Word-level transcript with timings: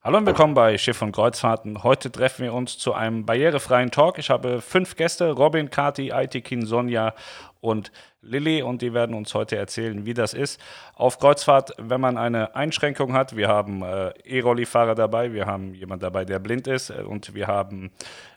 Hallo 0.00 0.18
und 0.18 0.26
willkommen 0.26 0.54
bei 0.54 0.78
Schiff 0.78 1.02
und 1.02 1.10
Kreuzfahrten. 1.10 1.82
Heute 1.82 2.12
treffen 2.12 2.44
wir 2.44 2.54
uns 2.54 2.78
zu 2.78 2.94
einem 2.94 3.26
barrierefreien 3.26 3.90
Talk. 3.90 4.18
Ich 4.18 4.30
habe 4.30 4.60
fünf 4.60 4.94
Gäste: 4.94 5.32
Robin, 5.32 5.70
Kati, 5.70 6.12
Aitikin, 6.12 6.64
Sonja 6.64 7.14
und 7.60 7.92
Lilly 8.22 8.62
und 8.62 8.82
die 8.82 8.94
werden 8.94 9.14
uns 9.14 9.34
heute 9.34 9.56
erzählen, 9.56 10.04
wie 10.04 10.14
das 10.14 10.34
ist 10.34 10.60
auf 10.94 11.18
Kreuzfahrt, 11.18 11.72
wenn 11.78 12.00
man 12.00 12.18
eine 12.18 12.54
Einschränkung 12.54 13.12
hat. 13.12 13.36
Wir 13.36 13.48
haben 13.48 13.82
äh, 13.82 14.10
E-Rolli-Fahrer 14.24 14.94
dabei, 14.94 15.32
wir 15.32 15.46
haben 15.46 15.74
jemand 15.74 16.02
dabei, 16.02 16.24
der 16.24 16.38
blind 16.40 16.66
ist 16.66 16.90
äh, 16.90 17.02
und 17.02 17.34
wir 17.34 17.46
haben 17.46 17.90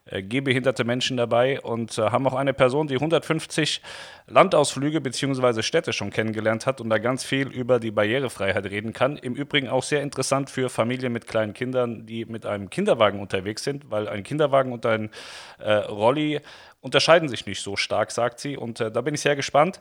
äh, 0.06 0.24
gehbehinderte 0.24 0.84
Menschen 0.84 1.18
dabei 1.18 1.62
und 1.62 1.98
äh, 1.98 2.04
haben 2.04 2.28
auch 2.28 2.34
eine 2.34 2.54
Person, 2.54 2.88
die 2.88 2.96
150 2.96 3.82
Landausflüge 4.28 5.02
bzw. 5.02 5.62
Städte 5.62 5.94
schon 5.94 6.12
kennengelernt 6.12 6.66
hat 6.66 6.80
und 6.80 6.90
da 6.90 6.98
ganz 6.98 7.24
viel 7.24 7.48
über 7.48 7.80
die 7.80 7.92
Barrierefreiheit 7.92 8.66
reden 8.66 8.94
kann. 8.94 9.18
Im 9.18 9.36
Übrigen 9.36 9.68
auch 9.68 9.84
sehr 9.84 10.02
interessant 10.02 10.50
für 10.50 10.70
Familien 10.70 11.12
mit 11.12 11.28
kleinen 11.28 11.54
Kindern, 11.54 12.06
die 12.06 12.26
mit 12.26 12.46
einem 12.46 12.70
Kinderwagen 12.70 13.20
unterwegs 13.20 13.64
sind, 13.64 13.90
weil 13.90 14.08
ein 14.08 14.24
Kinderwagen 14.24 14.74
und 14.74 14.86
ein 14.86 15.10
äh, 15.60 15.72
Rolli 15.72 16.42
unterscheiden 16.82 17.30
sich 17.30 17.46
nicht 17.46 17.62
so 17.62 17.76
stark, 17.76 18.12
sagt 18.12 18.40
sie. 18.40 18.58
Und 18.58 18.80
äh, 18.80 18.92
da 18.92 19.02
bin 19.02 19.14
ich 19.14 19.22
sehr 19.22 19.36
gespannt. 19.36 19.80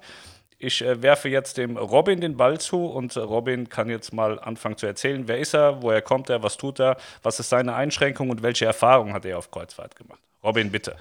Ich 0.58 0.82
äh, 0.82 1.02
werfe 1.02 1.28
jetzt 1.28 1.56
dem 1.56 1.76
Robin 1.76 2.20
den 2.20 2.36
Ball 2.36 2.60
zu 2.60 2.84
und 2.84 3.16
äh, 3.16 3.20
Robin 3.20 3.68
kann 3.68 3.88
jetzt 3.88 4.12
mal 4.12 4.38
anfangen 4.38 4.76
zu 4.76 4.86
erzählen, 4.86 5.26
wer 5.26 5.38
ist 5.38 5.54
er, 5.54 5.82
woher 5.82 6.02
kommt 6.02 6.28
er, 6.30 6.42
was 6.42 6.56
tut 6.56 6.78
er, 6.78 6.98
was 7.22 7.40
ist 7.40 7.48
seine 7.48 7.74
Einschränkung 7.74 8.30
und 8.30 8.42
welche 8.42 8.66
Erfahrungen 8.66 9.14
hat 9.14 9.24
er 9.24 9.38
auf 9.38 9.50
Kreuzfahrt 9.50 9.96
gemacht. 9.96 10.20
Robin, 10.44 10.70
bitte. 10.70 10.96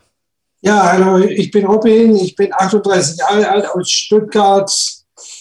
Ja, 0.61 0.91
hallo, 0.91 1.19
ich 1.19 1.51
bin 1.51 1.65
Robin, 1.65 2.15
ich 2.15 2.35
bin 2.35 2.53
38 2.53 3.17
Jahre 3.17 3.49
alt 3.49 3.69
aus 3.69 3.89
Stuttgart 3.89 4.71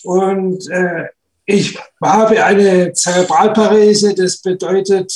und 0.04 0.68
äh, 0.70 1.06
ich 1.44 1.78
habe 2.02 2.44
eine 2.44 2.92
Zerebralparese, 2.92 4.14
das 4.14 4.38
bedeutet, 4.38 5.12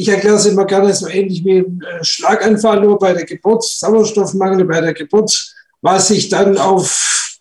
ich 0.00 0.08
erkläre 0.08 0.36
es 0.36 0.46
immer 0.46 0.64
gerne 0.64 0.94
so 0.94 1.08
ähnlich 1.08 1.44
wie 1.44 1.58
ein 1.58 1.82
äh, 1.82 2.02
Schlaganfall, 2.02 2.80
nur 2.80 2.98
bei 2.98 3.12
der 3.12 3.26
Geburt, 3.26 3.64
Sauerstoffmangel 3.64 4.64
bei 4.64 4.80
der 4.80 4.94
Geburt, 4.94 5.54
was 5.82 6.08
sich 6.08 6.30
dann 6.30 6.56
auf 6.56 7.38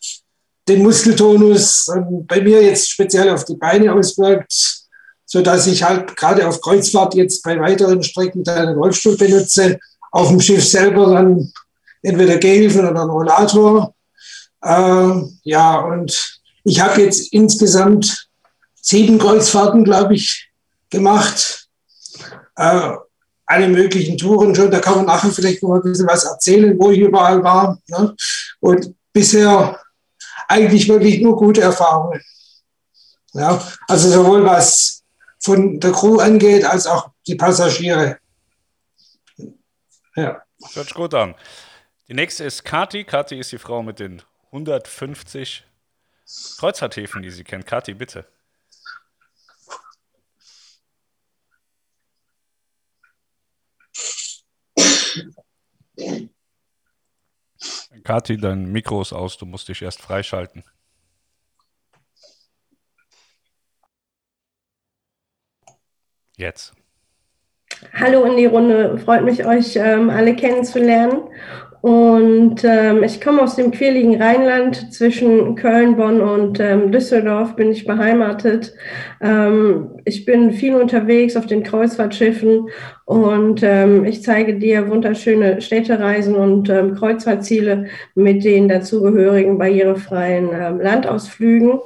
den 0.67 0.83
Muskeltonus 0.83 1.89
bei 2.27 2.41
mir 2.41 2.61
jetzt 2.61 2.89
speziell 2.89 3.29
auf 3.29 3.45
die 3.45 3.55
Beine 3.55 3.93
auswirkt, 3.93 4.53
sodass 5.25 5.67
ich 5.67 5.83
halt 5.83 6.17
gerade 6.17 6.45
auf 6.45 6.59
Kreuzfahrt 6.59 7.15
jetzt 7.15 7.43
bei 7.43 7.57
weiteren 7.57 8.03
Strecken 8.03 8.45
einen 8.49 8.77
Rollstuhl 8.77 9.15
benutze, 9.15 9.79
auf 10.11 10.27
dem 10.27 10.41
Schiff 10.41 10.67
selber 10.67 11.13
dann 11.13 11.53
entweder 12.01 12.37
Gehhilfen 12.39 12.81
oder 12.81 13.01
einen 13.01 13.09
Rollator. 13.09 13.95
Äh, 14.61 15.21
ja, 15.43 15.79
und 15.79 16.39
ich 16.65 16.81
habe 16.81 17.03
jetzt 17.03 17.31
insgesamt 17.31 18.27
sieben 18.75 19.17
Kreuzfahrten, 19.17 19.85
glaube 19.85 20.15
ich, 20.15 20.49
gemacht 20.89 21.68
äh, 22.59 22.97
alle 23.45 23.67
möglichen 23.67 24.17
Touren 24.17 24.53
schon. 24.53 24.69
Da 24.69 24.79
kann 24.79 24.97
man 24.97 25.05
nachher 25.05 25.31
vielleicht 25.31 25.63
noch 25.63 25.75
ein 25.75 25.81
bisschen 25.81 26.07
was 26.07 26.25
erzählen, 26.25 26.77
wo 26.77 26.91
ich 26.91 26.99
überall 26.99 27.43
war. 27.43 27.79
Ne? 27.87 28.15
Und 28.59 28.93
bisher 29.13 29.79
eigentlich 30.47 30.87
wirklich 30.87 31.21
nur 31.21 31.35
gute 31.35 31.61
Erfahrungen. 31.61 32.21
Ja, 33.33 33.61
also 33.87 34.09
sowohl 34.09 34.43
was 34.43 35.03
von 35.39 35.79
der 35.79 35.91
Crew 35.91 36.19
angeht, 36.19 36.65
als 36.65 36.85
auch 36.85 37.11
die 37.27 37.35
Passagiere. 37.35 38.17
Ja. 40.15 40.41
Hört 40.73 40.87
sich 40.87 40.93
gut 40.93 41.13
an. 41.13 41.35
Die 42.07 42.13
nächste 42.13 42.43
ist 42.43 42.65
Kati. 42.65 43.03
Kati 43.03 43.39
ist 43.39 43.51
die 43.51 43.57
Frau 43.57 43.81
mit 43.83 43.99
den 43.99 44.21
150 44.47 45.63
Kreuzfahrthäfen, 46.57 47.21
die 47.21 47.29
sie 47.29 47.43
kennt. 47.43 47.65
Kati, 47.65 47.93
bitte. 47.93 48.25
Kathi, 58.03 58.37
dein 58.37 58.71
Mikro 58.71 59.01
ist 59.01 59.13
aus, 59.13 59.37
du 59.37 59.45
musst 59.45 59.67
dich 59.67 59.81
erst 59.81 60.01
freischalten. 60.01 60.63
Jetzt. 66.37 66.73
Hallo 67.93 68.23
in 68.23 68.37
die 68.37 68.45
Runde, 68.45 68.97
freut 68.97 69.23
mich, 69.23 69.45
euch 69.45 69.75
ähm, 69.75 70.09
alle 70.09 70.35
kennenzulernen. 70.35 71.29
Und 71.81 72.61
ähm, 72.65 73.03
ich 73.03 73.21
komme 73.21 73.41
aus 73.41 73.55
dem 73.55 73.71
quirligen 73.71 74.21
Rheinland. 74.21 74.93
Zwischen 74.93 75.55
Köln, 75.55 75.95
Bonn 75.95 76.19
und 76.19 76.59
ähm, 76.59 76.91
Düsseldorf 76.91 77.55
bin 77.55 77.71
ich 77.71 77.85
beheimatet. 77.85 78.73
Ähm, 79.21 79.91
ich 80.03 80.25
bin 80.25 80.51
viel 80.51 80.75
unterwegs 80.75 81.37
auf 81.37 81.45
den 81.45 81.63
Kreuzfahrtschiffen 81.63 82.67
und 83.05 83.63
ähm, 83.63 84.03
ich 84.03 84.23
zeige 84.23 84.59
dir 84.59 84.89
wunderschöne 84.89 85.61
Städtereisen 85.61 86.35
und 86.35 86.69
ähm, 86.69 86.95
Kreuzfahrtziele 86.95 87.85
mit 88.13 88.43
den 88.43 88.67
dazugehörigen 88.67 89.57
barrierefreien 89.57 90.49
ähm, 90.53 90.81
Landausflügen. 90.81 91.79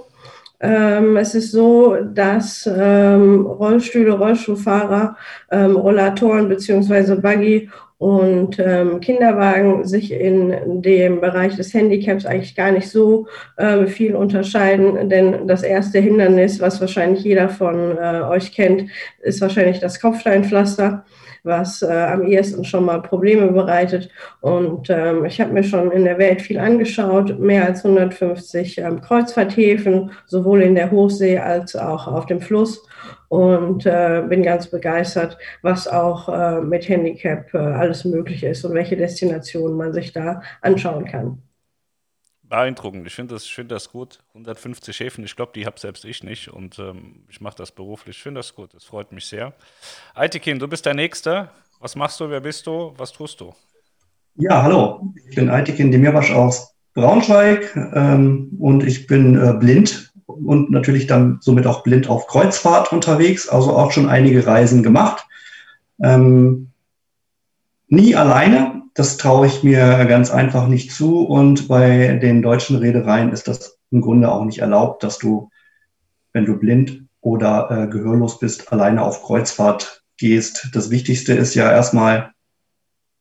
Ähm, 0.60 1.18
es 1.18 1.36
ist 1.36 1.52
so, 1.52 1.98
dass 2.14 2.68
ähm, 2.74 3.46
Rollstühle, 3.46 4.14
Rollstuhlfahrer, 4.14 5.18
ähm, 5.52 5.76
Rollatoren 5.76 6.48
beziehungsweise 6.48 7.18
Buggy 7.18 7.70
und 8.04 8.60
ähm, 8.60 9.00
Kinderwagen 9.00 9.88
sich 9.88 10.12
in 10.12 10.82
dem 10.82 11.22
Bereich 11.22 11.56
des 11.56 11.74
Handicaps 11.74 12.26
eigentlich 12.26 12.54
gar 12.54 12.72
nicht 12.72 12.90
so 12.90 13.28
äh, 13.56 13.86
viel 13.86 14.14
unterscheiden, 14.14 15.08
denn 15.08 15.48
das 15.48 15.64
erste 15.64 16.00
Hindernis, 16.00 16.60
was 16.60 16.82
wahrscheinlich 16.82 17.24
jeder 17.24 17.48
von 17.48 17.98
äh, 17.98 18.24
euch 18.24 18.52
kennt, 18.52 18.90
ist 19.22 19.40
wahrscheinlich 19.40 19.80
das 19.80 20.02
Kopfsteinpflaster 20.02 21.06
was 21.44 21.82
äh, 21.82 21.88
am 21.88 22.24
ehesten 22.24 22.64
schon 22.64 22.86
mal 22.86 23.02
Probleme 23.02 23.52
bereitet. 23.52 24.10
Und 24.42 24.90
ähm, 24.90 25.26
ich 25.26 25.40
habe 25.42 25.54
mir 25.54 25.64
schon 25.64 25.92
in 25.92 26.06
der 26.06 26.18
Welt 26.18 26.42
viel 26.42 26.58
angeschaut, 26.58 27.40
mehr 27.40 27.66
als 27.66 27.86
150 27.86 28.78
ähm, 28.78 29.02
Kreuzfahrthäfen, 29.02 30.12
sowohl 30.26 30.62
in 30.62 30.76
der 30.76 30.92
Hochsee 30.92 31.38
als 31.38 31.76
auch 31.76 32.08
auf 32.08 32.26
dem 32.26 32.42
Fluss 32.42 32.86
und 33.30 33.86
äh, 33.86 34.24
bin 34.28 34.44
ganz 34.44 34.68
begeistert, 34.68 35.38
was 35.62 35.88
auch 35.88 36.30
äh, 36.30 36.62
mit 36.62 36.88
Handicap 36.88 37.54
äh, 37.54 37.58
alles 37.58 38.06
möglich 38.06 38.44
ist 38.44 38.64
und 38.64 38.74
welche 38.74 38.96
Destinationen 38.96 39.76
man 39.78 39.94
sich 39.94 40.14
da 40.14 40.42
anschauen 40.62 41.06
kann. 41.06 41.42
Beeindruckend. 42.54 43.08
Ich 43.08 43.16
finde 43.16 43.34
das, 43.34 43.48
find 43.48 43.72
das 43.72 43.92
gut. 43.92 44.20
150 44.36 45.00
Häfen, 45.00 45.24
ich 45.24 45.36
glaube, 45.36 45.54
die 45.56 45.66
habe 45.66 45.80
selbst 45.80 46.06
ich 46.06 46.22
nicht 46.24 46.50
und 46.50 46.78
ähm, 46.78 47.24
ich 47.28 47.42
mache 47.42 47.56
das 47.58 47.72
beruflich. 47.72 48.18
Ich 48.18 48.22
finde 48.22 48.42
das 48.42 48.54
gut. 48.54 48.76
Das 48.76 48.84
freut 48.84 49.12
mich 49.12 49.26
sehr. 49.26 49.54
Aitikin, 50.14 50.60
du 50.60 50.68
bist 50.68 50.86
der 50.86 50.94
Nächste. 50.94 51.50
Was 51.80 51.96
machst 51.96 52.20
du? 52.20 52.30
Wer 52.30 52.42
bist 52.42 52.68
du? 52.68 52.94
Was 52.96 53.12
tust 53.12 53.42
du? 53.42 53.56
Ja, 54.36 54.62
hallo. 54.62 55.16
Ich 55.28 55.36
bin 55.36 55.50
Aitikin 55.50 55.92
Demirbasch 55.92 56.32
aus 56.32 56.76
Braunschweig 56.94 57.76
ähm, 57.76 58.56
und 58.60 58.84
ich 58.86 59.08
bin 59.08 59.36
äh, 59.36 59.54
blind 59.54 60.14
und 60.28 60.70
natürlich 60.70 61.08
dann 61.08 61.40
somit 61.42 61.66
auch 61.66 61.82
blind 61.82 62.08
auf 62.08 62.28
Kreuzfahrt 62.28 62.92
unterwegs, 62.92 63.50
also 63.50 63.76
auch 63.76 63.92
schon 63.92 64.08
einige 64.08 64.46
Reisen 64.46 64.84
gemacht. 64.84 65.26
Ähm, 66.04 66.70
nie 67.88 68.16
alleine, 68.16 68.83
das 68.94 69.18
traue 69.18 69.48
ich 69.48 69.64
mir 69.64 70.06
ganz 70.06 70.30
einfach 70.30 70.68
nicht 70.68 70.92
zu 70.92 71.22
und 71.22 71.68
bei 71.68 72.14
den 72.22 72.42
deutschen 72.42 72.78
Reedereien 72.78 73.32
ist 73.32 73.48
das 73.48 73.80
im 73.92 74.02
Grunde 74.02 74.32
auch 74.32 74.46
nicht 74.46 74.60
erlaubt, 74.60 75.04
dass 75.04 75.18
du, 75.18 75.50
wenn 76.32 76.46
du 76.46 76.58
blind 76.58 77.04
oder 77.22 77.70
äh, 77.72 77.88
gehörlos 77.88 78.40
bist, 78.40 78.72
alleine 78.72 79.04
auf 79.04 79.24
Kreuzfahrt 79.24 80.04
gehst. 80.18 80.70
Das 80.74 80.90
Wichtigste 80.90 81.34
ist 81.34 81.56
ja 81.56 81.72
erstmal, 81.72 82.32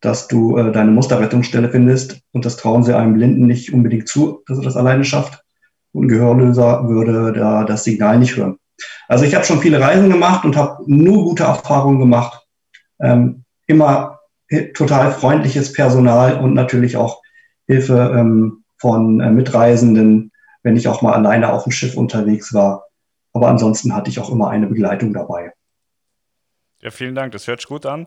dass 0.00 0.28
du 0.28 0.58
äh, 0.58 0.72
deine 0.72 0.90
Musterrettungsstelle 0.90 1.70
findest 1.70 2.20
und 2.32 2.44
das 2.44 2.56
trauen 2.56 2.82
sie 2.82 2.96
einem 2.96 3.14
Blinden 3.14 3.46
nicht 3.46 3.72
unbedingt 3.72 4.08
zu, 4.08 4.42
dass 4.46 4.58
er 4.58 4.64
das 4.64 4.76
alleine 4.76 5.04
schafft 5.04 5.42
und 5.92 6.04
ein 6.04 6.08
Gehörloser 6.08 6.88
würde 6.88 7.32
da 7.32 7.64
das 7.64 7.84
Signal 7.84 8.18
nicht 8.18 8.36
hören. 8.36 8.58
Also 9.08 9.24
ich 9.24 9.34
habe 9.34 9.44
schon 9.44 9.60
viele 9.60 9.80
Reisen 9.80 10.10
gemacht 10.10 10.44
und 10.44 10.56
habe 10.56 10.82
nur 10.86 11.24
gute 11.24 11.44
Erfahrungen 11.44 12.00
gemacht. 12.00 12.46
Ähm, 13.00 13.44
immer 13.66 14.20
total 14.74 15.12
freundliches 15.12 15.72
Personal 15.72 16.38
und 16.38 16.54
natürlich 16.54 16.96
auch 16.96 17.22
Hilfe 17.66 18.14
ähm, 18.16 18.64
von 18.78 19.20
äh, 19.20 19.30
Mitreisenden, 19.30 20.32
wenn 20.62 20.76
ich 20.76 20.88
auch 20.88 21.02
mal 21.02 21.14
alleine 21.14 21.52
auf 21.52 21.64
dem 21.64 21.72
Schiff 21.72 21.96
unterwegs 21.96 22.52
war. 22.52 22.86
Aber 23.32 23.48
ansonsten 23.48 23.94
hatte 23.94 24.10
ich 24.10 24.20
auch 24.20 24.30
immer 24.30 24.50
eine 24.50 24.66
Begleitung 24.66 25.12
dabei. 25.12 25.52
Ja, 26.80 26.90
vielen 26.90 27.14
Dank. 27.14 27.32
Das 27.32 27.46
hört 27.46 27.60
sich 27.60 27.68
gut 27.68 27.86
an. 27.86 28.06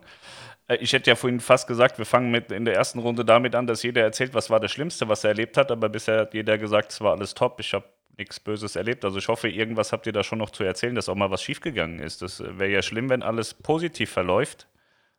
Äh, 0.68 0.78
ich 0.78 0.94
hätte 0.94 1.10
ja 1.10 1.16
vorhin 1.16 1.40
fast 1.40 1.68
gesagt, 1.68 1.98
wir 1.98 2.06
fangen 2.06 2.32
mit 2.32 2.52
in 2.52 2.66
der 2.66 2.76
ersten 2.76 3.00
Runde 3.00 3.26
damit 3.26 3.56
an, 3.56 3.68
dass 3.68 3.84
jeder 3.84 4.02
erzählt, 4.02 4.34
was 4.34 4.50
war 4.50 4.60
das 4.60 4.72
Schlimmste, 4.72 5.08
was 5.08 5.24
er 5.24 5.32
erlebt 5.32 5.58
hat. 5.58 5.72
Aber 5.72 5.90
bisher 5.90 6.22
hat 6.22 6.34
jeder 6.34 6.58
gesagt, 6.58 6.92
es 6.92 7.02
war 7.02 7.14
alles 7.14 7.34
top. 7.34 7.60
Ich 7.60 7.74
habe 7.74 7.86
nichts 8.18 8.40
Böses 8.40 8.76
erlebt. 8.76 9.04
Also 9.06 9.18
ich 9.18 9.28
hoffe, 9.28 9.50
irgendwas 9.50 9.92
habt 9.92 10.06
ihr 10.08 10.14
da 10.14 10.24
schon 10.24 10.40
noch 10.40 10.50
zu 10.50 10.64
erzählen, 10.64 10.96
dass 10.96 11.10
auch 11.10 11.16
mal 11.16 11.32
was 11.32 11.42
schiefgegangen 11.42 12.00
ist. 12.00 12.22
Das 12.22 12.40
äh, 12.40 12.60
wäre 12.60 12.72
ja 12.72 12.82
schlimm, 12.82 13.10
wenn 13.10 13.24
alles 13.24 13.54
positiv 13.54 14.12
verläuft. 14.12 14.68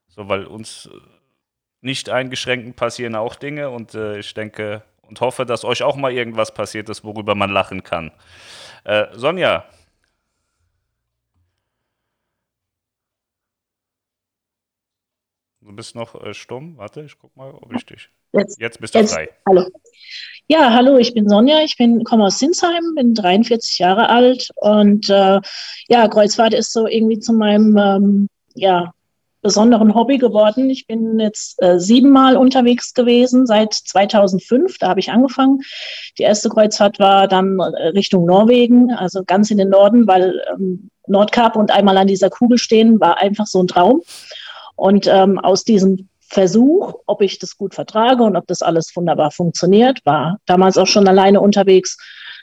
So, 0.08 0.28
weil 0.28 0.44
uns 0.44 0.88
äh, 0.92 0.98
nicht 1.80 2.10
eingeschränkten 2.10 2.74
passieren 2.74 3.14
auch 3.14 3.34
Dinge 3.36 3.70
und 3.70 3.94
äh, 3.94 4.18
ich 4.18 4.34
denke 4.34 4.82
und 5.02 5.20
hoffe, 5.20 5.46
dass 5.46 5.64
euch 5.64 5.82
auch 5.82 5.96
mal 5.96 6.12
irgendwas 6.12 6.52
passiert 6.52 6.88
ist, 6.88 7.04
worüber 7.04 7.34
man 7.34 7.50
lachen 7.50 7.82
kann. 7.82 8.10
Äh, 8.84 9.06
Sonja, 9.12 9.64
Du 15.66 15.74
bist 15.74 15.96
noch 15.96 16.14
äh, 16.24 16.32
stumm. 16.32 16.76
Warte, 16.76 17.02
ich 17.02 17.18
guck 17.18 17.36
mal, 17.36 17.50
ob 17.50 17.74
ich 17.74 17.84
dich. 17.84 18.08
Jetzt, 18.32 18.60
Jetzt 18.60 18.80
bist 18.80 18.94
du 18.94 19.00
jetzt, 19.00 19.14
frei. 19.14 19.28
hallo. 19.48 19.66
Ja, 20.46 20.72
hallo, 20.72 20.96
ich 20.96 21.12
bin 21.12 21.28
Sonja, 21.28 21.60
ich 21.64 21.76
bin, 21.76 22.04
komme 22.04 22.26
aus 22.26 22.38
Sinsheim, 22.38 22.94
bin 22.94 23.14
43 23.14 23.80
Jahre 23.80 24.08
alt 24.08 24.48
und 24.56 25.10
äh, 25.10 25.40
ja, 25.88 26.06
Kreuzfahrt 26.08 26.54
ist 26.54 26.72
so 26.72 26.86
irgendwie 26.86 27.18
zu 27.18 27.32
meinem 27.32 27.76
ähm, 27.76 28.28
ja, 28.54 28.92
besonderen 29.46 29.94
Hobby 29.94 30.18
geworden. 30.18 30.68
Ich 30.70 30.88
bin 30.88 31.20
jetzt 31.20 31.62
äh, 31.62 31.78
siebenmal 31.78 32.36
unterwegs 32.36 32.94
gewesen 32.94 33.46
seit 33.46 33.72
2005, 33.72 34.78
da 34.78 34.88
habe 34.88 34.98
ich 34.98 35.12
angefangen. 35.12 35.60
Die 36.18 36.24
erste 36.24 36.48
Kreuzfahrt 36.48 36.98
war 36.98 37.28
dann 37.28 37.60
äh, 37.60 37.88
Richtung 37.90 38.26
Norwegen, 38.26 38.92
also 38.92 39.22
ganz 39.24 39.52
in 39.52 39.58
den 39.58 39.68
Norden, 39.68 40.08
weil 40.08 40.42
ähm, 40.52 40.90
Nordkap 41.06 41.54
und 41.54 41.70
einmal 41.70 41.96
an 41.96 42.08
dieser 42.08 42.28
Kugel 42.28 42.58
stehen, 42.58 42.98
war 42.98 43.18
einfach 43.18 43.46
so 43.46 43.62
ein 43.62 43.68
Traum. 43.68 44.02
Und 44.74 45.06
ähm, 45.06 45.38
aus 45.38 45.62
diesem 45.62 46.08
Versuch, 46.28 46.94
ob 47.06 47.22
ich 47.22 47.38
das 47.38 47.56
gut 47.56 47.72
vertrage 47.72 48.24
und 48.24 48.34
ob 48.34 48.48
das 48.48 48.62
alles 48.62 48.96
wunderbar 48.96 49.30
funktioniert, 49.30 50.00
war 50.04 50.38
damals 50.44 50.76
auch 50.76 50.88
schon 50.88 51.06
alleine 51.06 51.40
unterwegs, 51.40 51.98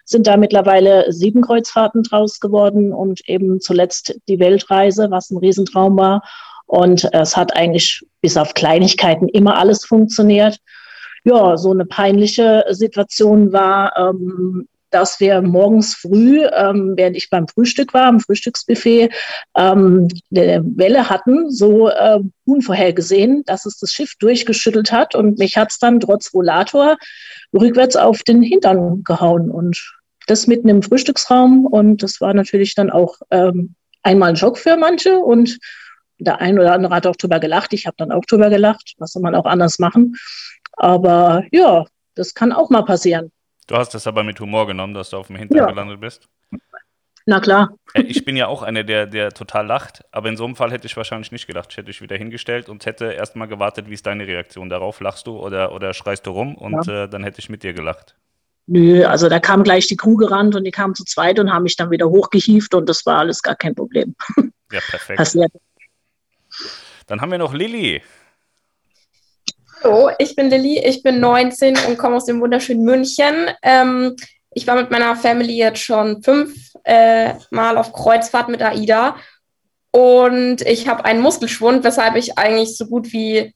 sind 0.06 0.26
da 0.26 0.38
mittlerweile 0.38 1.12
sieben 1.12 1.42
Kreuzfahrten 1.42 2.04
draus 2.04 2.40
geworden 2.40 2.94
und 2.94 3.28
eben 3.28 3.60
zuletzt 3.60 4.16
die 4.30 4.40
Weltreise, 4.40 5.12
was 5.12 5.32
ein 5.32 5.38
Riesentraum 5.38 5.98
war. 5.98 6.24
Und 6.74 7.08
es 7.14 7.38
hat 7.38 7.56
eigentlich 7.56 8.02
bis 8.22 8.36
auf 8.36 8.56
Kleinigkeiten 8.56 9.30
immer 9.30 9.58
alles 9.58 9.86
funktioniert. 9.86 10.58
Ja, 11.24 11.56
so 11.56 11.70
eine 11.70 11.86
peinliche 11.86 12.66
Situation 12.72 13.54
war, 13.54 13.96
ähm, 13.96 14.68
dass 14.90 15.20
wir 15.20 15.44
morgens 15.44 15.94
früh, 15.94 16.44
ähm, 16.52 16.94
während 16.96 17.16
ich 17.16 17.30
beim 17.30 17.48
Frühstück 17.48 17.94
war, 17.94 18.10
im 18.10 18.20
Frühstücksbuffet, 18.20 19.12
ähm, 19.56 20.08
eine 20.36 20.64
Welle 20.66 21.12
hatten, 21.12 21.52
so 21.52 21.90
äh, 21.90 22.20
unvorhergesehen, 22.46 23.44
dass 23.46 23.68
es 23.68 23.78
das 23.78 23.92
Schiff 23.92 24.16
durchgeschüttelt 24.18 24.92
hat. 24.92 25.14
Und 25.14 25.38
mich 25.38 25.58
hat 25.58 25.70
es 25.70 25.78
dann 25.78 26.00
trotz 26.00 26.34
Rollator 26.34 26.98
rückwärts 27.54 27.96
auf 27.96 28.24
den 28.24 28.42
Hintern 28.42 29.04
gehauen. 29.04 29.52
Und 29.52 29.80
das 30.25 30.48
mitten 30.48 30.70
im 30.70 30.81
Frühstücksraum. 30.81 31.68
Und 31.68 32.02
das 32.02 32.20
war 32.20 32.34
natürlich 32.34 32.74
dann 32.74 32.90
auch 32.90 33.18
ähm, 33.30 33.75
einmal 34.02 34.30
ein 34.30 34.38
Schock 34.38 34.58
für 34.58 34.75
manche. 34.75 35.20
Und 35.20 35.60
der 36.24 36.40
ein 36.42 36.58
oder 36.60 36.74
andere 36.74 36.96
hat 36.96 37.08
auch 37.08 37.16
drüber 37.16 37.40
gelacht. 37.40 37.74
Ich 37.74 37.86
habe 37.86 37.96
dann 37.98 38.12
auch 38.12 38.25
drüber 38.25 38.50
gelacht. 38.50 38.94
Was 38.98 39.12
soll 39.14 39.22
man 39.22 39.36
auch 39.36 39.46
anders 39.46 39.80
machen? 39.80 40.16
Aber 40.74 41.44
ja, 41.52 41.86
das 42.16 42.34
kann 42.34 42.52
auch 42.52 42.70
mal 42.70 42.84
passieren. 42.84 43.31
Du 43.68 43.75
hast 43.75 43.96
es 43.96 44.08
aber 44.08 44.24
mit 44.24 44.40
Humor 44.40 44.68
genommen, 44.68 44.94
dass 44.94 45.10
du 45.12 45.18
auf 45.18 45.28
dem 45.28 45.36
Hintern 45.38 45.58
Ja. 45.58 45.66
gelandet 45.68 46.02
bist. 46.02 46.28
Na 47.25 47.40
klar. 47.40 47.74
Äh, 47.94 48.02
Ich 48.02 48.25
bin 48.25 48.36
ja 48.36 48.48
auch 48.48 48.62
einer, 48.64 48.84
der, 48.84 49.06
der 49.08 49.31
total 49.31 49.66
lacht, 49.66 50.04
aber 50.12 50.28
in 50.28 50.36
so 50.36 50.44
einem 50.44 50.56
Fall 50.58 50.72
hätte 50.72 50.88
ich 50.88 50.98
wahrscheinlich 50.98 51.31
nicht 51.31 51.48
gedacht. 51.48 51.68
Ich 51.72 51.78
hätte 51.78 51.86
dich 51.88 52.02
wieder 52.02 52.18
hingestellt 52.18 52.68
und 52.68 52.86
hätte 52.86 53.14
erstmal 53.14 53.48
gewartet, 53.48 53.90
wie 53.90 53.94
ist 53.94 54.06
deine 54.06 54.28
Reaktion 54.28 54.70
darauf? 54.70 55.00
Lachst 55.00 55.28
du 55.28 55.38
oder, 55.40 55.74
oder 55.74 55.94
schreist 55.94 56.25
du 56.25 56.31
rum? 56.31 56.56
Und 56.56 56.88
äh, 56.90 57.08
dann 57.08 57.24
hätte 57.24 57.40
ich 57.40 57.50
mit 57.50 57.64
dir 57.64 57.74
gelacht. 57.74 58.16
Nö, 58.66 59.06
also 59.06 59.30
da 59.30 59.40
kam 59.40 59.64
gleich 59.64 59.88
die 59.88 59.98
Crew 59.98 60.16
gerannt 60.16 60.56
und 60.56 60.64
die 60.64 60.72
kamen 60.72 60.96
zu 60.96 61.04
zweit 61.06 61.40
und 61.40 61.52
haben 61.52 61.64
mich 61.64 61.75
dann 61.75 61.92
wieder 61.92 62.10
hochgehievt 62.10 62.74
und 62.74 62.88
das 62.88 63.06
war 63.06 63.20
alles 63.20 63.42
gar 63.42 63.56
kein 63.56 63.75
Problem. 63.75 64.16
Ja, 64.72 64.80
perfekt. 64.90 65.18
Passiert. 65.18 65.52
Dann 67.08 67.22
haben 67.22 67.32
wir 67.32 67.38
noch 67.38 67.54
Lilly. 67.54 68.02
Hallo, 69.84 70.12
ich 70.18 70.36
bin 70.36 70.50
Lilly, 70.50 70.80
ich 70.80 71.04
bin 71.04 71.20
19 71.20 71.78
und 71.88 71.98
komme 71.98 72.16
aus 72.16 72.26
dem 72.26 72.40
wunderschönen 72.40 72.84
München. 72.84 73.50
Ähm, 73.62 74.16
ich 74.52 74.66
war 74.68 74.76
mit 74.76 74.92
meiner 74.92 75.16
Family 75.16 75.58
jetzt 75.58 75.80
schon 75.80 76.24
fünf 76.24 76.74
äh, 76.86 77.34
auf 77.52 77.92
Kreuzfahrt 77.92 78.50
mit 78.50 78.62
AIDA 78.62 79.18
und 79.92 80.62
ich 80.62 80.88
habe 80.88 81.06
einen 81.06 81.22
Muskelschwund, 81.22 81.84
weshalb 81.84 82.16
ich 82.16 82.38
eigentlich 82.38 82.78
so 82.78 82.86
gut 82.86 83.12
wie 83.12 83.54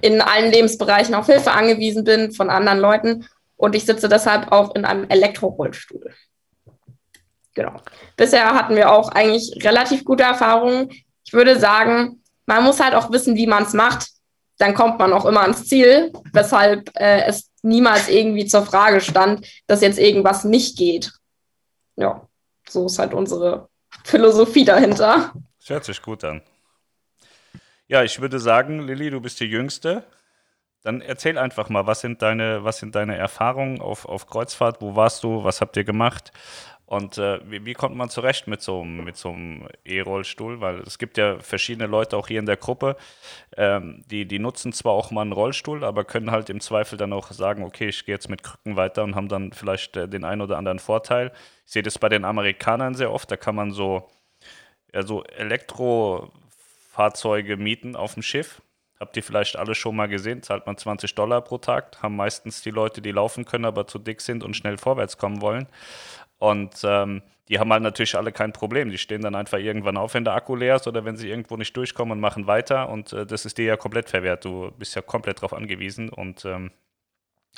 in 0.00 0.20
allen 0.20 0.50
Lebensbereichen 0.50 1.14
auf 1.14 1.26
Hilfe 1.26 1.52
angewiesen 1.52 2.04
bin 2.04 2.32
von 2.32 2.50
anderen 2.50 2.78
Leuten 2.78 3.26
und 3.56 3.74
ich 3.74 3.84
sitze 3.84 4.08
deshalb 4.08 4.52
auch 4.52 4.74
in 4.74 4.84
einem 4.84 5.08
Elektrorollstuhl. 5.08 6.12
Genau. 7.54 7.80
Bisher 8.16 8.54
hatten 8.54 8.76
wir 8.76 8.90
auch 8.90 9.10
eigentlich 9.10 9.64
relativ 9.64 10.04
gute 10.04 10.22
Erfahrungen. 10.22 10.90
Ich 11.24 11.32
würde 11.32 11.58
sagen, 11.58 12.21
man 12.46 12.64
muss 12.64 12.80
halt 12.80 12.94
auch 12.94 13.10
wissen, 13.12 13.36
wie 13.36 13.46
man 13.46 13.64
es 13.64 13.72
macht 13.72 14.08
dann 14.62 14.74
kommt 14.74 14.98
man 15.00 15.12
auch 15.12 15.26
immer 15.26 15.42
ans 15.42 15.66
Ziel, 15.66 16.12
weshalb 16.32 16.90
äh, 16.96 17.24
es 17.24 17.50
niemals 17.62 18.08
irgendwie 18.08 18.46
zur 18.46 18.64
Frage 18.64 19.00
stand, 19.00 19.44
dass 19.66 19.80
jetzt 19.80 19.98
irgendwas 19.98 20.44
nicht 20.44 20.78
geht. 20.78 21.10
Ja, 21.96 22.28
so 22.68 22.86
ist 22.86 22.98
halt 23.00 23.12
unsere 23.12 23.68
Philosophie 24.04 24.64
dahinter. 24.64 25.32
Das 25.58 25.70
hört 25.70 25.84
sich 25.84 26.00
gut 26.00 26.22
an. 26.22 26.42
Ja, 27.88 28.04
ich 28.04 28.20
würde 28.20 28.38
sagen, 28.38 28.86
Lilly, 28.86 29.10
du 29.10 29.20
bist 29.20 29.40
die 29.40 29.46
Jüngste. 29.46 30.04
Dann 30.82 31.00
erzähl 31.00 31.38
einfach 31.38 31.68
mal, 31.68 31.86
was 31.86 32.00
sind 32.00 32.22
deine, 32.22 32.62
was 32.62 32.78
sind 32.78 32.94
deine 32.94 33.16
Erfahrungen 33.16 33.80
auf, 33.80 34.04
auf 34.04 34.28
Kreuzfahrt? 34.28 34.80
Wo 34.80 34.94
warst 34.94 35.24
du? 35.24 35.42
Was 35.42 35.60
habt 35.60 35.76
ihr 35.76 35.84
gemacht? 35.84 36.32
Und 36.92 37.16
äh, 37.16 37.40
wie, 37.50 37.64
wie 37.64 37.72
kommt 37.72 37.96
man 37.96 38.10
zurecht 38.10 38.46
mit 38.48 38.60
so, 38.60 38.82
einem- 38.82 39.04
mit 39.04 39.16
so 39.16 39.30
einem 39.30 39.66
E-Rollstuhl? 39.82 40.60
Weil 40.60 40.80
es 40.80 40.98
gibt 40.98 41.16
ja 41.16 41.38
verschiedene 41.38 41.86
Leute 41.86 42.18
auch 42.18 42.28
hier 42.28 42.38
in 42.38 42.44
der 42.44 42.58
Gruppe, 42.58 42.96
ähm, 43.56 44.04
die, 44.10 44.26
die 44.26 44.38
nutzen 44.38 44.74
zwar 44.74 44.92
auch 44.92 45.10
mal 45.10 45.22
einen 45.22 45.32
Rollstuhl, 45.32 45.84
aber 45.84 46.04
können 46.04 46.30
halt 46.30 46.50
im 46.50 46.60
Zweifel 46.60 46.98
dann 46.98 47.14
auch 47.14 47.32
sagen, 47.32 47.64
okay, 47.64 47.88
ich 47.88 48.04
gehe 48.04 48.14
jetzt 48.14 48.28
mit 48.28 48.42
Krücken 48.42 48.76
weiter 48.76 49.04
und 49.04 49.14
haben 49.14 49.28
dann 49.28 49.52
vielleicht 49.54 49.96
äh, 49.96 50.06
den 50.06 50.24
einen 50.24 50.42
oder 50.42 50.58
anderen 50.58 50.80
Vorteil. 50.80 51.32
Ich 51.64 51.72
sehe 51.72 51.82
das 51.82 51.98
bei 51.98 52.10
den 52.10 52.26
Amerikanern 52.26 52.94
sehr 52.94 53.10
oft, 53.10 53.30
da 53.30 53.38
kann 53.38 53.54
man 53.54 53.72
so, 53.72 54.06
ja, 54.92 55.02
so 55.02 55.24
Elektrofahrzeuge 55.24 57.56
mieten 57.56 57.96
auf 57.96 58.12
dem 58.14 58.22
Schiff. 58.22 58.60
Habt 59.00 59.16
ihr 59.16 59.22
vielleicht 59.24 59.56
alle 59.56 59.74
schon 59.74 59.96
mal 59.96 60.06
gesehen? 60.08 60.42
Zahlt 60.42 60.66
man 60.66 60.76
20 60.76 61.14
Dollar 61.16 61.40
pro 61.40 61.58
Tag, 61.58 62.00
haben 62.02 62.14
meistens 62.14 62.62
die 62.62 62.70
Leute, 62.70 63.02
die 63.02 63.10
laufen 63.10 63.44
können, 63.44 63.64
aber 63.64 63.88
zu 63.88 63.98
dick 63.98 64.20
sind 64.20 64.44
und 64.44 64.54
schnell 64.56 64.78
vorwärts 64.78 65.18
kommen 65.18 65.40
wollen. 65.40 65.66
Und 66.42 66.74
ähm, 66.82 67.22
die 67.48 67.60
haben 67.60 67.72
halt 67.72 67.84
natürlich 67.84 68.16
alle 68.16 68.32
kein 68.32 68.52
Problem. 68.52 68.90
Die 68.90 68.98
stehen 68.98 69.22
dann 69.22 69.36
einfach 69.36 69.58
irgendwann 69.58 69.96
auf, 69.96 70.14
wenn 70.14 70.24
der 70.24 70.34
Akku 70.34 70.56
leer 70.56 70.74
ist 70.74 70.88
oder 70.88 71.04
wenn 71.04 71.16
sie 71.16 71.30
irgendwo 71.30 71.56
nicht 71.56 71.76
durchkommen 71.76 72.10
und 72.10 72.20
machen 72.20 72.48
weiter. 72.48 72.88
Und 72.88 73.12
äh, 73.12 73.24
das 73.24 73.44
ist 73.44 73.58
dir 73.58 73.64
ja 73.64 73.76
komplett 73.76 74.10
verwehrt. 74.10 74.44
Du 74.44 74.72
bist 74.76 74.96
ja 74.96 75.02
komplett 75.02 75.40
drauf 75.40 75.52
angewiesen. 75.52 76.08
Und 76.08 76.44
ähm, 76.44 76.72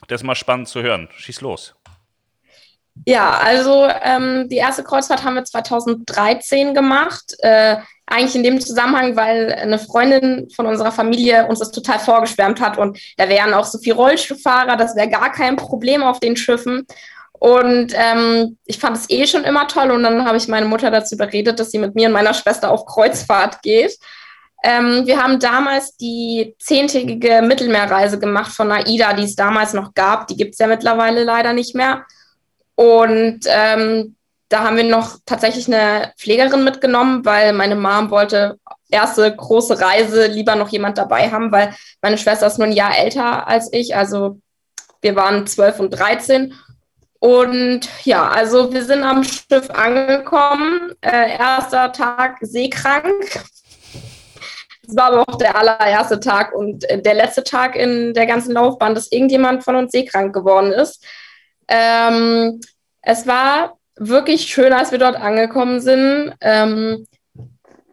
das 0.07 0.21
ist 0.21 0.27
mal 0.27 0.35
spannend 0.35 0.69
zu 0.69 0.83
hören. 0.83 1.09
Schieß 1.17 1.41
los. 1.41 1.75
Ja, 3.07 3.39
also 3.39 3.89
ähm, 4.03 4.51
die 4.51 4.57
erste 4.57 4.85
Kreuzfahrt 4.85 5.25
haben 5.25 5.35
wir 5.35 5.45
2013 5.45 6.75
gemacht. 6.75 7.35
Äh, 7.39 7.79
eigentlich 8.07 8.35
in 8.35 8.43
dem 8.43 8.61
Zusammenhang, 8.61 9.17
weil 9.17 9.53
eine 9.53 9.79
Freundin 9.79 10.49
von 10.55 10.67
unserer 10.67 10.93
Familie 10.93 11.47
uns 11.47 11.61
das 11.61 11.71
total 11.71 11.99
vorgeschwärmt 11.99 12.61
hat 12.61 12.77
und 12.77 13.01
da 13.17 13.29
wären 13.31 13.55
auch 13.55 13.65
so 13.65 13.79
viele 13.79 13.97
Rollstuhlfahrer, 13.97 14.77
das 14.77 14.95
wäre 14.95 15.09
gar 15.09 15.33
kein 15.33 15.57
Problem 15.57 16.03
auf 16.03 16.21
den 16.21 16.37
Schiffen. 16.37 16.87
Und 17.45 17.93
ähm, 17.95 18.57
ich 18.65 18.79
fand 18.79 18.97
es 18.97 19.11
eh 19.11 19.27
schon 19.27 19.45
immer 19.45 19.69
toll 19.69 19.91
und 19.91 20.03
dann 20.03 20.25
habe 20.25 20.39
ich 20.39 20.49
meine 20.49 20.65
Mutter 20.65 20.91
dazu 20.91 21.15
überredet, 21.15 21.61
dass 21.61 21.71
sie 21.71 21.79
mit 21.79 21.95
mir 21.95 22.07
und 22.07 22.15
meiner 22.15 22.33
Schwester 22.33 22.71
auf 22.71 22.87
Kreuzfahrt 22.87 23.61
geht. 23.61 23.99
Ähm, 24.63 25.07
wir 25.07 25.23
haben 25.23 25.39
damals 25.41 25.95
die 25.99 26.57
zehntägige 26.59 27.43
Mittelmeerreise 27.43 28.19
gemacht 28.19 28.51
von 28.51 28.73
AIDA, 28.73 29.13
die 29.13 29.25
es 29.25 29.37
damals 29.37 29.75
noch 29.75 29.93
gab. 29.93 30.27
Die 30.29 30.39
gibt 30.39 30.55
es 30.55 30.59
ja 30.59 30.67
mittlerweile 30.67 31.23
leider 31.23 31.53
nicht 31.53 31.75
mehr. 31.75 32.07
Und 32.77 33.41
ähm, 33.45 34.17
da 34.49 34.65
haben 34.65 34.79
wir 34.79 34.85
noch 34.85 35.19
tatsächlich 35.27 35.67
eine 35.67 36.15
Pflegerin 36.17 36.65
mitgenommen, 36.65 37.27
weil 37.27 37.53
meine 37.53 37.77
Mom 37.77 38.09
wollte 38.09 38.59
erste 38.89 39.37
große 39.37 39.79
Reise 39.83 40.29
lieber 40.29 40.57
noch 40.57 40.71
jemand 40.71 40.97
dabei 40.97 41.31
haben, 41.31 41.53
weil 41.53 41.75
meine 42.01 42.17
Schwester 42.17 42.47
ist 42.47 42.57
nur 42.57 42.69
ein 42.69 42.73
Jahr 42.73 42.97
älter 42.97 43.47
als 43.47 43.71
ich. 43.71 43.95
Also 43.95 44.41
wir 45.03 45.15
waren 45.15 45.47
12 45.47 45.81
und 45.81 45.91
13. 45.91 46.55
Und 47.25 47.89
ja, 48.05 48.29
also 48.29 48.71
wir 48.71 48.85
sind 48.85 49.03
am 49.03 49.25
Schiff 49.25 49.71
angekommen. 49.71 50.93
Äh, 51.01 51.39
erster 51.39 51.91
Tag 51.91 52.37
seekrank. 52.43 53.43
Es 54.87 54.95
war 54.95 55.07
aber 55.07 55.27
auch 55.27 55.39
der 55.39 55.57
allererste 55.57 56.21
Tag 56.21 56.55
und 56.55 56.85
äh, 56.85 57.01
der 57.01 57.15
letzte 57.15 57.43
Tag 57.43 57.77
in 57.77 58.13
der 58.13 58.27
ganzen 58.27 58.53
Laufbahn, 58.53 58.95
dass 58.95 59.11
irgendjemand 59.11 59.65
von 59.65 59.75
uns 59.75 59.93
seekrank 59.93 60.35
geworden 60.35 60.71
ist. 60.71 61.03
Ähm, 61.67 62.61
es 63.01 63.27
war 63.27 63.79
wirklich 63.97 64.43
schön, 64.43 64.75
als 64.75 64.93
wir 64.93 64.99
dort 64.99 65.17
angekommen 65.17 65.81
sind. 65.81 66.35
Ähm, 66.43 67.07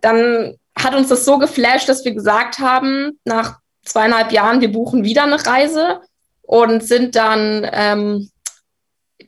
dann 0.02 0.58
hat 0.78 0.94
uns 0.94 1.08
das 1.08 1.24
so 1.24 1.38
geflasht, 1.38 1.88
dass 1.88 2.04
wir 2.04 2.14
gesagt 2.14 2.60
haben, 2.60 3.18
nach 3.24 3.60
zweieinhalb 3.86 4.34
Jahren, 4.34 4.60
wir 4.60 4.74
buchen 4.74 5.06
wieder 5.06 5.24
eine 5.24 5.46
Reise 5.46 6.02
und 6.42 6.84
sind 6.84 7.16
dann 7.16 7.66
ähm, 7.72 8.31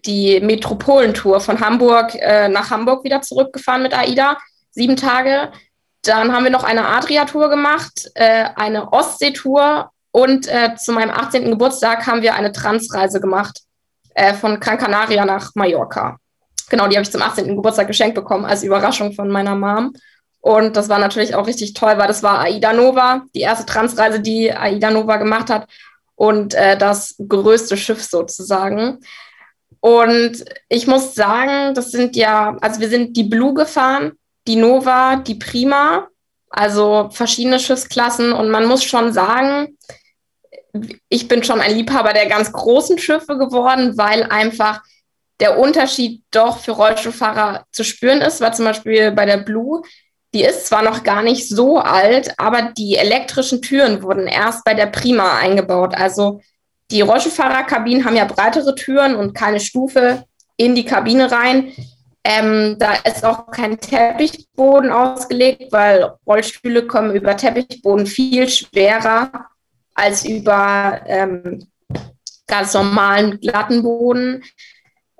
die 0.06 0.40
Metropolentour 0.42 1.40
von 1.40 1.60
Hamburg 1.60 2.16
äh, 2.16 2.48
nach 2.50 2.70
Hamburg 2.72 3.04
wieder 3.04 3.22
zurückgefahren 3.22 3.84
mit 3.84 3.98
AIDA, 3.98 4.38
sieben 4.72 4.96
Tage. 4.96 5.52
Dann 6.04 6.34
haben 6.34 6.44
wir 6.44 6.52
noch 6.52 6.64
eine 6.64 6.86
Adria-Tour 6.86 7.50
gemacht, 7.50 8.12
äh, 8.16 8.46
eine 8.56 8.92
Ostsee-Tour 8.92 9.92
und 10.12 10.48
äh, 10.48 10.76
zu 10.76 10.92
meinem 10.92 11.12
18. 11.12 11.50
Geburtstag 11.50 12.06
haben 12.06 12.22
wir 12.22 12.36
eine 12.36 12.52
Transreise 12.52 13.22
gemacht 13.22 13.62
äh, 14.14 14.34
von 14.34 14.60
Gran 14.60 14.78
Canaria 14.78 15.26
nach 15.26 15.52
Mallorca. 15.56 16.18
Genau, 16.70 16.88
die 16.88 16.96
habe 16.96 17.04
ich 17.04 17.12
zum 17.12 17.22
18. 17.22 17.56
Geburtstag 17.56 17.88
geschenkt 17.88 18.16
bekommen 18.16 18.46
als 18.46 18.64
Überraschung 18.64 19.14
von 19.14 19.30
meiner 19.30 19.56
Mom. 19.56 19.94
Und 20.42 20.76
das 20.76 20.90
war 20.90 21.00
natürlich 21.00 21.36
auch 21.36 21.48
richtig 21.48 21.74
toll, 21.74 21.98
weil 21.98 22.08
das 22.08 22.22
war 22.22 22.42
Aida 22.42 22.74
Nova, 22.74 23.24
die 23.34 23.42
erste 23.42 23.66
Transreise, 23.66 24.20
die 24.20 24.54
Aida 24.54 24.92
Nova 24.92 25.16
gemacht 25.18 25.50
hat 25.50 25.70
und 26.16 26.54
äh, 26.54 26.78
das 26.78 27.16
größte 27.28 27.78
Schiff 27.78 28.04
sozusagen. 28.04 29.00
Und 29.84 30.46
ich 30.70 30.88
muss 30.88 31.14
sagen, 31.14 31.74
das 31.74 31.92
sind 31.92 32.16
ja, 32.16 32.56
also 32.62 32.80
wir 32.80 32.88
sind 32.88 33.18
die 33.18 33.26
Blue 33.26 33.54
gefahren, 33.54 34.14
die 34.48 34.56
Nova, 34.56 35.18
die 35.18 35.36
Prima, 35.36 36.08
also 36.50 37.10
verschiedene 37.12 37.60
Schiffsklassen. 37.60 38.32
Und 38.32 38.50
man 38.50 38.66
muss 38.66 38.86
schon 38.86 39.12
sagen, 39.12 39.78
ich 41.10 41.28
bin 41.28 41.44
schon 41.44 41.60
ein 41.60 41.76
Liebhaber 41.76 42.14
der 42.14 42.28
ganz 42.28 42.54
großen 42.54 42.98
Schiffe 42.98 43.38
geworden, 43.38 43.98
weil 43.98 44.24
einfach 44.24 44.82
der 45.42 45.60
Unterschied 45.60 46.24
doch 46.32 46.60
für 46.60 46.72
Rollstuhlfahrer 46.72 47.66
zu 47.74 47.84
spüren 47.84 48.22
ist, 48.22 48.40
weil 48.40 48.54
zum 48.54 48.64
Beispiel 48.64 49.12
bei 49.12 49.26
der 49.26 49.38
Blue, 49.38 49.82
die 50.34 50.46
ist 50.46 50.68
zwar 50.68 50.82
noch 50.82 51.04
gar 51.04 51.24
nicht 51.24 51.50
so 51.50 51.78
alt, 51.78 52.34
aber 52.38 52.72
die 52.78 52.96
elektrischen 52.96 53.62
Türen 53.62 54.02
wurden 54.02 54.28
erst 54.28 54.64
bei 54.64 54.76
der 54.76 54.88
Prima 54.88 55.40
eingebaut. 55.40 55.94
Also 55.94 56.40
die 56.92 57.02
Rollstuhlfahrerkabinen 57.02 58.06
haben 58.06 58.16
ja 58.16 58.26
breitere 58.26 58.76
Türen 58.76 59.16
und 59.16 59.34
keine 59.34 59.60
Stufe 59.60 60.26
in 60.58 60.76
die 60.76 60.86
Kabine 60.86 61.32
rein. 61.32 61.72
Ähm, 62.24 62.78
da 62.80 62.94
ist 63.04 63.26
auch 63.26 63.52
kein 63.52 63.80
Teppichboden 63.80 64.92
ausgelegt, 64.92 65.72
weil 65.72 66.14
Rollstühle 66.26 66.88
kommen 66.88 67.16
über 67.16 67.36
Teppichboden 67.36 68.06
viel 68.06 68.48
schwerer 68.48 69.30
als 69.94 70.26
über 70.26 71.02
ähm, 71.06 71.68
ganz 72.48 72.74
normalen 72.74 73.40
glatten 73.40 73.84
Boden. 73.84 74.44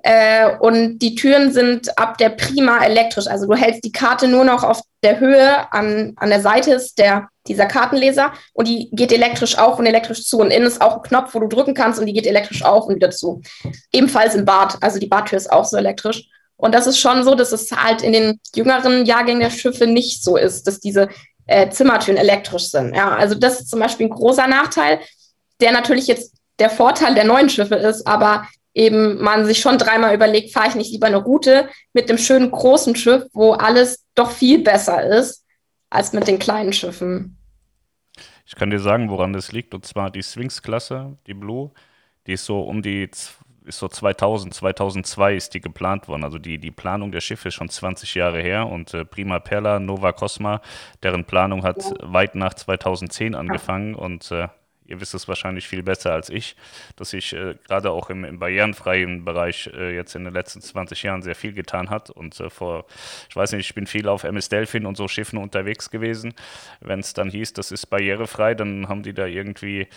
Äh, 0.06 0.56
und 0.58 0.98
die 0.98 1.14
Türen 1.14 1.50
sind 1.50 1.98
ab 1.98 2.18
der 2.18 2.28
Prima 2.28 2.84
elektrisch. 2.84 3.26
Also 3.26 3.46
du 3.46 3.54
hältst 3.54 3.84
die 3.84 3.92
Karte 3.92 4.28
nur 4.28 4.44
noch 4.44 4.62
auf 4.62 4.82
der 5.02 5.18
Höhe, 5.18 5.72
an, 5.72 6.12
an 6.16 6.28
der 6.28 6.42
Seite 6.42 6.74
ist 6.74 6.98
der, 6.98 7.28
dieser 7.46 7.64
Kartenleser 7.64 8.34
und 8.52 8.68
die 8.68 8.90
geht 8.92 9.12
elektrisch 9.12 9.56
auf 9.56 9.78
und 9.78 9.86
elektrisch 9.86 10.26
zu. 10.26 10.40
Und 10.40 10.50
innen 10.50 10.66
ist 10.66 10.82
auch 10.82 10.96
ein 10.96 11.02
Knopf, 11.02 11.34
wo 11.34 11.40
du 11.40 11.48
drücken 11.48 11.72
kannst 11.72 11.98
und 11.98 12.04
die 12.04 12.12
geht 12.12 12.26
elektrisch 12.26 12.62
auf 12.62 12.84
und 12.84 12.96
wieder 12.96 13.10
zu. 13.10 13.40
Ebenfalls 13.92 14.34
im 14.34 14.44
Bad. 14.44 14.76
Also 14.82 14.98
die 14.98 15.06
Badtür 15.06 15.38
ist 15.38 15.50
auch 15.50 15.64
so 15.64 15.78
elektrisch. 15.78 16.28
Und 16.56 16.74
das 16.74 16.86
ist 16.86 16.98
schon 16.98 17.24
so, 17.24 17.34
dass 17.34 17.52
es 17.52 17.72
halt 17.72 18.02
in 18.02 18.12
den 18.12 18.40
jüngeren 18.54 19.06
Jahrgängen 19.06 19.40
der 19.40 19.50
Schiffe 19.50 19.86
nicht 19.86 20.22
so 20.22 20.36
ist, 20.36 20.66
dass 20.66 20.80
diese 20.80 21.08
äh, 21.46 21.70
Zimmertüren 21.70 22.18
elektrisch 22.18 22.70
sind. 22.70 22.94
Ja, 22.94 23.14
also 23.16 23.34
das 23.34 23.60
ist 23.60 23.70
zum 23.70 23.80
Beispiel 23.80 24.06
ein 24.06 24.10
großer 24.10 24.48
Nachteil, 24.48 25.00
der 25.62 25.72
natürlich 25.72 26.08
jetzt 26.08 26.34
der 26.58 26.68
Vorteil 26.68 27.14
der 27.14 27.24
neuen 27.24 27.48
Schiffe 27.48 27.76
ist, 27.76 28.06
aber 28.06 28.46
eben 28.74 29.22
man 29.22 29.46
sich 29.46 29.58
schon 29.58 29.78
dreimal 29.78 30.14
überlegt, 30.14 30.52
fahre 30.52 30.68
ich 30.68 30.74
nicht 30.74 30.92
lieber 30.92 31.06
eine 31.06 31.18
Route 31.18 31.68
mit 31.92 32.08
dem 32.08 32.18
schönen 32.18 32.50
großen 32.50 32.96
Schiff, 32.96 33.24
wo 33.32 33.52
alles 33.52 34.04
doch 34.14 34.30
viel 34.30 34.62
besser 34.62 35.02
ist 35.02 35.44
als 35.90 36.12
mit 36.12 36.26
den 36.26 36.38
kleinen 36.38 36.72
Schiffen. 36.72 37.38
Ich 38.46 38.56
kann 38.56 38.70
dir 38.70 38.80
sagen, 38.80 39.08
woran 39.10 39.32
das 39.32 39.52
liegt, 39.52 39.74
und 39.74 39.86
zwar 39.86 40.10
die 40.10 40.22
Sphinx-Klasse, 40.22 41.16
die 41.26 41.34
Blue, 41.34 41.70
die 42.26 42.32
ist 42.32 42.44
so 42.44 42.60
um 42.62 42.82
die 42.82 43.08
ist 43.64 43.78
so 43.78 43.88
2000, 43.88 44.52
2002 44.52 45.36
ist 45.36 45.54
die 45.54 45.60
geplant 45.60 46.06
worden. 46.06 46.24
Also 46.24 46.38
die, 46.38 46.58
die 46.58 46.70
Planung 46.70 47.12
der 47.12 47.22
Schiffe 47.22 47.48
ist 47.48 47.54
schon 47.54 47.70
20 47.70 48.14
Jahre 48.14 48.42
her 48.42 48.66
und 48.68 48.92
äh, 48.92 49.06
Prima 49.06 49.38
Perla, 49.38 49.80
Nova 49.80 50.12
Cosma, 50.12 50.60
deren 51.02 51.24
Planung 51.24 51.62
hat 51.62 51.82
ja. 51.82 51.92
weit 52.12 52.34
nach 52.34 52.52
2010 52.52 53.34
angefangen 53.34 53.94
und 53.94 54.30
äh, 54.30 54.48
ihr 54.86 55.00
wisst 55.00 55.14
es 55.14 55.28
wahrscheinlich 55.28 55.66
viel 55.68 55.82
besser 55.82 56.12
als 56.12 56.28
ich, 56.28 56.56
dass 56.96 57.10
sich 57.10 57.32
äh, 57.32 57.54
gerade 57.66 57.90
auch 57.90 58.10
im, 58.10 58.24
im, 58.24 58.38
barrierenfreien 58.38 59.24
Bereich 59.24 59.70
äh, 59.74 59.94
jetzt 59.94 60.14
in 60.14 60.24
den 60.24 60.34
letzten 60.34 60.60
20 60.60 61.02
Jahren 61.02 61.22
sehr 61.22 61.34
viel 61.34 61.52
getan 61.52 61.90
hat. 61.90 62.10
Und 62.10 62.38
äh, 62.40 62.50
vor, 62.50 62.86
ich 63.28 63.36
weiß 63.36 63.52
nicht, 63.52 63.66
ich 63.66 63.74
bin 63.74 63.86
viel 63.86 64.08
auf 64.08 64.24
MS 64.24 64.48
Delphin 64.48 64.86
und 64.86 64.96
so 64.96 65.08
Schiffen 65.08 65.38
unterwegs 65.38 65.90
gewesen. 65.90 66.34
Wenn 66.80 67.00
es 67.00 67.14
dann 67.14 67.30
hieß, 67.30 67.54
das 67.54 67.72
ist 67.72 67.86
barrierefrei, 67.86 68.54
dann 68.54 68.88
haben 68.88 69.02
die 69.02 69.14
da 69.14 69.26
irgendwie 69.26 69.88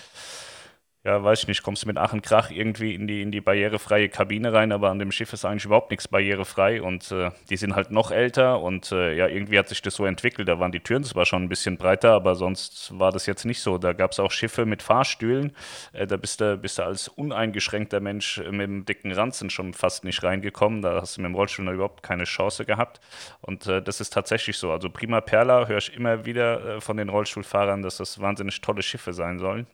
ja, 1.07 1.23
weiß 1.23 1.43
ich 1.43 1.47
nicht, 1.47 1.63
kommst 1.63 1.83
du 1.83 1.87
mit 1.87 1.97
Ach 1.97 2.11
und 2.11 2.21
Krach 2.21 2.51
irgendwie 2.51 2.93
in 2.93 3.07
die, 3.07 3.21
in 3.21 3.31
die 3.31 3.39
barrierefreie 3.39 4.09
Kabine 4.09 4.51
rein, 4.51 4.73
aber 4.73 4.89
an 4.89 4.99
dem 4.99 5.13
Schiff 5.13 5.31
ist 5.31 5.45
eigentlich 5.45 5.63
überhaupt 5.63 5.89
nichts 5.89 6.09
barrierefrei 6.09 6.81
und 6.81 7.09
äh, 7.13 7.31
die 7.49 7.55
sind 7.55 7.75
halt 7.75 7.91
noch 7.91 8.11
älter 8.11 8.59
und 8.61 8.91
äh, 8.91 9.15
ja, 9.15 9.27
irgendwie 9.27 9.57
hat 9.57 9.69
sich 9.69 9.81
das 9.81 9.95
so 9.95 10.05
entwickelt. 10.05 10.49
Da 10.49 10.59
waren 10.59 10.73
die 10.73 10.81
Türen 10.81 11.05
zwar 11.05 11.25
schon 11.25 11.43
ein 11.43 11.47
bisschen 11.47 11.77
breiter, 11.77 12.11
aber 12.11 12.35
sonst 12.35 12.91
war 12.99 13.13
das 13.13 13.25
jetzt 13.25 13.45
nicht 13.45 13.61
so. 13.61 13.77
Da 13.77 13.93
gab 13.93 14.11
es 14.11 14.19
auch 14.19 14.31
Schiffe 14.31 14.65
mit 14.65 14.83
Fahrstühlen, 14.83 15.53
äh, 15.93 16.05
da 16.05 16.17
bist 16.17 16.41
du, 16.41 16.57
bist 16.57 16.77
du 16.77 16.83
als 16.83 17.07
uneingeschränkter 17.07 18.01
Mensch 18.01 18.39
mit 18.39 18.67
dem 18.67 18.83
dicken 18.83 19.13
Ranzen 19.13 19.49
schon 19.49 19.73
fast 19.73 20.03
nicht 20.03 20.21
reingekommen. 20.23 20.81
Da 20.81 20.99
hast 20.99 21.15
du 21.15 21.21
mit 21.21 21.29
dem 21.29 21.35
Rollstuhl 21.35 21.69
überhaupt 21.69 22.03
keine 22.03 22.25
Chance 22.25 22.65
gehabt 22.65 22.99
und 23.39 23.65
äh, 23.65 23.81
das 23.81 24.01
ist 24.01 24.11
tatsächlich 24.11 24.57
so. 24.57 24.73
Also 24.73 24.89
Prima 24.89 25.21
Perla 25.21 25.67
höre 25.67 25.77
ich 25.77 25.95
immer 25.95 26.25
wieder 26.25 26.75
äh, 26.75 26.81
von 26.81 26.97
den 26.97 27.07
Rollstuhlfahrern, 27.07 27.81
dass 27.81 27.95
das 27.95 28.19
wahnsinnig 28.19 28.59
tolle 28.59 28.81
Schiffe 28.81 29.13
sein 29.13 29.39
sollen 29.39 29.67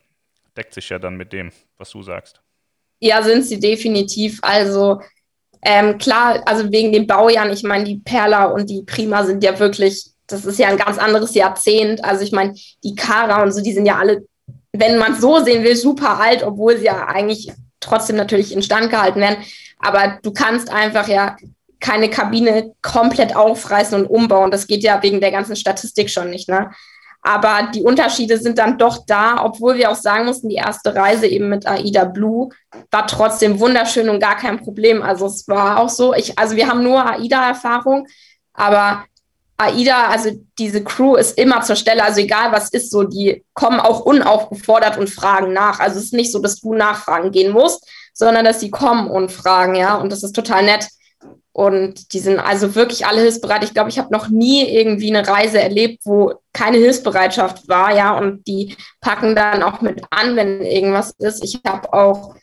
deckt 0.57 0.73
sich 0.73 0.89
ja 0.89 0.99
dann 0.99 1.15
mit 1.15 1.33
dem, 1.33 1.51
was 1.77 1.89
du 1.91 2.01
sagst. 2.01 2.41
Ja, 2.99 3.21
sind 3.21 3.43
sie 3.43 3.59
definitiv. 3.59 4.39
Also 4.41 5.01
ähm, 5.61 5.97
klar, 5.97 6.41
also 6.45 6.71
wegen 6.71 6.91
den 6.91 7.07
Baujahren, 7.07 7.51
ich 7.51 7.63
meine, 7.63 7.85
die 7.85 7.97
Perla 7.97 8.45
und 8.45 8.69
die 8.69 8.83
Prima 8.83 9.23
sind 9.25 9.43
ja 9.43 9.57
wirklich, 9.59 10.11
das 10.27 10.45
ist 10.45 10.59
ja 10.59 10.67
ein 10.67 10.77
ganz 10.77 10.97
anderes 10.97 11.33
Jahrzehnt. 11.33 12.03
Also 12.03 12.23
ich 12.23 12.31
meine, 12.31 12.53
die 12.83 12.95
Kara 12.95 13.43
und 13.43 13.51
so, 13.51 13.61
die 13.61 13.73
sind 13.73 13.85
ja 13.85 13.97
alle, 13.97 14.25
wenn 14.73 14.97
man 14.97 15.13
es 15.13 15.21
so 15.21 15.39
sehen 15.39 15.63
will, 15.63 15.75
super 15.75 16.19
alt, 16.19 16.43
obwohl 16.43 16.77
sie 16.77 16.85
ja 16.85 17.07
eigentlich 17.07 17.51
trotzdem 17.79 18.15
natürlich 18.15 18.53
instand 18.53 18.89
gehalten 18.89 19.19
werden. 19.19 19.43
Aber 19.79 20.19
du 20.21 20.31
kannst 20.31 20.71
einfach 20.71 21.07
ja 21.07 21.35
keine 21.79 22.09
Kabine 22.09 22.73
komplett 22.81 23.35
aufreißen 23.35 23.99
und 23.99 24.07
umbauen. 24.07 24.51
Das 24.51 24.67
geht 24.67 24.83
ja 24.83 25.03
wegen 25.03 25.19
der 25.19 25.31
ganzen 25.31 25.55
Statistik 25.57 26.09
schon 26.09 26.29
nicht. 26.29 26.47
Ne? 26.47 26.71
Aber 27.25 27.69
die 27.73 27.83
Unterschiede 27.83 28.37
sind 28.37 28.57
dann 28.57 28.77
doch 28.77 29.05
da, 29.07 29.43
obwohl 29.43 29.75
wir 29.75 29.89
auch 29.89 29.95
sagen 29.95 30.25
mussten, 30.25 30.49
die 30.49 30.55
erste 30.55 30.93
Reise 30.93 31.25
eben 31.25 31.47
mit 31.47 31.65
AIDA 31.65 32.03
Blue 32.03 32.49
war 32.91 33.07
trotzdem 33.07 33.61
wunderschön 33.61 34.09
und 34.09 34.19
gar 34.19 34.35
kein 34.35 34.59
Problem. 34.59 35.01
Also 35.01 35.27
es 35.27 35.47
war 35.47 35.79
auch 35.79 35.89
so, 35.89 36.13
ich, 36.13 36.37
also 36.37 36.57
wir 36.57 36.67
haben 36.67 36.83
nur 36.83 37.05
AIDA-Erfahrung, 37.05 38.07
aber 38.53 39.05
AIDA, 39.55 40.07
also 40.07 40.31
diese 40.57 40.83
Crew 40.83 41.15
ist 41.15 41.37
immer 41.37 41.61
zur 41.61 41.77
Stelle, 41.77 42.03
also 42.03 42.19
egal 42.19 42.51
was 42.51 42.69
ist, 42.69 42.91
so 42.91 43.03
die 43.03 43.45
kommen 43.53 43.79
auch 43.79 44.01
unaufgefordert 44.01 44.97
und 44.97 45.09
fragen 45.09 45.53
nach. 45.53 45.79
Also 45.79 45.99
es 45.99 46.05
ist 46.05 46.13
nicht 46.13 46.31
so, 46.31 46.39
dass 46.39 46.59
du 46.59 46.73
nachfragen 46.73 47.31
gehen 47.31 47.53
musst, 47.53 47.87
sondern 48.13 48.43
dass 48.43 48.59
sie 48.59 48.69
kommen 48.69 49.09
und 49.09 49.31
fragen, 49.31 49.75
ja, 49.75 49.95
und 49.95 50.11
das 50.11 50.23
ist 50.23 50.35
total 50.35 50.63
nett. 50.65 50.87
Und 51.53 52.13
die 52.13 52.19
sind 52.19 52.39
also 52.39 52.73
wirklich 52.73 53.05
alle 53.05 53.21
hilfsbereit. 53.21 53.63
Ich 53.63 53.75
glaube, 53.75 53.89
ich 53.89 53.99
habe 53.99 54.11
noch 54.11 54.27
nie 54.27 54.67
irgendwie 54.67 55.15
eine 55.15 55.27
Reise 55.27 55.61
erlebt, 55.61 56.01
wo 56.03 56.33
keine 56.51 56.77
Hilfsbereitschaft 56.77 57.67
war, 57.67 57.95
ja, 57.95 58.17
und 58.17 58.47
die 58.47 58.75
packen 59.01 59.35
dann 59.35 59.61
auch 59.61 59.81
mit 59.81 60.01
an, 60.09 60.35
wenn 60.35 60.63
irgendwas 60.63 61.11
ist. 61.19 61.43
Ich 61.43 61.59
habe 61.65 61.93
auch 61.93 62.35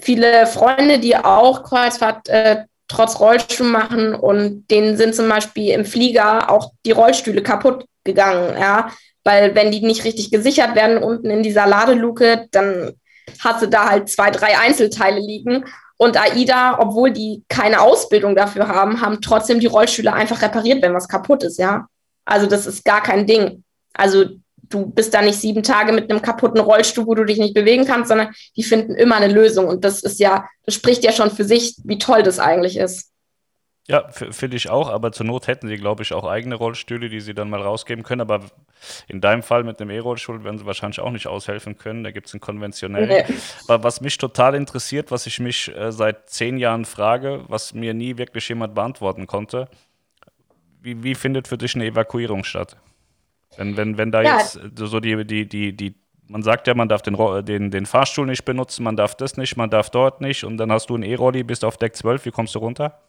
viele 0.00 0.46
Freunde, 0.48 0.98
die 0.98 1.16
auch 1.16 1.62
Kreuzfahrt 1.62 2.28
äh, 2.28 2.64
trotz 2.88 3.20
Rollstuhl 3.20 3.68
machen 3.68 4.14
und 4.14 4.66
denen 4.70 4.96
sind 4.96 5.14
zum 5.14 5.28
Beispiel 5.28 5.72
im 5.72 5.84
Flieger 5.84 6.50
auch 6.50 6.72
die 6.84 6.92
Rollstühle 6.92 7.42
kaputt 7.42 7.84
gegangen, 8.02 8.56
ja, 8.58 8.90
weil 9.22 9.54
wenn 9.54 9.70
die 9.70 9.82
nicht 9.82 10.04
richtig 10.04 10.30
gesichert 10.30 10.74
werden 10.74 10.98
unten 10.98 11.30
in 11.30 11.42
dieser 11.42 11.66
Ladeluke, 11.66 12.46
dann 12.50 12.94
hast 13.40 13.62
du 13.62 13.66
da 13.66 13.90
halt 13.90 14.08
zwei, 14.08 14.30
drei 14.30 14.58
Einzelteile 14.58 15.20
liegen 15.20 15.64
und 15.98 16.16
AIDA, 16.16 16.78
obwohl 16.80 17.10
die 17.10 17.42
keine 17.48 17.80
Ausbildung 17.80 18.34
dafür 18.34 18.68
haben, 18.68 19.02
haben 19.02 19.20
trotzdem 19.20 19.60
die 19.60 19.66
Rollstühle 19.66 20.12
einfach 20.12 20.40
repariert, 20.40 20.82
wenn 20.82 20.94
was 20.94 21.08
kaputt 21.08 21.42
ist, 21.42 21.58
ja. 21.58 21.86
Also 22.24 22.46
das 22.46 22.66
ist 22.66 22.84
gar 22.84 23.02
kein 23.02 23.26
Ding. 23.26 23.64
Also 23.94 24.26
du 24.68 24.86
bist 24.86 25.12
da 25.12 25.22
nicht 25.22 25.40
sieben 25.40 25.62
Tage 25.62 25.92
mit 25.92 26.10
einem 26.10 26.22
kaputten 26.22 26.60
Rollstuhl, 26.60 27.06
wo 27.06 27.14
du 27.14 27.24
dich 27.24 27.38
nicht 27.38 27.54
bewegen 27.54 27.84
kannst, 27.84 28.08
sondern 28.08 28.34
die 28.56 28.62
finden 28.62 28.94
immer 28.94 29.16
eine 29.16 29.32
Lösung. 29.32 29.66
Und 29.66 29.84
das 29.84 30.02
ist 30.02 30.20
ja, 30.20 30.46
das 30.64 30.74
spricht 30.74 31.04
ja 31.04 31.12
schon 31.12 31.30
für 31.30 31.44
sich, 31.44 31.76
wie 31.84 31.98
toll 31.98 32.22
das 32.22 32.38
eigentlich 32.38 32.76
ist. 32.76 33.07
Ja, 33.90 34.06
finde 34.10 34.58
ich 34.58 34.68
auch, 34.68 34.90
aber 34.90 35.12
zur 35.12 35.24
Not 35.24 35.46
hätten 35.46 35.66
sie, 35.66 35.76
glaube 35.76 36.02
ich, 36.02 36.12
auch 36.12 36.24
eigene 36.24 36.56
Rollstühle, 36.56 37.08
die 37.08 37.20
sie 37.20 37.32
dann 37.32 37.48
mal 37.48 37.62
rausgeben 37.62 38.04
können. 38.04 38.20
Aber 38.20 38.40
in 39.08 39.22
deinem 39.22 39.42
Fall 39.42 39.64
mit 39.64 39.80
einem 39.80 39.88
E-Rollstuhl 39.88 40.44
werden 40.44 40.58
sie 40.58 40.66
wahrscheinlich 40.66 41.00
auch 41.00 41.10
nicht 41.10 41.26
aushelfen 41.26 41.78
können. 41.78 42.04
Da 42.04 42.10
gibt 42.10 42.26
es 42.26 42.34
einen 42.34 42.42
konventionellen. 42.42 43.08
Nee. 43.08 43.34
Aber 43.66 43.82
was 43.82 44.02
mich 44.02 44.18
total 44.18 44.54
interessiert, 44.54 45.10
was 45.10 45.26
ich 45.26 45.40
mich 45.40 45.74
äh, 45.74 45.90
seit 45.90 46.28
zehn 46.28 46.58
Jahren 46.58 46.84
frage, 46.84 47.44
was 47.48 47.72
mir 47.72 47.94
nie 47.94 48.18
wirklich 48.18 48.46
jemand 48.50 48.74
beantworten 48.74 49.26
konnte, 49.26 49.68
wie, 50.82 51.02
wie 51.02 51.14
findet 51.14 51.48
für 51.48 51.56
dich 51.56 51.74
eine 51.74 51.86
Evakuierung 51.86 52.44
statt? 52.44 52.76
Wenn, 53.56 53.78
wenn, 53.78 53.96
wenn 53.96 54.12
da 54.12 54.20
ja. 54.20 54.38
jetzt 54.38 54.60
so 54.76 55.00
die, 55.00 55.24
die, 55.24 55.48
die, 55.48 55.74
die 55.74 55.94
man 56.28 56.42
sagt 56.42 56.66
ja, 56.66 56.74
man 56.74 56.90
darf 56.90 57.00
den, 57.00 57.16
den, 57.46 57.70
den 57.70 57.86
Fahrstuhl 57.86 58.26
nicht 58.26 58.44
benutzen, 58.44 58.84
man 58.84 58.96
darf 58.96 59.14
das 59.14 59.38
nicht, 59.38 59.56
man 59.56 59.70
darf 59.70 59.88
dort 59.88 60.20
nicht 60.20 60.44
und 60.44 60.58
dann 60.58 60.70
hast 60.70 60.90
du 60.90 60.96
ein 60.96 61.02
E-Rolli, 61.02 61.42
bist 61.42 61.64
auf 61.64 61.78
Deck 61.78 61.96
12, 61.96 62.26
wie 62.26 62.30
kommst 62.30 62.54
du 62.54 62.58
runter? 62.58 63.00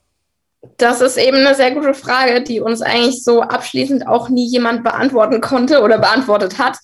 Das 0.77 0.99
ist 1.01 1.17
eben 1.17 1.37
eine 1.37 1.55
sehr 1.55 1.71
gute 1.71 1.93
Frage, 1.93 2.41
die 2.41 2.59
uns 2.59 2.81
eigentlich 2.81 3.23
so 3.23 3.41
abschließend 3.41 4.07
auch 4.07 4.29
nie 4.29 4.47
jemand 4.47 4.83
beantworten 4.83 5.39
konnte 5.41 5.81
oder 5.81 5.97
beantwortet 5.99 6.57
hat. 6.57 6.77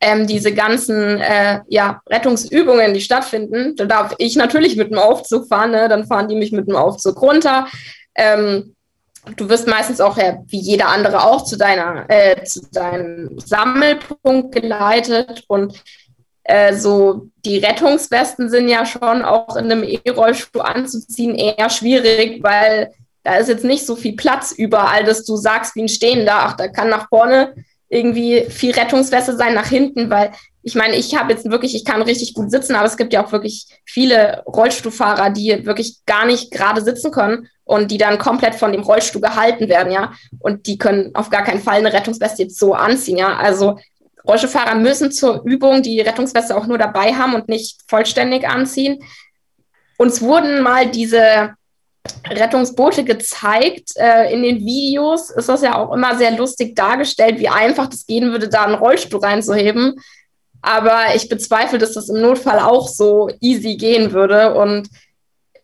Ähm, 0.00 0.26
diese 0.26 0.52
ganzen 0.52 1.20
äh, 1.20 1.60
ja, 1.68 2.00
Rettungsübungen, 2.08 2.92
die 2.92 3.00
stattfinden, 3.00 3.76
da 3.76 3.84
darf 3.84 4.14
ich 4.18 4.34
natürlich 4.34 4.76
mit 4.76 4.90
dem 4.90 4.98
Aufzug 4.98 5.46
fahren, 5.46 5.70
ne? 5.70 5.88
dann 5.88 6.06
fahren 6.06 6.26
die 6.26 6.34
mich 6.34 6.50
mit 6.50 6.66
dem 6.66 6.74
Aufzug 6.74 7.22
runter. 7.22 7.68
Ähm, 8.16 8.74
du 9.36 9.48
wirst 9.48 9.68
meistens 9.68 10.00
auch 10.00 10.18
ja, 10.18 10.38
wie 10.48 10.58
jeder 10.58 10.88
andere 10.88 11.22
auch 11.22 11.44
zu 11.44 11.56
deiner 11.56 12.06
äh, 12.08 12.42
zu 12.42 12.62
deinem 12.72 13.38
Sammelpunkt 13.38 14.52
geleitet 14.52 15.44
und 15.46 15.80
äh, 16.42 16.74
so 16.74 17.28
die 17.44 17.58
Rettungswesten 17.58 18.50
sind 18.50 18.68
ja 18.68 18.84
schon 18.84 19.22
auch 19.22 19.56
in 19.56 19.70
einem 19.70 19.84
E-Rollstuhl 19.84 20.62
anzuziehen 20.62 21.36
eher 21.36 21.70
schwierig, 21.70 22.42
weil 22.42 22.92
da 23.24 23.36
ist 23.36 23.48
jetzt 23.48 23.64
nicht 23.64 23.86
so 23.86 23.96
viel 23.96 24.16
Platz 24.16 24.52
überall, 24.52 25.04
dass 25.04 25.24
du 25.24 25.36
sagst 25.36 25.76
wie 25.76 25.82
ein 25.82 25.88
Stehender, 25.88 26.34
ach, 26.34 26.56
da 26.56 26.68
kann 26.68 26.88
nach 26.88 27.08
vorne 27.08 27.54
irgendwie 27.88 28.46
viel 28.48 28.72
Rettungsweste 28.72 29.36
sein, 29.36 29.54
nach 29.54 29.68
hinten, 29.68 30.08
weil 30.10 30.32
ich 30.62 30.74
meine, 30.74 30.96
ich 30.96 31.16
habe 31.16 31.32
jetzt 31.32 31.50
wirklich, 31.50 31.74
ich 31.74 31.84
kann 31.84 32.02
richtig 32.02 32.34
gut 32.34 32.50
sitzen, 32.50 32.74
aber 32.74 32.86
es 32.86 32.96
gibt 32.96 33.12
ja 33.12 33.24
auch 33.24 33.32
wirklich 33.32 33.66
viele 33.84 34.42
Rollstuhlfahrer, 34.46 35.30
die 35.30 35.66
wirklich 35.66 36.04
gar 36.06 36.24
nicht 36.24 36.50
gerade 36.52 36.80
sitzen 36.80 37.10
können 37.10 37.48
und 37.64 37.90
die 37.90 37.98
dann 37.98 38.18
komplett 38.18 38.54
von 38.54 38.72
dem 38.72 38.82
Rollstuhl 38.82 39.20
gehalten 39.20 39.68
werden, 39.68 39.92
ja. 39.92 40.12
Und 40.38 40.66
die 40.66 40.78
können 40.78 41.14
auf 41.14 41.30
gar 41.30 41.42
keinen 41.42 41.60
Fall 41.60 41.78
eine 41.78 41.92
Rettungsweste 41.92 42.44
jetzt 42.44 42.58
so 42.58 42.74
anziehen, 42.74 43.18
ja. 43.18 43.36
Also 43.36 43.78
Rollstuhlfahrer 44.26 44.76
müssen 44.76 45.10
zur 45.10 45.42
Übung 45.44 45.82
die 45.82 46.00
Rettungsweste 46.00 46.56
auch 46.56 46.66
nur 46.66 46.78
dabei 46.78 47.12
haben 47.12 47.34
und 47.34 47.48
nicht 47.48 47.80
vollständig 47.88 48.48
anziehen. 48.48 49.02
Uns 49.98 50.22
wurden 50.22 50.62
mal 50.62 50.90
diese 50.90 51.54
Rettungsboote 52.28 53.04
gezeigt. 53.04 53.90
Äh, 53.96 54.32
in 54.32 54.42
den 54.42 54.64
Videos 54.64 55.30
ist 55.30 55.48
das 55.48 55.62
ja 55.62 55.76
auch 55.76 55.92
immer 55.92 56.16
sehr 56.16 56.32
lustig 56.32 56.74
dargestellt, 56.74 57.38
wie 57.38 57.48
einfach 57.48 57.88
das 57.88 58.06
gehen 58.06 58.32
würde, 58.32 58.48
da 58.48 58.64
einen 58.64 58.74
Rollstuhl 58.74 59.20
reinzuheben. 59.20 60.00
Aber 60.60 61.14
ich 61.14 61.28
bezweifle, 61.28 61.78
dass 61.78 61.92
das 61.92 62.08
im 62.08 62.20
Notfall 62.20 62.60
auch 62.60 62.88
so 62.88 63.30
easy 63.40 63.76
gehen 63.76 64.12
würde. 64.12 64.54
Und 64.54 64.88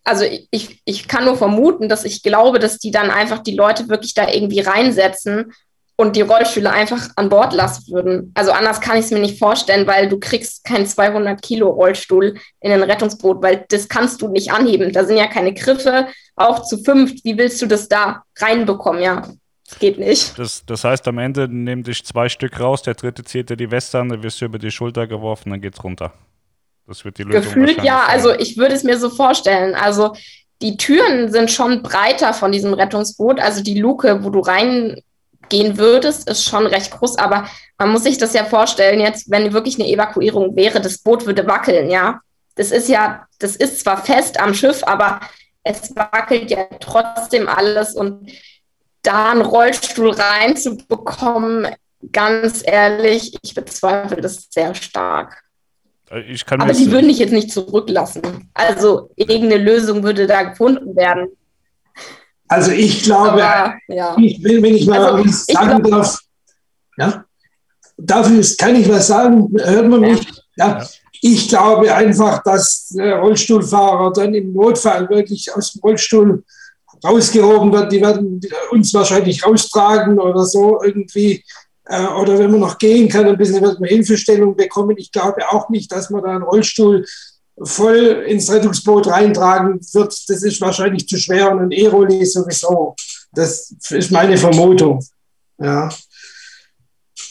also 0.04 0.24
ich, 0.50 0.80
ich 0.84 1.06
kann 1.06 1.24
nur 1.24 1.36
vermuten, 1.36 1.88
dass 1.88 2.04
ich 2.04 2.22
glaube, 2.22 2.58
dass 2.58 2.78
die 2.78 2.90
dann 2.90 3.10
einfach 3.10 3.40
die 3.40 3.54
Leute 3.54 3.88
wirklich 3.88 4.14
da 4.14 4.28
irgendwie 4.28 4.60
reinsetzen 4.60 5.52
und 6.00 6.14
die 6.14 6.20
Rollstühle 6.20 6.70
einfach 6.70 7.08
an 7.16 7.28
Bord 7.28 7.52
lassen 7.52 7.92
würden. 7.92 8.30
Also 8.34 8.52
anders 8.52 8.80
kann 8.80 8.96
ich 8.96 9.06
es 9.06 9.10
mir 9.10 9.18
nicht 9.18 9.38
vorstellen, 9.38 9.84
weil 9.88 10.08
du 10.08 10.20
kriegst 10.20 10.64
keinen 10.64 10.86
200 10.86 11.42
Kilo 11.42 11.68
Rollstuhl 11.70 12.38
in 12.60 12.70
ein 12.70 12.84
Rettungsboot, 12.84 13.42
weil 13.42 13.66
das 13.68 13.88
kannst 13.88 14.22
du 14.22 14.28
nicht 14.28 14.52
anheben. 14.52 14.92
Da 14.92 15.04
sind 15.04 15.16
ja 15.16 15.26
keine 15.26 15.52
Griffe, 15.52 16.06
auch 16.36 16.62
zu 16.62 16.78
fünft. 16.78 17.24
Wie 17.24 17.36
willst 17.36 17.60
du 17.60 17.66
das 17.66 17.88
da 17.88 18.22
reinbekommen? 18.36 19.02
Ja, 19.02 19.22
das 19.68 19.78
geht 19.80 19.98
nicht. 19.98 20.38
Das, 20.38 20.64
das 20.64 20.84
heißt, 20.84 21.08
am 21.08 21.18
Ende 21.18 21.48
nehmen 21.48 21.82
dich 21.82 22.04
zwei 22.04 22.28
Stück 22.28 22.60
raus, 22.60 22.82
der 22.82 22.94
dritte 22.94 23.24
zieht 23.24 23.50
dir 23.50 23.56
die 23.56 23.72
Weste 23.72 23.98
an, 23.98 24.08
dann 24.08 24.22
wirst 24.22 24.40
du 24.40 24.44
über 24.44 24.60
die 24.60 24.70
Schulter 24.70 25.08
geworfen, 25.08 25.50
dann 25.50 25.60
geht's 25.60 25.82
runter. 25.82 26.12
Das 26.86 27.04
wird 27.04 27.18
die 27.18 27.24
Lösung 27.24 27.42
Gefühlt 27.42 27.82
ja, 27.82 28.04
also 28.06 28.32
ich 28.32 28.56
würde 28.56 28.76
es 28.76 28.84
mir 28.84 28.98
so 28.98 29.10
vorstellen. 29.10 29.74
Also 29.74 30.14
die 30.62 30.76
Türen 30.76 31.32
sind 31.32 31.50
schon 31.50 31.82
breiter 31.82 32.34
von 32.34 32.52
diesem 32.52 32.72
Rettungsboot. 32.72 33.40
Also 33.40 33.64
die 33.64 33.78
Luke, 33.80 34.22
wo 34.22 34.30
du 34.30 34.38
rein 34.38 35.02
gehen 35.48 35.78
würdest, 35.78 36.28
ist 36.28 36.44
schon 36.44 36.66
recht 36.66 36.90
groß, 36.90 37.16
aber 37.16 37.48
man 37.78 37.90
muss 37.90 38.02
sich 38.02 38.18
das 38.18 38.34
ja 38.34 38.44
vorstellen, 38.44 39.00
jetzt, 39.00 39.30
wenn 39.30 39.52
wirklich 39.52 39.78
eine 39.78 39.88
Evakuierung 39.88 40.56
wäre, 40.56 40.80
das 40.80 40.98
Boot 40.98 41.26
würde 41.26 41.46
wackeln, 41.46 41.90
ja. 41.90 42.20
Das 42.56 42.72
ist 42.72 42.88
ja, 42.88 43.26
das 43.38 43.54
ist 43.56 43.80
zwar 43.80 44.04
fest 44.04 44.40
am 44.40 44.52
Schiff, 44.52 44.82
aber 44.84 45.20
es 45.62 45.94
wackelt 45.94 46.50
ja 46.50 46.64
trotzdem 46.80 47.48
alles 47.48 47.94
und 47.94 48.30
da 49.02 49.30
einen 49.30 49.42
Rollstuhl 49.42 50.10
reinzubekommen, 50.10 51.68
ganz 52.12 52.62
ehrlich, 52.64 53.36
ich 53.42 53.54
bezweifle 53.54 54.20
das 54.20 54.48
sehr 54.50 54.74
stark. 54.74 55.44
aber 56.62 56.72
die 56.72 56.90
würden 56.90 57.08
dich 57.08 57.18
jetzt 57.18 57.32
nicht 57.32 57.52
zurücklassen. 57.52 58.50
Also 58.54 59.10
irgendeine 59.16 59.62
Lösung 59.62 60.02
würde 60.02 60.26
da 60.26 60.42
gefunden 60.42 60.96
werden. 60.96 61.28
Also 62.48 62.72
ich 62.72 63.02
glaube, 63.02 63.44
Aber, 63.44 63.74
ja. 63.88 64.16
ich 64.18 64.42
will, 64.42 64.62
wenn 64.62 64.74
ich 64.74 64.86
mal 64.86 65.04
also, 65.04 65.24
was 65.24 65.44
sagen 65.44 65.82
glaub, 65.82 66.02
darf, 66.02 66.18
ja, 66.96 67.24
dafür 67.96 68.42
kann 68.56 68.76
ich 68.76 68.88
was 68.88 69.06
sagen, 69.06 69.48
hört 69.56 69.88
man 69.88 70.00
mich? 70.00 70.26
Ja. 70.56 70.78
ja. 70.80 70.86
Ich 71.20 71.48
glaube 71.48 71.92
einfach, 71.92 72.42
dass 72.44 72.88
der 72.88 73.18
Rollstuhlfahrer 73.18 74.12
dann 74.12 74.34
im 74.34 74.52
Notfall 74.52 75.08
wirklich 75.10 75.52
aus 75.54 75.72
dem 75.72 75.80
Rollstuhl 75.80 76.44
rausgehoben 77.04 77.72
wird. 77.72 77.92
Die 77.92 78.00
werden 78.00 78.40
uns 78.70 78.94
wahrscheinlich 78.94 79.44
raustragen 79.44 80.18
oder 80.18 80.44
so 80.44 80.82
irgendwie. 80.82 81.44
Äh, 81.86 82.06
oder 82.06 82.38
wenn 82.38 82.50
man 82.50 82.60
noch 82.60 82.78
gehen 82.78 83.08
kann, 83.08 83.26
ein 83.26 83.36
bisschen 83.36 83.62
wird 83.62 83.80
man 83.80 83.88
Hilfestellung 83.88 84.56
bekommen. 84.56 84.96
Ich 84.98 85.10
glaube 85.10 85.48
auch 85.50 85.68
nicht, 85.70 85.90
dass 85.90 86.10
man 86.10 86.22
da 86.22 86.30
einen 86.30 86.44
Rollstuhl 86.44 87.04
voll 87.62 88.24
ins 88.26 88.50
Rettungsboot 88.50 89.08
reintragen 89.08 89.80
wird, 89.92 90.14
das 90.28 90.42
ist 90.42 90.60
wahrscheinlich 90.60 91.08
zu 91.08 91.16
schwer 91.16 91.50
und 91.52 91.60
ein 91.60 91.70
E-Rolli 91.70 92.24
sowieso. 92.24 92.94
Das 93.32 93.74
ist 93.90 94.10
meine 94.10 94.36
Vermutung. 94.36 95.04
Ja. 95.58 95.88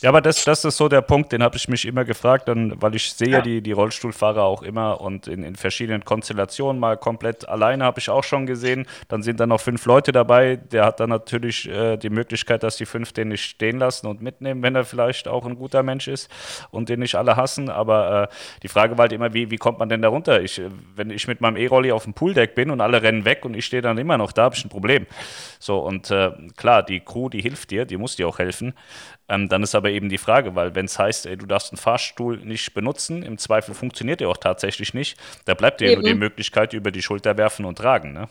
Ja, 0.02 0.10
aber 0.10 0.22
das, 0.22 0.44
das 0.44 0.64
ist 0.64 0.78
so 0.78 0.90
der 0.90 1.02
Punkt, 1.02 1.32
den 1.32 1.42
habe 1.42 1.58
ich 1.58 1.68
mich 1.68 1.86
immer 1.86 2.06
gefragt, 2.06 2.48
dann, 2.48 2.80
weil 2.80 2.94
ich 2.94 3.14
sehe 3.14 3.30
ja. 3.30 3.42
die, 3.42 3.62
die 3.62 3.72
Rollstuhlfahrer 3.72 4.44
auch 4.44 4.62
immer 4.62 5.02
und 5.02 5.28
in, 5.28 5.42
in 5.44 5.56
verschiedenen 5.56 6.06
Konstellationen, 6.06 6.80
mal 6.80 6.98
komplett 6.98 7.50
alleine 7.50 7.84
habe 7.84 8.00
ich 8.00 8.10
auch 8.10 8.24
schon 8.24 8.46
gesehen. 8.46 8.86
Dann 9.08 9.24
sind 9.24 9.40
da 9.40 9.48
noch 9.48 9.60
fünf 9.60 9.86
Leute 9.86 10.12
dabei. 10.12 10.58
Der 10.58 10.86
hat 10.86 11.00
dann 11.00 11.10
natürlich 11.10 11.68
äh, 11.68 11.98
die 11.98 12.12
Möglichkeit, 12.12 12.62
dass 12.62 12.78
die 12.78 12.86
fünf 12.86 13.12
den 13.12 13.30
nicht 13.30 13.44
stehen 13.44 13.80
lassen 13.80 14.06
und 14.06 14.22
mitnehmen, 14.22 14.62
wenn 14.62 14.76
er 14.76 14.86
vielleicht 14.86 15.28
auch 15.28 15.46
ein 15.48 15.56
guter 15.56 15.82
Mensch 15.82 16.08
ist 16.08 16.30
und 16.70 16.90
den 16.90 17.00
nicht 17.00 17.16
alle 17.16 17.36
hassen. 17.36 17.70
Aber 17.70 18.30
äh, 18.30 18.36
die 18.62 18.68
Frage 18.68 19.00
war 19.00 19.04
halt 19.04 19.14
immer, 19.14 19.34
wie, 19.34 19.50
wie 19.50 19.58
kommt 19.58 19.80
man 19.80 19.90
denn 19.90 20.04
da 20.04 20.10
runter? 20.10 20.42
Ich, 20.44 20.60
äh, 20.60 20.70
wenn 20.96 21.10
ich 21.10 21.28
mit 21.28 21.42
meinem 21.42 21.58
E-Rolli 21.58 21.92
auf 21.92 22.04
dem 22.04 22.14
Pooldeck 22.14 22.54
bin 22.54 22.70
und 22.70 22.82
alle 22.82 23.02
rennen 23.02 23.26
weg 23.26 23.46
und 23.46 23.56
ich 23.56 23.66
stehe 23.66 23.82
dann 23.82 23.98
immer 23.98 24.20
noch 24.20 24.32
da, 24.32 24.44
habe 24.44 24.56
ich 24.56 24.64
ein 24.64 24.70
Problem. 24.70 25.08
So, 25.60 25.80
und 25.80 26.12
äh, 26.12 26.32
klar, 26.56 26.84
die 26.84 27.00
Crew, 27.00 27.30
die 27.30 27.42
hilft 27.42 27.72
dir, 27.72 27.86
die 27.86 27.98
muss 27.98 28.16
dir 28.16 28.28
auch 28.28 28.40
helfen. 28.40 28.74
Ähm, 29.30 29.50
dann 29.50 29.64
ist 29.64 29.76
aber 29.76 29.90
eben 29.90 30.10
die 30.10 30.18
Frage, 30.18 30.56
weil 30.56 30.76
wenn 30.76 30.86
es 30.86 30.98
heißt, 30.98 31.26
ey, 31.26 31.38
du 31.38 31.46
darfst 31.46 31.72
einen 31.72 31.78
Fahrstuhl 31.78 32.38
nicht 32.38 32.74
benutzen, 32.74 33.24
im 33.24 33.38
Zweifel 33.38 33.74
funktioniert 33.74 34.20
der 34.20 34.30
auch 34.30 34.38
tatsächlich 34.38 34.94
nicht, 34.94 35.18
da 35.46 35.54
bleibt 35.54 35.82
dir 35.82 35.92
eben. 35.92 36.02
nur 36.02 36.10
die 36.10 36.18
Möglichkeit, 36.18 36.74
über 36.74 36.92
die 36.92 37.02
Schulter 37.02 37.38
werfen 37.38 37.66
und 37.66 37.78
tragen. 37.78 38.14
Ne? 38.14 38.30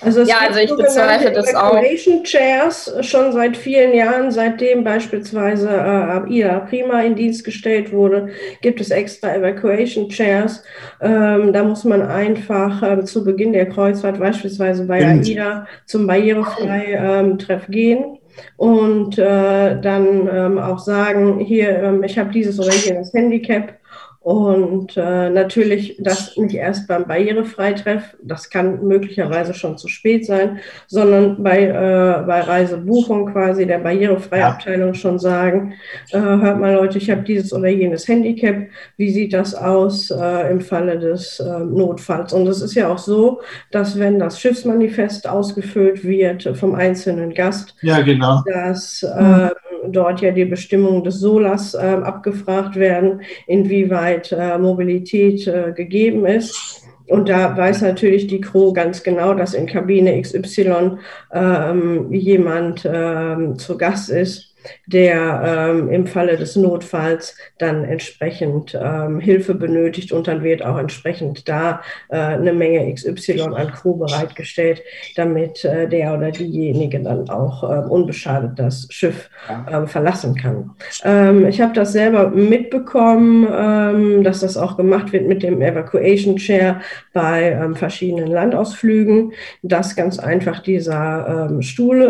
Also 0.00 0.22
ja, 0.22 0.36
also 0.48 0.60
ich 0.60 0.74
bezweifle 0.74 1.32
das 1.32 1.54
auch. 1.54 1.72
Evacuation 1.72 2.24
Chairs 2.24 2.92
schon 3.02 3.32
seit 3.32 3.56
vielen 3.56 3.94
Jahren, 3.94 4.30
seitdem 4.30 4.82
beispielsweise 4.82 5.68
äh, 5.68 5.72
AIDA 5.72 6.60
Prima 6.60 7.02
in 7.02 7.14
Dienst 7.14 7.44
gestellt 7.44 7.92
wurde, 7.92 8.30
gibt 8.62 8.80
es 8.80 8.90
extra 8.90 9.34
Evacuation 9.34 10.08
Chairs. 10.08 10.64
Ähm, 11.00 11.52
da 11.52 11.62
muss 11.62 11.84
man 11.84 12.02
einfach 12.02 12.82
äh, 12.82 13.04
zu 13.04 13.24
Beginn 13.24 13.52
der 13.52 13.68
Kreuzfahrt 13.68 14.18
beispielsweise 14.18 14.84
bei 14.86 15.06
AIDA 15.06 15.66
zum 15.86 16.06
barrierefrei 16.06 16.98
ähm, 16.98 17.38
Treff 17.38 17.66
gehen 17.68 18.18
und 18.56 19.18
äh, 19.18 19.80
dann 19.80 20.28
ähm, 20.32 20.58
auch 20.58 20.78
sagen, 20.78 21.38
hier, 21.40 21.78
ähm, 21.82 22.02
ich 22.02 22.18
habe 22.18 22.30
dieses 22.30 22.58
oder 22.58 22.72
jenes 22.72 23.12
Handicap 23.12 23.74
und 24.22 24.96
äh, 24.96 25.30
natürlich 25.30 25.96
das 25.98 26.36
nicht 26.36 26.54
erst 26.54 26.86
beim 26.86 27.08
Barrierefreitreff, 27.08 28.16
das 28.22 28.50
kann 28.50 28.86
möglicherweise 28.86 29.52
schon 29.52 29.78
zu 29.78 29.88
spät 29.88 30.24
sein, 30.24 30.60
sondern 30.86 31.42
bei, 31.42 31.64
äh, 31.64 32.22
bei 32.24 32.40
Reisebuchung 32.40 33.32
quasi 33.32 33.66
der 33.66 33.78
Barrierefreiabteilung 33.78 34.94
schon 34.94 35.18
sagen, 35.18 35.74
äh, 36.12 36.20
hört 36.20 36.60
mal 36.60 36.74
Leute, 36.74 36.98
ich 36.98 37.10
habe 37.10 37.22
dieses 37.22 37.52
oder 37.52 37.68
jenes 37.68 38.06
Handicap, 38.06 38.68
wie 38.96 39.10
sieht 39.10 39.32
das 39.32 39.56
aus 39.56 40.12
äh, 40.12 40.50
im 40.52 40.60
Falle 40.60 41.00
des 41.00 41.40
äh, 41.40 41.58
Notfalls? 41.58 42.32
Und 42.32 42.46
es 42.46 42.62
ist 42.62 42.74
ja 42.74 42.88
auch 42.88 42.98
so, 42.98 43.40
dass 43.72 43.98
wenn 43.98 44.20
das 44.20 44.40
Schiffsmanifest 44.40 45.28
ausgefüllt 45.28 46.04
wird 46.04 46.56
vom 46.56 46.76
einzelnen 46.76 47.34
Gast, 47.34 47.74
ja, 47.82 48.00
genau. 48.02 48.42
dass 48.46 49.02
äh, 49.02 49.50
dort 49.88 50.20
ja 50.20 50.30
die 50.30 50.44
Bestimmungen 50.44 51.04
des 51.04 51.20
SOLAS 51.20 51.74
äh, 51.74 51.78
abgefragt 51.78 52.76
werden, 52.76 53.22
inwieweit 53.46 54.32
äh, 54.32 54.58
Mobilität 54.58 55.46
äh, 55.46 55.72
gegeben 55.74 56.26
ist. 56.26 56.82
Und 57.08 57.28
da 57.28 57.56
weiß 57.56 57.82
natürlich 57.82 58.26
die 58.26 58.40
Crew 58.40 58.72
ganz 58.72 59.02
genau, 59.02 59.34
dass 59.34 59.54
in 59.54 59.66
Kabine 59.66 60.20
XY 60.20 60.98
ähm, 61.32 62.12
jemand 62.12 62.88
ähm, 62.90 63.58
zu 63.58 63.76
Gast 63.76 64.08
ist 64.08 64.51
der 64.86 65.70
ähm, 65.70 65.90
im 65.90 66.06
Falle 66.06 66.36
des 66.36 66.56
Notfalls 66.56 67.36
dann 67.58 67.84
entsprechend 67.84 68.78
ähm, 68.80 69.20
Hilfe 69.20 69.54
benötigt 69.54 70.12
und 70.12 70.28
dann 70.28 70.42
wird 70.42 70.64
auch 70.64 70.78
entsprechend 70.78 71.48
da 71.48 71.82
äh, 72.08 72.16
eine 72.16 72.52
Menge 72.52 72.92
XY 72.92 73.40
an 73.54 73.72
Crew 73.72 73.96
bereitgestellt, 73.96 74.82
damit 75.16 75.64
äh, 75.64 75.88
der 75.88 76.14
oder 76.14 76.30
diejenige 76.30 77.00
dann 77.00 77.28
auch 77.28 77.62
äh, 77.62 77.88
unbeschadet 77.88 78.58
das 78.58 78.86
Schiff 78.90 79.30
ähm, 79.70 79.86
verlassen 79.86 80.34
kann. 80.34 80.70
Ähm, 81.04 81.46
ich 81.46 81.60
habe 81.60 81.72
das 81.72 81.92
selber 81.92 82.30
mitbekommen, 82.30 83.46
ähm, 83.50 84.24
dass 84.24 84.40
das 84.40 84.56
auch 84.56 84.76
gemacht 84.76 85.12
wird 85.12 85.26
mit 85.26 85.42
dem 85.42 85.62
Evacuation 85.62 86.36
Chair 86.36 86.80
bei 87.12 87.52
ähm, 87.52 87.74
verschiedenen 87.74 88.28
Landausflügen, 88.28 89.32
dass 89.62 89.96
ganz 89.96 90.18
einfach 90.18 90.60
dieser 90.60 91.52
Stuhl 91.60 92.02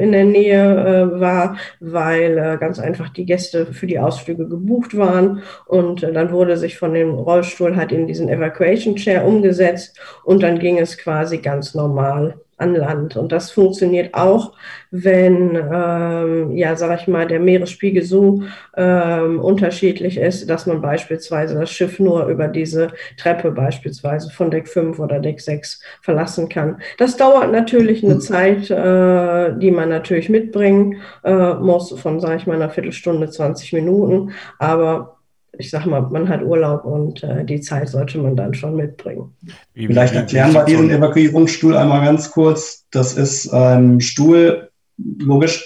in 0.00 0.12
der 0.12 0.24
Nähe 0.24 0.64
äh, 0.64 1.20
war, 1.20 1.56
weil 1.92 2.38
äh, 2.38 2.56
ganz 2.58 2.78
einfach 2.78 3.08
die 3.08 3.24
Gäste 3.24 3.66
für 3.66 3.86
die 3.86 3.98
Ausflüge 3.98 4.48
gebucht 4.48 4.96
waren. 4.96 5.42
Und 5.66 6.02
äh, 6.02 6.12
dann 6.12 6.30
wurde 6.32 6.56
sich 6.56 6.78
von 6.78 6.94
dem 6.94 7.10
Rollstuhl 7.10 7.76
halt 7.76 7.92
in 7.92 8.06
diesen 8.06 8.28
Evacuation 8.28 8.96
Chair 8.96 9.24
umgesetzt 9.24 9.98
und 10.24 10.42
dann 10.42 10.58
ging 10.58 10.78
es 10.78 10.96
quasi 10.98 11.38
ganz 11.38 11.74
normal 11.74 12.40
an 12.56 12.74
Land. 12.74 13.16
Und 13.16 13.32
das 13.32 13.50
funktioniert 13.50 14.14
auch, 14.14 14.52
wenn, 14.90 15.56
ähm, 15.56 16.52
ja, 16.56 16.76
sag 16.76 17.00
ich 17.00 17.08
mal, 17.08 17.26
der 17.26 17.40
Meeresspiegel 17.40 18.02
so 18.02 18.42
ähm, 18.76 19.40
unterschiedlich 19.40 20.18
ist, 20.18 20.48
dass 20.48 20.66
man 20.66 20.80
beispielsweise 20.80 21.54
das 21.54 21.70
Schiff 21.70 21.98
nur 21.98 22.26
über 22.26 22.48
diese 22.48 22.88
Treppe 23.16 23.50
beispielsweise 23.50 24.30
von 24.30 24.50
Deck 24.50 24.68
5 24.68 24.98
oder 24.98 25.18
Deck 25.18 25.40
6 25.40 25.80
verlassen 26.00 26.48
kann. 26.48 26.80
Das 26.98 27.16
dauert 27.16 27.50
natürlich 27.50 28.04
eine 28.04 28.18
Zeit, 28.18 28.70
äh, 28.70 29.58
die 29.58 29.70
man 29.70 29.88
natürlich 29.88 30.28
mitbringen 30.28 31.00
äh, 31.24 31.54
muss, 31.54 31.98
von, 31.98 32.20
sag 32.20 32.36
ich 32.36 32.46
mal, 32.46 32.54
einer 32.54 32.70
Viertelstunde, 32.70 33.30
20 33.30 33.72
Minuten. 33.72 34.32
Aber 34.58 35.13
ich 35.58 35.70
sag 35.70 35.86
mal, 35.86 36.00
man 36.02 36.28
hat 36.28 36.42
Urlaub 36.42 36.84
und 36.84 37.22
äh, 37.22 37.44
die 37.44 37.60
Zeit 37.60 37.88
sollte 37.88 38.18
man 38.18 38.36
dann 38.36 38.54
schon 38.54 38.76
mitbringen. 38.76 39.34
Vielleicht 39.74 40.14
erklären 40.14 40.52
wir 40.52 40.64
diesen 40.64 40.90
Evakuierungsstuhl 40.90 41.76
einmal 41.76 42.04
ganz 42.04 42.30
kurz. 42.30 42.86
Das 42.90 43.14
ist 43.14 43.52
ein 43.52 44.00
Stuhl, 44.00 44.70
logisch, 44.96 45.64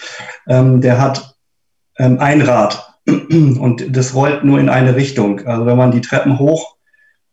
ähm, 0.48 0.80
der 0.80 1.00
hat 1.00 1.36
ähm, 1.98 2.18
ein 2.18 2.42
Rad 2.42 2.98
und 3.06 3.96
das 3.96 4.14
rollt 4.14 4.44
nur 4.44 4.58
in 4.58 4.68
eine 4.68 4.96
Richtung. 4.96 5.46
Also 5.46 5.66
wenn 5.66 5.76
man 5.76 5.92
die 5.92 6.00
Treppen 6.00 6.38
hoch 6.38 6.76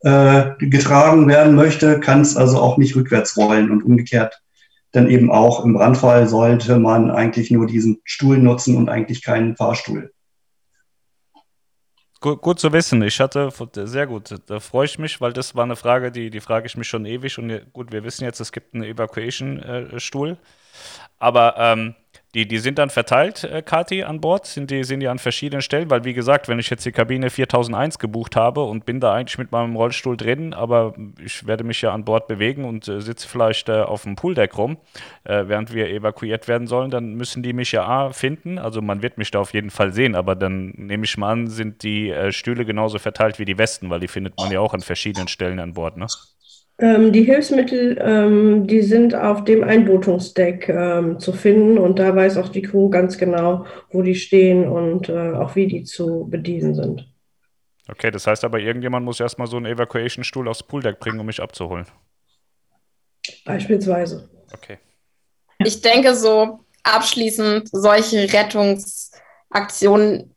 äh, 0.02 0.52
getragen 0.60 1.28
werden 1.28 1.56
möchte, 1.56 2.00
kann 2.00 2.22
es 2.22 2.38
also 2.38 2.60
auch 2.60 2.78
nicht 2.78 2.96
rückwärts 2.96 3.38
rollen 3.38 3.72
und 3.72 3.84
umgekehrt. 3.84 4.41
Dann 4.91 5.10
eben 5.10 5.32
auch 5.32 5.65
im 5.65 5.74
Brandfall 5.74 6.28
sollte 6.28 6.78
man 6.78 7.12
eigentlich 7.12 7.52
nur 7.52 7.68
diesen 7.68 8.00
Stuhl 8.04 8.38
nutzen 8.38 8.78
und 8.78 8.88
eigentlich 8.88 9.24
keinen 9.24 9.56
Fahrstuhl. 9.56 10.12
Gut, 12.26 12.42
gut, 12.42 12.60
zu 12.60 12.74
wissen. 12.74 13.04
Ich 13.04 13.20
hatte, 13.20 13.52
sehr 13.72 14.08
gut, 14.08 14.34
da 14.48 14.60
freue 14.60 14.86
ich 14.86 14.98
mich, 14.98 15.22
weil 15.22 15.32
das 15.32 15.54
war 15.54 15.64
eine 15.64 15.76
Frage, 15.76 16.12
die, 16.12 16.32
die 16.32 16.40
frage 16.40 16.66
ich 16.66 16.76
mich 16.76 16.88
schon 16.88 17.06
ewig. 17.06 17.38
Und 17.38 17.72
gut, 17.72 17.92
wir 17.92 18.04
wissen 18.04 18.24
jetzt, 18.24 18.40
es 18.40 18.52
gibt 18.52 18.74
einen 18.74 18.82
Evacuation-Stuhl. 18.82 20.32
Äh, 20.32 20.36
Aber 21.20 21.54
ähm, 21.60 21.94
die, 22.36 22.45
die 22.45 22.58
sind 22.58 22.78
dann 22.78 22.89
verteilt, 22.89 23.45
äh, 23.45 23.62
Kati, 23.62 24.04
an 24.04 24.19
Bord? 24.19 24.45
Sind 24.45 24.69
die, 24.69 24.84
sind 24.84 25.00
die 25.00 25.08
an 25.08 25.19
verschiedenen 25.19 25.62
Stellen? 25.62 25.89
Weil, 25.89 26.04
wie 26.04 26.13
gesagt, 26.13 26.50
wenn 26.50 26.60
ich 26.60 26.69
jetzt 26.69 26.86
die 26.86 26.91
Kabine 26.91 27.30
4001 27.30 27.98
gebucht 27.98 28.36
habe 28.36 28.63
und 28.63 28.86
bin 28.86 29.00
da 29.00 29.13
eigentlich 29.13 29.38
mit 29.38 29.54
meinem 29.54 29.78
Rollstuhl 29.78 30.17
drin, 30.17 30.54
aber 30.54 30.93
ich 31.24 31.48
werde 31.48 31.63
mich 31.63 31.82
ja 31.82 31.93
an 31.93 32.04
Bord 32.04 32.28
bewegen 32.28 32.65
und 32.65 32.89
äh, 32.89 33.00
sitze 33.00 33.28
vielleicht 33.28 33.69
äh, 33.69 33.82
auf 33.82 34.04
dem 34.04 34.17
Pooldeck 34.17 34.58
rum, 34.58 34.78
äh, 35.24 35.45
während 35.48 35.74
wir 35.74 35.88
evakuiert 35.88 36.50
werden 36.50 36.67
sollen, 36.67 36.91
dann 36.91 37.15
müssen 37.15 37.41
die 37.41 37.54
mich 37.54 37.71
ja 37.71 37.86
A 37.86 38.12
finden. 38.12 38.60
Also, 38.60 38.82
man 38.82 39.02
wird 39.02 39.17
mich 39.17 39.32
da 39.32 39.39
auf 39.39 39.54
jeden 39.54 39.69
Fall 39.69 39.93
sehen, 39.93 40.13
aber 40.13 40.36
dann 40.36 40.74
nehme 40.76 41.06
ich 41.06 41.17
mal 41.17 41.32
an, 41.32 41.48
sind 41.48 41.84
die 41.84 42.10
äh, 42.10 42.34
Stühle 42.34 42.65
genauso 42.65 43.00
verteilt 43.00 43.39
wie 43.39 43.45
die 43.45 43.58
Westen, 43.58 43.89
weil 43.89 44.02
die 44.02 44.10
findet 44.10 44.38
man 44.38 44.52
ja 44.52 44.60
auch 44.60 44.74
an 44.74 44.82
verschiedenen 44.82 45.30
Stellen 45.30 45.60
an 45.60 45.74
Bord, 45.74 45.95
ne? 45.95 46.08
Ähm, 46.78 47.14
die 47.14 47.24
Hilfsmittel, 47.24 47.98
ähm, 48.02 48.68
die 48.68 48.82
sind 48.82 49.16
auf 49.16 49.46
dem 49.46 49.64
Einbootungsdeck 49.64 50.68
ähm, 50.68 51.20
zu 51.20 51.32
finden 51.32 51.78
und 51.78 52.00
da 52.00 52.14
weiß 52.14 52.36
auch 52.38 52.50
die 52.50 52.64
Crew 52.64 52.90
ganz 52.90 53.18
genau, 53.18 53.66
wo 53.92 54.02
die 54.02 54.16
stehen 54.16 54.68
und 54.68 55.08
äh, 55.08 55.32
auch 55.32 55.56
wie 55.56 55.68
die 55.68 55.84
zu 55.84 56.28
bedienen 56.30 56.76
sind. 56.76 57.10
Okay, 57.88 58.12
das 58.12 58.28
heißt 58.28 58.44
aber, 58.44 58.60
irgendjemand 58.60 59.06
muss 59.06 59.22
erstmal 59.22 59.48
so 59.48 59.56
einen 59.58 59.68
Evacuation-Stuhl 59.68 60.50
aufs 60.50 60.64
Pooldeck 60.64 61.00
bringen, 61.00 61.20
um 61.20 61.28
mich 61.28 61.42
abzuholen. 61.42 61.86
Beispielsweise. 63.46 64.30
Okay. 64.54 64.80
Ich 65.60 65.82
denke 65.82 66.14
so 66.16 66.60
abschließend, 66.84 67.70
solche 67.72 68.34
Rettungsaktionen 68.34 70.35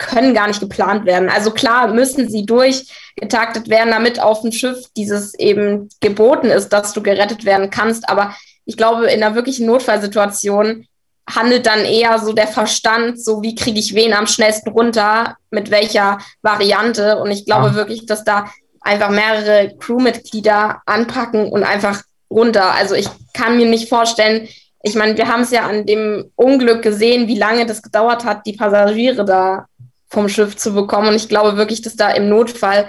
können 0.00 0.34
gar 0.34 0.48
nicht 0.48 0.60
geplant 0.60 1.04
werden. 1.04 1.28
Also 1.28 1.52
klar 1.52 1.88
müssen 1.88 2.28
sie 2.28 2.44
durchgetaktet 2.44 3.68
werden, 3.68 3.92
damit 3.92 4.20
auf 4.20 4.40
dem 4.40 4.50
Schiff 4.50 4.86
dieses 4.96 5.34
eben 5.34 5.90
geboten 6.00 6.46
ist, 6.46 6.70
dass 6.70 6.92
du 6.92 7.02
gerettet 7.02 7.44
werden 7.44 7.70
kannst. 7.70 8.08
Aber 8.08 8.34
ich 8.64 8.76
glaube, 8.76 9.06
in 9.06 9.22
einer 9.22 9.34
wirklichen 9.34 9.66
Notfallsituation 9.66 10.86
handelt 11.28 11.66
dann 11.66 11.84
eher 11.84 12.18
so 12.18 12.32
der 12.32 12.48
Verstand, 12.48 13.22
so 13.22 13.42
wie 13.42 13.54
kriege 13.54 13.78
ich 13.78 13.94
wen 13.94 14.14
am 14.14 14.26
schnellsten 14.26 14.70
runter, 14.70 15.36
mit 15.50 15.70
welcher 15.70 16.18
Variante. 16.42 17.18
Und 17.18 17.30
ich 17.30 17.44
glaube 17.44 17.68
ja. 17.68 17.74
wirklich, 17.74 18.06
dass 18.06 18.24
da 18.24 18.50
einfach 18.80 19.10
mehrere 19.10 19.76
Crewmitglieder 19.78 20.80
anpacken 20.86 21.52
und 21.52 21.62
einfach 21.62 22.02
runter. 22.30 22.72
Also 22.72 22.94
ich 22.94 23.08
kann 23.34 23.58
mir 23.58 23.66
nicht 23.66 23.88
vorstellen, 23.88 24.48
ich 24.82 24.94
meine, 24.94 25.16
wir 25.18 25.28
haben 25.28 25.42
es 25.42 25.50
ja 25.50 25.66
an 25.66 25.84
dem 25.84 26.30
Unglück 26.36 26.80
gesehen, 26.80 27.28
wie 27.28 27.38
lange 27.38 27.66
das 27.66 27.82
gedauert 27.82 28.24
hat, 28.24 28.46
die 28.46 28.54
Passagiere 28.54 29.26
da 29.26 29.66
vom 30.10 30.28
Schiff 30.28 30.56
zu 30.56 30.74
bekommen. 30.74 31.08
Und 31.08 31.14
ich 31.14 31.28
glaube 31.28 31.56
wirklich, 31.56 31.82
dass 31.82 31.96
da 31.96 32.10
im 32.10 32.28
Notfall 32.28 32.88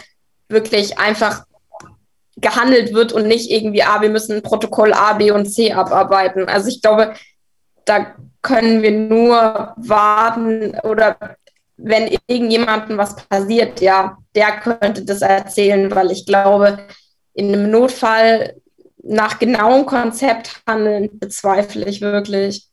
wirklich 0.49 0.99
einfach 0.99 1.45
gehandelt 2.38 2.93
wird 2.93 3.13
und 3.13 3.27
nicht 3.27 3.51
irgendwie, 3.51 3.84
ah, 3.84 4.01
wir 4.01 4.10
müssen 4.10 4.41
Protokoll 4.41 4.93
A, 4.93 5.13
B 5.13 5.31
und 5.31 5.45
C 5.45 5.71
abarbeiten. 5.71 6.49
Also 6.49 6.69
ich 6.69 6.81
glaube, 6.81 7.13
da 7.86 8.15
können 8.41 8.81
wir 8.81 8.91
nur 8.91 9.73
warten 9.77 10.77
oder 10.84 11.17
wenn 11.77 12.07
irgendjemandem 12.27 12.97
was 12.97 13.15
passiert, 13.15 13.81
ja, 13.81 14.17
der 14.36 14.60
könnte 14.60 15.03
das 15.03 15.21
erzählen, 15.21 15.93
weil 15.93 16.12
ich 16.12 16.25
glaube, 16.25 16.79
in 17.34 17.53
einem 17.53 17.71
Notfall 17.71 18.55
nach 19.03 19.39
genauem 19.39 19.86
Konzept 19.86 20.62
handeln 20.67 21.10
bezweifle 21.19 21.86
ich 21.86 22.01
wirklich. 22.01 22.70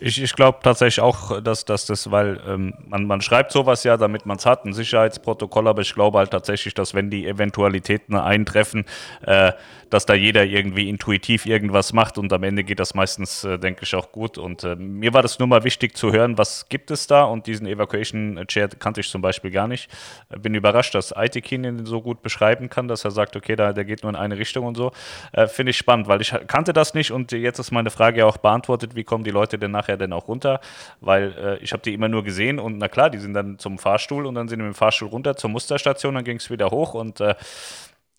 Ich, 0.00 0.20
ich 0.20 0.34
glaube 0.34 0.58
tatsächlich 0.62 1.00
auch, 1.00 1.40
dass, 1.40 1.64
dass 1.64 1.86
das, 1.86 2.10
weil 2.10 2.40
ähm, 2.46 2.74
man, 2.88 3.04
man 3.04 3.20
schreibt 3.20 3.52
sowas 3.52 3.84
ja, 3.84 3.96
damit 3.96 4.26
man 4.26 4.36
es 4.36 4.46
hat, 4.46 4.64
ein 4.64 4.72
Sicherheitsprotokoll, 4.72 5.68
aber 5.68 5.82
ich 5.82 5.94
glaube 5.94 6.18
halt 6.18 6.30
tatsächlich, 6.30 6.74
dass 6.74 6.94
wenn 6.94 7.08
die 7.08 7.26
Eventualitäten 7.26 8.16
eintreffen, 8.16 8.84
äh, 9.22 9.52
dass 9.90 10.06
da 10.06 10.14
jeder 10.14 10.44
irgendwie 10.44 10.88
intuitiv 10.88 11.46
irgendwas 11.46 11.92
macht 11.92 12.16
und 12.16 12.32
am 12.32 12.42
Ende 12.44 12.64
geht 12.64 12.78
das 12.78 12.94
meistens, 12.94 13.44
äh, 13.44 13.58
denke 13.58 13.82
ich, 13.82 13.94
auch 13.94 14.12
gut. 14.12 14.38
Und 14.38 14.64
äh, 14.64 14.76
mir 14.76 15.12
war 15.12 15.22
das 15.22 15.38
nur 15.38 15.48
mal 15.48 15.64
wichtig 15.64 15.96
zu 15.96 16.12
hören, 16.12 16.38
was 16.38 16.68
gibt 16.68 16.90
es 16.90 17.06
da 17.06 17.24
und 17.24 17.46
diesen 17.46 17.66
Evacuation 17.66 18.42
Chair 18.46 18.68
kannte 18.68 19.00
ich 19.00 19.08
zum 19.08 19.20
Beispiel 19.20 19.50
gar 19.50 19.68
nicht. 19.68 19.90
Äh, 20.30 20.38
bin 20.38 20.54
überrascht, 20.54 20.94
dass 20.94 21.12
Aitekin 21.12 21.64
ihn 21.64 21.86
so 21.86 22.00
gut 22.00 22.22
beschreiben 22.22 22.70
kann, 22.70 22.88
dass 22.88 23.04
er 23.04 23.10
sagt, 23.10 23.36
okay, 23.36 23.56
da, 23.56 23.72
der 23.72 23.84
geht 23.84 24.02
nur 24.02 24.10
in 24.10 24.16
eine 24.16 24.38
Richtung 24.38 24.64
und 24.64 24.76
so. 24.76 24.92
Äh, 25.32 25.48
Finde 25.48 25.70
ich 25.70 25.76
spannend, 25.76 26.06
weil 26.06 26.20
ich 26.20 26.32
kannte 26.46 26.72
das 26.72 26.94
nicht 26.94 27.10
und 27.10 27.32
jetzt 27.32 27.58
ist 27.58 27.72
meine 27.72 27.90
Frage 27.90 28.20
ja 28.20 28.26
auch 28.26 28.38
beantwortet, 28.38 28.94
wie 28.94 29.04
kommen 29.04 29.24
die 29.24 29.30
Leute 29.30 29.58
denn 29.58 29.72
nachher 29.72 29.96
denn 29.96 30.12
auch 30.12 30.28
runter? 30.28 30.60
Weil 31.00 31.32
äh, 31.32 31.64
ich 31.64 31.72
habe 31.72 31.82
die 31.82 31.94
immer 31.94 32.08
nur 32.08 32.22
gesehen 32.22 32.60
und 32.60 32.78
na 32.78 32.88
klar, 32.88 33.10
die 33.10 33.18
sind 33.18 33.34
dann 33.34 33.58
zum 33.58 33.78
Fahrstuhl 33.78 34.26
und 34.26 34.36
dann 34.36 34.48
sind 34.48 34.60
die 34.60 34.64
mit 34.64 34.74
dem 34.74 34.78
Fahrstuhl 34.78 35.08
runter 35.08 35.36
zur 35.36 35.50
Musterstation, 35.50 36.14
dann 36.14 36.24
ging 36.24 36.36
es 36.36 36.48
wieder 36.50 36.70
hoch 36.70 36.94
und 36.94 37.20
äh, 37.20 37.34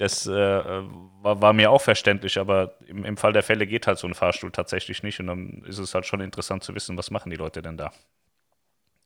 das 0.02 0.26
äh, 0.26 0.32
war, 0.32 1.42
war, 1.42 1.54
mir 1.54 1.70
auch 1.70 1.82
verständlich, 1.82 2.40
aber 2.40 2.74
im, 2.88 3.06
im, 3.06 3.18
Fall 3.18 3.34
der 3.34 3.44
Fälle 3.44 3.68
geht 3.68 3.86
halt 3.86 4.00
so 4.00 4.08
ein 4.08 4.16
Fahrstuhl 4.16 4.52
tatsächlich 4.52 5.04
nicht. 5.04 5.20
Und 5.20 5.28
dann 5.28 5.64
ist 5.68 5.78
es 5.78 5.94
halt 5.94 6.08
schon 6.08 6.22
interessant 6.22 6.64
zu 6.64 6.74
wissen, 6.74 6.98
was 6.98 7.12
machen 7.12 7.30
die 7.30 7.36
Leute 7.36 7.62
denn 7.62 7.78
da. 7.78 7.92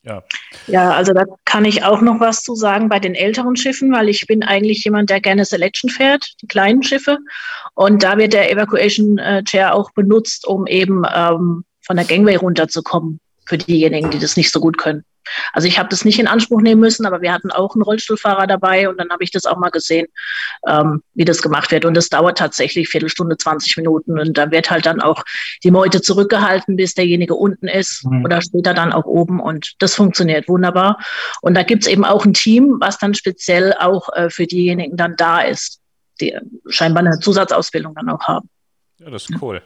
Ja. 0.04 0.24
ja, 0.68 0.92
also 0.92 1.14
da 1.14 1.26
kann 1.44 1.66
ich 1.66 1.84
auch 1.84 2.00
noch 2.00 2.22
was 2.22 2.44
zu 2.44 2.56
sagen 2.56 2.88
bei 2.88 3.00
den 3.00 3.14
älteren 3.14 3.58
Schiffen, 3.58 3.92
weil 3.92 4.08
ich 4.08 4.26
bin 4.26 4.42
eigentlich 4.42 4.86
jemand, 4.86 5.10
der 5.10 5.20
gerne 5.20 5.44
Selection 5.44 5.90
fährt, 5.90 6.32
die 6.42 6.48
kleinen 6.48 6.82
Schiffe. 6.82 7.18
Und 7.74 8.04
da 8.04 8.18
wird 8.18 8.32
der 8.32 8.50
Evacuation 8.50 9.18
äh, 9.18 9.44
Chair 9.44 9.76
auch 9.76 9.92
benutzt, 9.92 10.48
um 10.48 10.66
eben 10.66 11.04
ähm, 11.14 11.66
von 11.82 11.98
der 11.98 12.06
Gangway 12.06 12.36
runterzukommen 12.36 13.20
für 13.46 13.58
diejenigen, 13.58 14.12
die 14.12 14.20
das 14.20 14.38
nicht 14.38 14.52
so 14.52 14.62
gut 14.62 14.78
können. 14.78 15.04
Also 15.54 15.68
ich 15.68 15.80
habe 15.80 15.90
das 15.90 16.06
nicht 16.06 16.20
in 16.20 16.28
Anspruch 16.28 16.62
nehmen 16.62 16.82
müssen, 16.82 17.06
aber 17.06 17.22
wir 17.22 17.34
hatten 17.34 17.52
auch 17.52 17.76
einen 17.76 17.82
Rollstuhlfahrer 17.82 18.48
dabei 18.48 18.90
und 18.90 19.00
dann 19.00 19.10
habe 19.10 19.24
ich 19.24 19.32
das 19.32 19.46
auch 19.46 19.58
mal 19.58 19.70
gesehen, 19.70 20.08
ähm, 20.68 21.02
wie 21.14 21.26
das 21.26 21.42
gemacht 21.42 21.72
wird. 21.72 21.86
Und 21.86 21.96
das 21.96 22.10
dauert 22.10 22.38
tatsächlich 22.38 22.90
Viertelstunde, 22.90 23.38
20 23.38 23.78
Minuten. 23.78 24.20
Und 24.20 24.38
da 24.38 24.52
wird 24.52 24.70
halt 24.70 24.86
dann 24.86 25.02
auch 25.02 25.24
die 25.64 25.72
Meute 25.72 26.02
zurückgehalten, 26.02 26.76
bis 26.76 26.94
derjenige 26.94 27.36
unten 27.36 27.68
ist 27.68 28.06
mhm. 28.06 28.26
oder 28.26 28.42
später 28.42 28.74
dann 28.74 28.94
auch 28.94 29.06
oben. 29.06 29.40
Und 29.40 29.74
das 29.80 29.96
funktioniert 29.96 30.48
wunderbar. 30.48 31.00
Und 31.42 31.56
da 31.56 31.64
gibt 31.64 31.84
es 31.84 31.90
eben 31.90 32.06
auch 32.06 32.26
ein 32.26 32.34
Team, 32.34 32.78
was 32.80 32.98
dann 32.98 33.14
speziell 33.14 33.74
auch 33.80 34.10
äh, 34.14 34.30
für 34.30 34.48
diejenigen 34.48 34.98
dann 34.98 35.16
da 35.16 35.42
ist, 35.42 35.80
die 36.22 36.38
scheinbar 36.68 37.06
eine 37.06 37.20
Zusatzausbildung 37.20 37.94
dann 37.96 38.10
auch 38.10 38.24
haben. 38.24 38.50
Ja, 39.00 39.10
das 39.10 39.30
ist 39.30 39.42
cool. 39.42 39.62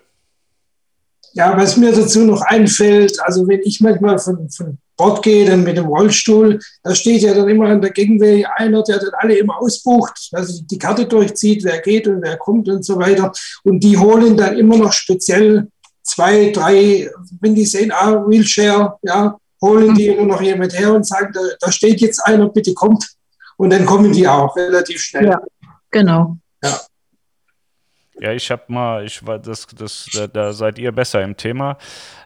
Ja, 1.33 1.55
was 1.55 1.77
mir 1.77 1.91
dazu 1.91 2.21
noch 2.21 2.41
einfällt, 2.41 3.19
also 3.21 3.47
wenn 3.47 3.61
ich 3.63 3.79
manchmal 3.81 4.17
von, 4.17 4.49
von 4.49 4.77
Bord 4.99 5.23
gehe, 5.23 5.45
dann 5.45 5.63
mit 5.63 5.77
dem 5.77 5.85
Rollstuhl, 5.85 6.59
da 6.83 6.93
steht 6.93 7.21
ja 7.21 7.33
dann 7.33 7.47
immer 7.47 7.69
an 7.69 7.81
der 7.81 7.91
Gangway 7.91 8.45
einer, 8.57 8.83
der 8.83 8.99
dann 8.99 9.11
alle 9.13 9.37
immer 9.37 9.57
ausbucht, 9.61 10.29
also 10.33 10.61
die 10.63 10.77
Karte 10.77 11.05
durchzieht, 11.05 11.63
wer 11.63 11.79
geht 11.79 12.05
und 12.05 12.21
wer 12.21 12.35
kommt 12.35 12.67
und 12.67 12.83
so 12.83 12.99
weiter. 12.99 13.31
Und 13.63 13.79
die 13.81 13.97
holen 13.97 14.35
dann 14.35 14.57
immer 14.57 14.77
noch 14.77 14.91
speziell 14.91 15.69
zwei, 16.03 16.51
drei, 16.51 17.09
wenn 17.39 17.55
die 17.55 17.65
sehen, 17.65 17.93
ah, 17.93 18.27
Wheelchair, 18.27 18.99
ja, 19.03 19.37
holen 19.61 19.95
die 19.95 20.07
immer 20.07 20.25
noch 20.25 20.41
jemand 20.41 20.77
her 20.77 20.93
und 20.93 21.07
sagen, 21.07 21.31
da, 21.33 21.39
da 21.61 21.71
steht 21.71 22.01
jetzt 22.01 22.19
einer, 22.25 22.49
bitte 22.49 22.73
kommt. 22.73 23.07
Und 23.55 23.69
dann 23.69 23.85
kommen 23.85 24.11
die 24.11 24.27
auch 24.27 24.55
relativ 24.55 25.01
schnell. 25.01 25.27
Ja, 25.27 25.41
genau. 25.91 26.37
Ja. 26.61 26.77
Ja, 28.21 28.33
ich 28.33 28.51
habe 28.51 28.63
mal, 28.67 29.05
ich 29.05 29.25
war 29.25 29.39
das, 29.39 29.65
das, 29.67 30.09
da, 30.13 30.27
da, 30.27 30.51
seid 30.51 30.77
ihr 30.77 30.91
besser 30.91 31.23
im 31.23 31.37
Thema. 31.37 31.77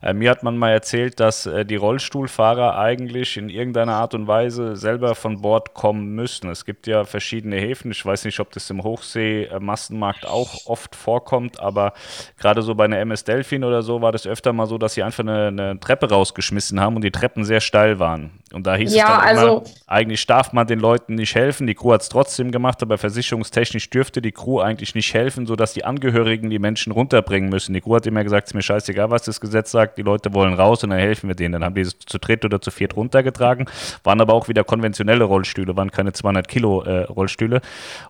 Äh, 0.03 0.13
mir 0.13 0.29
hat 0.29 0.43
man 0.43 0.57
mal 0.57 0.71
erzählt, 0.71 1.21
dass 1.21 1.45
äh, 1.45 1.65
die 1.65 1.77
Rollstuhlfahrer 1.77 2.77
eigentlich 2.77 3.37
in 3.37 3.47
irgendeiner 3.47 3.93
Art 3.93 4.13
und 4.13 4.27
Weise 4.27 4.75
selber 4.75 5.15
von 5.15 5.41
Bord 5.41 5.73
kommen 5.73 6.13
müssen. 6.13 6.49
Es 6.49 6.65
gibt 6.65 6.87
ja 6.87 7.05
verschiedene 7.05 7.55
Häfen. 7.55 7.91
Ich 7.91 8.05
weiß 8.05 8.25
nicht, 8.25 8.41
ob 8.41 8.51
das 8.51 8.69
im 8.69 8.83
Hochsee-Massenmarkt 8.83 10.25
auch 10.25 10.65
oft 10.65 10.95
vorkommt, 10.95 11.61
aber 11.61 11.93
gerade 12.37 12.61
so 12.63 12.75
bei 12.75 12.83
einer 12.83 12.99
MS 12.99 13.23
Delfin 13.23 13.63
oder 13.63 13.81
so 13.81 14.01
war 14.01 14.11
das 14.11 14.27
öfter 14.27 14.51
mal 14.51 14.67
so, 14.67 14.77
dass 14.77 14.93
sie 14.93 15.03
einfach 15.03 15.23
eine, 15.23 15.47
eine 15.47 15.79
Treppe 15.79 16.09
rausgeschmissen 16.09 16.81
haben 16.81 16.97
und 16.97 17.03
die 17.03 17.11
Treppen 17.11 17.45
sehr 17.45 17.61
steil 17.61 17.99
waren. 17.99 18.43
Und 18.51 18.67
da 18.67 18.75
hieß 18.75 18.93
ja, 18.93 19.05
es 19.05 19.09
dann 19.09 19.21
also 19.21 19.47
immer, 19.47 19.63
eigentlich 19.87 20.27
darf 20.27 20.53
man 20.53 20.67
den 20.67 20.79
Leuten 20.79 21.15
nicht 21.15 21.33
helfen. 21.33 21.65
Die 21.65 21.75
Crew 21.75 21.93
hat 21.93 22.01
es 22.01 22.09
trotzdem 22.09 22.51
gemacht, 22.51 22.83
aber 22.83 22.97
versicherungstechnisch 22.97 23.89
dürfte 23.89 24.21
die 24.21 24.31
Crew 24.31 24.59
eigentlich 24.59 24.95
nicht 24.95 25.13
helfen, 25.13 25.47
sodass 25.47 25.73
die 25.73 25.85
Angehörigen 25.85 26.49
die 26.49 26.59
Menschen 26.59 26.91
runterbringen 26.91 27.49
müssen. 27.49 27.73
Die 27.73 27.81
Crew 27.81 27.95
hat 27.95 28.05
immer 28.05 28.23
gesagt, 28.23 28.47
es 28.47 28.51
ist 28.51 28.55
mir 28.55 28.61
scheißegal, 28.61 29.09
was 29.09 29.23
das 29.23 29.41
Gesetz 29.41 29.71
sagt, 29.71 29.92
die 29.95 30.01
Leute 30.01 30.33
wollen 30.33 30.53
raus 30.53 30.83
und 30.83 30.91
dann 30.91 30.99
helfen 30.99 31.27
wir 31.27 31.35
denen. 31.35 31.53
Dann 31.53 31.63
haben 31.63 31.75
die 31.75 31.81
es 31.81 31.97
zu 31.99 32.17
dritt 32.17 32.45
oder 32.45 32.61
zu 32.61 32.71
viert 32.71 32.95
runtergetragen, 32.95 33.69
waren 34.03 34.21
aber 34.21 34.33
auch 34.33 34.47
wieder 34.47 34.63
konventionelle 34.63 35.23
Rollstühle, 35.23 35.75
waren 35.75 35.91
keine 35.91 36.13
200 36.13 36.47
Kilo 36.47 36.83
äh, 36.83 37.03
Rollstühle. 37.03 37.61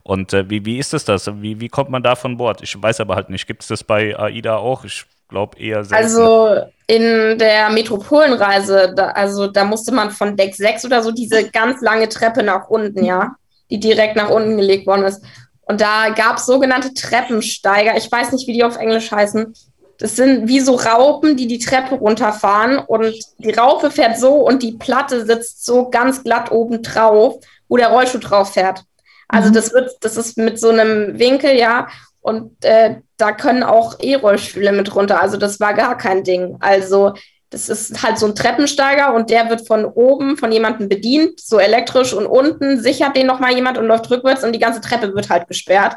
Und 0.04 0.34
äh, 0.34 0.50
wie, 0.50 0.66
wie 0.66 0.78
ist 0.78 0.94
das 0.94 1.06
das? 1.06 1.30
Wie, 1.42 1.60
wie 1.60 1.70
kommt 1.70 1.90
man 1.90 2.04
da 2.04 2.16
von 2.16 2.38
Bord? 2.38 2.62
Ich 2.62 2.82
weiß 2.82 3.00
aber 3.00 3.16
halt 3.16 3.30
nicht. 3.30 3.48
Gibt 3.48 3.62
es 3.62 3.68
das 3.68 3.84
bei 3.84 4.18
AIDA 4.18 4.58
auch? 4.58 4.86
Ich 4.86 5.06
glaube 5.30 5.60
eher 5.60 5.84
selten. 5.84 6.04
Also 6.04 6.58
in 6.88 7.38
der 7.38 7.70
Metropolenreise, 7.70 8.94
da, 8.96 9.08
also 9.10 9.48
da 9.48 9.66
musste 9.66 9.94
man 9.94 10.12
von 10.12 10.38
Deck 10.38 10.56
6 10.56 10.86
oder 10.86 11.02
so 11.02 11.12
diese 11.12 11.50
ganz 11.50 11.82
lange 11.82 12.08
Treppe 12.10 12.44
nach 12.44 12.70
unten, 12.70 13.04
ja, 13.04 13.36
die 13.70 13.80
direkt 13.80 14.16
nach 14.16 14.30
unten 14.30 14.58
gelegt 14.58 14.88
worden 14.88 15.04
ist. 15.04 15.24
Und 15.66 15.82
da 15.82 16.10
gab 16.10 16.38
es 16.38 16.46
sogenannte 16.46 16.94
Treppensteiger. 16.94 17.96
Ich 17.98 18.12
weiß 18.12 18.32
nicht, 18.34 18.48
wie 18.48 18.54
die 18.54 18.64
auf 18.64 18.78
Englisch 18.78 19.12
heißen. 19.12 19.54
Das 20.04 20.18
sind 20.18 20.50
wie 20.50 20.60
so 20.60 20.76
Raupen, 20.76 21.38
die 21.38 21.48
die 21.48 21.60
Treppe 21.60 21.96
runterfahren. 21.96 22.78
Und 22.78 23.16
die 23.38 23.52
Raupe 23.52 23.90
fährt 23.90 24.20
so 24.20 24.36
und 24.46 24.62
die 24.62 24.74
Platte 24.74 25.26
sitzt 25.26 25.64
so 25.64 25.90
ganz 25.90 26.26
glatt 26.26 26.52
oben 26.52 26.82
drauf, 26.82 27.36
wo 27.70 27.78
der 27.78 27.88
Rollstuhl 27.88 28.20
drauf 28.20 28.52
fährt. 28.52 28.84
Also 29.30 29.48
mhm. 29.48 29.54
das 29.54 29.74
wird, 29.74 29.92
das 30.02 30.18
ist 30.18 30.38
mit 30.38 30.60
so 30.60 30.72
einem 30.72 31.18
Winkel, 31.20 31.56
ja. 31.56 31.88
Und 32.20 32.66
äh, 32.66 32.98
da 33.16 33.32
können 33.32 33.64
auch 33.64 33.98
E-Rollstühle 34.02 34.74
mit 34.74 34.94
runter. 34.94 35.22
Also 35.22 35.38
das 35.38 35.62
war 35.62 35.74
gar 35.74 35.98
kein 35.98 36.26
Ding. 36.26 36.58
Also 36.60 37.14
das 37.50 37.70
ist 37.70 38.04
halt 38.04 38.18
so 38.18 38.26
ein 38.26 38.36
Treppensteiger 38.36 39.14
und 39.14 39.30
der 39.30 39.50
wird 39.50 39.66
von 39.66 39.86
oben 39.86 40.36
von 40.36 40.52
jemandem 40.52 40.90
bedient, 40.90 41.40
so 41.40 41.60
elektrisch 41.60 42.12
und 42.12 42.26
unten 42.26 42.82
sichert 42.82 43.16
den 43.16 43.28
nochmal 43.28 43.56
jemand 43.56 43.78
und 43.78 43.86
läuft 43.86 44.12
rückwärts 44.12 44.44
und 44.44 44.52
die 44.52 44.60
ganze 44.60 44.82
Treppe 44.82 45.16
wird 45.16 45.30
halt 45.30 45.48
gesperrt. 45.48 45.96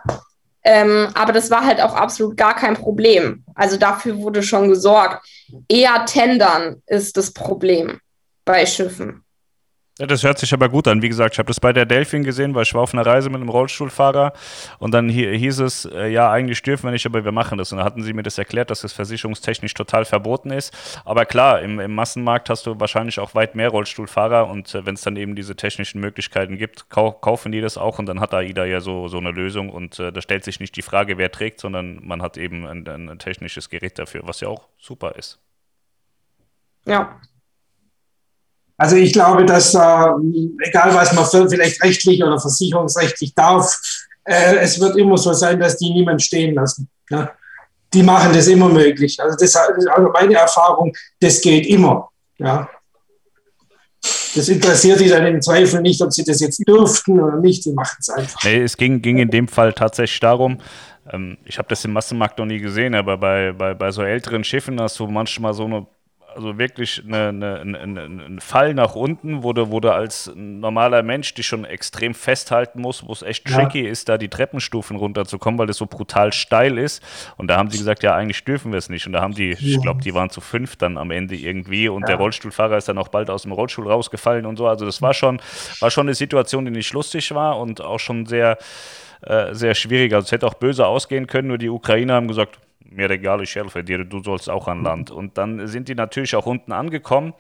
Ähm, 0.69 1.09
aber 1.15 1.33
das 1.33 1.49
war 1.49 1.65
halt 1.65 1.81
auch 1.81 1.95
absolut 1.95 2.37
gar 2.37 2.57
kein 2.57 2.75
Problem. 2.75 3.45
Also 3.55 3.77
dafür 3.77 4.19
wurde 4.19 4.43
schon 4.43 4.69
gesorgt. 4.69 5.25
Eher 5.69 6.05
Tendern 6.07 6.83
ist 6.87 7.17
das 7.17 7.33
Problem 7.33 8.01
bei 8.45 8.67
Schiffen. 8.67 9.23
Ja, 9.99 10.07
das 10.07 10.23
hört 10.25 10.39
sich 10.39 10.53
aber 10.53 10.69
gut 10.69 10.89
an. 10.89 11.01
Wie 11.01 11.09
gesagt, 11.09 11.37
ich 11.37 11.39
habe 11.39 11.47
das 11.47 11.59
bei 11.59 11.73
der 11.73 11.87
Delfin 11.87 12.23
gesehen, 12.23 12.55
weil 12.55 12.65
ich 12.65 12.75
war 12.75 12.83
auf 12.83 12.93
einer 12.93 13.07
Reise 13.07 13.31
mit 13.31 13.41
einem 13.41 13.49
Rollstuhlfahrer 13.49 14.35
und 14.79 14.93
dann 14.93 15.09
hieß 15.09 15.61
es, 15.61 15.87
äh, 15.87 16.09
ja, 16.09 16.31
eigentlich 16.31 16.63
dürfen 16.63 16.85
wir 16.85 16.91
nicht, 16.91 17.07
aber 17.07 17.25
wir 17.25 17.33
machen 17.33 17.57
das. 17.57 17.73
Und 17.73 17.79
dann 17.79 17.87
hatten 17.87 18.03
sie 18.03 18.13
mir 18.13 18.23
das 18.23 18.37
erklärt, 18.37 18.71
dass 18.71 18.83
das 18.83 18.93
versicherungstechnisch 18.93 19.73
total 19.73 20.05
verboten 20.05 20.51
ist. 20.51 20.77
Aber 21.07 21.25
klar, 21.25 21.63
im, 21.63 21.81
im 21.81 21.95
Massenmarkt 21.95 22.51
hast 22.51 22.67
du 22.67 22.79
wahrscheinlich 22.79 23.19
auch 23.19 23.35
weit 23.35 23.55
mehr 23.55 23.71
Rollstuhlfahrer 23.71 24.49
und 24.49 24.75
äh, 24.75 24.85
wenn 24.85 24.97
es 24.97 25.01
dann 25.01 25.17
eben 25.17 25.35
diese 25.35 25.57
technischen 25.57 25.99
Möglichkeiten 26.03 26.59
gibt, 26.59 26.91
kau 26.91 27.13
kaufen 27.13 27.51
die 27.51 27.63
das 27.63 27.79
auch 27.79 27.99
und 27.99 28.05
dann 28.05 28.21
hat 28.21 28.35
AIDA 28.35 28.67
ja 28.67 28.83
so, 28.83 29.09
so 29.09 29.17
eine 29.17 29.31
Lösung 29.31 29.71
und 29.71 29.99
äh, 29.99 30.13
da 30.13 30.21
stellt 30.21 30.45
sich 30.45 30.61
nicht 30.61 30.77
die 30.77 30.83
Frage, 30.83 31.17
wer 31.17 31.33
trägt, 31.33 31.59
sondern 31.59 32.01
man 32.07 32.21
hat 32.21 32.37
eben 32.37 32.67
ein, 32.67 32.87
ein 32.87 33.19
technisches 33.19 33.71
Gerät 33.71 33.99
dafür, 33.99 34.21
was 34.25 34.41
ja 34.41 34.49
auch 34.49 34.69
super 34.79 35.17
ist. 35.17 35.41
Ja, 36.85 37.19
also 38.77 38.97
ich 38.97 39.13
glaube, 39.13 39.45
dass 39.47 39.73
da, 39.73 40.17
egal 40.63 40.95
was 40.95 41.13
man 41.13 41.49
vielleicht 41.49 41.83
rechtlich 41.83 42.23
oder 42.23 42.39
versicherungsrechtlich 42.39 43.35
darf, 43.35 43.79
äh, 44.25 44.57
es 44.57 44.79
wird 44.81 44.97
immer 44.97 45.17
so 45.17 45.33
sein, 45.33 45.59
dass 45.59 45.79
die 45.79 45.91
niemand 45.93 46.21
stehen 46.23 46.55
lassen. 46.55 46.89
Ne? 47.11 47.31
Die 47.95 48.03
machen 48.03 48.33
das 48.35 48.49
immer 48.49 48.69
möglich. 48.69 49.19
Also 49.21 49.37
das 49.39 49.57
also 49.57 50.11
meine 50.13 50.35
Erfahrung, 50.35 50.93
das 51.21 51.41
geht 51.41 51.67
immer. 51.67 52.11
Ja. 52.39 52.69
Das 54.35 54.49
interessiert 54.49 55.01
die 55.01 55.09
dann 55.09 55.27
im 55.27 55.41
Zweifel 55.41 55.81
nicht, 55.81 56.03
ob 56.03 56.13
sie 56.13 56.23
das 56.23 56.41
jetzt 56.41 56.63
dürften 56.69 57.19
oder 57.19 57.39
nicht. 57.39 57.65
Die 57.65 57.73
machen 57.73 57.97
es 57.99 58.11
einfach. 58.11 58.45
Nee, 58.45 58.63
es 58.63 58.77
ging, 58.77 59.01
ging 59.01 59.19
in 59.19 59.31
dem 59.31 59.49
Fall 59.49 59.73
tatsächlich 59.73 60.21
darum, 60.21 60.59
ähm, 61.11 61.39
ich 61.45 61.59
habe 61.59 61.69
das 61.69 61.85
im 61.85 61.93
Massenmarkt 61.93 62.39
noch 62.39 62.47
nie 62.47 62.59
gesehen, 62.59 62.95
aber 62.95 63.17
bei, 63.17 63.53
bei, 63.53 63.75
bei 63.75 63.91
so 63.91 64.03
älteren 64.03 64.45
Schiffen 64.45 64.81
hast 64.81 64.99
du 64.99 65.07
manchmal 65.07 65.55
so 65.55 65.65
eine 65.65 65.87
also 66.35 66.59
wirklich 66.59 67.03
eine, 67.07 67.29
eine, 67.29 67.79
eine, 67.79 68.03
ein 68.03 68.41
Fall 68.41 68.75
nach 68.75 68.95
unten, 68.95 69.43
wo 69.43 69.53
du, 69.53 69.71
wo 69.71 69.81
du 69.81 69.93
als 69.93 70.31
normaler 70.35 71.03
Mensch 71.03 71.33
dich 71.35 71.47
schon 71.47 71.65
extrem 71.65 72.15
festhalten 72.15 72.81
musst, 72.81 73.07
wo 73.07 73.13
es 73.13 73.23
echt 73.23 73.49
ja. 73.49 73.57
tricky 73.57 73.81
ist, 73.81 74.09
da 74.09 74.19
die 74.19 74.29
Treppenstufen 74.29 74.97
runterzukommen, 74.97 75.59
weil 75.59 75.71
es 75.71 75.79
so 75.79 75.87
brutal 75.87 76.33
steil 76.33 76.79
ist. 76.79 77.03
Und 77.37 77.49
da 77.49 77.57
haben 77.57 77.71
sie 77.71 77.79
gesagt, 77.79 78.03
ja, 78.03 78.15
eigentlich 78.15 78.45
dürfen 78.45 78.73
wir 78.73 78.79
es 78.79 78.89
nicht. 78.89 79.07
Und 79.07 79.13
da 79.13 79.23
haben 79.23 79.35
die, 79.35 79.51
ja. 79.51 79.57
ich 79.59 79.81
glaube, 79.81 80.03
die 80.03 80.15
waren 80.15 80.31
zu 80.31 80.41
fünf 80.41 80.77
dann 80.77 80.99
am 80.99 81.11
Ende 81.11 81.35
irgendwie. 81.35 81.89
Und 81.89 82.03
ja. 82.03 82.09
der 82.09 82.17
Rollstuhlfahrer 82.17 82.77
ist 82.77 82.89
dann 82.89 82.99
auch 82.99 83.09
bald 83.09 83.31
aus 83.31 83.43
dem 83.43 83.53
Rollstuhl 83.53 83.89
rausgefallen 83.91 84.47
und 84.47 84.57
so. 84.57 84.67
Also 84.67 84.85
das 84.85 85.01
war 85.01 85.15
schon, 85.15 85.41
war 85.81 85.91
schon 85.91 86.07
eine 86.07 86.15
Situation, 86.15 86.65
die 86.65 86.71
nicht 86.71 86.93
lustig 86.93 87.35
war 87.35 87.59
und 87.59 87.81
auch 87.81 88.01
schon 88.01 88.27
sehr, 88.27 88.59
äh, 89.23 89.55
sehr 89.55 89.75
schwierig. 89.75 90.13
Also 90.13 90.27
es 90.27 90.33
hätte 90.33 90.47
auch 90.47 90.55
böse 90.55 90.87
ausgehen 90.87 91.27
können, 91.27 91.49
nur 91.49 91.59
die 91.59 91.71
Ukrainer 91.71 92.15
haben 92.15 92.29
gesagt, 92.29 92.59
mir 92.91 93.11
egal, 93.11 93.43
ich 93.43 93.55
helfe 93.55 93.83
dir, 93.85 94.05
du 94.05 94.23
sollst 94.23 94.49
auch 94.49 94.69
an 94.69 94.83
Land. 94.83 95.11
Und 95.11 95.39
dann 95.39 95.67
sind 95.67 95.89
die 95.89 95.95
natürlich 95.95 96.35
auch 96.37 96.47
unten 96.47 96.73
angekommen, 96.73 97.35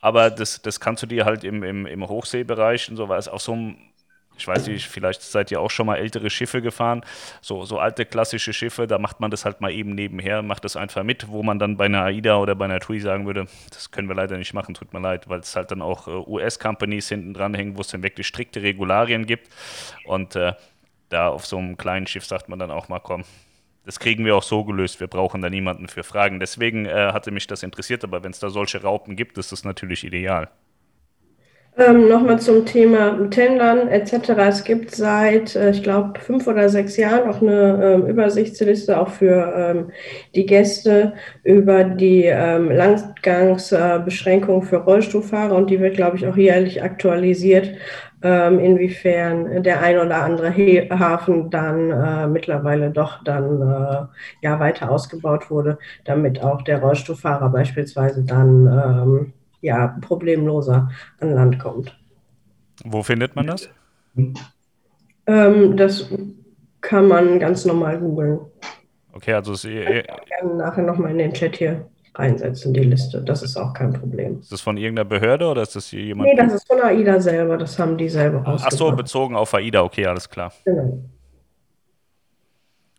aber 0.00 0.30
das, 0.30 0.62
das 0.62 0.80
kannst 0.80 1.02
du 1.02 1.06
dir 1.06 1.24
halt 1.24 1.44
im, 1.44 1.62
im, 1.62 1.86
im 1.86 2.08
Hochseebereich 2.08 2.90
und 2.90 2.96
so, 2.96 3.08
weil 3.08 3.18
es 3.18 3.28
auch 3.28 3.40
so 3.40 3.54
ein 3.54 3.92
ich 4.36 4.48
weiß 4.48 4.66
nicht, 4.68 4.88
vielleicht 4.88 5.22
seid 5.22 5.50
ihr 5.50 5.60
auch 5.60 5.70
schon 5.70 5.86
mal 5.86 5.96
ältere 5.96 6.30
Schiffe 6.30 6.62
gefahren, 6.62 7.04
so, 7.40 7.64
so 7.64 7.78
alte 7.78 8.04
klassische 8.06 8.52
Schiffe, 8.52 8.86
da 8.86 8.98
macht 8.98 9.20
man 9.20 9.30
das 9.30 9.44
halt 9.44 9.60
mal 9.60 9.70
eben 9.70 9.94
nebenher, 9.94 10.42
macht 10.42 10.64
das 10.64 10.74
einfach 10.74 11.02
mit, 11.02 11.28
wo 11.28 11.42
man 11.42 11.58
dann 11.58 11.76
bei 11.76 11.86
einer 11.86 12.02
AIDA 12.04 12.38
oder 12.38 12.54
bei 12.54 12.64
einer 12.64 12.80
TUI 12.80 13.00
sagen 13.00 13.26
würde, 13.26 13.46
das 13.70 13.90
können 13.90 14.08
wir 14.08 14.16
leider 14.16 14.36
nicht 14.38 14.54
machen, 14.54 14.74
tut 14.74 14.92
mir 14.92 15.00
leid, 15.00 15.28
weil 15.28 15.40
es 15.40 15.54
halt 15.54 15.70
dann 15.70 15.82
auch 15.82 16.08
äh, 16.08 16.10
US-Companies 16.10 17.08
hinten 17.08 17.34
dran 17.34 17.54
hängen, 17.54 17.76
wo 17.76 17.82
es 17.82 17.88
dann 17.88 18.02
wirklich 18.02 18.26
strikte 18.26 18.62
Regularien 18.62 19.26
gibt 19.26 19.48
und 20.04 20.34
äh, 20.34 20.54
da 21.08 21.28
auf 21.28 21.46
so 21.46 21.58
einem 21.58 21.76
kleinen 21.76 22.06
Schiff 22.06 22.24
sagt 22.24 22.48
man 22.48 22.58
dann 22.58 22.70
auch 22.70 22.88
mal, 22.88 23.00
komm, 23.00 23.24
das 23.84 23.98
kriegen 23.98 24.24
wir 24.24 24.36
auch 24.36 24.42
so 24.42 24.64
gelöst. 24.64 25.00
Wir 25.00 25.08
brauchen 25.08 25.42
da 25.42 25.50
niemanden 25.50 25.88
für 25.88 26.04
Fragen. 26.04 26.40
Deswegen 26.40 26.86
äh, 26.86 27.12
hatte 27.12 27.30
mich 27.30 27.46
das 27.46 27.62
interessiert, 27.62 28.04
aber 28.04 28.22
wenn 28.22 28.30
es 28.30 28.38
da 28.38 28.50
solche 28.50 28.82
Raupen 28.82 29.16
gibt, 29.16 29.38
ist 29.38 29.52
das 29.52 29.64
natürlich 29.64 30.04
ideal. 30.04 30.48
Ähm, 31.78 32.06
Nochmal 32.06 32.38
zum 32.38 32.66
Thema 32.66 33.30
Tendern 33.30 33.88
etc. 33.88 34.28
Es 34.36 34.62
gibt 34.62 34.94
seit, 34.94 35.56
äh, 35.56 35.70
ich 35.70 35.82
glaube, 35.82 36.20
fünf 36.20 36.46
oder 36.46 36.68
sechs 36.68 36.98
Jahren 36.98 37.26
auch 37.30 37.40
eine 37.40 37.80
ähm, 37.82 38.06
Übersichtsliste 38.06 39.00
auch 39.00 39.08
für 39.08 39.54
ähm, 39.56 39.90
die 40.34 40.44
Gäste 40.44 41.14
über 41.44 41.84
die 41.84 42.24
ähm, 42.24 42.70
Langgangsbeschränkung 42.70 44.62
äh, 44.62 44.66
für 44.66 44.76
Rollstuhlfahrer 44.76 45.56
und 45.56 45.70
die 45.70 45.80
wird, 45.80 45.96
glaube 45.96 46.18
ich, 46.18 46.26
auch 46.26 46.36
jährlich 46.36 46.82
aktualisiert 46.82 47.70
inwiefern 48.22 49.62
der 49.62 49.80
ein 49.82 49.98
oder 49.98 50.22
andere 50.22 50.52
Hafen 50.90 51.50
dann 51.50 51.90
äh, 51.90 52.26
mittlerweile 52.26 52.90
doch 52.90 53.22
dann 53.24 53.60
äh, 53.62 54.06
ja 54.42 54.60
weiter 54.60 54.90
ausgebaut 54.90 55.50
wurde, 55.50 55.78
damit 56.04 56.42
auch 56.42 56.62
der 56.62 56.80
Rollstuhlfahrer 56.80 57.48
beispielsweise 57.50 58.24
dann 58.24 58.66
ähm, 58.66 59.32
ja 59.60 59.96
problemloser 60.00 60.90
an 61.20 61.34
Land 61.34 61.58
kommt. 61.58 61.98
Wo 62.84 63.02
findet 63.02 63.36
man 63.36 63.46
das? 63.46 63.68
Ähm, 65.26 65.76
das 65.76 66.08
kann 66.80 67.08
man 67.08 67.38
ganz 67.38 67.64
normal 67.64 67.98
googeln. 67.98 68.40
Okay, 69.12 69.34
also 69.34 69.52
es, 69.52 69.64
ich 69.64 70.06
kann 70.38 70.56
nachher 70.56 70.82
nochmal 70.82 71.12
in 71.12 71.18
den 71.18 71.32
Chat 71.32 71.56
hier 71.56 71.86
reinsetzen, 72.14 72.74
die 72.74 72.80
Liste. 72.80 73.22
Das 73.22 73.42
ist 73.42 73.56
auch 73.56 73.72
kein 73.72 73.92
Problem. 73.92 74.40
Ist 74.40 74.52
das 74.52 74.60
von 74.60 74.76
irgendeiner 74.76 75.08
Behörde 75.08 75.46
oder 75.46 75.62
ist 75.62 75.74
das 75.76 75.86
hier 75.88 76.02
jemand? 76.02 76.28
Nee, 76.28 76.36
das 76.36 76.54
ist 76.54 76.66
von 76.66 76.80
AIDA 76.80 77.20
selber. 77.20 77.56
Das 77.56 77.78
haben 77.78 77.96
die 77.96 78.08
selber. 78.08 78.42
Ach 78.44 78.70
so, 78.70 78.92
bezogen 78.92 79.36
auf 79.36 79.54
AIDA. 79.54 79.82
Okay, 79.82 80.06
alles 80.06 80.28
klar. 80.28 80.52
Genau. 80.64 81.02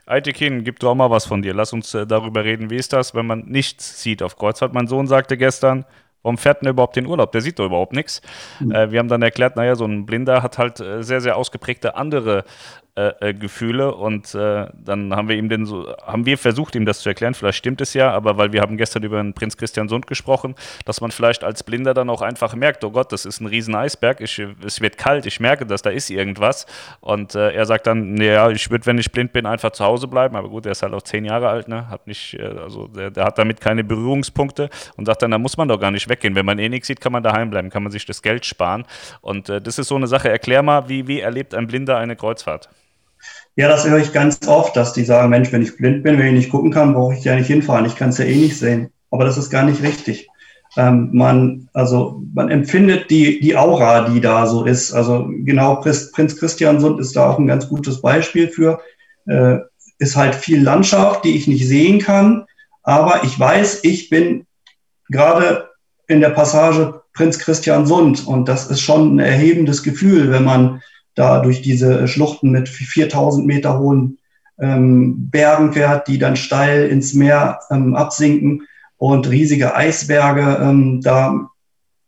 Aitekin, 0.05 0.63
gib 0.63 0.79
doch 0.79 0.95
mal 0.95 1.09
was 1.09 1.25
von 1.25 1.41
dir. 1.41 1.53
Lass 1.53 1.71
uns 1.71 1.93
äh, 1.93 2.05
darüber 2.05 2.43
reden. 2.43 2.69
Wie 2.69 2.75
ist 2.75 2.91
das, 2.91 3.15
wenn 3.15 3.25
man 3.25 3.45
nichts 3.45 4.01
sieht 4.01 4.21
auf 4.21 4.35
Kreuzfahrt? 4.35 4.73
Mein 4.73 4.87
Sohn 4.87 5.07
sagte 5.07 5.37
gestern, 5.37 5.85
Warum 6.23 6.37
fährt 6.37 6.61
denn 6.61 6.69
überhaupt 6.69 6.95
den 6.95 7.05
Urlaub? 7.05 7.33
Der 7.33 7.41
sieht 7.41 7.59
doch 7.59 7.65
überhaupt 7.65 7.93
nichts. 7.93 8.21
Mhm. 8.59 8.71
Äh, 8.71 8.91
wir 8.91 8.99
haben 8.99 9.09
dann 9.09 9.21
erklärt, 9.21 9.57
naja, 9.57 9.75
so 9.75 9.85
ein 9.85 10.05
Blinder 10.05 10.41
hat 10.41 10.57
halt 10.57 10.79
äh, 10.79 11.03
sehr, 11.03 11.21
sehr 11.21 11.35
ausgeprägte 11.35 11.95
andere 11.95 12.45
äh, 12.95 13.29
äh, 13.29 13.33
Gefühle 13.33 13.95
und 13.95 14.35
äh, 14.35 14.67
dann 14.73 15.15
haben 15.15 15.27
wir 15.27 15.35
ihm 15.35 15.49
den 15.49 15.65
so, 15.65 15.95
haben 16.05 16.27
wir 16.27 16.37
versucht, 16.37 16.75
ihm 16.75 16.85
das 16.85 16.99
zu 16.99 17.09
erklären. 17.09 17.33
Vielleicht 17.33 17.57
stimmt 17.57 17.81
es 17.81 17.95
ja, 17.95 18.11
aber 18.11 18.37
weil 18.37 18.53
wir 18.53 18.61
haben 18.61 18.77
gestern 18.77 19.01
über 19.01 19.17
den 19.17 19.33
Prinz 19.33 19.57
Christian 19.57 19.89
Sund 19.89 20.05
gesprochen, 20.05 20.53
dass 20.85 21.01
man 21.01 21.09
vielleicht 21.09 21.43
als 21.43 21.63
Blinder 21.63 21.95
dann 21.95 22.07
auch 22.11 22.21
einfach 22.21 22.53
merkt, 22.53 22.83
oh 22.83 22.91
Gott, 22.91 23.11
das 23.11 23.25
ist 23.25 23.41
ein 23.41 23.47
riesen 23.47 23.73
Eisberg, 23.73 24.21
ich, 24.21 24.39
es 24.63 24.79
wird 24.79 24.99
kalt, 24.99 25.25
ich 25.25 25.39
merke, 25.39 25.65
dass 25.65 25.81
da 25.81 25.89
ist 25.89 26.11
irgendwas. 26.11 26.67
Und 27.01 27.33
äh, 27.33 27.53
er 27.53 27.65
sagt 27.65 27.87
dann, 27.87 28.13
naja, 28.13 28.51
ich 28.51 28.69
würde, 28.69 28.85
wenn 28.85 28.99
ich 28.99 29.11
blind 29.11 29.33
bin, 29.33 29.47
einfach 29.47 29.71
zu 29.71 29.83
Hause 29.83 30.07
bleiben. 30.07 30.35
Aber 30.35 30.49
gut, 30.49 30.67
er 30.67 30.73
ist 30.73 30.83
halt 30.83 30.93
auch 30.93 31.01
zehn 31.01 31.25
Jahre 31.25 31.49
alt, 31.49 31.67
ne? 31.67 31.89
Hat 31.89 32.05
nicht, 32.05 32.35
äh, 32.35 32.43
also 32.43 32.85
der, 32.89 33.09
der 33.09 33.25
hat 33.25 33.39
damit 33.39 33.59
keine 33.59 33.83
Berührungspunkte 33.83 34.69
und 34.97 35.05
sagt 35.05 35.23
dann, 35.23 35.31
da 35.31 35.39
muss 35.39 35.57
man 35.57 35.67
doch 35.67 35.79
gar 35.79 35.89
nicht 35.89 36.09
weggehen. 36.09 36.35
Wenn 36.35 36.45
man 36.45 36.59
eh 36.59 36.69
nichts 36.69 36.85
sieht, 36.85 37.01
kann 37.01 37.11
man 37.11 37.23
daheim 37.23 37.49
bleiben, 37.49 37.71
kann 37.71 37.81
man 37.81 37.91
sich 37.91 38.05
das 38.05 38.21
Geld 38.21 38.45
sparen. 38.45 38.85
Und 39.21 39.49
äh, 39.49 39.59
das 39.59 39.79
ist 39.79 39.87
so 39.87 39.95
eine 39.95 40.05
Sache. 40.05 40.29
Erklär 40.29 40.61
mal, 40.61 40.87
wie, 40.89 41.07
wie 41.07 41.21
erlebt 41.21 41.55
ein 41.55 41.65
Blinder 41.65 41.97
eine 41.97 42.15
Kreuzfahrt? 42.15 42.69
Ja, 43.55 43.67
das 43.67 43.87
höre 43.87 43.99
ich 43.99 44.13
ganz 44.13 44.47
oft, 44.47 44.75
dass 44.75 44.93
die 44.93 45.05
sagen, 45.05 45.29
Mensch, 45.29 45.51
wenn 45.51 45.61
ich 45.61 45.77
blind 45.77 46.03
bin, 46.03 46.17
wenn 46.17 46.27
ich 46.27 46.33
nicht 46.33 46.51
gucken 46.51 46.71
kann, 46.71 46.93
brauche 46.93 47.13
ich 47.13 47.23
ja 47.23 47.35
nicht 47.35 47.47
hinfahren. 47.47 47.85
Ich 47.85 47.95
kann 47.95 48.09
es 48.09 48.17
ja 48.17 48.25
eh 48.25 48.35
nicht 48.35 48.57
sehen. 48.57 48.89
Aber 49.11 49.25
das 49.25 49.37
ist 49.37 49.51
gar 49.51 49.63
nicht 49.63 49.83
richtig. 49.83 50.27
Ähm, 50.75 51.09
man, 51.13 51.69
also, 51.73 52.23
man 52.33 52.49
empfindet 52.49 53.11
die, 53.11 53.39
die 53.39 53.55
Aura, 53.55 54.09
die 54.09 54.21
da 54.21 54.47
so 54.47 54.65
ist. 54.65 54.91
Also, 54.91 55.29
genau, 55.29 55.75
Prinz, 55.75 56.11
Prinz 56.11 56.35
Christiansund 56.35 56.99
ist 56.99 57.15
da 57.15 57.29
auch 57.29 57.37
ein 57.37 57.45
ganz 57.45 57.69
gutes 57.69 58.01
Beispiel 58.01 58.47
für. 58.47 58.81
Äh, 59.27 59.59
ist 59.99 60.15
halt 60.15 60.33
viel 60.33 60.61
Landschaft, 60.61 61.23
die 61.23 61.35
ich 61.35 61.47
nicht 61.47 61.67
sehen 61.67 61.99
kann. 61.99 62.45
Aber 62.81 63.23
ich 63.23 63.39
weiß, 63.39 63.83
ich 63.83 64.09
bin 64.09 64.47
gerade 65.09 65.69
in 66.07 66.21
der 66.21 66.31
Passage 66.31 67.01
Prinz 67.13 67.37
Christian 67.37 67.85
Sund. 67.85 68.25
Und 68.25 68.49
das 68.49 68.67
ist 68.71 68.81
schon 68.81 69.15
ein 69.15 69.19
erhebendes 69.19 69.83
Gefühl, 69.83 70.31
wenn 70.31 70.43
man 70.43 70.81
da 71.15 71.39
durch 71.39 71.61
diese 71.61 72.07
Schluchten 72.07 72.51
mit 72.51 72.69
4000 72.69 73.45
Meter 73.45 73.79
hohen 73.79 74.17
ähm, 74.59 75.29
Bergen 75.29 75.73
fährt, 75.73 76.07
die 76.07 76.17
dann 76.17 76.35
steil 76.35 76.87
ins 76.87 77.13
Meer 77.13 77.59
ähm, 77.71 77.95
absinken 77.95 78.63
und 78.97 79.29
riesige 79.29 79.75
Eisberge 79.75 80.59
ähm, 80.61 81.01
da 81.01 81.49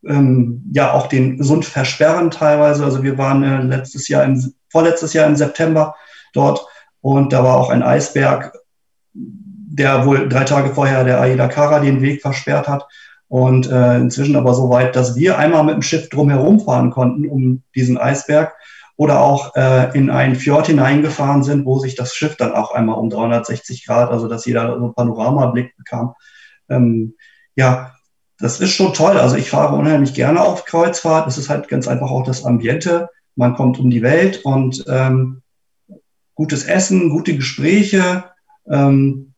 ähm, 0.06 0.64
ja 0.72 0.94
auch 0.94 1.08
den 1.08 1.42
Sund 1.44 1.66
versperren 1.66 2.32
teilweise. 2.32 2.84
Also 2.84 3.04
wir 3.04 3.18
waren 3.18 3.44
äh, 3.44 3.62
letztes 3.62 4.08
Jahr 4.08 4.24
im, 4.24 4.54
vorletztes 4.70 5.14
Jahr 5.14 5.28
im 5.28 5.36
September 5.36 5.96
dort 6.34 6.66
und 7.02 7.34
da 7.34 7.44
war 7.44 7.58
auch 7.58 7.70
ein 7.70 7.84
Eisberg, 7.84 8.54
der 9.14 10.06
wohl 10.06 10.30
drei 10.30 10.44
Tage 10.44 10.74
vorher 10.74 11.04
der 11.04 11.22
Aida 11.22 11.48
Kara 11.48 11.80
den 11.80 12.02
Weg 12.02 12.22
versperrt 12.22 12.68
hat. 12.68 12.88
Und 13.28 13.70
äh, 13.70 13.98
inzwischen 13.98 14.36
aber 14.36 14.54
so 14.54 14.70
weit, 14.70 14.96
dass 14.96 15.16
wir 15.16 15.38
einmal 15.38 15.64
mit 15.64 15.76
dem 15.76 15.82
Schiff 15.82 16.10
drumherum 16.10 16.60
fahren 16.60 16.92
konnten 16.92 17.28
um 17.28 17.64
diesen 17.76 17.98
Eisberg 17.98 18.54
oder 18.98 19.22
auch 19.22 19.56
äh, 19.56 19.98
in 19.98 20.10
einen 20.10 20.36
Fjord 20.36 20.68
hineingefahren 20.68 21.44
sind, 21.44 21.66
wo 21.66 21.80
sich 21.80 21.96
das 21.96 22.14
Schiff 22.14 22.38
dann 22.38 22.54
auch 22.54 22.72
einmal 22.72 22.98
um 22.98 23.10
360 23.10 23.86
Grad, 23.86 24.10
also 24.10 24.28
dass 24.28 24.46
jeder 24.46 24.68
so 24.78 24.86
einen 24.86 24.94
Panoramablick 24.94 25.76
bekam. 25.78 26.14
Ähm, 26.70 27.16
ja, 27.56 27.92
das 28.40 28.60
ist 28.60 28.72
schon 28.72 28.94
toll. 28.94 29.18
Also 29.18 29.36
ich 29.36 29.50
fahre 29.50 29.76
unheimlich 29.76 30.14
gerne 30.14 30.42
auf 30.42 30.66
Kreuzfahrt. 30.66 31.28
Es 31.28 31.38
ist 31.38 31.50
halt 31.50 31.68
ganz 31.68 31.88
einfach 31.88 32.10
auch 32.10 32.24
das 32.24 32.46
Ambiente. 32.46 33.10
Man 33.36 33.56
kommt 33.56 33.80
um 33.80 33.90
die 33.90 34.02
Welt 34.02 34.44
und 34.46 34.86
ähm, 34.88 35.42
gutes 36.36 36.66
Essen, 36.66 37.10
gute 37.10 37.36
Gespräche. 37.36 38.26
Ähm, 38.70 39.34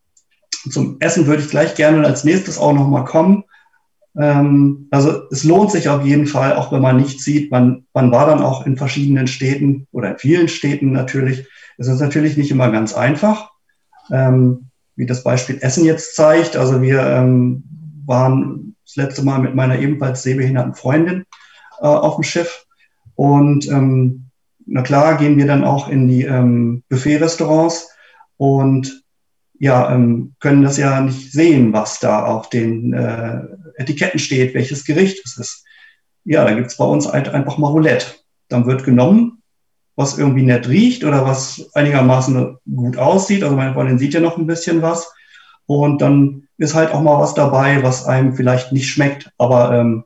zum 0.69 0.97
Essen 0.99 1.27
würde 1.27 1.41
ich 1.41 1.49
gleich 1.49 1.75
gerne 1.75 2.05
als 2.05 2.23
nächstes 2.23 2.57
auch 2.57 2.73
nochmal 2.73 3.05
kommen. 3.05 3.43
Ähm, 4.19 4.87
also 4.91 5.23
es 5.31 5.43
lohnt 5.43 5.71
sich 5.71 5.89
auf 5.89 6.05
jeden 6.05 6.27
Fall, 6.27 6.55
auch 6.55 6.71
wenn 6.71 6.81
man 6.81 6.97
nicht 6.97 7.21
sieht. 7.21 7.51
Man, 7.51 7.85
man 7.93 8.11
war 8.11 8.25
dann 8.27 8.41
auch 8.41 8.65
in 8.65 8.77
verschiedenen 8.77 9.27
Städten 9.27 9.87
oder 9.91 10.11
in 10.11 10.17
vielen 10.17 10.47
Städten 10.47 10.91
natürlich. 10.91 11.47
Es 11.77 11.87
ist 11.87 11.99
natürlich 11.99 12.37
nicht 12.37 12.51
immer 12.51 12.71
ganz 12.71 12.93
einfach, 12.93 13.51
ähm, 14.11 14.69
wie 14.95 15.05
das 15.05 15.23
Beispiel 15.23 15.59
Essen 15.61 15.85
jetzt 15.85 16.15
zeigt. 16.15 16.57
Also 16.57 16.81
wir 16.81 17.01
ähm, 17.01 17.63
waren 18.05 18.75
das 18.85 18.95
letzte 18.95 19.23
Mal 19.23 19.39
mit 19.39 19.53
meiner 19.53 19.77
ebenfalls 19.79 20.23
sehbehinderten 20.23 20.73
Freundin 20.73 21.25
äh, 21.79 21.85
auf 21.85 22.15
dem 22.15 22.23
Schiff 22.23 22.65
und 23.15 23.67
ähm, 23.67 24.29
na 24.67 24.81
klar 24.81 25.17
gehen 25.17 25.37
wir 25.37 25.47
dann 25.47 25.63
auch 25.63 25.87
in 25.89 26.07
die 26.07 26.23
ähm, 26.23 26.83
Buffet-Restaurants 26.89 27.89
und 28.37 29.03
ja, 29.59 29.93
ähm, 29.93 30.35
können 30.39 30.63
das 30.63 30.77
ja 30.77 31.01
nicht 31.01 31.31
sehen, 31.31 31.73
was 31.73 31.99
da 31.99 32.25
auf 32.25 32.49
den 32.49 32.93
äh, 32.93 33.41
Etiketten 33.77 34.19
steht, 34.19 34.53
welches 34.53 34.85
Gericht 34.85 35.21
es 35.25 35.37
ist. 35.37 35.65
Ja, 36.23 36.43
da 36.43 36.53
gibt's 36.53 36.77
bei 36.77 36.85
uns 36.85 37.11
halt 37.11 37.29
einfach 37.29 37.57
mal 37.57 37.69
Roulette. 37.69 38.07
Dann 38.49 38.65
wird 38.65 38.83
genommen, 38.83 39.41
was 39.95 40.17
irgendwie 40.17 40.43
nett 40.43 40.67
riecht 40.67 41.03
oder 41.03 41.25
was 41.25 41.69
einigermaßen 41.73 42.57
gut 42.75 42.97
aussieht. 42.97 43.43
Also 43.43 43.55
meine 43.55 43.73
Freundin 43.73 43.97
sieht 43.97 44.13
ja 44.13 44.19
noch 44.19 44.37
ein 44.37 44.47
bisschen 44.47 44.81
was. 44.81 45.11
Und 45.65 46.01
dann 46.01 46.47
ist 46.57 46.75
halt 46.75 46.93
auch 46.93 47.01
mal 47.01 47.19
was 47.19 47.33
dabei, 47.33 47.81
was 47.83 48.05
einem 48.05 48.35
vielleicht 48.35 48.71
nicht 48.71 48.89
schmeckt. 48.89 49.31
Aber 49.37 49.73
ähm, 49.73 50.03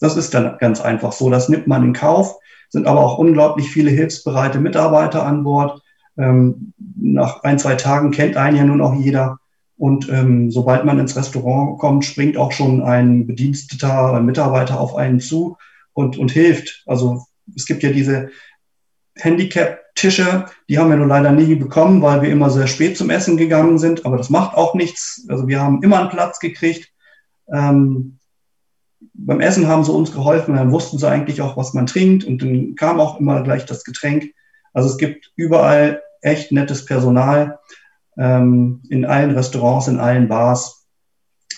das 0.00 0.16
ist 0.16 0.34
dann 0.34 0.58
ganz 0.58 0.80
einfach 0.80 1.12
so. 1.12 1.30
Das 1.30 1.48
nimmt 1.48 1.66
man 1.66 1.84
in 1.84 1.92
Kauf. 1.92 2.36
Sind 2.68 2.86
aber 2.86 3.00
auch 3.00 3.18
unglaublich 3.18 3.70
viele 3.70 3.90
hilfsbereite 3.90 4.60
Mitarbeiter 4.60 5.24
an 5.24 5.44
Bord 5.44 5.80
ähm, 6.16 6.72
nach 6.96 7.42
ein, 7.42 7.58
zwei 7.58 7.74
Tagen 7.74 8.10
kennt 8.10 8.36
einen 8.36 8.56
ja 8.56 8.64
nun 8.64 8.80
auch 8.80 8.94
jeder. 8.94 9.38
Und 9.76 10.08
ähm, 10.08 10.50
sobald 10.50 10.84
man 10.84 11.00
ins 11.00 11.16
Restaurant 11.16 11.78
kommt, 11.78 12.04
springt 12.04 12.36
auch 12.36 12.52
schon 12.52 12.82
ein 12.82 13.26
Bediensteter, 13.26 14.14
ein 14.14 14.24
Mitarbeiter 14.24 14.78
auf 14.78 14.94
einen 14.94 15.20
zu 15.20 15.56
und, 15.92 16.16
und 16.16 16.30
hilft. 16.30 16.84
Also 16.86 17.24
es 17.54 17.66
gibt 17.66 17.82
ja 17.82 17.90
diese 17.90 18.30
Handicap-Tische, 19.16 20.46
die 20.68 20.78
haben 20.78 20.90
wir 20.90 20.96
nur 20.96 21.06
leider 21.06 21.32
nie 21.32 21.54
bekommen, 21.56 22.02
weil 22.02 22.22
wir 22.22 22.30
immer 22.30 22.50
sehr 22.50 22.66
spät 22.66 22.96
zum 22.96 23.10
Essen 23.10 23.36
gegangen 23.36 23.78
sind. 23.78 24.06
Aber 24.06 24.16
das 24.16 24.30
macht 24.30 24.56
auch 24.56 24.74
nichts. 24.74 25.26
Also 25.28 25.48
wir 25.48 25.60
haben 25.60 25.82
immer 25.82 26.00
einen 26.00 26.10
Platz 26.10 26.38
gekriegt. 26.38 26.90
Ähm, 27.52 28.18
beim 29.14 29.40
Essen 29.40 29.68
haben 29.68 29.84
sie 29.84 29.92
uns 29.92 30.12
geholfen, 30.12 30.56
dann 30.56 30.72
wussten 30.72 30.98
sie 30.98 31.08
eigentlich 31.08 31.40
auch, 31.40 31.56
was 31.56 31.74
man 31.74 31.86
trinkt 31.86 32.24
und 32.24 32.42
dann 32.42 32.74
kam 32.74 33.00
auch 33.00 33.20
immer 33.20 33.42
gleich 33.42 33.64
das 33.64 33.84
Getränk. 33.84 34.32
Also 34.74 34.90
es 34.90 34.98
gibt 34.98 35.32
überall 35.36 36.02
echt 36.20 36.52
nettes 36.52 36.84
Personal 36.84 37.58
ähm, 38.18 38.82
in 38.90 39.04
allen 39.06 39.30
Restaurants, 39.30 39.88
in 39.88 40.00
allen 40.00 40.28
Bars. 40.28 40.86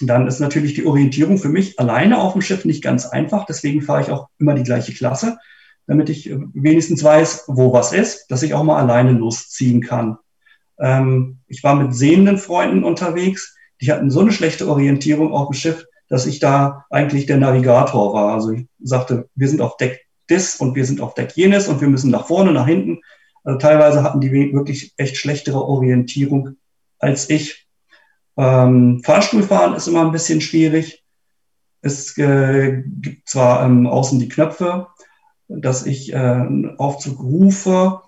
Dann 0.00 0.26
ist 0.26 0.40
natürlich 0.40 0.74
die 0.74 0.84
Orientierung 0.84 1.38
für 1.38 1.48
mich 1.48 1.80
alleine 1.80 2.18
auf 2.18 2.34
dem 2.34 2.42
Schiff 2.42 2.64
nicht 2.64 2.84
ganz 2.84 3.06
einfach. 3.06 3.46
Deswegen 3.46 3.82
fahre 3.82 4.02
ich 4.02 4.10
auch 4.10 4.28
immer 4.38 4.54
die 4.54 4.62
gleiche 4.62 4.92
Klasse, 4.92 5.38
damit 5.86 6.10
ich 6.10 6.30
wenigstens 6.52 7.02
weiß, 7.02 7.44
wo 7.48 7.72
was 7.72 7.92
ist, 7.92 8.30
dass 8.30 8.42
ich 8.42 8.54
auch 8.54 8.64
mal 8.64 8.80
alleine 8.80 9.12
losziehen 9.12 9.80
kann. 9.80 10.18
Ähm, 10.78 11.38
ich 11.46 11.64
war 11.64 11.74
mit 11.74 11.94
sehenden 11.94 12.36
Freunden 12.36 12.84
unterwegs. 12.84 13.56
Die 13.80 13.90
hatten 13.90 14.10
so 14.10 14.20
eine 14.20 14.32
schlechte 14.32 14.68
Orientierung 14.68 15.32
auf 15.32 15.48
dem 15.48 15.54
Schiff, 15.54 15.86
dass 16.08 16.26
ich 16.26 16.38
da 16.38 16.84
eigentlich 16.90 17.26
der 17.26 17.38
Navigator 17.38 18.12
war. 18.12 18.34
Also 18.34 18.52
ich 18.52 18.66
sagte, 18.82 19.28
wir 19.34 19.48
sind 19.48 19.62
auf 19.62 19.78
Deck 19.78 20.05
dis 20.30 20.56
und 20.56 20.74
wir 20.74 20.84
sind 20.84 21.00
auf 21.00 21.14
Deck 21.14 21.32
jenes 21.34 21.68
und 21.68 21.80
wir 21.80 21.88
müssen 21.88 22.10
nach 22.10 22.26
vorne, 22.26 22.52
nach 22.52 22.66
hinten. 22.66 23.00
Also 23.44 23.58
teilweise 23.58 24.02
hatten 24.02 24.20
die 24.20 24.32
wirklich 24.32 24.92
echt 24.96 25.16
schlechtere 25.16 25.62
Orientierung 25.62 26.56
als 26.98 27.30
ich. 27.30 27.68
Ähm, 28.36 29.02
Fahrstuhlfahren 29.04 29.74
ist 29.74 29.86
immer 29.86 30.04
ein 30.04 30.12
bisschen 30.12 30.40
schwierig. 30.40 31.04
Es 31.80 32.18
äh, 32.18 32.82
gibt 32.84 33.28
zwar 33.28 33.64
ähm, 33.64 33.86
außen 33.86 34.18
die 34.18 34.28
Knöpfe, 34.28 34.88
dass 35.48 35.86
ich 35.86 36.12
äh, 36.12 36.16
einen 36.16 36.78
Aufzug 36.78 37.20
rufe 37.20 38.00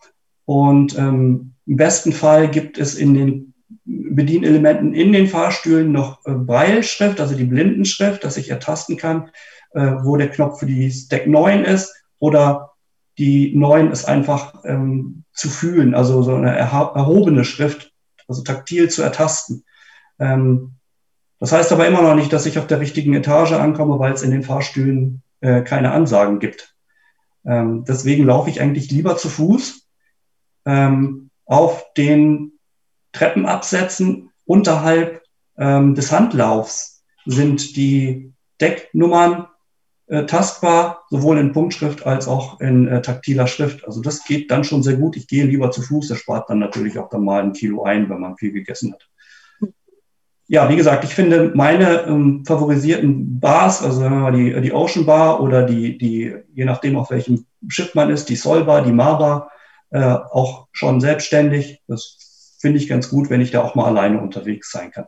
und 0.45 0.99
ähm, 0.99 1.55
im 1.67 1.77
besten 1.77 2.13
Fall 2.13 2.51
gibt 2.51 2.79
es 2.79 2.95
in 2.95 3.15
den 3.15 3.55
Bedienelementen 3.85 4.95
in 4.95 5.13
den 5.13 5.29
Fahrstühlen 5.29 5.93
noch 5.93 6.25
äh, 6.27 6.33
Breilschrift, 6.33 7.21
also 7.21 7.37
die 7.37 7.45
Blindenschrift, 7.45 8.25
dass 8.25 8.37
ich 8.37 8.51
ertasten 8.51 8.97
kann, 8.97 9.31
äh, 9.73 9.93
wo 10.03 10.17
der 10.17 10.31
Knopf 10.31 10.59
für 10.59 10.67
die 10.67 10.93
Deck 11.09 11.27
9 11.27 11.65
ist 11.65 11.95
oder 12.19 12.73
die 13.19 13.55
9 13.57 13.91
ist 13.91 14.05
einfach 14.05 14.65
ähm, 14.65 15.25
zu 15.33 15.49
fühlen, 15.49 15.95
also 15.95 16.23
so 16.23 16.35
eine 16.35 16.57
erhobene 16.57 17.45
Schrift, 17.45 17.93
also 18.29 18.43
taktil 18.43 18.89
zu 18.89 19.03
ertasten. 19.03 19.65
Ähm, 20.19 20.75
das 21.41 21.53
heißt 21.53 21.73
aber 21.73 21.87
immer 21.87 22.03
noch 22.03 22.15
nicht, 22.15 22.33
dass 22.33 22.47
ich 22.47 22.59
auf 22.59 22.67
der 22.67 22.81
richtigen 22.81 23.15
Etage 23.15 23.53
ankomme, 23.53 23.99
weil 23.99 24.13
es 24.13 24.23
in 24.23 24.31
den 24.31 24.43
Fahrstühlen 24.43 25.23
äh, 25.41 25.63
keine 25.63 25.93
Ansagen 25.93 26.39
gibt. 26.39 26.75
Ähm, 27.45 27.85
deswegen 27.87 28.25
laufe 28.25 28.51
ich 28.51 28.61
eigentlich 28.61 28.91
lieber 28.91 29.17
zu 29.17 29.29
Fuß 29.29 29.89
ähm, 30.67 31.31
auf 31.45 31.93
den 31.97 32.53
Treppenabsätzen 33.13 34.31
unterhalb 34.45 35.23
ähm, 35.57 35.95
des 35.95 36.13
Handlaufs 36.13 37.03
sind 37.25 37.77
die 37.77 38.33
Decknummern 38.61 39.47
äh, 40.09 40.25
tastbar, 40.25 41.05
sowohl 41.11 41.39
in 41.39 41.53
Punktschrift 41.53 42.07
als 42.07 42.29
auch 42.29 42.61
in 42.61 42.89
äh, 42.89 43.03
taktiler 43.03 43.47
Schrift. 43.47 43.87
Also 43.87 44.01
das 44.01 44.25
geht 44.25 44.51
dann 44.51 44.65
schon 44.65 44.83
sehr 44.83 44.97
gut. 44.97 45.17
Ich 45.17 45.29
gehe 45.29 45.45
lieber 45.45 45.71
zu 45.71 45.83
Fuß, 45.83 46.09
das 46.09 46.19
spart 46.19 46.49
dann 46.49 46.59
natürlich 46.59 46.99
auch 46.99 47.11
dann 47.11 47.25
mal 47.25 47.43
ein 47.43 47.53
Kilo 47.53 47.85
ein, 47.85 48.09
wenn 48.09 48.21
man 48.21 48.37
viel 48.37 48.53
gegessen 48.53 48.95
hat. 48.95 49.07
Ja, 50.51 50.71
wie 50.71 50.77
gesagt, 50.77 51.05
ich 51.05 51.15
finde 51.15 51.53
meine 51.55 52.07
ähm, 52.07 52.43
favorisierten 52.47 53.39
Bars, 53.39 53.83
also 53.83 54.01
sagen 54.01 54.15
wir 54.15 54.21
mal 54.23 54.33
die, 54.33 54.59
die 54.63 54.73
Ocean 54.73 55.05
Bar 55.05 55.43
oder 55.43 55.65
die, 55.65 55.99
die, 55.99 56.35
je 56.55 56.65
nachdem 56.65 56.97
auf 56.97 57.11
welchem 57.11 57.45
Schiff 57.69 57.95
man 57.95 58.09
ist, 58.09 58.31
die 58.31 58.37
Sol 58.37 58.65
Bar, 58.65 58.83
die 58.83 58.93
Mar 58.93 59.19
Bar, 59.19 59.51
äh, 59.91 60.01
auch 60.01 60.69
schon 60.73 61.03
selbstständig. 61.03 61.83
Das 61.87 62.57
finde 62.59 62.79
ich 62.79 62.89
ganz 62.89 63.11
gut, 63.11 63.29
wenn 63.29 63.43
ich 63.43 63.51
da 63.51 63.63
auch 63.63 63.75
mal 63.75 63.85
alleine 63.85 64.23
unterwegs 64.23 64.71
sein 64.71 64.91
kann. 64.91 65.05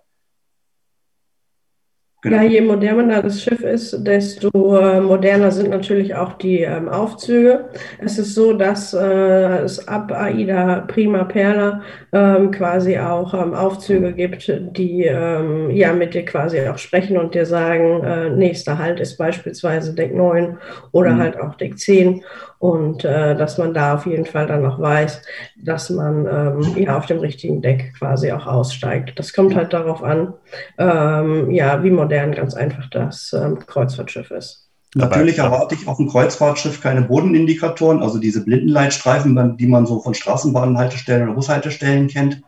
Genau. 2.22 2.36
Ja, 2.36 2.42
je 2.42 2.60
moderner 2.60 3.22
das 3.22 3.42
Schiff 3.42 3.62
ist, 3.62 4.06
desto 4.06 4.50
äh, 4.76 5.00
moderner 5.00 5.50
sind 5.50 5.70
natürlich 5.70 6.14
auch 6.14 6.34
die 6.34 6.60
ähm, 6.60 6.86
Aufzüge. 6.86 7.70
Es 7.98 8.18
ist 8.18 8.34
so, 8.34 8.52
dass 8.52 8.92
äh, 8.92 9.62
es 9.62 9.88
ab 9.88 10.12
AIDA 10.12 10.80
Prima 10.80 11.24
Perla 11.24 11.80
ähm, 12.12 12.50
quasi 12.50 12.98
auch 12.98 13.32
ähm, 13.32 13.54
Aufzüge 13.54 14.12
gibt, 14.12 14.52
die 14.76 15.04
ähm, 15.04 15.70
ja 15.70 15.94
mit 15.94 16.12
dir 16.12 16.26
quasi 16.26 16.60
auch 16.68 16.76
sprechen 16.76 17.16
und 17.16 17.34
dir 17.34 17.46
sagen, 17.46 18.04
äh, 18.04 18.28
nächster 18.28 18.76
Halt 18.76 19.00
ist 19.00 19.16
beispielsweise 19.16 19.94
Deck 19.94 20.14
9 20.14 20.58
oder 20.92 21.14
mhm. 21.14 21.20
halt 21.20 21.40
auch 21.40 21.54
Deck 21.54 21.78
10 21.78 22.22
und 22.61 23.06
äh, 23.06 23.34
dass 23.34 23.56
man 23.56 23.72
da 23.72 23.94
auf 23.94 24.04
jeden 24.04 24.26
Fall 24.26 24.46
dann 24.46 24.61
noch 24.61 24.78
weiß, 24.78 25.22
dass 25.56 25.88
man 25.88 26.26
ähm, 26.26 26.76
ja 26.76 26.98
auf 26.98 27.06
dem 27.06 27.18
richtigen 27.18 27.62
Deck 27.62 27.94
quasi 27.98 28.30
auch 28.32 28.46
aussteigt. 28.46 29.18
Das 29.18 29.32
kommt 29.32 29.56
halt 29.56 29.72
darauf 29.72 30.02
an, 30.02 30.34
ähm, 30.76 31.50
ja, 31.50 31.82
wie 31.82 31.90
modern 31.90 32.32
ganz 32.32 32.54
einfach 32.54 32.90
das 32.90 33.32
ähm, 33.32 33.58
Kreuzfahrtschiff 33.66 34.30
ist. 34.30 34.68
Natürlich 34.94 35.38
erwarte 35.38 35.74
ich 35.74 35.88
auf 35.88 35.96
dem 35.96 36.11
Kreuzfahrtschiff 36.11 36.82
keine 36.82 37.00
Bodenindikatoren, 37.00 38.02
also 38.02 38.18
diese 38.18 38.44
Blindenleitstreifen, 38.44 39.56
die 39.56 39.66
man 39.66 39.86
so 39.86 40.00
von 40.00 40.12
Straßenbahnhaltestellen 40.12 41.28
oder 41.28 41.36
Bushaltestellen 41.36 42.08
kennt. 42.08 42.42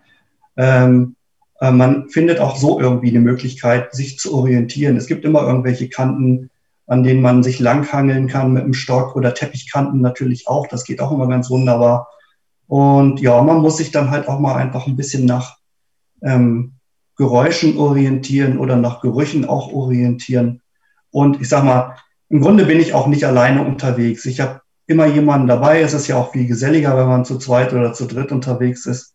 Ähm, 0.58 1.16
äh, 1.60 1.70
man 1.70 2.10
findet 2.10 2.38
auch 2.38 2.56
so 2.56 2.78
irgendwie 2.78 3.08
eine 3.08 3.20
Möglichkeit, 3.20 3.94
sich 3.94 4.18
zu 4.18 4.34
orientieren. 4.34 4.98
Es 4.98 5.06
gibt 5.06 5.24
immer 5.24 5.40
irgendwelche 5.46 5.88
Kanten, 5.88 6.50
an 6.86 7.02
denen 7.02 7.22
man 7.22 7.42
sich 7.42 7.58
langhangeln 7.58 8.28
kann 8.28 8.52
mit 8.52 8.64
dem 8.64 8.74
Stock 8.74 9.16
oder 9.16 9.34
Teppichkanten 9.34 10.00
natürlich 10.00 10.48
auch. 10.48 10.66
Das 10.66 10.84
geht 10.84 11.00
auch 11.00 11.12
immer 11.12 11.28
ganz 11.28 11.50
wunderbar. 11.50 12.08
Und 12.66 13.20
ja, 13.20 13.42
man 13.42 13.58
muss 13.58 13.76
sich 13.76 13.90
dann 13.90 14.10
halt 14.10 14.28
auch 14.28 14.40
mal 14.40 14.56
einfach 14.56 14.86
ein 14.86 14.96
bisschen 14.96 15.26
nach 15.26 15.58
ähm, 16.22 16.74
Geräuschen 17.16 17.76
orientieren 17.78 18.58
oder 18.58 18.76
nach 18.76 19.00
Gerüchen 19.00 19.44
auch 19.44 19.72
orientieren. 19.72 20.62
Und 21.10 21.40
ich 21.40 21.48
sag 21.48 21.64
mal, 21.64 21.96
im 22.28 22.40
Grunde 22.40 22.64
bin 22.64 22.80
ich 22.80 22.94
auch 22.94 23.06
nicht 23.06 23.26
alleine 23.26 23.64
unterwegs. 23.64 24.24
Ich 24.24 24.40
habe 24.40 24.62
immer 24.86 25.06
jemanden 25.06 25.46
dabei. 25.46 25.80
Es 25.80 25.92
ist 25.92 26.08
ja 26.08 26.16
auch 26.16 26.32
viel 26.32 26.46
geselliger, 26.46 26.96
wenn 26.96 27.08
man 27.08 27.24
zu 27.24 27.38
zweit 27.38 27.72
oder 27.72 27.92
zu 27.92 28.06
dritt 28.06 28.32
unterwegs 28.32 28.86
ist. 28.86 29.14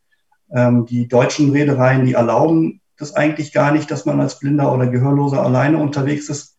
Ähm, 0.53 0.85
die 0.85 1.07
deutschen 1.07 1.51
Reedereien, 1.51 2.05
die 2.05 2.13
erlauben 2.13 2.81
das 2.97 3.13
eigentlich 3.13 3.53
gar 3.53 3.71
nicht, 3.71 3.91
dass 3.91 4.05
man 4.05 4.19
als 4.19 4.39
Blinder 4.39 4.73
oder 4.73 4.87
Gehörloser 4.87 5.43
alleine 5.43 5.77
unterwegs 5.77 6.29
ist. 6.29 6.56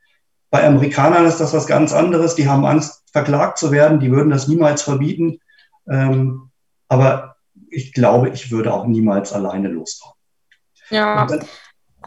Bei 0.50 0.66
Amerikanern 0.66 1.26
ist 1.26 1.38
das 1.38 1.52
was 1.52 1.66
ganz 1.66 1.92
anderes. 1.92 2.34
Die 2.34 2.48
haben 2.48 2.64
Angst, 2.64 3.02
verklagt 3.12 3.58
zu 3.58 3.72
werden. 3.72 4.00
Die 4.00 4.10
würden 4.10 4.30
das 4.30 4.48
niemals 4.48 4.82
verbieten. 4.82 5.40
Ähm, 5.90 6.50
aber 6.88 7.36
ich 7.70 7.92
glaube, 7.92 8.30
ich 8.30 8.50
würde 8.50 8.72
auch 8.72 8.86
niemals 8.86 9.32
alleine 9.32 9.68
losfahren. 9.68 10.16
Ja. 10.90 11.26
dann 11.26 11.44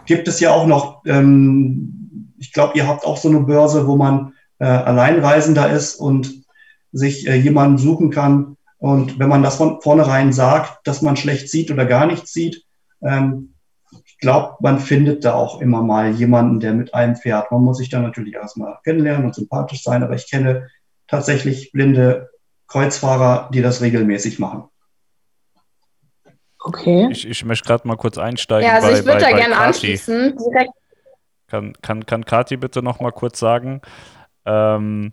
gibt 0.05 0.27
es 0.27 0.39
ja 0.39 0.51
auch 0.51 0.65
noch, 0.65 1.03
ähm, 1.05 2.33
ich 2.39 2.51
glaube, 2.51 2.77
ihr 2.77 2.87
habt 2.87 3.05
auch 3.05 3.17
so 3.17 3.29
eine 3.29 3.41
Börse, 3.41 3.85
wo 3.85 3.95
man 3.95 4.33
äh, 4.59 4.65
Alleinreisender 4.65 5.69
ist 5.69 5.95
und 5.95 6.43
sich 6.91 7.27
äh, 7.27 7.35
jemanden 7.35 7.77
suchen 7.77 8.09
kann. 8.09 8.57
Und 8.77 9.19
wenn 9.19 9.29
man 9.29 9.43
das 9.43 9.57
von 9.57 9.81
vornherein 9.81 10.33
sagt, 10.33 10.87
dass 10.87 11.03
man 11.03 11.15
schlecht 11.15 11.49
sieht 11.49 11.69
oder 11.69 11.85
gar 11.85 12.07
nichts 12.07 12.33
sieht, 12.33 12.65
ähm, 13.03 13.50
glaube, 14.21 14.55
man 14.61 14.79
findet 14.79 15.25
da 15.25 15.33
auch 15.33 15.59
immer 15.59 15.83
mal 15.83 16.11
jemanden, 16.11 16.59
der 16.59 16.73
mit 16.73 16.93
einem 16.93 17.15
fährt. 17.15 17.51
Man 17.51 17.63
muss 17.63 17.79
sich 17.79 17.89
dann 17.89 18.03
natürlich 18.03 18.35
erstmal 18.35 18.77
kennenlernen 18.83 19.25
und 19.25 19.35
sympathisch 19.35 19.83
sein, 19.83 20.03
aber 20.03 20.13
ich 20.13 20.29
kenne 20.29 20.69
tatsächlich 21.07 21.71
blinde 21.73 22.29
Kreuzfahrer, 22.67 23.49
die 23.53 23.61
das 23.61 23.81
regelmäßig 23.81 24.39
machen. 24.39 24.63
Okay. 26.59 27.09
Ich, 27.11 27.27
ich 27.27 27.43
möchte 27.43 27.67
gerade 27.67 27.87
mal 27.87 27.97
kurz 27.97 28.17
einsteigen. 28.17 28.69
Ja, 28.69 28.75
also 28.75 28.87
bei, 28.87 28.99
ich 28.99 29.05
würde 29.05 29.21
da 29.21 29.31
gerne 29.31 29.57
anschließen. 29.57 30.37
Direkt. 30.37 30.71
Kann, 31.47 31.73
kann, 31.81 32.05
kann 32.05 32.23
Kathi 32.23 32.55
bitte 32.55 32.81
noch 32.81 33.01
mal 33.01 33.11
kurz 33.11 33.39
sagen, 33.39 33.81
ähm, 34.45 35.11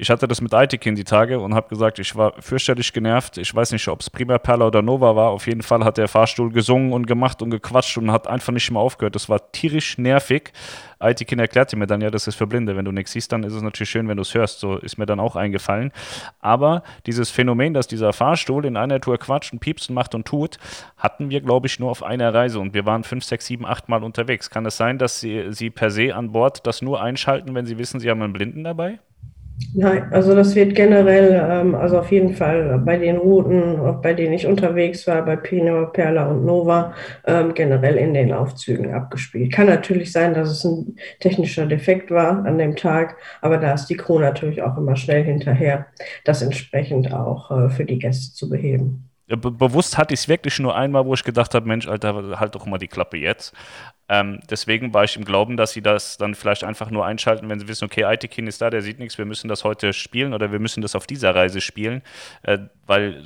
ich 0.00 0.08
hatte 0.08 0.26
das 0.26 0.40
mit 0.40 0.54
Aitikin 0.54 0.94
die 0.94 1.04
Tage 1.04 1.38
und 1.38 1.54
habe 1.54 1.68
gesagt, 1.68 1.98
ich 1.98 2.16
war 2.16 2.32
fürchterlich 2.40 2.90
genervt. 2.94 3.36
Ich 3.36 3.54
weiß 3.54 3.70
nicht, 3.72 3.86
ob 3.88 4.00
es 4.00 4.08
Prima 4.08 4.38
Perla 4.38 4.68
oder 4.68 4.80
Nova 4.80 5.14
war. 5.14 5.28
Auf 5.30 5.46
jeden 5.46 5.60
Fall 5.60 5.84
hat 5.84 5.98
der 5.98 6.08
Fahrstuhl 6.08 6.50
gesungen 6.50 6.94
und 6.94 7.06
gemacht 7.06 7.42
und 7.42 7.50
gequatscht 7.50 7.98
und 7.98 8.10
hat 8.10 8.26
einfach 8.26 8.50
nicht 8.54 8.70
mehr 8.70 8.80
aufgehört. 8.80 9.14
Das 9.14 9.28
war 9.28 9.52
tierisch 9.52 9.98
nervig. 9.98 10.54
Aitikin 11.00 11.38
erklärte 11.38 11.76
mir 11.76 11.86
dann, 11.86 12.00
ja, 12.00 12.10
das 12.10 12.26
ist 12.26 12.36
für 12.36 12.46
Blinde. 12.46 12.76
Wenn 12.76 12.86
du 12.86 12.92
nichts 12.92 13.12
siehst, 13.12 13.30
dann 13.30 13.42
ist 13.42 13.52
es 13.52 13.60
natürlich 13.60 13.90
schön, 13.90 14.08
wenn 14.08 14.16
du 14.16 14.22
es 14.22 14.32
hörst. 14.32 14.60
So 14.60 14.78
ist 14.78 14.96
mir 14.96 15.04
dann 15.04 15.20
auch 15.20 15.36
eingefallen. 15.36 15.92
Aber 16.40 16.82
dieses 17.04 17.28
Phänomen, 17.28 17.74
dass 17.74 17.86
dieser 17.86 18.14
Fahrstuhl 18.14 18.64
in 18.64 18.78
einer 18.78 19.02
Tour 19.02 19.18
quatscht 19.18 19.52
und 19.52 19.58
piepst 19.58 19.90
und 19.90 19.94
macht 19.94 20.14
und 20.14 20.26
tut, 20.26 20.56
hatten 20.96 21.28
wir, 21.28 21.42
glaube 21.42 21.66
ich, 21.66 21.78
nur 21.78 21.90
auf 21.90 22.02
einer 22.02 22.32
Reise 22.32 22.58
und 22.58 22.72
wir 22.72 22.86
waren 22.86 23.04
fünf, 23.04 23.24
sechs, 23.24 23.44
sieben, 23.44 23.66
acht 23.66 23.90
Mal 23.90 24.02
unterwegs. 24.02 24.48
Kann 24.48 24.64
es 24.64 24.78
sein, 24.78 24.96
dass 24.96 25.20
sie, 25.20 25.48
sie 25.50 25.68
per 25.68 25.90
se 25.90 26.14
an 26.14 26.32
Bord 26.32 26.66
das 26.66 26.80
nur 26.80 27.02
einschalten, 27.02 27.54
wenn 27.54 27.66
sie 27.66 27.76
wissen, 27.76 28.00
sie 28.00 28.08
haben 28.08 28.22
einen 28.22 28.32
Blinden 28.32 28.64
dabei? 28.64 28.98
Nein, 29.74 30.12
also 30.12 30.34
das 30.34 30.54
wird 30.54 30.74
generell, 30.74 31.32
ähm, 31.48 31.74
also 31.74 31.98
auf 31.98 32.10
jeden 32.10 32.34
Fall 32.34 32.78
bei 32.84 32.96
den 32.96 33.18
Routen, 33.18 34.00
bei 34.02 34.14
denen 34.14 34.32
ich 34.32 34.46
unterwegs 34.46 35.06
war, 35.06 35.24
bei 35.24 35.36
Pino, 35.36 35.86
Perla 35.86 36.28
und 36.28 36.44
Nova, 36.44 36.94
ähm, 37.26 37.54
generell 37.54 37.96
in 37.96 38.14
den 38.14 38.32
Aufzügen 38.32 38.92
abgespielt. 38.92 39.52
Kann 39.52 39.66
natürlich 39.66 40.12
sein, 40.12 40.34
dass 40.34 40.50
es 40.50 40.64
ein 40.64 40.96
technischer 41.20 41.66
Defekt 41.66 42.10
war 42.10 42.44
an 42.44 42.58
dem 42.58 42.74
Tag, 42.74 43.16
aber 43.42 43.58
da 43.58 43.74
ist 43.74 43.86
die 43.86 43.96
Crew 43.96 44.18
natürlich 44.18 44.62
auch 44.62 44.76
immer 44.76 44.96
schnell 44.96 45.22
hinterher, 45.24 45.86
das 46.24 46.42
entsprechend 46.42 47.12
auch 47.12 47.50
äh, 47.50 47.68
für 47.70 47.84
die 47.84 47.98
Gäste 47.98 48.34
zu 48.34 48.48
beheben. 48.48 49.09
Be 49.36 49.50
bewusst 49.50 49.96
hatte 49.96 50.14
ich 50.14 50.20
es 50.20 50.28
wirklich 50.28 50.58
nur 50.58 50.76
einmal, 50.76 51.06
wo 51.06 51.14
ich 51.14 51.22
gedacht 51.22 51.54
habe, 51.54 51.66
Mensch, 51.66 51.86
Alter, 51.86 52.40
halt 52.40 52.54
doch 52.54 52.66
mal 52.66 52.78
die 52.78 52.88
Klappe 52.88 53.16
jetzt. 53.16 53.54
Ähm, 54.08 54.40
deswegen 54.50 54.92
war 54.92 55.04
ich 55.04 55.16
im 55.16 55.24
Glauben, 55.24 55.56
dass 55.56 55.72
sie 55.72 55.82
das 55.82 56.16
dann 56.16 56.34
vielleicht 56.34 56.64
einfach 56.64 56.90
nur 56.90 57.06
einschalten, 57.06 57.48
wenn 57.48 57.60
sie 57.60 57.68
wissen, 57.68 57.84
okay, 57.84 58.04
Aitekin 58.04 58.48
ist 58.48 58.60
da, 58.60 58.68
der 58.70 58.82
sieht 58.82 58.98
nichts, 58.98 59.18
wir 59.18 59.24
müssen 59.24 59.48
das 59.48 59.62
heute 59.62 59.92
spielen 59.92 60.34
oder 60.34 60.50
wir 60.50 60.58
müssen 60.58 60.80
das 60.80 60.96
auf 60.96 61.06
dieser 61.06 61.34
Reise 61.34 61.60
spielen, 61.60 62.02
äh, 62.42 62.58
weil 62.86 63.24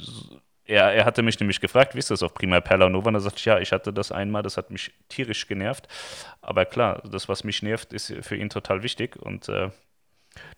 er, 0.66 0.92
er 0.92 1.04
hatte 1.06 1.22
mich 1.22 1.40
nämlich 1.40 1.60
gefragt, 1.60 1.94
wie 1.94 1.98
ist 1.98 2.10
das 2.10 2.22
auf 2.22 2.34
Prima 2.34 2.60
Perla 2.60 2.88
Nova? 2.88 3.08
Und 3.08 3.14
da 3.14 3.20
sagte 3.20 3.38
ich, 3.38 3.44
ja, 3.46 3.58
ich 3.58 3.72
hatte 3.72 3.92
das 3.92 4.12
einmal, 4.12 4.42
das 4.42 4.56
hat 4.58 4.70
mich 4.70 4.92
tierisch 5.08 5.46
genervt. 5.46 5.88
Aber 6.42 6.66
klar, 6.66 7.02
das, 7.10 7.28
was 7.28 7.44
mich 7.44 7.62
nervt, 7.62 7.92
ist 7.94 8.14
für 8.20 8.36
ihn 8.36 8.50
total 8.50 8.82
wichtig 8.82 9.16
und 9.16 9.48
äh, 9.48 9.70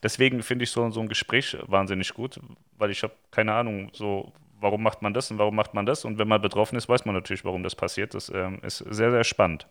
deswegen 0.02 0.42
finde 0.42 0.64
ich 0.64 0.70
so, 0.70 0.90
so 0.90 1.00
ein 1.00 1.08
Gespräch 1.08 1.56
wahnsinnig 1.66 2.14
gut, 2.14 2.40
weil 2.76 2.90
ich 2.90 3.02
habe 3.02 3.14
keine 3.30 3.54
Ahnung, 3.54 3.90
so 3.92 4.32
warum 4.60 4.82
macht 4.82 5.02
man 5.02 5.14
das 5.14 5.30
und 5.30 5.38
warum 5.38 5.54
macht 5.54 5.74
man 5.74 5.86
das? 5.86 6.04
Und 6.04 6.18
wenn 6.18 6.28
man 6.28 6.40
betroffen 6.40 6.76
ist, 6.76 6.88
weiß 6.88 7.04
man 7.04 7.14
natürlich, 7.14 7.44
warum 7.44 7.62
das 7.62 7.74
passiert. 7.74 8.14
Das 8.14 8.30
ähm, 8.30 8.60
ist 8.62 8.78
sehr, 8.78 9.10
sehr 9.10 9.24
spannend. 9.24 9.66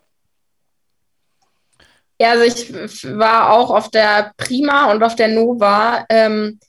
Ja, 2.20 2.32
also 2.32 2.44
ich 2.44 2.74
war 3.18 3.52
auch 3.52 3.72
auf 3.72 3.90
der 3.90 4.34
Prima 4.38 4.92
und 4.92 5.04
auf 5.04 5.16
der 5.16 5.28
Nova. 5.28 6.06
Ähm, 6.10 6.60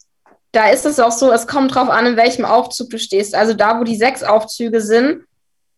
da 0.53 0.71
ist 0.71 0.87
es 0.87 0.99
auch 0.99 1.13
so, 1.13 1.33
es 1.33 1.47
kommt 1.47 1.75
drauf 1.75 1.89
an, 1.89 2.07
in 2.07 2.17
welchem 2.17 2.45
Aufzug 2.45 2.91
du 2.91 2.99
stehst. 2.99 3.35
Also 3.35 3.55
da, 3.55 3.79
wo 3.79 3.85
die 3.85 3.97
sechs 3.97 4.23
Aufzüge 4.23 4.81
sind, 4.81 5.23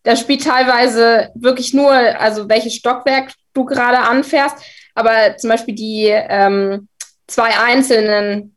da 0.03 0.15
spielt 0.15 0.43
teilweise 0.43 1.29
wirklich 1.35 1.73
nur, 1.73 1.91
also 1.91 2.47
welches 2.49 2.75
Stockwerk 2.75 3.33
du 3.53 3.65
gerade 3.65 3.99
anfährst. 3.99 4.55
Aber 4.95 5.37
zum 5.37 5.49
Beispiel 5.49 5.75
die 5.75 6.05
ähm, 6.07 6.87
zwei 7.27 7.57
einzelnen 7.59 8.55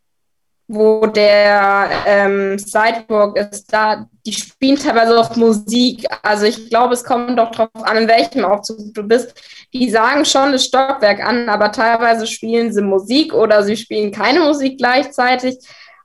wo 0.72 1.06
der 1.06 1.90
ähm, 2.06 2.58
Sidewalk 2.58 3.36
ist, 3.36 3.72
da, 3.72 4.06
die 4.24 4.32
spielen 4.32 4.76
teilweise 4.76 5.18
auch 5.18 5.36
Musik. 5.36 6.06
Also 6.22 6.46
ich 6.46 6.70
glaube, 6.70 6.94
es 6.94 7.04
kommt 7.04 7.38
doch 7.38 7.50
darauf 7.50 7.70
an, 7.82 7.98
in 7.98 8.08
welchem 8.08 8.44
Aufzug 8.44 8.94
du 8.94 9.02
bist. 9.02 9.34
Die 9.74 9.90
sagen 9.90 10.24
schon 10.24 10.52
das 10.52 10.64
Stockwerk 10.64 11.22
an, 11.22 11.48
aber 11.48 11.72
teilweise 11.72 12.26
spielen 12.26 12.72
sie 12.72 12.80
Musik 12.80 13.34
oder 13.34 13.62
sie 13.62 13.76
spielen 13.76 14.12
keine 14.12 14.40
Musik 14.40 14.78
gleichzeitig. 14.78 15.58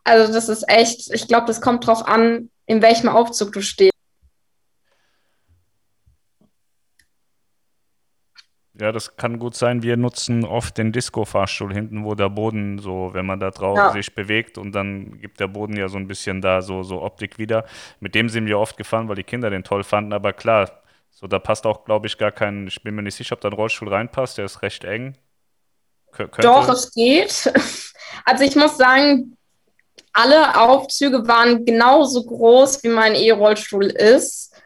Also 0.03 0.33
das 0.33 0.49
ist 0.49 0.67
echt, 0.67 1.13
ich 1.13 1.27
glaube, 1.27 1.47
das 1.47 1.61
kommt 1.61 1.87
darauf 1.87 2.05
an, 2.07 2.49
in 2.65 2.81
welchem 2.81 3.07
Aufzug 3.07 3.53
du 3.53 3.61
stehst. 3.61 3.96
Ja, 8.79 8.91
das 8.91 9.15
kann 9.15 9.39
gut 9.39 9.55
sein. 9.55 9.81
Wir 9.81 9.97
nutzen 9.97 10.45
oft 10.45 10.77
den 10.77 10.91
Disco-Fahrstuhl 10.91 11.73
hinten, 11.73 12.03
wo 12.03 12.13
der 12.13 12.29
Boden 12.29 12.77
so, 12.77 13.09
wenn 13.13 13.25
man 13.25 13.39
da 13.39 13.49
drauf 13.49 13.75
ja. 13.75 13.91
sich 13.91 14.13
bewegt 14.13 14.57
und 14.57 14.73
dann 14.73 15.19
gibt 15.19 15.39
der 15.39 15.47
Boden 15.47 15.75
ja 15.75 15.87
so 15.87 15.97
ein 15.97 16.07
bisschen 16.07 16.41
da 16.41 16.61
so, 16.61 16.83
so 16.83 17.01
Optik 17.01 17.39
wieder. 17.39 17.65
Mit 17.99 18.13
dem 18.13 18.29
sind 18.29 18.45
wir 18.45 18.59
oft 18.59 18.77
gefahren, 18.77 19.09
weil 19.09 19.15
die 19.15 19.23
Kinder 19.23 19.49
den 19.49 19.63
toll 19.63 19.83
fanden. 19.83 20.13
Aber 20.13 20.31
klar, 20.31 20.69
so 21.09 21.25
da 21.25 21.39
passt 21.39 21.65
auch, 21.65 21.85
glaube 21.85 22.05
ich, 22.05 22.19
gar 22.19 22.31
kein, 22.31 22.67
ich 22.67 22.83
bin 22.83 22.93
mir 22.93 23.01
nicht 23.01 23.15
sicher, 23.15 23.33
ob 23.33 23.41
da 23.41 23.49
ein 23.49 23.53
Rollstuhl 23.53 23.89
reinpasst. 23.89 24.37
Der 24.37 24.45
ist 24.45 24.61
recht 24.61 24.83
eng. 24.83 25.17
Kön 26.11 26.29
Doch, 26.41 26.69
es 26.69 26.91
geht. 26.93 27.51
Also 28.25 28.43
ich 28.45 28.55
muss 28.55 28.77
sagen, 28.77 29.37
alle 30.13 30.59
Aufzüge 30.59 31.27
waren 31.27 31.65
genauso 31.65 32.25
groß, 32.25 32.83
wie 32.83 32.89
mein 32.89 33.15
E-Rollstuhl 33.15 33.85
ist. 33.85 34.56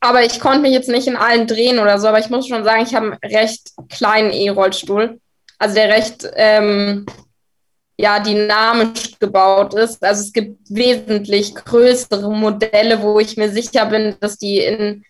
Aber 0.00 0.24
ich 0.24 0.40
konnte 0.40 0.60
mich 0.60 0.72
jetzt 0.72 0.88
nicht 0.88 1.06
in 1.06 1.16
allen 1.16 1.46
drehen 1.46 1.78
oder 1.78 1.98
so, 1.98 2.08
aber 2.08 2.18
ich 2.18 2.30
muss 2.30 2.48
schon 2.48 2.64
sagen, 2.64 2.82
ich 2.82 2.94
habe 2.94 3.18
einen 3.20 3.32
recht 3.32 3.72
kleinen 3.90 4.32
E-Rollstuhl. 4.32 5.20
Also 5.58 5.74
der 5.74 5.90
recht, 5.90 6.26
ähm, 6.34 7.06
ja 8.00 8.18
dynamisch 8.18 9.18
gebaut 9.18 9.74
ist. 9.74 10.02
Also 10.02 10.22
es 10.22 10.32
gibt 10.32 10.58
wesentlich 10.70 11.54
größere 11.54 12.30
Modelle, 12.32 13.02
wo 13.02 13.20
ich 13.20 13.36
mir 13.36 13.50
sicher 13.50 13.86
bin, 13.86 14.16
dass 14.20 14.38
die 14.38 14.58
in 14.58 15.04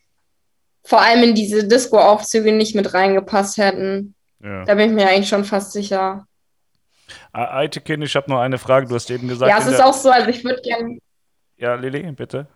vor 0.82 1.00
allem 1.00 1.22
in 1.22 1.34
diese 1.34 1.66
Disco-Aufzüge 1.66 2.52
nicht 2.52 2.74
mit 2.74 2.92
reingepasst 2.94 3.58
hätten. 3.58 4.14
Ja. 4.42 4.64
Da 4.64 4.74
bin 4.74 4.90
ich 4.90 4.94
mir 4.94 5.08
eigentlich 5.08 5.28
schon 5.28 5.44
fast 5.44 5.72
sicher. 5.72 6.26
Aitekin, 7.32 8.02
ich 8.02 8.16
habe 8.16 8.30
nur 8.30 8.40
eine 8.40 8.58
Frage. 8.58 8.86
Du 8.86 8.94
hast 8.94 9.10
eben 9.10 9.28
gesagt. 9.28 9.50
Ja, 9.50 9.58
es 9.58 9.66
ist 9.66 9.80
auch 9.80 9.94
so, 9.94 10.10
also 10.10 10.28
ich 10.28 10.42
würde 10.42 10.60
gerne. 10.62 10.98
Ja, 11.58 11.74
Lili, 11.74 12.10
bitte. 12.12 12.46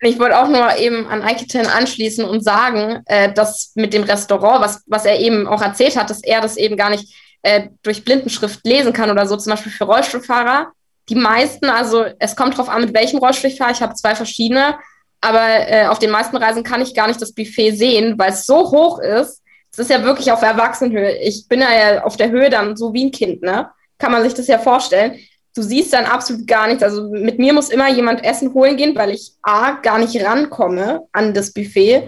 Ich 0.00 0.18
wollte 0.18 0.38
auch 0.38 0.48
nur 0.48 0.76
eben 0.76 1.08
an 1.08 1.22
Aiketin 1.22 1.66
anschließen 1.66 2.24
und 2.24 2.44
sagen, 2.44 3.02
äh, 3.06 3.32
dass 3.32 3.72
mit 3.74 3.92
dem 3.92 4.04
Restaurant, 4.04 4.62
was, 4.62 4.82
was 4.86 5.04
er 5.04 5.18
eben 5.18 5.48
auch 5.48 5.60
erzählt 5.60 5.96
hat, 5.96 6.10
dass 6.10 6.22
er 6.22 6.40
das 6.40 6.56
eben 6.56 6.76
gar 6.76 6.90
nicht 6.90 7.14
äh, 7.42 7.68
durch 7.82 8.04
Blindenschrift 8.04 8.64
lesen 8.64 8.92
kann 8.92 9.10
oder 9.10 9.26
so, 9.26 9.36
zum 9.36 9.50
Beispiel 9.50 9.72
für 9.72 9.84
Rollstuhlfahrer. 9.84 10.72
Die 11.08 11.14
meisten, 11.14 11.66
also 11.66 12.04
es 12.18 12.36
kommt 12.36 12.56
drauf 12.56 12.68
an, 12.68 12.82
mit 12.82 12.94
welchem 12.94 13.18
Rollstuhl 13.18 13.50
ich 13.50 13.58
fahre. 13.58 13.72
Ich 13.72 13.82
habe 13.82 13.94
zwei 13.94 14.14
verschiedene, 14.14 14.78
aber 15.20 15.68
äh, 15.68 15.86
auf 15.86 15.98
den 15.98 16.10
meisten 16.10 16.36
Reisen 16.36 16.62
kann 16.62 16.82
ich 16.82 16.94
gar 16.94 17.08
nicht 17.08 17.20
das 17.20 17.32
Buffet 17.32 17.72
sehen, 17.72 18.18
weil 18.18 18.30
es 18.30 18.46
so 18.46 18.70
hoch 18.70 19.00
ist. 19.00 19.42
Es 19.72 19.78
ist 19.78 19.90
ja 19.90 20.02
wirklich 20.02 20.30
auf 20.30 20.42
Erwachsenenhöhe. 20.42 21.18
Ich 21.18 21.48
bin 21.48 21.60
ja 21.60 22.04
auf 22.04 22.16
der 22.16 22.30
Höhe 22.30 22.50
dann 22.50 22.76
so 22.76 22.92
wie 22.92 23.06
ein 23.06 23.10
Kind, 23.10 23.42
ne? 23.42 23.70
Kann 23.98 24.12
man 24.12 24.22
sich 24.22 24.34
das 24.34 24.46
ja 24.46 24.58
vorstellen. 24.58 25.18
Du 25.58 25.64
siehst 25.64 25.92
dann 25.92 26.04
absolut 26.04 26.46
gar 26.46 26.68
nichts. 26.68 26.84
Also 26.84 27.10
mit 27.10 27.40
mir 27.40 27.52
muss 27.52 27.68
immer 27.68 27.90
jemand 27.90 28.24
Essen 28.24 28.54
holen 28.54 28.76
gehen, 28.76 28.94
weil 28.94 29.10
ich 29.10 29.32
A, 29.42 29.72
gar 29.72 29.98
nicht 29.98 30.24
rankomme 30.24 31.02
an 31.10 31.34
das 31.34 31.52
Buffet 31.52 32.04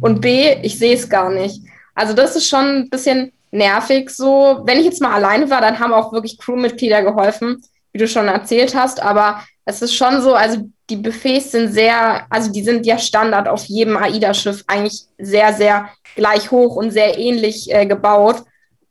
und 0.00 0.20
B, 0.20 0.54
ich 0.62 0.78
sehe 0.78 0.94
es 0.94 1.08
gar 1.08 1.28
nicht. 1.28 1.62
Also 1.96 2.14
das 2.14 2.36
ist 2.36 2.46
schon 2.46 2.64
ein 2.64 2.90
bisschen 2.90 3.32
nervig 3.50 4.08
so. 4.10 4.60
Wenn 4.66 4.78
ich 4.78 4.84
jetzt 4.84 5.02
mal 5.02 5.14
alleine 5.14 5.50
war, 5.50 5.60
dann 5.60 5.80
haben 5.80 5.92
auch 5.92 6.12
wirklich 6.12 6.38
Crewmitglieder 6.38 7.02
geholfen, 7.02 7.60
wie 7.92 7.98
du 7.98 8.06
schon 8.06 8.28
erzählt 8.28 8.76
hast. 8.76 9.02
Aber 9.02 9.42
es 9.64 9.82
ist 9.82 9.96
schon 9.96 10.22
so, 10.22 10.34
also 10.34 10.68
die 10.88 10.96
Buffets 10.96 11.50
sind 11.50 11.72
sehr, 11.72 12.24
also 12.30 12.52
die 12.52 12.62
sind 12.62 12.86
ja 12.86 12.98
Standard 12.98 13.48
auf 13.48 13.64
jedem 13.64 13.96
AIDA-Schiff 13.96 14.62
eigentlich 14.68 15.06
sehr, 15.18 15.54
sehr 15.54 15.88
gleich 16.14 16.52
hoch 16.52 16.76
und 16.76 16.92
sehr 16.92 17.18
ähnlich 17.18 17.68
äh, 17.74 17.84
gebaut. 17.84 18.44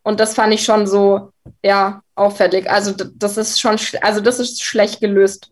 Und 0.03 0.19
das 0.19 0.33
fand 0.33 0.53
ich 0.53 0.65
schon 0.65 0.85
so, 0.85 1.29
ja, 1.63 2.01
auffällig. 2.21 2.69
Also 2.69 2.93
das 3.15 3.37
ist 3.37 3.59
schon, 3.59 3.77
also 4.01 4.21
das 4.21 4.39
ist 4.39 4.63
schlecht 4.63 5.01
gelöst. 5.01 5.51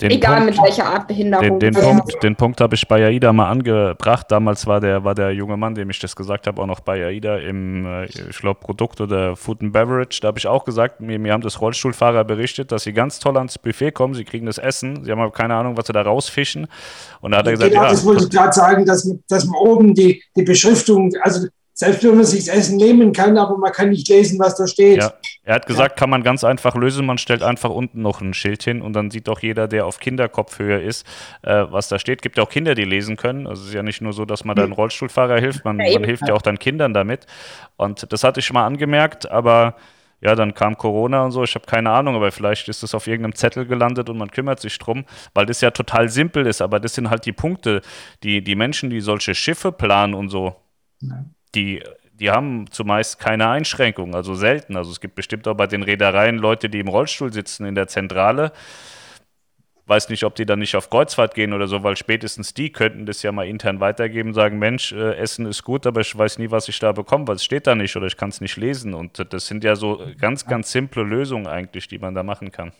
Den 0.00 0.10
Egal 0.10 0.38
Punkt, 0.38 0.56
mit 0.56 0.64
welcher 0.64 0.86
Art 0.86 1.06
Behinderung. 1.08 1.58
Den, 1.58 1.72
den 1.72 1.82
Punkt, 1.82 2.22
den 2.22 2.36
Punkt 2.36 2.60
habe 2.60 2.74
ich 2.74 2.86
bei 2.88 3.04
AIDA 3.04 3.32
mal 3.32 3.48
angebracht. 3.48 4.26
Damals 4.28 4.66
war 4.66 4.80
der, 4.80 5.04
war 5.04 5.14
der 5.14 5.32
junge 5.32 5.56
Mann, 5.56 5.74
dem 5.74 5.90
ich 5.90 5.98
das 5.98 6.16
gesagt 6.16 6.46
habe, 6.46 6.60
auch 6.60 6.66
noch 6.66 6.80
bei 6.80 7.04
AIDA 7.04 7.38
im, 7.38 7.86
äh, 7.86 8.06
ich 8.06 8.38
glaube, 8.38 8.60
Produkt 8.60 9.00
oder 9.00 9.36
Food 9.36 9.62
and 9.62 9.72
Beverage. 9.72 10.20
Da 10.20 10.28
habe 10.28 10.38
ich 10.38 10.46
auch 10.46 10.64
gesagt, 10.64 11.00
mir, 11.00 11.18
mir 11.18 11.32
haben 11.32 11.42
das 11.42 11.60
Rollstuhlfahrer 11.60 12.24
berichtet, 12.24 12.72
dass 12.72 12.84
sie 12.84 12.92
ganz 12.92 13.18
toll 13.18 13.36
ans 13.36 13.58
Buffet 13.58 13.92
kommen, 13.92 14.14
sie 14.14 14.24
kriegen 14.24 14.46
das 14.46 14.58
Essen, 14.58 15.04
sie 15.04 15.12
haben 15.12 15.20
aber 15.20 15.32
keine 15.32 15.54
Ahnung, 15.54 15.76
was 15.76 15.86
sie 15.86 15.92
da 15.92 16.02
rausfischen. 16.02 16.66
Und 17.20 17.32
da 17.32 17.38
hat 17.38 17.46
er 17.46 17.52
gesagt, 17.52 17.70
genau, 17.70 17.84
ja, 17.84 17.90
das 17.90 18.04
wollte 18.04 18.24
ich 18.24 18.30
gerade 18.30 18.52
sagen, 18.52 18.84
dass, 18.84 19.08
dass 19.28 19.44
man 19.46 19.60
oben 19.60 19.94
die, 19.94 20.22
die 20.36 20.42
Beschriftung, 20.42 21.12
also 21.22 21.46
selbst 21.78 22.02
wenn 22.02 22.16
man 22.16 22.24
sich 22.24 22.46
das 22.46 22.56
Essen 22.56 22.76
nehmen 22.76 23.12
kann, 23.12 23.38
aber 23.38 23.56
man 23.56 23.70
kann 23.70 23.90
nicht 23.90 24.08
lesen, 24.08 24.40
was 24.40 24.56
da 24.56 24.66
steht. 24.66 24.98
Ja. 24.98 25.12
Er 25.44 25.54
hat 25.54 25.66
gesagt, 25.66 25.92
ja. 25.92 25.96
kann 25.96 26.10
man 26.10 26.24
ganz 26.24 26.42
einfach 26.42 26.74
lösen. 26.74 27.06
Man 27.06 27.18
stellt 27.18 27.40
einfach 27.40 27.70
unten 27.70 28.02
noch 28.02 28.20
ein 28.20 28.34
Schild 28.34 28.64
hin 28.64 28.82
und 28.82 28.94
dann 28.94 29.12
sieht 29.12 29.28
auch 29.28 29.38
jeder, 29.38 29.68
der 29.68 29.86
auf 29.86 30.00
Kinderkopfhöhe 30.00 30.80
ist, 30.80 31.06
äh, 31.42 31.66
was 31.70 31.86
da 31.86 32.00
steht. 32.00 32.20
Gibt 32.20 32.36
ja 32.36 32.42
auch 32.42 32.48
Kinder, 32.48 32.74
die 32.74 32.82
lesen 32.82 33.16
können. 33.16 33.46
Also 33.46 33.62
es 33.62 33.68
ist 33.68 33.74
ja 33.74 33.84
nicht 33.84 34.00
nur 34.00 34.12
so, 34.12 34.24
dass 34.24 34.44
man 34.44 34.56
da 34.56 34.64
einem 34.64 34.72
Rollstuhlfahrer 34.72 35.38
hilft, 35.38 35.64
man, 35.64 35.76
man 35.76 36.02
hilft 36.02 36.26
ja 36.26 36.34
auch 36.34 36.42
dann 36.42 36.58
Kindern 36.58 36.94
damit. 36.94 37.26
Und 37.76 38.12
das 38.12 38.24
hatte 38.24 38.40
ich 38.40 38.46
schon 38.46 38.54
mal 38.54 38.66
angemerkt, 38.66 39.30
aber 39.30 39.76
ja, 40.20 40.34
dann 40.34 40.54
kam 40.54 40.76
Corona 40.76 41.24
und 41.26 41.30
so, 41.30 41.44
ich 41.44 41.54
habe 41.54 41.66
keine 41.66 41.90
Ahnung, 41.90 42.16
aber 42.16 42.32
vielleicht 42.32 42.68
ist 42.68 42.82
es 42.82 42.92
auf 42.92 43.06
irgendeinem 43.06 43.36
Zettel 43.36 43.66
gelandet 43.66 44.10
und 44.10 44.18
man 44.18 44.32
kümmert 44.32 44.58
sich 44.58 44.76
drum, 44.80 45.04
weil 45.32 45.46
das 45.46 45.60
ja 45.60 45.70
total 45.70 46.08
simpel 46.08 46.44
ist, 46.44 46.60
aber 46.60 46.80
das 46.80 46.94
sind 46.94 47.08
halt 47.08 47.24
die 47.24 47.32
Punkte, 47.32 47.82
die, 48.24 48.42
die 48.42 48.56
Menschen, 48.56 48.90
die 48.90 49.00
solche 49.00 49.36
Schiffe 49.36 49.70
planen 49.70 50.14
und 50.14 50.28
so, 50.28 50.56
ja 51.02 51.24
die, 51.54 51.82
die 52.12 52.30
haben 52.30 52.70
zumeist 52.70 53.18
keine 53.18 53.48
Einschränkungen, 53.48 54.14
also 54.14 54.34
selten. 54.34 54.76
Also 54.76 54.90
es 54.90 55.00
gibt 55.00 55.14
bestimmt 55.14 55.46
auch 55.48 55.54
bei 55.54 55.66
den 55.66 55.82
Reedereien 55.82 56.38
Leute, 56.38 56.68
die 56.68 56.80
im 56.80 56.88
Rollstuhl 56.88 57.32
sitzen 57.32 57.66
in 57.66 57.74
der 57.74 57.88
Zentrale. 57.88 58.52
Weiß 59.86 60.10
nicht, 60.10 60.24
ob 60.24 60.34
die 60.34 60.44
dann 60.44 60.58
nicht 60.58 60.76
auf 60.76 60.90
Kreuzfahrt 60.90 61.34
gehen 61.34 61.54
oder 61.54 61.66
so, 61.66 61.82
weil 61.82 61.96
spätestens 61.96 62.52
die 62.52 62.70
könnten 62.70 63.06
das 63.06 63.22
ja 63.22 63.32
mal 63.32 63.46
intern 63.46 63.80
weitergeben, 63.80 64.34
sagen, 64.34 64.58
Mensch, 64.58 64.92
äh, 64.92 65.16
Essen 65.16 65.46
ist 65.46 65.64
gut, 65.64 65.86
aber 65.86 66.02
ich 66.02 66.16
weiß 66.16 66.38
nie, 66.38 66.50
was 66.50 66.68
ich 66.68 66.78
da 66.78 66.92
bekomme, 66.92 67.26
weil 67.26 67.36
es 67.36 67.44
steht 67.44 67.66
da 67.66 67.74
nicht 67.74 67.96
oder 67.96 68.06
ich 68.06 68.18
kann 68.18 68.28
es 68.28 68.42
nicht 68.42 68.56
lesen. 68.58 68.92
Und 68.92 69.32
das 69.32 69.46
sind 69.46 69.64
ja 69.64 69.76
so 69.76 70.02
ganz, 70.20 70.44
ganz 70.44 70.72
simple 70.72 71.04
Lösungen 71.04 71.46
eigentlich, 71.46 71.88
die 71.88 71.98
man 71.98 72.14
da 72.14 72.22
machen 72.22 72.52
kann. 72.52 72.72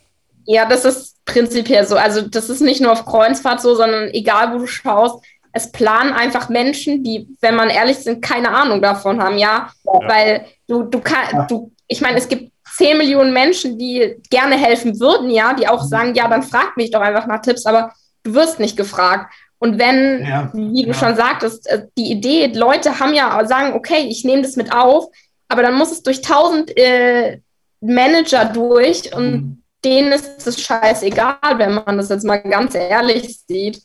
Ja, 0.45 0.67
das 0.67 0.85
ist 0.85 1.23
prinzipiell 1.25 1.85
so. 1.85 1.95
Also 1.95 2.21
das 2.21 2.49
ist 2.49 2.61
nicht 2.61 2.81
nur 2.81 2.91
auf 2.91 3.05
Kreuzfahrt 3.05 3.61
so, 3.61 3.75
sondern 3.75 4.09
egal, 4.09 4.53
wo 4.53 4.59
du 4.59 4.67
schaust, 4.67 5.23
es 5.51 5.71
planen 5.71 6.13
einfach 6.13 6.49
Menschen, 6.49 7.03
die, 7.03 7.27
wenn 7.41 7.55
man 7.55 7.69
ehrlich 7.69 7.97
sind, 7.97 8.21
keine 8.21 8.49
Ahnung 8.49 8.81
davon 8.81 9.21
haben, 9.21 9.37
ja. 9.37 9.69
ja. 9.85 9.99
Weil 10.07 10.45
du, 10.67 10.83
du 10.83 10.99
kannst, 10.99 11.49
du, 11.49 11.71
ich 11.87 12.01
meine, 12.01 12.17
es 12.17 12.27
gibt 12.27 12.51
10 12.77 12.97
Millionen 12.97 13.33
Menschen, 13.33 13.77
die 13.77 14.17
gerne 14.29 14.57
helfen 14.57 14.99
würden, 14.99 15.29
ja, 15.29 15.53
die 15.53 15.67
auch 15.67 15.83
sagen, 15.83 16.13
ja, 16.13 16.27
dann 16.27 16.43
frag 16.43 16.77
mich 16.77 16.91
doch 16.91 17.01
einfach 17.01 17.27
nach 17.27 17.41
Tipps, 17.41 17.65
aber 17.65 17.93
du 18.23 18.33
wirst 18.33 18.59
nicht 18.59 18.77
gefragt. 18.77 19.33
Und 19.57 19.77
wenn, 19.79 20.25
ja, 20.25 20.51
wie 20.53 20.83
du 20.83 20.89
ja. 20.89 20.93
schon 20.93 21.15
sagtest, 21.15 21.67
äh, 21.67 21.87
die 21.97 22.11
Idee, 22.11 22.47
Leute 22.47 22.99
haben 22.99 23.13
ja 23.13 23.45
sagen, 23.45 23.73
okay, 23.73 24.05
ich 24.07 24.23
nehme 24.23 24.43
das 24.43 24.55
mit 24.55 24.71
auf, 24.71 25.07
aber 25.49 25.63
dann 25.63 25.75
muss 25.75 25.91
es 25.91 26.03
durch 26.03 26.21
tausend 26.21 26.75
äh, 26.77 27.39
Manager 27.81 28.45
durch 28.45 29.13
und 29.13 29.31
mhm. 29.31 29.63
denen 29.83 30.11
ist 30.11 30.45
es 30.45 30.61
scheißegal, 30.61 31.57
wenn 31.57 31.73
man 31.73 31.97
das 31.97 32.09
jetzt 32.09 32.23
mal 32.23 32.37
ganz 32.37 32.75
ehrlich 32.75 33.39
sieht 33.47 33.81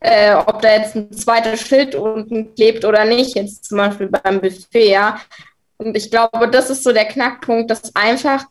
äh, 0.00 0.34
ob 0.34 0.62
da 0.62 0.72
jetzt 0.72 0.94
ein 0.94 1.12
zweites 1.12 1.60
Schild 1.60 1.94
unten 1.94 2.54
klebt 2.54 2.84
oder 2.84 3.04
nicht, 3.04 3.34
jetzt 3.34 3.64
zum 3.64 3.78
Beispiel 3.78 4.08
beim 4.08 4.40
Buffet, 4.40 4.90
ja. 4.90 5.20
Und 5.76 5.96
ich 5.96 6.10
glaube, 6.10 6.48
das 6.48 6.70
ist 6.70 6.84
so 6.84 6.92
der 6.92 7.06
Knackpunkt, 7.06 7.70
dass 7.70 7.94
einfach 7.94 8.44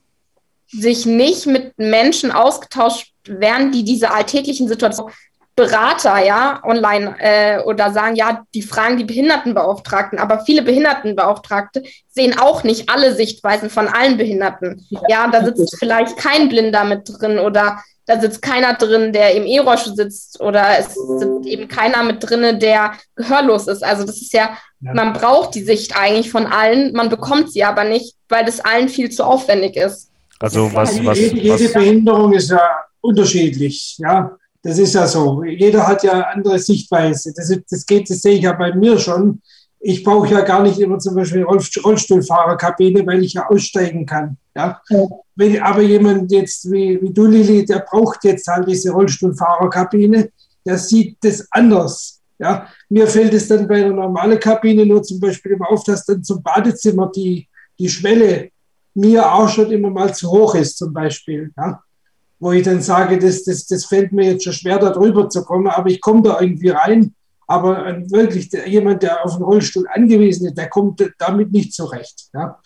sich 0.67 1.05
nicht 1.05 1.45
mit 1.45 1.77
Menschen 1.77 2.31
ausgetauscht 2.31 3.13
werden, 3.25 3.71
die 3.71 3.83
diese 3.83 4.11
alltäglichen 4.11 4.67
Situationen 4.67 5.13
Berater, 5.57 6.23
ja, 6.23 6.61
online 6.63 7.15
äh, 7.17 7.59
oder 7.63 7.91
sagen, 7.91 8.15
ja, 8.15 8.43
die 8.53 8.61
fragen 8.61 8.97
die 8.97 9.05
Behindertenbeauftragten, 9.05 10.19
aber 10.19 10.45
viele 10.45 10.61
Behindertenbeauftragte 10.61 11.81
sehen 12.09 12.37
auch 12.37 12.63
nicht 12.63 12.89
alle 12.91 13.15
Sichtweisen 13.15 13.71
von 13.71 13.87
allen 13.87 14.17
Behinderten. 14.17 14.85
Ja, 15.09 15.27
da 15.27 15.43
sitzt 15.43 15.75
vielleicht 15.79 16.15
kein 16.15 16.47
Blinder 16.49 16.83
mit 16.83 17.09
drin 17.09 17.39
oder 17.39 17.81
da 18.07 18.19
sitzt 18.19 18.41
keiner 18.41 18.73
drin, 18.73 19.11
der 19.11 19.35
im 19.35 19.45
E-Rollstuhl 19.45 19.95
sitzt 19.95 20.39
oder 20.39 20.79
es 20.79 20.95
sitzt 20.95 21.45
eben 21.45 21.67
keiner 21.67 22.03
mit 22.03 22.17
drin, 22.21 22.59
der 22.59 22.93
gehörlos 23.15 23.67
ist. 23.67 23.83
Also 23.83 24.05
das 24.05 24.21
ist 24.21 24.33
ja, 24.33 24.57
ja, 24.79 24.93
man 24.93 25.13
braucht 25.13 25.55
die 25.55 25.63
Sicht 25.63 25.95
eigentlich 25.95 26.31
von 26.31 26.45
allen, 26.45 26.93
man 26.93 27.09
bekommt 27.09 27.51
sie 27.51 27.65
aber 27.65 27.83
nicht, 27.83 28.15
weil 28.29 28.45
das 28.45 28.61
allen 28.61 28.87
viel 28.87 29.11
zu 29.11 29.25
aufwendig 29.25 29.75
ist. 29.75 30.09
Also 30.39 30.73
was, 30.73 31.03
was, 31.03 31.19
jede, 31.19 31.37
jede 31.37 31.65
was, 31.65 31.73
Behinderung 31.73 32.33
ist 32.33 32.49
ja 32.49 32.61
unterschiedlich, 33.01 33.97
ja. 33.99 34.37
Das 34.63 34.79
ist 34.79 34.95
ja 34.95 35.07
so. 35.07 35.43
Jeder 35.43 35.87
hat 35.87 36.03
ja 36.03 36.21
andere 36.21 36.59
Sichtweise. 36.59 37.31
Das, 37.33 37.53
das 37.69 37.85
geht, 37.85 38.09
das 38.09 38.21
sehe 38.21 38.35
ich 38.35 38.41
ja 38.41 38.53
bei 38.53 38.73
mir 38.73 38.99
schon. 38.99 39.41
Ich 39.89 40.03
brauche 40.03 40.27
ja 40.27 40.41
gar 40.41 40.63
nicht 40.63 40.81
immer 40.81 40.99
zum 40.99 41.15
Beispiel 41.15 41.43
Rollstuhlfahrerkabine, 41.43 43.07
weil 43.07 43.23
ich 43.23 43.35
ja 43.35 43.47
aussteigen 43.47 44.05
kann. 44.05 44.35
Ja? 44.53 44.81
Wenn 45.33 45.61
aber 45.61 45.81
jemand 45.81 46.29
jetzt 46.29 46.69
wie, 46.69 47.01
wie 47.01 47.13
du, 47.13 47.25
Lili, 47.25 47.63
der 47.63 47.85
braucht 47.89 48.25
jetzt 48.25 48.47
halt 48.47 48.67
diese 48.67 48.91
Rollstuhlfahrerkabine, 48.91 50.29
der 50.65 50.77
sieht 50.77 51.15
das 51.21 51.47
anders. 51.51 52.21
Ja? 52.37 52.67
Mir 52.89 53.07
fällt 53.07 53.33
es 53.33 53.47
dann 53.47 53.65
bei 53.65 53.75
einer 53.75 53.93
normalen 53.93 54.37
Kabine 54.37 54.85
nur 54.85 55.03
zum 55.03 55.21
Beispiel 55.21 55.53
immer 55.53 55.71
auf, 55.71 55.85
dass 55.85 56.05
dann 56.05 56.21
zum 56.21 56.43
Badezimmer 56.43 57.09
die, 57.15 57.47
die 57.79 57.87
Schwelle 57.87 58.49
mir 58.93 59.31
auch 59.31 59.47
schon 59.47 59.71
immer 59.71 59.89
mal 59.89 60.13
zu 60.13 60.29
hoch 60.29 60.55
ist, 60.55 60.77
zum 60.79 60.91
Beispiel. 60.91 61.53
Ja? 61.55 61.81
Wo 62.39 62.51
ich 62.51 62.63
dann 62.63 62.81
sage, 62.81 63.17
das, 63.19 63.45
das, 63.45 63.65
das 63.67 63.85
fällt 63.85 64.11
mir 64.11 64.33
jetzt 64.33 64.43
schon 64.43 64.51
schwer, 64.51 64.79
da 64.79 64.89
drüber 64.89 65.29
zu 65.29 65.45
kommen, 65.45 65.67
aber 65.67 65.89
ich 65.89 66.01
komme 66.01 66.23
da 66.23 66.41
irgendwie 66.41 66.71
rein. 66.71 67.13
Aber 67.47 67.95
wirklich 68.09 68.51
jemand, 68.65 69.03
der 69.03 69.23
auf 69.23 69.35
einen 69.35 69.43
Rollstuhl 69.43 69.85
angewiesen 69.89 70.47
ist, 70.47 70.57
der 70.57 70.67
kommt 70.67 71.01
damit 71.17 71.51
nicht 71.51 71.73
zurecht. 71.73 72.29
Ja? 72.33 72.59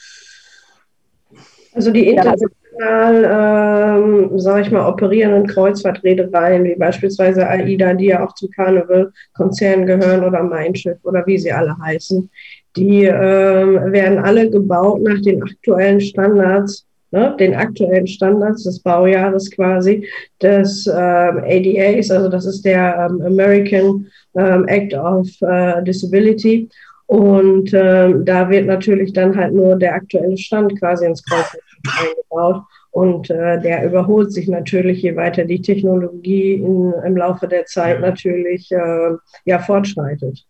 Also 1.74 1.92
die 1.92 2.08
international, 2.08 4.00
ähm, 4.02 4.40
sage 4.40 4.62
ich 4.62 4.72
mal, 4.72 4.90
operierenden 4.90 5.48
Kreuzfahrtreedereien, 5.48 6.64
wie 6.64 6.76
beispielsweise 6.76 7.48
AIDA, 7.48 7.94
die 7.94 8.08
ja 8.08 8.26
auch 8.26 8.34
zum 8.34 8.50
Carnival-Konzern 8.50 9.86
gehören 9.86 10.26
oder 10.26 10.44
Mein 10.44 10.76
Schiff 10.76 10.98
oder 11.04 11.26
wie 11.28 11.38
sie 11.38 11.52
alle 11.52 11.78
heißen, 11.78 12.30
die 12.76 13.06
ähm, 13.06 13.92
werden 13.92 14.20
alle 14.20 14.50
gebaut 14.50 15.02
nach 15.02 15.22
den 15.22 15.44
aktuellen 15.44 16.02
Standards, 16.02 16.88
ne, 17.12 17.36
den 17.40 17.56
aktuellen 17.56 18.08
Standards 18.08 18.64
des 18.64 18.80
Baujahres 18.80 19.52
quasi 19.52 20.08
des 20.42 20.88
ähm, 20.88 21.44
ADAs, 21.44 22.10
also 22.12 22.30
das 22.30 22.46
ist 22.46 22.66
der 22.66 23.10
ähm, 23.10 23.22
American 23.22 24.08
ähm, 24.36 24.68
Act 24.68 24.94
of 24.94 25.28
äh, 25.42 25.84
Disability. 25.84 26.70
Und 27.08 27.74
äh, 27.74 28.14
da 28.24 28.50
wird 28.50 28.68
natürlich 28.68 29.12
dann 29.12 29.36
halt 29.36 29.54
nur 29.54 29.76
der 29.76 29.96
aktuelle 29.96 30.38
Stand 30.38 30.80
quasi 30.80 31.06
ins 31.06 31.24
Kreuz 31.26 31.58
eingebaut. 32.00 32.64
Und 32.92 33.30
äh, 33.30 33.60
der 33.60 33.86
überholt 33.86 34.32
sich 34.32 34.48
natürlich, 34.48 35.02
je 35.02 35.16
weiter 35.16 35.46
die 35.46 35.62
Technologie 35.62 36.54
in, 36.54 36.94
im 37.06 37.18
Laufe 37.18 37.48
der 37.48 37.66
Zeit 37.66 38.02
natürlich 38.02 38.72
äh, 38.72 39.12
ja, 39.46 39.60
fortschreitet. 39.60 40.46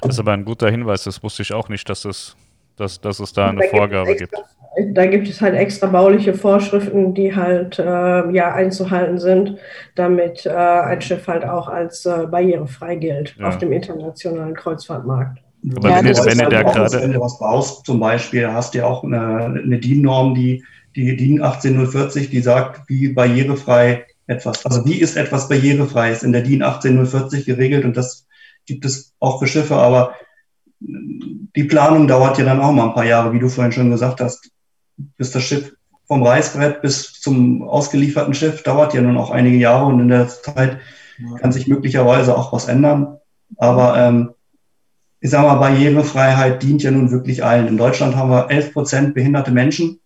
Das 0.00 0.12
ist 0.12 0.18
aber 0.18 0.32
ein 0.32 0.44
guter 0.44 0.70
Hinweis, 0.70 1.04
das 1.04 1.22
wusste 1.22 1.42
ich 1.42 1.52
auch 1.52 1.68
nicht, 1.68 1.88
dass 1.88 2.04
es, 2.04 2.36
dass, 2.76 3.00
dass 3.00 3.20
es 3.20 3.32
da 3.32 3.48
eine 3.48 3.60
da 3.60 3.68
Vorgabe 3.68 4.16
gibt, 4.16 4.32
gibt. 4.32 4.53
Da 4.88 5.06
gibt 5.06 5.28
es 5.28 5.40
halt 5.40 5.54
extra 5.54 5.86
bauliche 5.86 6.34
Vorschriften, 6.34 7.14
die 7.14 7.34
halt 7.34 7.78
äh, 7.78 7.82
ja 7.82 8.54
einzuhalten 8.54 9.18
sind, 9.18 9.56
damit 9.94 10.46
äh, 10.46 10.50
ein 10.50 11.00
Schiff 11.00 11.26
halt 11.28 11.44
auch 11.44 11.68
als 11.68 12.04
äh, 12.06 12.26
barrierefrei 12.30 12.96
gilt 12.96 13.36
ja. 13.38 13.48
auf 13.48 13.58
dem 13.58 13.72
internationalen 13.72 14.54
Kreuzfahrtmarkt. 14.54 15.38
Aber 15.76 15.88
ja, 15.88 15.98
wenn, 15.98 16.06
ihr, 16.06 16.24
wenn 16.24 16.38
ihr 16.38 16.48
da 16.48 16.62
gerade. 16.62 17.02
Wenn 17.02 17.12
du 17.12 17.20
was 17.20 17.38
baust, 17.38 17.86
zum 17.86 18.00
Beispiel, 18.00 18.48
hast 18.48 18.74
du 18.74 18.78
ja 18.78 18.86
auch 18.86 19.04
eine, 19.04 19.44
eine 19.44 19.78
DIN-Norm, 19.78 20.34
die, 20.34 20.64
die 20.94 21.16
DIN 21.16 21.42
18040, 21.42 22.30
die 22.30 22.40
sagt, 22.40 22.88
wie 22.88 23.08
barrierefrei 23.08 24.04
etwas, 24.26 24.64
also 24.64 24.84
wie 24.84 25.00
ist 25.00 25.16
etwas 25.16 25.48
barrierefrei, 25.48 26.10
ist 26.10 26.24
in 26.24 26.32
der 26.32 26.42
DIN 26.42 26.62
18040 26.62 27.44
geregelt 27.46 27.84
und 27.84 27.96
das 27.96 28.26
gibt 28.66 28.84
es 28.84 29.12
auch 29.20 29.38
für 29.38 29.46
Schiffe, 29.46 29.76
aber 29.76 30.14
die 30.80 31.64
Planung 31.64 32.08
dauert 32.08 32.38
ja 32.38 32.44
dann 32.44 32.60
auch 32.60 32.72
mal 32.72 32.88
ein 32.88 32.94
paar 32.94 33.04
Jahre, 33.06 33.32
wie 33.32 33.38
du 33.38 33.48
vorhin 33.48 33.72
schon 33.72 33.90
gesagt 33.90 34.20
hast, 34.20 34.50
bis 34.96 35.30
das 35.30 35.42
Schiff 35.42 35.74
vom 36.06 36.22
Reißbrett 36.22 36.82
bis 36.82 37.20
zum 37.20 37.62
ausgelieferten 37.62 38.34
Schiff 38.34 38.62
dauert 38.62 38.94
ja 38.94 39.00
nun 39.00 39.16
auch 39.16 39.30
einige 39.30 39.56
Jahre 39.56 39.86
und 39.86 40.00
in 40.00 40.08
der 40.08 40.28
Zeit 40.28 40.78
kann 41.40 41.52
sich 41.52 41.66
möglicherweise 41.66 42.36
auch 42.36 42.52
was 42.52 42.68
ändern. 42.68 43.18
Aber 43.56 43.96
ähm, 43.96 44.34
ich 45.20 45.30
sage 45.30 45.46
mal, 45.46 45.54
Barrierefreiheit 45.54 46.62
dient 46.62 46.82
ja 46.82 46.90
nun 46.90 47.10
wirklich 47.10 47.42
allen. 47.44 47.68
In 47.68 47.78
Deutschland 47.78 48.16
haben 48.16 48.30
wir 48.30 48.50
11 48.50 48.72
Prozent 48.72 49.14
behinderte 49.14 49.52
Menschen, 49.52 50.00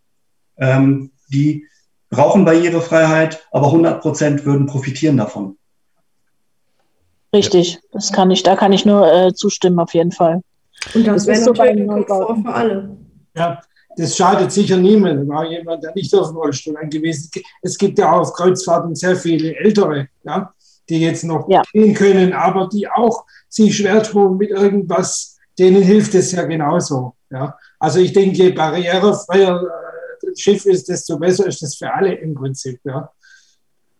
ähm, 0.58 1.10
die 1.28 1.66
brauchen 2.10 2.44
Barrierefreiheit, 2.44 3.46
aber 3.50 3.66
100 3.66 4.00
Prozent 4.00 4.44
würden 4.44 4.66
profitieren 4.66 5.16
davon. 5.16 5.56
Richtig, 7.34 7.78
das 7.92 8.12
kann 8.12 8.30
ich, 8.30 8.42
da 8.42 8.56
kann 8.56 8.72
ich 8.72 8.86
nur 8.86 9.12
äh, 9.12 9.34
zustimmen, 9.34 9.78
auf 9.78 9.92
jeden 9.92 10.12
Fall. 10.12 10.40
Und 10.94 11.06
das, 11.06 11.26
das 11.26 11.26
wäre 11.26 11.40
so 11.42 11.52
natürlich 11.52 11.86
Komfort 11.86 12.36
für 12.42 12.54
alle. 12.54 12.96
Ja, 13.36 13.60
das 13.98 14.16
schadet 14.16 14.52
sicher 14.52 14.76
niemandem, 14.76 15.30
auch 15.30 15.44
jemand, 15.44 15.82
der 15.82 15.94
nicht 15.94 16.14
auf 16.14 16.28
dem 16.28 16.36
Rollstuhl 16.36 16.76
angewiesen 16.76 17.30
ist. 17.34 17.44
Es 17.62 17.78
gibt 17.78 17.98
ja 17.98 18.12
auf 18.12 18.32
Kreuzfahrten 18.32 18.94
sehr 18.94 19.16
viele 19.16 19.56
Ältere, 19.56 20.08
ja, 20.24 20.52
die 20.88 21.00
jetzt 21.00 21.24
noch 21.24 21.48
ja. 21.48 21.62
gehen 21.72 21.94
können, 21.94 22.32
aber 22.32 22.68
die 22.72 22.88
auch 22.88 23.24
sich 23.48 23.76
schwer 23.76 24.02
tun 24.02 24.36
mit 24.36 24.50
irgendwas, 24.50 25.36
denen 25.58 25.82
hilft 25.82 26.14
es 26.14 26.32
ja 26.32 26.44
genauso. 26.44 27.14
Ja. 27.30 27.58
Also 27.78 27.98
ich 27.98 28.12
denke, 28.12 28.36
je 28.36 28.50
barrierefreier 28.50 29.62
das 30.22 30.40
Schiff 30.40 30.66
ist, 30.66 30.88
desto 30.88 31.18
besser 31.18 31.46
ist 31.46 31.62
das 31.62 31.76
für 31.76 31.92
alle 31.92 32.14
im 32.14 32.34
Prinzip. 32.34 32.80
Ja 32.84 33.10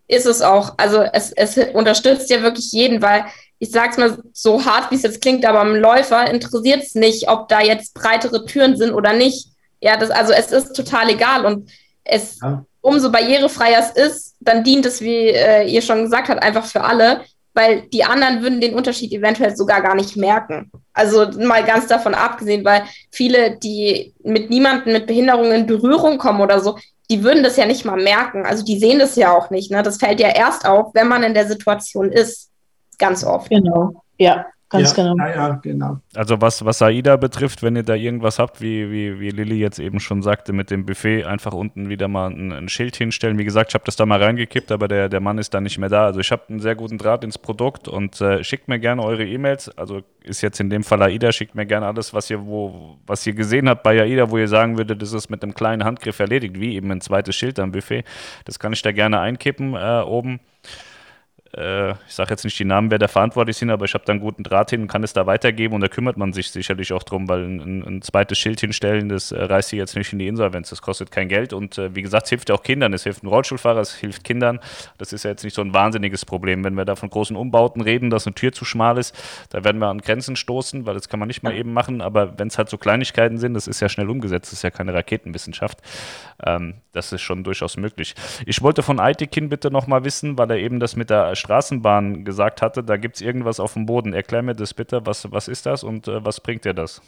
ist 0.09 0.27
es 0.27 0.41
auch. 0.41 0.75
Also 0.79 1.03
es, 1.13 1.33
es 1.33 1.57
unterstützt 1.75 2.31
ja 2.31 2.43
wirklich 2.43 2.73
jeden, 2.73 3.03
weil 3.03 3.27
ich 3.59 3.71
sage 3.71 3.91
es 3.91 3.99
mal 3.99 4.19
so 4.33 4.65
hart, 4.65 4.91
wie 4.91 4.95
es 4.95 5.03
jetzt 5.03 5.21
klingt, 5.21 5.45
aber 5.45 5.61
am 5.61 5.77
Läufer 5.77 6.29
interessiert 6.31 6.83
es 6.83 6.95
nicht, 6.95 7.29
ob 7.29 7.49
da 7.49 7.61
jetzt 7.61 7.95
breitere 7.95 8.45
Türen 8.47 8.77
sind 8.77 8.93
oder 8.93 9.13
nicht. 9.13 9.49
Ja, 9.81 9.97
das, 9.97 10.11
also 10.11 10.33
es 10.33 10.53
ist 10.53 10.75
total 10.75 11.11
egal 11.11 11.47
und 11.47 11.71
es, 12.05 12.39
ja. 12.43 12.65
umso 12.81 13.11
barrierefreier 13.11 13.81
es 13.81 13.91
ist, 13.91 14.37
dann 14.41 14.65
dient 14.65 14.87
es, 14.87 15.01
wie 15.01 15.29
äh, 15.29 15.67
ihr 15.69 15.83
schon 15.83 16.05
gesagt 16.05 16.29
habt, 16.29 16.43
einfach 16.43 16.65
für 16.65 16.83
alle, 16.83 17.23
weil 17.55 17.83
die 17.89 18.05
anderen 18.05 18.43
würden 18.43 18.61
den 18.61 18.75
Unterschied 18.75 19.13
eventuell 19.13 19.57
sogar 19.57 19.83
gar 19.83 19.95
nicht 19.95 20.17
merken. 20.17 20.71
Also 20.93 21.27
mal 21.39 21.65
ganz 21.65 21.87
davon 21.87 22.15
abgesehen, 22.15 22.65
weil 22.65 22.83
viele, 23.11 23.57
die 23.59 24.15
mit 24.23 24.51
niemandem 24.51 24.93
mit 24.93 25.07
Behinderungen 25.07 25.53
in 25.53 25.67
Berührung 25.67 26.19
kommen 26.19 26.41
oder 26.41 26.61
so, 26.61 26.79
die 27.11 27.25
würden 27.25 27.43
das 27.43 27.57
ja 27.57 27.67
nicht 27.67 27.85
mal 27.85 28.01
merken. 28.01 28.45
Also 28.45 28.65
die 28.65 28.79
sehen 28.79 28.99
das 28.99 29.17
ja 29.17 29.37
auch 29.37 29.51
nicht. 29.51 29.71
Ne? 29.71 29.83
Das 29.83 29.97
fällt 29.97 30.21
ja 30.21 30.29
erst 30.29 30.67
auf, 30.67 30.95
wenn 30.95 31.09
man 31.09 31.23
in 31.23 31.35
der 31.35 31.49
Situation 31.49 32.13
ist. 32.13 32.51
Ganz 32.99 33.25
oft. 33.25 33.49
Genau. 33.49 34.03
Ja, 34.19 34.47
Ganz 34.71 34.95
ja, 34.95 35.03
genau. 35.03 35.27
Ja, 35.27 35.61
genau. 35.63 36.01
Also 36.15 36.43
was, 36.43 36.63
was 36.63 36.83
AIDA 36.83 37.17
betrifft, 37.17 37.63
wenn 37.63 37.75
ihr 37.75 37.85
da 37.85 37.95
irgendwas 37.95 38.39
habt, 38.39 38.61
wie, 38.61 38.91
wie, 38.91 39.19
wie 39.19 39.31
Lilly 39.31 39.59
jetzt 39.59 39.79
eben 39.79 39.99
schon 39.99 40.21
sagte, 40.21 40.53
mit 40.53 40.71
dem 40.71 40.85
Buffet 40.85 41.25
einfach 41.25 41.55
unten 41.55 41.89
wieder 41.89 42.07
mal 42.07 42.31
ein, 42.31 42.53
ein 42.53 42.69
Schild 42.69 42.95
hinstellen. 42.95 43.39
Wie 43.39 43.45
gesagt, 43.45 43.71
ich 43.71 43.75
habe 43.75 43.85
das 43.87 43.97
da 43.97 44.05
mal 44.05 44.23
reingekippt, 44.23 44.71
aber 44.71 44.87
der, 44.87 45.09
der 45.09 45.21
Mann 45.21 45.39
ist 45.39 45.55
da 45.55 45.63
nicht 45.63 45.79
mehr 45.79 45.89
da. 45.89 46.05
Also 46.05 46.21
ich 46.21 46.31
habe 46.31 46.43
einen 46.51 46.61
sehr 46.61 46.75
guten 46.75 46.99
Draht 46.99 47.25
ins 47.25 47.39
Produkt 47.39 47.89
und 47.89 48.21
äh, 48.21 48.45
schickt 48.45 48.69
mir 48.69 48.79
gerne 48.79 49.03
eure 49.03 49.25
E-Mails. 49.25 49.71
Also 49.79 50.03
ist 50.23 50.43
jetzt 50.43 50.61
in 50.61 50.69
dem 50.69 50.85
Fall 50.85 51.03
AIDA, 51.03 51.33
schickt 51.33 51.55
mir 51.55 51.65
gerne 51.65 51.87
alles, 51.87 52.13
was 52.13 52.29
ihr, 52.29 52.45
wo, 52.45 52.99
was 53.07 53.27
ihr 53.27 53.33
gesehen 53.33 53.71
habt 53.71 53.83
bei 53.83 53.99
AIDA, 53.99 54.31
wo 54.31 54.37
ihr 54.37 54.49
sagen 54.49 54.77
würdet, 54.77 55.01
das 55.01 55.15
ist 55.15 55.31
mit 55.31 55.43
einem 55.43 55.55
kleinen 55.55 55.85
Handgriff 55.85 56.19
erledigt, 56.19 56.61
wie 56.61 56.75
eben 56.75 56.91
ein 56.91 57.01
zweites 57.01 57.35
Schild 57.35 57.59
am 57.59 57.73
Buffet. 57.73 58.05
Das 58.45 58.59
kann 58.59 58.75
ich 58.75 58.83
da 58.83 58.93
gerne 58.93 59.19
einkippen 59.21 59.75
äh, 59.75 60.03
oben 60.03 60.41
äh, 61.57 61.91
ich 61.91 62.15
sage 62.15 62.31
jetzt 62.31 62.45
nicht 62.45 62.59
die 62.59 62.65
Namen, 62.65 62.91
wer 62.91 62.99
da 62.99 63.09
verantwortlich 63.09 63.57
sind, 63.57 63.71
aber 63.71 63.85
ich 63.85 63.95
habe 63.95 64.05
da 64.05 64.13
einen 64.13 64.21
guten 64.21 64.43
Draht 64.43 64.71
hin 64.71 64.83
und 64.83 64.89
kann 64.89 65.03
es 65.03 65.13
da 65.13 65.27
weitergeben 65.27 65.75
und 65.75 65.81
da 65.81 65.89
kümmert 65.89 66.17
man 66.17 66.33
sich 66.33 66.51
sicherlich 66.51 66.93
auch 66.93 67.03
drum, 67.03 67.29
weil 67.29 67.45
ein, 67.45 67.83
ein 67.87 68.03
zweites 68.03 68.39
Schild 68.39 68.61
hinstellen, 68.61 69.09
das 69.09 69.33
äh, 69.33 69.43
reißt 69.43 69.71
sie 69.71 69.77
jetzt 69.77 69.97
nicht 69.97 70.13
in 70.13 70.19
die 70.19 70.29
Insolvenz, 70.29 70.71
das 70.71 70.83
kostet 70.83 71.11
kein 71.11 71.29
Geld 71.29 71.53
und 71.53 71.79
äh, 71.79 71.95
wie 71.95 72.03
gesagt, 72.03 72.25
es 72.25 72.31
hilft 72.31 72.49
ja 72.51 72.55
auch 72.55 72.63
Kindern, 72.63 72.93
es 72.93 73.05
hilft 73.05 73.23
einem 73.23 73.33
Rollstuhlfahrer, 73.33 73.81
es 73.81 73.95
hilft 73.95 74.25
Kindern, 74.25 74.61
das 74.99 75.13
ist 75.13 75.25
ja 75.25 75.31
jetzt 75.31 75.45
nicht 75.45 75.55
so 75.55 75.63
ein 75.63 75.73
wahnsinniges 75.73 76.27
Problem, 76.27 76.65
wenn 76.65 76.75
wir 76.75 76.85
da 76.85 76.97
von 76.97 77.09
großen 77.09 77.37
Umbauten 77.37 77.81
reden, 77.81 78.11
dass 78.11 78.27
eine 78.27 78.35
Tür 78.35 78.53
zu 78.53 78.65
schmal 78.65 78.99
ist, 78.99 79.17
da 79.51 79.65
werden 79.65 79.81
wir 79.81 79.89
an 79.89 80.01
Grenzen 80.01 80.37
stoßen, 80.37 80.85
weil 80.85 80.95
das 80.95 81.09
kann 81.09 81.19
man 81.19 81.29
nicht 81.29 81.43
mal 81.43 81.55
eben 81.55 81.73
machen, 81.73 82.03
aber 82.03 82.39
wenn 82.39 82.49
es 82.49 82.59
halt 82.59 82.69
so 82.69 82.77
Kleinigkeiten 82.77 83.39
sind, 83.39 83.55
das 83.55 83.67
ist 83.67 83.81
ja 83.81 83.89
schnell 83.89 84.11
umgesetzt, 84.11 84.53
das 84.53 84.59
ist 84.59 84.63
ja 84.63 84.71
keine 84.71 84.93
Raketenwissenschaft, 84.93 85.79
ähm, 86.45 86.75
das 86.93 87.13
ist 87.13 87.23
schon 87.23 87.45
durchaus 87.45 87.77
möglich. 87.77 88.15
Ich 88.45 88.61
wollte 88.61 88.83
von 88.83 89.01
Aitikin 89.01 89.49
bitte 89.49 89.71
nochmal 89.71 90.05
wissen, 90.05 90.37
weil 90.37 90.51
er 90.51 90.59
eben 90.59 90.81
das 90.81 90.97
mit 90.97 91.11
der 91.11 91.38
Straßenbahn 91.39 92.25
gesagt 92.25 92.63
hatte, 92.63 92.83
da 92.83 92.97
gibt 92.97 93.17
es 93.17 93.23
irgendwas 93.23 93.61
auf 93.61 93.75
dem 93.75 93.87
Boden. 93.87 94.13
Erklär 94.13 94.43
mir 94.43 94.55
das 94.55 94.75
bitte, 94.75 95.07
was, 95.07 95.31
was 95.31 95.49
ist 95.49 95.67
das 95.67 95.85
und 95.85 96.09
äh, 96.09 96.25
was 96.25 96.41
bringt 96.41 96.65
dir 96.65 96.75
das? 96.75 97.01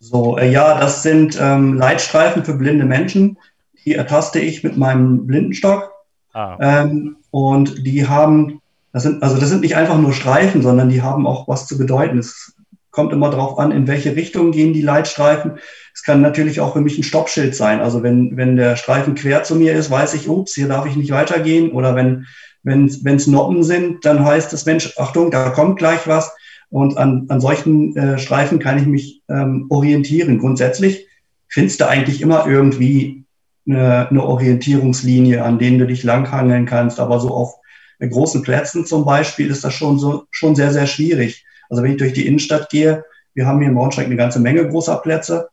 So, 0.00 0.38
äh, 0.38 0.50
ja, 0.50 0.80
das 0.80 1.02
sind 1.02 1.38
ähm, 1.40 1.74
Leitstreifen 1.74 2.44
für 2.44 2.54
blinde 2.54 2.86
Menschen. 2.86 3.38
Die 3.84 3.92
ertaste 3.94 4.40
ich 4.40 4.64
mit 4.64 4.76
meinem 4.76 5.26
Blindenstock. 5.26 5.92
Ah. 6.32 6.56
Ähm, 6.60 7.16
und 7.30 7.86
die 7.86 8.08
haben, 8.08 8.60
das 8.92 9.02
sind, 9.02 9.22
also 9.22 9.38
das 9.38 9.50
sind 9.50 9.60
nicht 9.60 9.76
einfach 9.76 9.98
nur 9.98 10.12
Streifen, 10.12 10.62
sondern 10.62 10.88
die 10.88 11.02
haben 11.02 11.26
auch 11.26 11.48
was 11.48 11.66
zu 11.66 11.76
bedeuten. 11.76 12.18
Es 12.18 12.54
kommt 12.90 13.12
immer 13.12 13.30
darauf 13.30 13.58
an, 13.58 13.72
in 13.72 13.86
welche 13.86 14.16
Richtung 14.16 14.52
gehen 14.52 14.72
die 14.72 14.82
Leitstreifen. 14.82 15.58
Es 15.94 16.02
kann 16.02 16.20
natürlich 16.20 16.60
auch 16.60 16.72
für 16.72 16.80
mich 16.80 16.98
ein 16.98 17.04
Stoppschild 17.04 17.54
sein. 17.54 17.80
Also 17.80 18.02
wenn, 18.02 18.36
wenn 18.36 18.56
der 18.56 18.76
Streifen 18.76 19.14
quer 19.14 19.42
zu 19.42 19.54
mir 19.54 19.74
ist, 19.74 19.90
weiß 19.90 20.14
ich, 20.14 20.28
ups, 20.28 20.54
hier 20.54 20.68
darf 20.68 20.86
ich 20.86 20.96
nicht 20.96 21.10
weitergehen. 21.10 21.72
Oder 21.72 21.94
wenn 21.94 22.26
wenn 22.62 22.86
es 22.86 23.26
Noppen 23.26 23.62
sind, 23.62 24.04
dann 24.04 24.24
heißt 24.24 24.52
es, 24.52 24.66
Mensch, 24.66 24.94
Achtung, 24.98 25.30
da 25.30 25.50
kommt 25.50 25.78
gleich 25.78 26.06
was. 26.06 26.30
Und 26.68 26.96
an, 26.98 27.26
an 27.28 27.40
solchen 27.40 27.96
äh, 27.96 28.18
Streifen 28.18 28.58
kann 28.58 28.78
ich 28.78 28.86
mich 28.86 29.22
ähm, 29.28 29.66
orientieren. 29.70 30.38
Grundsätzlich 30.38 31.06
findest 31.48 31.80
du 31.80 31.88
eigentlich 31.88 32.20
immer 32.20 32.46
irgendwie 32.46 33.24
eine, 33.66 34.08
eine 34.08 34.22
Orientierungslinie, 34.22 35.42
an 35.42 35.58
denen 35.58 35.78
du 35.78 35.86
dich 35.86 36.04
langhangeln 36.04 36.66
kannst. 36.66 37.00
Aber 37.00 37.18
so 37.18 37.30
auf 37.30 37.54
großen 37.98 38.42
Plätzen 38.42 38.86
zum 38.86 39.04
Beispiel 39.04 39.50
ist 39.50 39.64
das 39.64 39.74
schon 39.74 39.98
so 39.98 40.26
schon 40.30 40.54
sehr, 40.54 40.72
sehr 40.72 40.86
schwierig. 40.86 41.44
Also 41.70 41.82
wenn 41.82 41.92
ich 41.92 41.98
durch 41.98 42.12
die 42.12 42.26
Innenstadt 42.26 42.68
gehe, 42.68 43.04
wir 43.32 43.46
haben 43.46 43.60
hier 43.60 43.68
in 43.68 43.74
Braunschweig 43.74 44.06
eine 44.06 44.16
ganze 44.16 44.40
Menge 44.40 44.68
großer 44.68 44.96
Plätze, 44.96 45.48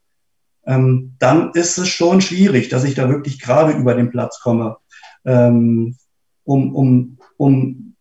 ähm, 0.66 1.16
dann 1.20 1.52
ist 1.54 1.78
es 1.78 1.88
schon 1.88 2.20
schwierig, 2.20 2.70
dass 2.70 2.84
ich 2.84 2.96
da 2.96 3.10
wirklich 3.10 3.40
gerade 3.40 3.72
über 3.74 3.94
den 3.94 4.10
Platz 4.10 4.42
komme, 4.42 4.78
ähm, 5.26 5.96
um, 6.44 6.76
um, 6.76 7.18
um, 7.38 7.96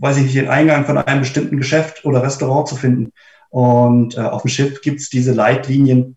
weiß 0.00 0.18
ich 0.18 0.24
nicht, 0.24 0.36
den 0.36 0.48
Eingang 0.48 0.84
von 0.84 0.98
einem 0.98 1.20
bestimmten 1.20 1.56
Geschäft 1.56 2.04
oder 2.04 2.22
Restaurant 2.22 2.68
zu 2.68 2.76
finden. 2.76 3.12
Und 3.48 4.16
äh, 4.16 4.20
auf 4.20 4.42
dem 4.42 4.50
Schiff 4.50 4.82
gibt 4.82 5.00
es 5.00 5.08
diese 5.08 5.32
Leitlinien 5.32 6.16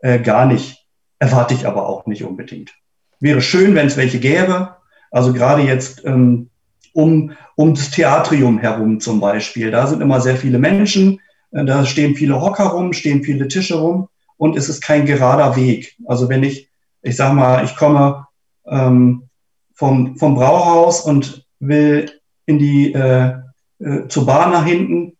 äh, 0.00 0.18
gar 0.18 0.46
nicht. 0.46 0.86
Erwarte 1.18 1.54
ich 1.54 1.66
aber 1.66 1.88
auch 1.88 2.06
nicht 2.06 2.24
unbedingt. 2.24 2.72
Wäre 3.20 3.40
schön, 3.40 3.74
wenn 3.74 3.88
es 3.88 3.96
welche 3.96 4.20
gäbe. 4.20 4.76
Also 5.10 5.32
gerade 5.32 5.62
jetzt 5.62 6.04
ähm, 6.04 6.50
um, 6.98 7.30
um 7.54 7.74
das 7.74 7.92
Theatrium 7.92 8.58
herum 8.58 8.98
zum 8.98 9.20
Beispiel. 9.20 9.70
Da 9.70 9.86
sind 9.86 10.02
immer 10.02 10.20
sehr 10.20 10.36
viele 10.36 10.58
Menschen, 10.58 11.20
äh, 11.52 11.64
da 11.64 11.86
stehen 11.86 12.16
viele 12.16 12.40
Hocker 12.40 12.64
rum, 12.64 12.92
stehen 12.92 13.22
viele 13.22 13.46
Tische 13.46 13.76
rum 13.76 14.08
und 14.36 14.56
es 14.56 14.68
ist 14.68 14.80
kein 14.82 15.06
gerader 15.06 15.54
Weg. 15.54 15.96
Also 16.06 16.28
wenn 16.28 16.42
ich, 16.42 16.68
ich 17.02 17.14
sag 17.14 17.34
mal, 17.34 17.64
ich 17.64 17.76
komme 17.76 18.26
ähm, 18.66 19.28
vom, 19.74 20.16
vom 20.16 20.34
Brauhaus 20.34 21.00
und 21.00 21.46
will 21.60 22.10
in 22.46 22.58
die 22.58 22.92
äh, 22.92 23.34
äh, 23.78 24.08
zur 24.08 24.26
Bar 24.26 24.50
nach 24.50 24.64
hinten, 24.64 25.16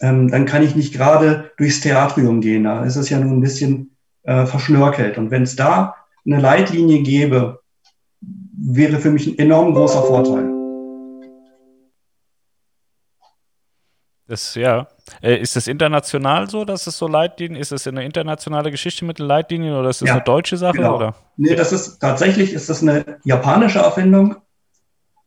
ähm, 0.00 0.28
dann 0.28 0.44
kann 0.44 0.64
ich 0.64 0.74
nicht 0.74 0.92
gerade 0.92 1.52
durchs 1.56 1.82
Theatrium 1.82 2.40
gehen. 2.40 2.64
Da 2.64 2.82
ist 2.84 2.96
es 2.96 3.10
ja 3.10 3.20
nun 3.20 3.38
ein 3.38 3.40
bisschen 3.42 3.96
äh, 4.24 4.44
verschnörkelt. 4.44 5.18
Und 5.18 5.30
wenn 5.30 5.44
es 5.44 5.54
da 5.54 5.94
eine 6.26 6.40
Leitlinie 6.40 7.02
gäbe, 7.02 7.60
wäre 8.20 8.98
für 8.98 9.12
mich 9.12 9.28
ein 9.28 9.38
enorm 9.38 9.72
großer 9.72 10.02
Vorteil. 10.02 10.59
Das, 14.30 14.54
ja. 14.54 14.86
Äh, 15.22 15.38
ist 15.38 15.56
das 15.56 15.66
international 15.66 16.48
so, 16.48 16.64
dass 16.64 16.86
es 16.86 16.96
so 16.96 17.08
Leitlinien, 17.08 17.60
ist 17.60 17.72
das 17.72 17.88
eine 17.88 18.04
internationale 18.04 18.70
Geschichte 18.70 19.04
mit 19.04 19.18
Leitlinien 19.18 19.74
oder 19.74 19.90
ist 19.90 20.02
das 20.02 20.08
ja, 20.08 20.14
eine 20.14 20.22
deutsche 20.22 20.56
Sache? 20.56 20.76
Genau. 20.76 20.94
Oder? 20.94 21.16
Nee, 21.36 21.56
das 21.56 21.72
ist 21.72 21.98
tatsächlich 21.98 22.52
ist 22.52 22.70
das 22.70 22.80
eine 22.80 23.18
japanische 23.24 23.80
Erfindung. 23.80 24.36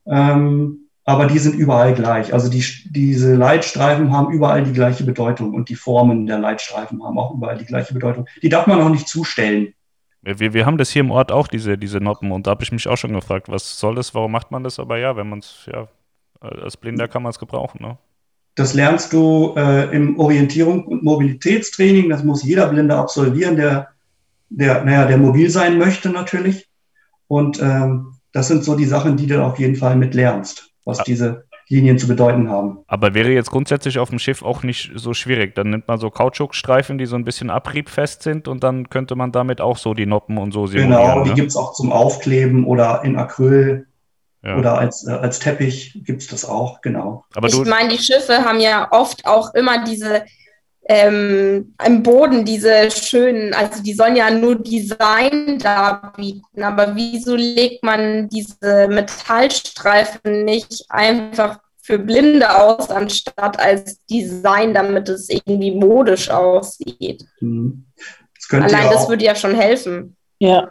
Ähm, 0.06 0.88
aber 1.04 1.28
die 1.28 1.38
sind 1.38 1.56
überall 1.56 1.94
gleich. 1.94 2.34
Also 2.34 2.50
die, 2.50 2.64
diese 2.86 3.36
Leitstreifen 3.36 4.14
haben 4.14 4.32
überall 4.32 4.64
die 4.64 4.72
gleiche 4.72 5.04
Bedeutung 5.04 5.54
und 5.54 5.68
die 5.68 5.76
Formen 5.76 6.26
der 6.26 6.40
Leitstreifen 6.40 7.04
haben 7.04 7.20
auch 7.20 7.34
überall 7.34 7.58
die 7.58 7.66
gleiche 7.66 7.94
Bedeutung. 7.94 8.26
Die 8.42 8.48
darf 8.48 8.68
man 8.68 8.80
auch 8.80 8.88
nicht 8.88 9.10
zustellen. 9.10 9.74
Wir, 10.22 10.54
wir 10.54 10.66
haben 10.66 10.78
das 10.78 10.92
hier 10.92 11.02
im 11.02 11.12
Ort 11.12 11.30
auch, 11.30 11.50
diese, 11.50 11.78
diese 11.78 12.00
Noppen, 12.00 12.32
und 12.32 12.48
da 12.48 12.52
habe 12.52 12.64
ich 12.64 12.72
mich 12.72 12.88
auch 12.88 12.96
schon 12.96 13.12
gefragt, 13.12 13.50
was 13.50 13.78
soll 13.78 13.96
das, 13.96 14.16
warum 14.16 14.32
macht 14.32 14.50
man 14.50 14.64
das? 14.64 14.80
Aber 14.80 14.98
ja, 14.98 15.18
wenn 15.18 15.28
man 15.28 15.40
es, 15.40 15.68
ja, 15.70 15.90
als 16.40 16.78
Blinder 16.78 17.10
kann 17.10 17.22
man 17.22 17.32
es 17.32 17.40
gebrauchen. 17.40 17.82
Ne? 17.82 17.98
Das 18.56 18.74
lernst 18.74 19.14
du 19.14 19.54
äh, 19.58 19.94
im 19.96 20.20
Orientierung- 20.20 20.86
und 20.86 21.04
Mobilitätstraining. 21.04 22.10
Das 22.10 22.24
muss 22.24 22.44
jeder 22.44 22.68
Blinde 22.68 22.96
absolvieren, 22.96 23.56
der, 23.56 23.90
der, 24.50 24.84
naja, 24.84 25.06
der 25.06 25.18
mobil 25.18 25.50
sein 25.50 25.78
möchte 25.78 26.10
natürlich. 26.10 26.68
Und 27.28 27.62
ähm, 27.62 28.14
das 28.32 28.48
sind 28.48 28.64
so 28.64 28.76
die 28.76 28.86
Sachen, 28.86 29.18
die 29.18 29.28
du 29.28 29.44
auf 29.44 29.58
jeden 29.58 29.76
Fall 29.76 29.96
mit 29.96 30.14
lernst 30.14 30.74
was 30.86 31.00
ja. 31.00 31.04
diese 31.06 31.46
Linien 31.70 31.98
zu 31.98 32.08
bedeuten 32.08 32.50
haben. 32.50 32.80
Aber 32.88 33.14
wäre 33.14 33.32
jetzt 33.32 33.50
grundsätzlich 33.50 33.98
auf 33.98 34.10
dem 34.10 34.20
Schiff 34.20 34.44
auch 34.44 34.64
nicht 34.64 34.92
so 34.96 35.14
schwierig. 35.14 35.56
Dann 35.56 35.70
nimmt 35.70 35.88
man 35.88 35.98
so 35.98 36.10
Kautschukstreifen, 36.10 36.98
die 36.98 37.06
so 37.06 37.16
ein 37.16 37.24
bisschen 37.24 37.50
abriebfest 37.50 38.22
sind 38.22 38.48
und 38.48 38.64
dann 38.64 38.90
könnte 38.90 39.16
man 39.16 39.32
damit 39.32 39.62
auch 39.62 39.78
so 39.78 39.94
die 39.94 40.06
Noppen 40.06 40.38
und 40.38 40.52
so 40.52 40.68
simulieren. 40.68 40.92
Genau, 40.92 41.24
die 41.24 41.30
ne? 41.30 41.36
gibt 41.36 41.50
es 41.50 41.56
auch 41.56 41.74
zum 41.74 41.92
Aufkleben 41.92 42.66
oder 42.66 43.04
in 43.04 43.16
Acryl. 43.16 43.88
Ja. 44.44 44.58
Oder 44.58 44.78
als, 44.78 45.08
äh, 45.08 45.12
als 45.12 45.40
Teppich 45.40 46.02
gibt 46.04 46.22
es 46.22 46.28
das 46.28 46.44
auch, 46.44 46.82
genau. 46.82 47.26
Aber 47.34 47.48
ich 47.48 47.64
meine, 47.64 47.90
die 47.90 48.04
Schiffe 48.04 48.44
haben 48.44 48.60
ja 48.60 48.90
oft 48.92 49.26
auch 49.26 49.54
immer 49.54 49.86
diese 49.86 50.24
ähm, 50.86 51.74
im 51.86 52.04
Boden 52.04 52.44
diese 52.44 52.92
schönen, 52.92 53.54
also 53.54 53.82
die 53.82 53.94
sollen 53.94 54.16
ja 54.16 54.30
nur 54.30 54.56
Design 54.56 55.58
darbieten, 55.60 56.62
aber 56.62 56.96
wieso 56.96 57.36
legt 57.36 57.84
man 57.84 58.28
diese 58.30 58.88
Metallstreifen 58.90 60.44
nicht 60.44 60.86
einfach 60.90 61.60
für 61.82 62.00
Blinde 62.00 62.62
aus, 62.62 62.90
anstatt 62.90 63.60
als 63.60 64.06
Design, 64.08 64.74
damit 64.74 65.08
es 65.08 65.30
irgendwie 65.30 65.72
modisch 65.72 66.30
aussieht? 66.30 67.26
Mhm. 67.40 67.86
Das 68.50 68.62
Allein 68.62 68.86
ja 68.86 68.92
das 68.92 69.08
würde 69.08 69.24
ja 69.24 69.36
schon 69.36 69.56
helfen. 69.56 70.18
Ja. 70.40 70.70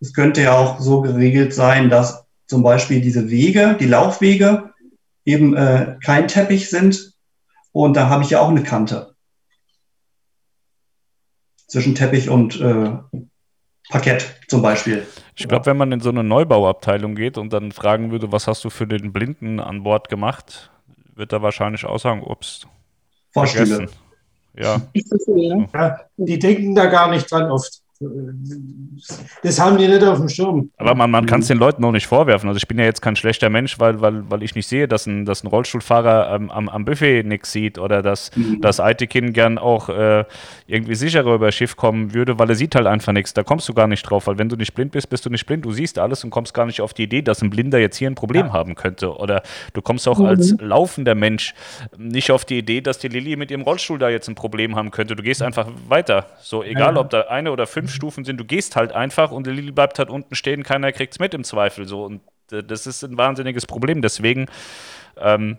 Es 0.00 0.14
könnte 0.14 0.40
ja 0.40 0.56
auch 0.56 0.80
so 0.80 1.02
geregelt 1.02 1.54
sein, 1.54 1.90
dass 1.90 2.21
zum 2.52 2.62
Beispiel 2.62 3.00
diese 3.00 3.30
Wege, 3.30 3.78
die 3.80 3.86
Laufwege, 3.86 4.74
eben 5.24 5.56
äh, 5.56 5.96
kein 6.04 6.28
Teppich 6.28 6.68
sind. 6.68 7.14
Und 7.72 7.96
da 7.96 8.10
habe 8.10 8.24
ich 8.24 8.28
ja 8.28 8.42
auch 8.42 8.50
eine 8.50 8.62
Kante 8.62 9.14
zwischen 11.66 11.94
Teppich 11.94 12.28
und 12.28 12.60
äh, 12.60 12.90
Parkett 13.88 14.38
zum 14.48 14.60
Beispiel. 14.60 15.06
Ich 15.34 15.48
glaube, 15.48 15.64
wenn 15.64 15.78
man 15.78 15.92
in 15.92 16.00
so 16.00 16.10
eine 16.10 16.22
Neubauabteilung 16.22 17.14
geht 17.14 17.38
und 17.38 17.54
dann 17.54 17.72
fragen 17.72 18.10
würde, 18.10 18.32
was 18.32 18.46
hast 18.46 18.62
du 18.64 18.68
für 18.68 18.86
den 18.86 19.14
Blinden 19.14 19.58
an 19.58 19.82
Bord 19.82 20.10
gemacht, 20.10 20.70
wird 21.14 21.32
er 21.32 21.40
wahrscheinlich 21.40 21.86
auch 21.86 21.98
sagen, 21.98 22.22
ups. 22.22 22.66
Vorstühle. 23.32 23.88
Ja. 24.52 24.82
ja. 24.92 26.00
Die 26.18 26.38
denken 26.38 26.74
da 26.74 26.84
gar 26.84 27.08
nicht 27.08 27.32
dran 27.32 27.50
oft. 27.50 27.81
Das 29.42 29.60
haben 29.60 29.78
die 29.78 29.88
nicht 29.88 30.02
auf 30.04 30.18
dem 30.18 30.28
Schirm. 30.28 30.70
Aber 30.76 30.94
man, 30.94 31.10
man 31.10 31.26
kann 31.26 31.40
es 31.40 31.48
den 31.48 31.58
Leuten 31.58 31.84
auch 31.84 31.92
nicht 31.92 32.06
vorwerfen. 32.06 32.48
Also 32.48 32.58
ich 32.58 32.68
bin 32.68 32.78
ja 32.78 32.84
jetzt 32.84 33.02
kein 33.02 33.16
schlechter 33.16 33.50
Mensch, 33.50 33.78
weil, 33.78 34.00
weil, 34.00 34.30
weil 34.30 34.42
ich 34.42 34.54
nicht 34.54 34.66
sehe, 34.66 34.88
dass 34.88 35.06
ein, 35.06 35.24
dass 35.24 35.44
ein 35.44 35.48
Rollstuhlfahrer 35.48 36.34
ähm, 36.34 36.50
am, 36.50 36.68
am 36.68 36.84
Buffet 36.84 37.24
nichts 37.24 37.52
sieht 37.52 37.78
oder 37.78 38.02
dass 38.02 38.34
mhm. 38.36 38.60
das 38.60 38.80
Aitikin 38.80 39.32
gern 39.32 39.58
auch 39.58 39.88
äh, 39.88 40.24
irgendwie 40.66 40.94
sicherer 40.94 41.34
über 41.34 41.52
Schiff 41.52 41.76
kommen 41.76 42.14
würde, 42.14 42.38
weil 42.38 42.48
er 42.48 42.56
sieht 42.56 42.74
halt 42.74 42.86
einfach 42.86 43.12
nichts. 43.12 43.34
Da 43.34 43.42
kommst 43.42 43.68
du 43.68 43.74
gar 43.74 43.86
nicht 43.86 44.02
drauf, 44.02 44.26
weil 44.26 44.38
wenn 44.38 44.48
du 44.48 44.56
nicht 44.56 44.74
blind 44.74 44.92
bist, 44.92 45.08
bist 45.10 45.26
du 45.26 45.30
nicht 45.30 45.46
blind. 45.46 45.64
Du 45.64 45.72
siehst 45.72 45.98
alles 45.98 46.24
und 46.24 46.30
kommst 46.30 46.54
gar 46.54 46.66
nicht 46.66 46.80
auf 46.80 46.94
die 46.94 47.04
Idee, 47.04 47.22
dass 47.22 47.42
ein 47.42 47.50
Blinder 47.50 47.78
jetzt 47.78 47.96
hier 47.96 48.10
ein 48.10 48.14
Problem 48.14 48.46
ja. 48.46 48.52
haben 48.52 48.74
könnte. 48.74 49.16
Oder 49.16 49.42
du 49.72 49.82
kommst 49.82 50.08
auch 50.08 50.18
mhm. 50.18 50.26
als 50.26 50.54
laufender 50.60 51.14
Mensch 51.14 51.54
nicht 51.96 52.30
auf 52.30 52.44
die 52.44 52.58
Idee, 52.58 52.80
dass 52.80 52.98
die 52.98 53.08
Lilly 53.08 53.36
mit 53.36 53.50
ihrem 53.50 53.62
Rollstuhl 53.62 53.98
da 53.98 54.08
jetzt 54.08 54.28
ein 54.28 54.34
Problem 54.34 54.76
haben 54.76 54.90
könnte. 54.90 55.16
Du 55.16 55.22
gehst 55.22 55.42
einfach 55.42 55.68
weiter. 55.88 56.26
So, 56.40 56.62
egal 56.62 56.94
ja. 56.94 57.00
ob 57.00 57.10
da 57.10 57.22
eine 57.22 57.52
oder 57.52 57.66
fünf 57.66 57.91
Stufen 57.92 58.24
sind, 58.24 58.38
du 58.38 58.44
gehst 58.44 58.76
halt 58.76 58.92
einfach 58.92 59.30
und 59.30 59.46
die 59.46 59.50
Lilly 59.50 59.72
bleibt 59.72 59.98
halt 59.98 60.10
unten 60.10 60.34
stehen, 60.34 60.62
keiner 60.62 60.92
kriegt 60.92 61.14
es 61.14 61.18
mit 61.18 61.34
im 61.34 61.44
Zweifel 61.44 61.86
so. 61.86 62.04
Und 62.04 62.20
äh, 62.50 62.62
das 62.62 62.86
ist 62.86 63.02
ein 63.02 63.16
wahnsinniges 63.16 63.66
Problem. 63.66 64.02
Deswegen 64.02 64.46
ähm, 65.16 65.58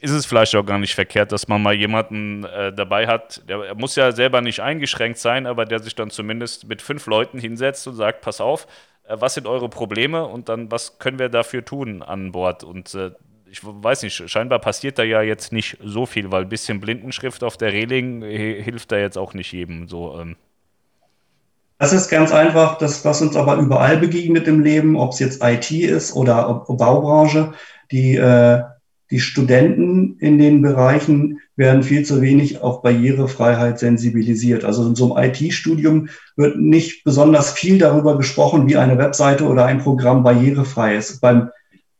ist 0.00 0.10
es 0.10 0.26
vielleicht 0.26 0.54
auch 0.56 0.66
gar 0.66 0.78
nicht 0.78 0.94
verkehrt, 0.94 1.30
dass 1.30 1.46
man 1.46 1.62
mal 1.62 1.74
jemanden 1.74 2.44
äh, 2.44 2.72
dabei 2.72 3.06
hat, 3.06 3.48
der 3.48 3.74
muss 3.76 3.94
ja 3.94 4.10
selber 4.10 4.40
nicht 4.40 4.60
eingeschränkt 4.60 5.18
sein, 5.18 5.46
aber 5.46 5.64
der 5.64 5.78
sich 5.78 5.94
dann 5.94 6.10
zumindest 6.10 6.68
mit 6.68 6.82
fünf 6.82 7.06
Leuten 7.06 7.38
hinsetzt 7.38 7.86
und 7.86 7.94
sagt, 7.94 8.20
pass 8.20 8.40
auf, 8.40 8.66
äh, 9.04 9.16
was 9.18 9.34
sind 9.34 9.46
eure 9.46 9.68
Probleme 9.68 10.26
und 10.26 10.48
dann, 10.48 10.70
was 10.72 10.98
können 10.98 11.20
wir 11.20 11.28
dafür 11.28 11.64
tun 11.64 12.02
an 12.02 12.32
Bord? 12.32 12.64
Und 12.64 12.94
äh, 12.94 13.12
ich 13.48 13.60
weiß 13.62 14.02
nicht, 14.02 14.28
scheinbar 14.30 14.58
passiert 14.60 14.98
da 14.98 15.02
ja 15.02 15.22
jetzt 15.22 15.52
nicht 15.52 15.76
so 15.84 16.06
viel, 16.06 16.32
weil 16.32 16.42
ein 16.42 16.48
bisschen 16.48 16.80
Blindenschrift 16.80 17.44
auf 17.44 17.56
der 17.56 17.72
Reling 17.72 18.22
hilft 18.22 18.90
da 18.90 18.96
jetzt 18.96 19.18
auch 19.18 19.34
nicht 19.34 19.52
jedem. 19.52 19.88
So, 19.88 20.18
ähm. 20.18 20.36
Das 21.82 21.92
ist 21.92 22.08
ganz 22.08 22.30
einfach, 22.30 22.78
das, 22.78 23.04
was 23.04 23.22
uns 23.22 23.34
aber 23.34 23.56
überall 23.56 23.96
begegnet 23.96 24.46
im 24.46 24.60
Leben, 24.60 24.94
ob 24.94 25.14
es 25.14 25.18
jetzt 25.18 25.42
IT 25.42 25.68
ist 25.72 26.14
oder 26.14 26.64
Baubranche, 26.68 27.54
die, 27.90 28.14
äh, 28.14 28.62
die 29.10 29.18
Studenten 29.18 30.16
in 30.20 30.38
den 30.38 30.62
Bereichen 30.62 31.40
werden 31.56 31.82
viel 31.82 32.04
zu 32.04 32.22
wenig 32.22 32.62
auf 32.62 32.82
Barrierefreiheit 32.82 33.80
sensibilisiert. 33.80 34.64
Also 34.64 34.86
in 34.86 34.94
so 34.94 35.12
einem 35.12 35.28
IT-Studium 35.30 36.08
wird 36.36 36.56
nicht 36.56 37.02
besonders 37.02 37.50
viel 37.50 37.78
darüber 37.78 38.16
gesprochen, 38.16 38.68
wie 38.68 38.76
eine 38.76 38.96
Webseite 38.96 39.44
oder 39.48 39.66
ein 39.66 39.80
Programm 39.80 40.22
barrierefrei 40.22 40.94
ist. 40.94 41.20
Beim 41.20 41.50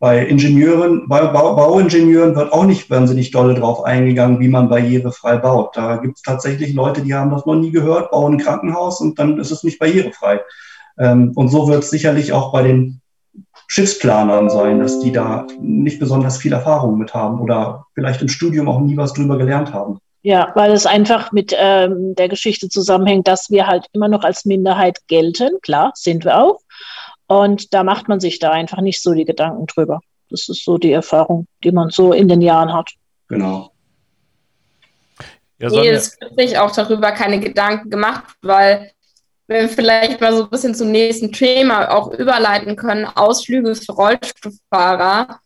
bei 0.03 0.27
Ingenieuren, 0.27 1.07
bei 1.07 1.25
Bau, 1.27 1.55
Bauingenieuren 1.55 2.35
wird 2.35 2.53
auch 2.53 2.65
nicht 2.65 2.91
wahnsinnig 2.91 3.31
dolle 3.31 3.55
drauf 3.55 3.85
eingegangen, 3.85 4.41
wie 4.41 4.49
man 4.49 4.69
barrierefrei 4.69 5.37
baut. 5.37 5.77
Da 5.77 5.99
gibt 5.99 6.17
es 6.17 6.23
tatsächlich 6.23 6.75
Leute, 6.75 7.03
die 7.03 7.15
haben 7.15 7.31
das 7.31 7.47
noch 7.47 7.55
nie 7.55 7.71
gehört, 7.71 8.11
bauen 8.11 8.33
ein 8.33 8.39
Krankenhaus 8.39 9.01
und 9.01 9.17
dann 9.21 9.39
ist 9.39 9.53
es 9.53 9.63
nicht 9.63 9.79
barrierefrei. 9.79 10.41
Ähm, 10.99 11.31
und 11.37 11.51
so 11.51 11.69
wird 11.69 11.85
es 11.85 11.91
sicherlich 11.91 12.33
auch 12.33 12.51
bei 12.51 12.65
den 12.65 13.01
Schiffsplanern 13.69 14.51
sein, 14.51 14.81
dass 14.81 14.99
die 14.99 15.13
da 15.13 15.47
nicht 15.61 16.01
besonders 16.01 16.37
viel 16.37 16.53
Erfahrung 16.53 16.99
mit 16.99 17.15
haben 17.15 17.41
oder 17.41 17.87
vielleicht 17.95 18.23
im 18.23 18.29
Studium 18.29 18.69
auch 18.69 18.81
nie 18.81 18.97
was 18.97 19.13
drüber 19.13 19.39
gelernt 19.39 19.73
haben. 19.73 19.99
Ja, 20.23 20.51
weil 20.57 20.73
es 20.73 20.85
einfach 20.85 21.31
mit 21.31 21.55
ähm, 21.57 22.17
der 22.17 22.29
Geschichte 22.29 22.69
zusammenhängt, 22.69 23.29
dass 23.29 23.51
wir 23.51 23.69
halt 23.69 23.87
immer 23.93 24.09
noch 24.09 24.25
als 24.25 24.47
Minderheit 24.47 24.99
gelten. 25.07 25.59
Klar, 25.63 25.93
sind 25.95 26.25
wir 26.25 26.43
auch. 26.43 26.59
Und 27.27 27.73
da 27.73 27.83
macht 27.83 28.09
man 28.09 28.21
sich 28.21 28.39
da 28.39 28.51
einfach 28.51 28.81
nicht 28.81 29.03
so 29.03 29.15
die 29.15 29.25
Gedanken 29.25 29.67
drüber. 29.67 30.01
Das 30.31 30.49
ist 30.49 30.65
so 30.65 30.79
die 30.79 30.93
Erfahrung, 30.93 31.47
die 31.63 31.73
man 31.73 31.91
so 31.91 32.13
in 32.13 32.29
den 32.29 32.41
Jahren 32.41 32.73
hat. 32.73 32.91
Genau. 33.29 33.71
Ja, 35.59 35.69
nee, 35.71 35.89
es 35.91 36.19
wird 36.21 36.39
sich 36.39 36.59
auch 36.59 36.73
darüber 36.73 37.13
keine 37.13 37.39
Gedanken 37.39 37.89
gemacht, 37.89 38.25
weil 38.43 38.91
wenn 39.47 39.69
wir 39.69 39.69
vielleicht 39.69 40.21
mal 40.21 40.35
so 40.35 40.45
ein 40.45 40.51
bisschen 40.51 40.75
zum 40.75 40.91
nächsten 40.91 41.33
Thema 41.33 41.91
auch 41.95 42.11
überleiten 42.13 42.75
können, 42.75 43.05
Ausflüge 43.05 43.75
für 43.75 43.93
Rollstuhlfahrer 43.93 45.41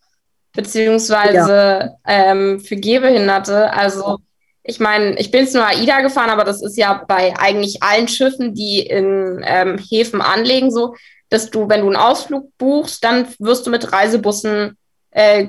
beziehungsweise 0.52 1.96
ja. 2.06 2.30
ähm, 2.30 2.60
für 2.60 2.76
Gehbehinderte. 2.76 3.72
Also 3.72 4.18
ich 4.62 4.80
meine, 4.80 5.18
ich 5.18 5.30
bin 5.30 5.42
jetzt 5.42 5.54
nur 5.54 5.66
AIDA 5.66 6.00
gefahren, 6.00 6.30
aber 6.30 6.44
das 6.44 6.62
ist 6.62 6.76
ja 6.76 7.04
bei 7.06 7.34
eigentlich 7.38 7.82
allen 7.82 8.08
Schiffen, 8.08 8.54
die 8.54 8.80
in 8.80 9.44
ähm, 9.46 9.78
Häfen 9.78 10.20
anlegen, 10.20 10.70
so 10.70 10.94
dass 11.28 11.50
du, 11.50 11.68
wenn 11.68 11.80
du 11.80 11.86
einen 11.86 11.96
Ausflug 11.96 12.50
buchst, 12.58 13.02
dann 13.04 13.26
wirst 13.38 13.66
du 13.66 13.70
mit 13.70 13.92
Reisebussen, 13.92 14.76
äh, 15.10 15.48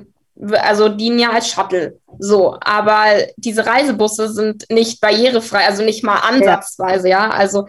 also 0.52 0.90
dienen 0.90 1.20
ja 1.20 1.32
als 1.32 1.50
Shuttle. 1.50 2.00
So, 2.20 2.58
aber 2.62 3.06
diese 3.38 3.66
Reisebusse 3.66 4.30
sind 4.30 4.66
nicht 4.70 5.02
barrierefrei, 5.02 5.66
also 5.66 5.84
nicht 5.84 6.04
mal 6.04 6.18
ansatzweise, 6.18 7.10
ja. 7.10 7.30
Also 7.30 7.68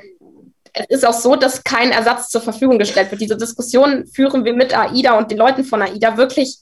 es 0.73 0.99
ist 0.99 1.07
auch 1.07 1.15
so, 1.15 1.37
dass 1.37 1.65
kein 1.65 1.91
Ersatz 1.91 2.29
zur 2.29 2.41
Verfügung 2.41 2.79
gestellt 2.79 3.11
wird. 3.11 3.21
Diese 3.21 3.37
Diskussion 3.37 4.07
führen 4.07 4.45
wir 4.45 4.55
mit 4.55 4.77
AIDA 4.77 5.17
und 5.19 5.31
den 5.31 5.39
Leuten 5.39 5.65
von 5.65 5.83
AIDA 5.83 6.17
wirklich 6.17 6.59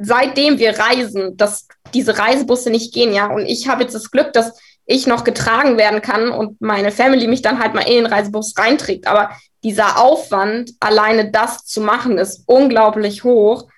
seitdem 0.00 0.58
wir 0.58 0.78
reisen, 0.78 1.36
dass 1.36 1.68
diese 1.92 2.18
Reisebusse 2.18 2.70
nicht 2.70 2.92
gehen, 2.94 3.12
ja. 3.12 3.26
Und 3.26 3.44
ich 3.46 3.68
habe 3.68 3.82
jetzt 3.82 3.94
das 3.94 4.10
Glück, 4.10 4.32
dass 4.32 4.58
ich 4.86 5.06
noch 5.06 5.24
getragen 5.24 5.76
werden 5.76 6.00
kann 6.00 6.30
und 6.30 6.60
meine 6.60 6.90
Family 6.90 7.28
mich 7.28 7.42
dann 7.42 7.60
halt 7.60 7.74
mal 7.74 7.82
in 7.82 8.04
den 8.04 8.06
Reisebus 8.06 8.54
reinträgt. 8.56 9.06
Aber 9.06 9.30
dieser 9.62 10.00
Aufwand, 10.00 10.72
alleine 10.80 11.30
das 11.30 11.64
zu 11.64 11.80
machen, 11.80 12.18
ist 12.18 12.44
unglaublich 12.46 13.24
hoch. 13.24 13.68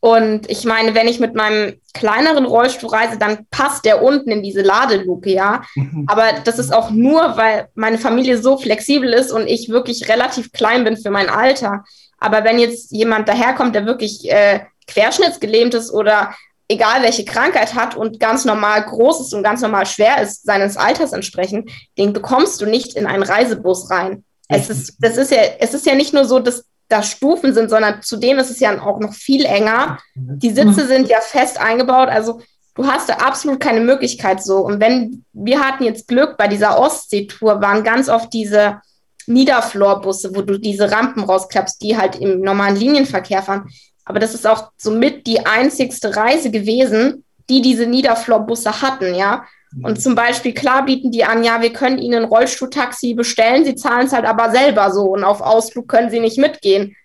Und 0.00 0.48
ich 0.48 0.64
meine, 0.64 0.94
wenn 0.94 1.08
ich 1.08 1.18
mit 1.18 1.34
meinem 1.34 1.80
kleineren 1.92 2.44
Rollstuhl 2.44 2.90
reise, 2.90 3.18
dann 3.18 3.46
passt 3.50 3.84
der 3.84 4.02
unten 4.02 4.30
in 4.30 4.42
diese 4.42 4.62
Ladeluke, 4.62 5.30
ja. 5.30 5.62
Mhm. 5.74 6.04
Aber 6.06 6.32
das 6.44 6.58
ist 6.58 6.72
auch 6.72 6.90
nur, 6.90 7.36
weil 7.36 7.68
meine 7.74 7.98
Familie 7.98 8.38
so 8.38 8.56
flexibel 8.56 9.12
ist 9.12 9.32
und 9.32 9.48
ich 9.48 9.68
wirklich 9.68 10.08
relativ 10.08 10.52
klein 10.52 10.84
bin 10.84 10.96
für 10.96 11.10
mein 11.10 11.28
Alter. 11.28 11.84
Aber 12.18 12.44
wenn 12.44 12.58
jetzt 12.58 12.92
jemand 12.92 13.28
daherkommt, 13.28 13.74
der 13.74 13.86
wirklich 13.86 14.30
äh, 14.30 14.60
querschnittsgelähmt 14.86 15.74
ist 15.74 15.92
oder 15.92 16.32
egal 16.68 17.02
welche 17.02 17.24
Krankheit 17.24 17.74
hat 17.74 17.96
und 17.96 18.20
ganz 18.20 18.44
normal 18.44 18.84
groß 18.84 19.20
ist 19.22 19.34
und 19.34 19.42
ganz 19.42 19.62
normal 19.62 19.86
schwer 19.86 20.20
ist, 20.22 20.44
seines 20.44 20.76
Alters 20.76 21.12
entsprechend, 21.12 21.70
den 21.96 22.12
bekommst 22.12 22.60
du 22.60 22.66
nicht 22.66 22.94
in 22.94 23.06
einen 23.06 23.22
Reisebus 23.22 23.90
rein. 23.90 24.24
Es 24.48 24.70
ist, 24.70 24.96
das 24.98 25.16
ist 25.16 25.30
ja, 25.30 25.42
es 25.58 25.74
ist 25.74 25.86
ja 25.86 25.94
nicht 25.94 26.14
nur 26.14 26.24
so, 26.24 26.38
dass 26.38 26.64
da 26.88 27.02
Stufen 27.02 27.52
sind, 27.52 27.68
sondern 27.68 28.02
zudem 28.02 28.38
ist 28.38 28.50
es 28.50 28.60
ja 28.60 28.80
auch 28.82 28.98
noch 28.98 29.12
viel 29.12 29.44
enger. 29.44 29.98
Die 30.14 30.50
Sitze 30.50 30.86
sind 30.86 31.08
ja 31.08 31.20
fest 31.20 31.60
eingebaut, 31.60 32.08
also 32.08 32.40
du 32.74 32.86
hast 32.86 33.10
da 33.10 33.14
absolut 33.14 33.60
keine 33.60 33.80
Möglichkeit 33.80 34.42
so. 34.42 34.58
Und 34.58 34.80
wenn 34.80 35.24
wir 35.32 35.60
hatten 35.60 35.84
jetzt 35.84 36.08
Glück 36.08 36.36
bei 36.38 36.48
dieser 36.48 36.78
Ostseetour, 36.78 37.60
waren 37.60 37.84
ganz 37.84 38.08
oft 38.08 38.32
diese 38.32 38.80
Niederfloorbusse, 39.26 40.34
wo 40.34 40.42
du 40.42 40.58
diese 40.58 40.90
Rampen 40.90 41.24
rausklappst, 41.24 41.82
die 41.82 41.98
halt 41.98 42.16
im 42.16 42.40
normalen 42.40 42.76
Linienverkehr 42.76 43.42
fahren. 43.42 43.68
Aber 44.06 44.20
das 44.20 44.32
ist 44.32 44.46
auch 44.46 44.70
somit 44.78 45.26
die 45.26 45.44
einzigste 45.44 46.16
Reise 46.16 46.50
gewesen, 46.50 47.24
die 47.50 47.60
diese 47.60 47.86
Niederfloorbusse 47.86 48.80
hatten, 48.80 49.14
ja. 49.14 49.44
Und 49.82 50.00
zum 50.00 50.14
Beispiel, 50.14 50.54
klar 50.54 50.84
bieten 50.84 51.10
die 51.10 51.24
an, 51.24 51.44
ja, 51.44 51.60
wir 51.60 51.72
können 51.72 51.98
Ihnen 51.98 52.22
ein 52.22 52.28
Rollstuhltaxi 52.28 53.14
bestellen, 53.14 53.64
Sie 53.64 53.74
zahlen 53.74 54.06
es 54.06 54.12
halt 54.12 54.24
aber 54.24 54.50
selber 54.50 54.90
so 54.90 55.12
und 55.12 55.24
auf 55.24 55.40
Ausflug 55.40 55.88
können 55.88 56.10
Sie 56.10 56.20
nicht 56.20 56.38
mitgehen. 56.38 56.96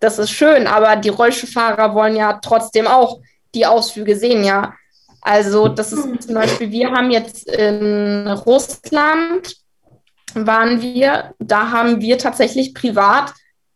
Das 0.00 0.18
ist 0.18 0.30
schön, 0.30 0.66
aber 0.66 0.96
die 0.96 1.08
Rollstuhlfahrer 1.08 1.94
wollen 1.94 2.16
ja 2.16 2.34
trotzdem 2.34 2.86
auch 2.86 3.20
die 3.54 3.66
Ausflüge 3.66 4.16
sehen, 4.16 4.44
ja. 4.44 4.74
Also 5.22 5.68
das 5.68 5.92
ist 5.92 6.24
zum 6.24 6.34
Beispiel, 6.34 6.70
wir 6.70 6.90
haben 6.90 7.10
jetzt 7.10 7.48
in 7.48 8.26
Russland, 8.26 9.56
waren 10.34 10.82
wir, 10.82 11.34
da 11.38 11.70
haben 11.70 12.00
wir 12.00 12.18
tatsächlich 12.18 12.74
privat 12.74 13.32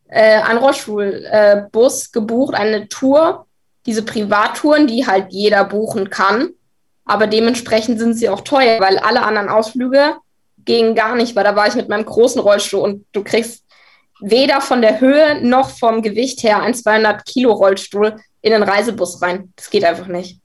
äh, 0.08 0.40
einen 0.42 0.58
Rollstuhlbus 0.58 2.06
äh, 2.06 2.08
gebucht, 2.12 2.54
eine 2.54 2.88
Tour, 2.88 3.46
diese 3.86 4.02
Privattouren, 4.02 4.86
die 4.88 5.06
halt 5.06 5.26
jeder 5.30 5.64
buchen 5.64 6.10
kann 6.10 6.55
aber 7.06 7.28
dementsprechend 7.28 7.98
sind 7.98 8.14
sie 8.14 8.28
auch 8.28 8.42
teuer, 8.42 8.80
weil 8.80 8.98
alle 8.98 9.22
anderen 9.22 9.48
Ausflüge 9.48 10.16
gingen 10.64 10.94
gar 10.94 11.14
nicht, 11.14 11.34
weil 11.36 11.44
da 11.44 11.56
war 11.56 11.68
ich 11.68 11.76
mit 11.76 11.88
meinem 11.88 12.04
großen 12.04 12.40
Rollstuhl 12.40 12.80
und 12.80 13.06
du 13.12 13.22
kriegst 13.22 13.64
weder 14.20 14.60
von 14.60 14.82
der 14.82 15.00
Höhe 15.00 15.40
noch 15.42 15.70
vom 15.70 16.02
Gewicht 16.02 16.42
her 16.42 16.60
ein 16.60 16.74
200 16.74 17.24
Kilo 17.24 17.52
Rollstuhl 17.52 18.16
in 18.42 18.50
den 18.50 18.62
Reisebus 18.62 19.22
rein. 19.22 19.52
Das 19.56 19.70
geht 19.70 19.84
einfach 19.84 20.08
nicht. 20.08 20.40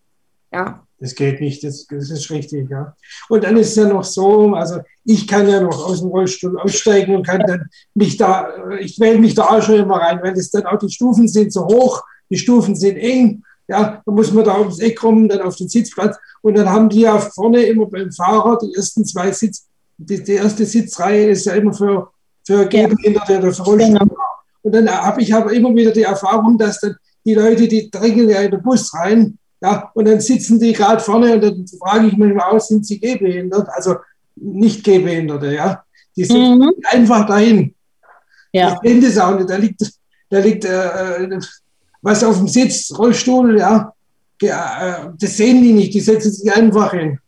Ja. 0.54 0.86
Das 1.00 1.16
geht 1.16 1.42
nicht, 1.42 1.64
das, 1.64 1.88
das 1.88 2.12
ist 2.12 2.30
richtig, 2.30 2.70
ja. 2.70 2.96
Und 3.28 3.44
dann 3.44 3.58
ist 3.58 3.70
es 3.70 3.76
ja 3.76 3.86
noch 3.86 4.04
so, 4.04 4.54
also 4.54 4.82
ich 5.04 5.28
kann 5.28 5.50
ja 5.50 5.60
noch 5.60 5.84
aus 5.90 6.02
dem 6.02 6.10
Rollstuhl 6.10 6.60
aussteigen 6.60 7.16
und 7.16 7.26
kann 7.26 7.42
dann 7.48 7.70
mich 7.96 8.18
da, 8.18 8.50
ich 8.80 9.00
wähle 9.00 9.18
mich 9.18 9.34
da 9.34 9.46
auch 9.46 9.64
schon 9.64 9.80
immer 9.80 9.96
rein, 9.96 10.20
weil 10.22 10.34
es 10.34 10.52
dann 10.52 10.68
auch 10.68 10.78
die 10.78 10.92
Stufen 10.92 11.28
sind 11.28 11.52
so 11.52 11.66
hoch, 11.66 12.04
die 12.30 12.38
Stufen 12.38 12.76
sind 12.76 12.98
eng 12.98 13.44
ja, 13.72 14.02
da 14.06 14.12
muss 14.12 14.34
man 14.34 14.44
da 14.44 14.60
ums 14.60 14.80
Eck 14.80 15.00
kommen, 15.00 15.30
dann 15.30 15.42
auf 15.42 15.56
den 15.56 15.70
Sitzplatz. 15.70 16.18
Und 16.42 16.58
dann 16.58 16.70
haben 16.70 16.90
die 16.90 17.02
ja 17.02 17.18
vorne 17.20 17.64
immer 17.64 17.86
beim 17.86 18.12
Fahrer 18.12 18.58
die 18.62 18.76
ersten 18.76 19.06
zwei 19.06 19.32
Sitz, 19.32 19.68
die, 19.98 20.22
die 20.22 20.34
erste 20.34 20.66
Sitzreihe 20.66 21.30
ist 21.30 21.46
ja 21.46 21.54
immer 21.54 21.74
für, 21.74 22.10
für 22.46 22.66
Gehbehinderte 22.66 23.38
oder 23.38 23.54
für 23.54 23.62
Rollstuhl. 23.64 24.00
Genau. 24.00 24.16
Und 24.64 24.76
dann 24.76 24.90
habe 24.90 25.22
ich 25.22 25.34
aber 25.34 25.54
immer 25.54 25.74
wieder 25.74 25.92
die 25.92 26.04
Erfahrung, 26.04 26.58
dass 26.58 26.82
dann 26.82 26.98
die 27.26 27.34
Leute, 27.34 27.68
die 27.68 27.90
drängen 27.90 28.30
ja 28.30 28.42
in 28.42 28.52
den 28.52 28.62
Bus 28.62 28.94
rein, 28.94 29.38
ja, 29.62 29.92
und 29.94 30.08
dann 30.08 30.20
sitzen 30.20 30.60
die 30.60 30.74
gerade 30.74 31.00
vorne 31.00 31.36
und 31.36 31.42
dann 31.42 31.66
frage 31.80 32.08
ich 32.08 32.18
manchmal 32.18 32.52
aus, 32.52 32.68
sind 32.68 32.86
sie 32.86 33.00
gehbehindert? 33.00 33.70
Also 33.72 33.96
nicht 34.36 34.84
Gehbehinderte, 34.84 35.54
ja. 35.54 35.84
Die 36.16 36.26
sind 36.26 36.60
mhm. 36.60 36.72
einfach 36.90 37.26
dahin. 37.28 37.74
Ja. 38.52 38.74
Ich 38.74 38.82
kenne 38.82 39.02
das 39.02 39.18
auch 39.20 39.38
nicht. 39.38 39.50
Da 39.50 39.56
liegt, 39.56 39.82
da 40.30 40.40
liegt 40.40 40.66
äh, 40.66 41.24
äh 41.24 41.40
was 42.02 42.24
auf 42.24 42.38
dem 42.38 42.48
Sitz, 42.48 42.94
Rollstuhl, 42.98 43.60
ja, 43.60 43.94
äh, 44.42 45.10
das 45.20 45.38
sehen 45.38 45.62
die 45.62 45.74
nicht, 45.74 45.94
die 45.94 46.00
setzen 46.00 46.32
sich 46.32 46.52
einfach 46.52 46.92
hin. 46.92 47.20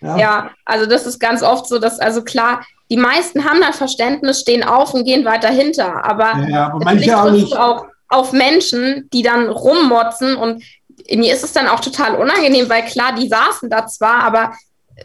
Ja. 0.00 0.16
ja, 0.16 0.50
also 0.64 0.86
das 0.86 1.06
ist 1.06 1.18
ganz 1.18 1.42
oft 1.42 1.66
so, 1.66 1.78
dass, 1.78 1.98
also 1.98 2.22
klar, 2.22 2.64
die 2.90 2.96
meisten 2.96 3.44
haben 3.44 3.60
da 3.60 3.72
Verständnis, 3.72 4.40
stehen 4.40 4.62
auf 4.62 4.94
und 4.94 5.04
gehen 5.04 5.24
weiter 5.24 5.48
hinter, 5.48 6.04
aber, 6.04 6.46
ja, 6.48 6.66
aber 6.66 6.84
manche 6.84 7.20
auch 7.20 7.30
nicht. 7.30 7.56
Auch 7.56 7.86
auf 8.08 8.32
Menschen, 8.32 9.08
die 9.12 9.22
dann 9.22 9.48
rummotzen 9.48 10.36
und 10.36 10.62
mir 11.10 11.32
ist 11.32 11.42
es 11.42 11.52
dann 11.52 11.68
auch 11.68 11.80
total 11.80 12.16
unangenehm, 12.16 12.68
weil 12.68 12.84
klar, 12.84 13.14
die 13.14 13.28
saßen 13.28 13.70
da 13.70 13.86
zwar, 13.86 14.22
aber 14.22 14.52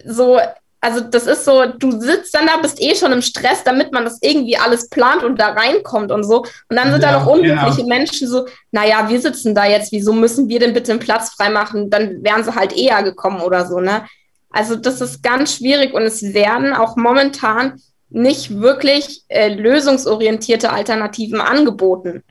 so, 0.05 0.37
also 0.79 1.01
das 1.01 1.25
ist 1.25 1.43
so, 1.43 1.65
du 1.65 1.99
sitzt 1.99 2.33
dann 2.35 2.45
da, 2.45 2.57
bist 2.57 2.81
eh 2.81 2.93
schon 2.95 3.11
im 3.11 3.21
Stress, 3.21 3.63
damit 3.63 3.91
man 3.91 4.03
das 4.03 4.19
irgendwie 4.21 4.57
alles 4.57 4.89
plant 4.89 5.23
und 5.23 5.39
da 5.39 5.49
reinkommt 5.49 6.11
und 6.11 6.23
so. 6.23 6.41
Und 6.69 6.75
dann 6.75 6.91
sind 6.91 7.01
ja, 7.01 7.13
da 7.13 7.19
noch 7.19 7.27
unglückliche 7.27 7.77
genau. 7.77 7.87
Menschen 7.87 8.27
so, 8.27 8.45
naja, 8.71 9.09
wir 9.09 9.19
sitzen 9.19 9.55
da 9.55 9.65
jetzt, 9.65 9.91
wieso 9.91 10.13
müssen 10.13 10.49
wir 10.49 10.59
denn 10.59 10.73
bitte 10.73 10.91
einen 10.91 10.99
Platz 10.99 11.33
freimachen? 11.33 11.89
Dann 11.89 12.23
wären 12.23 12.43
sie 12.43 12.53
halt 12.53 12.73
eher 12.73 13.01
gekommen 13.03 13.41
oder 13.41 13.65
so, 13.65 13.79
ne? 13.79 14.05
Also 14.49 14.75
das 14.75 15.01
ist 15.01 15.23
ganz 15.23 15.55
schwierig 15.55 15.93
und 15.93 16.03
es 16.03 16.21
werden 16.33 16.73
auch 16.73 16.95
momentan 16.95 17.81
nicht 18.09 18.59
wirklich 18.61 19.23
äh, 19.27 19.53
lösungsorientierte 19.53 20.71
Alternativen 20.71 21.41
angeboten. 21.41 22.23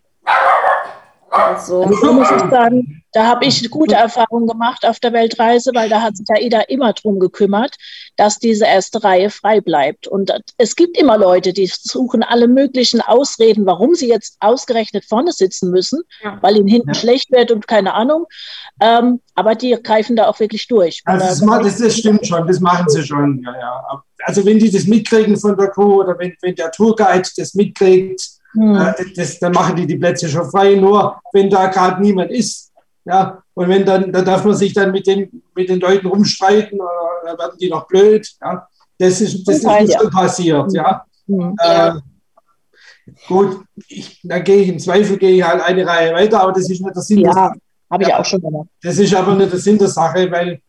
Also, 1.31 1.85
also 1.85 2.13
muss 2.13 2.31
ich 2.31 2.51
sagen, 2.51 2.96
da 3.13 3.27
habe 3.27 3.47
ich 3.47 3.71
gute 3.71 3.95
Erfahrungen 3.95 4.47
gemacht 4.47 4.87
auf 4.87 5.01
der 5.01 5.13
Weltreise, 5.13 5.71
weil 5.75 5.89
da 5.89 6.03
hat 6.03 6.17
sich 6.17 6.27
AIDA 6.29 6.61
immer 6.69 6.93
darum 6.93 7.19
gekümmert, 7.19 7.77
dass 8.17 8.39
diese 8.39 8.67
erste 8.67 9.03
Reihe 9.03 9.31
frei 9.31 9.61
bleibt. 9.61 10.07
Und 10.07 10.33
es 10.59 10.77
gibt 10.77 10.99
immer 10.99 11.17
Leute, 11.17 11.53
die 11.53 11.67
suchen 11.67 12.23
alle 12.23 12.49
möglichen 12.49 13.01
Ausreden, 13.01 13.67
warum 13.67 13.95
sie 13.95 14.09
jetzt 14.09 14.37
ausgerechnet 14.41 15.05
vorne 15.05 15.33
sitzen 15.33 15.71
müssen, 15.71 16.03
ja. 16.23 16.39
weil 16.43 16.57
ihnen 16.57 16.69
hinten 16.69 16.89
ja. 16.89 16.95
schlecht 16.95 17.31
wird 17.31 17.51
und 17.51 17.67
keine 17.67 17.95
Ahnung. 17.95 18.27
Ähm, 18.81 19.21
aber 19.35 19.55
die 19.55 19.77
greifen 19.83 20.17
da 20.17 20.29
auch 20.29 20.41
wirklich 20.41 20.67
durch. 20.67 21.03
Also 21.05 21.47
das, 21.47 21.63
das, 21.63 21.79
das, 21.79 21.99
stimmt 21.99 22.27
schon, 22.27 22.47
das 22.47 22.61
machen 22.61 22.89
sie 22.89 23.03
schon. 23.03 23.43
Ja, 23.45 23.53
ja. 23.53 24.03
Also 24.25 24.45
wenn 24.45 24.59
die 24.59 24.71
das 24.71 24.87
mitkriegen 24.87 25.37
von 25.37 25.57
der 25.57 25.69
Crew 25.69 26.01
oder 26.01 26.19
wenn, 26.19 26.35
wenn 26.43 26.55
der 26.55 26.71
Tourguide 26.71 27.29
das 27.37 27.55
mitkriegt, 27.55 28.21
hm. 28.57 28.75
Äh, 28.75 28.95
das, 29.15 29.39
dann 29.39 29.53
machen 29.53 29.77
die 29.77 29.87
die 29.87 29.97
Plätze 29.97 30.29
schon 30.29 30.51
frei, 30.51 30.75
nur 30.75 31.21
wenn 31.33 31.51
da 31.51 31.67
gerade 31.67 32.01
niemand 32.01 32.31
ist. 32.31 32.66
Ja, 33.07 33.41
und 33.55 33.69
wenn 33.69 33.87
dann, 33.87 34.13
dann 34.13 34.25
darf 34.25 34.45
man 34.45 34.57
sich 34.57 34.75
dann 34.75 34.91
mit 34.91 35.07
den, 35.07 35.43
mit 35.55 35.69
den 35.69 35.79
Leuten 35.79 36.09
rumstreiten 36.09 36.81
oder 36.81 37.39
werden 37.39 37.57
die 37.59 37.71
noch 37.71 37.87
blöd. 37.87 38.29
Ja, 38.43 38.69
das 38.99 39.21
ist, 39.21 39.47
das 39.47 39.59
ist 39.59 39.63
Teil, 39.63 39.89
ja. 39.89 40.11
passiert. 40.11 40.73
Ja. 40.73 41.05
Mhm. 41.27 41.55
Äh, 41.59 41.93
gut, 43.29 43.65
ich, 43.87 44.21
dann 44.25 44.43
gehe 44.43 44.57
ich 44.57 44.69
im 44.69 44.79
Zweifel 44.81 45.17
gehe 45.19 45.37
ich 45.37 45.43
halt 45.45 45.63
eine 45.63 45.87
Reihe 45.87 46.15
weiter, 46.15 46.41
aber 46.41 46.53
das 46.53 46.69
ist 46.69 46.81
nicht 46.81 46.97
der 46.97 47.03
Sinn. 47.03 47.21
Ja, 47.21 47.53
habe 47.89 48.03
ich 48.03 48.13
auch 48.13 48.25
schon 48.25 48.41
gemacht. 48.41 48.69
Das 48.83 48.99
ist 48.99 49.15
aber 49.15 49.37
nicht 49.37 49.53
der 49.53 49.61
Sinn 49.61 49.79
der 49.79 49.89
Sache, 49.89 50.29
weil 50.33 50.61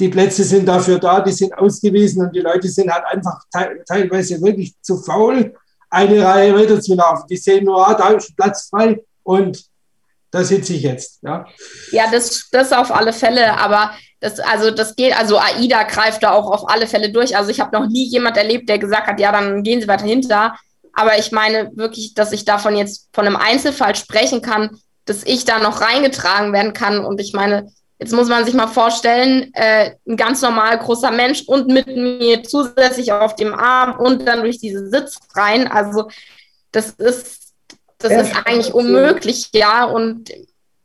die 0.00 0.08
Plätze 0.08 0.44
sind 0.44 0.66
dafür 0.66 0.98
da, 0.98 1.20
die 1.20 1.32
sind 1.32 1.52
ausgewiesen 1.58 2.22
und 2.22 2.34
die 2.34 2.40
Leute 2.40 2.68
sind 2.68 2.90
halt 2.90 3.04
einfach 3.04 3.42
te 3.52 3.82
teilweise 3.86 4.40
wirklich 4.40 4.74
zu 4.80 4.96
faul, 4.96 5.54
eine 5.90 6.24
Reihe 6.24 6.54
weiter 6.54 6.80
zu 6.80 6.94
laufen. 6.94 7.26
Die 7.28 7.36
sehen 7.36 7.66
nur, 7.66 7.86
ah, 7.86 7.92
da 7.92 8.08
ist 8.08 8.34
Platz 8.34 8.68
frei 8.70 9.02
und 9.22 9.68
da 10.30 10.44
sitze 10.44 10.74
ich 10.74 10.82
jetzt. 10.82 11.22
Ja, 11.22 11.46
ja 11.90 12.04
das, 12.10 12.48
das 12.50 12.72
auf 12.72 12.94
alle 12.94 13.12
Fälle, 13.12 13.58
aber 13.58 13.92
das, 14.20 14.40
also 14.40 14.70
das 14.70 14.96
geht, 14.96 15.16
also 15.18 15.38
AIDA 15.38 15.84
greift 15.84 16.22
da 16.22 16.32
auch 16.32 16.50
auf 16.50 16.68
alle 16.68 16.86
Fälle 16.86 17.10
durch. 17.10 17.36
Also 17.36 17.50
ich 17.50 17.60
habe 17.60 17.78
noch 17.78 17.88
nie 17.88 18.04
jemand 18.04 18.36
erlebt, 18.36 18.68
der 18.68 18.78
gesagt 18.78 19.06
hat, 19.06 19.20
ja, 19.20 19.32
dann 19.32 19.62
gehen 19.62 19.80
Sie 19.80 19.88
weiter 19.88 20.06
hinter. 20.06 20.56
Aber 20.92 21.18
ich 21.18 21.30
meine 21.30 21.70
wirklich, 21.76 22.14
dass 22.14 22.32
ich 22.32 22.44
davon 22.44 22.76
jetzt 22.76 23.08
von 23.12 23.26
einem 23.26 23.36
Einzelfall 23.36 23.94
sprechen 23.94 24.42
kann, 24.42 24.78
dass 25.04 25.22
ich 25.24 25.44
da 25.44 25.58
noch 25.60 25.80
reingetragen 25.80 26.52
werden 26.52 26.72
kann. 26.72 27.04
Und 27.04 27.20
ich 27.20 27.32
meine, 27.32 27.70
Jetzt 28.00 28.12
muss 28.12 28.28
man 28.28 28.44
sich 28.44 28.54
mal 28.54 28.68
vorstellen, 28.68 29.50
äh, 29.54 29.96
ein 30.06 30.16
ganz 30.16 30.40
normal 30.40 30.78
großer 30.78 31.10
Mensch 31.10 31.42
und 31.46 31.66
mit 31.66 31.88
mir 31.88 32.44
zusätzlich 32.44 33.10
auf 33.12 33.34
dem 33.34 33.52
Arm 33.52 33.98
und 33.98 34.24
dann 34.26 34.42
durch 34.42 34.58
diese 34.58 34.88
Sitz 34.88 35.18
rein. 35.34 35.66
Also 35.66 36.08
das 36.70 36.90
ist, 36.90 37.37
das 37.98 38.12
ja, 38.12 38.20
ist 38.20 38.36
eigentlich 38.44 38.72
unmöglich, 38.72 39.50
ja. 39.52 39.84
Und 39.84 40.30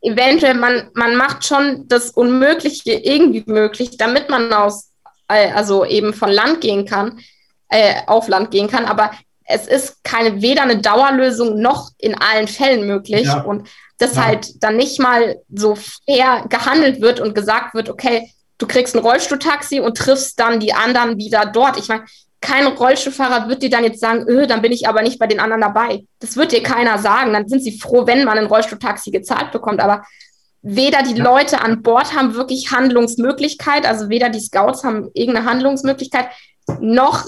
eventuell, 0.01 0.55
man, 0.55 0.89
man 0.93 1.15
macht 1.15 1.45
schon 1.45 1.87
das 1.87 2.11
Unmögliche 2.11 2.93
irgendwie 2.93 3.43
möglich, 3.45 3.97
damit 3.97 4.29
man 4.29 4.51
aus, 4.51 4.91
äh, 5.27 5.51
also 5.51 5.85
eben 5.85 6.13
von 6.13 6.29
Land 6.29 6.61
gehen 6.61 6.85
kann, 6.85 7.19
äh, 7.69 7.95
auf 8.07 8.27
Land 8.27 8.51
gehen 8.51 8.67
kann. 8.67 8.85
Aber 8.85 9.11
es 9.45 9.67
ist 9.67 10.03
keine 10.03 10.41
weder 10.41 10.63
eine 10.63 10.77
Dauerlösung 10.77 11.59
noch 11.59 11.91
in 11.97 12.15
allen 12.15 12.47
Fällen 12.47 12.87
möglich. 12.87 13.25
Ja. 13.25 13.41
Und 13.41 13.67
dass 13.97 14.15
ja. 14.15 14.25
halt 14.25 14.63
dann 14.63 14.75
nicht 14.75 14.99
mal 14.99 15.37
so 15.53 15.75
fair 15.75 16.45
gehandelt 16.49 17.01
wird 17.01 17.19
und 17.19 17.35
gesagt 17.35 17.73
wird, 17.73 17.89
okay, 17.89 18.31
du 18.57 18.67
kriegst 18.67 18.95
ein 18.95 19.01
Rollstuhltaxi 19.01 19.79
und 19.79 19.97
triffst 19.97 20.39
dann 20.39 20.59
die 20.59 20.73
anderen 20.73 21.17
wieder 21.17 21.45
dort. 21.45 21.77
Ich 21.77 21.87
meine, 21.87 22.05
kein 22.43 22.67
Rollstuhlfahrer 22.67 23.47
wird 23.47 23.63
dir 23.63 23.69
dann 23.69 23.85
jetzt 23.85 24.01
sagen, 24.01 24.27
öh, 24.27 24.45
dann 24.45 24.61
bin 24.61 24.73
ich 24.73 24.87
aber 24.87 25.01
nicht 25.01 25.17
bei 25.17 25.27
den 25.27 25.39
anderen 25.39 25.61
dabei. 25.61 26.03
Das 26.19 26.35
wird 26.35 26.51
dir 26.51 26.61
keiner 26.61 26.99
sagen. 26.99 27.31
Dann 27.31 27.47
sind 27.47 27.63
sie 27.63 27.79
froh, 27.79 28.05
wenn 28.05 28.25
man 28.25 28.37
ein 28.37 28.47
Rollstuhltaxi 28.47 29.11
gezahlt 29.11 29.53
bekommt. 29.53 29.79
Aber 29.79 30.03
weder 30.61 31.03
die 31.03 31.15
ja. 31.15 31.23
Leute 31.23 31.61
an 31.61 31.81
Bord 31.81 32.13
haben 32.13 32.35
wirklich 32.35 32.71
Handlungsmöglichkeit, 32.71 33.85
also 33.85 34.09
weder 34.09 34.29
die 34.29 34.41
Scouts 34.41 34.83
haben 34.83 35.09
irgendeine 35.13 35.49
Handlungsmöglichkeit, 35.49 36.27
noch, 36.81 37.25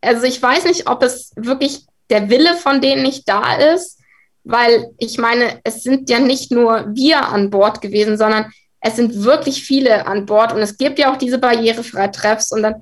also 0.00 0.24
ich 0.24 0.42
weiß 0.42 0.64
nicht, 0.64 0.88
ob 0.88 1.02
es 1.02 1.32
wirklich 1.36 1.84
der 2.08 2.30
Wille 2.30 2.54
von 2.54 2.80
denen 2.80 3.02
nicht 3.02 3.28
da 3.28 3.56
ist, 3.74 4.00
weil 4.44 4.94
ich 4.96 5.18
meine, 5.18 5.60
es 5.62 5.82
sind 5.82 6.08
ja 6.08 6.20
nicht 6.20 6.52
nur 6.52 6.86
wir 6.94 7.28
an 7.28 7.50
Bord 7.50 7.82
gewesen, 7.82 8.16
sondern 8.16 8.50
es 8.80 8.96
sind 8.96 9.24
wirklich 9.24 9.62
viele 9.62 10.06
an 10.06 10.24
Bord 10.24 10.54
und 10.54 10.60
es 10.60 10.78
gibt 10.78 10.98
ja 10.98 11.12
auch 11.12 11.18
diese 11.18 11.38
Barrierefreitreffs 11.38 12.52
und 12.52 12.62
dann 12.62 12.76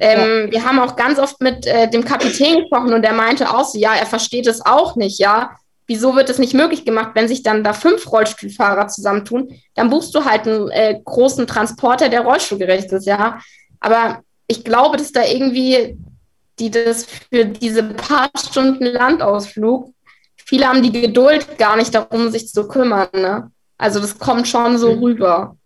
ähm, 0.00 0.46
ja. 0.46 0.52
wir 0.52 0.64
haben 0.64 0.80
auch 0.80 0.96
ganz 0.96 1.18
oft 1.18 1.40
mit 1.40 1.66
äh, 1.66 1.88
dem 1.88 2.04
Kapitän 2.04 2.60
gesprochen 2.60 2.92
und 2.92 3.02
der 3.02 3.12
meinte 3.12 3.54
auch 3.54 3.64
so, 3.64 3.78
ja, 3.78 3.94
er 3.94 4.06
versteht 4.06 4.46
es 4.46 4.64
auch 4.64 4.96
nicht, 4.96 5.18
ja. 5.18 5.50
Wieso 5.86 6.14
wird 6.14 6.30
es 6.30 6.38
nicht 6.38 6.54
möglich 6.54 6.84
gemacht, 6.84 7.10
wenn 7.14 7.26
sich 7.26 7.42
dann 7.42 7.64
da 7.64 7.72
fünf 7.72 8.10
Rollstuhlfahrer 8.12 8.86
zusammentun? 8.88 9.48
Dann 9.74 9.90
buchst 9.90 10.14
du 10.14 10.24
halt 10.24 10.46
einen 10.46 10.70
äh, 10.70 11.00
großen 11.04 11.48
Transporter, 11.48 12.08
der 12.08 12.20
rollstuhlgerecht 12.20 12.92
ist, 12.92 13.06
ja. 13.06 13.40
Aber 13.80 14.20
ich 14.46 14.64
glaube, 14.64 14.96
dass 14.96 15.12
da 15.12 15.24
irgendwie 15.24 15.96
die 16.60 16.70
das 16.70 17.06
für 17.30 17.46
diese 17.46 17.82
paar 17.82 18.30
Stunden 18.38 18.84
Landausflug, 18.84 19.92
viele 20.36 20.68
haben 20.68 20.82
die 20.82 20.92
Geduld 20.92 21.58
gar 21.58 21.76
nicht 21.76 21.94
darum, 21.94 22.30
sich 22.30 22.48
zu 22.48 22.68
kümmern. 22.68 23.08
Ne? 23.14 23.50
Also 23.78 23.98
das 24.00 24.18
kommt 24.18 24.46
schon 24.46 24.78
so 24.78 24.94
mhm. 24.94 25.02
rüber. 25.02 25.56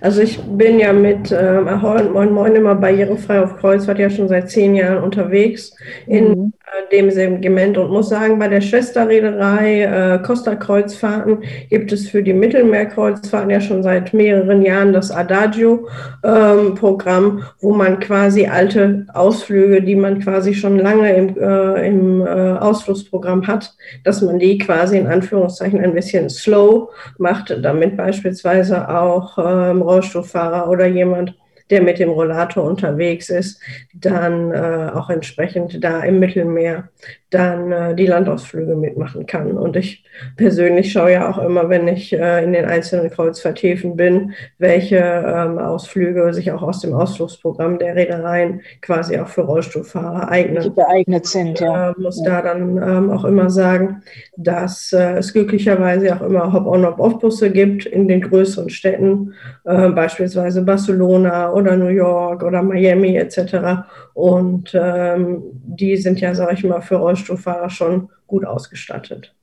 Also 0.00 0.20
ich 0.20 0.38
bin 0.40 0.78
ja 0.78 0.92
mit 0.92 1.32
ähm, 1.32 1.68
Ahoi 1.68 2.02
und 2.02 2.12
Moin 2.12 2.32
Moin 2.32 2.54
immer 2.54 2.74
barrierefrei 2.74 3.40
auf 3.42 3.56
Kreuzfahrt 3.56 3.98
ja 3.98 4.10
schon 4.10 4.28
seit 4.28 4.50
zehn 4.50 4.74
Jahren 4.74 5.02
unterwegs 5.02 5.74
in 6.06 6.28
mhm. 6.28 6.52
Äh, 6.66 6.90
dem 6.90 7.10
Segment 7.12 7.78
und 7.78 7.90
muss 7.90 8.08
sagen, 8.08 8.40
bei 8.40 8.48
der 8.48 8.60
Schwesterreederei 8.60 9.82
äh, 9.82 10.18
Costa 10.22 10.56
Kreuzfahrten 10.56 11.44
gibt 11.70 11.92
es 11.92 12.08
für 12.08 12.24
die 12.24 12.32
Mittelmeerkreuzfahrten 12.32 13.50
ja 13.50 13.60
schon 13.60 13.84
seit 13.84 14.12
mehreren 14.12 14.62
Jahren 14.62 14.92
das 14.92 15.12
Adagio-Programm, 15.12 17.38
ähm, 17.38 17.44
wo 17.60 17.72
man 17.72 18.00
quasi 18.00 18.48
alte 18.48 19.06
Ausflüge, 19.14 19.80
die 19.80 19.94
man 19.94 20.18
quasi 20.18 20.54
schon 20.54 20.80
lange 20.80 21.14
im, 21.14 21.38
äh, 21.38 21.86
im 21.86 22.26
äh, 22.26 22.58
Ausflugsprogramm 22.58 23.46
hat, 23.46 23.72
dass 24.02 24.22
man 24.22 24.40
die 24.40 24.58
quasi 24.58 24.98
in 24.98 25.06
Anführungszeichen 25.06 25.80
ein 25.80 25.94
bisschen 25.94 26.28
slow 26.28 26.88
macht, 27.18 27.56
damit 27.62 27.96
beispielsweise 27.96 28.88
auch 28.88 29.38
ähm, 29.38 29.82
Rollstuhlfahrer 29.82 30.68
oder 30.68 30.86
jemand, 30.86 31.36
der 31.70 31.82
mit 31.82 31.98
dem 31.98 32.10
Rollator 32.10 32.64
unterwegs 32.64 33.28
ist, 33.28 33.60
dann 33.94 34.52
äh, 34.52 34.90
auch 34.94 35.10
entsprechend 35.10 35.82
da 35.82 36.02
im 36.02 36.18
Mittelmeer 36.18 36.88
dann 37.30 37.72
äh, 37.72 37.94
die 37.94 38.06
Landausflüge 38.06 38.76
mitmachen 38.76 39.26
kann. 39.26 39.58
Und 39.58 39.76
ich 39.76 40.04
persönlich 40.36 40.92
schaue 40.92 41.12
ja 41.12 41.30
auch 41.30 41.38
immer, 41.38 41.68
wenn 41.68 41.88
ich 41.88 42.12
äh, 42.12 42.44
in 42.44 42.52
den 42.52 42.64
einzelnen 42.64 43.10
Kreuzfahrthäfen 43.10 43.96
bin, 43.96 44.32
welche 44.58 44.98
ähm, 44.98 45.58
Ausflüge 45.58 46.32
sich 46.32 46.52
auch 46.52 46.62
aus 46.62 46.80
dem 46.80 46.94
Ausflugsprogramm 46.94 47.78
der 47.78 47.96
Reedereien 47.96 48.60
quasi 48.80 49.18
auch 49.18 49.26
für 49.26 49.42
Rollstuhlfahrer 49.42 50.28
eignen. 50.28 50.62
Die 50.62 50.74
geeignet 50.74 51.26
sind, 51.26 51.58
ja. 51.60 51.90
Äh, 51.90 51.94
muss 51.98 52.22
ja. 52.24 52.40
da 52.40 52.54
dann 52.54 52.76
ähm, 52.76 53.10
auch 53.10 53.24
immer 53.24 53.50
sagen, 53.50 54.02
dass 54.36 54.92
äh, 54.92 55.14
es 55.14 55.32
glücklicherweise 55.32 56.14
auch 56.14 56.22
immer 56.22 56.52
Hop-on-Hop-off-Busse 56.52 57.50
gibt 57.50 57.86
in 57.86 58.06
den 58.06 58.20
größeren 58.20 58.70
Städten, 58.70 59.34
äh, 59.64 59.88
beispielsweise 59.88 60.62
Barcelona 60.62 61.52
oder 61.52 61.76
New 61.76 61.88
York 61.88 62.44
oder 62.44 62.62
Miami 62.62 63.16
etc. 63.16 63.84
Und 64.14 64.72
ähm, 64.74 65.42
die 65.52 65.96
sind 65.96 66.20
ja, 66.20 66.34
sage 66.34 66.54
ich 66.54 66.64
mal, 66.64 66.80
für 66.80 66.96
Rollstuhlfahrer 66.96 67.15
schon 67.16 68.10
gut 68.26 68.44
ausgestattet. 68.44 69.34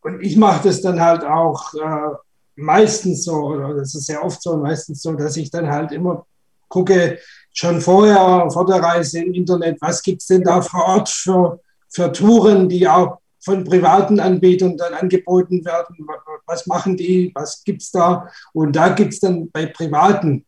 Und 0.00 0.20
ich 0.22 0.36
mache 0.36 0.68
das 0.68 0.82
dann 0.82 1.00
halt 1.00 1.24
auch 1.24 1.72
äh, 1.74 2.14
meistens 2.56 3.24
so, 3.24 3.34
oder 3.34 3.74
das 3.74 3.94
ist 3.94 4.06
sehr 4.06 4.22
oft 4.24 4.42
so, 4.42 4.56
meistens 4.56 5.02
so, 5.02 5.12
dass 5.14 5.36
ich 5.36 5.50
dann 5.50 5.70
halt 5.70 5.92
immer 5.92 6.26
gucke, 6.68 7.18
schon 7.52 7.80
vorher, 7.80 8.50
vor 8.50 8.66
der 8.66 8.82
Reise 8.82 9.20
im 9.20 9.32
Internet, 9.32 9.80
was 9.80 10.02
gibt 10.02 10.20
es 10.20 10.26
denn 10.28 10.42
da 10.42 10.60
vor 10.60 10.84
Ort 10.84 11.08
für, 11.08 11.60
für 11.88 12.12
Touren, 12.12 12.68
die 12.68 12.86
auch 12.86 13.18
von 13.44 13.62
privaten 13.62 14.18
Anbietern 14.20 14.76
dann 14.76 14.94
angeboten 14.94 15.64
werden. 15.64 16.06
Was 16.46 16.66
machen 16.66 16.96
die? 16.96 17.30
Was 17.34 17.62
gibt 17.62 17.82
es 17.82 17.90
da? 17.90 18.28
Und 18.52 18.74
da 18.74 18.88
gibt 18.88 19.12
es 19.12 19.20
dann 19.20 19.50
bei 19.50 19.66
privaten 19.66 20.44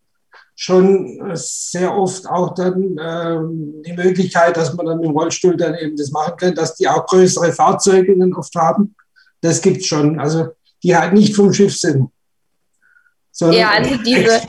schon 0.59 1.21
sehr 1.35 1.95
oft 1.95 2.27
auch 2.27 2.55
dann 2.55 2.97
ähm, 2.99 3.83
die 3.85 3.93
Möglichkeit, 3.93 4.57
dass 4.57 4.73
man 4.73 4.87
dann 4.87 5.03
im 5.03 5.11
Rollstuhl 5.11 5.57
dann 5.57 5.75
eben 5.75 5.97
das 5.97 6.11
machen 6.11 6.37
kann, 6.39 6.55
dass 6.55 6.75
die 6.75 6.89
auch 6.89 7.07
größere 7.07 7.53
Fahrzeuge 7.53 8.19
dann 8.19 8.33
oft 8.33 8.55
haben. 8.55 8.97
Das 9.43 9.61
gibt 9.61 9.83
es 9.83 9.87
schon. 9.87 10.19
Also 10.19 10.49
die 10.83 10.97
halt 10.97 11.13
nicht 11.13 11.37
vom 11.37 11.53
Schiff 11.53 11.77
sind. 11.77 12.09
Ja, 13.41 13.71
also 13.71 13.97
diese, 14.07 14.41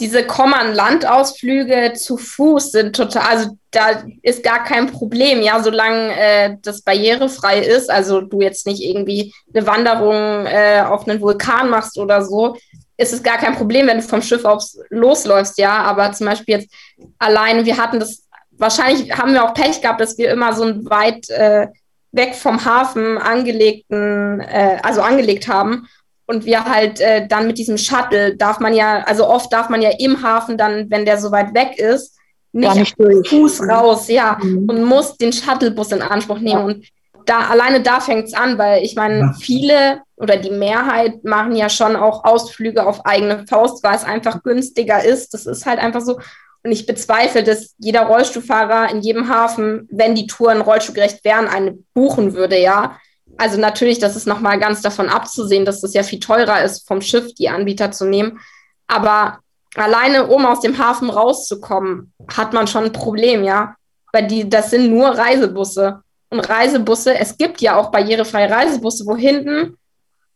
diese 0.00 0.26
Kommand-Landausflüge 0.26 1.92
zu 1.94 2.16
Fuß 2.16 2.72
sind 2.72 2.96
total, 2.96 3.22
also 3.22 3.58
da 3.70 4.02
ist 4.22 4.42
gar 4.42 4.64
kein 4.64 4.90
Problem, 4.90 5.40
ja, 5.42 5.62
solange 5.62 6.18
äh, 6.18 6.56
das 6.62 6.82
barrierefrei 6.82 7.60
ist, 7.60 7.90
also 7.90 8.22
du 8.22 8.40
jetzt 8.40 8.66
nicht 8.66 8.82
irgendwie 8.82 9.32
eine 9.54 9.66
Wanderung 9.66 10.46
äh, 10.46 10.82
auf 10.84 11.06
einen 11.06 11.20
Vulkan 11.20 11.70
machst 11.70 11.96
oder 11.98 12.24
so, 12.24 12.56
ist 13.00 13.14
es 13.14 13.22
gar 13.22 13.38
kein 13.38 13.54
Problem, 13.54 13.86
wenn 13.86 13.96
du 13.96 14.02
vom 14.02 14.20
Schiff 14.20 14.44
aus 14.44 14.78
losläufst, 14.90 15.58
ja. 15.58 15.72
Aber 15.78 16.12
zum 16.12 16.26
Beispiel 16.26 16.56
jetzt 16.56 16.72
alleine, 17.18 17.64
wir 17.64 17.78
hatten 17.78 17.98
das, 17.98 18.28
wahrscheinlich 18.52 19.16
haben 19.16 19.32
wir 19.32 19.42
auch 19.42 19.54
Pech 19.54 19.80
gehabt, 19.80 20.00
dass 20.00 20.18
wir 20.18 20.30
immer 20.30 20.52
so 20.52 20.64
ein 20.64 20.88
weit 20.90 21.30
äh, 21.30 21.68
weg 22.12 22.34
vom 22.34 22.62
Hafen 22.64 23.16
angelegten, 23.16 24.40
äh, 24.40 24.78
also 24.82 25.00
angelegt 25.00 25.48
haben. 25.48 25.88
Und 26.26 26.44
wir 26.44 26.64
halt 26.64 27.00
äh, 27.00 27.26
dann 27.26 27.46
mit 27.46 27.58
diesem 27.58 27.78
Shuttle 27.78 28.36
darf 28.36 28.60
man 28.60 28.74
ja, 28.74 29.02
also 29.04 29.26
oft 29.26 29.52
darf 29.52 29.68
man 29.70 29.82
ja 29.82 29.90
im 29.98 30.22
Hafen 30.22 30.58
dann, 30.58 30.90
wenn 30.90 31.04
der 31.06 31.18
so 31.18 31.32
weit 31.32 31.54
weg 31.54 31.78
ist, 31.78 32.16
nicht, 32.52 32.74
nicht 32.74 33.00
durch. 33.00 33.28
Fuß 33.28 33.62
raus, 33.62 34.08
ja, 34.08 34.38
mhm. 34.42 34.68
und 34.68 34.84
muss 34.84 35.16
den 35.16 35.32
Shuttlebus 35.32 35.92
in 35.92 36.02
Anspruch 36.02 36.38
nehmen. 36.38 36.48
Ja. 36.48 36.64
Und 36.64 36.86
da 37.30 37.46
alleine 37.48 37.80
da 37.80 38.00
fängt 38.00 38.26
es 38.26 38.34
an, 38.34 38.58
weil 38.58 38.82
ich 38.82 38.96
meine, 38.96 39.34
viele 39.40 40.02
oder 40.16 40.36
die 40.36 40.50
Mehrheit 40.50 41.22
machen 41.22 41.54
ja 41.54 41.68
schon 41.68 41.94
auch 41.94 42.24
Ausflüge 42.24 42.84
auf 42.84 43.06
eigene 43.06 43.46
Faust, 43.46 43.84
weil 43.84 43.94
es 43.94 44.02
einfach 44.02 44.42
günstiger 44.42 45.04
ist. 45.04 45.32
Das 45.32 45.46
ist 45.46 45.64
halt 45.64 45.78
einfach 45.78 46.00
so. 46.00 46.18
Und 46.64 46.72
ich 46.72 46.86
bezweifle, 46.86 47.44
dass 47.44 47.76
jeder 47.78 48.02
Rollstuhlfahrer 48.02 48.90
in 48.90 49.00
jedem 49.00 49.28
Hafen, 49.28 49.88
wenn 49.92 50.16
die 50.16 50.26
Touren 50.26 50.60
rollstuhlgerecht 50.60 51.24
wären, 51.24 51.46
eine 51.46 51.78
buchen 51.94 52.34
würde, 52.34 52.58
ja. 52.58 52.96
Also 53.38 53.60
natürlich, 53.60 54.00
das 54.00 54.16
ist 54.16 54.26
nochmal 54.26 54.58
ganz 54.58 54.82
davon 54.82 55.08
abzusehen, 55.08 55.64
dass 55.64 55.80
das 55.80 55.94
ja 55.94 56.02
viel 56.02 56.18
teurer 56.18 56.64
ist, 56.64 56.86
vom 56.88 57.00
Schiff 57.00 57.32
die 57.34 57.48
Anbieter 57.48 57.92
zu 57.92 58.06
nehmen. 58.06 58.40
Aber 58.88 59.38
alleine, 59.76 60.26
um 60.26 60.44
aus 60.46 60.60
dem 60.60 60.78
Hafen 60.78 61.10
rauszukommen, 61.10 62.12
hat 62.36 62.52
man 62.52 62.66
schon 62.66 62.86
ein 62.86 62.92
Problem, 62.92 63.44
ja. 63.44 63.76
Weil 64.12 64.26
die, 64.26 64.48
das 64.48 64.70
sind 64.70 64.90
nur 64.90 65.10
Reisebusse. 65.10 66.02
Und 66.30 66.40
Reisebusse, 66.40 67.18
es 67.18 67.36
gibt 67.36 67.60
ja 67.60 67.76
auch 67.76 67.90
barrierefreie 67.90 68.50
Reisebusse, 68.50 69.04
wo 69.06 69.16
hinten 69.16 69.76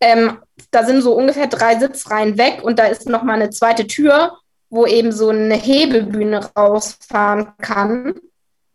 ähm, 0.00 0.38
da 0.70 0.84
sind 0.84 1.02
so 1.02 1.14
ungefähr 1.14 1.46
drei 1.46 1.78
Sitzreihen 1.78 2.36
weg 2.36 2.60
und 2.62 2.78
da 2.78 2.86
ist 2.86 3.08
nochmal 3.08 3.36
eine 3.36 3.50
zweite 3.50 3.86
Tür, 3.86 4.36
wo 4.68 4.86
eben 4.86 5.12
so 5.12 5.30
eine 5.30 5.54
Hebebühne 5.54 6.50
rausfahren 6.56 7.52
kann. 7.60 8.14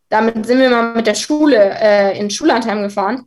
Damit 0.09 0.45
sind 0.45 0.59
wir 0.59 0.69
mal 0.69 0.95
mit 0.95 1.07
der 1.07 1.15
Schule 1.15 1.77
äh, 1.79 2.17
in 2.17 2.29
Schullandheim 2.29 2.81
gefahren. 2.81 3.25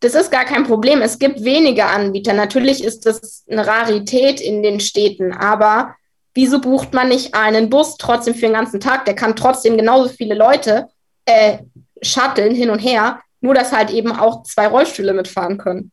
Das 0.00 0.14
ist 0.14 0.32
gar 0.32 0.44
kein 0.44 0.64
Problem. 0.64 1.02
Es 1.02 1.18
gibt 1.18 1.44
wenige 1.44 1.84
Anbieter. 1.84 2.32
Natürlich 2.32 2.82
ist 2.82 3.04
das 3.06 3.44
eine 3.48 3.66
Rarität 3.66 4.40
in 4.40 4.62
den 4.62 4.80
Städten, 4.80 5.32
aber 5.32 5.94
wieso 6.34 6.60
bucht 6.60 6.94
man 6.94 7.08
nicht 7.08 7.34
einen 7.34 7.68
Bus 7.70 7.96
trotzdem 7.96 8.34
für 8.34 8.46
den 8.46 8.54
ganzen 8.54 8.80
Tag? 8.80 9.04
Der 9.04 9.14
kann 9.14 9.36
trotzdem 9.36 9.76
genauso 9.76 10.08
viele 10.08 10.34
Leute 10.34 10.88
äh, 11.26 11.58
shutteln 12.02 12.54
hin 12.54 12.70
und 12.70 12.78
her, 12.78 13.20
nur 13.40 13.54
dass 13.54 13.72
halt 13.72 13.90
eben 13.90 14.12
auch 14.12 14.42
zwei 14.42 14.66
Rollstühle 14.66 15.12
mitfahren 15.12 15.58
können. 15.58 15.92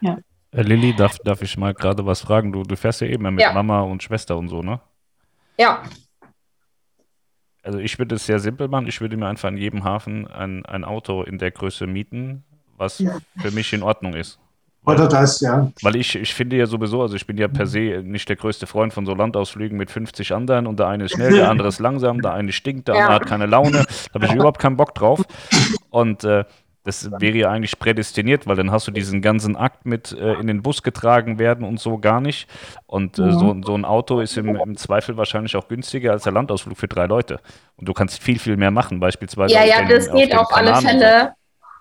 Ja. 0.00 0.18
Äh, 0.52 0.62
Lilly, 0.62 0.94
darf, 0.94 1.18
darf 1.18 1.42
ich 1.42 1.56
mal 1.56 1.74
gerade 1.74 2.04
was 2.04 2.20
fragen? 2.22 2.52
Du, 2.52 2.62
du 2.62 2.76
fährst 2.76 3.00
ja 3.00 3.06
eben 3.06 3.34
mit 3.34 3.40
ja. 3.40 3.52
Mama 3.52 3.82
und 3.82 4.02
Schwester 4.02 4.36
und 4.36 4.48
so, 4.48 4.62
ne? 4.62 4.80
Ja. 5.58 5.82
Also 7.62 7.78
ich 7.78 7.98
würde 7.98 8.14
es 8.14 8.26
sehr 8.26 8.38
simpel 8.38 8.68
machen. 8.68 8.86
Ich 8.86 9.00
würde 9.00 9.16
mir 9.16 9.26
einfach 9.26 9.48
in 9.48 9.58
jedem 9.58 9.84
Hafen 9.84 10.26
ein, 10.26 10.64
ein 10.64 10.84
Auto 10.84 11.22
in 11.22 11.38
der 11.38 11.50
Größe 11.50 11.86
mieten, 11.86 12.44
was 12.76 12.98
ja. 12.98 13.18
für 13.38 13.50
mich 13.50 13.72
in 13.72 13.82
Ordnung 13.82 14.14
ist. 14.14 14.38
Oder 14.84 15.08
das, 15.08 15.40
ja. 15.40 15.70
Weil 15.82 15.96
ich, 15.96 16.16
ich 16.16 16.34
finde 16.34 16.56
ja 16.56 16.66
sowieso, 16.66 17.02
also 17.02 17.14
ich 17.14 17.26
bin 17.26 17.36
ja 17.36 17.48
per 17.48 17.66
se 17.66 18.02
nicht 18.02 18.28
der 18.28 18.36
größte 18.36 18.66
Freund 18.66 18.94
von 18.94 19.04
so 19.04 19.14
Landausflügen 19.14 19.76
mit 19.76 19.90
50 19.90 20.32
anderen 20.32 20.66
und 20.66 20.78
der 20.78 20.88
eine 20.88 21.04
ist 21.04 21.12
schnell, 21.12 21.34
der 21.34 21.50
andere 21.50 21.68
ist 21.68 21.80
langsam, 21.80 22.22
der 22.22 22.32
eine 22.32 22.52
stinkt, 22.52 22.88
der 22.88 22.94
ja. 22.94 23.00
andere 23.02 23.14
hat 23.16 23.26
keine 23.26 23.46
Laune. 23.46 23.84
Da 24.12 24.14
habe 24.14 24.26
ich 24.26 24.34
überhaupt 24.34 24.58
keinen 24.58 24.76
Bock 24.76 24.94
drauf. 24.94 25.22
Und 25.90 26.24
äh, 26.24 26.44
das 26.84 27.10
wäre 27.20 27.36
ja 27.36 27.50
eigentlich 27.50 27.78
prädestiniert, 27.78 28.46
weil 28.46 28.56
dann 28.56 28.70
hast 28.70 28.88
du 28.88 28.90
diesen 28.90 29.20
ganzen 29.20 29.54
Akt 29.54 29.84
mit 29.84 30.12
äh, 30.12 30.34
in 30.34 30.46
den 30.46 30.62
Bus 30.62 30.82
getragen 30.82 31.38
werden 31.38 31.66
und 31.66 31.78
so 31.78 31.98
gar 31.98 32.22
nicht. 32.22 32.48
Und 32.86 33.18
äh, 33.18 33.32
so, 33.32 33.54
so, 33.62 33.74
ein 33.74 33.84
Auto 33.84 34.20
ist 34.20 34.38
im, 34.38 34.56
im, 34.56 34.76
Zweifel 34.78 35.18
wahrscheinlich 35.18 35.56
auch 35.56 35.68
günstiger 35.68 36.12
als 36.12 36.22
der 36.22 36.32
Landausflug 36.32 36.78
für 36.78 36.88
drei 36.88 37.04
Leute. 37.04 37.40
Und 37.76 37.86
du 37.86 37.92
kannst 37.92 38.22
viel, 38.22 38.38
viel 38.38 38.56
mehr 38.56 38.70
machen, 38.70 38.98
beispielsweise. 38.98 39.54
Ja, 39.54 39.64
ja, 39.64 39.82
den, 39.82 39.90
das 39.90 40.10
geht 40.10 40.34
auf, 40.34 40.50
auf 40.50 40.56
alle 40.56 40.74
Fälle. 40.76 41.34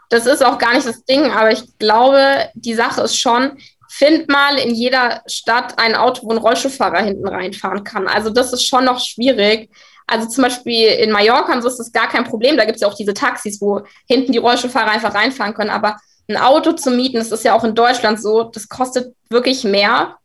Das 0.09 0.25
ist 0.25 0.43
auch 0.43 0.57
gar 0.57 0.73
nicht 0.73 0.87
das 0.87 1.03
Ding, 1.05 1.31
aber 1.31 1.51
ich 1.51 1.63
glaube, 1.77 2.49
die 2.55 2.73
Sache 2.73 3.01
ist 3.01 3.19
schon, 3.19 3.57
find 3.89 4.29
mal 4.29 4.57
in 4.57 4.73
jeder 4.73 5.21
Stadt 5.27 5.77
ein 5.77 5.95
Auto, 5.95 6.27
wo 6.27 6.31
ein 6.31 6.37
Rollstuhlfahrer 6.37 7.01
hinten 7.01 7.27
reinfahren 7.27 7.83
kann. 7.83 8.07
Also 8.07 8.29
das 8.29 8.53
ist 8.53 8.65
schon 8.65 8.85
noch 8.85 8.99
schwierig. 8.99 9.69
Also 10.07 10.27
zum 10.27 10.43
Beispiel 10.43 10.87
in 10.87 11.11
Mallorca 11.11 11.53
und 11.53 11.61
so 11.61 11.67
ist 11.67 11.77
das 11.77 11.91
gar 11.91 12.07
kein 12.07 12.23
Problem. 12.23 12.57
Da 12.57 12.65
gibt 12.65 12.75
es 12.75 12.81
ja 12.81 12.87
auch 12.87 12.95
diese 12.95 13.13
Taxis, 13.13 13.61
wo 13.61 13.81
hinten 14.07 14.31
die 14.31 14.37
Rollstuhlfahrer 14.39 14.91
einfach 14.91 15.13
reinfahren 15.13 15.53
können. 15.53 15.69
Aber 15.69 15.97
ein 16.27 16.37
Auto 16.37 16.73
zu 16.73 16.91
mieten, 16.91 17.17
das 17.17 17.31
ist 17.31 17.43
ja 17.43 17.55
auch 17.55 17.63
in 17.63 17.75
Deutschland 17.75 18.21
so, 18.21 18.43
das 18.43 18.69
kostet 18.69 19.15
wirklich 19.29 19.63
mehr. 19.63 20.18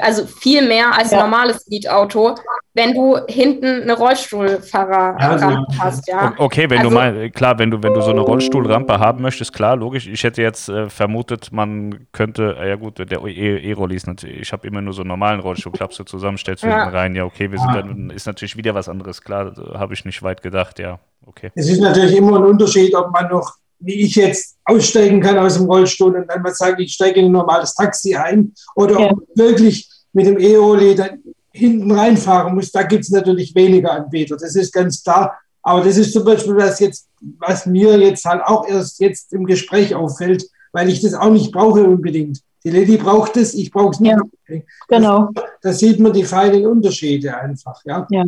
Also 0.00 0.26
viel 0.26 0.66
mehr 0.66 0.96
als 0.96 1.10
ja. 1.10 1.18
ein 1.18 1.30
normales 1.30 1.66
Mietauto, 1.68 2.36
wenn 2.72 2.94
du 2.94 3.18
hinten 3.28 3.82
eine 3.82 3.92
Rollstuhlfahrerrampe 3.92 5.72
ja, 5.72 5.78
hast, 5.78 6.08
ja. 6.08 6.32
Okay, 6.38 6.68
wenn 6.70 6.78
also, 6.78 6.90
du 6.90 6.94
mal, 6.96 7.30
klar, 7.30 7.58
wenn 7.58 7.70
du, 7.70 7.82
wenn 7.82 7.94
du 7.94 8.00
so 8.00 8.10
eine 8.10 8.20
Rollstuhlrampe 8.20 8.98
haben 8.98 9.22
möchtest, 9.22 9.52
klar, 9.52 9.76
logisch. 9.76 10.08
Ich 10.08 10.24
hätte 10.24 10.42
jetzt 10.42 10.68
äh, 10.68 10.88
vermutet, 10.88 11.52
man 11.52 12.06
könnte, 12.12 12.56
äh, 12.58 12.70
ja 12.70 12.76
gut, 12.76 12.98
der 12.98 13.22
E-Rolli 13.22 13.94
ist 13.94 14.06
natürlich, 14.06 14.40
ich 14.40 14.52
habe 14.52 14.66
immer 14.66 14.80
nur 14.80 14.92
so 14.92 15.02
einen 15.02 15.08
normalen 15.08 15.40
Rollstuhl, 15.40 15.72
klappst 15.72 15.98
du 16.00 16.04
zusammen, 16.04 16.38
stellst 16.38 16.64
du 16.64 16.66
ja. 16.66 16.80
hinten 16.80 16.96
rein, 16.96 17.14
ja, 17.14 17.24
okay, 17.24 17.50
wir 17.52 17.58
sind 17.58 17.74
dann, 17.74 18.10
ist 18.10 18.26
natürlich 18.26 18.56
wieder 18.56 18.74
was 18.74 18.88
anderes, 18.88 19.22
klar, 19.22 19.52
habe 19.74 19.94
ich 19.94 20.04
nicht 20.04 20.22
weit 20.22 20.42
gedacht, 20.42 20.78
ja, 20.78 20.98
okay. 21.26 21.50
Es 21.54 21.68
ist 21.68 21.80
natürlich 21.80 22.16
immer 22.16 22.38
ein 22.38 22.44
Unterschied, 22.44 22.94
ob 22.94 23.12
man 23.12 23.28
noch 23.28 23.54
wie 23.84 24.02
ich 24.02 24.16
jetzt 24.16 24.56
aussteigen 24.64 25.20
kann 25.20 25.38
aus 25.38 25.56
dem 25.56 25.66
Rollstuhl 25.66 26.16
und 26.16 26.28
dann 26.28 26.42
mal 26.42 26.54
sagen, 26.54 26.80
ich 26.80 26.94
steige 26.94 27.20
in 27.20 27.26
ein 27.26 27.32
normales 27.32 27.74
Taxi 27.74 28.14
ein 28.14 28.52
oder 28.74 28.98
ja. 28.98 29.12
wirklich 29.34 29.88
mit 30.12 30.26
dem 30.26 30.38
E-Oli 30.38 30.94
dann 30.94 31.20
hinten 31.54 31.92
reinfahren 31.92 32.54
muss, 32.54 32.72
da 32.72 32.82
gibt 32.82 33.04
es 33.04 33.10
natürlich 33.10 33.54
weniger 33.54 33.92
Anbieter. 33.92 34.36
Das 34.36 34.56
ist 34.56 34.72
ganz 34.72 35.02
klar. 35.02 35.38
Aber 35.62 35.82
das 35.82 35.96
ist 35.96 36.12
zum 36.12 36.24
Beispiel 36.24 36.56
was 36.56 36.80
jetzt, 36.80 37.08
was 37.38 37.64
mir 37.64 37.98
jetzt 37.98 38.24
halt 38.24 38.42
auch 38.44 38.68
erst 38.68 39.00
jetzt 39.00 39.32
im 39.32 39.46
Gespräch 39.46 39.94
auffällt, 39.94 40.44
weil 40.72 40.90
ich 40.90 41.00
das 41.00 41.14
auch 41.14 41.30
nicht 41.30 41.52
brauche 41.52 41.84
unbedingt. 41.84 42.40
Die 42.64 42.70
Lady 42.70 42.96
braucht 42.96 43.36
es, 43.36 43.54
ich 43.54 43.70
brauche 43.70 43.90
es 43.90 44.00
nicht. 44.00 44.16
Ja, 44.48 44.60
genau. 44.88 45.30
Da 45.62 45.72
sieht 45.72 46.00
man 46.00 46.12
die 46.12 46.24
feinen 46.24 46.66
Unterschiede 46.66 47.36
einfach. 47.36 47.80
Ja. 47.84 48.06
ja. 48.10 48.24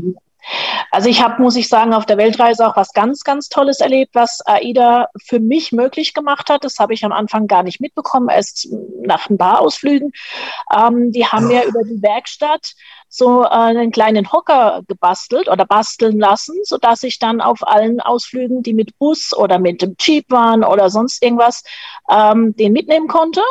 Also 0.91 1.09
ich 1.09 1.23
habe, 1.23 1.43
muss 1.43 1.57
ich 1.57 1.69
sagen, 1.69 1.93
auf 1.93 2.07
der 2.07 2.19
Weltreise 2.19 2.67
auch 2.67 2.77
was 2.77 2.93
ganz, 2.93 3.25
ganz 3.25 3.49
Tolles 3.49 3.81
erlebt, 3.81 4.15
was 4.15 4.41
AIDA 4.47 5.09
für 5.25 5.41
mich 5.41 5.73
möglich 5.73 6.15
gemacht 6.15 6.49
hat. 6.49 6.65
Das 6.65 6.79
habe 6.79 6.95
ich 6.95 7.05
am 7.05 7.13
Anfang 7.13 7.47
gar 7.47 7.63
nicht 7.63 7.81
mitbekommen, 7.81 8.29
erst 8.29 8.69
nach 9.03 9.29
ein 9.29 9.39
paar 9.39 9.61
Ausflügen. 9.61 10.13
Ähm, 10.75 11.13
die 11.13 11.27
haben 11.27 11.51
ja 11.51 11.65
über 11.65 11.83
die 11.83 12.01
Werkstatt 12.03 12.75
so 13.09 13.45
äh, 13.45 13.49
einen 13.49 13.91
kleinen 13.91 14.33
Hocker 14.33 14.83
gebastelt 14.89 15.49
oder 15.49 15.65
basteln 15.65 16.19
lassen, 16.19 16.57
sodass 16.65 17.03
ich 17.03 17.19
dann 17.19 17.41
auf 17.41 17.67
allen 17.67 18.01
Ausflügen, 18.01 18.63
die 18.63 18.75
mit 18.75 18.99
Bus 18.99 19.33
oder 19.37 19.59
mit 19.59 19.83
dem 19.83 19.97
Jeep 19.99 20.31
waren 20.31 20.65
oder 20.65 20.91
sonst 20.91 21.23
irgendwas, 21.23 21.63
ähm, 22.11 22.55
den 22.57 22.73
mitnehmen 22.73 23.09
konnte 23.09 23.43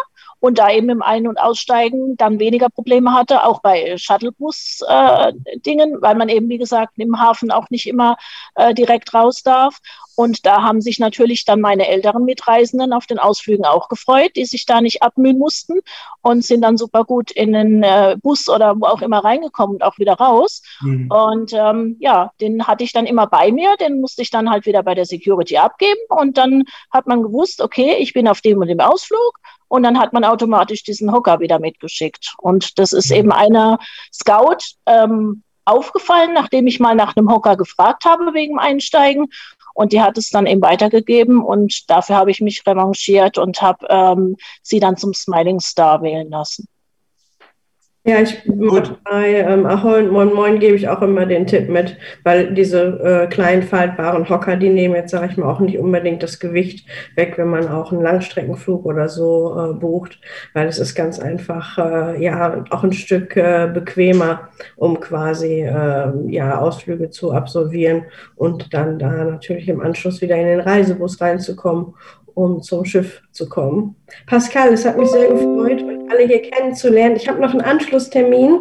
und 0.46 0.60
da 0.60 0.70
eben 0.70 0.90
im 0.90 1.02
Ein- 1.02 1.28
und 1.28 1.40
Aussteigen 1.40 2.18
dann 2.18 2.38
weniger 2.38 2.70
Probleme 2.70 3.14
hatte, 3.14 3.44
auch 3.44 3.62
bei 3.62 3.98
Shuttlebus-Dingen, 3.98 5.94
äh, 5.96 6.02
weil 6.02 6.14
man 6.14 6.30
eben, 6.30 6.50
wie 6.50 6.60
gesagt, 6.60 6.94
im 6.98 7.20
Hafen 7.20 7.50
auch 7.50 7.72
nicht 7.72 7.88
immer 7.88 8.16
äh, 8.54 8.76
direkt 8.76 9.16
raus 9.16 9.42
darf. 9.42 9.80
Und 10.16 10.46
da 10.46 10.62
haben 10.62 10.82
sich 10.82 11.00
natürlich 11.00 11.46
dann 11.46 11.60
meine 11.60 11.88
älteren 11.88 12.24
Mitreisenden 12.26 12.94
auf 12.94 13.06
den 13.06 13.20
Ausflügen 13.20 13.66
auch 13.66 13.90
gefreut, 13.90 14.32
die 14.36 14.46
sich 14.46 14.66
da 14.66 14.82
nicht 14.82 15.04
abmühen 15.04 15.38
mussten 15.38 15.80
und 16.22 16.46
sind 16.46 16.62
dann 16.62 16.78
super 16.78 17.04
gut 17.04 17.32
in 17.32 17.52
den 17.52 17.84
äh, 17.84 18.16
Bus 18.22 18.48
oder 18.48 18.80
wo 18.80 18.86
auch 18.86 19.02
immer 19.02 19.26
reingekommen 19.26 19.78
und 19.78 19.84
auch 19.84 19.98
wieder 19.98 20.14
raus. 20.14 20.62
Mhm. 20.82 21.12
Und 21.12 21.54
ähm, 21.54 21.98
ja, 22.00 22.32
den 22.40 22.66
hatte 22.66 22.84
ich 22.84 22.94
dann 22.94 23.08
immer 23.08 23.28
bei 23.28 23.52
mir, 23.52 23.76
den 23.78 24.00
musste 24.00 24.22
ich 24.22 24.30
dann 24.30 24.50
halt 24.50 24.66
wieder 24.66 24.84
bei 24.84 24.94
der 24.94 25.06
Security 25.06 25.58
abgeben 25.58 26.00
und 26.08 26.38
dann 26.38 26.64
hat 26.92 27.08
man 27.08 27.22
gewusst, 27.22 27.62
okay, 27.62 27.96
ich 28.00 28.14
bin 28.14 28.28
auf 28.28 28.42
dem 28.42 28.60
und 28.60 28.68
dem 28.68 28.80
Ausflug 28.80 29.40
und 29.76 29.84
dann 29.84 30.00
hat 30.00 30.14
man 30.14 30.24
automatisch 30.24 30.84
diesen 30.84 31.12
Hocker 31.12 31.40
wieder 31.40 31.60
mitgeschickt. 31.60 32.34
Und 32.40 32.80
das 32.80 32.94
ist 32.94 33.12
eben 33.12 33.32
einer 33.32 33.78
Scout 34.14 34.58
ähm, 34.86 35.44
aufgefallen, 35.66 36.34
nachdem 36.34 36.68
ich 36.68 36.80
mal 36.80 36.96
nach 36.96 37.16
einem 37.16 37.32
Hocker 37.32 37.58
gefragt 37.58 38.06
habe 38.06 38.34
wegen 38.34 38.60
Einsteigen. 38.60 39.28
Und 39.74 39.92
die 39.92 40.02
hat 40.02 40.18
es 40.18 40.30
dann 40.30 40.46
eben 40.48 40.62
weitergegeben 40.62 41.44
und 41.44 41.90
dafür 41.90 42.16
habe 42.16 42.32
ich 42.32 42.40
mich 42.40 42.66
revanchiert 42.66 43.38
und 43.38 43.62
habe 43.62 43.86
ähm, 43.90 44.38
sie 44.64 44.80
dann 44.80 44.96
zum 44.96 45.14
Smiling 45.14 45.60
Star 45.60 46.02
wählen 46.02 46.30
lassen. 46.30 46.68
Ja, 48.08 48.22
ich 48.22 48.44
Gut. 48.46 49.00
bei 49.04 49.40
ähm, 49.40 49.66
Ahoi 49.66 50.04
und 50.04 50.12
Moin 50.12 50.32
Moin 50.32 50.60
gebe 50.60 50.76
ich 50.76 50.88
auch 50.88 51.02
immer 51.02 51.26
den 51.26 51.48
Tipp 51.48 51.70
mit, 51.70 51.98
weil 52.24 52.54
diese 52.54 53.00
äh, 53.04 53.28
kleinen 53.28 53.64
faltbaren 53.64 54.30
Hocker, 54.30 54.58
die 54.58 54.70
nehmen 54.70 54.94
jetzt, 54.94 55.10
sage 55.10 55.30
ich 55.32 55.38
mal, 55.38 55.50
auch 55.50 55.60
nicht 55.60 55.80
unbedingt 55.80 56.22
das 56.22 56.40
Gewicht 56.40 56.88
weg, 57.16 57.34
wenn 57.38 57.48
man 57.48 57.68
auch 57.68 57.92
einen 57.92 58.04
Langstreckenflug 58.04 58.86
oder 58.86 59.10
so 59.10 59.58
äh, 59.58 59.74
bucht, 59.74 60.20
weil 60.54 60.68
es 60.68 60.78
ist 60.78 60.94
ganz 60.94 61.20
einfach, 61.20 61.80
äh, 61.80 62.24
ja, 62.24 62.64
auch 62.70 62.84
ein 62.84 62.94
Stück 62.94 63.36
äh, 63.38 63.72
bequemer, 63.74 64.50
um 64.76 65.00
quasi, 65.00 65.62
äh, 65.64 66.12
ja, 66.28 66.60
Ausflüge 66.60 67.10
zu 67.10 67.32
absolvieren 67.32 68.04
und 68.36 68.72
dann 68.72 69.00
da 69.00 69.24
natürlich 69.24 69.68
im 69.68 69.82
Anschluss 69.82 70.22
wieder 70.22 70.36
in 70.36 70.46
den 70.46 70.60
Reisebus 70.60 71.20
reinzukommen 71.22 71.96
um 72.36 72.62
zum 72.62 72.86
Schiff 72.86 73.22
zu 73.32 73.50
kommen. 73.50 73.96
Pascal, 74.28 74.74
es 74.74 74.86
hat 74.86 74.98
mich 74.98 75.10
sehr 75.10 75.30
gefreut, 75.30 75.82
euch 75.84 76.12
alle 76.12 76.28
hier 76.28 76.42
kennenzulernen. 76.44 77.16
Ich 77.16 77.28
habe 77.28 77.42
noch 77.42 77.52
einen 77.52 77.62
Anschlusstermin 77.62 78.60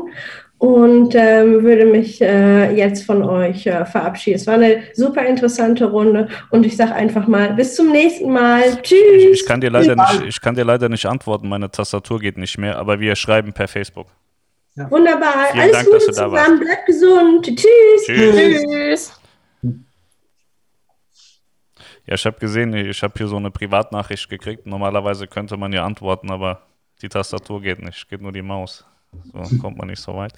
und 0.59 1.15
ähm, 1.15 1.63
würde 1.63 1.85
mich 1.85 2.23
äh, 2.23 2.75
jetzt 2.75 3.05
von 3.05 3.23
euch 3.23 3.67
äh, 3.67 3.85
verabschieden. 3.85 4.37
Es 4.37 4.47
war 4.47 4.55
eine 4.55 4.83
super 4.95 5.27
interessante 5.27 5.85
Runde 5.87 6.29
und 6.51 6.65
ich 6.65 6.77
sage 6.77 6.95
einfach 6.95 7.27
mal 7.27 7.53
bis 7.53 7.75
zum 7.75 7.93
nächsten 7.93 8.33
Mal. 8.33 8.63
Tschüss. 8.83 8.99
Ich, 9.17 9.31
ich, 9.41 9.47
kann 9.47 9.61
dir 9.61 9.71
leider 9.71 9.95
nicht, 9.95 10.25
ich 10.27 10.41
kann 10.41 10.55
dir 10.55 10.65
leider 10.65 10.89
nicht 10.89 11.05
antworten, 11.05 11.49
meine 11.49 11.71
Tastatur 11.71 12.19
geht 12.19 12.39
nicht 12.39 12.57
mehr, 12.57 12.79
aber 12.79 12.99
wir 13.01 13.15
schreiben 13.17 13.53
per 13.53 13.69
Facebook. 13.69 14.07
Ja. 14.77 14.91
Wunderbar. 14.91 15.49
Vielen 15.53 15.63
Alles 15.63 15.73
Dank, 15.73 15.87
Gute 15.87 15.99
zusammen. 16.01 16.61
Bleibt 16.61 16.87
gesund. 16.87 17.45
Tschüss. 17.47 18.07
Tschüss. 18.07 18.63
Tschüss. 18.63 19.21
Ja, 22.07 22.15
ich 22.15 22.27
habe 22.27 22.39
gesehen, 22.39 22.75
ich 22.75 23.03
habe 23.03 23.15
hier 23.17 23.29
so 23.29 23.37
eine 23.37 23.51
Privatnachricht 23.51 24.29
gekriegt. 24.29 24.67
Normalerweise 24.67 25.27
könnte 25.27 25.57
man 25.57 25.73
ja 25.73 25.85
antworten, 25.85 26.31
aber 26.31 26.63
die 27.01 27.09
Tastatur 27.09 27.63
geht 27.63 27.83
nicht, 27.83 28.09
geht 28.09 28.21
nur 28.21 28.33
die 28.33 28.43
Maus. 28.43 28.85
So 29.33 29.57
kommt 29.61 29.79
man 29.79 29.89
nicht 29.89 30.01
so 30.01 30.15
weit. 30.15 30.33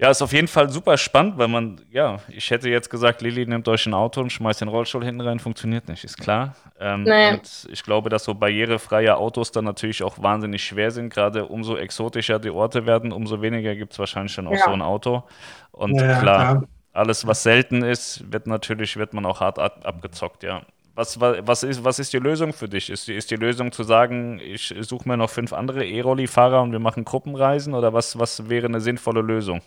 Ja, 0.00 0.10
ist 0.10 0.22
auf 0.22 0.32
jeden 0.32 0.46
Fall 0.46 0.70
super 0.70 0.96
spannend, 0.96 1.38
weil 1.38 1.48
man, 1.48 1.80
ja, 1.90 2.20
ich 2.28 2.52
hätte 2.52 2.70
jetzt 2.70 2.88
gesagt, 2.88 3.20
Lilly 3.20 3.46
nimmt 3.46 3.66
euch 3.66 3.84
ein 3.84 3.94
Auto 3.94 4.20
und 4.20 4.30
schmeißt 4.30 4.60
den 4.60 4.68
Rollstuhl 4.68 5.04
hinten 5.04 5.22
rein, 5.22 5.40
funktioniert 5.40 5.88
nicht, 5.88 6.04
ist 6.04 6.16
klar. 6.16 6.54
Ähm, 6.78 7.02
naja. 7.02 7.30
Und 7.32 7.66
ich 7.68 7.82
glaube, 7.82 8.08
dass 8.08 8.22
so 8.22 8.32
barrierefreie 8.32 9.16
Autos 9.16 9.50
dann 9.50 9.64
natürlich 9.64 10.04
auch 10.04 10.22
wahnsinnig 10.22 10.62
schwer 10.62 10.92
sind. 10.92 11.12
Gerade 11.12 11.46
umso 11.46 11.76
exotischer 11.76 12.38
die 12.38 12.50
Orte 12.50 12.86
werden, 12.86 13.10
umso 13.10 13.42
weniger 13.42 13.74
gibt 13.74 13.92
es 13.92 13.98
wahrscheinlich 13.98 14.36
dann 14.36 14.46
auch 14.46 14.52
ja. 14.52 14.64
so 14.66 14.70
ein 14.70 14.82
Auto. 14.82 15.24
Und 15.72 15.96
ja, 15.96 16.20
klar, 16.20 16.20
klar, 16.20 16.68
alles, 16.98 17.26
was 17.26 17.42
selten 17.42 17.82
ist, 17.82 18.30
wird 18.30 18.46
natürlich, 18.46 18.96
wird 18.96 19.14
man 19.14 19.24
auch 19.24 19.40
hart 19.40 19.58
ab, 19.58 19.80
abgezockt, 19.84 20.42
ja. 20.42 20.62
Was, 20.94 21.20
was, 21.20 21.62
ist, 21.62 21.84
was 21.84 22.00
ist 22.00 22.12
die 22.12 22.18
Lösung 22.18 22.52
für 22.52 22.68
dich? 22.68 22.90
Ist, 22.90 23.08
ist 23.08 23.30
die 23.30 23.36
Lösung 23.36 23.70
zu 23.70 23.84
sagen, 23.84 24.40
ich 24.40 24.74
suche 24.80 25.08
mir 25.08 25.16
noch 25.16 25.30
fünf 25.30 25.52
andere 25.52 25.86
E-Rolli-Fahrer 25.86 26.60
und 26.60 26.72
wir 26.72 26.80
machen 26.80 27.04
Gruppenreisen 27.04 27.72
oder 27.74 27.92
was, 27.92 28.18
was 28.18 28.48
wäre 28.48 28.66
eine 28.66 28.80
sinnvolle 28.80 29.20
Lösung? 29.20 29.62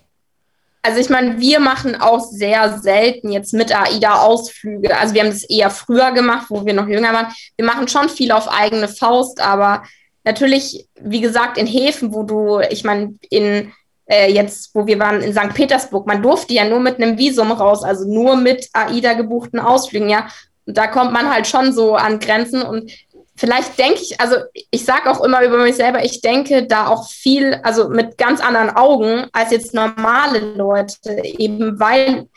Also 0.82 1.00
ich 1.00 1.10
meine, 1.10 1.40
wir 1.40 1.62
machen 1.62 1.96
auch 1.96 2.20
sehr 2.20 2.80
selten 2.80 3.32
jetzt 3.32 3.54
mit 3.54 3.74
AIDA 3.74 4.20
Ausflüge. 4.20 4.98
Also 4.98 5.14
wir 5.14 5.22
haben 5.22 5.30
das 5.30 5.44
eher 5.44 5.70
früher 5.70 6.12
gemacht, 6.12 6.48
wo 6.50 6.66
wir 6.66 6.74
noch 6.74 6.88
jünger 6.88 7.14
waren. 7.14 7.32
Wir 7.56 7.66
machen 7.66 7.88
schon 7.88 8.10
viel 8.10 8.34
auf 8.34 8.50
eigene 8.50 8.90
Faust, 8.90 9.40
aber 9.40 9.84
natürlich, 10.26 10.86
wie 11.00 11.22
gesagt, 11.22 11.58
in 11.58 11.68
Häfen, 11.68 12.14
wo 12.14 12.24
du, 12.24 12.60
ich 12.70 12.84
meine, 12.84 13.16
in 13.30 13.72
äh, 14.12 14.32
jetzt, 14.32 14.76
wo 14.76 14.86
wir 14.86 15.00
waren 15.00 15.22
in 15.22 15.34
St. 15.34 15.54
Petersburg, 15.54 16.06
man 16.06 16.22
durfte 16.22 16.54
ja 16.54 16.66
nur 16.66 16.82
mit 16.82 17.02
einem 17.02 17.18
Visum 17.18 17.52
raus, 17.52 17.84
also 17.84 18.06
nur 18.06 18.36
mit 18.36 18.68
AIDA 18.74 19.14
gebuchten 19.14 19.60
Ausflügen, 19.60 20.10
ja. 20.10 20.28
Und 20.66 20.78
da 20.78 20.88
kommt 20.88 21.14
man 21.14 21.34
halt 21.34 21.48
schon 21.48 21.72
so 21.72 21.96
an 21.96 22.20
Grenzen 22.20 22.62
und 22.62 22.92
vielleicht 23.36 23.80
denke 23.80 24.02
ich, 24.02 24.20
also 24.20 24.36
ich 24.70 24.84
sage 24.84 25.10
auch 25.10 25.24
immer 25.24 25.44
über 25.44 25.58
mich 25.58 25.76
selber, 25.76 26.04
ich 26.04 26.22
denke 26.22 26.68
da 26.68 26.88
auch 26.88 27.10
viel, 27.10 27.60
also 27.64 27.90
mit 27.90 28.18
ganz 28.18 28.42
anderen 28.42 28.70
Augen 28.72 29.28
als 29.32 29.52
jetzt 29.52 29.74
normale 29.74 30.40
Leute, 30.40 31.24
eben 31.24 31.80
weil 31.80 32.28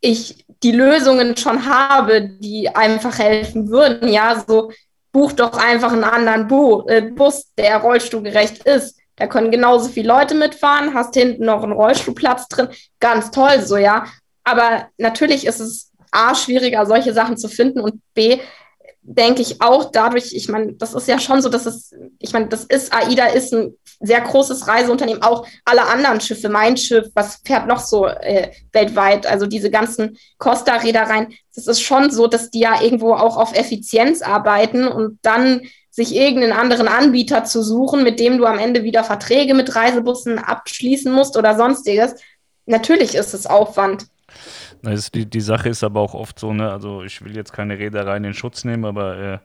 ich 0.00 0.46
die 0.62 0.72
Lösungen 0.72 1.36
schon 1.36 1.66
habe, 1.66 2.22
die 2.22 2.68
einfach 2.74 3.18
helfen 3.18 3.68
würden. 3.68 4.08
Ja, 4.08 4.42
so 4.46 4.72
buch 5.12 5.32
doch 5.32 5.56
einfach 5.56 5.92
einen 5.92 6.04
anderen 6.04 6.88
äh, 6.88 7.02
Bus, 7.02 7.52
der 7.56 7.78
rollstuhlgerecht 7.78 8.64
ist. 8.64 8.97
Da 9.18 9.26
können 9.26 9.50
genauso 9.50 9.88
viele 9.88 10.08
Leute 10.08 10.34
mitfahren, 10.34 10.94
hast 10.94 11.14
hinten 11.14 11.44
noch 11.44 11.62
einen 11.62 11.72
Rollstuhlplatz 11.72 12.48
drin. 12.48 12.68
Ganz 13.00 13.30
toll, 13.30 13.60
so 13.60 13.76
ja. 13.76 14.06
Aber 14.44 14.88
natürlich 14.96 15.46
ist 15.46 15.60
es 15.60 15.92
A, 16.10 16.34
schwieriger, 16.34 16.86
solche 16.86 17.12
Sachen 17.12 17.36
zu 17.36 17.48
finden 17.48 17.80
und 17.80 18.00
B, 18.14 18.38
denke 19.02 19.40
ich 19.40 19.62
auch 19.62 19.90
dadurch, 19.90 20.34
ich 20.34 20.48
meine, 20.48 20.74
das 20.74 20.92
ist 20.92 21.08
ja 21.08 21.18
schon 21.18 21.40
so, 21.40 21.48
dass 21.48 21.64
es, 21.64 21.94
ich 22.18 22.32
meine, 22.34 22.48
das 22.48 22.64
ist, 22.64 22.92
AIDA 22.92 23.26
ist 23.26 23.54
ein 23.54 23.74
sehr 24.00 24.20
großes 24.20 24.68
Reiseunternehmen, 24.68 25.22
auch 25.22 25.46
alle 25.64 25.86
anderen 25.86 26.20
Schiffe, 26.20 26.50
mein 26.50 26.76
Schiff, 26.76 27.06
was 27.14 27.40
fährt 27.44 27.66
noch 27.66 27.80
so 27.80 28.06
äh, 28.06 28.50
weltweit, 28.72 29.26
also 29.26 29.46
diese 29.46 29.70
ganzen 29.70 30.18
Costa-Reedereien, 30.36 31.34
das 31.54 31.66
ist 31.66 31.80
schon 31.80 32.10
so, 32.10 32.26
dass 32.26 32.50
die 32.50 32.60
ja 32.60 32.82
irgendwo 32.82 33.14
auch 33.14 33.38
auf 33.38 33.56
Effizienz 33.56 34.20
arbeiten 34.20 34.86
und 34.86 35.18
dann 35.22 35.62
sich 35.98 36.14
irgendeinen 36.14 36.52
anderen 36.52 36.86
Anbieter 36.86 37.42
zu 37.42 37.60
suchen, 37.60 38.04
mit 38.04 38.20
dem 38.20 38.38
du 38.38 38.46
am 38.46 38.60
Ende 38.60 38.84
wieder 38.84 39.02
Verträge 39.02 39.52
mit 39.52 39.74
Reisebussen 39.74 40.38
abschließen 40.38 41.12
musst 41.12 41.36
oder 41.36 41.56
sonstiges. 41.56 42.14
Natürlich 42.66 43.16
ist 43.16 43.34
es 43.34 43.48
Aufwand. 43.48 44.06
Die, 45.12 45.26
die 45.26 45.40
Sache 45.40 45.70
ist 45.70 45.82
aber 45.82 46.00
auch 46.00 46.14
oft 46.14 46.38
so, 46.38 46.52
ne, 46.52 46.70
also 46.70 47.02
ich 47.02 47.24
will 47.24 47.34
jetzt 47.34 47.52
keine 47.52 47.80
Reederei 47.80 48.16
in 48.16 48.22
den 48.22 48.34
Schutz 48.34 48.62
nehmen, 48.62 48.84
aber 48.84 49.18
äh, 49.18 49.38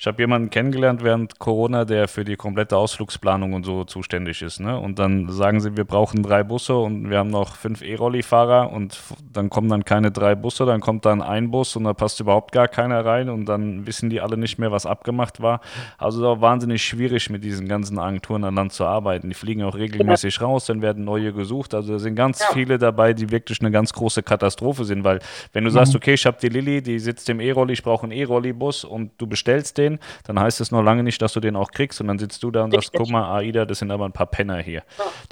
ich 0.00 0.06
habe 0.06 0.22
jemanden 0.22 0.48
kennengelernt 0.48 1.04
während 1.04 1.38
Corona, 1.38 1.84
der 1.84 2.08
für 2.08 2.24
die 2.24 2.36
komplette 2.36 2.74
Ausflugsplanung 2.74 3.52
und 3.52 3.66
so 3.66 3.84
zuständig 3.84 4.40
ist. 4.40 4.58
Ne? 4.58 4.78
Und 4.78 4.98
dann 4.98 5.28
sagen 5.28 5.60
sie, 5.60 5.76
wir 5.76 5.84
brauchen 5.84 6.22
drei 6.22 6.42
Busse 6.42 6.74
und 6.74 7.10
wir 7.10 7.18
haben 7.18 7.28
noch 7.28 7.54
fünf 7.54 7.82
E-Rolli-Fahrer 7.82 8.72
und 8.72 8.98
dann 9.30 9.50
kommen 9.50 9.68
dann 9.68 9.84
keine 9.84 10.10
drei 10.10 10.34
Busse, 10.34 10.64
dann 10.64 10.80
kommt 10.80 11.04
dann 11.04 11.20
ein 11.20 11.50
Bus 11.50 11.76
und 11.76 11.84
da 11.84 11.92
passt 11.92 12.18
überhaupt 12.18 12.52
gar 12.52 12.66
keiner 12.66 13.04
rein 13.04 13.28
und 13.28 13.44
dann 13.44 13.86
wissen 13.86 14.08
die 14.08 14.22
alle 14.22 14.38
nicht 14.38 14.58
mehr, 14.58 14.72
was 14.72 14.86
abgemacht 14.86 15.42
war. 15.42 15.60
Also 15.98 16.26
auch 16.26 16.40
wahnsinnig 16.40 16.82
schwierig 16.82 17.28
mit 17.28 17.44
diesen 17.44 17.68
ganzen 17.68 17.98
Agenturen 17.98 18.44
an 18.44 18.54
Land 18.54 18.72
zu 18.72 18.86
arbeiten. 18.86 19.28
Die 19.28 19.34
fliegen 19.34 19.64
auch 19.64 19.74
regelmäßig 19.74 20.40
raus, 20.40 20.64
dann 20.64 20.80
werden 20.80 21.04
neue 21.04 21.34
gesucht. 21.34 21.74
Also 21.74 21.92
da 21.92 21.98
sind 21.98 22.14
ganz 22.14 22.40
ja. 22.40 22.46
viele 22.54 22.78
dabei, 22.78 23.12
die 23.12 23.30
wirklich 23.30 23.60
eine 23.60 23.70
ganz 23.70 23.92
große 23.92 24.22
Katastrophe 24.22 24.86
sind, 24.86 25.04
weil 25.04 25.18
wenn 25.52 25.64
du 25.64 25.68
mhm. 25.68 25.74
sagst, 25.74 25.94
okay, 25.94 26.14
ich 26.14 26.24
habe 26.24 26.38
die 26.40 26.48
Lilly, 26.48 26.80
die 26.80 26.98
sitzt 26.98 27.28
im 27.28 27.38
E-Rolli, 27.38 27.74
ich 27.74 27.82
brauche 27.82 28.04
einen 28.04 28.12
E-Rolli-Bus 28.12 28.84
und 28.84 29.10
du 29.18 29.26
bestellst 29.26 29.76
den, 29.76 29.89
dann 30.24 30.38
heißt 30.38 30.60
es 30.60 30.70
noch 30.70 30.82
lange 30.82 31.02
nicht, 31.02 31.20
dass 31.22 31.32
du 31.32 31.40
den 31.40 31.56
auch 31.56 31.70
kriegst 31.70 32.00
und 32.00 32.08
dann 32.08 32.18
sitzt 32.18 32.42
du 32.42 32.50
da 32.50 32.64
und 32.64 32.72
sagst, 32.72 32.92
guck 32.92 33.10
mal, 33.10 33.36
AIDA, 33.36 33.64
das 33.64 33.78
sind 33.78 33.90
aber 33.90 34.04
ein 34.04 34.12
paar 34.12 34.26
Penner 34.26 34.58
hier. 34.58 34.82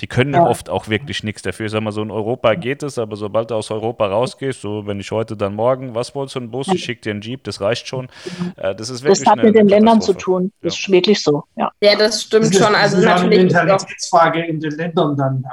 Die 0.01 0.07
können 0.07 0.35
ja. 0.35 0.47
oft 0.47 0.71
auch 0.71 0.89
wirklich 0.89 1.23
nichts 1.23 1.43
dafür. 1.43 1.67
Ich 1.67 1.73
sag 1.73 1.83
mal, 1.83 1.93
so 1.93 2.03
in 2.03 2.11
Europa 2.11 2.55
geht 2.55 2.83
es, 2.83 2.99
aber 2.99 3.17
sobald 3.17 3.51
du 3.51 3.55
aus 3.55 3.71
Europa 3.71 4.07
rausgehst, 4.07 4.61
so 4.61 4.87
wenn 4.87 5.01
ich 5.01 5.11
heute, 5.11 5.37
dann 5.37 5.55
morgen, 5.55 5.95
was 5.95 6.15
wolltest 6.15 6.37
du, 6.37 6.41
einen 6.41 6.51
Bus, 6.51 6.69
ich 6.69 6.85
schicke 6.85 7.03
dir 7.03 7.11
einen 7.11 7.21
Jeep, 7.21 7.45
das 7.45 7.61
reicht 7.61 7.87
schon. 7.87 8.09
Äh, 8.57 8.75
das 8.75 8.91
ist 8.91 9.03
wirklich 9.03 9.21
Das 9.21 9.29
hat 9.29 9.43
mit 9.43 9.55
den 9.55 9.69
Ländern 9.69 10.01
zu 10.01 10.13
tun, 10.13 10.53
das 10.63 10.79
ist 10.79 10.91
wirklich 10.91 11.23
so, 11.23 11.45
ja. 11.57 11.71
Ja, 11.81 11.97
das 11.97 12.23
stimmt 12.23 12.47
das 12.47 12.51
ist, 12.53 12.65
schon. 12.65 12.75
Also 12.75 12.97
das 12.97 13.05
ist 13.05 13.11
natürlich 13.11 13.39
eine 13.39 13.45
Mentalitätsfrage 13.45 14.45
in 14.47 14.61
den 14.61 14.73
Ländern 14.73 15.17
dann, 15.17 15.45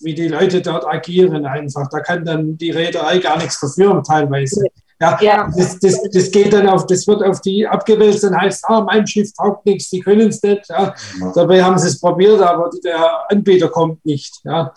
wie 0.00 0.14
die 0.14 0.28
Leute 0.28 0.60
dort 0.60 0.86
agieren 0.86 1.46
einfach. 1.46 1.88
Da 1.90 2.00
kann 2.00 2.24
dann 2.24 2.56
die 2.58 2.70
Reederei 2.70 3.18
gar 3.18 3.38
nichts 3.38 3.60
dafür 3.60 4.02
teilweise. 4.02 4.66
Ja, 5.02 5.18
ja. 5.20 5.50
Das, 5.56 5.80
das, 5.80 6.00
das 6.12 6.30
geht 6.30 6.52
dann 6.52 6.68
auf, 6.68 6.86
das 6.86 7.08
wird 7.08 7.24
auf 7.24 7.40
die 7.40 7.66
abgewälzt, 7.66 8.22
dann 8.22 8.40
heißt, 8.40 8.64
ah, 8.68 8.82
mein 8.82 9.04
Schiff 9.04 9.32
taugt 9.34 9.66
nichts, 9.66 9.90
die 9.90 9.98
können 9.98 10.28
es 10.28 10.40
nicht. 10.42 10.68
Ja. 10.68 10.94
Dabei 11.34 11.60
haben 11.60 11.76
sie 11.76 11.88
es 11.88 12.00
probiert, 12.00 12.40
aber 12.40 12.70
der 12.84 13.28
Anbieter 13.28 13.68
kommt 13.68 14.04
nicht. 14.06 14.32
Ja. 14.44 14.72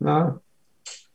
Ja. 0.00 0.40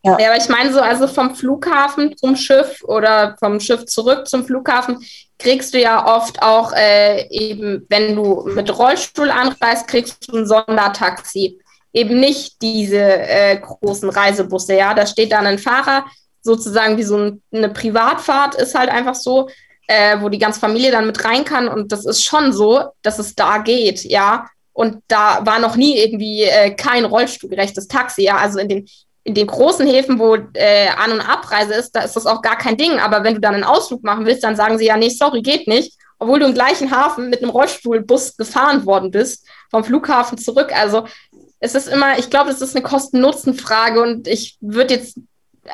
Ja. 0.03 0.17
ja, 0.17 0.27
aber 0.27 0.37
ich 0.37 0.47
meine 0.47 0.71
so, 0.71 0.79
also 0.79 1.07
vom 1.07 1.35
Flughafen 1.35 2.15
zum 2.15 2.37
Schiff 2.37 2.81
oder 2.85 3.35
vom 3.37 3.59
Schiff 3.59 3.85
zurück 3.85 4.27
zum 4.29 4.45
Flughafen 4.45 5.05
kriegst 5.37 5.73
du 5.73 5.81
ja 5.81 6.15
oft 6.15 6.41
auch 6.41 6.71
äh, 6.71 7.27
eben, 7.29 7.85
wenn 7.89 8.15
du 8.15 8.49
mit 8.55 8.77
Rollstuhl 8.77 9.29
anreist, 9.29 9.89
kriegst 9.89 10.25
du 10.29 10.37
ein 10.37 10.47
Sondertaxi. 10.47 11.59
Eben 11.91 12.21
nicht 12.21 12.61
diese 12.61 12.97
äh, 12.97 13.59
großen 13.59 14.09
Reisebusse, 14.09 14.75
ja. 14.75 14.93
Da 14.93 15.05
steht 15.05 15.33
dann 15.33 15.45
ein 15.45 15.59
Fahrer, 15.59 16.05
sozusagen 16.47 16.97
wie 16.97 17.03
so 17.03 17.17
ein, 17.17 17.41
eine 17.53 17.69
Privatfahrt 17.69 18.55
ist 18.55 18.73
halt 18.73 18.89
einfach 18.89 19.15
so, 19.15 19.49
äh, 19.87 20.19
wo 20.21 20.29
die 20.29 20.39
ganze 20.39 20.59
Familie 20.59 20.91
dann 20.91 21.05
mit 21.05 21.23
rein 21.23 21.45
kann. 21.45 21.67
Und 21.67 21.91
das 21.91 22.05
ist 22.05 22.23
schon 22.23 22.51
so, 22.51 22.85
dass 23.03 23.19
es 23.19 23.35
da 23.35 23.59
geht, 23.59 24.03
ja. 24.03 24.47
Und 24.73 25.01
da 25.07 25.45
war 25.45 25.59
noch 25.59 25.75
nie 25.75 25.97
irgendwie 25.97 26.43
äh, 26.43 26.71
kein 26.71 27.05
rollstuhlgerechtes 27.05 27.87
Taxi, 27.87 28.23
ja. 28.23 28.37
Also 28.37 28.59
in 28.59 28.69
den, 28.69 28.87
in 29.23 29.35
den 29.35 29.47
großen 29.47 29.85
Häfen, 29.85 30.19
wo 30.19 30.35
äh, 30.53 30.87
An- 30.97 31.11
und 31.11 31.21
Abreise 31.21 31.73
ist, 31.73 31.91
da 31.91 32.01
ist 32.01 32.15
das 32.15 32.25
auch 32.25 32.41
gar 32.41 32.57
kein 32.57 32.77
Ding. 32.77 32.99
Aber 32.99 33.23
wenn 33.23 33.35
du 33.35 33.41
dann 33.41 33.55
einen 33.55 33.63
Ausflug 33.63 34.03
machen 34.03 34.25
willst, 34.25 34.43
dann 34.43 34.55
sagen 34.55 34.77
sie 34.77 34.85
ja, 34.85 34.97
nee, 34.97 35.09
sorry, 35.09 35.41
geht 35.41 35.67
nicht. 35.67 35.97
Obwohl 36.19 36.39
du 36.39 36.47
im 36.47 36.53
gleichen 36.53 36.89
Hafen 36.91 37.29
mit 37.29 37.43
einem 37.43 37.51
Rollstuhlbus 37.51 38.37
gefahren 38.37 38.85
worden 38.85 39.11
bist, 39.11 39.45
vom 39.69 39.83
Flughafen 39.83 40.37
zurück. 40.37 40.71
Also 40.73 41.05
es 41.59 41.75
ist 41.75 41.87
immer, 41.87 42.17
ich 42.17 42.29
glaube, 42.29 42.51
es 42.51 42.61
ist 42.61 42.75
eine 42.75 42.83
Kosten-Nutzen-Frage 42.83 44.01
und 44.01 44.27
ich 44.27 44.57
würde 44.61 44.95
jetzt 44.95 45.19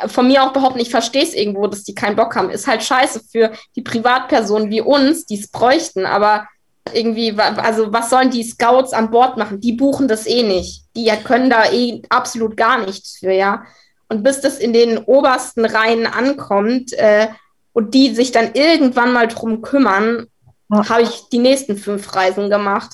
von 0.07 0.28
mir 0.28 0.44
auch 0.44 0.53
behaupten, 0.53 0.80
ich 0.80 0.90
verstehe 0.90 1.24
es 1.24 1.34
irgendwo, 1.34 1.68
dass 1.68 1.84
die 1.84 1.95
keinen 1.95 2.15
Bock 2.15 2.36
haben. 2.36 2.49
Ist 2.49 2.68
halt 2.68 2.84
scheiße 2.84 3.22
für 3.32 3.52
die 3.76 3.82
Privatpersonen 3.82 4.70
wie 4.70 4.82
uns, 4.82 5.26
die 5.26 5.40
es 5.40 5.48
bräuchten, 5.48 6.06
aber 6.06 6.48
irgendwie, 6.94 7.34
also 7.38 7.94
was 7.94 8.10
sollen 8.10 8.30
die 8.30 8.44
Scouts 8.44 8.94
an 8.94 9.11
Bord 9.11 9.38
machen? 9.38 9.60
Die 9.60 9.74
buchen 9.74 10.07
das 10.07 10.28
eh 10.28 10.44
nicht. 10.44 10.84
Die 10.95 11.10
können 11.24 11.49
da 11.49 11.72
eh 11.72 12.02
absolut 12.10 12.57
gar 12.57 12.86
nichts 12.86 13.18
für, 13.20 13.32
ja. 13.32 13.64
Und 14.10 14.24
bis 14.24 14.41
das 14.41 14.60
in 14.60 14.74
den 14.74 14.98
obersten 14.98 15.65
Reihen 15.65 16.06
ankommt 16.06 16.94
äh, 16.94 17.28
und 17.72 17.94
die 17.94 18.14
sich 18.14 18.32
dann 18.32 18.52
irgendwann 18.53 19.14
mal 19.14 19.28
drum 19.28 19.61
kümmern, 19.61 20.28
habe 20.72 21.03
ich 21.03 21.30
die 21.32 21.40
nächsten 21.40 21.78
fünf 21.78 22.15
Reisen 22.15 22.49
gemacht. 22.49 22.91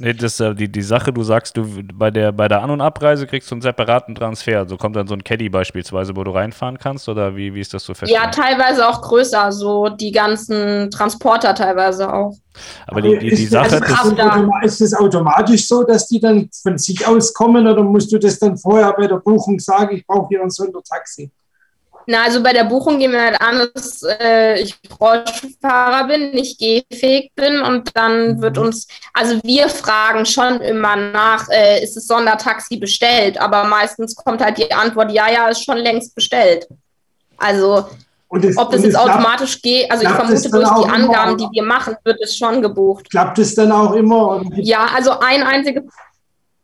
Nee, 0.00 0.14
das 0.14 0.38
ist 0.38 0.60
die, 0.60 0.70
die 0.70 0.82
Sache, 0.82 1.12
du 1.12 1.24
sagst, 1.24 1.56
du 1.56 1.66
bei 1.92 2.12
der, 2.12 2.30
bei 2.30 2.46
der 2.46 2.62
An- 2.62 2.70
und 2.70 2.80
Abreise 2.80 3.26
kriegst 3.26 3.50
du 3.50 3.56
einen 3.56 3.62
separaten 3.62 4.14
Transfer. 4.14 4.60
Also 4.60 4.76
kommt 4.76 4.94
dann 4.94 5.08
so 5.08 5.14
ein 5.14 5.24
Caddy 5.24 5.48
beispielsweise, 5.48 6.14
wo 6.14 6.22
du 6.22 6.30
reinfahren 6.30 6.78
kannst 6.78 7.08
oder 7.08 7.34
wie, 7.34 7.52
wie 7.52 7.60
ist 7.60 7.74
das 7.74 7.82
so 7.82 7.94
fest? 7.94 8.12
Ja, 8.12 8.30
teilweise 8.30 8.88
auch 8.88 9.02
größer, 9.02 9.50
so 9.50 9.88
die 9.88 10.12
ganzen 10.12 10.88
Transporter 10.92 11.52
teilweise 11.52 12.12
auch. 12.12 12.36
Aber 12.86 13.02
die, 13.02 13.18
die, 13.18 13.30
die 13.30 13.42
ist, 13.44 13.50
Sache 13.50 13.76
ist, 13.76 14.64
ist 14.64 14.80
es 14.80 14.94
automatisch 14.94 15.66
so, 15.66 15.82
dass 15.82 16.06
die 16.06 16.20
dann 16.20 16.48
von 16.62 16.78
sich 16.78 17.04
aus 17.04 17.34
kommen 17.34 17.66
oder 17.66 17.82
musst 17.82 18.12
du 18.12 18.18
das 18.18 18.38
dann 18.38 18.56
vorher 18.56 18.92
bei 18.92 19.08
der 19.08 19.16
Buchung 19.16 19.58
sagen, 19.58 19.96
ich 19.96 20.06
brauche 20.06 20.28
hier 20.28 20.42
ein 20.42 20.50
Sondertaxi? 20.50 21.30
Na, 22.10 22.22
also 22.24 22.42
bei 22.42 22.54
der 22.54 22.64
Buchung 22.64 22.98
gehen 22.98 23.12
wir 23.12 23.20
halt 23.20 23.38
an, 23.38 23.68
dass 23.74 24.02
äh, 24.02 24.62
ich 24.62 24.80
Rollstuhlfahrer 24.98 26.08
bin, 26.08 26.30
nicht 26.30 26.58
gehfähig 26.58 27.32
bin 27.34 27.60
und 27.60 27.94
dann 27.94 28.36
mhm. 28.36 28.40
wird 28.40 28.56
uns, 28.56 28.88
also 29.12 29.38
wir 29.44 29.68
fragen 29.68 30.24
schon 30.24 30.62
immer 30.62 30.96
nach, 30.96 31.50
äh, 31.50 31.84
ist 31.84 31.98
es 31.98 32.06
Sondertaxi 32.06 32.78
bestellt, 32.78 33.38
aber 33.38 33.64
meistens 33.64 34.16
kommt 34.16 34.42
halt 34.42 34.56
die 34.56 34.72
Antwort, 34.72 35.12
ja, 35.12 35.30
ja, 35.30 35.48
ist 35.48 35.62
schon 35.62 35.76
längst 35.76 36.14
bestellt. 36.14 36.66
Also 37.36 37.84
es, 38.42 38.56
ob 38.56 38.70
das 38.70 38.84
jetzt 38.84 38.96
automatisch 38.96 39.60
geht, 39.60 39.92
also 39.92 40.04
ich 40.04 40.08
vermute 40.08 40.50
durch 40.50 40.82
die 40.82 40.88
Angaben, 40.88 41.36
die 41.36 41.48
wir 41.52 41.62
machen, 41.62 41.94
wird 42.04 42.22
es 42.22 42.38
schon 42.38 42.62
gebucht. 42.62 43.10
Klappt 43.10 43.38
es 43.38 43.54
dann 43.54 43.70
auch 43.70 43.92
immer? 43.92 44.42
Ja, 44.56 44.86
also 44.96 45.18
ein 45.20 45.42
einziges, 45.42 45.84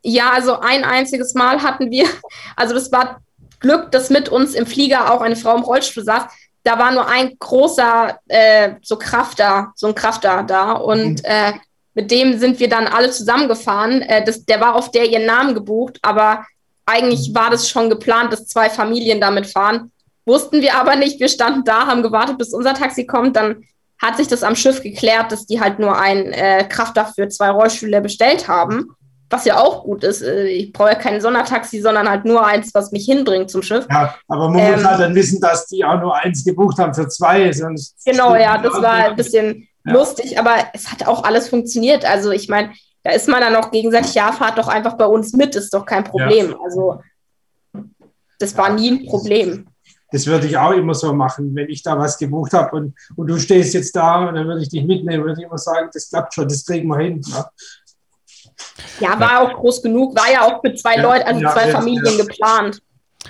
ja, 0.02 0.30
also 0.30 0.58
ein 0.60 0.84
einziges 0.84 1.34
Mal 1.34 1.62
hatten 1.62 1.90
wir, 1.90 2.06
also 2.56 2.72
das 2.72 2.90
war 2.90 3.20
Glück, 3.60 3.90
dass 3.90 4.10
mit 4.10 4.28
uns 4.28 4.54
im 4.54 4.66
Flieger 4.66 5.12
auch 5.12 5.20
eine 5.20 5.36
Frau 5.36 5.56
im 5.56 5.62
Rollstuhl 5.62 6.04
saß. 6.04 6.24
Da 6.62 6.78
war 6.78 6.92
nur 6.92 7.06
ein 7.06 7.36
großer 7.38 8.18
äh, 8.28 8.74
so 8.82 8.96
Krafter, 8.96 9.72
so 9.74 9.88
ein 9.88 9.94
Krafter 9.94 10.42
da 10.42 10.72
und 10.72 11.22
mhm. 11.22 11.24
äh, 11.24 11.52
mit 11.94 12.10
dem 12.10 12.38
sind 12.38 12.58
wir 12.58 12.68
dann 12.68 12.86
alle 12.86 13.10
zusammengefahren. 13.10 14.02
Äh, 14.02 14.24
das, 14.24 14.44
der 14.44 14.60
war 14.60 14.74
auf 14.74 14.90
der 14.90 15.08
ihren 15.08 15.26
Namen 15.26 15.54
gebucht, 15.54 15.98
aber 16.02 16.44
eigentlich 16.86 17.34
war 17.34 17.50
das 17.50 17.68
schon 17.68 17.88
geplant, 17.88 18.32
dass 18.32 18.46
zwei 18.46 18.68
Familien 18.68 19.20
damit 19.20 19.46
fahren. 19.46 19.92
Wussten 20.26 20.62
wir 20.62 20.74
aber 20.74 20.96
nicht. 20.96 21.20
Wir 21.20 21.28
standen 21.28 21.64
da, 21.64 21.86
haben 21.86 22.02
gewartet, 22.02 22.38
bis 22.38 22.52
unser 22.52 22.74
Taxi 22.74 23.06
kommt. 23.06 23.36
Dann 23.36 23.64
hat 23.98 24.16
sich 24.16 24.26
das 24.26 24.42
am 24.42 24.56
Schiff 24.56 24.82
geklärt, 24.82 25.32
dass 25.32 25.46
die 25.46 25.60
halt 25.60 25.78
nur 25.78 25.98
ein 25.98 26.32
äh, 26.32 26.64
Krafter 26.68 27.06
für 27.06 27.28
zwei 27.28 27.50
Rollstühle 27.50 28.00
bestellt 28.00 28.48
haben 28.48 28.94
was 29.30 29.44
ja 29.44 29.58
auch 29.58 29.84
gut 29.84 30.04
ist. 30.04 30.22
Äh, 30.22 30.46
ich 30.46 30.72
brauche 30.72 30.90
ja 30.90 30.94
kein 30.94 31.20
Sondertaxi, 31.20 31.80
sondern 31.80 32.08
halt 32.08 32.24
nur 32.24 32.44
eins, 32.44 32.74
was 32.74 32.92
mich 32.92 33.04
hinbringt 33.04 33.50
zum 33.50 33.62
Schiff. 33.62 33.86
Ja, 33.90 34.14
aber 34.28 34.48
man 34.48 34.58
ähm, 34.58 34.72
muss 34.72 34.84
halt 34.84 35.00
dann 35.00 35.14
wissen, 35.14 35.40
dass 35.40 35.66
die 35.66 35.84
auch 35.84 36.00
nur 36.00 36.14
eins 36.14 36.44
gebucht 36.44 36.78
haben 36.78 36.94
für 36.94 37.08
zwei. 37.08 37.52
Sonst 37.52 37.96
genau, 38.04 38.34
ja, 38.36 38.58
das 38.58 38.74
war 38.74 38.92
ein 38.92 39.16
bisschen 39.16 39.68
ja. 39.84 39.92
lustig, 39.92 40.38
aber 40.38 40.54
es 40.72 40.90
hat 40.90 41.06
auch 41.06 41.24
alles 41.24 41.48
funktioniert. 41.48 42.04
Also 42.04 42.30
ich 42.30 42.48
meine, 42.48 42.72
da 43.02 43.12
ist 43.12 43.28
man 43.28 43.40
dann 43.40 43.56
auch 43.56 43.70
gegenseitig, 43.70 44.14
ja, 44.14 44.32
fahrt 44.32 44.58
doch 44.58 44.68
einfach 44.68 44.94
bei 44.94 45.06
uns 45.06 45.32
mit, 45.32 45.54
ist 45.56 45.74
doch 45.74 45.84
kein 45.84 46.04
Problem. 46.04 46.50
Ja. 46.50 46.58
Also 46.64 47.00
das 48.38 48.56
war 48.56 48.72
nie 48.72 48.90
ein 48.90 49.06
Problem. 49.06 49.66
Das 50.10 50.26
würde 50.26 50.46
ich 50.46 50.56
auch 50.56 50.70
immer 50.70 50.94
so 50.94 51.12
machen, 51.12 51.54
wenn 51.54 51.68
ich 51.68 51.82
da 51.82 51.98
was 51.98 52.16
gebucht 52.18 52.52
habe 52.52 52.76
und, 52.76 52.94
und 53.16 53.26
du 53.26 53.38
stehst 53.38 53.74
jetzt 53.74 53.96
da 53.96 54.28
und 54.28 54.36
dann 54.36 54.46
würde 54.46 54.62
ich 54.62 54.68
dich 54.68 54.84
mitnehmen, 54.84 55.24
würde 55.24 55.40
ich 55.40 55.46
immer 55.46 55.58
sagen, 55.58 55.88
das 55.92 56.08
klappt 56.08 56.34
schon, 56.34 56.46
das 56.46 56.64
kriegen 56.64 56.88
wir 56.88 56.98
hin. 56.98 57.20
Ja. 57.26 57.50
Ja, 59.00 59.18
war 59.18 59.40
auch 59.40 59.52
groß 59.54 59.82
genug, 59.82 60.16
war 60.16 60.30
ja 60.32 60.42
auch 60.42 60.60
für 60.64 60.74
zwei 60.74 60.96
ja, 60.96 61.02
Leute, 61.02 61.26
also 61.26 61.40
ja, 61.40 61.50
zwei 61.50 61.70
Familien 61.70 62.16
geplant. 62.16 62.80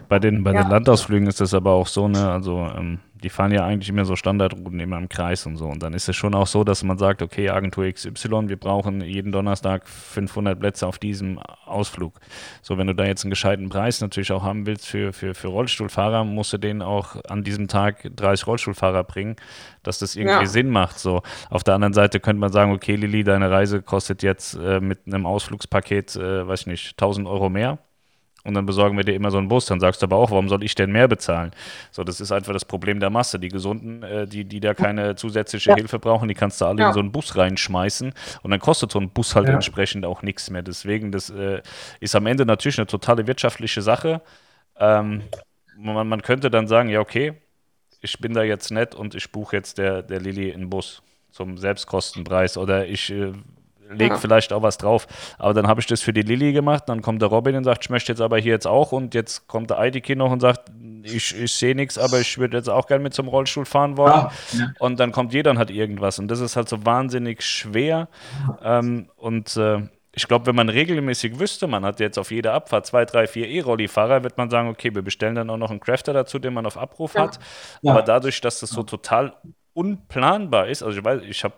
Bei 0.09 0.19
den, 0.19 0.43
bei 0.43 0.53
den 0.53 0.69
Landausflügen 0.69 1.29
ist 1.29 1.41
das 1.41 1.55
aber 1.55 1.73
auch 1.73 1.87
so, 1.87 2.09
ne, 2.09 2.31
also 2.31 2.59
ähm, 2.59 2.99
die 3.25 3.31
fahren 3.31 3.53
ja 3.53 3.65
eigentlich 3.65 3.89
immer 3.89 4.05
so 4.05 4.17
Standardrouten 4.17 4.79
immer 4.79 4.99
im 4.99 5.09
Kreis 5.09 5.47
und 5.47 5.57
so. 5.57 5.67
Und 5.67 5.83
dann 5.83 5.95
ist 5.95 6.11
es 6.11 6.15
schon 6.15 6.35
auch 6.35 6.47
so, 6.47 6.63
dass 6.63 6.83
man 6.83 6.99
sagt, 6.99 7.23
okay, 7.23 7.49
Agentur 7.49 7.91
XY, 7.91 8.49
wir 8.49 8.59
brauchen 8.59 9.01
jeden 9.01 9.33
Donnerstag 9.33 9.89
500 9.89 10.61
Plätze 10.61 10.87
auf 10.87 10.99
diesem 10.99 11.39
Ausflug. 11.65 12.21
So, 12.61 12.77
wenn 12.77 12.87
du 12.87 12.95
da 12.95 13.07
jetzt 13.07 13.25
einen 13.25 13.31
gescheiten 13.31 13.71
Preis 13.71 14.03
natürlich 14.03 14.31
auch 14.31 14.43
haben 14.43 14.67
willst 14.67 14.87
für, 14.87 15.15
für, 15.15 15.35
für 15.35 15.49
Rollstuhlfahrer, 15.49 16.25
musst 16.25 16.53
du 16.53 16.59
den 16.59 16.83
auch 16.83 17.17
an 17.27 17.45
diesem 17.45 17.67
Tag 17.67 18.11
30 18.15 18.47
Rollstuhlfahrer 18.47 19.05
bringen, 19.05 19.37
dass 19.83 19.99
das 19.99 20.17
irgendwie 20.17 20.45
ja. 20.45 20.47
Sinn 20.47 20.69
macht. 20.69 20.99
So, 20.99 21.23
auf 21.49 21.65
der 21.65 21.75
anderen 21.75 21.95
Seite 21.95 22.21
könnte 22.21 22.41
man 22.41 22.53
sagen, 22.53 22.73
okay, 22.73 22.95
Lili, 22.95 23.25
deine 23.25 23.51
Reise 23.51 23.81
kostet 23.81 24.23
jetzt 24.23 24.55
äh, 24.55 24.81
mit 24.81 25.07
einem 25.07 25.25
Ausflugspaket, 25.25 26.15
äh, 26.17 26.47
weiß 26.47 26.61
ich 26.61 26.67
nicht, 26.67 26.91
1000 26.91 27.27
Euro 27.27 27.49
mehr 27.49 27.79
und 28.45 28.55
dann 28.55 28.67
besorgen 28.67 28.97
wir 28.97 29.05
dir 29.05 29.15
immer 29.15 29.31
so 29.31 29.39
einen 29.39 29.49
Bus. 29.49 29.67
Dann 29.67 29.81
sagst 29.81 30.03
du 30.03 30.07
aber 30.07 30.17
auch, 30.17 30.31
warum 30.31 30.49
soll 30.49 30.63
ich 30.63 30.75
denn 30.75 30.93
mehr 30.93 31.09
bezahlen? 31.09 31.53
So, 31.91 32.05
das 32.05 32.21
ist 32.21 32.31
einfach 32.31 32.53
das 32.53 32.65
Problem 32.65 33.01
der 33.01 33.11
Masse. 33.11 33.39
Die 33.39 33.49
Gesunden, 33.49 34.03
äh, 34.03 34.27
die, 34.27 34.45
die 34.45 34.61
da 34.61 34.75
keine 34.75 35.17
zusätzliche 35.17 35.71
ja. 35.71 35.77
Hilfe 35.77 35.99
brauchen, 35.99 36.29
die 36.29 36.35
kannst 36.35 36.61
du 36.61 36.67
alle 36.67 36.81
ja. 36.81 36.89
in 36.89 36.95
so 36.95 37.01
einen 37.01 37.11
Bus 37.11 37.37
reinschmeißen 37.37 38.13
und 38.43 38.51
dann 38.51 38.61
kostet 38.61 38.93
so 38.93 39.01
ein 39.01 39.11
Bus 39.11 39.35
halt 39.35 39.49
ja. 39.49 39.55
entsprechend 39.55 40.05
auch 40.05 40.23
nichts 40.23 40.51
mehr. 40.51 40.63
Deswegen, 40.63 41.11
das 41.11 41.31
äh, 41.31 41.63
ist 42.01 42.15
am 42.15 42.27
Ende 42.27 42.45
natürlich 42.45 42.79
eine 42.79 42.87
totale 42.87 43.27
wirtschaftliche 43.27 43.81
Sache. 43.81 44.21
Ähm, 44.79 45.23
man, 45.79 46.07
man 46.07 46.23
könnte 46.23 46.51
dann 46.51 46.69
sagen, 46.69 46.91
ja, 46.91 47.01
okay, 47.01 47.35
ich 48.03 48.19
bin 48.19 48.35
da 48.35 48.43
jetzt 48.43 48.71
nett 48.71 48.95
und 48.95 49.15
ich 49.15 49.33
buche 49.33 49.57
jetzt 49.57 49.79
der, 49.79 50.03
der 50.03 50.21
Lilly 50.21 50.53
einen 50.53 50.69
Bus 50.69 51.03
zum 51.31 51.57
Selbstkostenpreis 51.57 52.59
oder 52.59 52.87
ich 52.87 53.11
äh, 53.11 53.33
lege 53.91 54.15
ja. 54.15 54.21
vielleicht 54.21 54.53
auch 54.53 54.63
was 54.63 54.79
drauf. 54.79 55.07
Aber 55.39 55.55
dann 55.55 55.67
habe 55.67 55.81
ich 55.81 55.87
das 55.87 56.01
für 56.01 56.13
die 56.13 56.23
Lilly 56.23 56.53
gemacht, 56.53 56.85
dann 56.87 57.03
kommt 57.03 57.23
der 57.23 57.29
Robin 57.29 57.57
und 57.57 57.65
sagt, 57.65 57.85
ich 57.85 57.91
möchte 57.91 58.13
jetzt 58.13 58.21
aber 58.21 58.39
hier 58.39 58.53
jetzt 58.53 58.67
auch 58.67 58.93
und 58.93 59.15
jetzt 59.15 59.47
kommt 59.49 59.71
der 59.71 59.79
Eidiki 59.79 60.17
noch 60.17 60.31
und 60.31 60.41
sagt, 60.41 60.71
ich, 61.03 61.39
ich 61.39 61.53
sehe 61.53 61.75
nichts, 61.75 61.99
aber 61.99 62.21
ich 62.21 62.39
würde 62.39 62.57
jetzt 62.57 62.69
auch 62.69 62.87
gerne 62.87 63.03
mit 63.03 63.15
zum 63.15 63.29
Rollstuhl 63.29 63.65
fahren 63.65 63.97
wollen. 63.97 64.13
Ja, 64.13 64.31
ja. 64.53 64.73
Und 64.79 65.01
dann 65.01 65.13
kommt 65.13 65.33
jeder 65.33 65.51
und 65.51 65.59
hat 65.59 65.71
irgendwas 65.71 66.19
und 66.19 66.29
das 66.29 66.41
ist 66.41 66.57
halt 66.57 66.69
so 66.69 66.85
wahnsinnig 66.85 67.43
schwer 67.43 68.09
ähm, 68.63 69.09
und 69.17 69.57
äh, 69.57 69.83
ich 70.17 70.29
glaube, 70.29 70.47
wenn 70.47 70.55
man 70.55 70.69
regelmäßig 70.69 71.41
wüsste, 71.41 71.67
man 71.67 71.85
hat 71.85 71.99
jetzt 71.99 72.19
auf 72.19 72.31
jeder 72.31 72.55
Abfahrt 72.55 72.87
zwei, 72.87 73.05
drei, 73.05 73.27
vier 73.27 73.49
E-Rolli-Fahrer, 73.49 74.23
wird 74.23 74.39
man 74.39 74.49
sagen, 74.49 74.69
okay, 74.69 74.95
wir 74.95 75.03
bestellen 75.03 75.35
dann 75.35 75.51
auch 75.51 75.57
noch 75.57 75.71
einen 75.71 75.81
Crafter 75.81 76.13
dazu, 76.13 76.39
den 76.39 76.55
man 76.55 76.67
auf 76.67 76.79
Abruf 76.79 77.17
hat. 77.17 77.41
Aber 77.85 78.03
dadurch, 78.03 78.41
dass 78.41 78.61
das 78.61 78.71
so 78.71 78.85
total 78.85 79.35
unplanbar 79.73 80.69
ist, 80.69 80.85
also 80.85 80.97
ich 80.97 81.05
weiß, 81.05 81.23
ich 81.29 81.43
habe 81.43 81.55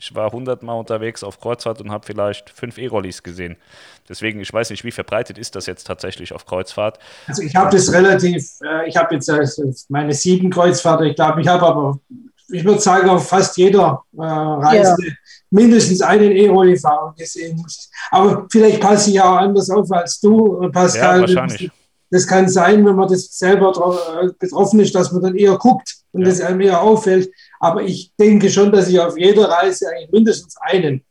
ich 0.00 0.14
war 0.14 0.32
hundertmal 0.32 0.78
unterwegs 0.78 1.22
auf 1.22 1.40
Kreuzfahrt 1.40 1.80
und 1.82 1.90
habe 1.90 2.06
vielleicht 2.06 2.48
fünf 2.50 2.78
E-Rollis 2.78 3.22
gesehen. 3.22 3.56
Deswegen, 4.08 4.40
ich 4.40 4.52
weiß 4.52 4.70
nicht, 4.70 4.82
wie 4.82 4.90
verbreitet 4.90 5.36
ist 5.36 5.54
das 5.54 5.66
jetzt 5.66 5.86
tatsächlich 5.86 6.32
auf 6.32 6.46
Kreuzfahrt? 6.46 6.98
Also 7.26 7.42
ich 7.42 7.54
habe 7.54 7.70
das 7.70 7.92
relativ, 7.92 8.50
äh, 8.62 8.88
ich 8.88 8.96
habe 8.96 9.14
jetzt 9.14 9.28
äh, 9.28 9.46
meine 9.88 10.14
sieben 10.14 10.50
Kreuzfahrten, 10.50 11.06
ich 11.06 11.16
glaube, 11.16 11.42
ich 11.42 11.48
habe 11.48 11.66
aber, 11.66 12.00
ich 12.48 12.64
würde 12.64 12.80
sagen, 12.80 13.10
auf 13.10 13.28
fast 13.28 13.58
jeder 13.58 14.02
äh, 14.16 14.22
Reise 14.22 14.96
ja. 14.98 15.12
mindestens 15.50 16.00
einen 16.00 16.32
E-Rolli-Fahrer 16.32 17.14
gesehen. 17.16 17.62
Aber 18.10 18.46
vielleicht 18.50 18.80
passe 18.80 19.10
ich 19.10 19.20
auch 19.20 19.36
anders 19.36 19.68
auf 19.68 19.92
als 19.92 20.18
du, 20.18 20.68
Pascal. 20.72 21.16
Ja, 21.16 21.20
wahrscheinlich. 21.20 21.70
Das 22.12 22.26
kann 22.26 22.48
sein, 22.48 22.84
wenn 22.84 22.96
man 22.96 23.08
das 23.08 23.38
selber 23.38 23.70
äh, 24.22 24.30
betroffen 24.38 24.80
ist, 24.80 24.94
dass 24.94 25.12
man 25.12 25.22
dann 25.22 25.36
eher 25.36 25.56
guckt 25.56 25.94
und 26.10 26.22
ja. 26.22 26.28
das 26.28 26.40
einem 26.40 26.60
eher 26.60 26.80
auffällt. 26.80 27.30
Aber 27.60 27.82
ich 27.82 28.10
denke 28.18 28.50
schon, 28.50 28.72
dass 28.72 28.88
ich 28.88 28.98
auf 28.98 29.16
jeder 29.16 29.48
Reise 29.48 29.88
eigentlich 29.90 30.10
mindestens 30.10 30.56
einen 30.60 31.04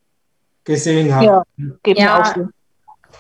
gesehen 0.63 1.13
habe. 1.13 1.25
Ja, 1.25 1.43
geht 1.83 1.97
ja. 1.97 2.21
auch 2.21 2.35
so. 2.35 2.47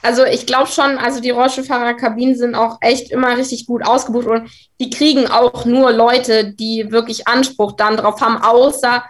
Also 0.01 0.23
ich 0.25 0.45
glaube 0.45 0.67
schon, 0.67 0.97
also 0.97 1.19
die 1.19 1.29
Rollstuhlfahrerkabinen 1.29 2.35
sind 2.35 2.55
auch 2.55 2.77
echt 2.81 3.11
immer 3.11 3.35
richtig 3.37 3.65
gut 3.65 3.85
ausgebucht 3.85 4.27
und 4.27 4.49
die 4.79 4.89
kriegen 4.89 5.27
auch 5.27 5.65
nur 5.65 5.91
Leute, 5.91 6.53
die 6.53 6.89
wirklich 6.89 7.27
Anspruch 7.27 7.73
dann 7.73 7.97
drauf 7.97 8.21
haben, 8.21 8.37
außer 8.37 9.03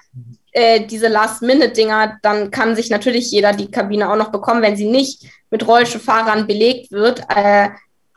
äh, 0.52 0.86
diese 0.88 1.08
Last-Minute-Dinger, 1.08 2.18
dann 2.24 2.50
kann 2.50 2.76
sich 2.76 2.90
natürlich 2.90 3.30
jeder 3.32 3.54
die 3.54 3.70
Kabine 3.70 4.12
auch 4.12 4.16
noch 4.16 4.32
bekommen, 4.32 4.64
wenn 4.64 4.78
sie 4.78 4.90
nicht 4.90 5.26
mit 5.52 5.68
Rollstuhlfahrern 5.68 6.48
belegt 6.48 6.92
wird. 6.92 7.22
Äh, 7.34 7.70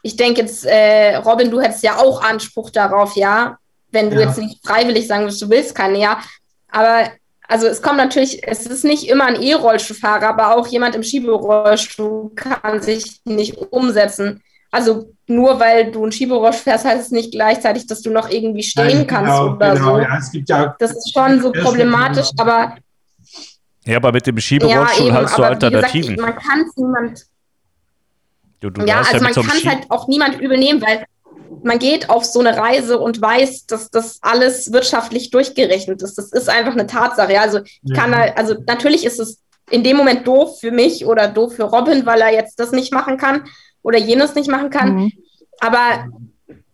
ich 0.03 0.17
denke 0.17 0.41
jetzt, 0.41 0.65
äh, 0.65 1.17
Robin, 1.17 1.51
du 1.51 1.61
hättest 1.61 1.83
ja 1.83 1.99
auch 1.99 2.23
Anspruch 2.23 2.71
darauf, 2.71 3.17
ja 3.17 3.59
wenn 3.93 4.11
du 4.11 4.17
ja. 4.17 4.27
jetzt 4.27 4.39
nicht 4.39 4.67
freiwillig 4.67 5.07
sagen 5.07 5.25
willst, 5.25 5.41
du 5.43 5.51
willst 5.51 5.75
keine, 5.75 5.99
ja. 5.99 6.21
Aber 6.69 7.11
also 7.49 7.67
es 7.67 7.83
kommt 7.83 7.99
natürlich, 7.99 8.47
es 8.47 8.67
ist 8.67 8.85
nicht 8.85 9.09
immer 9.09 9.27
ein 9.27 9.41
E-Rollstuhlfahrer, 9.41 10.29
aber 10.29 10.57
auch 10.57 10.67
jemand 10.67 10.95
im 10.95 11.03
Schieberollstuhl 11.03 12.31
kann 12.35 12.81
sich 12.81 13.21
nicht 13.25 13.57
umsetzen. 13.59 14.43
Also 14.71 15.13
nur 15.27 15.61
weil 15.61 15.93
du 15.93 16.07
ein 16.07 16.13
Schieberollstuhl 16.13 16.65
fährst, 16.65 16.87
heißt 16.87 17.07
es 17.07 17.11
nicht 17.11 17.33
gleichzeitig, 17.33 17.87
dass 17.87 18.01
du 18.01 18.11
noch 18.11 18.31
irgendwie 18.31 18.63
stehen 18.63 18.99
Nein, 18.99 19.07
kannst 19.07 19.31
genau, 19.31 19.55
oder 19.55 19.75
genau. 19.75 19.97
so. 19.97 20.01
Ja, 20.01 20.19
es 20.19 20.33
gibt 20.33 20.49
ja, 20.49 20.75
das 20.79 20.93
ist 20.93 21.13
schon 21.13 21.43
so 21.43 21.53
problematisch, 21.53 22.31
aber 22.39 22.77
ja, 23.85 23.97
aber 23.97 24.13
mit 24.13 24.27
dem 24.27 24.39
Schieberollstuhl 24.39 25.09
ja, 25.09 25.15
hast 25.15 25.37
du 25.37 25.43
Alternativen. 25.43 26.17
Gesagt, 26.17 26.35
man 26.35 26.43
kann 26.43 26.61
es 26.67 26.77
niemand. 26.77 27.27
Du, 28.61 28.71
du 28.71 28.87
ja, 28.87 28.99
also 28.99 29.17
ja 29.17 29.23
man 29.23 29.33
kann 29.33 29.57
es 29.57 29.67
halt 29.67 29.91
auch 29.91 30.07
niemand 30.07 30.41
übernehmen, 30.41 30.81
weil 30.81 31.05
man 31.63 31.79
geht 31.79 32.11
auf 32.11 32.25
so 32.25 32.41
eine 32.41 32.57
Reise 32.57 32.99
und 32.99 33.21
weiß, 33.21 33.67
dass 33.67 33.91
das 33.91 34.19
alles 34.23 34.73
wirtschaftlich 34.73 35.31
durchgerechnet 35.31 36.03
ist. 36.03 36.17
Das 36.17 36.33
ist 36.33 36.49
einfach 36.49 36.73
eine 36.73 36.87
Tatsache. 36.87 37.41
Also 37.41 37.61
ich 37.63 37.95
kann 37.95 38.13
da, 38.13 38.33
also 38.37 38.55
natürlich 38.67 39.05
ist 39.05 39.21
es 39.21 39.41
in 39.71 39.85
dem 39.85 39.97
Moment 39.97 40.27
doof 40.27 40.61
für 40.61 40.71
mich 40.71 41.07
oder 41.07 41.29
doof 41.29 41.55
für 41.57 41.65
Robin, 41.65 42.05
weil 42.07 42.21
er 42.21 42.33
jetzt 42.33 42.59
das 42.59 42.73
nicht 42.73 42.93
machen 42.93 43.17
kann 43.17 43.45
oder 43.83 43.99
jenes 43.99 44.35
nicht 44.35 44.51
machen 44.51 44.71
kann. 44.71 44.95
Mhm. 44.95 45.13
Aber 45.61 46.07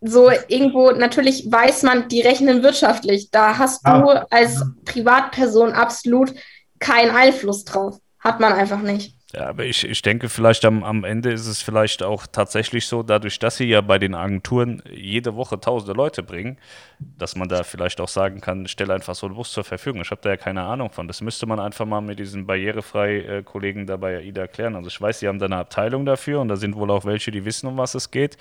so 0.01 0.31
irgendwo, 0.49 0.93
natürlich 0.93 1.51
weiß 1.51 1.83
man, 1.83 2.09
die 2.09 2.21
rechnen 2.21 2.63
wirtschaftlich. 2.63 3.31
Da 3.31 3.59
hast 3.59 3.87
du 3.87 3.91
ah. 3.91 4.27
als 4.31 4.63
Privatperson 4.85 5.73
absolut 5.73 6.33
keinen 6.79 7.11
Einfluss 7.11 7.65
drauf. 7.65 7.99
Hat 8.21 8.41
man 8.41 8.53
einfach 8.53 8.81
nicht. 8.81 9.18
Ja, 9.35 9.47
aber 9.49 9.67
ich, 9.67 9.85
ich 9.85 10.01
denke, 10.01 10.31
vielleicht 10.31 10.65
am, 10.65 10.83
am 10.83 11.05
Ende 11.05 11.31
ist 11.31 11.47
es 11.47 11.61
vielleicht 11.61 12.03
auch 12.03 12.27
tatsächlich 12.27 12.87
so, 12.87 13.03
dadurch, 13.03 13.39
dass 13.39 13.59
sie 13.59 13.67
ja 13.67 13.83
bei 13.83 13.99
den 13.99 14.15
Agenturen 14.15 14.83
jede 14.91 15.37
Woche 15.37 15.61
tausende 15.61 15.93
Leute 15.93 16.23
bringen, 16.23 16.57
dass 16.99 17.37
man 17.37 17.47
da 17.47 17.63
vielleicht 17.63 18.01
auch 18.01 18.09
sagen 18.09 18.41
kann, 18.41 18.67
stell 18.69 18.91
einfach 18.91 19.15
so 19.15 19.27
einen 19.27 19.35
Bus 19.35 19.53
zur 19.53 19.65
Verfügung. 19.65 20.01
Ich 20.01 20.11
habe 20.11 20.23
da 20.23 20.31
ja 20.31 20.39
keine 20.39 20.63
Ahnung 20.63 20.91
von. 20.91 21.09
Das 21.09 21.21
müsste 21.21 21.45
man 21.45 21.61
einfach 21.61 21.85
mal 21.85 22.01
mit 22.01 22.19
diesen 22.19 22.47
barrierefrei 22.47 23.43
Kollegen 23.45 23.87
dabei 23.87 24.17
AIDA 24.17 24.47
klären. 24.47 24.77
Also 24.77 24.89
ich 24.89 24.99
weiß, 24.99 25.19
sie 25.21 25.29
haben 25.29 25.39
da 25.39 25.45
eine 25.45 25.59
Abteilung 25.59 26.07
dafür 26.07 26.41
und 26.41 26.49
da 26.49 26.57
sind 26.57 26.75
wohl 26.75 26.91
auch 26.91 27.05
welche, 27.05 27.31
die 27.31 27.45
wissen, 27.45 27.67
um 27.67 27.77
was 27.77 27.95
es 27.95 28.11
geht. 28.11 28.39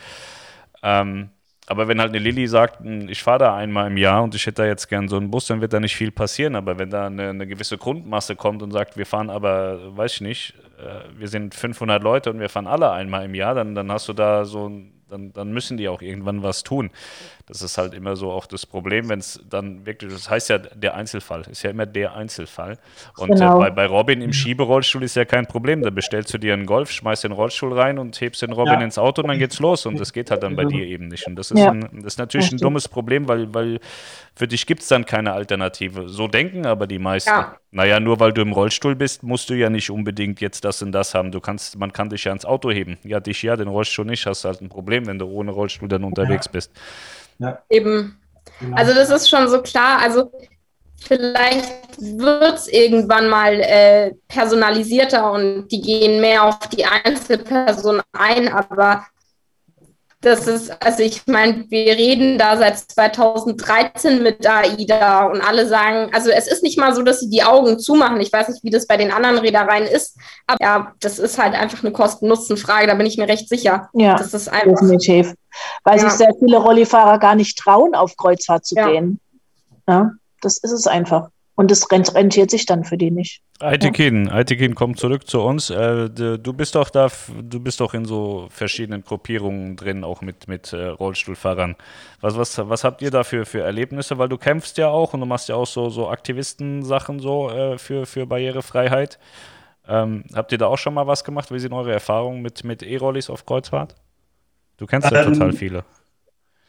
Ähm, 0.84 1.31
aber 1.68 1.89
wenn 1.89 1.99
halt 1.99 2.10
eine 2.10 2.19
Lilly 2.19 2.48
sagt, 2.48 2.80
hm, 2.80 3.10
ich 3.10 3.22
fahre 3.22 3.39
da 3.39 3.56
einmal 3.56 3.88
im 3.88 3.98
Jahr 3.98 4.23
und 4.23 4.34
ich 4.34 4.45
hätte 4.45 4.64
da 4.64 4.68
jetzt 4.68 4.88
gern 4.88 5.10
so 5.10 5.18
einen 5.18 5.30
Bus, 5.30 5.48
dann 5.48 5.61
wird 5.61 5.73
da 5.73 5.80
nicht 5.80 5.95
viel 5.95 6.11
passieren. 6.11 6.56
Aber 6.56 6.80
wenn 6.80 6.89
da 6.89 7.07
eine, 7.07 7.30
eine 7.30 7.45
gewisse 7.45 7.77
Grundmasse 7.77 8.35
kommt 8.35 8.64
und 8.64 8.72
sagt, 8.72 8.98
wir 8.98 9.06
fahren 9.06 9.30
aber, 9.30 9.95
weiß 9.98 10.15
ich 10.15 10.22
nicht, 10.22 10.53
äh, 10.80 11.19
wir 11.19 11.27
sind 11.27 11.53
500 11.53 12.02
Leute 12.02 12.30
und 12.31 12.39
wir 12.39 12.49
fahren 12.49 12.68
alle 12.68 12.91
einmal 12.91 13.26
im 13.26 13.35
Jahr, 13.35 13.53
dann, 13.53 13.76
dann 13.76 13.91
hast 13.91 14.07
du 14.07 14.14
da 14.14 14.45
so 14.45 14.72
dann, 15.10 15.31
dann 15.34 15.52
müssen 15.52 15.77
die 15.77 15.88
auch 15.88 16.02
irgendwann 16.02 16.44
was 16.44 16.64
tun. 16.64 16.89
Das 17.47 17.61
ist 17.61 17.77
halt 17.77 17.93
immer 17.93 18.17
so 18.17 18.29
auch 18.29 18.45
das 18.45 18.65
Problem, 18.65 19.07
wenn 19.07 19.19
es 19.19 19.39
dann 19.49 19.85
wirklich, 19.85 20.11
das 20.11 20.29
heißt 20.29 20.49
ja 20.49 20.57
der 20.57 20.95
Einzelfall, 20.95 21.43
ist 21.49 21.63
ja 21.63 21.69
immer 21.69 21.85
der 21.85 22.13
Einzelfall. 22.13 22.77
Und 23.15 23.29
äh, 23.29 23.33
genau. 23.35 23.55
äh, 23.55 23.59
bei, 23.59 23.71
bei 23.71 23.85
Robin 23.85 24.21
im 24.21 24.33
Schieberollstuhl 24.33 25.01
ist 25.03 25.15
ja 25.15 25.23
kein 25.23 25.47
Problem. 25.47 25.81
Da 25.81 25.89
bestellst 25.89 26.33
du 26.33 26.39
dir 26.39 26.53
einen 26.53 26.65
Golf, 26.65 26.91
schmeißt 26.91 27.23
den 27.23 27.31
Rollstuhl 27.31 27.71
rein 27.71 27.99
und 27.99 28.19
hebst 28.19 28.41
den 28.41 28.51
Robin 28.51 28.73
ja. 28.73 28.81
ins 28.81 28.97
Auto 28.97 29.21
und 29.21 29.29
dann 29.29 29.39
geht's 29.39 29.59
los. 29.59 29.85
Und 29.85 29.97
das 29.97 30.11
geht 30.11 30.29
halt 30.29 30.43
dann 30.43 30.57
bei 30.57 30.65
dir 30.65 30.85
eben 30.85 31.07
nicht. 31.07 31.25
Und 31.25 31.37
das 31.37 31.51
ist, 31.51 31.59
ja. 31.59 31.71
ein, 31.71 31.87
das 31.93 32.15
ist 32.15 32.19
natürlich 32.19 32.51
ein 32.51 32.57
dummes 32.57 32.89
Problem, 32.89 33.29
weil, 33.29 33.53
weil 33.53 33.79
für 34.35 34.49
dich 34.49 34.65
gibt 34.65 34.81
es 34.81 34.89
dann 34.89 35.05
keine 35.05 35.31
Alternative. 35.31 36.09
So 36.09 36.27
denken 36.27 36.65
aber 36.65 36.85
die 36.85 36.99
meisten. 36.99 37.29
Ja. 37.29 37.55
Naja, 37.71 38.01
nur 38.01 38.19
weil 38.19 38.33
du 38.33 38.41
im 38.41 38.51
Rollstuhl 38.51 38.95
bist, 38.95 39.23
musst 39.23 39.49
du 39.49 39.53
ja 39.53 39.69
nicht 39.69 39.89
unbedingt 39.89 40.41
jetzt 40.41 40.65
das 40.65 40.81
und 40.81 40.91
das 40.91 41.13
haben. 41.13 41.31
Du 41.31 41.39
kannst, 41.39 41.77
man 41.77 41.93
kann 41.93 42.09
dich 42.09 42.25
ja 42.25 42.33
ins 42.33 42.43
Auto 42.43 42.71
heben. 42.71 42.97
Ja, 43.03 43.21
dich 43.21 43.41
ja, 43.41 43.55
den 43.55 43.69
Rollstuhl 43.69 44.05
nicht, 44.05 44.25
hast 44.25 44.43
halt 44.43 44.61
ein 44.61 44.67
Problem, 44.67 45.05
wenn 45.05 45.17
du 45.17 45.27
ohne 45.27 45.51
Rollstuhl 45.51 45.87
dann 45.87 46.03
unterwegs 46.03 46.49
bist. 46.49 46.71
Ja. 47.39 47.61
Eben. 47.69 48.19
Genau. 48.59 48.77
Also 48.77 48.93
das 48.93 49.09
ist 49.09 49.30
schon 49.30 49.47
so 49.49 49.61
klar. 49.61 49.99
Also 49.99 50.31
vielleicht 50.99 51.72
wird 51.99 52.55
es 52.55 52.68
irgendwann 52.68 53.30
mal 53.30 53.53
äh, 53.59 54.14
personalisierter 54.27 55.31
und 55.31 55.68
die 55.69 55.81
gehen 55.81 56.22
mehr 56.22 56.43
auf 56.43 56.59
die 56.69 56.85
Einzelperson 56.85 58.01
ein, 58.14 58.47
aber 58.49 59.05
das 60.27 60.47
ist, 60.47 60.83
also 60.83 61.03
ich 61.03 61.25
meine, 61.25 61.65
wir 61.69 61.93
reden 61.93 62.37
da 62.37 62.57
seit 62.57 62.77
2013 62.77 64.21
mit 64.21 64.47
AIDA 64.47 65.25
und 65.25 65.41
alle 65.41 65.67
sagen, 65.67 66.13
also 66.13 66.29
es 66.29 66.47
ist 66.47 66.63
nicht 66.63 66.77
mal 66.77 66.93
so, 66.93 67.01
dass 67.01 67.19
sie 67.19 67.29
die 67.29 67.43
Augen 67.43 67.79
zumachen. 67.79 68.19
Ich 68.21 68.31
weiß 68.31 68.49
nicht, 68.49 68.63
wie 68.63 68.69
das 68.69 68.87
bei 68.87 68.97
den 68.97 69.11
anderen 69.11 69.37
Reedereien 69.37 69.85
ist, 69.85 70.17
aber 70.45 70.57
ja, 70.61 70.93
das 70.99 71.19
ist 71.19 71.37
halt 71.41 71.55
einfach 71.55 71.83
eine 71.83 71.91
Kosten-Nutzen-Frage, 71.91 72.87
da 72.87 72.95
bin 72.95 73.05
ich 73.05 73.17
mir 73.17 73.27
recht 73.27 73.49
sicher. 73.49 73.89
Ja, 73.93 74.15
das 74.15 74.33
ist 74.33 74.49
einfach, 74.49 74.81
definitiv. 74.81 75.33
Weil 75.83 75.97
ja. 75.97 76.09
sich 76.09 76.17
sehr 76.17 76.33
viele 76.39 76.57
Rollifahrer 76.57 77.19
gar 77.19 77.35
nicht 77.35 77.57
trauen, 77.57 77.95
auf 77.95 78.15
Kreuzfahrt 78.17 78.65
zu 78.65 78.75
ja. 78.75 78.89
gehen. 78.89 79.19
Ja, 79.87 80.11
das 80.41 80.57
ist 80.57 80.71
es 80.71 80.87
einfach. 80.87 81.29
Und 81.55 81.71
das 81.71 81.89
rentiert 81.91 82.51
sich 82.51 82.65
dann 82.65 82.83
für 82.83 82.97
die 82.97 83.09
nicht. 83.09 83.41
Aitekin. 83.59 84.29
Aitekin 84.29 84.75
kommt 84.75 84.99
zurück 84.99 85.27
zu 85.27 85.41
uns. 85.41 85.69
Äh, 85.69 86.09
du 86.09 86.53
bist 86.53 86.75
doch 86.75 86.89
da, 86.89 87.07
du 87.41 87.59
bist 87.59 87.79
doch 87.79 87.93
in 87.93 88.05
so 88.05 88.47
verschiedenen 88.51 89.03
Gruppierungen 89.03 89.75
drin, 89.75 90.03
auch 90.03 90.21
mit, 90.21 90.47
mit 90.47 90.73
äh, 90.73 90.88
Rollstuhlfahrern. 90.88 91.75
Was, 92.21 92.38
was, 92.38 92.57
was 92.69 92.84
habt 92.84 93.01
ihr 93.01 93.09
da 93.09 93.23
für, 93.23 93.45
für 93.45 93.61
Erlebnisse? 93.61 94.17
Weil 94.17 94.29
du 94.29 94.38
kämpfst 94.38 94.77
ja 94.77 94.89
auch 94.89 95.13
und 95.13 95.21
du 95.21 95.25
machst 95.25 95.49
ja 95.49 95.55
auch 95.55 95.65
so, 95.65 95.89
so 95.89 96.09
Aktivistensachen 96.09 97.19
so 97.19 97.49
äh, 97.49 97.77
für, 97.77 98.05
für 98.05 98.27
Barrierefreiheit. 98.27 99.17
Ähm, 99.88 100.25
habt 100.35 100.51
ihr 100.51 100.57
da 100.57 100.67
auch 100.67 100.77
schon 100.77 100.93
mal 100.93 101.07
was 101.07 101.23
gemacht? 101.23 101.51
Wie 101.51 101.59
sind 101.59 101.73
eure 101.73 101.93
Erfahrungen 101.93 102.41
mit, 102.41 102.63
mit 102.63 102.84
E-Rollis 102.84 103.29
auf 103.29 103.45
Kreuzfahrt? 103.45 103.95
Du 104.77 104.85
kennst 104.85 105.09
ja 105.09 105.23
ähm, 105.23 105.34
total 105.34 105.53
viele. 105.53 105.84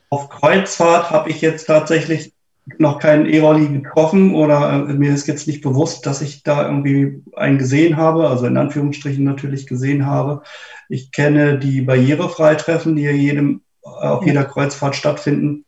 Auf 0.08 0.30
Kreuzfahrt 0.30 1.10
habe 1.10 1.28
ich 1.28 1.42
jetzt 1.42 1.66
tatsächlich 1.66 2.32
noch 2.78 2.98
keinen 2.98 3.26
E-Rolli 3.26 3.68
getroffen 3.68 4.34
oder 4.34 4.86
äh, 4.88 4.92
mir 4.94 5.12
ist 5.12 5.26
jetzt 5.26 5.46
nicht 5.46 5.62
bewusst, 5.62 6.06
dass 6.06 6.20
ich 6.20 6.42
da 6.42 6.66
irgendwie 6.66 7.22
einen 7.34 7.58
gesehen 7.58 7.96
habe, 7.96 8.28
also 8.28 8.46
in 8.46 8.56
Anführungsstrichen 8.56 9.24
natürlich 9.24 9.66
gesehen 9.66 10.06
habe. 10.06 10.42
Ich 10.88 11.10
kenne 11.10 11.58
die 11.58 11.82
Barrierefreitreffen, 11.82 12.96
die 12.96 13.02
hier 13.02 13.16
jedem, 13.16 13.62
auf 13.82 14.24
jeder 14.24 14.44
Kreuzfahrt 14.44 14.96
stattfinden. 14.96 15.64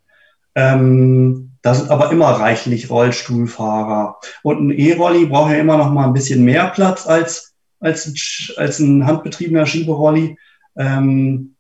Ähm, 0.55 1.53
da 1.63 1.75
sind 1.75 1.91
aber 1.91 2.11
immer 2.11 2.29
reichlich 2.29 2.91
Rollstuhlfahrer. 2.91 4.19
Und 4.43 4.69
ein 4.69 4.79
E-Rolli 4.79 5.27
braucht 5.27 5.53
ja 5.53 5.59
immer 5.59 5.77
noch 5.77 5.91
mal 5.91 6.07
ein 6.07 6.13
bisschen 6.15 6.45
mehr 6.45 6.69
Platz 6.69 7.07
als, 7.07 7.55
als, 7.81 8.07
ein, 8.07 8.15
als 8.57 8.79
ein 8.79 9.07
handbetriebener 9.07 9.67
Schieberolli. 9.67 10.39
Ähm, 10.77 11.55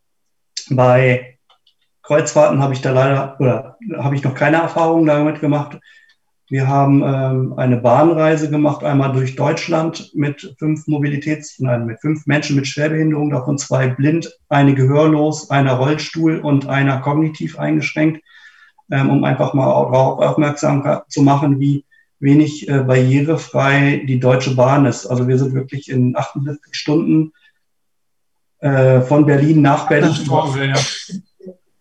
bei 0.70 1.38
Kreuzfahrten 2.10 2.60
habe 2.60 2.74
ich 2.74 2.80
da 2.80 2.90
leider, 2.90 3.36
oder 3.38 3.76
habe 3.98 4.16
ich 4.16 4.24
noch 4.24 4.34
keine 4.34 4.56
Erfahrungen 4.56 5.06
damit 5.06 5.40
gemacht. 5.40 5.78
Wir 6.48 6.66
haben 6.66 7.04
ähm, 7.04 7.54
eine 7.56 7.76
Bahnreise 7.76 8.50
gemacht, 8.50 8.82
einmal 8.82 9.12
durch 9.12 9.36
Deutschland 9.36 10.10
mit 10.12 10.56
fünf 10.58 10.88
Mobilitäts-, 10.88 11.62
nein, 11.62 11.86
mit 11.86 12.00
fünf 12.00 12.26
Menschen 12.26 12.56
mit 12.56 12.66
Schwerbehinderung, 12.66 13.30
davon 13.30 13.58
zwei 13.58 13.86
blind, 13.86 14.36
eine 14.48 14.74
gehörlos, 14.74 15.50
einer 15.50 15.74
Rollstuhl 15.74 16.40
und 16.40 16.66
einer 16.66 16.98
kognitiv 16.98 17.60
eingeschränkt, 17.60 18.24
ähm, 18.90 19.08
um 19.08 19.22
einfach 19.22 19.54
mal 19.54 19.66
darauf 19.66 20.18
aufmerksam 20.18 21.02
zu 21.06 21.22
machen, 21.22 21.60
wie 21.60 21.84
wenig 22.18 22.68
äh, 22.68 22.80
barrierefrei 22.80 24.04
die 24.04 24.18
Deutsche 24.18 24.56
Bahn 24.56 24.84
ist. 24.84 25.06
Also 25.06 25.28
wir 25.28 25.38
sind 25.38 25.54
wirklich 25.54 25.88
in 25.88 26.16
78 26.16 26.74
Stunden 26.74 27.34
äh, 28.58 29.00
von 29.00 29.26
Berlin 29.26 29.62
nach 29.62 29.86
Berlin 29.86 30.12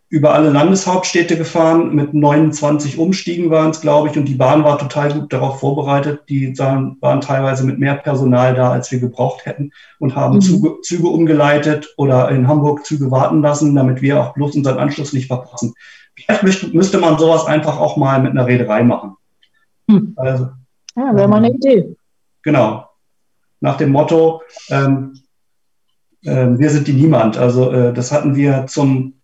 über 0.10 0.34
alle 0.34 0.50
Landeshauptstädte 0.50 1.38
gefahren. 1.38 1.94
Mit 1.94 2.14
29 2.16 2.98
Umstiegen 2.98 3.52
waren 3.52 3.70
es, 3.70 3.82
glaube 3.82 4.10
ich, 4.10 4.18
und 4.18 4.26
die 4.26 4.36
Bahn 4.36 4.64
war 4.64 4.80
total 4.80 5.14
gut 5.14 5.32
darauf 5.32 5.60
vorbereitet. 5.60 6.24
Die 6.30 6.58
waren 6.58 7.22
teilweise 7.22 7.64
mit 7.64 7.78
mehr 7.78 7.96
Personal 7.96 8.56
da, 8.56 8.72
als 8.72 8.92
wir 8.92 9.00
gebraucht 9.00 9.46
hätten 9.46 9.72
und 10.00 10.16
haben 10.16 10.36
mhm. 10.36 10.42
Züge, 10.42 10.82
Züge 10.82 11.08
umgeleitet 11.08 11.94
oder 11.98 12.30
in 12.30 12.48
Hamburg 12.48 12.86
Züge 12.86 13.12
warten 13.12 13.42
lassen, 13.42 13.76
damit 13.76 14.02
wir 14.02 14.20
auch 14.20 14.34
bloß 14.34 14.56
unseren 14.56 14.80
Anschluss 14.80 15.14
nicht 15.14 15.28
verpassen. 15.28 15.76
Vielleicht 16.16 16.74
müsste 16.74 16.98
man 16.98 17.20
sowas 17.20 17.46
einfach 17.46 17.80
auch 17.80 17.96
mal 17.96 18.22
mit 18.22 18.32
einer 18.32 18.48
Reederei 18.48 18.84
machen. 18.84 19.16
Hm. 19.90 20.14
Also, 20.16 20.50
ja, 20.96 21.16
wäre 21.16 21.28
mal 21.28 21.38
eine 21.38 21.52
Idee. 21.52 21.96
Genau. 22.42 22.90
Nach 23.62 23.78
dem 23.78 23.92
Motto, 23.92 24.42
ähm, 24.70 25.20
äh, 26.24 26.48
wir 26.58 26.70
sind 26.72 26.88
die 26.88 26.94
Niemand. 26.94 27.38
Also 27.38 27.72
äh, 27.72 27.94
das 27.94 28.12
hatten 28.12 28.36
wir 28.36 28.66
zum 28.68 29.19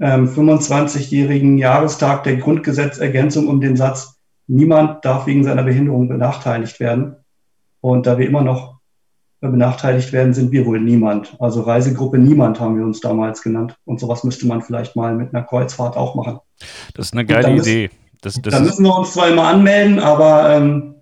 ähm, 0.00 0.28
25-jährigen 0.28 1.58
Jahrestag 1.58 2.24
der 2.24 2.36
Grundgesetzergänzung 2.36 3.48
um 3.48 3.60
den 3.60 3.76
Satz, 3.76 4.18
niemand 4.46 5.04
darf 5.04 5.26
wegen 5.26 5.44
seiner 5.44 5.62
Behinderung 5.62 6.08
benachteiligt 6.08 6.80
werden. 6.80 7.16
Und 7.80 8.06
da 8.06 8.18
wir 8.18 8.26
immer 8.26 8.42
noch 8.42 8.72
benachteiligt 9.40 10.12
werden, 10.12 10.32
sind 10.32 10.52
wir 10.52 10.66
wohl 10.66 10.80
niemand. 10.80 11.34
Also 11.40 11.62
Reisegruppe 11.62 12.16
Niemand 12.16 12.60
haben 12.60 12.76
wir 12.76 12.84
uns 12.84 13.00
damals 13.00 13.42
genannt. 13.42 13.76
Und 13.84 13.98
sowas 13.98 14.22
müsste 14.22 14.46
man 14.46 14.62
vielleicht 14.62 14.94
mal 14.94 15.14
mit 15.16 15.34
einer 15.34 15.44
Kreuzfahrt 15.44 15.96
auch 15.96 16.14
machen. 16.14 16.38
Das 16.94 17.06
ist 17.06 17.12
eine 17.12 17.26
geile 17.26 17.56
Idee. 17.56 17.90
Das, 18.20 18.40
das 18.40 18.54
da 18.54 18.60
müssen 18.60 18.84
wir 18.84 18.96
uns 18.96 19.14
zwar 19.14 19.28
immer 19.28 19.48
anmelden, 19.48 19.98
aber 19.98 20.50
ähm, 20.50 20.94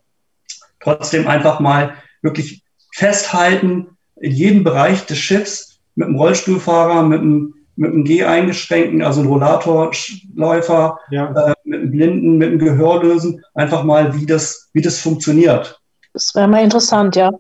trotzdem 0.81 1.29
einfach 1.29 1.61
mal 1.61 1.95
wirklich 2.23 2.65
festhalten, 2.95 3.89
in 4.17 4.33
jedem 4.33 4.65
Bereich 4.65 5.05
des 5.05 5.19
Schiffs 5.19 5.81
mit 5.95 6.09
einem 6.09 6.17
Rollstuhlfahrer, 6.17 7.03
mit 7.03 7.21
einem 7.21 7.55
mit 7.81 7.93
einem 7.93 8.05
G-eingeschränkten, 8.05 9.01
also 9.01 9.23
ein 9.23 9.27
Rollatorläufer, 9.27 10.98
ja. 11.11 11.31
äh, 11.31 11.55
mit 11.65 11.81
einem 11.81 11.90
Blinden, 11.90 12.36
mit 12.36 12.48
einem 12.48 12.59
Gehörlösen, 12.59 13.43
einfach 13.55 13.85
mal, 13.85 14.15
wie 14.15 14.27
das, 14.27 14.69
wie 14.74 14.82
das 14.82 15.01
funktioniert. 15.01 15.81
Das 16.12 16.35
wäre 16.35 16.47
mal 16.47 16.62
interessant, 16.62 17.16
ja. 17.16 17.31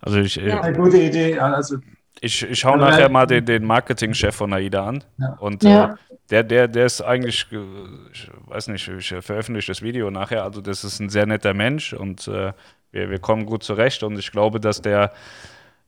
Also 0.00 0.18
ich, 0.18 0.40
äh, 0.40 0.48
ja, 0.48 0.62
eine 0.62 0.74
gute 0.74 0.96
Idee. 0.96 1.38
Also 1.38 1.76
ich, 2.22 2.42
ich 2.42 2.58
schaue 2.58 2.78
nachher 2.78 3.10
mal 3.10 3.26
den, 3.26 3.44
den 3.44 3.64
Marketingchef 3.64 4.34
von 4.34 4.54
AIDA 4.54 4.86
an. 4.86 5.04
Ja. 5.18 5.36
Und 5.38 5.62
ja. 5.62 5.84
Äh, 5.84 5.96
der, 6.30 6.42
der, 6.42 6.68
der 6.68 6.86
ist 6.86 7.02
eigentlich, 7.02 7.46
ich 8.12 8.30
weiß 8.46 8.68
nicht, 8.68 8.88
ich 8.88 9.14
veröffentliche 9.20 9.72
das 9.72 9.82
Video 9.82 10.10
nachher. 10.10 10.42
Also, 10.44 10.62
das 10.62 10.84
ist 10.84 11.00
ein 11.00 11.10
sehr 11.10 11.26
netter 11.26 11.52
Mensch 11.52 11.92
und 11.92 12.26
äh, 12.28 12.54
wir, 12.92 13.10
wir 13.10 13.18
kommen 13.18 13.44
gut 13.44 13.62
zurecht. 13.62 14.02
Und 14.02 14.18
ich 14.18 14.32
glaube, 14.32 14.58
dass 14.58 14.80
der 14.80 15.04
äh, 15.04 15.08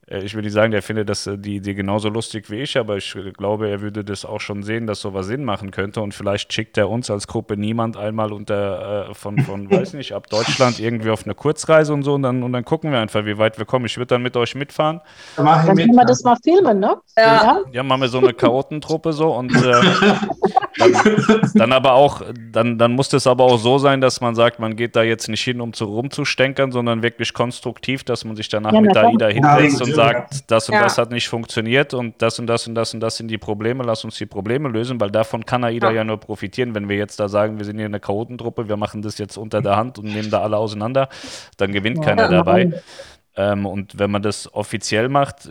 ich 0.08 0.36
will 0.36 0.42
nicht 0.42 0.52
sagen, 0.52 0.70
der 0.70 0.82
findet 0.82 1.08
das 1.08 1.26
äh, 1.26 1.36
die 1.36 1.56
Idee 1.56 1.74
genauso 1.74 2.08
lustig 2.08 2.48
wie 2.48 2.60
ich, 2.60 2.78
aber 2.78 2.96
ich 2.96 3.16
glaube, 3.36 3.68
er 3.68 3.80
würde 3.80 4.04
das 4.04 4.24
auch 4.24 4.40
schon 4.40 4.62
sehen, 4.62 4.86
dass 4.86 5.00
sowas 5.00 5.26
Sinn 5.26 5.44
machen 5.44 5.72
könnte 5.72 6.00
und 6.00 6.14
vielleicht 6.14 6.52
schickt 6.52 6.78
er 6.78 6.88
uns 6.88 7.10
als 7.10 7.26
Gruppe 7.26 7.56
niemand 7.56 7.96
einmal 7.96 8.32
unter 8.32 9.08
äh, 9.10 9.14
von, 9.14 9.40
von 9.40 9.68
weiß 9.70 9.94
nicht, 9.94 10.12
ab 10.12 10.28
Deutschland 10.28 10.78
irgendwie 10.78 11.10
auf 11.10 11.24
eine 11.24 11.34
Kurzreise 11.34 11.92
und 11.92 12.04
so 12.04 12.14
und 12.14 12.22
dann, 12.22 12.44
und 12.44 12.52
dann 12.52 12.64
gucken 12.64 12.92
wir 12.92 13.00
einfach, 13.00 13.24
wie 13.24 13.36
weit 13.36 13.58
wir 13.58 13.64
kommen. 13.64 13.86
Ich 13.86 13.96
würde 13.96 14.06
dann 14.06 14.22
mit 14.22 14.36
euch 14.36 14.54
mitfahren. 14.54 15.00
Dann, 15.36 15.44
dann 15.44 15.74
mit, 15.74 15.86
können 15.86 15.96
wir 15.96 16.04
das 16.04 16.22
mal 16.22 16.36
filmen, 16.36 16.78
ne? 16.78 16.96
Ja. 17.18 17.62
Ja, 17.72 17.82
machen 17.82 18.02
wir 18.02 18.08
so 18.08 18.18
eine 18.18 18.32
Chaotentruppe 18.32 19.12
so 19.12 19.34
und 19.34 19.52
äh, 19.56 19.72
dann, 20.78 21.50
dann, 21.54 21.72
aber 21.72 21.94
auch, 21.94 22.22
dann, 22.52 22.78
dann 22.78 22.92
muss 22.92 23.08
das 23.08 23.26
aber 23.26 23.42
auch 23.42 23.58
so 23.58 23.78
sein, 23.78 24.00
dass 24.00 24.20
man 24.20 24.36
sagt, 24.36 24.60
man 24.60 24.76
geht 24.76 24.94
da 24.94 25.02
jetzt 25.02 25.28
nicht 25.28 25.42
hin, 25.42 25.60
um 25.60 25.72
zu 25.72 25.86
rumzustänkern, 25.86 26.70
sondern 26.70 27.02
wirklich 27.02 27.34
konstruktiv, 27.34 28.04
dass 28.04 28.24
man 28.24 28.36
sich 28.36 28.48
danach 28.48 28.72
ja, 28.72 28.80
mit 28.80 28.96
AIDA 28.96 29.26
hinsetzt 29.26 29.82
und 29.82 29.95
sagt, 29.97 30.51
das 30.51 30.68
und 30.68 30.74
ja. 30.74 30.82
das 30.82 30.98
hat 30.98 31.10
nicht 31.10 31.28
funktioniert 31.28 31.94
und 31.94 32.14
das 32.23 32.39
und 32.39 32.47
das 32.47 32.66
und 32.66 32.74
das 32.74 32.94
und 32.94 33.01
das 33.01 33.16
sind 33.16 33.28
die 33.28 33.39
Probleme, 33.39 33.85
lass 33.85 34.05
uns 34.05 34.16
die 34.16 34.27
Probleme 34.27 34.68
lösen, 34.68 35.01
weil 35.01 35.10
davon 35.10 35.44
kann 35.44 35.64
AIDA 35.64 35.89
ja, 35.89 35.97
ja 35.97 36.05
nur 36.05 36.18
profitieren. 36.18 36.74
Wenn 36.74 36.89
wir 36.89 36.97
jetzt 36.97 37.18
da 37.18 37.28
sagen, 37.28 37.59
wir 37.59 37.64
sind 37.64 37.77
hier 37.77 37.86
eine 37.86 38.01
Chaotentruppe, 38.01 38.68
wir 38.68 38.77
machen 38.77 39.02
das 39.02 39.18
jetzt 39.18 39.36
unter 39.36 39.62
der 39.62 39.77
Hand 39.77 39.98
und 39.98 40.06
nehmen 40.06 40.31
da 40.31 40.43
alle 40.43 40.56
auseinander, 40.56 41.09
dann 41.56 41.73
gewinnt 41.73 42.02
keiner 42.02 42.28
dabei. 42.28 42.82
Ähm, 43.36 43.66
und 43.66 43.98
wenn 43.98 44.10
man 44.10 44.22
das 44.22 44.52
offiziell 44.54 45.10
macht, 45.10 45.48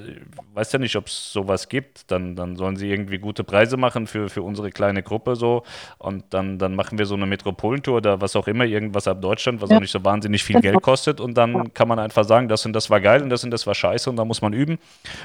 weiß 0.56 0.72
ja 0.72 0.80
nicht, 0.80 0.96
ob 0.96 1.06
es 1.06 1.32
sowas 1.32 1.70
gibt, 1.70 2.10
dann, 2.10 2.36
dann 2.36 2.56
sollen 2.56 2.78
sie 2.78 2.90
irgendwie 2.90 3.20
gute 3.20 3.44
Preise 3.44 3.78
machen 3.78 4.08
für, 4.08 4.28
für 4.28 4.42
unsere 4.42 4.72
kleine 4.72 5.04
Gruppe 5.04 5.36
so. 5.36 5.64
Und 6.00 6.24
dann, 6.32 6.58
dann 6.58 6.76
machen 6.76 6.98
wir 6.98 7.06
so 7.06 7.14
eine 7.14 7.28
Metropolentour 7.28 7.98
oder 7.98 8.22
was 8.22 8.36
auch 8.36 8.48
immer, 8.48 8.66
irgendwas 8.66 9.08
ab 9.08 9.22
Deutschland, 9.22 9.62
was 9.62 9.70
ja. 9.70 9.78
auch 9.78 9.82
nicht 9.82 9.92
so 9.92 10.04
wahnsinnig 10.04 10.44
viel 10.44 10.62
Geld 10.62 10.82
kostet. 10.82 11.20
Und 11.22 11.36
dann 11.38 11.74
kann 11.76 11.88
man 11.88 12.00
einfach 12.00 12.24
sagen, 12.24 12.48
das 12.48 12.66
und 12.66 12.74
das 12.74 12.90
war 12.90 13.02
geil 13.02 13.22
und 13.22 13.30
das 13.30 13.44
und 13.44 13.52
das 13.52 13.68
war 13.68 13.76
scheiße 13.76 14.10
und 14.10 14.16
da 14.16 14.26
muss 14.26 14.42
man 14.42 14.54
üben. 14.54 14.80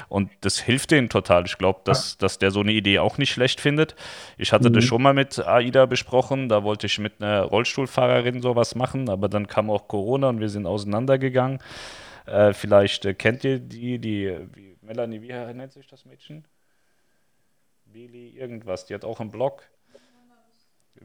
Und 0.07 0.29
das 0.41 0.59
hilft 0.59 0.91
denen 0.91 1.09
total. 1.09 1.45
Ich 1.45 1.57
glaube, 1.57 1.79
dass, 1.83 2.19
dass 2.19 2.37
der 2.37 2.51
so 2.51 2.59
eine 2.59 2.73
Idee 2.73 2.99
auch 2.99 3.17
nicht 3.17 3.31
schlecht 3.31 3.59
findet. 3.59 3.95
Ich 4.37 4.53
hatte 4.53 4.69
mhm. 4.69 4.73
das 4.73 4.83
schon 4.83 5.01
mal 5.01 5.15
mit 5.15 5.39
AIDA 5.39 5.87
besprochen. 5.87 6.47
Da 6.47 6.63
wollte 6.63 6.85
ich 6.85 6.99
mit 6.99 7.13
einer 7.21 7.41
Rollstuhlfahrerin 7.41 8.41
sowas 8.43 8.75
machen, 8.75 9.09
aber 9.09 9.29
dann 9.29 9.47
kam 9.47 9.71
auch 9.71 9.87
Corona 9.87 10.29
und 10.29 10.39
wir 10.39 10.49
sind 10.49 10.67
auseinandergegangen. 10.67 11.59
Äh, 12.25 12.53
vielleicht 12.53 13.05
äh, 13.05 13.13
kennt 13.13 13.43
ihr 13.43 13.59
die, 13.59 13.99
die, 13.99 14.37
wie, 14.53 14.77
Melanie, 14.81 15.21
wie 15.21 15.31
nennt 15.53 15.73
sich 15.73 15.87
das 15.87 16.05
Mädchen? 16.05 16.45
Willi 17.85 18.37
irgendwas, 18.37 18.85
die 18.85 18.93
hat 18.93 19.03
auch 19.03 19.19
einen 19.19 19.31
Blog 19.31 19.63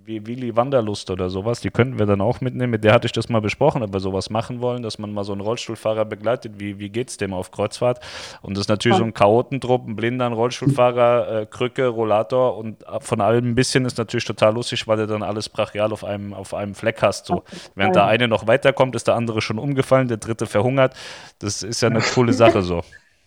wie 0.07 0.27
Willi 0.27 0.55
Wanderlust 0.55 1.11
oder 1.11 1.31
sowas, 1.31 1.61
die 1.61 1.71
könnten 1.71 1.99
wir 1.99 2.07
dann 2.07 2.21
auch 2.21 2.41
mitnehmen. 2.41 2.71
Mit 2.71 2.85
der 2.85 2.93
hatte 2.93 3.07
ich 3.07 3.13
das 3.13 3.29
mal 3.29 3.41
besprochen, 3.41 3.83
ob 3.83 3.93
wir 3.93 4.01
sowas 4.01 4.31
machen 4.31 4.61
wollen, 4.61 4.83
dass 4.83 4.99
man 4.99 5.13
mal 5.13 5.25
so 5.25 5.33
einen 5.33 5.41
Rollstuhlfahrer 5.41 6.05
begleitet. 6.05 6.55
Wie, 6.59 6.79
wie 6.79 6.91
geht 6.91 7.11
es 7.11 7.17
dem 7.17 7.35
auf 7.35 7.51
Kreuzfahrt? 7.51 8.01
Und 8.43 8.57
das 8.57 8.63
ist 8.63 8.69
natürlich 8.69 8.99
so 8.99 9.05
ein 9.05 9.15
Chaotentrupp, 9.15 9.87
ein 9.87 9.97
blinder, 9.97 10.27
ein 10.27 10.33
Rollstuhlfahrer, 10.33 11.43
äh, 11.43 11.47
Krücke, 11.47 11.89
Rollator 11.89 12.57
und 12.57 12.85
von 13.01 13.21
allem 13.21 13.51
ein 13.51 13.55
bisschen 13.55 13.85
ist 13.85 13.99
natürlich 13.99 14.25
total 14.25 14.55
lustig, 14.55 14.87
weil 14.87 14.99
du 14.99 15.07
dann 15.07 15.23
alles 15.23 15.49
brachial 15.49 15.93
auf 15.93 16.05
einem, 16.05 16.35
auf 16.35 16.55
einem 16.55 16.75
Fleck 16.75 17.03
hast. 17.03 17.27
So. 17.27 17.43
Während 17.75 17.97
der 17.97 18.07
eine 18.07 18.29
noch 18.29 18.47
weiterkommt, 18.47 18.95
ist 18.95 19.09
der 19.09 19.17
andere 19.17 19.43
schon 19.43 19.59
umgefallen, 19.59 20.09
der 20.09 20.19
dritte 20.19 20.47
verhungert. 20.47 20.95
Das 21.41 21.63
ist 21.63 21.81
ja 21.81 21.89
eine 21.89 22.01
coole 22.01 22.33
Sache 22.33 22.63
so. 22.63 22.83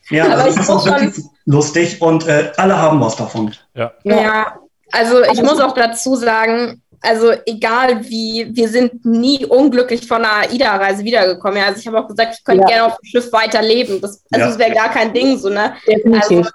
Ja, 0.09 0.25
aber 0.25 0.43
das 0.43 0.57
ist 0.57 0.69
auch 0.69 0.85
wirklich 0.85 1.25
lustig 1.45 2.01
und 2.01 2.27
äh, 2.27 2.51
alle 2.57 2.77
haben 2.77 2.99
was 2.99 3.15
davon. 3.15 3.53
Ja. 3.75 3.91
ja. 4.03 4.59
Also 4.91 5.23
ich 5.23 5.41
muss 5.41 5.59
auch 5.59 5.73
dazu 5.73 6.15
sagen, 6.15 6.81
also 7.01 7.31
egal 7.45 8.09
wie, 8.09 8.49
wir 8.51 8.67
sind 8.67 9.05
nie 9.05 9.45
unglücklich 9.45 10.07
von 10.07 10.25
einer 10.25 10.49
AIDA-Reise 10.49 11.03
wiedergekommen. 11.03 11.57
Ja, 11.57 11.67
also 11.67 11.79
ich 11.79 11.87
habe 11.87 11.99
auch 11.99 12.07
gesagt, 12.07 12.35
ich 12.37 12.43
könnte 12.43 12.63
ja. 12.63 12.67
gerne 12.67 12.85
auf 12.85 12.99
dem 12.99 13.05
Schiff 13.05 13.31
weiterleben. 13.31 14.01
Das, 14.01 14.23
also 14.31 14.45
ja. 14.45 14.47
das 14.47 14.59
wäre 14.59 14.73
gar 14.73 14.89
kein 14.89 15.13
Ding 15.13 15.37
so, 15.37 15.49
ne? 15.49 15.75
Also 16.11 16.45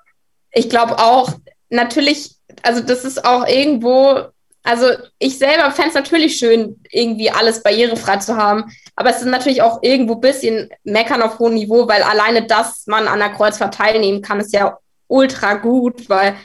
ich 0.52 0.68
glaube 0.68 0.98
auch, 0.98 1.32
natürlich, 1.70 2.36
also 2.62 2.80
das 2.80 3.04
ist 3.04 3.24
auch 3.24 3.46
irgendwo, 3.46 4.24
also 4.62 4.86
ich 5.18 5.38
selber 5.38 5.70
fände 5.70 5.90
es 5.90 5.94
natürlich 5.94 6.36
schön, 6.36 6.80
irgendwie 6.90 7.30
alles 7.30 7.62
barrierefrei 7.62 8.18
zu 8.18 8.36
haben. 8.36 8.64
Aber 8.96 9.10
es 9.10 9.18
ist 9.18 9.26
natürlich 9.26 9.62
auch 9.62 9.82
irgendwo 9.82 10.14
ein 10.14 10.20
bisschen 10.20 10.70
meckern 10.84 11.22
auf 11.22 11.38
hohem 11.38 11.54
Niveau, 11.54 11.88
weil 11.88 12.02
alleine, 12.02 12.46
dass 12.46 12.86
man 12.86 13.08
an 13.08 13.18
der 13.18 13.30
Kreuzfahrt 13.30 13.74
teilnehmen 13.74 14.22
kann, 14.22 14.40
ist 14.40 14.52
ja 14.52 14.78
ultra 15.08 15.54
gut, 15.54 16.08
weil 16.08 16.36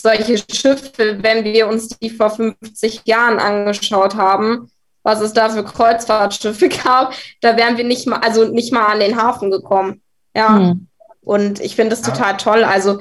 solche 0.00 0.38
Schiffe, 0.50 1.18
wenn 1.22 1.44
wir 1.44 1.68
uns 1.68 1.88
die 1.88 2.10
vor 2.10 2.30
50 2.30 3.02
Jahren 3.04 3.38
angeschaut 3.38 4.14
haben, 4.14 4.70
was 5.02 5.20
es 5.20 5.32
da 5.32 5.48
für 5.48 5.64
Kreuzfahrtschiffe 5.64 6.68
gab, 6.84 7.14
da 7.40 7.56
wären 7.56 7.76
wir 7.76 7.84
nicht 7.84 8.06
mal, 8.06 8.20
also 8.20 8.44
nicht 8.46 8.72
mal 8.72 8.86
an 8.86 9.00
den 9.00 9.20
Hafen 9.20 9.50
gekommen. 9.50 10.02
Ja. 10.34 10.50
Mhm. 10.50 10.86
Und 11.20 11.60
ich 11.60 11.76
finde 11.76 11.94
es 11.94 12.02
total 12.02 12.36
toll. 12.36 12.64
Also 12.64 13.00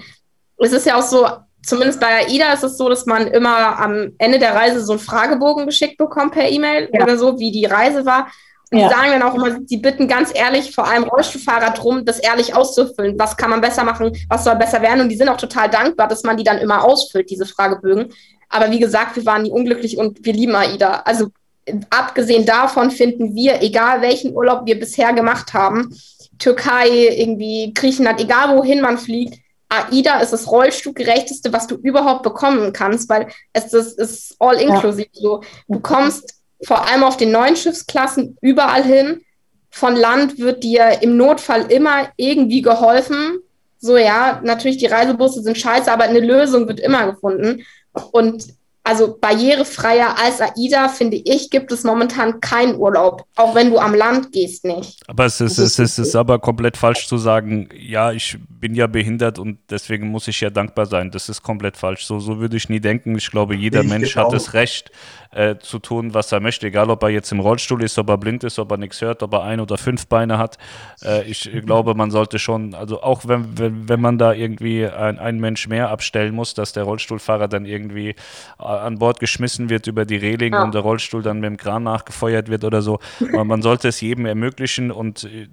es 0.58 0.74
ist 0.74 0.86
ja 0.86 0.98
auch 0.98 1.04
so, 1.04 1.28
zumindest 1.64 2.00
bei 2.00 2.26
AIDA 2.26 2.54
ist 2.54 2.64
es 2.64 2.78
so, 2.78 2.90
dass 2.90 3.06
man 3.06 3.28
immer 3.28 3.80
am 3.80 4.14
Ende 4.18 4.40
der 4.40 4.56
Reise 4.56 4.84
so 4.84 4.94
einen 4.94 5.00
Fragebogen 5.00 5.66
geschickt 5.66 5.98
bekommt 5.98 6.34
per 6.34 6.50
E-Mail 6.50 6.90
ja. 6.92 7.04
oder 7.04 7.18
so, 7.18 7.40
wie 7.40 7.52
die 7.52 7.66
Reise 7.66 8.06
war. 8.06 8.28
Und 8.72 8.80
ja. 8.80 8.88
die 8.88 8.94
sagen 8.94 9.12
dann 9.12 9.24
auch 9.24 9.36
immer, 9.36 9.60
sie 9.66 9.78
bitten 9.78 10.08
ganz 10.08 10.32
ehrlich, 10.34 10.76
vor 10.76 10.88
allem 10.88 11.04
Rollstuhlfahrer 11.04 11.72
drum, 11.72 12.04
das 12.04 12.20
ehrlich 12.20 12.54
auszufüllen. 12.54 13.18
Was 13.18 13.38
kann 13.38 13.50
man 13.50 13.62
besser 13.62 13.84
machen? 13.84 14.12
Was 14.28 14.44
soll 14.44 14.56
besser 14.56 14.82
werden? 14.82 15.02
Und 15.02 15.10
die 15.10 15.16
sind 15.16 15.30
auch 15.30 15.38
total 15.38 15.70
dankbar, 15.70 16.08
dass 16.08 16.24
man 16.24 16.36
die 16.38 16.44
dann 16.44 16.58
immer 16.58 16.84
ausfüllt, 16.84 17.30
diese 17.30 17.46
Fragebögen. 17.46 18.14
Aber 18.50 18.70
wie 18.72 18.80
gesagt, 18.80 19.16
wir 19.16 19.26
waren 19.26 19.44
nie 19.44 19.52
unglücklich 19.52 19.98
und 19.98 20.26
wir 20.26 20.34
lieben 20.34 20.56
AIDA. 20.56 21.02
Also 21.06 21.30
abgesehen 21.90 22.46
davon 22.46 22.92
finden 22.92 23.36
wir, 23.36 23.62
egal 23.62 24.02
welchen 24.02 24.34
Urlaub 24.34 24.66
wir 24.66 24.80
bisher 24.80 25.14
gemacht 25.14 25.54
haben, 25.54 25.96
Türkei, 26.40 26.90
irgendwie 26.90 27.74
Griechenland, 27.74 28.22
egal 28.22 28.56
wohin 28.56 28.82
man 28.82 28.98
fliegt, 28.98 29.40
AIDA 29.70 30.20
ist 30.20 30.32
das 30.32 30.50
Rollstuhlgerechteste, 30.50 31.52
was 31.52 31.68
du 31.68 31.76
überhaupt 31.76 32.24
bekommen 32.24 32.72
kannst, 32.72 33.10
weil 33.10 33.28
es 33.52 33.70
das 33.70 33.94
ist 33.94 34.36
all 34.40 34.56
inclusive. 34.56 35.10
So, 35.12 35.42
du 35.68 35.80
kommst 35.80 36.37
vor 36.64 36.88
allem 36.88 37.04
auf 37.04 37.18
den 37.18 37.32
neuen 37.32 37.56
Schiffsklassen 37.56 38.38
überall 38.42 38.84
hin. 38.84 39.22
Von 39.70 39.96
Land 39.96 40.40
wird 40.40 40.64
dir 40.64 41.02
im 41.02 41.18
Notfall 41.18 41.72
immer 41.72 42.10
irgendwie 42.18 42.62
geholfen. 42.62 43.40
So 43.80 43.98
ja, 43.98 44.42
natürlich 44.44 44.78
die 44.78 44.88
Reisebusse 44.88 45.42
sind 45.42 45.58
scheiße, 45.58 45.92
aber 45.92 46.06
eine 46.06 46.20
Lösung 46.20 46.68
wird 46.68 46.80
immer 46.80 47.12
gefunden. 47.12 47.64
Und 48.12 48.58
also 48.88 49.18
barrierefreier 49.20 50.16
als 50.18 50.40
AIDA, 50.40 50.88
finde 50.88 51.18
ich, 51.18 51.50
gibt 51.50 51.74
es 51.74 51.84
momentan 51.84 52.40
keinen 52.40 52.78
Urlaub, 52.78 53.26
auch 53.36 53.54
wenn 53.54 53.70
du 53.70 53.80
am 53.80 53.94
Land 53.94 54.32
gehst 54.32 54.64
nicht. 54.64 55.04
Aber 55.08 55.26
es 55.26 55.42
ist, 55.42 55.58
es 55.58 55.78
ist, 55.78 56.00
es 56.00 56.08
ist 56.08 56.16
aber 56.16 56.40
komplett 56.40 56.78
falsch 56.78 57.06
zu 57.06 57.18
sagen, 57.18 57.68
ja, 57.78 58.14
ich 58.14 58.38
bin 58.50 58.76
ja 58.76 58.88
behindert 58.88 59.40
und 59.40 59.60
deswegen 59.70 60.08
muss 60.08 60.30
ich 60.30 60.40
ja 60.40 60.50
dankbar 60.50 60.86
sein. 60.86 61.12
Das 61.12 61.28
ist 61.28 61.44
komplett 61.44 61.76
falsch. 61.76 62.06
So, 62.06 62.20
so 62.20 62.40
würde 62.40 62.56
ich 62.56 62.70
nie 62.70 62.80
denken. 62.80 63.18
Ich 63.18 63.30
glaube, 63.30 63.56
jeder 63.56 63.82
ich 63.82 63.90
Mensch 63.90 64.16
hat 64.16 64.32
das 64.32 64.54
Recht, 64.54 64.90
äh, 65.32 65.56
zu 65.58 65.80
tun, 65.80 66.14
was 66.14 66.32
er 66.32 66.40
möchte, 66.40 66.68
egal 66.68 66.90
ob 66.90 67.04
er 67.04 67.10
jetzt 67.10 67.32
im 67.32 67.40
Rollstuhl 67.40 67.84
ist, 67.84 67.98
ob 67.98 68.10
er 68.10 68.18
blind 68.18 68.44
ist, 68.44 68.60
ob 68.60 68.72
er 68.72 68.78
nichts 68.78 69.02
hört, 69.02 69.24
ob 69.24 69.34
er 69.34 69.44
ein 69.44 69.60
oder 69.60 69.78
fünf 69.78 70.08
Beine 70.08 70.38
hat. 70.38 70.58
Äh, 71.04 71.24
ich 71.30 71.50
glaube, 71.66 71.96
man 71.96 72.12
sollte 72.12 72.40
schon, 72.40 72.74
also 72.74 73.02
auch 73.02 73.28
wenn, 73.28 73.58
wenn, 73.58 73.90
wenn 73.90 74.02
man 74.02 74.18
da 74.18 74.34
irgendwie 74.34 74.86
ein, 74.86 75.20
ein 75.20 75.40
Mensch 75.40 75.68
mehr 75.68 75.90
abstellen 75.90 76.34
muss, 76.34 76.54
dass 76.54 76.74
der 76.74 76.84
Rollstuhlfahrer 76.84 77.48
dann 77.48 77.66
irgendwie 77.66 78.10
äh, 78.10 78.64
an 78.64 79.00
Bord 79.00 79.20
geschmissen 79.20 79.70
wird 79.70 79.88
über 79.88 80.06
die 80.06 80.18
Reling 80.18 80.54
ja. 80.54 80.64
und 80.64 80.74
der 80.74 80.82
Rollstuhl 80.82 81.22
dann 81.22 81.40
mit 81.40 81.50
dem 81.50 81.58
Kran 81.58 81.84
nachgefeuert 81.84 82.50
wird 82.50 82.64
oder 82.64 82.82
so. 82.82 83.00
man 83.32 83.62
sollte 83.62 83.88
es 83.88 84.02
jedem 84.02 84.26
ermöglichen 84.26 84.92
und 84.92 85.24
äh, 85.26 85.48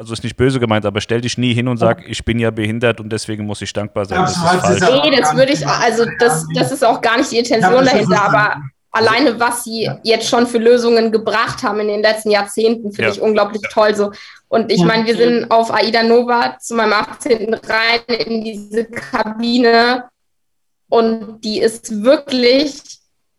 also 0.00 0.14
ist 0.14 0.24
nicht 0.24 0.36
böse 0.36 0.58
gemeint, 0.58 0.86
aber 0.86 1.02
stell 1.02 1.20
dich 1.20 1.36
nie 1.36 1.52
hin 1.52 1.68
und 1.68 1.76
sag, 1.76 2.08
ich 2.08 2.24
bin 2.24 2.38
ja 2.38 2.50
behindert 2.50 3.00
und 3.00 3.10
deswegen 3.10 3.44
muss 3.44 3.60
ich 3.60 3.70
dankbar 3.70 4.06
sein. 4.06 4.20
Das, 4.22 4.34
das 4.34 4.80
nee, 4.80 5.14
das 5.14 5.36
würde 5.36 5.52
ich, 5.52 5.66
also 5.66 6.06
das, 6.18 6.46
das 6.54 6.72
ist 6.72 6.82
auch 6.82 7.02
gar 7.02 7.18
nicht 7.18 7.30
die 7.30 7.38
Intention 7.38 7.84
dahinter, 7.84 8.22
aber 8.22 8.62
alleine 8.90 9.38
was 9.38 9.64
sie 9.64 9.84
ja. 9.84 9.98
jetzt 10.02 10.28
schon 10.28 10.46
für 10.46 10.58
Lösungen 10.58 11.12
gebracht 11.12 11.62
haben 11.62 11.80
in 11.80 11.88
den 11.88 12.02
letzten 12.02 12.30
Jahrzehnten, 12.30 12.92
finde 12.92 13.10
ja. 13.10 13.14
ich 13.14 13.20
unglaublich 13.20 13.62
toll 13.70 13.94
so. 13.94 14.12
Und 14.48 14.72
ich 14.72 14.82
meine, 14.82 15.06
wir 15.06 15.16
sind 15.16 15.50
auf 15.50 15.72
Aida 15.72 16.02
Nova 16.02 16.58
zu 16.58 16.74
meinem 16.74 16.94
18. 16.94 17.54
rein 17.54 18.00
in 18.08 18.42
diese 18.42 18.84
Kabine 18.84 20.04
und 20.88 21.40
die 21.42 21.60
ist 21.60 22.02
wirklich, 22.02 22.82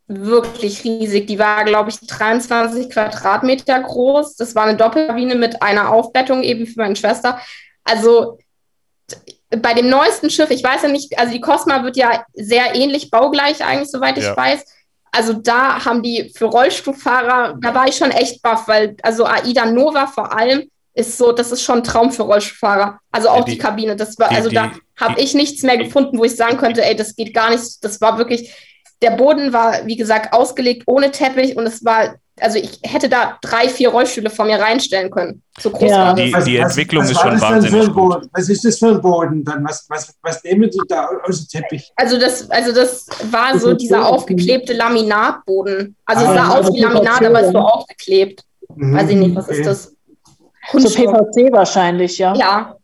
wirklich 0.07 0.85
riesig. 0.85 1.27
Die 1.27 1.37
war, 1.37 1.65
glaube 1.65 1.89
ich, 1.89 1.99
23 1.99 2.89
Quadratmeter 2.89 3.81
groß. 3.81 4.37
Das 4.37 4.55
war 4.55 4.63
eine 4.63 4.77
Doppelkabine 4.77 5.35
mit 5.35 5.61
einer 5.61 5.89
Aufbettung 5.89 6.43
eben 6.43 6.65
für 6.65 6.79
meine 6.79 6.95
Schwester. 6.95 7.41
Also 7.83 8.37
bei 9.49 9.73
dem 9.73 9.89
neuesten 9.89 10.29
Schiff, 10.29 10.49
ich 10.49 10.63
weiß 10.63 10.83
ja 10.83 10.87
nicht, 10.87 11.19
also 11.19 11.33
die 11.33 11.41
Cosma 11.41 11.83
wird 11.83 11.97
ja 11.97 12.23
sehr 12.33 12.73
ähnlich 12.73 13.11
baugleich 13.11 13.65
eigentlich, 13.65 13.91
soweit 13.91 14.17
ich 14.17 14.23
ja. 14.23 14.37
weiß 14.37 14.63
also 15.11 15.33
da 15.33 15.83
haben 15.83 16.01
die 16.01 16.31
für 16.35 16.45
Rollstuhlfahrer, 16.45 17.57
da 17.59 17.75
war 17.75 17.87
ich 17.87 17.97
schon 17.97 18.11
echt 18.11 18.41
baff, 18.41 18.67
weil 18.67 18.95
also 19.03 19.25
AIDA 19.25 19.65
Nova 19.65 20.07
vor 20.07 20.35
allem 20.35 20.69
ist 20.93 21.17
so, 21.17 21.31
das 21.31 21.51
ist 21.51 21.63
schon 21.63 21.79
ein 21.79 21.83
Traum 21.83 22.11
für 22.11 22.23
Rollstuhlfahrer. 22.23 22.99
Also 23.11 23.29
auch 23.29 23.39
ja, 23.39 23.43
die, 23.43 23.51
die, 23.51 23.57
Kabine, 23.57 23.95
das 23.95 24.17
war, 24.19 24.29
die, 24.29 24.35
also 24.35 24.49
da 24.49 24.71
habe 24.99 25.21
ich 25.21 25.33
nichts 25.33 25.63
mehr 25.63 25.77
gefunden, 25.77 26.17
wo 26.17 26.23
ich 26.23 26.35
sagen 26.35 26.57
könnte, 26.57 26.83
ey, 26.83 26.95
das 26.95 27.15
geht 27.15 27.33
gar 27.33 27.49
nicht. 27.49 27.83
Das 27.83 28.01
war 28.01 28.17
wirklich, 28.17 28.53
der 29.01 29.11
Boden 29.11 29.53
war, 29.53 29.85
wie 29.85 29.95
gesagt, 29.95 30.33
ausgelegt 30.33 30.83
ohne 30.85 31.11
Teppich 31.11 31.57
und 31.57 31.65
es 31.65 31.83
war 31.83 32.15
also 32.41 32.57
ich 32.57 32.79
hätte 32.83 33.07
da 33.07 33.37
drei, 33.41 33.69
vier 33.69 33.89
Rollstühle 33.89 34.29
vor 34.29 34.45
mir 34.45 34.59
reinstellen 34.59 35.11
können. 35.11 35.41
So 35.59 35.69
groß 35.69 35.89
ja. 35.89 36.07
war 36.07 36.15
die, 36.15 36.33
die 36.45 36.57
Entwicklung 36.57 37.03
was, 37.03 37.09
was 37.09 37.17
ist 37.17 37.21
schon 37.21 37.41
wahnsinnig 37.41 37.93
gut. 37.93 38.29
Was 38.33 38.49
ist 38.49 38.65
das 38.65 38.79
für 38.79 38.87
ein 38.87 39.01
Boden 39.01 39.43
dann? 39.43 39.63
Was, 39.63 39.85
was, 39.89 40.13
was 40.21 40.43
nehmen 40.43 40.71
Sie 40.71 40.79
da 40.87 41.07
aus 41.23 41.47
dem 41.47 41.61
Teppich? 41.61 41.91
Also 41.95 42.19
das, 42.19 42.49
also 42.49 42.73
das 42.73 43.07
war 43.29 43.57
so 43.59 43.73
dieser 43.73 44.07
aufgeklebte 44.07 44.73
Laminatboden. 44.73 45.95
Also 46.05 46.25
ah, 46.25 46.29
es 46.29 46.35
sah 46.35 46.57
aus 46.57 46.73
wie 46.73 46.79
Laminat, 46.79 47.23
aber 47.23 47.41
ist 47.41 47.51
so 47.51 47.59
aufgeklebt. 47.59 48.43
Mhm, 48.75 48.95
Weiß 48.95 49.09
ich 49.09 49.17
nicht, 49.17 49.35
was 49.35 49.47
okay. 49.47 49.59
ist 49.59 49.65
das? 49.65 49.95
Kunststoff. 50.69 51.05
So 51.05 51.11
PVC 51.11 51.51
wahrscheinlich, 51.51 52.17
ja. 52.17 52.33
Ja, 52.35 52.75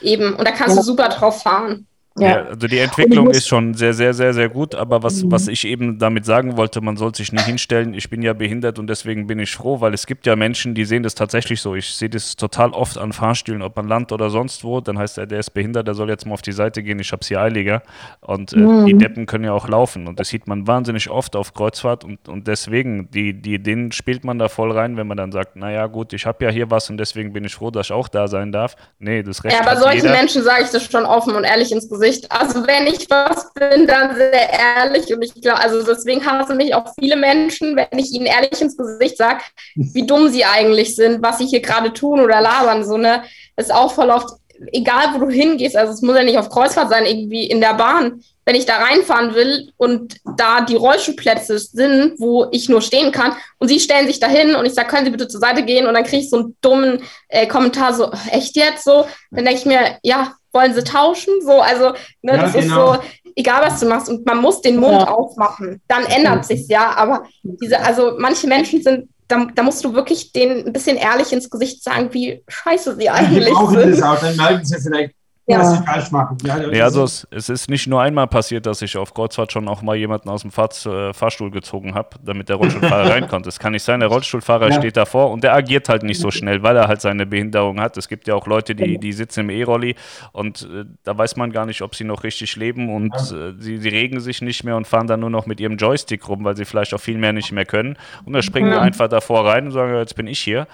eben. 0.00 0.34
Und 0.34 0.46
da 0.46 0.52
kannst 0.52 0.76
ja. 0.76 0.82
du 0.82 0.86
super 0.86 1.08
drauf 1.08 1.42
fahren. 1.42 1.86
Ja. 2.16 2.28
ja. 2.28 2.44
also 2.44 2.68
die 2.68 2.78
Entwicklung 2.78 3.30
ist 3.30 3.48
schon 3.48 3.74
sehr, 3.74 3.92
sehr, 3.92 4.14
sehr, 4.14 4.32
sehr 4.32 4.48
gut, 4.48 4.76
aber 4.76 5.02
was, 5.02 5.24
mhm. 5.24 5.32
was 5.32 5.48
ich 5.48 5.66
eben 5.66 5.98
damit 5.98 6.24
sagen 6.24 6.56
wollte, 6.56 6.80
man 6.80 6.96
soll 6.96 7.12
sich 7.12 7.32
nicht 7.32 7.44
hinstellen, 7.44 7.92
ich 7.92 8.08
bin 8.08 8.22
ja 8.22 8.32
behindert 8.34 8.78
und 8.78 8.86
deswegen 8.86 9.26
bin 9.26 9.40
ich 9.40 9.52
froh, 9.52 9.80
weil 9.80 9.92
es 9.94 10.06
gibt 10.06 10.24
ja 10.26 10.36
Menschen, 10.36 10.74
die 10.74 10.84
sehen 10.84 11.02
das 11.02 11.16
tatsächlich 11.16 11.60
so. 11.60 11.74
Ich 11.74 11.94
sehe 11.94 12.08
das 12.08 12.36
total 12.36 12.70
oft 12.70 12.98
an 12.98 13.12
Fahrstühlen, 13.12 13.62
ob 13.62 13.74
man 13.74 13.88
Land 13.88 14.12
oder 14.12 14.30
sonst 14.30 14.62
wo, 14.62 14.80
dann 14.80 14.96
heißt 14.96 15.18
er, 15.18 15.26
der 15.26 15.40
ist 15.40 15.50
behindert, 15.50 15.88
der 15.88 15.94
soll 15.94 16.08
jetzt 16.08 16.24
mal 16.24 16.34
auf 16.34 16.42
die 16.42 16.52
Seite 16.52 16.84
gehen, 16.84 17.00
ich 17.00 17.10
hab's 17.10 17.26
hier 17.26 17.40
eiliger. 17.40 17.82
Und 18.20 18.52
äh, 18.52 18.58
mhm. 18.58 18.86
die 18.86 18.94
Deppen 18.94 19.26
können 19.26 19.44
ja 19.44 19.52
auch 19.52 19.68
laufen 19.68 20.06
und 20.06 20.20
das 20.20 20.28
sieht 20.28 20.46
man 20.46 20.68
wahnsinnig 20.68 21.10
oft 21.10 21.34
auf 21.34 21.52
Kreuzfahrt 21.52 22.04
und, 22.04 22.28
und 22.28 22.46
deswegen, 22.46 23.10
die, 23.10 23.32
die, 23.34 23.60
den 23.60 23.90
spielt 23.90 24.22
man 24.22 24.38
da 24.38 24.48
voll 24.48 24.70
rein, 24.70 24.96
wenn 24.96 25.08
man 25.08 25.16
dann 25.16 25.32
sagt, 25.32 25.56
naja 25.56 25.88
gut, 25.88 26.12
ich 26.12 26.26
habe 26.26 26.44
ja 26.44 26.50
hier 26.52 26.70
was 26.70 26.90
und 26.90 26.96
deswegen 26.96 27.32
bin 27.32 27.44
ich 27.44 27.56
froh, 27.56 27.72
dass 27.72 27.88
ich 27.88 27.92
auch 27.92 28.06
da 28.06 28.28
sein 28.28 28.52
darf. 28.52 28.76
Nee, 29.00 29.24
das 29.24 29.42
Recht 29.42 29.56
Ja, 29.56 29.66
aber 29.66 29.80
solchen 29.80 30.12
Menschen 30.12 30.44
sage 30.44 30.62
ich 30.62 30.70
das 30.70 30.84
schon 30.84 31.04
offen 31.04 31.34
und 31.34 31.42
ehrlich 31.42 31.72
ins 31.72 31.88
Gesicht 31.88 32.03
Gesicht. 32.04 32.30
Also 32.30 32.66
wenn 32.66 32.86
ich 32.86 33.08
was 33.10 33.52
bin, 33.54 33.86
dann 33.86 34.14
sehr 34.14 34.50
ehrlich. 34.50 35.12
Und 35.14 35.22
ich 35.22 35.34
glaube, 35.34 35.60
also 35.60 35.82
deswegen 35.82 36.24
hassen 36.24 36.56
mich 36.56 36.74
auch 36.74 36.92
viele 36.98 37.16
Menschen, 37.16 37.76
wenn 37.76 37.98
ich 37.98 38.12
ihnen 38.12 38.26
ehrlich 38.26 38.60
ins 38.60 38.76
Gesicht 38.76 39.16
sage, 39.16 39.40
wie 39.74 40.06
dumm 40.06 40.28
sie 40.28 40.44
eigentlich 40.44 40.94
sind, 40.96 41.22
was 41.22 41.38
sie 41.38 41.46
hier 41.46 41.60
gerade 41.60 41.92
tun 41.92 42.20
oder 42.20 42.40
labern. 42.40 42.84
So, 42.84 42.96
ne? 42.96 43.24
Das 43.56 43.66
ist 43.66 43.74
auch 43.74 43.92
voll 43.92 44.10
oft, 44.10 44.28
egal 44.72 45.14
wo 45.14 45.24
du 45.24 45.30
hingehst, 45.30 45.76
also 45.76 45.92
es 45.92 46.02
muss 46.02 46.16
ja 46.16 46.22
nicht 46.22 46.38
auf 46.38 46.48
Kreuzfahrt 46.48 46.90
sein, 46.90 47.06
irgendwie 47.06 47.46
in 47.46 47.60
der 47.60 47.74
Bahn. 47.74 48.22
Wenn 48.46 48.56
ich 48.56 48.66
da 48.66 48.76
reinfahren 48.76 49.34
will 49.34 49.72
und 49.78 50.16
da 50.36 50.60
die 50.60 50.76
Rollstuhlplätze 50.76 51.58
sind, 51.58 52.20
wo 52.20 52.46
ich 52.52 52.68
nur 52.68 52.82
stehen 52.82 53.10
kann, 53.10 53.32
und 53.58 53.68
sie 53.68 53.80
stellen 53.80 54.06
sich 54.06 54.20
da 54.20 54.28
hin 54.28 54.54
und 54.54 54.66
ich 54.66 54.74
sage, 54.74 54.88
können 54.88 55.06
Sie 55.06 55.10
bitte 55.10 55.28
zur 55.28 55.40
Seite 55.40 55.62
gehen? 55.62 55.86
Und 55.86 55.94
dann 55.94 56.04
kriege 56.04 56.22
ich 56.22 56.28
so 56.28 56.36
einen 56.36 56.56
dummen 56.60 57.02
äh, 57.28 57.46
Kommentar, 57.46 57.94
so, 57.94 58.12
echt 58.30 58.54
jetzt 58.54 58.84
so? 58.84 59.06
Dann 59.30 59.46
denke 59.46 59.60
ich 59.60 59.64
mir, 59.64 59.98
ja, 60.02 60.34
wollen 60.54 60.74
sie 60.74 60.84
tauschen? 60.84 61.34
So, 61.42 61.60
also, 61.60 61.90
ne, 62.22 62.32
ja, 62.32 62.42
das 62.42 62.52
genau. 62.52 62.94
ist 62.94 63.00
so, 63.02 63.08
egal 63.36 63.62
was 63.62 63.80
du 63.80 63.86
machst, 63.86 64.08
und 64.08 64.24
man 64.24 64.40
muss 64.40 64.60
den 64.60 64.76
Mund 64.76 64.92
ja. 64.92 65.08
aufmachen, 65.08 65.82
dann 65.88 66.04
ändert 66.04 66.44
sich's 66.44 66.68
ja. 66.68 66.94
Aber 66.96 67.24
diese, 67.42 67.80
also 67.80 68.12
manche 68.18 68.46
Menschen 68.46 68.82
sind, 68.82 69.08
da, 69.28 69.46
da, 69.54 69.62
musst 69.62 69.84
du 69.84 69.94
wirklich 69.94 70.32
denen 70.32 70.66
ein 70.66 70.72
bisschen 70.72 70.96
ehrlich 70.96 71.32
ins 71.32 71.48
Gesicht 71.48 71.82
sagen, 71.82 72.12
wie 72.12 72.42
scheiße 72.46 72.96
sie 72.96 73.08
eigentlich 73.08 73.48
ja, 73.48 73.66
die 73.66 73.74
sind. 73.74 73.92
Das 73.92 74.02
auch, 74.02 74.20
dann 74.20 74.36
merken 74.36 74.64
sie 74.64 74.80
vielleicht, 74.80 75.14
ja. 75.46 75.58
was 75.58 75.76
sie 75.76 75.84
falsch 75.84 76.10
machen. 76.10 76.38
Ja, 76.44 76.58
ja 76.72 76.84
also 76.84 77.04
es, 77.04 77.26
es, 77.30 77.48
ist 77.48 77.68
nicht 77.68 77.86
nur 77.86 78.00
einmal 78.00 78.26
passiert, 78.26 78.66
dass 78.66 78.80
ich 78.82 78.96
auf 78.96 79.12
Kreuzfahrt 79.12 79.52
schon 79.52 79.68
auch 79.68 79.82
mal 79.82 79.94
jemanden 79.94 80.28
aus 80.30 80.42
dem 80.42 80.50
Fahr 80.50 80.70
äh, 80.86 81.12
Fahrstuhl 81.12 81.50
gezogen 81.50 81.94
habe, 81.94 82.10
damit 82.24 82.48
der 82.48 82.56
Rollstuhlfahrer 82.56 83.10
rein 83.14 83.28
konnte. 83.28 83.50
Es 83.50 83.58
kann 83.58 83.72
nicht 83.72 83.82
sein, 83.82 84.00
der 84.00 84.08
Rollstuhlfahrer 84.08 84.70
ja. 84.70 84.78
steht 84.78 84.96
davor 84.96 85.30
und 85.30 85.44
der 85.44 85.54
agiert 85.54 85.88
halt 85.88 86.02
nicht 86.02 86.20
so 86.20 86.30
schnell, 86.30 86.62
weil 86.62 86.76
er 86.76 86.88
halt 86.88 87.00
seine 87.00 87.26
Behinderung 87.26 87.80
hat. 87.80 87.96
Es 87.96 88.08
gibt 88.08 88.26
ja 88.26 88.34
auch 88.34 88.46
Leute, 88.46 88.74
die, 88.74 88.98
die 88.98 89.12
sitzen 89.12 89.40
im 89.40 89.50
E-Rolli 89.50 89.96
und 90.32 90.62
äh, 90.62 90.84
da 91.02 91.16
weiß 91.16 91.36
man 91.36 91.52
gar 91.52 91.66
nicht, 91.66 91.82
ob 91.82 91.94
sie 91.94 92.04
noch 92.04 92.24
richtig 92.24 92.56
leben 92.56 92.94
und 92.94 93.14
äh, 93.14 93.52
sie, 93.58 93.76
sie 93.76 93.88
regen 93.88 94.20
sich 94.20 94.40
nicht 94.40 94.64
mehr 94.64 94.76
und 94.76 94.86
fahren 94.86 95.06
dann 95.06 95.20
nur 95.20 95.30
noch 95.30 95.46
mit 95.46 95.60
ihrem 95.60 95.76
Joystick 95.76 96.26
rum, 96.28 96.44
weil 96.44 96.56
sie 96.56 96.64
vielleicht 96.64 96.94
auch 96.94 97.00
viel 97.00 97.18
mehr 97.18 97.32
nicht 97.32 97.52
mehr 97.52 97.66
können. 97.66 97.98
Und 98.24 98.32
da 98.32 98.42
springen 98.42 98.70
wir 98.70 98.80
einfach 98.80 99.08
davor 99.08 99.46
rein 99.46 99.66
und 99.66 99.72
sagen, 99.72 99.94
jetzt 99.96 100.16
bin 100.16 100.26
ich 100.26 100.40
hier. 100.40 100.66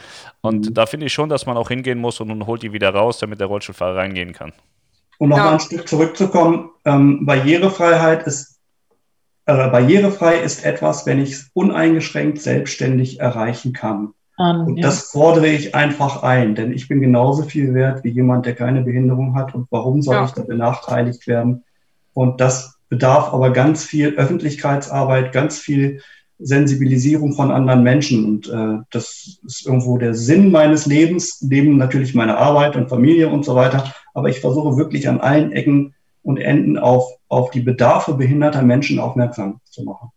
Und 0.43 0.77
da 0.77 0.87
finde 0.87 1.07
ich 1.07 1.13
schon, 1.13 1.29
dass 1.29 1.45
man 1.47 1.57
auch 1.57 1.69
hingehen 1.69 1.99
muss 1.99 2.21
und, 2.21 2.31
und 2.31 2.47
holt 2.47 2.63
die 2.63 2.73
wieder 2.73 2.91
raus, 2.91 3.19
damit 3.19 3.41
der 3.41 3.49
Rollstuhlfahrer 3.49 3.97
reingehen 3.97 4.33
kann. 4.33 4.53
Um 5.21 5.29
noch 5.29 5.37
ja. 5.37 5.53
ein 5.53 5.61
Stück 5.61 5.87
zurückzukommen, 5.87 6.71
ähm, 6.87 7.27
Barrierefreiheit 7.27 8.27
ist, 8.27 8.59
äh, 9.45 9.55
barrierefrei 9.55 10.39
ist 10.39 10.65
etwas, 10.65 11.05
wenn 11.05 11.21
ich 11.21 11.33
es 11.33 11.51
uneingeschränkt 11.53 12.41
selbstständig 12.41 13.21
erreichen 13.21 13.75
kann. 13.75 14.15
Um, 14.39 14.67
und 14.67 14.77
ja. 14.79 14.87
das 14.87 15.11
fordere 15.11 15.49
ich 15.49 15.75
einfach 15.75 16.23
ein, 16.23 16.55
denn 16.55 16.73
ich 16.73 16.89
bin 16.89 17.03
genauso 17.03 17.43
viel 17.43 17.75
wert 17.75 18.03
wie 18.03 18.09
jemand, 18.09 18.47
der 18.47 18.55
keine 18.55 18.81
Behinderung 18.81 19.35
hat. 19.35 19.55
Und 19.55 19.67
warum 19.69 20.01
soll 20.01 20.15
ja. 20.15 20.25
ich 20.25 20.31
da 20.31 20.41
benachteiligt 20.41 21.27
werden? 21.27 21.65
Und 22.15 22.41
das 22.41 22.79
bedarf 22.89 23.35
aber 23.35 23.51
ganz 23.51 23.85
viel 23.85 24.15
Öffentlichkeitsarbeit, 24.15 25.33
ganz 25.33 25.59
viel 25.59 26.01
Sensibilisierung 26.39 27.35
von 27.35 27.51
anderen 27.51 27.83
Menschen. 27.83 28.25
Und 28.25 28.49
äh, 28.49 28.83
das 28.91 29.39
ist 29.45 29.67
irgendwo 29.67 29.99
der 29.99 30.15
Sinn 30.15 30.51
meines 30.51 30.87
Lebens, 30.87 31.43
neben 31.43 31.77
natürlich 31.77 32.15
meiner 32.15 32.39
Arbeit 32.39 32.75
und 32.75 32.89
Familie 32.89 33.29
und 33.29 33.45
so 33.45 33.55
weiter. 33.55 33.93
Aber 34.15 34.29
ich 34.29 34.41
versuche 34.41 34.77
wirklich 34.77 35.09
an 35.09 35.21
allen 35.21 35.53
Ecken 35.53 35.95
und 36.23 36.39
Enden 36.39 36.79
auf, 36.79 37.19
auf 37.29 37.51
die 37.51 37.61
Bedarfe 37.61 38.15
behinderter 38.15 38.63
Menschen 38.63 38.99
aufmerksam 38.99 39.61
zu 39.65 39.85
machen. 39.85 40.11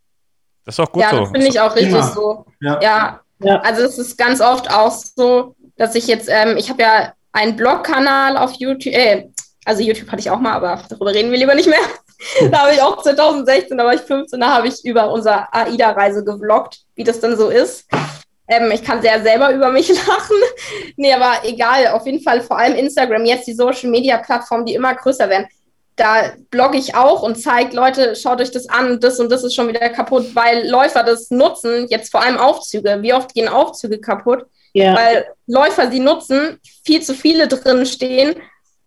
Das 0.66 0.76
ist 0.76 0.80
auch 0.80 0.92
gut 0.92 1.02
ja, 1.02 1.10
so. 1.10 1.20
das 1.20 1.30
finde 1.32 1.48
ich 1.48 1.60
auch 1.60 1.76
richtig 1.76 1.94
ja. 1.94 2.04
so. 2.04 2.46
Ja. 2.60 2.82
ja. 2.82 3.20
Ja. 3.40 3.60
also 3.60 3.84
es 3.84 3.98
ist 3.98 4.18
ganz 4.18 4.42
oft 4.42 4.72
auch 4.72 4.92
so, 4.92 5.56
dass 5.76 5.96
ich 5.96 6.08
jetzt, 6.08 6.30
ähm, 6.32 6.56
ich 6.58 6.70
habe 6.70 6.82
ja 6.82 7.14
einen 7.32 7.56
Blogkanal 7.56 8.38
auf 8.38 8.54
YouTube, 8.54 8.94
äh, 8.94 9.28
also 9.66 9.84
YouTube 9.84 10.10
hatte 10.10 10.22
ich 10.22 10.30
auch 10.30 10.40
mal, 10.40 10.54
aber 10.54 10.82
darüber 10.90 11.14
reden 11.14 11.32
wir 11.32 11.38
lieber 11.38 11.56
nicht 11.56 11.70
mehr. 11.70 11.80
da 12.52 12.60
habe 12.60 12.74
ich 12.74 12.82
auch 12.82 13.02
2016, 13.02 13.78
da 13.78 13.86
war 13.86 13.94
ich 13.94 14.02
15, 14.02 14.40
da 14.40 14.56
habe 14.56 14.68
ich 14.68 14.86
über 14.86 15.12
unsere 15.12 15.52
AIDA-Reise 15.54 16.24
gevloggt, 16.24 16.82
wie 16.96 17.04
das 17.04 17.20
dann 17.20 17.38
so 17.38 17.50
ist. 17.50 17.86
Ähm, 18.54 18.72
ich 18.72 18.84
kann 18.84 19.02
sehr 19.02 19.22
selber 19.22 19.52
über 19.54 19.72
mich 19.72 19.90
lachen. 20.08 20.38
nee, 20.98 21.14
aber 21.14 21.48
egal, 21.48 21.88
auf 21.88 22.06
jeden 22.06 22.22
Fall 22.22 22.42
vor 22.42 22.58
allem 22.58 22.76
Instagram, 22.76 23.26
jetzt 23.26 23.48
die 23.48 23.54
Social-Media-Plattformen, 23.54 24.66
die 24.66 24.76
immer 24.76 24.94
größer 24.96 25.30
werden. 25.30 25.48
da 25.96 26.32
blogge 26.50 26.78
ich 26.78 26.96
auch 26.96 27.22
und 27.22 27.36
zeige, 27.36 27.76
Leute, 27.76 28.16
schaut 28.16 28.42
euch 28.42 28.52
das 28.52 28.68
an, 28.68 29.00
das 29.00 29.20
und 29.20 29.32
das 29.32 29.44
ist 29.44 29.54
schon 29.54 29.68
wieder 29.68 29.90
kaputt, 29.90 30.34
weil 30.34 30.68
Läufer 30.68 31.04
das 31.04 31.30
nutzen, 31.30 31.88
jetzt 31.90 32.12
vor 32.12 32.24
allem 32.24 32.38
Aufzüge. 32.38 33.00
Wie 33.02 33.14
oft 33.14 33.34
gehen 33.34 33.48
Aufzüge 33.48 34.00
kaputt? 34.00 34.46
Ja. 34.74 34.96
Weil 34.96 35.26
Läufer 35.46 35.92
sie 35.92 36.00
nutzen, 36.00 36.60
viel 36.84 37.02
zu 37.02 37.14
viele 37.14 37.48
drin 37.48 37.86
stehen 37.86 38.36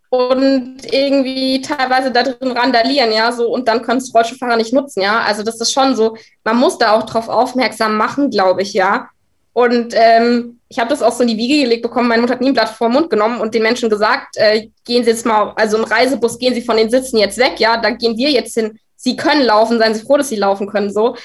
und 0.09 0.79
irgendwie 0.91 1.61
teilweise 1.61 2.11
da 2.11 2.23
drin 2.23 2.51
randalieren, 2.51 3.11
ja, 3.11 3.31
so 3.31 3.49
und 3.49 3.67
dann 3.67 3.81
können 3.81 3.99
es 3.99 4.13
Rollstuhlfahrer 4.13 4.57
nicht 4.57 4.73
nutzen, 4.73 5.01
ja. 5.01 5.21
Also 5.21 5.43
das 5.43 5.59
ist 5.61 5.71
schon 5.71 5.95
so, 5.95 6.17
man 6.43 6.57
muss 6.57 6.77
da 6.77 6.91
auch 6.91 7.03
drauf 7.03 7.29
aufmerksam 7.29 7.97
machen, 7.97 8.29
glaube 8.29 8.61
ich, 8.61 8.73
ja. 8.73 9.09
Und 9.57 9.95
ähm, 9.95 10.59
ich 10.69 10.77
habe 10.77 10.91
das 10.91 11.01
auch 11.01 11.13
so 11.13 11.23
in 11.23 11.29
die 11.29 11.37
Wiege 11.37 11.63
gelegt 11.63 11.81
bekommen. 11.81 12.07
Meine 12.07 12.21
Mutter 12.21 12.35
hat 12.35 12.41
nie 12.41 12.49
ein 12.49 12.53
Blatt 12.53 12.69
vor 12.69 12.89
den 12.89 12.93
Mund 12.93 13.09
genommen 13.09 13.41
und 13.41 13.55
den 13.55 13.63
Menschen 13.63 13.89
gesagt, 13.89 14.37
äh, 14.37 14.67
gehen 14.85 15.03
Sie 15.03 15.09
jetzt 15.09 15.25
mal, 15.25 15.51
also 15.55 15.77
im 15.77 15.83
Reisebus 15.83 16.37
gehen 16.37 16.53
Sie 16.53 16.61
von 16.61 16.77
den 16.77 16.91
Sitzen 16.91 17.17
jetzt 17.17 17.39
weg, 17.39 17.53
ja, 17.57 17.77
da 17.77 17.89
gehen 17.89 18.15
wir 18.17 18.29
jetzt 18.29 18.53
hin. 18.53 18.77
Sie 18.95 19.15
können 19.15 19.41
laufen, 19.41 19.79
seien 19.79 19.95
Sie 19.95 20.03
froh, 20.03 20.17
dass 20.17 20.29
Sie 20.29 20.35
laufen 20.35 20.67
können, 20.67 20.93
so. 20.93 21.15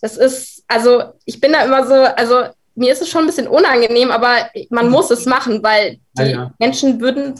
Das 0.00 0.16
ist, 0.16 0.64
also 0.68 1.02
ich 1.26 1.38
bin 1.38 1.52
da 1.52 1.64
immer 1.64 1.86
so, 1.86 1.92
also 1.92 2.44
mir 2.74 2.94
ist 2.94 3.02
es 3.02 3.10
schon 3.10 3.24
ein 3.24 3.26
bisschen 3.26 3.46
unangenehm, 3.46 4.10
aber 4.10 4.48
man 4.70 4.88
muss 4.88 5.10
es 5.10 5.26
machen, 5.26 5.62
weil 5.62 5.98
die 6.14 6.22
ja, 6.22 6.28
ja. 6.28 6.54
Menschen 6.58 6.98
würden, 6.98 7.34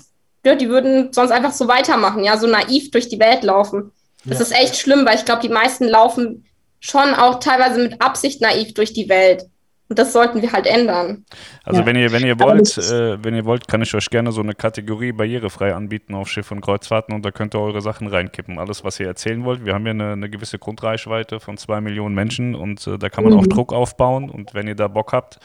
ja, 0.44 0.54
die 0.54 0.68
würden 0.68 1.14
sonst 1.14 1.30
einfach 1.30 1.52
so 1.52 1.66
weitermachen, 1.66 2.24
ja, 2.24 2.36
so 2.36 2.46
naiv 2.46 2.90
durch 2.90 3.08
die 3.08 3.20
Welt 3.20 3.42
laufen. 3.42 3.90
Das 4.26 4.38
ja. 4.38 4.44
ist 4.44 4.52
echt 4.52 4.76
schlimm, 4.76 5.06
weil 5.06 5.16
ich 5.16 5.24
glaube, 5.24 5.40
die 5.40 5.48
meisten 5.48 5.88
laufen 5.88 6.44
schon 6.78 7.14
auch 7.14 7.40
teilweise 7.40 7.82
mit 7.82 8.02
Absicht 8.02 8.42
naiv 8.42 8.74
durch 8.74 8.92
die 8.92 9.08
Welt. 9.08 9.46
Und 9.92 9.98
das 9.98 10.14
sollten 10.14 10.40
wir 10.40 10.50
halt 10.52 10.66
ändern. 10.66 11.26
Also 11.64 11.80
ja. 11.80 11.86
wenn 11.86 11.96
ihr, 11.96 12.10
wenn 12.12 12.24
ihr 12.24 12.40
wollt, 12.40 12.78
äh, 12.78 13.22
wenn 13.22 13.34
ihr 13.34 13.44
wollt, 13.44 13.68
kann 13.68 13.82
ich 13.82 13.94
euch 13.94 14.08
gerne 14.08 14.32
so 14.32 14.40
eine 14.40 14.54
Kategorie 14.54 15.12
barrierefrei 15.12 15.74
anbieten 15.74 16.14
auf 16.14 16.30
Schiff 16.30 16.50
und 16.50 16.62
Kreuzfahrten 16.62 17.14
und 17.14 17.26
da 17.26 17.30
könnt 17.30 17.54
ihr 17.54 17.60
eure 17.60 17.82
Sachen 17.82 18.06
reinkippen. 18.06 18.58
Alles, 18.58 18.84
was 18.84 18.98
ihr 19.00 19.06
erzählen 19.06 19.44
wollt. 19.44 19.66
Wir 19.66 19.74
haben 19.74 19.84
ja 19.84 19.90
eine, 19.90 20.12
eine 20.12 20.30
gewisse 20.30 20.58
Grundreichweite 20.58 21.40
von 21.40 21.58
zwei 21.58 21.82
Millionen 21.82 22.14
Menschen 22.14 22.54
und 22.54 22.86
äh, 22.86 22.96
da 22.96 23.10
kann 23.10 23.24
man 23.24 23.34
mhm. 23.34 23.40
auch 23.40 23.46
Druck 23.46 23.74
aufbauen. 23.74 24.30
Und 24.30 24.54
wenn 24.54 24.66
ihr 24.66 24.74
da 24.74 24.88
Bock 24.88 25.12
habt, 25.12 25.40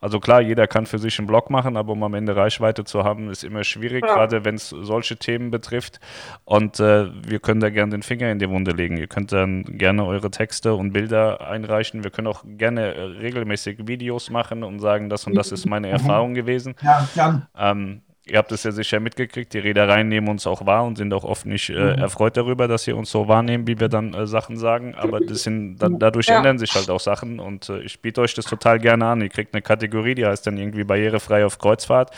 also 0.00 0.20
klar, 0.20 0.42
jeder 0.42 0.68
kann 0.68 0.86
für 0.86 1.00
sich 1.00 1.18
einen 1.18 1.26
Blog 1.26 1.50
machen, 1.50 1.76
aber 1.76 1.94
um 1.94 2.04
am 2.04 2.14
Ende 2.14 2.36
Reichweite 2.36 2.84
zu 2.84 3.02
haben, 3.02 3.30
ist 3.30 3.42
immer 3.42 3.64
schwierig, 3.64 4.04
ja. 4.06 4.14
gerade 4.14 4.44
wenn 4.44 4.54
es 4.54 4.68
solche 4.68 5.16
Themen 5.16 5.50
betrifft. 5.50 5.98
Und 6.44 6.78
äh, 6.78 7.06
wir 7.26 7.40
können 7.40 7.58
da 7.58 7.68
gerne 7.70 7.90
den 7.90 8.04
Finger 8.04 8.30
in 8.30 8.38
die 8.38 8.48
Wunde 8.48 8.70
legen. 8.70 8.96
Ihr 8.96 9.08
könnt 9.08 9.32
dann 9.32 9.64
gerne 9.64 10.04
eure 10.04 10.30
Texte 10.30 10.74
und 10.74 10.92
Bilder 10.92 11.48
einreichen. 11.48 12.04
Wir 12.04 12.12
können 12.12 12.28
auch 12.28 12.44
gerne 12.46 12.94
äh, 12.94 13.00
regelmäßig 13.00 13.87
Videos 13.88 14.30
machen 14.30 14.62
und 14.62 14.80
sagen, 14.80 15.08
das 15.08 15.26
und 15.26 15.34
das 15.34 15.52
ist 15.52 15.66
meine 15.66 15.88
mhm. 15.88 15.94
Erfahrung 15.94 16.34
gewesen. 16.34 16.74
Ja, 16.82 17.08
ja. 17.14 17.48
Ähm, 17.58 18.02
ihr 18.30 18.38
habt 18.38 18.52
es 18.52 18.62
ja 18.62 18.72
sicher 18.72 19.00
mitgekriegt, 19.00 19.52
die 19.54 19.58
Reedereien 19.58 20.08
nehmen 20.08 20.28
uns 20.28 20.46
auch 20.46 20.66
wahr 20.66 20.84
und 20.84 20.96
sind 20.98 21.12
auch 21.14 21.24
oft 21.24 21.46
nicht 21.46 21.70
äh, 21.70 21.72
mhm. 21.72 22.02
erfreut 22.02 22.36
darüber, 22.36 22.68
dass 22.68 22.84
sie 22.84 22.92
uns 22.92 23.10
so 23.10 23.28
wahrnehmen, 23.28 23.66
wie 23.66 23.80
wir 23.80 23.88
dann 23.88 24.14
äh, 24.14 24.26
Sachen 24.26 24.56
sagen. 24.56 24.94
Aber 24.94 25.20
das 25.20 25.42
sind, 25.42 25.78
da, 25.78 25.88
dadurch 25.88 26.26
ja. 26.26 26.38
ändern 26.38 26.58
sich 26.58 26.74
halt 26.74 26.90
auch 26.90 27.00
Sachen 27.00 27.40
und 27.40 27.68
äh, 27.68 27.80
ich 27.80 28.00
biete 28.00 28.20
euch 28.20 28.34
das 28.34 28.44
total 28.44 28.78
gerne 28.78 29.06
an. 29.06 29.20
Ihr 29.20 29.28
kriegt 29.28 29.54
eine 29.54 29.62
Kategorie, 29.62 30.14
die 30.14 30.26
heißt 30.26 30.46
dann 30.46 30.58
irgendwie 30.58 30.84
barrierefrei 30.84 31.44
auf 31.44 31.58
Kreuzfahrt 31.58 32.10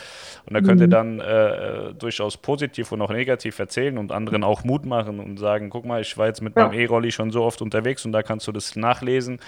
und 0.45 0.53
da 0.53 0.61
könnt 0.61 0.77
mhm. 0.77 0.85
ihr 0.85 0.89
dann 0.89 1.19
äh, 1.19 1.93
durchaus 1.93 2.37
positiv 2.37 2.91
und 2.91 3.01
auch 3.01 3.11
negativ 3.11 3.57
erzählen 3.59 3.97
und 3.97 4.11
anderen 4.11 4.43
auch 4.43 4.63
Mut 4.63 4.85
machen 4.85 5.19
und 5.19 5.37
sagen, 5.37 5.69
guck 5.69 5.85
mal, 5.85 6.01
ich 6.01 6.17
war 6.17 6.27
jetzt 6.27 6.41
mit 6.41 6.55
ja. 6.55 6.67
meinem 6.67 6.79
E-Rolli 6.79 7.11
schon 7.11 7.31
so 7.31 7.43
oft 7.43 7.61
unterwegs 7.61 8.05
und 8.05 8.11
da 8.11 8.23
kannst 8.23 8.47
du 8.47 8.51
das 8.51 8.75
nachlesen. 8.75 9.39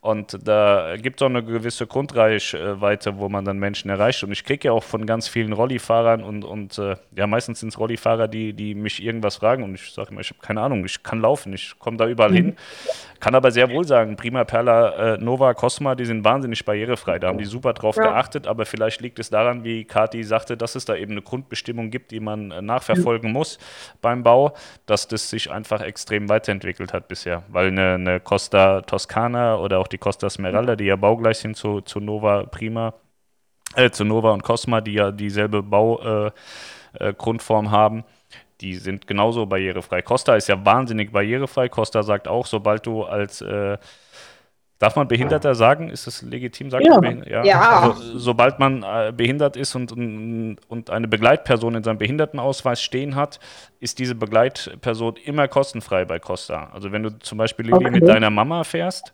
Und 0.00 0.38
da 0.46 0.94
gibt 0.96 1.20
es 1.20 1.24
auch 1.24 1.30
eine 1.30 1.42
gewisse 1.42 1.88
Grundreichweite, 1.88 3.18
wo 3.18 3.28
man 3.28 3.44
dann 3.44 3.58
Menschen 3.58 3.90
erreicht. 3.90 4.22
Und 4.22 4.30
ich 4.30 4.44
kriege 4.44 4.68
ja 4.68 4.72
auch 4.72 4.84
von 4.84 5.06
ganz 5.06 5.26
vielen 5.26 5.52
Rollifahrern 5.52 6.22
und, 6.22 6.44
und 6.44 6.78
äh, 6.78 6.94
ja, 7.16 7.26
meistens 7.26 7.58
sind 7.60 7.70
es 7.70 7.78
Rollifahrer, 7.80 8.28
die, 8.28 8.52
die 8.52 8.76
mich 8.76 9.02
irgendwas 9.02 9.36
fragen 9.36 9.64
und 9.64 9.74
ich 9.74 9.92
sage 9.92 10.12
immer, 10.12 10.20
ich 10.20 10.30
habe 10.30 10.40
keine 10.40 10.60
Ahnung, 10.60 10.84
ich 10.84 11.02
kann 11.02 11.20
laufen, 11.20 11.52
ich 11.52 11.76
komme 11.80 11.96
da 11.96 12.06
überall 12.06 12.30
mhm. 12.30 12.36
hin. 12.36 12.56
Kann 13.20 13.34
aber 13.34 13.50
sehr 13.50 13.68
wohl 13.70 13.84
sagen, 13.84 14.14
Prima 14.14 14.44
Perla, 14.44 15.14
äh, 15.14 15.18
Nova, 15.18 15.52
Cosma, 15.52 15.96
die 15.96 16.04
sind 16.04 16.24
wahnsinnig 16.24 16.64
barrierefrei. 16.64 17.18
Da 17.18 17.28
haben 17.28 17.38
die 17.38 17.44
super 17.44 17.72
drauf 17.72 17.96
ja. 17.96 18.04
geachtet, 18.04 18.46
aber 18.46 18.64
vielleicht 18.64 19.00
liegt 19.00 19.18
es 19.18 19.30
daran, 19.30 19.64
wie 19.64 19.84
Kati 19.84 20.22
sagte, 20.22 20.56
dass 20.56 20.76
es 20.76 20.84
da 20.84 20.94
eben 20.94 21.12
eine 21.12 21.22
Grundbestimmung 21.22 21.90
gibt, 21.90 22.12
die 22.12 22.20
man 22.20 22.52
äh, 22.52 22.62
nachverfolgen 22.62 23.30
mhm. 23.30 23.36
muss 23.36 23.58
beim 24.00 24.22
Bau, 24.22 24.54
dass 24.86 25.08
das 25.08 25.28
sich 25.30 25.50
einfach 25.50 25.80
extrem 25.80 26.28
weiterentwickelt 26.28 26.92
hat 26.92 27.08
bisher. 27.08 27.42
Weil 27.48 27.68
eine, 27.68 27.94
eine 27.94 28.20
Costa 28.20 28.82
Toscana 28.82 29.56
oder 29.56 29.80
auch 29.80 29.87
die 29.88 29.98
Costa 29.98 30.30
Smeralda, 30.30 30.76
die 30.76 30.84
ja 30.84 30.96
baugleich 30.96 31.38
sind 31.38 31.56
zu, 31.56 31.80
zu 31.80 32.00
Nova 32.00 32.44
Prima, 32.44 32.94
äh, 33.74 33.90
zu 33.90 34.04
Nova 34.04 34.32
und 34.32 34.42
Cosma, 34.42 34.80
die 34.80 34.94
ja 34.94 35.10
dieselbe 35.10 35.62
Baugrundform 35.62 37.66
äh, 37.66 37.68
äh 37.68 37.72
haben, 37.72 38.04
die 38.60 38.74
sind 38.74 39.06
genauso 39.06 39.46
barrierefrei. 39.46 40.02
Costa 40.02 40.36
ist 40.36 40.48
ja 40.48 40.64
wahnsinnig 40.64 41.12
barrierefrei. 41.12 41.68
Costa 41.68 42.02
sagt 42.02 42.26
auch, 42.26 42.46
sobald 42.46 42.86
du 42.86 43.04
als 43.04 43.40
äh, 43.40 43.78
Darf 44.78 44.94
man 44.94 45.08
Behinderter 45.08 45.56
sagen? 45.56 45.90
Ist 45.90 46.06
das 46.06 46.22
legitim? 46.22 46.70
Sagt 46.70 46.86
ja. 46.86 47.00
ja. 47.26 47.44
ja. 47.44 47.80
Also, 47.80 48.16
sobald 48.16 48.60
man 48.60 48.84
äh, 48.84 49.12
behindert 49.14 49.56
ist 49.56 49.74
und, 49.74 49.90
und 49.90 50.90
eine 50.90 51.08
Begleitperson 51.08 51.74
in 51.74 51.82
seinem 51.82 51.98
Behindertenausweis 51.98 52.80
stehen 52.80 53.16
hat, 53.16 53.40
ist 53.80 53.98
diese 53.98 54.14
Begleitperson 54.14 55.16
immer 55.24 55.48
kostenfrei 55.48 56.04
bei 56.04 56.20
Costa. 56.20 56.70
Also 56.72 56.92
wenn 56.92 57.02
du 57.02 57.18
zum 57.18 57.38
Beispiel 57.38 57.72
okay. 57.72 57.90
mit 57.90 58.06
deiner 58.06 58.30
Mama 58.30 58.62
fährst, 58.62 59.12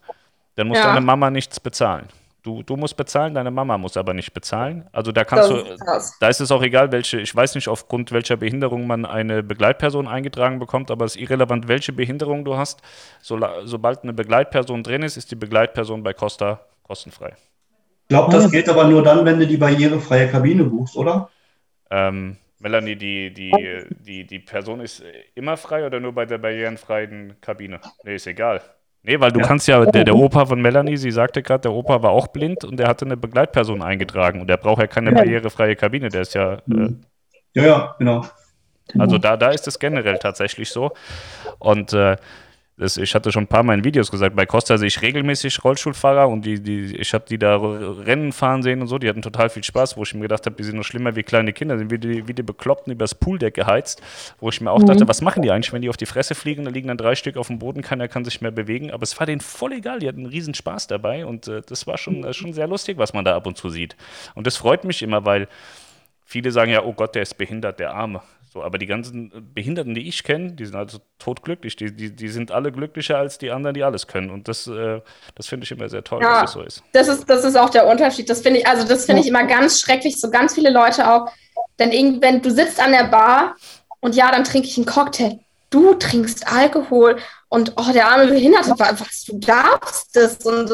dann 0.54 0.68
muss 0.68 0.78
ja. 0.78 0.86
deine 0.88 1.00
Mama 1.00 1.30
nichts 1.30 1.60
bezahlen. 1.60 2.08
Du, 2.42 2.62
du 2.62 2.76
musst 2.76 2.98
bezahlen, 2.98 3.32
deine 3.32 3.50
Mama 3.50 3.78
muss 3.78 3.96
aber 3.96 4.12
nicht 4.12 4.34
bezahlen. 4.34 4.86
Also 4.92 5.12
da 5.12 5.24
kannst 5.24 5.50
das 5.50 6.10
du, 6.10 6.16
da 6.20 6.28
ist 6.28 6.40
es 6.40 6.50
auch 6.52 6.62
egal, 6.62 6.92
welche, 6.92 7.18
ich 7.18 7.34
weiß 7.34 7.54
nicht, 7.54 7.68
aufgrund 7.68 8.12
welcher 8.12 8.36
Behinderung 8.36 8.86
man 8.86 9.06
eine 9.06 9.42
Begleitperson 9.42 10.06
eingetragen 10.06 10.58
bekommt, 10.58 10.90
aber 10.90 11.06
es 11.06 11.16
ist 11.16 11.22
irrelevant, 11.22 11.68
welche 11.68 11.94
Behinderung 11.94 12.44
du 12.44 12.58
hast. 12.58 12.82
So, 13.22 13.40
sobald 13.64 14.02
eine 14.02 14.12
Begleitperson 14.12 14.82
drin 14.82 15.02
ist, 15.02 15.16
ist 15.16 15.30
die 15.30 15.36
Begleitperson 15.36 16.02
bei 16.02 16.12
Costa 16.12 16.60
kostenfrei. 16.82 17.32
Ich 18.02 18.08
glaube, 18.08 18.30
das 18.30 18.50
gilt 18.50 18.68
aber 18.68 18.84
nur 18.84 19.02
dann, 19.02 19.24
wenn 19.24 19.38
du 19.38 19.46
die 19.46 19.56
barrierefreie 19.56 20.28
Kabine 20.28 20.64
buchst, 20.64 20.96
oder? 20.96 21.30
Ähm, 21.90 22.36
Melanie, 22.58 22.96
die, 22.96 23.32
die, 23.32 23.52
die, 23.88 24.26
die 24.26 24.38
Person 24.38 24.80
ist 24.80 25.02
immer 25.34 25.56
frei 25.56 25.86
oder 25.86 25.98
nur 25.98 26.12
bei 26.12 26.26
der 26.26 26.36
barrierenfreien 26.36 27.40
Kabine? 27.40 27.80
Nee, 28.02 28.16
ist 28.16 28.26
egal. 28.26 28.60
Nee, 29.06 29.20
weil 29.20 29.32
du 29.32 29.40
ja. 29.40 29.46
kannst 29.46 29.68
ja, 29.68 29.84
der, 29.84 30.04
der 30.04 30.16
Opa 30.16 30.46
von 30.46 30.62
Melanie, 30.62 30.96
sie 30.96 31.10
sagte 31.10 31.42
gerade, 31.42 31.60
der 31.60 31.72
Opa 31.72 32.02
war 32.02 32.10
auch 32.10 32.28
blind 32.28 32.64
und 32.64 32.78
der 32.78 32.88
hatte 32.88 33.04
eine 33.04 33.18
Begleitperson 33.18 33.82
eingetragen 33.82 34.40
und 34.40 34.48
der 34.48 34.56
braucht 34.56 34.80
ja 34.80 34.86
keine 34.86 35.12
barrierefreie 35.12 35.76
Kabine, 35.76 36.08
der 36.08 36.22
ist 36.22 36.32
ja. 36.32 36.54
Äh, 36.54 36.94
ja, 37.52 37.62
ja, 37.66 37.94
genau. 37.98 38.24
Also 38.98 39.18
da, 39.18 39.36
da 39.36 39.50
ist 39.50 39.66
es 39.68 39.78
generell 39.78 40.18
tatsächlich 40.18 40.70
so. 40.70 40.92
Und 41.58 41.92
äh, 41.92 42.16
das, 42.76 42.96
ich 42.96 43.14
hatte 43.14 43.30
schon 43.30 43.44
ein 43.44 43.48
paar 43.48 43.62
Mal 43.62 43.74
in 43.74 43.84
Videos 43.84 44.10
gesagt, 44.10 44.34
bei 44.34 44.46
Costa 44.46 44.78
sehe 44.78 44.88
ich 44.88 45.00
regelmäßig 45.00 45.62
Rollstuhlfahrer 45.62 46.28
und 46.28 46.44
die, 46.44 46.60
die, 46.60 46.96
ich 46.96 47.14
habe 47.14 47.24
die 47.28 47.38
da 47.38 47.56
Rennen 47.56 48.32
fahren 48.32 48.64
sehen 48.64 48.80
und 48.80 48.88
so, 48.88 48.98
die 48.98 49.08
hatten 49.08 49.22
total 49.22 49.48
viel 49.48 49.62
Spaß, 49.62 49.96
wo 49.96 50.02
ich 50.02 50.12
mir 50.12 50.22
gedacht 50.22 50.44
habe, 50.46 50.56
die 50.56 50.64
sind 50.64 50.76
noch 50.76 50.84
schlimmer 50.84 51.14
wie 51.14 51.22
kleine 51.22 51.52
Kinder, 51.52 51.78
sind 51.78 51.92
wie 51.92 51.98
die, 51.98 52.26
wie 52.26 52.34
die 52.34 52.42
Bekloppten 52.42 52.92
übers 52.92 53.14
Pooldeck 53.14 53.54
geheizt, 53.54 54.02
wo 54.40 54.48
ich 54.48 54.60
mir 54.60 54.72
auch 54.72 54.80
mhm. 54.80 54.86
dachte, 54.86 55.06
was 55.06 55.22
machen 55.22 55.42
die 55.42 55.52
eigentlich, 55.52 55.72
wenn 55.72 55.82
die 55.82 55.88
auf 55.88 55.96
die 55.96 56.06
Fresse 56.06 56.34
fliegen, 56.34 56.64
da 56.64 56.70
liegen 56.72 56.88
dann 56.88 56.98
drei 56.98 57.14
Stück 57.14 57.36
auf 57.36 57.46
dem 57.46 57.60
Boden, 57.60 57.80
keiner 57.80 58.08
kann 58.08 58.24
sich 58.24 58.40
mehr 58.40 58.50
bewegen, 58.50 58.90
aber 58.90 59.04
es 59.04 59.18
war 59.20 59.26
denen 59.26 59.40
voll 59.40 59.72
egal, 59.74 60.00
die 60.00 60.08
hatten 60.08 60.20
einen 60.20 60.26
riesen 60.26 60.54
Spaß 60.54 60.88
dabei 60.88 61.26
und 61.26 61.46
äh, 61.46 61.62
das 61.64 61.86
war 61.86 61.96
schon, 61.96 62.24
äh, 62.24 62.32
schon 62.32 62.52
sehr 62.52 62.66
lustig, 62.66 62.98
was 62.98 63.12
man 63.12 63.24
da 63.24 63.36
ab 63.36 63.46
und 63.46 63.56
zu 63.56 63.68
sieht. 63.68 63.94
Und 64.34 64.48
das 64.48 64.56
freut 64.56 64.82
mich 64.82 65.00
immer, 65.02 65.24
weil 65.24 65.46
viele 66.24 66.50
sagen 66.50 66.72
ja, 66.72 66.82
oh 66.82 66.92
Gott, 66.92 67.14
der 67.14 67.22
ist 67.22 67.38
behindert, 67.38 67.78
der 67.78 67.94
Arme. 67.94 68.20
So, 68.54 68.62
aber 68.62 68.78
die 68.78 68.86
ganzen 68.86 69.32
Behinderten, 69.52 69.96
die 69.96 70.06
ich 70.06 70.22
kenne, 70.22 70.52
die 70.52 70.64
sind 70.64 70.76
also 70.76 70.98
totglücklich. 71.18 71.74
Die, 71.74 71.90
die, 71.90 72.14
die 72.14 72.28
sind 72.28 72.52
alle 72.52 72.70
glücklicher 72.70 73.18
als 73.18 73.36
die 73.36 73.50
anderen, 73.50 73.74
die 73.74 73.82
alles 73.82 74.06
können. 74.06 74.30
Und 74.30 74.46
das, 74.46 74.68
äh, 74.68 75.00
das 75.34 75.48
finde 75.48 75.64
ich 75.64 75.72
immer 75.72 75.88
sehr 75.88 76.04
toll, 76.04 76.22
ja, 76.22 76.42
dass 76.42 76.42
das 76.42 76.52
so 76.52 76.62
ist. 76.62 76.82
Das 76.92 77.08
ist, 77.08 77.28
das 77.28 77.44
ist 77.44 77.56
auch 77.56 77.70
der 77.70 77.88
Unterschied. 77.88 78.30
Das 78.30 78.42
finde 78.42 78.60
ich, 78.60 78.66
also 78.68 78.86
das 78.86 79.06
finde 79.06 79.22
ich 79.22 79.26
immer 79.28 79.44
ganz 79.44 79.80
schrecklich. 79.80 80.20
So 80.20 80.30
ganz 80.30 80.54
viele 80.54 80.70
Leute 80.70 81.10
auch. 81.10 81.32
Denn 81.80 81.90
irgendwann, 81.90 82.42
du 82.42 82.50
sitzt 82.52 82.80
an 82.80 82.92
der 82.92 83.08
Bar 83.08 83.56
und 83.98 84.14
ja, 84.14 84.30
dann 84.30 84.44
trinke 84.44 84.68
ich 84.68 84.76
einen 84.76 84.86
Cocktail. 84.86 85.40
Du 85.70 85.94
trinkst 85.94 86.46
Alkohol 86.46 87.16
und 87.48 87.72
oh, 87.76 87.92
der 87.92 88.06
arme 88.06 88.28
Behinderte, 88.28 88.70
was, 88.78 89.24
du 89.24 89.36
darfst 89.40 90.14
das 90.14 90.36
und 90.46 90.70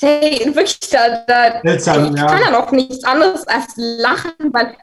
hey, 0.00 0.52
wirklich, 0.52 0.80
da, 0.90 1.22
da 1.28 1.62
ja. 1.62 2.26
kann 2.26 2.40
ja 2.40 2.50
noch 2.50 2.72
nichts 2.72 3.04
anderes 3.04 3.46
als 3.46 3.74
lachen, 3.76 4.32
weil 4.50 4.76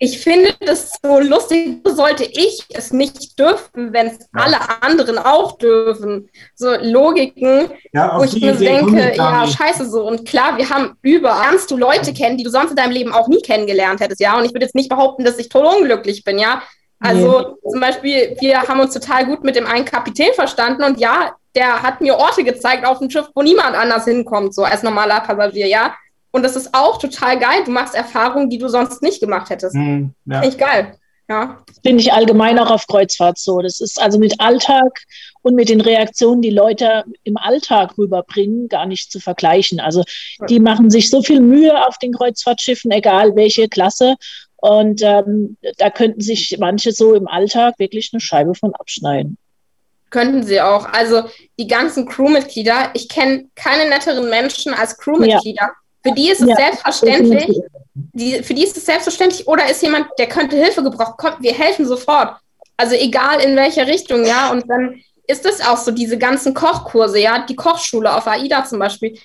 ich 0.00 0.20
finde 0.20 0.54
das 0.60 0.92
so 1.02 1.18
lustig, 1.18 1.80
sollte 1.84 2.24
ich 2.24 2.64
es 2.72 2.92
nicht 2.92 3.36
dürfen, 3.38 3.92
wenn 3.92 4.06
es 4.06 4.18
ja. 4.32 4.42
alle 4.44 4.56
anderen 4.80 5.18
auch 5.18 5.58
dürfen. 5.58 6.30
So 6.54 6.76
Logiken, 6.80 7.70
ja, 7.92 8.16
wo 8.16 8.22
ich 8.22 8.40
mir 8.40 8.52
denke, 8.52 9.16
ja, 9.16 9.44
scheiße 9.46 9.90
so. 9.90 10.06
Und 10.06 10.24
klar, 10.24 10.56
wir 10.56 10.70
haben 10.70 10.96
überall, 11.02 11.48
lernst 11.58 11.70
du 11.70 11.76
Leute 11.76 12.12
kennen, 12.12 12.36
die 12.36 12.44
du 12.44 12.50
sonst 12.50 12.70
in 12.70 12.76
deinem 12.76 12.92
Leben 12.92 13.12
auch 13.12 13.28
nie 13.28 13.40
kennengelernt 13.40 14.00
hättest, 14.00 14.20
ja. 14.20 14.36
Und 14.38 14.44
ich 14.44 14.52
würde 14.52 14.66
jetzt 14.66 14.74
nicht 14.74 14.88
behaupten, 14.88 15.24
dass 15.24 15.38
ich 15.38 15.48
toll 15.48 15.66
unglücklich 15.66 16.24
bin, 16.24 16.38
ja. 16.38 16.62
Also 17.00 17.40
nee. 17.40 17.70
zum 17.70 17.80
Beispiel, 17.80 18.36
wir 18.40 18.62
haben 18.62 18.80
uns 18.80 18.92
total 18.92 19.26
gut 19.26 19.44
mit 19.44 19.56
dem 19.56 19.66
einen 19.66 19.84
Kapitän 19.84 20.32
verstanden 20.34 20.82
und 20.82 20.98
ja, 20.98 21.34
der 21.54 21.82
hat 21.82 22.00
mir 22.00 22.16
Orte 22.16 22.44
gezeigt 22.44 22.84
auf 22.84 22.98
dem 22.98 23.10
Schiff, 23.10 23.26
wo 23.34 23.42
niemand 23.42 23.76
anders 23.76 24.04
hinkommt, 24.04 24.54
so 24.54 24.64
als 24.64 24.82
normaler 24.82 25.20
Passagier, 25.20 25.66
ja. 25.66 25.94
Und 26.38 26.44
das 26.44 26.54
ist 26.54 26.72
auch 26.72 26.98
total 26.98 27.36
geil. 27.40 27.64
Du 27.64 27.72
machst 27.72 27.96
Erfahrungen, 27.96 28.48
die 28.48 28.58
du 28.58 28.68
sonst 28.68 29.02
nicht 29.02 29.18
gemacht 29.18 29.50
hättest. 29.50 29.74
Mm, 29.74 30.10
ja. 30.24 30.40
Finde 30.40 30.48
ich 30.48 30.56
geil. 30.56 30.94
Ja. 31.28 31.58
Finde 31.82 32.00
ich 32.00 32.12
allgemein 32.12 32.60
auch 32.60 32.70
auf 32.70 32.86
Kreuzfahrt 32.86 33.38
so. 33.38 33.58
Das 33.60 33.80
ist 33.80 34.00
also 34.00 34.20
mit 34.20 34.40
Alltag 34.40 35.00
und 35.42 35.56
mit 35.56 35.68
den 35.68 35.80
Reaktionen, 35.80 36.40
die 36.40 36.50
Leute 36.50 37.02
im 37.24 37.36
Alltag 37.36 37.98
rüberbringen, 37.98 38.68
gar 38.68 38.86
nicht 38.86 39.10
zu 39.10 39.18
vergleichen. 39.18 39.80
Also 39.80 40.04
die 40.48 40.60
machen 40.60 40.90
sich 40.90 41.10
so 41.10 41.24
viel 41.24 41.40
Mühe 41.40 41.84
auf 41.88 41.98
den 41.98 42.12
Kreuzfahrtschiffen, 42.12 42.92
egal 42.92 43.34
welche 43.34 43.68
Klasse. 43.68 44.14
Und 44.58 45.02
ähm, 45.02 45.56
da 45.78 45.90
könnten 45.90 46.20
sich 46.20 46.56
manche 46.60 46.92
so 46.92 47.14
im 47.14 47.26
Alltag 47.26 47.80
wirklich 47.80 48.10
eine 48.12 48.20
Scheibe 48.20 48.54
von 48.54 48.76
abschneiden. 48.76 49.38
Könnten 50.10 50.44
sie 50.44 50.60
auch. 50.60 50.86
Also 50.92 51.24
die 51.58 51.66
ganzen 51.66 52.06
Crewmitglieder, 52.06 52.90
ich 52.94 53.08
kenne 53.08 53.46
keine 53.56 53.90
netteren 53.90 54.30
Menschen 54.30 54.72
als 54.72 54.96
Crewmitglieder. 54.98 55.62
Ja. 55.62 55.72
Für 56.02 56.12
die 56.12 56.30
ist 56.30 56.40
es 56.40 56.48
ja, 56.48 56.56
selbstverständlich. 56.56 57.60
Die, 57.94 58.42
für 58.42 58.54
die 58.54 58.64
ist 58.64 58.76
es 58.76 58.86
selbstverständlich. 58.86 59.46
Oder 59.48 59.70
ist 59.70 59.82
jemand, 59.82 60.06
der 60.18 60.28
könnte 60.28 60.56
Hilfe 60.56 60.82
gebrauchen? 60.82 61.14
Kommt, 61.16 61.42
wir 61.42 61.52
helfen 61.52 61.86
sofort. 61.86 62.36
Also 62.76 62.94
egal 62.94 63.40
in 63.40 63.56
welche 63.56 63.86
Richtung, 63.86 64.24
ja. 64.24 64.50
Und 64.50 64.68
dann 64.68 65.02
ist 65.26 65.44
es 65.44 65.60
auch 65.60 65.76
so, 65.76 65.90
diese 65.90 66.16
ganzen 66.16 66.54
Kochkurse, 66.54 67.18
ja, 67.18 67.44
die 67.44 67.56
Kochschule 67.56 68.14
auf 68.14 68.26
AIDA 68.26 68.64
zum 68.64 68.78
Beispiel. 68.78 69.18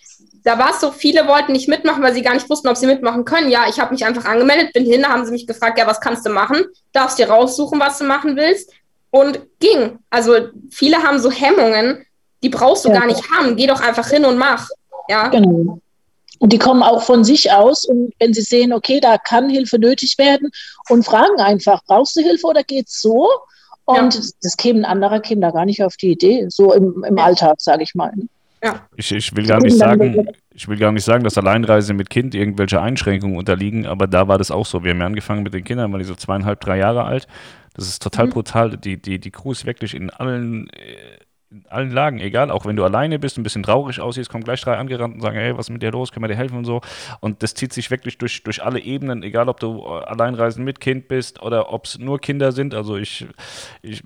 Da 0.43 0.59
war 0.59 0.71
es 0.71 0.81
so, 0.81 0.91
viele 0.91 1.27
wollten 1.27 1.53
nicht 1.53 1.69
mitmachen, 1.69 2.03
weil 2.03 2.13
sie 2.13 2.21
gar 2.21 2.33
nicht 2.33 2.49
wussten, 2.49 2.67
ob 2.67 2.75
sie 2.75 2.87
mitmachen 2.87 3.23
können. 3.23 3.49
Ja, 3.49 3.65
ich 3.69 3.79
habe 3.79 3.93
mich 3.93 4.03
einfach 4.03 4.25
angemeldet, 4.25 4.73
bin 4.73 4.85
hin, 4.85 5.07
haben 5.07 5.25
sie 5.25 5.31
mich 5.31 5.47
gefragt, 5.47 5.77
ja, 5.77 5.87
was 5.87 6.01
kannst 6.01 6.25
du 6.25 6.31
machen? 6.31 6.65
Darfst 6.91 7.19
dir 7.19 7.29
raussuchen, 7.29 7.79
was 7.79 7.99
du 7.99 8.03
machen 8.03 8.35
willst 8.35 8.73
und 9.11 9.39
ging. 9.59 9.99
Also 10.09 10.35
viele 10.71 10.97
haben 10.97 11.19
so 11.19 11.31
Hemmungen, 11.31 12.05
die 12.41 12.49
brauchst 12.49 12.83
du 12.83 12.89
ja. 12.89 12.99
gar 12.99 13.05
nicht 13.05 13.23
haben. 13.31 13.55
Geh 13.55 13.67
doch 13.67 13.79
einfach 13.79 14.09
hin 14.09 14.25
und 14.25 14.37
mach. 14.37 14.67
Ja. 15.07 15.27
Genau. 15.29 15.79
Und 16.39 16.51
die 16.51 16.59
kommen 16.59 16.83
auch 16.83 17.03
von 17.03 17.23
sich 17.23 17.51
aus 17.51 17.85
und 17.85 18.13
wenn 18.19 18.33
sie 18.33 18.41
sehen, 18.41 18.73
okay, 18.73 18.99
da 18.99 19.17
kann 19.17 19.49
Hilfe 19.49 19.79
nötig 19.79 20.17
werden 20.17 20.49
und 20.89 21.05
fragen 21.05 21.39
einfach, 21.39 21.81
brauchst 21.85 22.15
du 22.15 22.21
Hilfe 22.21 22.47
oder 22.47 22.63
geht's 22.63 23.01
so? 23.01 23.29
Und 23.85 24.15
ja. 24.15 24.21
das 24.41 24.57
kämen 24.57 24.85
anderer 24.85 25.19
Kinder 25.19 25.51
gar 25.51 25.65
nicht 25.65 25.83
auf 25.83 25.95
die 25.97 26.11
Idee, 26.11 26.45
so 26.49 26.73
im, 26.73 27.03
im 27.07 27.19
Alltag, 27.19 27.55
sage 27.59 27.83
ich 27.83 27.95
mal. 27.95 28.11
Ja. 28.63 28.87
Ich, 28.95 29.11
ich, 29.11 29.35
will 29.35 29.45
gar 29.45 29.59
nicht 29.59 29.77
sagen, 29.77 30.25
ich 30.53 30.69
will 30.69 30.77
gar 30.77 30.93
nicht 30.93 31.03
sagen, 31.03 31.25
dass 31.25 31.37
Alleinreise 31.37 31.93
mit 31.93 32.09
Kind 32.09 32.33
irgendwelche 32.33 32.81
Einschränkungen 32.81 33.35
unterliegen, 33.35 33.85
aber 33.85 34.07
da 34.07 34.29
war 34.29 34.37
das 34.37 34.51
auch 34.51 34.65
so. 34.65 34.85
Wir 34.85 34.91
haben 34.91 35.01
ja 35.01 35.05
angefangen 35.05 35.43
mit 35.43 35.53
den 35.53 35.65
Kindern, 35.65 35.91
waren 35.91 35.99
die 35.99 36.05
so 36.05 36.15
zweieinhalb, 36.15 36.61
drei 36.61 36.77
Jahre 36.77 37.03
alt. 37.03 37.27
Das 37.73 37.87
ist 37.87 38.01
total 38.01 38.27
mhm. 38.27 38.31
brutal. 38.31 38.77
Die, 38.77 39.01
die, 39.01 39.19
die 39.19 39.31
Crew 39.31 39.51
ist 39.51 39.65
wirklich 39.65 39.93
in 39.93 40.09
allen, 40.11 40.69
in 41.53 41.65
allen 41.69 41.91
Lagen, 41.91 42.19
egal, 42.19 42.49
auch 42.49 42.65
wenn 42.65 42.75
du 42.75 42.83
alleine 42.83 43.19
bist, 43.19 43.37
ein 43.37 43.43
bisschen 43.43 43.61
traurig 43.61 43.99
aussiehst, 43.99 44.29
kommen 44.29 44.43
gleich 44.43 44.61
drei 44.61 44.77
angerannt 44.77 45.15
und 45.15 45.21
sagen, 45.21 45.37
hey, 45.37 45.55
was 45.55 45.67
ist 45.67 45.69
mit 45.69 45.83
dir 45.83 45.91
los, 45.91 46.11
können 46.11 46.23
wir 46.23 46.27
dir 46.27 46.35
helfen 46.35 46.57
und 46.57 46.65
so. 46.65 46.81
Und 47.19 47.43
das 47.43 47.53
zieht 47.53 47.73
sich 47.73 47.91
wirklich 47.91 48.17
durch, 48.17 48.43
durch 48.43 48.63
alle 48.63 48.79
Ebenen, 48.79 49.21
egal 49.21 49.49
ob 49.49 49.59
du 49.59 49.85
alleinreisen 49.85 50.63
mit 50.63 50.79
Kind 50.79 51.07
bist 51.07 51.43
oder 51.43 51.71
ob 51.71 51.85
es 51.85 51.99
nur 51.99 52.19
Kinder 52.19 52.51
sind. 52.51 52.73
Also 52.73 52.97
ich, 52.97 53.27
ich 53.83 54.03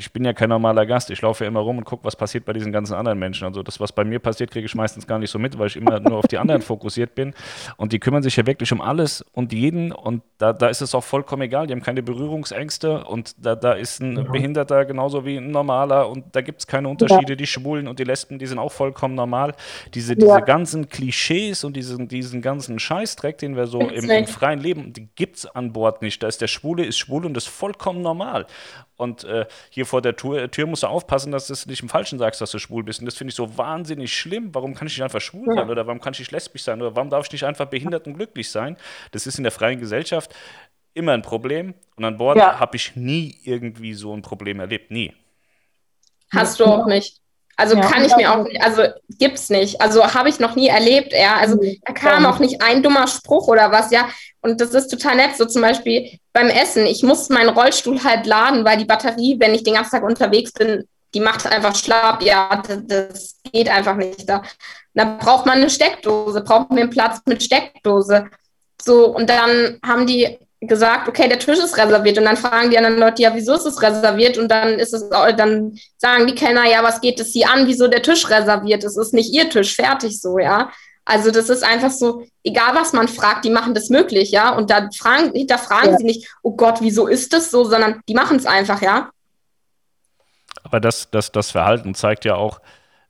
ich 0.00 0.12
bin 0.12 0.24
ja 0.24 0.32
kein 0.32 0.48
normaler 0.48 0.86
Gast. 0.86 1.10
Ich 1.10 1.20
laufe 1.20 1.44
ja 1.44 1.48
immer 1.48 1.60
rum 1.60 1.78
und 1.78 1.84
gucke, 1.84 2.04
was 2.04 2.16
passiert 2.16 2.46
bei 2.46 2.54
diesen 2.54 2.72
ganzen 2.72 2.94
anderen 2.94 3.18
Menschen. 3.18 3.46
Also 3.46 3.62
das, 3.62 3.78
was 3.80 3.92
bei 3.92 4.02
mir 4.02 4.18
passiert, 4.18 4.50
kriege 4.50 4.64
ich 4.64 4.74
meistens 4.74 5.06
gar 5.06 5.18
nicht 5.18 5.30
so 5.30 5.38
mit, 5.38 5.58
weil 5.58 5.66
ich 5.66 5.76
immer 5.76 6.00
nur 6.00 6.18
auf 6.18 6.26
die 6.26 6.38
anderen 6.38 6.62
fokussiert 6.70 7.14
bin. 7.14 7.34
Und 7.76 7.92
die 7.92 7.98
kümmern 7.98 8.22
sich 8.22 8.34
ja 8.36 8.46
wirklich 8.46 8.72
um 8.72 8.80
alles 8.80 9.24
und 9.32 9.52
jeden. 9.52 9.92
Und 9.92 10.22
da, 10.38 10.54
da 10.54 10.68
ist 10.68 10.80
es 10.80 10.94
auch 10.94 11.04
vollkommen 11.04 11.42
egal. 11.42 11.66
Die 11.66 11.74
haben 11.74 11.82
keine 11.82 12.02
Berührungsängste. 12.02 13.04
Und 13.04 13.34
da, 13.44 13.54
da 13.54 13.72
ist 13.72 14.00
ein 14.00 14.16
ja. 14.16 14.22
Behinderter 14.22 14.86
genauso 14.86 15.26
wie 15.26 15.36
ein 15.36 15.50
normaler. 15.50 16.08
Und 16.08 16.24
da 16.34 16.40
gibt 16.40 16.60
es 16.60 16.66
keine 16.66 16.88
Unterschiede. 16.88 17.32
Ja. 17.32 17.36
Die 17.36 17.46
Schwulen 17.46 17.86
und 17.86 17.98
die 17.98 18.04
Lesben, 18.04 18.38
die 18.38 18.46
sind 18.46 18.58
auch 18.58 18.72
vollkommen 18.72 19.14
normal. 19.14 19.54
Diese, 19.92 20.16
diese 20.16 20.28
ja. 20.28 20.40
ganzen 20.40 20.88
Klischees 20.88 21.62
und 21.62 21.76
diesen, 21.76 22.08
diesen 22.08 22.40
ganzen 22.40 22.78
Scheißdreck, 22.78 23.36
den 23.36 23.54
wir 23.54 23.66
so 23.66 23.80
im, 23.80 24.08
im 24.08 24.26
freien 24.26 24.60
Leben, 24.60 24.94
die 24.94 25.08
gibt 25.14 25.36
es 25.36 25.46
an 25.46 25.74
Bord 25.74 26.00
nicht. 26.00 26.22
Da 26.22 26.28
ist 26.28 26.40
der 26.40 26.48
Schwule 26.48 26.84
ist 26.84 26.98
schwul 26.98 27.26
und 27.26 27.34
das 27.34 27.44
ist 27.44 27.50
vollkommen 27.50 28.00
normal. 28.00 28.46
Und 29.00 29.24
äh, 29.24 29.46
hier 29.70 29.86
vor 29.86 30.02
der 30.02 30.14
Tür, 30.14 30.50
Tür 30.50 30.66
musst 30.66 30.82
du 30.82 30.86
aufpassen, 30.86 31.32
dass 31.32 31.46
du 31.46 31.54
nicht 31.68 31.82
im 31.82 31.88
Falschen 31.88 32.18
sagst, 32.18 32.40
dass 32.40 32.50
du 32.50 32.58
schwul 32.58 32.84
bist. 32.84 33.00
Und 33.00 33.06
das 33.06 33.16
finde 33.16 33.30
ich 33.30 33.34
so 33.34 33.56
wahnsinnig 33.56 34.14
schlimm. 34.14 34.54
Warum 34.54 34.74
kann 34.74 34.86
ich 34.88 34.94
nicht 34.94 35.02
einfach 35.02 35.22
schwul 35.22 35.46
sein? 35.54 35.70
Oder 35.70 35.86
warum 35.86 36.00
kann 36.00 36.12
ich 36.12 36.18
nicht 36.18 36.32
lesbisch 36.32 36.64
sein? 36.64 36.82
Oder 36.82 36.94
warum 36.94 37.08
darf 37.08 37.26
ich 37.26 37.32
nicht 37.32 37.44
einfach 37.44 37.66
behindert 37.66 38.06
und 38.06 38.14
glücklich 38.14 38.50
sein? 38.50 38.76
Das 39.12 39.26
ist 39.26 39.38
in 39.38 39.44
der 39.44 39.52
freien 39.52 39.80
Gesellschaft 39.80 40.34
immer 40.92 41.12
ein 41.12 41.22
Problem. 41.22 41.74
Und 41.96 42.04
an 42.04 42.18
Bord 42.18 42.36
ja. 42.36 42.60
habe 42.60 42.76
ich 42.76 42.94
nie 42.94 43.38
irgendwie 43.42 43.94
so 43.94 44.14
ein 44.14 44.20
Problem 44.20 44.60
erlebt. 44.60 44.90
Nie. 44.90 45.14
Hast 46.30 46.60
du 46.60 46.64
auch 46.64 46.86
nicht. 46.86 47.20
Also 47.60 47.76
ja, 47.76 47.82
kann 47.82 48.04
ich 48.04 48.16
mir 48.16 48.32
auch, 48.32 48.46
also 48.60 48.84
gibt's 49.18 49.50
nicht. 49.50 49.82
Also 49.82 50.14
habe 50.14 50.30
ich 50.30 50.40
noch 50.40 50.56
nie 50.56 50.68
erlebt, 50.68 51.12
ja. 51.12 51.36
Also 51.36 51.60
da 51.84 51.92
kam 51.92 52.24
auch 52.24 52.38
nicht 52.38 52.62
ein 52.62 52.82
dummer 52.82 53.06
Spruch 53.06 53.48
oder 53.48 53.70
was, 53.70 53.90
ja. 53.90 54.08
Und 54.40 54.62
das 54.62 54.70
ist 54.70 54.88
total 54.88 55.16
nett. 55.16 55.36
So 55.36 55.44
zum 55.44 55.60
Beispiel 55.60 56.18
beim 56.32 56.48
Essen. 56.48 56.86
Ich 56.86 57.02
muss 57.02 57.28
meinen 57.28 57.50
Rollstuhl 57.50 58.02
halt 58.02 58.24
laden, 58.24 58.64
weil 58.64 58.78
die 58.78 58.86
Batterie, 58.86 59.36
wenn 59.38 59.54
ich 59.54 59.62
den 59.62 59.74
ganzen 59.74 59.90
Tag 59.90 60.04
unterwegs 60.04 60.52
bin, 60.52 60.88
die 61.12 61.20
macht 61.20 61.46
einfach 61.46 61.76
schlapp. 61.76 62.22
Ja, 62.22 62.62
das, 62.66 62.78
das 62.86 63.36
geht 63.52 63.68
einfach 63.68 63.96
nicht. 63.96 64.26
Da, 64.26 64.42
da 64.94 65.18
braucht 65.20 65.44
man 65.44 65.58
eine 65.58 65.68
Steckdose, 65.68 66.40
braucht 66.40 66.70
man 66.70 66.78
einen 66.78 66.90
Platz 66.90 67.20
mit 67.26 67.42
Steckdose. 67.42 68.30
So, 68.80 69.14
und 69.14 69.28
dann 69.28 69.78
haben 69.84 70.06
die 70.06 70.38
gesagt, 70.60 71.08
okay, 71.08 71.28
der 71.28 71.38
Tisch 71.38 71.58
ist 71.58 71.76
reserviert. 71.78 72.18
Und 72.18 72.24
dann 72.24 72.36
fragen 72.36 72.70
die 72.70 72.76
anderen 72.76 72.98
Leute, 72.98 73.22
ja, 73.22 73.34
wieso 73.34 73.54
ist 73.54 73.64
es 73.64 73.80
reserviert? 73.80 74.36
Und 74.36 74.48
dann 74.48 74.78
ist 74.78 74.92
es, 74.92 75.08
dann 75.08 75.78
sagen 75.96 76.26
die 76.26 76.34
Kellner, 76.34 76.66
ja, 76.66 76.82
was 76.82 77.00
geht 77.00 77.18
es 77.18 77.32
sie 77.32 77.46
an, 77.46 77.66
wieso 77.66 77.88
der 77.88 78.02
Tisch 78.02 78.28
reserviert 78.28 78.84
ist? 78.84 78.96
Es 78.96 79.06
ist 79.08 79.14
nicht 79.14 79.32
ihr 79.32 79.48
Tisch, 79.48 79.74
fertig 79.74 80.20
so, 80.20 80.38
ja. 80.38 80.70
Also 81.06 81.30
das 81.30 81.48
ist 81.48 81.64
einfach 81.64 81.90
so, 81.90 82.24
egal 82.44 82.74
was 82.74 82.92
man 82.92 83.08
fragt, 83.08 83.44
die 83.44 83.50
machen 83.50 83.74
das 83.74 83.88
möglich, 83.88 84.30
ja. 84.32 84.54
Und 84.54 84.70
da 84.70 84.88
fragen, 84.96 85.32
hinterfragen 85.32 85.92
ja. 85.92 85.96
sie 85.96 86.04
nicht, 86.04 86.28
oh 86.42 86.54
Gott, 86.54 86.82
wieso 86.82 87.06
ist 87.06 87.32
das 87.32 87.50
so, 87.50 87.64
sondern 87.64 88.00
die 88.06 88.14
machen 88.14 88.36
es 88.36 88.46
einfach, 88.46 88.82
ja. 88.82 89.10
Aber 90.62 90.78
das, 90.78 91.10
das, 91.10 91.32
das 91.32 91.50
Verhalten 91.50 91.94
zeigt 91.94 92.26
ja 92.26 92.34
auch, 92.34 92.60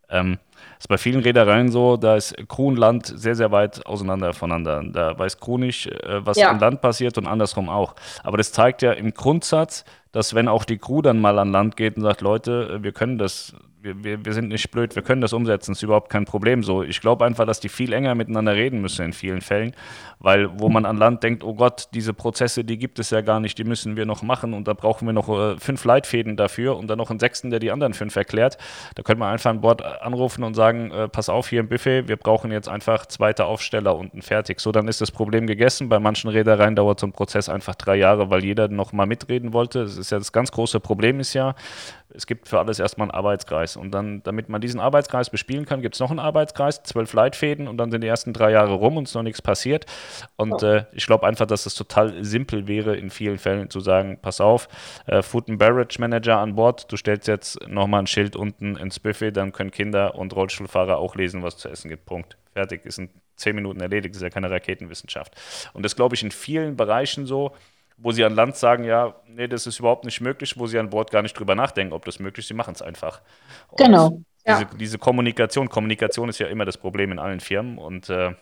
ähm, 0.08 0.38
ist 0.80 0.88
bei 0.88 0.98
vielen 0.98 1.20
Reedereien 1.20 1.70
so, 1.70 1.98
da 1.98 2.16
ist 2.16 2.34
Crew 2.48 2.68
und 2.68 2.76
Land 2.76 3.12
sehr, 3.14 3.34
sehr 3.34 3.52
weit 3.52 3.84
auseinander 3.86 4.32
voneinander. 4.32 4.82
Da 4.82 5.18
weiß 5.18 5.38
Crew 5.38 5.58
nicht, 5.58 5.86
äh, 5.86 6.24
was 6.26 6.38
ja. 6.38 6.50
an 6.50 6.58
Land 6.58 6.80
passiert 6.80 7.18
und 7.18 7.26
andersrum 7.26 7.68
auch. 7.68 7.94
Aber 8.24 8.38
das 8.38 8.50
zeigt 8.50 8.80
ja 8.80 8.92
im 8.92 9.12
Grundsatz, 9.12 9.84
dass 10.10 10.34
wenn 10.34 10.48
auch 10.48 10.64
die 10.64 10.78
Crew 10.78 11.02
dann 11.02 11.20
mal 11.20 11.38
an 11.38 11.52
Land 11.52 11.76
geht 11.76 11.96
und 11.96 12.02
sagt, 12.02 12.22
Leute, 12.22 12.82
wir 12.82 12.92
können 12.92 13.18
das 13.18 13.54
wir, 13.82 14.04
wir, 14.04 14.24
wir 14.24 14.32
sind 14.32 14.48
nicht 14.48 14.70
blöd, 14.70 14.94
wir 14.94 15.02
können 15.02 15.20
das 15.20 15.32
umsetzen, 15.32 15.72
ist 15.72 15.82
überhaupt 15.82 16.10
kein 16.10 16.24
Problem 16.24 16.62
so. 16.62 16.82
Ich 16.82 17.00
glaube 17.00 17.24
einfach, 17.24 17.46
dass 17.46 17.60
die 17.60 17.68
viel 17.68 17.92
enger 17.92 18.14
miteinander 18.14 18.54
reden 18.54 18.80
müssen 18.80 19.06
in 19.06 19.12
vielen 19.12 19.40
Fällen, 19.40 19.74
weil 20.20 20.60
wo 20.60 20.68
man 20.68 20.84
an 20.84 20.98
Land 20.98 21.22
denkt, 21.22 21.42
oh 21.42 21.54
Gott, 21.54 21.88
diese 21.94 22.12
Prozesse, 22.12 22.62
die 22.62 22.78
gibt 22.78 22.98
es 22.98 23.10
ja 23.10 23.22
gar 23.22 23.40
nicht, 23.40 23.56
die 23.56 23.64
müssen 23.64 23.96
wir 23.96 24.04
noch 24.04 24.22
machen 24.22 24.52
und 24.52 24.68
da 24.68 24.74
brauchen 24.74 25.06
wir 25.06 25.14
noch 25.14 25.28
äh, 25.28 25.58
fünf 25.58 25.84
Leitfäden 25.84 26.36
dafür 26.36 26.76
und 26.76 26.88
dann 26.88 26.98
noch 26.98 27.10
einen 27.10 27.18
sechsten, 27.18 27.50
der 27.50 27.58
die 27.58 27.70
anderen 27.70 27.94
fünf 27.94 28.14
erklärt. 28.16 28.58
Da 28.94 29.02
könnte 29.02 29.20
man 29.20 29.32
einfach 29.32 29.50
an 29.50 29.62
Bord 29.62 29.82
anrufen 29.82 30.44
und 30.44 30.54
sagen, 30.54 30.90
äh, 30.90 31.08
pass 31.08 31.30
auf, 31.30 31.48
hier 31.48 31.60
im 31.60 31.68
Buffet, 31.68 32.06
wir 32.06 32.16
brauchen 32.16 32.52
jetzt 32.52 32.68
einfach 32.68 33.06
zweite 33.06 33.46
Aufsteller 33.46 33.96
unten 33.96 34.20
fertig. 34.20 34.60
So, 34.60 34.72
dann 34.72 34.88
ist 34.88 35.00
das 35.00 35.10
Problem 35.10 35.46
gegessen. 35.46 35.88
Bei 35.88 35.98
manchen 35.98 36.28
Reedereien 36.28 36.76
dauert 36.76 37.00
so 37.00 37.06
ein 37.06 37.12
Prozess 37.12 37.48
einfach 37.48 37.74
drei 37.74 37.96
Jahre, 37.96 38.30
weil 38.30 38.44
jeder 38.44 38.68
noch 38.68 38.92
mal 38.92 39.06
mitreden 39.06 39.54
wollte. 39.54 39.84
Das 39.84 39.96
ist 39.96 40.10
ja 40.10 40.18
das 40.18 40.32
ganz 40.32 40.52
große 40.52 40.80
Problem 40.80 41.18
ist 41.20 41.32
ja, 41.32 41.54
es 42.14 42.26
gibt 42.26 42.48
für 42.48 42.58
alles 42.58 42.78
erstmal 42.78 43.06
einen 43.06 43.14
Arbeitskreis. 43.14 43.76
Und 43.76 43.92
dann, 43.92 44.22
damit 44.22 44.48
man 44.48 44.60
diesen 44.60 44.80
Arbeitskreis 44.80 45.30
bespielen 45.30 45.64
kann, 45.64 45.80
gibt 45.80 45.94
es 45.94 46.00
noch 46.00 46.10
einen 46.10 46.18
Arbeitskreis, 46.18 46.82
zwölf 46.82 47.12
Leitfäden 47.12 47.68
und 47.68 47.78
dann 47.78 47.90
sind 47.90 48.02
die 48.02 48.08
ersten 48.08 48.32
drei 48.32 48.50
Jahre 48.50 48.74
rum 48.74 48.96
und 48.96 49.04
es 49.04 49.10
ist 49.10 49.14
noch 49.14 49.22
nichts 49.22 49.42
passiert. 49.42 49.86
Und 50.36 50.62
äh, 50.62 50.84
ich 50.92 51.06
glaube 51.06 51.26
einfach, 51.26 51.46
dass 51.46 51.66
es 51.66 51.74
total 51.74 52.24
simpel 52.24 52.68
wäre, 52.68 52.96
in 52.96 53.10
vielen 53.10 53.38
Fällen 53.38 53.70
zu 53.70 53.80
sagen, 53.80 54.18
pass 54.20 54.40
auf, 54.40 54.68
äh, 55.06 55.22
Food 55.22 55.48
and 55.48 55.58
Beverage 55.58 56.00
Manager 56.00 56.38
an 56.38 56.54
Bord, 56.54 56.90
du 56.90 56.96
stellst 56.96 57.28
jetzt 57.28 57.66
nochmal 57.68 58.02
ein 58.02 58.06
Schild 58.06 58.36
unten 58.36 58.76
ins 58.76 58.98
Buffet, 59.00 59.32
dann 59.32 59.52
können 59.52 59.70
Kinder 59.70 60.14
und 60.14 60.34
Rollstuhlfahrer 60.34 60.98
auch 60.98 61.14
lesen, 61.14 61.42
was 61.42 61.56
zu 61.56 61.68
essen 61.68 61.88
gibt. 61.88 62.06
Punkt. 62.06 62.36
Fertig, 62.52 62.84
ist 62.84 62.98
in 62.98 63.10
zehn 63.36 63.54
Minuten 63.54 63.80
erledigt, 63.80 64.14
ist 64.14 64.22
ja 64.22 64.30
keine 64.30 64.50
Raketenwissenschaft. 64.50 65.34
Und 65.72 65.84
das 65.84 65.96
glaube 65.96 66.14
ich 66.14 66.22
in 66.22 66.30
vielen 66.30 66.76
Bereichen 66.76 67.26
so, 67.26 67.52
wo 67.96 68.12
sie 68.12 68.24
an 68.24 68.34
Land 68.34 68.56
sagen, 68.56 68.84
ja, 68.84 69.14
nee, 69.26 69.46
das 69.46 69.66
ist 69.66 69.78
überhaupt 69.78 70.04
nicht 70.04 70.20
möglich, 70.20 70.58
wo 70.58 70.66
sie 70.66 70.78
an 70.78 70.90
Bord 70.90 71.10
gar 71.10 71.22
nicht 71.22 71.38
drüber 71.38 71.54
nachdenken, 71.54 71.92
ob 71.92 72.04
das 72.04 72.18
möglich 72.18 72.44
ist, 72.44 72.48
sie 72.48 72.54
machen 72.54 72.74
es 72.74 72.82
einfach. 72.82 73.20
Und 73.68 73.78
genau. 73.78 74.20
Diese, 74.46 74.62
ja. 74.62 74.70
diese, 74.78 74.98
Kommunikation, 74.98 75.68
Kommunikation 75.68 76.28
ist 76.30 76.38
ja 76.38 76.46
immer 76.46 76.64
das 76.64 76.78
Problem 76.78 77.12
in 77.12 77.18
allen 77.18 77.40
Firmen 77.40 77.76
und 77.76 78.08
äh, 78.08 78.32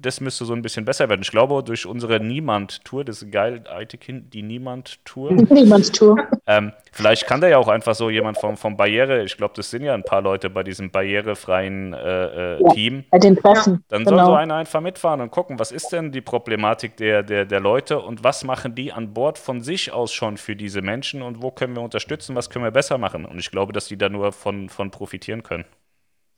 das 0.00 0.20
müsste 0.20 0.44
so 0.44 0.52
ein 0.52 0.62
bisschen 0.62 0.84
besser 0.84 1.08
werden. 1.08 1.22
Ich 1.22 1.30
glaube, 1.30 1.62
durch 1.62 1.86
unsere 1.86 2.20
Niemand-Tour, 2.20 3.04
das 3.04 3.22
ist 3.22 3.32
geil, 3.32 3.64
Aitekin, 3.68 4.28
die 4.30 4.42
Niemand-Tour. 4.42 5.32
Niemand-Tour. 5.50 6.18
Ähm, 6.46 6.72
vielleicht 6.92 7.26
kann 7.26 7.40
da 7.40 7.48
ja 7.48 7.58
auch 7.58 7.68
einfach 7.68 7.94
so 7.94 8.10
jemand 8.10 8.38
vom, 8.38 8.56
vom 8.56 8.76
Barriere, 8.76 9.24
ich 9.24 9.36
glaube, 9.36 9.54
das 9.56 9.70
sind 9.70 9.82
ja 9.82 9.94
ein 9.94 10.04
paar 10.04 10.22
Leute 10.22 10.50
bei 10.50 10.62
diesem 10.62 10.90
barrierefreien 10.90 11.94
äh, 11.94 12.56
äh, 12.56 12.62
ja, 12.62 12.68
Team. 12.70 13.04
Bei 13.10 13.18
den 13.18 13.36
Treffen. 13.36 13.84
Dann 13.88 14.04
genau. 14.04 14.18
soll 14.18 14.26
so 14.26 14.34
einer 14.34 14.56
einfach 14.56 14.80
mitfahren 14.80 15.20
und 15.20 15.30
gucken, 15.30 15.58
was 15.58 15.72
ist 15.72 15.90
denn 15.90 16.12
die 16.12 16.20
Problematik 16.20 16.96
der, 16.96 17.22
der, 17.22 17.44
der 17.46 17.60
Leute 17.60 18.00
und 18.00 18.24
was 18.24 18.44
machen 18.44 18.74
die 18.74 18.92
an 18.92 19.14
Bord 19.14 19.38
von 19.38 19.60
sich 19.62 19.92
aus 19.92 20.12
schon 20.12 20.36
für 20.36 20.56
diese 20.56 20.82
Menschen 20.82 21.22
und 21.22 21.42
wo 21.42 21.50
können 21.50 21.74
wir 21.74 21.82
unterstützen, 21.82 22.36
was 22.36 22.50
können 22.50 22.64
wir 22.64 22.72
besser 22.72 22.98
machen. 22.98 23.24
Und 23.24 23.38
ich 23.38 23.50
glaube, 23.50 23.72
dass 23.72 23.86
die 23.86 23.96
da 23.96 24.08
nur 24.08 24.32
von, 24.32 24.68
von 24.68 24.90
profitieren 24.90 25.42
können. 25.42 25.64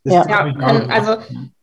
Ja, 0.04 0.24
ja 0.28 0.44
also 0.88 1.16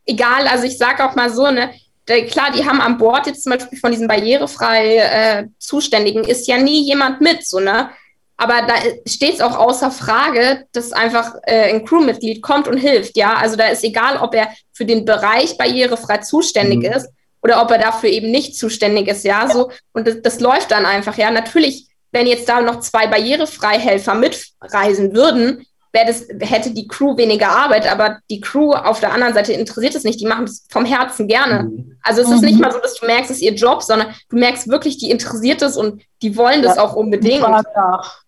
egal, 0.05 0.47
also 0.47 0.65
ich 0.65 0.77
sage 0.77 1.03
auch 1.05 1.15
mal 1.15 1.29
so, 1.29 1.49
ne, 1.49 1.71
klar, 2.05 2.51
die 2.51 2.65
haben 2.65 2.81
an 2.81 2.97
Bord 2.97 3.27
jetzt 3.27 3.43
zum 3.43 3.53
Beispiel 3.53 3.79
von 3.79 3.91
diesen 3.91 4.07
barrierefrei 4.07 4.97
äh, 4.97 5.47
Zuständigen 5.59 6.23
ist 6.23 6.47
ja 6.47 6.57
nie 6.57 6.83
jemand 6.83 7.21
mit, 7.21 7.45
so, 7.47 7.59
ne? 7.59 7.89
Aber 8.35 8.63
da 8.63 8.73
steht 9.07 9.35
es 9.35 9.41
auch 9.41 9.55
außer 9.57 9.91
Frage, 9.91 10.65
dass 10.73 10.91
einfach 10.91 11.35
äh, 11.43 11.69
ein 11.69 11.85
Crewmitglied 11.85 12.41
kommt 12.41 12.67
und 12.67 12.77
hilft, 12.77 13.15
ja. 13.15 13.35
Also 13.35 13.55
da 13.55 13.67
ist 13.67 13.83
egal, 13.83 14.17
ob 14.17 14.33
er 14.35 14.49
für 14.73 14.85
den 14.85 15.05
Bereich 15.05 15.57
barrierefrei 15.57 16.17
zuständig 16.17 16.79
mhm. 16.79 16.95
ist 16.95 17.09
oder 17.41 17.61
ob 17.61 17.71
er 17.71 17.77
dafür 17.77 18.09
eben 18.09 18.31
nicht 18.31 18.57
zuständig 18.57 19.07
ist, 19.07 19.23
ja. 19.23 19.49
So, 19.49 19.71
und 19.93 20.07
das, 20.07 20.21
das 20.21 20.39
läuft 20.39 20.71
dann 20.71 20.85
einfach, 20.85 21.17
ja. 21.17 21.31
Natürlich, 21.31 21.87
wenn 22.11 22.27
jetzt 22.27 22.49
da 22.49 22.59
noch 22.59 22.81
zwei 22.81 23.07
Barrierefreihelfer 23.07 24.15
mitreisen 24.15 25.15
würden, 25.15 25.65
das, 25.93 26.27
hätte 26.39 26.71
die 26.73 26.87
Crew 26.87 27.15
weniger 27.17 27.49
Arbeit, 27.49 27.89
aber 27.89 28.17
die 28.29 28.41
Crew 28.41 28.71
auf 28.71 28.99
der 28.99 29.13
anderen 29.13 29.35
Seite 29.35 29.53
interessiert 29.53 29.93
es 29.93 30.03
nicht. 30.03 30.19
Die 30.19 30.25
machen 30.25 30.45
es 30.45 30.65
vom 30.69 30.85
Herzen 30.85 31.27
gerne. 31.27 31.69
Mhm. 31.69 31.97
Also 32.01 32.21
es 32.21 32.29
mhm. 32.29 32.33
ist 32.33 32.41
nicht 32.41 32.59
mal 32.59 32.71
so, 32.71 32.79
dass 32.79 32.95
du 32.95 33.05
merkst, 33.05 33.29
es 33.29 33.37
ist 33.37 33.43
ihr 33.43 33.53
Job, 33.53 33.83
sondern 33.83 34.07
du 34.29 34.37
merkst 34.37 34.67
wirklich, 34.67 34.97
die 34.97 35.11
interessiert 35.11 35.61
es 35.61 35.77
und 35.77 36.01
die 36.23 36.35
wollen 36.35 36.63
das 36.63 36.77
ja, 36.77 36.81
auch 36.81 36.95
unbedingt. 36.95 37.45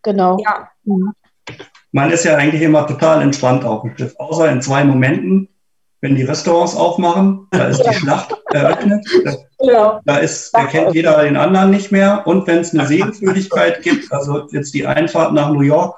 Genau. 0.04 0.38
Ja. 0.46 0.70
Mhm. 0.84 1.14
Man 1.92 2.12
ist 2.12 2.24
ja 2.24 2.36
eigentlich 2.36 2.62
immer 2.62 2.86
total 2.86 3.22
entspannt 3.24 3.66
auf 3.66 3.82
dem 3.82 3.98
Schiff, 3.98 4.14
außer 4.20 4.52
in 4.52 4.62
zwei 4.62 4.84
Momenten, 4.84 5.50
wenn 6.02 6.16
die 6.16 6.24
Restaurants 6.24 6.76
aufmachen, 6.76 7.48
da 7.50 7.68
ist 7.68 7.82
die 7.82 7.94
Schlacht 7.96 8.36
eröffnet. 8.52 9.04
Ja. 9.60 10.02
Da 10.06 10.18
ist, 10.18 10.52
da 10.54 10.66
kennt 10.66 10.94
jeder 10.94 11.24
den 11.24 11.38
anderen 11.38 11.72
nicht 11.72 11.92
mehr. 11.92 12.28
Und 12.28 12.46
wenn 12.46 12.60
es 12.60 12.74
eine 12.74 12.86
Sehenswürdigkeit 12.88 13.82
gibt, 13.82 14.12
also 14.12 14.48
jetzt 14.52 14.76
die 14.76 14.86
Einfahrt 14.86 15.34
nach 15.34 15.50
New 15.50 15.62
York 15.62 15.96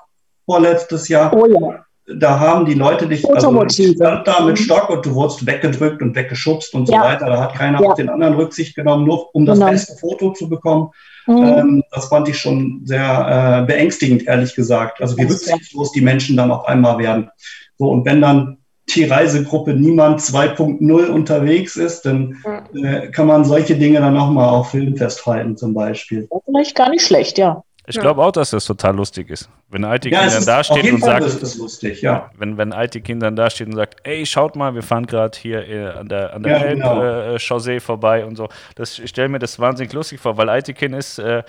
vorletztes 0.48 1.08
Jahr. 1.10 1.32
Oh 1.34 1.46
ja. 1.46 1.84
Da 2.10 2.40
haben 2.40 2.66
die 2.66 2.74
Leute 2.74 3.06
dich 3.06 3.30
also 3.30 3.52
stand 3.70 4.28
da 4.28 4.40
mit 4.40 4.58
mhm. 4.58 4.64
Stock 4.64 4.90
und 4.90 5.06
du 5.06 5.14
wurdest 5.14 5.46
weggedrückt 5.46 6.02
und 6.02 6.16
weggeschubst 6.16 6.74
und 6.74 6.88
so 6.88 6.94
ja. 6.94 7.02
weiter. 7.02 7.26
Da 7.26 7.42
hat 7.42 7.56
keiner 7.56 7.82
ja. 7.82 7.90
auf 7.90 7.96
den 7.96 8.08
anderen 8.08 8.36
Rücksicht 8.36 8.76
genommen, 8.76 9.06
nur 9.06 9.36
um 9.36 9.46
das 9.46 9.60
genau. 9.60 9.72
beste 9.72 9.98
Foto 9.98 10.32
zu 10.32 10.48
bekommen. 10.48 10.90
Mhm. 11.28 11.44
Ähm, 11.44 11.84
das 11.92 12.06
fand 12.06 12.30
ich 12.30 12.40
schon 12.40 12.82
sehr 12.86 13.62
äh, 13.62 13.66
beängstigend, 13.66 14.26
ehrlich 14.26 14.56
gesagt. 14.56 15.02
Also 15.02 15.18
wie 15.18 15.24
rücksichtslos 15.24 15.92
die 15.92 16.00
Menschen 16.00 16.38
dann 16.38 16.50
auf 16.50 16.66
einmal 16.66 16.98
werden. 16.98 17.30
So, 17.78 17.90
und 17.90 18.06
wenn 18.06 18.22
dann 18.22 18.58
die 18.96 19.04
Reisegruppe 19.04 19.74
Niemand 19.74 20.22
2.0 20.22 21.08
unterwegs 21.08 21.76
ist, 21.76 22.06
dann 22.06 22.38
äh, 22.74 23.10
kann 23.10 23.28
man 23.28 23.44
solche 23.44 23.76
Dinge 23.76 24.00
dann 24.00 24.14
nochmal 24.14 24.48
auf 24.48 24.72
Film 24.72 24.96
festhalten, 24.96 25.58
zum 25.58 25.74
Beispiel. 25.74 26.30
Vielleicht 26.46 26.76
gar 26.76 26.90
nicht 26.90 27.06
schlecht, 27.06 27.38
ja. 27.38 27.64
Ich 27.90 27.96
ja. 27.96 28.02
glaube 28.02 28.22
auch, 28.22 28.34
dass 28.34 28.50
das 28.50 28.66
total 28.66 28.98
lustig 28.98 29.30
ist. 29.30 29.50
Wenn 29.70 29.84
IT 29.84 30.06
ja, 30.06 30.28
dann 30.28 30.46
da 30.46 30.62
steht 30.62 30.92
und 30.92 31.00
Fall 31.00 31.24
sagt, 31.24 31.56
lustig, 31.58 32.02
ja. 32.02 32.30
wenn, 32.38 32.58
wenn 32.58 32.74
IT 32.74 33.02
dann 33.22 33.38
da 33.38 33.50
steht 33.50 33.68
und 33.68 33.76
sagt, 33.76 34.02
ey, 34.04 34.26
schaut 34.26 34.58
mal, 34.58 34.76
wir 34.76 34.84
fahren 34.84 35.06
gerade 35.06 35.38
hier 35.40 35.66
äh, 35.66 35.88
an 35.92 36.10
der, 36.10 36.34
an 36.34 36.44
der 36.44 36.58
ja, 36.58 36.64
Elb-Chaussee 36.66 37.70
genau. 37.70 37.78
äh, 37.78 37.80
vorbei 37.80 38.26
und 38.26 38.36
so. 38.36 38.50
Das, 38.76 39.00
ich 39.00 39.10
stelle 39.10 39.30
mir 39.30 39.40
das 39.40 39.58
wahnsinnig 39.58 39.94
lustig 39.94 40.20
vor, 40.20 40.36
weil 40.36 40.50
IT 40.50 40.68
ist, 40.82 41.20
äh, 41.20 41.44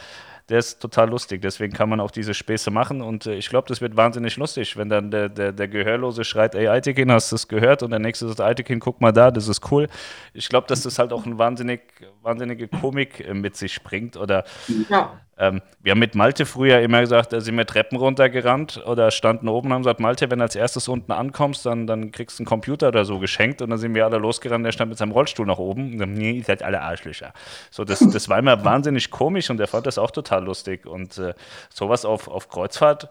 der 0.49 0.59
ist 0.61 0.81
total 0.81 1.11
lustig. 1.11 1.43
Deswegen 1.43 1.73
kann 1.73 1.89
man 1.89 1.99
auch 1.99 2.13
diese 2.13 2.35
Späße 2.35 2.71
machen 2.71 3.03
und 3.03 3.27
äh, 3.27 3.35
ich 3.35 3.49
glaube, 3.49 3.67
das 3.67 3.81
wird 3.81 3.97
wahnsinnig 3.97 4.37
lustig, 4.37 4.77
wenn 4.77 4.89
dann 4.89 5.11
der, 5.11 5.29
der, 5.29 5.51
der 5.51 5.67
Gehörlose 5.67 6.23
schreit, 6.23 6.55
ey, 6.55 6.69
Aitikin, 6.69 7.11
hast 7.11 7.33
du 7.33 7.35
das 7.35 7.49
gehört? 7.49 7.83
Und 7.83 7.91
der 7.91 7.99
nächste 7.99 8.29
sagt, 8.29 8.41
Aitikin, 8.41 8.79
guck 8.79 9.01
mal 9.01 9.13
da, 9.13 9.33
das 9.33 9.49
ist 9.49 9.73
cool. 9.73 9.89
Ich 10.35 10.49
glaube, 10.49 10.69
dass 10.69 10.83
das 10.83 11.01
halt 11.01 11.13
auch 11.13 11.27
eine 11.27 11.37
wahnsinnig, 11.37 11.81
wahnsinnige 12.23 12.69
Komik 12.69 13.27
äh, 13.27 13.35
mit 13.35 13.57
sich 13.57 13.83
bringt 13.83 14.17
oder 14.17 14.45
ja. 14.89 15.21
Ähm, 15.39 15.63
wir 15.81 15.93
haben 15.93 16.01
mit 16.01 16.15
Malte 16.15 16.47
früher 16.47 16.81
immer 16.81 17.01
gesagt, 17.01 17.33
da 17.33 17.41
sind 17.41 17.57
wir 17.57 17.65
Treppen 17.65 17.97
runtergerannt 17.97 18.83
oder 18.87 19.11
standen 19.11 19.49
oben 19.49 19.69
und 19.69 19.75
haben 19.75 19.83
gesagt, 19.83 20.01
Malte, 20.01 20.31
wenn 20.31 20.41
du 20.41 20.45
als 20.45 20.57
erstes 20.57 20.89
unten 20.89 21.13
ankommst, 21.13 21.65
dann, 21.65 21.87
dann 21.87 22.11
kriegst 22.11 22.39
du 22.39 22.43
einen 22.43 22.47
Computer 22.49 22.89
oder 22.89 23.05
so 23.05 23.19
geschenkt 23.19 23.63
und 23.63 23.71
dann 23.71 23.79
sind 23.79 23.95
wir 23.95 24.05
alle 24.05 24.19
losgerannt, 24.19 24.67
der 24.67 24.73
stand 24.73 24.89
mit 24.89 24.99
seinem 24.99 25.13
Rollstuhl 25.13 25.47
nach 25.47 25.59
oben 25.59 25.93
und 25.93 25.99
dann, 25.99 26.15
nee, 26.15 26.33
ihr 26.33 26.45
seid 26.45 26.63
alle 26.63 26.81
Arschlöcher. 26.81 27.33
So, 27.71 27.85
das, 27.85 28.01
das 28.01 28.29
war 28.29 28.39
immer 28.39 28.65
wahnsinnig 28.65 29.11
komisch 29.11 29.49
und 29.51 29.59
der 29.59 29.69
fand 29.69 29.87
das 29.87 29.99
auch 29.99 30.11
total 30.11 30.45
lustig 30.45 30.87
und 30.87 31.19
äh, 31.19 31.35
sowas 31.71 32.05
auf, 32.05 32.27
auf 32.27 32.49
Kreuzfahrt 32.49 33.09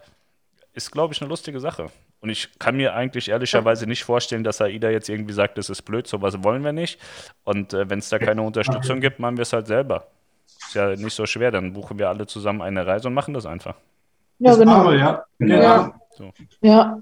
ist, 0.74 0.92
glaube 0.92 1.14
ich, 1.14 1.22
eine 1.22 1.30
lustige 1.30 1.60
Sache. 1.60 1.88
Und 2.20 2.30
ich 2.30 2.60
kann 2.60 2.76
mir 2.76 2.94
eigentlich 2.94 3.30
ehrlicherweise 3.30 3.86
nicht 3.86 4.04
vorstellen, 4.04 4.44
dass 4.44 4.60
AIDA 4.60 4.90
jetzt 4.90 5.08
irgendwie 5.08 5.34
sagt, 5.34 5.58
das 5.58 5.70
ist 5.70 5.84
blöd, 5.84 6.08
sowas 6.08 6.44
wollen 6.44 6.64
wir 6.64 6.74
nicht. 6.74 7.00
Und 7.44 7.74
äh, 7.74 7.90
wenn 7.90 8.00
es 8.00 8.10
da 8.10 8.20
keine 8.20 8.42
Unterstützung 8.42 9.00
gibt, 9.02 9.20
machen 9.20 9.38
wir 9.38 9.44
es 9.44 9.54
halt 9.54 9.68
selber. 9.68 10.08
Ist 10.48 10.74
ja 10.74 10.96
nicht 10.96 11.14
so 11.14 11.26
schwer, 11.26 11.52
dann 11.52 11.74
buchen 11.74 12.00
wir 12.00 12.10
alle 12.10 12.28
zusammen 12.28 12.62
eine 12.62 12.86
Reise 12.86 13.08
und 13.08 13.14
machen 13.14 13.34
das 13.34 13.46
einfach. 13.46 13.76
Ja, 14.40 14.56
genau. 14.56 14.72
Aber, 14.74 14.96
ja. 14.96 15.24
Genau. 15.40 15.62
Ja. 15.62 15.94
So. 16.16 16.32
ja. 16.62 17.00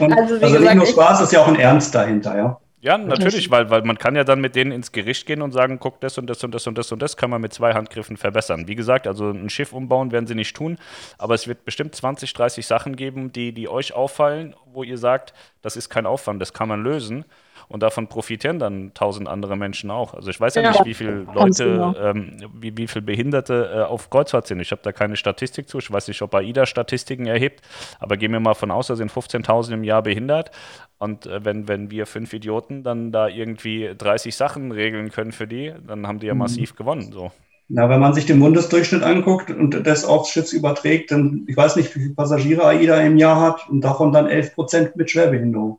Und, 0.00 0.12
also, 0.12 0.34
also 0.34 0.46
gesagt, 0.46 0.60
nicht 0.60 0.74
nur 0.74 0.86
Spaß, 0.86 1.20
ist 1.22 1.32
ja 1.32 1.42
auch 1.42 1.48
ein 1.48 1.56
Ernst 1.56 1.94
dahinter, 1.94 2.36
ja. 2.36 2.60
Ja, 2.82 2.96
natürlich, 2.96 3.50
weil, 3.50 3.68
weil 3.68 3.82
man 3.82 3.98
kann 3.98 4.16
ja 4.16 4.24
dann 4.24 4.40
mit 4.40 4.56
denen 4.56 4.72
ins 4.72 4.90
Gericht 4.90 5.26
gehen 5.26 5.42
und 5.42 5.52
sagen, 5.52 5.78
guck, 5.78 6.00
das 6.00 6.16
und 6.16 6.28
das 6.28 6.42
und 6.42 6.54
das 6.54 6.66
und 6.66 6.78
das 6.78 6.90
und 6.90 7.02
das 7.02 7.18
kann 7.18 7.28
man 7.28 7.42
mit 7.42 7.52
zwei 7.52 7.74
Handgriffen 7.74 8.16
verbessern. 8.16 8.68
Wie 8.68 8.74
gesagt, 8.74 9.06
also 9.06 9.30
ein 9.30 9.50
Schiff 9.50 9.74
umbauen 9.74 10.12
werden 10.12 10.26
sie 10.26 10.34
nicht 10.34 10.56
tun, 10.56 10.78
aber 11.18 11.34
es 11.34 11.46
wird 11.46 11.66
bestimmt 11.66 11.94
20, 11.94 12.32
30 12.32 12.66
Sachen 12.66 12.96
geben, 12.96 13.32
die, 13.32 13.52
die 13.52 13.68
euch 13.68 13.92
auffallen, 13.92 14.54
wo 14.72 14.82
ihr 14.82 14.96
sagt, 14.96 15.34
das 15.60 15.76
ist 15.76 15.90
kein 15.90 16.06
Aufwand, 16.06 16.40
das 16.40 16.54
kann 16.54 16.68
man 16.68 16.82
lösen 16.82 17.26
und 17.70 17.84
davon 17.84 18.08
profitieren 18.08 18.58
dann 18.58 18.92
tausend 18.94 19.28
andere 19.28 19.56
Menschen 19.56 19.92
auch. 19.92 20.12
Also 20.12 20.28
ich 20.28 20.40
weiß 20.40 20.56
ja, 20.56 20.62
ja 20.62 20.70
nicht, 20.72 20.84
wie 20.84 20.94
viele 20.94 21.24
Leute, 21.32 21.64
genau. 21.64 21.94
ähm, 21.96 22.36
wie, 22.52 22.76
wie 22.76 22.88
viele 22.88 23.02
Behinderte 23.02 23.70
äh, 23.72 23.82
auf 23.82 24.10
Kreuzfahrt 24.10 24.48
sind. 24.48 24.58
Ich 24.58 24.72
habe 24.72 24.82
da 24.82 24.90
keine 24.90 25.14
Statistik 25.14 25.68
zu. 25.68 25.78
Ich 25.78 25.90
weiß 25.90 26.08
nicht, 26.08 26.20
ob 26.20 26.34
AIDA 26.34 26.66
Statistiken 26.66 27.26
erhebt, 27.26 27.62
aber 28.00 28.16
gehen 28.16 28.32
wir 28.32 28.40
mal 28.40 28.54
von 28.54 28.72
aus, 28.72 28.88
da 28.88 28.96
sind 28.96 29.12
15.000 29.12 29.74
im 29.74 29.84
Jahr 29.84 30.02
behindert. 30.02 30.50
Und 30.98 31.26
äh, 31.26 31.44
wenn, 31.44 31.68
wenn 31.68 31.92
wir 31.92 32.06
fünf 32.06 32.32
Idioten 32.32 32.82
dann 32.82 33.12
da 33.12 33.28
irgendwie 33.28 33.90
30 33.96 34.34
Sachen 34.34 34.72
regeln 34.72 35.10
können 35.10 35.30
für 35.30 35.46
die, 35.46 35.72
dann 35.86 36.08
haben 36.08 36.18
die 36.18 36.26
ja 36.26 36.34
mhm. 36.34 36.40
massiv 36.40 36.74
gewonnen. 36.74 37.12
So. 37.12 37.30
Na, 37.68 37.88
wenn 37.88 38.00
man 38.00 38.14
sich 38.14 38.26
den 38.26 38.40
Bundesdurchschnitt 38.40 39.04
anguckt 39.04 39.48
und 39.48 39.86
das 39.86 40.04
aufs 40.04 40.30
Schiff 40.30 40.52
überträgt, 40.52 41.12
dann, 41.12 41.44
ich 41.46 41.56
weiß 41.56 41.76
nicht, 41.76 41.94
wie 41.94 42.00
viele 42.00 42.14
Passagiere 42.14 42.66
AIDA 42.66 43.00
im 43.02 43.16
Jahr 43.16 43.40
hat 43.40 43.68
und 43.68 43.82
davon 43.82 44.12
dann 44.12 44.26
11 44.26 44.56
Prozent 44.56 44.96
mit 44.96 45.08
Schwerbehinderung. 45.08 45.78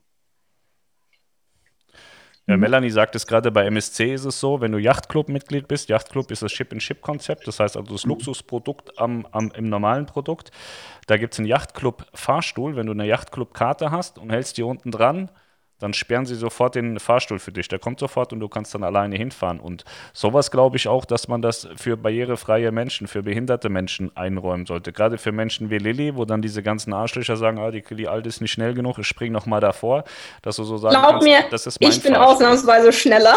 Ja, 2.51 2.57
mhm. 2.57 2.61
Melanie 2.63 2.89
sagt 2.89 3.15
es 3.15 3.25
gerade, 3.25 3.49
bei 3.49 3.65
MSC 3.65 4.13
ist 4.13 4.25
es 4.25 4.41
so, 4.41 4.59
wenn 4.59 4.73
du 4.73 4.77
Yachtclub-Mitglied 4.77 5.69
bist, 5.69 5.87
Yachtclub 5.87 6.29
ist 6.31 6.41
das 6.41 6.51
Ship-in-Ship-Konzept, 6.51 7.47
das 7.47 7.61
heißt 7.61 7.77
also 7.77 7.93
das 7.93 8.03
mhm. 8.03 8.09
Luxusprodukt 8.09 8.99
am, 8.99 9.25
am, 9.31 9.51
im 9.55 9.69
normalen 9.69 10.05
Produkt. 10.05 10.51
Da 11.07 11.15
gibt 11.15 11.33
es 11.33 11.39
einen 11.39 11.47
Yachtclub-Fahrstuhl, 11.47 12.75
wenn 12.75 12.87
du 12.87 12.91
eine 12.91 13.05
Yachtclub-Karte 13.05 13.89
hast 13.89 14.17
und 14.17 14.31
hältst 14.31 14.57
die 14.57 14.63
unten 14.63 14.91
dran, 14.91 15.31
dann 15.81 15.93
sperren 15.93 16.25
sie 16.25 16.35
sofort 16.35 16.75
den 16.75 16.99
Fahrstuhl 16.99 17.39
für 17.39 17.51
dich. 17.51 17.67
Der 17.67 17.79
kommt 17.79 17.99
sofort 17.99 18.31
und 18.31 18.39
du 18.39 18.47
kannst 18.47 18.73
dann 18.75 18.83
alleine 18.83 19.15
hinfahren. 19.17 19.59
Und 19.59 19.83
sowas 20.13 20.51
glaube 20.51 20.77
ich 20.77 20.87
auch, 20.87 21.05
dass 21.05 21.27
man 21.27 21.41
das 21.41 21.67
für 21.75 21.97
barrierefreie 21.97 22.71
Menschen, 22.71 23.07
für 23.07 23.23
behinderte 23.23 23.69
Menschen 23.69 24.15
einräumen 24.15 24.65
sollte. 24.67 24.93
Gerade 24.93 25.17
für 25.17 25.31
Menschen 25.31 25.69
wie 25.71 25.79
Lilly, 25.79 26.15
wo 26.15 26.25
dann 26.25 26.41
diese 26.41 26.61
ganzen 26.61 26.93
Arschlöcher 26.93 27.35
sagen, 27.35 27.59
ah, 27.59 27.71
die, 27.71 27.83
die 27.83 28.07
Alte 28.07 28.29
ist 28.29 28.41
nicht 28.41 28.51
schnell 28.51 28.73
genug, 28.75 28.99
ich 28.99 29.07
spring 29.07 29.31
noch 29.31 29.47
mal 29.47 29.59
davor, 29.59 30.03
dass 30.43 30.55
du 30.57 30.63
so 30.63 30.77
sagen 30.77 30.95
Glaub 30.95 31.11
kannst, 31.11 31.27
mir, 31.27 31.43
das 31.49 31.65
ist 31.65 31.81
mein 31.81 31.89
ich 31.89 32.01
bin 32.03 32.13
Fahrstuhl. 32.13 32.35
ausnahmsweise 32.35 32.93
schneller. 32.93 33.35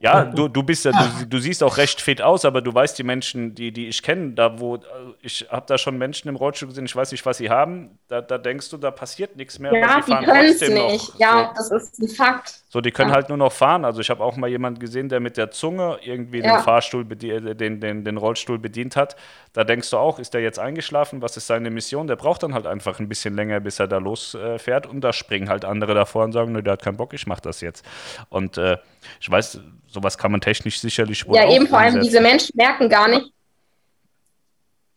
Ja, 0.00 0.24
du, 0.24 0.48
du 0.48 0.62
bist 0.62 0.84
ja, 0.84 0.92
du, 0.92 1.26
du, 1.26 1.38
siehst 1.38 1.62
auch 1.62 1.78
recht 1.78 2.00
fit 2.00 2.20
aus, 2.20 2.44
aber 2.44 2.60
du 2.60 2.74
weißt 2.74 2.98
die 2.98 3.04
Menschen, 3.04 3.54
die, 3.54 3.72
die 3.72 3.88
ich 3.88 4.02
kenne, 4.02 4.32
da 4.32 4.60
wo, 4.60 4.78
ich 5.22 5.46
habe 5.50 5.64
da 5.66 5.78
schon 5.78 5.96
Menschen 5.96 6.28
im 6.28 6.36
Rollstuhl 6.36 6.68
gesehen, 6.68 6.84
ich 6.84 6.94
weiß 6.94 7.12
nicht, 7.12 7.24
was 7.24 7.38
sie 7.38 7.48
haben, 7.48 7.98
da, 8.08 8.20
da 8.20 8.36
denkst 8.36 8.68
du, 8.70 8.76
da 8.76 8.90
passiert 8.90 9.36
nichts 9.36 9.58
mehr. 9.58 9.72
Ja, 9.72 10.00
die 10.00 10.12
können 10.12 10.44
es 10.44 10.60
nicht. 10.60 10.74
Noch. 11.14 11.18
Ja, 11.18 11.54
das 11.56 11.70
ist 11.70 11.98
ein 12.00 12.08
Fakt. 12.08 12.63
So, 12.74 12.80
die 12.80 12.90
können 12.90 13.10
ja. 13.10 13.14
halt 13.14 13.28
nur 13.28 13.38
noch 13.38 13.52
fahren. 13.52 13.84
Also 13.84 14.00
ich 14.00 14.10
habe 14.10 14.24
auch 14.24 14.34
mal 14.34 14.50
jemanden 14.50 14.80
gesehen, 14.80 15.08
der 15.08 15.20
mit 15.20 15.36
der 15.36 15.52
Zunge 15.52 15.96
irgendwie 16.02 16.40
ja. 16.40 16.56
den 16.56 16.64
Fahrstuhl, 16.64 17.06
äh, 17.22 17.54
den, 17.54 17.78
den, 17.78 18.02
den 18.02 18.16
Rollstuhl 18.16 18.58
bedient 18.58 18.96
hat. 18.96 19.14
Da 19.52 19.62
denkst 19.62 19.90
du 19.90 19.96
auch, 19.96 20.18
ist 20.18 20.34
der 20.34 20.40
jetzt 20.40 20.58
eingeschlafen? 20.58 21.22
Was 21.22 21.36
ist 21.36 21.46
seine 21.46 21.70
Mission? 21.70 22.08
Der 22.08 22.16
braucht 22.16 22.42
dann 22.42 22.52
halt 22.52 22.66
einfach 22.66 22.98
ein 22.98 23.08
bisschen 23.08 23.36
länger, 23.36 23.60
bis 23.60 23.78
er 23.78 23.86
da 23.86 23.98
losfährt. 23.98 24.86
Äh, 24.86 24.88
und 24.88 25.02
da 25.02 25.12
springen 25.12 25.48
halt 25.50 25.64
andere 25.64 25.94
davor 25.94 26.24
und 26.24 26.32
sagen, 26.32 26.50
ne, 26.50 26.64
der 26.64 26.72
hat 26.72 26.82
keinen 26.82 26.96
Bock, 26.96 27.14
ich 27.14 27.28
mach 27.28 27.38
das 27.38 27.60
jetzt. 27.60 27.86
Und 28.28 28.58
äh, 28.58 28.78
ich 29.20 29.30
weiß, 29.30 29.60
sowas 29.86 30.18
kann 30.18 30.32
man 30.32 30.40
technisch 30.40 30.80
sicherlich 30.80 31.28
wohl 31.28 31.36
Ja, 31.36 31.48
eben 31.48 31.68
vor 31.68 31.78
allem 31.78 32.00
diese 32.00 32.20
Menschen 32.20 32.56
merken 32.56 32.88
gar 32.88 33.06
nicht, 33.06 33.32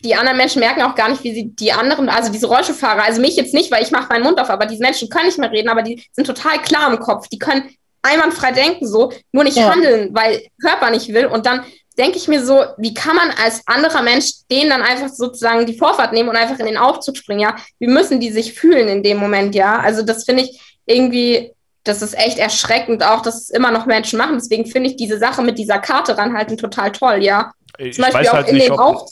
die 0.04 0.16
anderen 0.16 0.38
Menschen 0.38 0.60
merken 0.60 0.84
auch 0.84 0.96
gar 0.96 1.10
nicht, 1.10 1.24
wie 1.24 1.34
sie 1.34 1.56
die 1.56 1.72
anderen, 1.72 2.10
also 2.10 2.32
diese 2.32 2.48
Rollstuhlfahrer, 2.48 3.04
also 3.04 3.20
mich 3.20 3.36
jetzt 3.36 3.54
nicht, 3.54 3.72
weil 3.72 3.84
ich 3.84 3.92
mache 3.92 4.10
meinen 4.10 4.24
Mund 4.24 4.40
auf, 4.40 4.50
aber 4.50 4.66
diese 4.66 4.84
Menschen 4.84 5.10
können 5.10 5.26
nicht 5.26 5.40
mehr 5.40 5.52
reden, 5.52 5.70
aber 5.70 5.82
die 5.82 6.04
sind 6.12 6.26
total 6.26 6.62
klar 6.62 6.92
im 6.92 7.00
Kopf. 7.00 7.28
Die 7.30 7.40
können 7.40 7.76
einwandfrei 8.04 8.52
denken 8.52 8.88
so, 8.88 9.12
nur 9.32 9.44
nicht 9.44 9.58
ja. 9.58 9.72
handeln, 9.72 10.10
weil 10.14 10.44
Körper 10.62 10.92
nicht 10.92 11.12
will. 11.14 11.26
Und 11.26 11.46
dann 11.46 11.66
denke 11.98 12.18
ich 12.18 12.28
mir 12.28 12.46
so, 12.46 12.64
wie 12.78 12.94
kann 12.94 13.16
man 13.16 13.32
als 13.44 13.64
anderer 13.66 14.04
Mensch 14.04 14.32
denen 14.52 14.70
dann 14.70 14.84
einfach 14.84 15.10
sozusagen 15.10 15.66
die 15.66 15.78
Vorfahrt 15.78 16.14
nehmen 16.14 16.30
und 16.30 16.36
einfach 16.36 16.60
in 16.60 16.68
den 16.68 16.78
Aufzug 16.78 17.18
springen, 17.18 17.40
ja? 17.40 17.56
Wie 17.80 17.88
müssen 17.88 18.20
die 18.20 18.32
sich 18.32 18.54
fühlen 18.54 18.88
in 18.88 19.04
dem 19.04 19.18
Moment, 19.18 19.56
ja? 19.56 19.80
Also 19.80 20.04
das 20.04 20.24
finde 20.24 20.44
ich 20.44 20.62
irgendwie, 20.86 21.54
das 21.84 22.04
ist 22.04 22.18
echt 22.18 22.38
erschreckend 22.38 23.04
auch, 23.04 23.22
dass 23.24 23.42
es 23.42 23.50
immer 23.50 23.72
noch 23.72 23.88
Menschen 23.88 24.20
machen. 24.20 24.36
Deswegen 24.36 24.68
finde 24.68 24.92
ich 24.92 24.96
diese 24.96 25.18
Sache 25.18 25.42
mit 25.42 25.58
dieser 25.58 25.80
Karte 25.80 26.18
ranhalten 26.18 26.58
total 26.58 26.92
toll, 26.92 27.24
ja? 27.24 27.52
Ich 27.78 28.00
weiß 28.00 28.34
halt 28.34 28.52
nicht, 28.52 28.72
ob, 28.72 29.08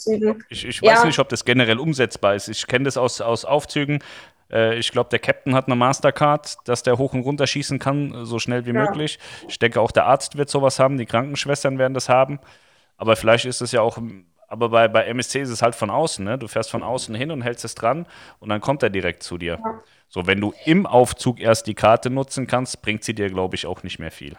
ich, 0.48 0.64
ich 0.64 0.80
ja. 0.80 0.92
weiß 0.92 1.04
nicht, 1.04 1.18
ob 1.18 1.28
das 1.28 1.44
generell 1.44 1.78
umsetzbar 1.78 2.34
ist. 2.34 2.48
Ich 2.48 2.66
kenne 2.66 2.84
das 2.84 2.96
aus, 2.96 3.20
aus 3.20 3.44
Aufzügen. 3.44 4.00
Äh, 4.50 4.78
ich 4.78 4.90
glaube, 4.92 5.10
der 5.10 5.18
Captain 5.18 5.54
hat 5.54 5.66
eine 5.66 5.76
Mastercard, 5.76 6.56
dass 6.64 6.82
der 6.82 6.98
hoch 6.98 7.12
und 7.12 7.20
runter 7.20 7.46
schießen 7.46 7.78
kann, 7.78 8.24
so 8.24 8.38
schnell 8.38 8.66
wie 8.66 8.72
ja. 8.72 8.84
möglich. 8.84 9.18
Ich 9.48 9.58
denke, 9.58 9.80
auch 9.80 9.90
der 9.90 10.06
Arzt 10.06 10.36
wird 10.36 10.50
sowas 10.50 10.78
haben, 10.78 10.98
die 10.98 11.06
Krankenschwestern 11.06 11.78
werden 11.78 11.94
das 11.94 12.08
haben. 12.08 12.40
Aber 12.96 13.16
vielleicht 13.16 13.44
ist 13.44 13.60
es 13.60 13.72
ja 13.72 13.82
auch, 13.82 13.98
aber 14.48 14.68
bei, 14.70 14.88
bei 14.88 15.04
MSC 15.04 15.40
ist 15.42 15.50
es 15.50 15.62
halt 15.62 15.74
von 15.74 15.90
außen, 15.90 16.24
ne? 16.24 16.38
Du 16.38 16.48
fährst 16.48 16.70
von 16.70 16.82
außen 16.82 17.14
hin 17.14 17.30
und 17.30 17.42
hältst 17.42 17.64
es 17.64 17.74
dran 17.74 18.06
und 18.38 18.48
dann 18.48 18.60
kommt 18.60 18.82
er 18.82 18.90
direkt 18.90 19.22
zu 19.22 19.38
dir. 19.38 19.58
Ja. 19.62 19.82
So, 20.08 20.26
wenn 20.26 20.40
du 20.40 20.54
im 20.64 20.86
Aufzug 20.86 21.40
erst 21.40 21.66
die 21.66 21.74
Karte 21.74 22.10
nutzen 22.10 22.46
kannst, 22.46 22.80
bringt 22.80 23.04
sie 23.04 23.14
dir, 23.14 23.28
glaube 23.28 23.56
ich, 23.56 23.66
auch 23.66 23.82
nicht 23.82 23.98
mehr 23.98 24.12
viel. 24.12 24.36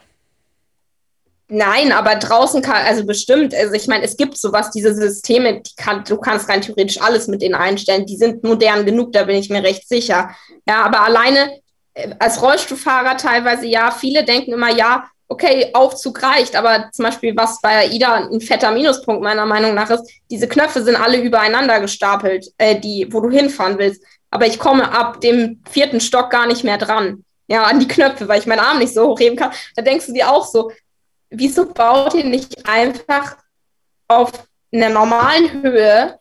Nein, 1.50 1.94
aber 1.94 2.16
draußen 2.16 2.62
kann, 2.62 2.86
also 2.86 3.06
bestimmt, 3.06 3.56
also 3.56 3.74
ich 3.74 3.88
meine, 3.88 4.04
es 4.04 4.18
gibt 4.18 4.38
sowas, 4.38 4.70
diese 4.72 4.94
Systeme, 4.94 5.62
die 5.62 5.76
kann, 5.78 6.04
du 6.04 6.18
kannst 6.18 6.50
rein 6.50 6.62
theoretisch 6.62 7.02
alles 7.02 7.28
mit 7.28 7.42
denen 7.42 7.56
einstellen, 7.56 8.06
die 8.06 8.18
sind 8.18 8.44
modern 8.44 8.86
genug, 8.86 9.14
da 9.14 9.24
bin 9.24 9.38
ich 9.38 9.50
mir 9.50 9.64
recht 9.64 9.88
sicher. 9.88 10.32
Ja, 10.68 10.84
aber 10.84 11.04
alleine 11.04 11.60
äh, 11.94 12.10
als 12.20 12.42
Rollstuhlfahrer 12.42 13.16
teilweise, 13.16 13.66
ja, 13.66 13.92
viele 13.92 14.26
denken 14.26 14.52
immer, 14.52 14.76
ja, 14.76 15.06
okay, 15.30 15.70
Aufzug 15.74 16.22
reicht, 16.22 16.56
aber 16.56 16.90
zum 16.92 17.06
Beispiel, 17.06 17.36
was 17.36 17.62
bei 17.62 17.78
AIDA 17.78 18.28
ein 18.30 18.42
fetter 18.42 18.72
Minuspunkt 18.72 19.24
meiner 19.24 19.46
Meinung 19.46 19.74
nach 19.74 19.90
ist, 19.90 20.10
diese 20.30 20.50
Knöpfe 20.50 20.84
sind 20.84 20.96
alle 20.96 21.22
übereinander 21.22 21.80
gestapelt, 21.80 22.48
äh, 22.58 22.78
die, 22.78 23.08
wo 23.10 23.22
du 23.22 23.30
hinfahren 23.30 23.78
willst. 23.78 24.04
Aber 24.32 24.48
ich 24.48 24.60
komme 24.60 24.92
ab 24.92 25.22
dem 25.22 25.62
vierten 25.70 26.02
Stock 26.02 26.30
gar 26.30 26.48
nicht 26.48 26.66
mehr 26.66 26.78
dran. 26.78 27.24
Ja, 27.50 27.64
an 27.64 27.80
die 27.80 27.88
Knöpfe, 27.88 28.28
weil 28.28 28.40
ich 28.40 28.46
meinen 28.46 28.60
Arm 28.60 28.80
nicht 28.80 28.94
so 28.94 29.08
hochheben 29.08 29.38
kann. 29.38 29.52
Da 29.78 29.82
denkst 29.82 30.08
du 30.08 30.14
dir 30.14 30.30
auch 30.30 30.46
so, 30.46 30.70
wieso 31.30 31.72
baut 31.72 32.14
ihr 32.14 32.26
nicht 32.26 32.68
einfach 32.68 33.38
auf 34.08 34.32
einer 34.72 34.90
normalen 34.90 35.64
Höhe, 35.64 36.18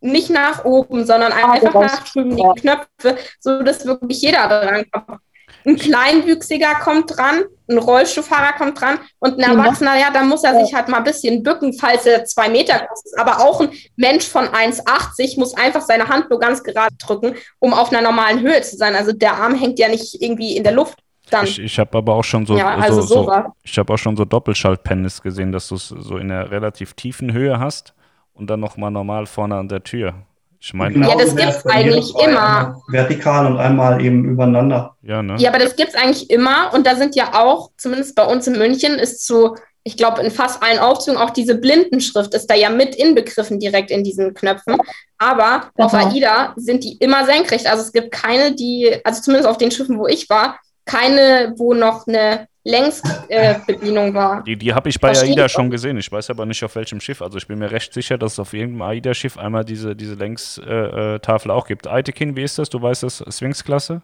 nicht 0.00 0.30
nach 0.30 0.64
oben, 0.64 1.04
sondern 1.04 1.32
einfach 1.32 1.74
nach 1.74 2.08
drüben 2.08 2.36
die 2.36 2.60
Knöpfe, 2.60 3.18
so 3.38 3.62
dass 3.62 3.84
wirklich 3.84 4.22
jeder 4.22 4.48
dran 4.48 4.84
kommt. 4.90 5.20
Ein 5.66 5.76
Kleinwüchsiger 5.76 6.74
kommt 6.76 7.16
dran, 7.16 7.44
ein 7.68 7.76
Rollstuhlfahrer 7.76 8.54
kommt 8.54 8.80
dran 8.80 8.98
und 9.18 9.38
ein 9.38 9.58
Erwachsener, 9.58 9.98
ja, 9.98 10.10
da 10.10 10.22
muss 10.22 10.42
er 10.42 10.58
sich 10.58 10.74
halt 10.74 10.88
mal 10.88 10.98
ein 10.98 11.04
bisschen 11.04 11.42
bücken, 11.42 11.74
falls 11.74 12.06
er 12.06 12.24
zwei 12.24 12.48
Meter 12.48 12.78
groß 12.78 13.04
ist. 13.04 13.18
Aber 13.18 13.40
auch 13.40 13.60
ein 13.60 13.70
Mensch 13.96 14.26
von 14.26 14.46
1,80 14.46 15.38
muss 15.38 15.54
einfach 15.54 15.82
seine 15.82 16.08
Hand 16.08 16.30
nur 16.30 16.38
ganz 16.38 16.62
gerade 16.62 16.94
drücken, 16.96 17.34
um 17.58 17.74
auf 17.74 17.92
einer 17.92 18.00
normalen 18.00 18.40
Höhe 18.40 18.62
zu 18.62 18.76
sein. 18.76 18.94
Also 18.94 19.12
der 19.12 19.34
Arm 19.34 19.54
hängt 19.54 19.78
ja 19.78 19.88
nicht 19.88 20.22
irgendwie 20.22 20.56
in 20.56 20.64
der 20.64 20.72
Luft. 20.72 20.98
Dann. 21.30 21.44
Ich, 21.44 21.58
ich 21.58 21.78
habe 21.78 21.96
aber 21.98 22.14
auch 22.14 22.24
schon 22.24 22.46
so, 22.46 22.56
ja, 22.56 22.74
also 22.76 23.02
so, 23.02 23.24
so 23.24 23.32
ich 23.62 23.78
habe 23.78 23.92
auch 23.92 23.98
schon 23.98 24.16
so 24.16 24.24
Doppelschaltpennis 24.24 25.22
gesehen, 25.22 25.52
dass 25.52 25.68
du 25.68 25.76
es 25.76 25.88
so 25.88 26.16
in 26.16 26.30
einer 26.30 26.50
relativ 26.50 26.94
tiefen 26.94 27.32
Höhe 27.32 27.58
hast 27.58 27.94
und 28.34 28.48
dann 28.48 28.60
nochmal 28.60 28.90
normal 28.90 29.26
vorne 29.26 29.56
an 29.56 29.68
der 29.68 29.82
Tür. 29.82 30.14
Ich 30.62 30.74
meine, 30.74 30.92
genau, 30.92 31.08
ja, 31.08 31.16
das 31.16 31.34
gibt 31.34 31.48
es 31.48 31.66
eigentlich 31.66 32.14
immer. 32.22 32.82
Vertikal 32.88 33.46
und 33.46 33.58
einmal 33.58 34.04
eben 34.04 34.26
übereinander. 34.26 34.94
Ja, 35.00 35.22
ne? 35.22 35.36
ja 35.38 35.48
aber 35.48 35.58
das 35.58 35.74
gibt 35.74 35.90
es 35.90 35.94
eigentlich 35.94 36.28
immer. 36.28 36.70
Und 36.74 36.86
da 36.86 36.96
sind 36.96 37.16
ja 37.16 37.32
auch, 37.32 37.70
zumindest 37.78 38.14
bei 38.14 38.26
uns 38.26 38.46
in 38.46 38.58
München, 38.58 38.98
ist 38.98 39.26
so, 39.26 39.56
ich 39.84 39.96
glaube, 39.96 40.20
in 40.20 40.30
fast 40.30 40.62
allen 40.62 40.78
Aufzügen 40.78 41.18
auch 41.18 41.30
diese 41.30 41.54
Blindenschrift 41.54 42.34
ist 42.34 42.48
da 42.50 42.54
ja 42.54 42.68
mit 42.68 42.94
inbegriffen 42.94 43.58
direkt 43.58 43.90
in 43.90 44.04
diesen 44.04 44.34
Knöpfen. 44.34 44.76
Aber 45.16 45.70
genau. 45.74 45.86
auf 45.86 45.94
AIDA 45.94 46.52
sind 46.56 46.84
die 46.84 46.98
immer 46.98 47.24
senkrecht. 47.24 47.66
Also 47.66 47.82
es 47.82 47.92
gibt 47.92 48.10
keine, 48.10 48.54
die, 48.54 48.98
also 49.02 49.22
zumindest 49.22 49.48
auf 49.48 49.56
den 49.56 49.70
Schiffen, 49.70 49.98
wo 49.98 50.06
ich 50.06 50.28
war, 50.28 50.58
keine, 50.90 51.54
wo 51.56 51.74
noch 51.74 52.06
eine 52.06 52.48
Längsbedienung 52.64 54.08
äh, 54.08 54.14
war. 54.14 54.42
Die, 54.42 54.56
die 54.56 54.74
habe 54.74 54.88
ich 54.88 55.00
bei 55.00 55.14
Versteht 55.14 55.30
AIDA 55.30 55.48
schon 55.48 55.70
gesehen. 55.70 55.96
Ich 55.96 56.10
weiß 56.10 56.30
aber 56.30 56.46
nicht 56.46 56.62
auf 56.64 56.74
welchem 56.74 57.00
Schiff. 57.00 57.22
Also 57.22 57.38
ich 57.38 57.46
bin 57.46 57.58
mir 57.58 57.70
recht 57.70 57.94
sicher, 57.94 58.18
dass 58.18 58.34
es 58.34 58.38
auf 58.38 58.52
irgendeinem 58.52 58.82
AIDA-Schiff 58.82 59.38
einmal 59.38 59.64
diese, 59.64 59.94
diese 59.94 60.14
Längstafel 60.14 61.50
äh, 61.50 61.54
auch 61.54 61.66
gibt. 61.66 61.86
Aitekin, 61.86 62.36
wie 62.36 62.42
ist 62.42 62.58
das? 62.58 62.68
Du 62.68 62.82
weißt 62.82 63.04
das, 63.04 63.24
Sphinx-Klasse? 63.28 64.02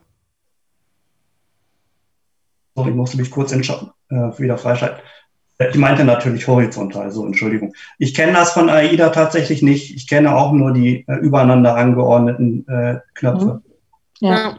So, 2.76 2.86
ich 2.86 2.94
musste 2.94 3.16
mich 3.16 3.30
kurz 3.30 3.52
äh, 3.52 3.58
wieder 4.38 4.56
freischalten. 4.56 5.00
Ich 5.58 5.76
meinte 5.76 6.04
natürlich 6.04 6.46
horizontal, 6.46 7.10
so 7.10 7.24
Entschuldigung. 7.24 7.74
Ich 7.98 8.14
kenne 8.14 8.34
das 8.34 8.52
von 8.52 8.68
AIDA 8.68 9.08
tatsächlich 9.08 9.62
nicht. 9.62 9.96
Ich 9.96 10.06
kenne 10.06 10.36
auch 10.36 10.52
nur 10.52 10.72
die 10.72 11.06
äh, 11.08 11.14
übereinander 11.16 11.76
angeordneten 11.76 12.68
äh, 12.68 12.98
Knöpfe. 13.14 13.62
Mhm. 14.20 14.28
Ja. 14.28 14.58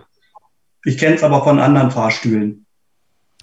Ich 0.84 0.98
kenne 0.98 1.16
es 1.16 1.24
aber 1.24 1.44
von 1.44 1.60
anderen 1.60 1.92
Fahrstühlen. 1.92 2.66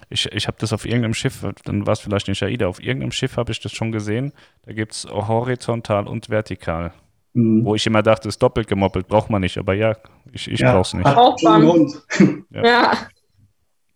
Ich, 0.09 0.25
ich 0.31 0.47
habe 0.47 0.57
das 0.59 0.71
auf 0.73 0.85
irgendeinem 0.85 1.13
Schiff, 1.13 1.45
dann 1.63 1.85
war 1.87 1.93
es 1.93 1.99
vielleicht 1.99 2.27
nicht 2.27 2.43
AIDA, 2.43 2.67
auf 2.67 2.81
irgendeinem 2.81 3.11
Schiff 3.11 3.37
habe 3.37 3.51
ich 3.51 3.59
das 3.59 3.71
schon 3.71 3.91
gesehen. 3.91 4.33
Da 4.63 4.73
gibt 4.73 4.93
es 4.93 5.05
horizontal 5.05 6.07
und 6.07 6.29
vertikal. 6.29 6.93
Mhm. 7.33 7.65
Wo 7.65 7.75
ich 7.75 7.85
immer 7.85 8.03
dachte, 8.03 8.29
ist 8.29 8.41
doppelt 8.41 8.67
gemoppelt, 8.67 9.07
braucht 9.07 9.29
man 9.29 9.41
nicht. 9.41 9.57
Aber 9.57 9.73
ja, 9.73 9.95
ich, 10.31 10.49
ich 10.49 10.59
ja, 10.59 10.71
brauche 10.71 10.81
es 10.81 10.93
nicht. 10.93 11.05
Auch 11.05 11.37
ja. 11.41 12.63
ja. 12.63 12.93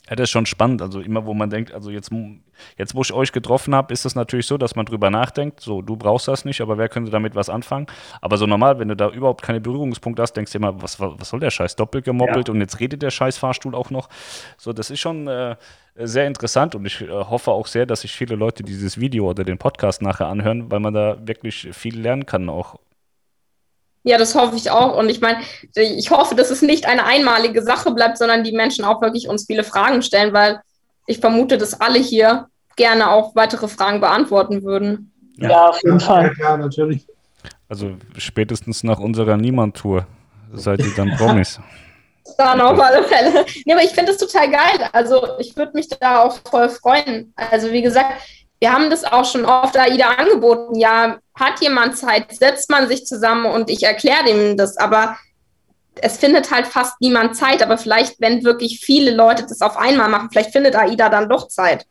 Ja, 0.09 0.15
das 0.15 0.23
ist 0.25 0.31
schon 0.31 0.45
spannend. 0.45 0.81
Also 0.81 1.01
immer, 1.01 1.25
wo 1.25 1.33
man 1.33 1.49
denkt, 1.49 1.71
also 1.71 1.91
jetzt, 1.91 2.11
jetzt 2.77 2.95
wo 2.95 3.01
ich 3.01 3.13
euch 3.13 3.31
getroffen 3.31 3.75
habe, 3.75 3.93
ist 3.93 4.05
es 4.05 4.15
natürlich 4.15 4.45
so, 4.45 4.57
dass 4.57 4.75
man 4.75 4.85
drüber 4.85 5.09
nachdenkt. 5.09 5.61
So, 5.61 5.81
du 5.81 5.95
brauchst 5.95 6.27
das 6.27 6.45
nicht, 6.45 6.61
aber 6.61 6.77
wer 6.77 6.89
könnte 6.89 7.11
damit 7.11 7.35
was 7.35 7.49
anfangen? 7.49 7.87
Aber 8.21 8.37
so 8.37 8.45
normal, 8.45 8.79
wenn 8.79 8.87
du 8.87 8.95
da 8.95 9.09
überhaupt 9.09 9.41
keine 9.41 9.61
Berührungspunkte 9.61 10.21
hast, 10.21 10.33
denkst 10.33 10.51
du 10.51 10.57
immer, 10.57 10.81
was, 10.81 10.99
was 10.99 11.29
soll 11.29 11.39
der 11.39 11.51
Scheiß? 11.51 11.75
Doppelt 11.75 12.05
gemoppelt 12.05 12.47
ja. 12.47 12.53
und 12.53 12.61
jetzt 12.61 12.79
redet 12.79 13.01
der 13.01 13.11
Scheiß 13.11 13.37
Fahrstuhl 13.37 13.75
auch 13.75 13.89
noch. 13.89 14.09
So, 14.57 14.73
das 14.73 14.89
ist 14.89 14.99
schon 14.99 15.27
äh, 15.27 15.55
sehr 15.95 16.27
interessant 16.27 16.75
und 16.75 16.85
ich 16.85 17.01
äh, 17.01 17.09
hoffe 17.09 17.51
auch 17.51 17.67
sehr, 17.67 17.85
dass 17.85 18.01
sich 18.01 18.13
viele 18.13 18.35
Leute 18.35 18.63
dieses 18.63 18.99
Video 18.99 19.29
oder 19.29 19.43
den 19.43 19.57
Podcast 19.57 20.01
nachher 20.01 20.27
anhören, 20.27 20.71
weil 20.71 20.79
man 20.79 20.93
da 20.93 21.17
wirklich 21.25 21.69
viel 21.71 21.99
lernen 21.99 22.25
kann, 22.25 22.49
auch 22.49 22.75
ja, 24.03 24.17
das 24.17 24.33
hoffe 24.33 24.55
ich 24.55 24.71
auch. 24.71 24.97
Und 24.97 25.09
ich 25.09 25.19
meine, 25.19 25.39
ich 25.75 26.09
hoffe, 26.09 26.33
dass 26.33 26.51
es 26.51 26.61
nicht 26.61 26.85
eine 26.85 27.05
einmalige 27.05 27.61
Sache 27.61 27.91
bleibt, 27.91 28.17
sondern 28.17 28.43
die 28.43 28.53
Menschen 28.53 28.85
auch 28.85 29.01
wirklich 29.01 29.27
uns 29.27 29.45
viele 29.45 29.63
Fragen 29.63 30.01
stellen, 30.01 30.33
weil 30.33 30.61
ich 31.09 31.19
vermute, 31.19 31.57
dass 31.57 31.81
alle 31.81 31.99
hier 31.99 32.47
gerne 32.75 33.09
auch 33.09 33.35
weitere 33.35 33.67
Fragen 33.67 33.99
beantworten 33.99 34.63
würden. 34.63 35.11
Ja, 35.37 35.49
ja 35.49 35.69
auf 35.69 35.81
jeden 35.83 35.99
Fall. 35.99 36.31
Ja, 36.39 36.55
natürlich. 36.55 37.07
Also 37.67 37.95
spätestens 38.17 38.83
nach 38.83 38.99
unserer 38.99 39.35
Niemand-Tour 39.35 40.05
seid 40.53 40.79
ihr 40.79 40.93
dann 40.95 41.15
Promis. 41.17 41.59
Dann 42.37 42.61
auf 42.61 42.79
alle 42.79 43.03
Fälle. 43.03 43.43
Nee, 43.65 43.73
aber 43.73 43.81
ich 43.81 43.89
finde 43.89 44.11
es 44.11 44.19
total 44.19 44.51
geil. 44.51 44.87
Also 44.93 45.29
ich 45.39 45.57
würde 45.57 45.71
mich 45.73 45.89
da 45.89 46.21
auch 46.21 46.37
voll 46.47 46.69
freuen. 46.69 47.33
Also 47.35 47.71
wie 47.71 47.81
gesagt, 47.81 48.21
wir 48.59 48.71
haben 48.71 48.91
das 48.91 49.03
auch 49.03 49.25
schon 49.25 49.45
oft 49.45 49.75
AIDA 49.75 50.09
angeboten. 50.09 50.75
Ja, 50.75 51.17
hat 51.33 51.59
jemand 51.59 51.97
Zeit, 51.97 52.31
setzt 52.31 52.69
man 52.69 52.87
sich 52.87 53.07
zusammen 53.07 53.47
und 53.47 53.71
ich 53.71 53.81
erkläre 53.81 54.25
dem 54.25 54.57
das. 54.57 54.77
Aber 54.77 55.17
es 56.01 56.17
findet 56.17 56.51
halt 56.51 56.67
fast 56.67 56.99
niemand 57.01 57.35
Zeit. 57.35 57.63
Aber 57.63 57.77
vielleicht, 57.77 58.19
wenn 58.19 58.43
wirklich 58.43 58.79
viele 58.79 59.15
Leute 59.15 59.43
das 59.43 59.61
auf 59.61 59.77
einmal 59.77 60.09
machen, 60.09 60.29
vielleicht 60.31 60.51
findet 60.51 60.75
AIDA 60.75 61.09
dann 61.09 61.29
doch 61.29 61.47
Zeit. 61.47 61.85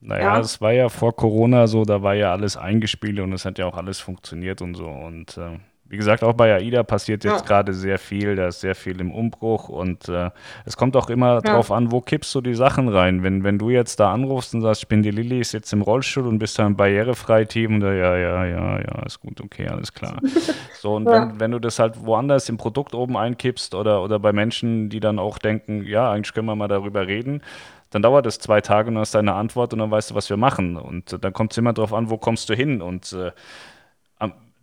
Naja, 0.00 0.38
es 0.38 0.60
war 0.60 0.72
ja 0.72 0.88
vor 0.88 1.16
Corona 1.16 1.66
so, 1.66 1.84
da 1.84 2.02
war 2.02 2.14
ja 2.14 2.30
alles 2.30 2.56
eingespielt 2.56 3.18
und 3.18 3.32
es 3.32 3.44
hat 3.44 3.58
ja 3.58 3.66
auch 3.66 3.76
alles 3.76 3.98
funktioniert 3.98 4.62
und 4.62 4.74
so. 4.74 4.86
Und 4.86 5.36
äh, 5.38 5.58
wie 5.88 5.96
gesagt, 5.96 6.24
auch 6.24 6.32
bei 6.32 6.54
AIDA 6.54 6.82
passiert 6.82 7.24
jetzt 7.24 7.40
ja. 7.42 7.46
gerade 7.46 7.72
sehr 7.72 7.98
viel, 7.98 8.34
da 8.34 8.48
ist 8.48 8.60
sehr 8.60 8.74
viel 8.74 9.00
im 9.00 9.12
Umbruch 9.12 9.68
und 9.68 10.08
äh, 10.08 10.30
es 10.64 10.76
kommt 10.76 10.96
auch 10.96 11.08
immer 11.10 11.34
ja. 11.34 11.40
drauf 11.40 11.70
an, 11.70 11.92
wo 11.92 12.00
kippst 12.00 12.34
du 12.34 12.40
die 12.40 12.54
Sachen 12.54 12.88
rein. 12.88 13.22
Wenn, 13.22 13.44
wenn 13.44 13.58
du 13.58 13.70
jetzt 13.70 14.00
da 14.00 14.12
anrufst 14.12 14.54
und 14.54 14.62
sagst, 14.62 14.82
ich 14.82 14.88
bin 14.88 15.02
die 15.02 15.10
Lilly, 15.10 15.40
ist 15.40 15.52
jetzt 15.52 15.72
im 15.72 15.82
Rollstuhl 15.82 16.26
und 16.26 16.38
bist 16.38 16.58
da 16.58 16.66
im 16.66 16.76
Barrierefrei-Team, 16.76 17.80
da 17.80 17.92
ja, 17.92 18.16
ja, 18.16 18.44
ja, 18.44 18.78
ja, 18.80 19.02
ist 19.06 19.20
gut, 19.20 19.40
okay, 19.40 19.68
alles 19.68 19.92
klar. 19.92 20.18
so, 20.80 20.96
und 20.96 21.06
ja. 21.06 21.28
wenn, 21.28 21.40
wenn 21.40 21.50
du 21.52 21.60
das 21.60 21.78
halt 21.78 22.04
woanders 22.04 22.48
im 22.48 22.56
Produkt 22.56 22.94
oben 22.94 23.16
einkippst 23.16 23.74
oder, 23.74 24.02
oder 24.02 24.18
bei 24.18 24.32
Menschen, 24.32 24.88
die 24.88 25.00
dann 25.00 25.18
auch 25.18 25.38
denken, 25.38 25.84
ja, 25.84 26.10
eigentlich 26.10 26.32
können 26.34 26.46
wir 26.46 26.56
mal 26.56 26.68
darüber 26.68 27.06
reden, 27.06 27.42
dann 27.90 28.02
dauert 28.02 28.26
es 28.26 28.38
zwei 28.38 28.60
Tage 28.60 28.88
und 28.88 28.94
dann 28.94 29.02
hast 29.02 29.14
du 29.14 29.18
deine 29.18 29.34
Antwort 29.34 29.72
und 29.72 29.78
dann 29.78 29.90
weißt 29.90 30.10
du, 30.10 30.14
was 30.14 30.28
wir 30.28 30.36
machen. 30.36 30.76
Und 30.76 31.22
dann 31.24 31.32
kommt 31.32 31.52
es 31.52 31.58
immer 31.58 31.72
darauf 31.72 31.94
an, 31.94 32.10
wo 32.10 32.18
kommst 32.18 32.48
du 32.50 32.54
hin 32.54 32.82
und 32.82 33.12
äh, 33.12 33.30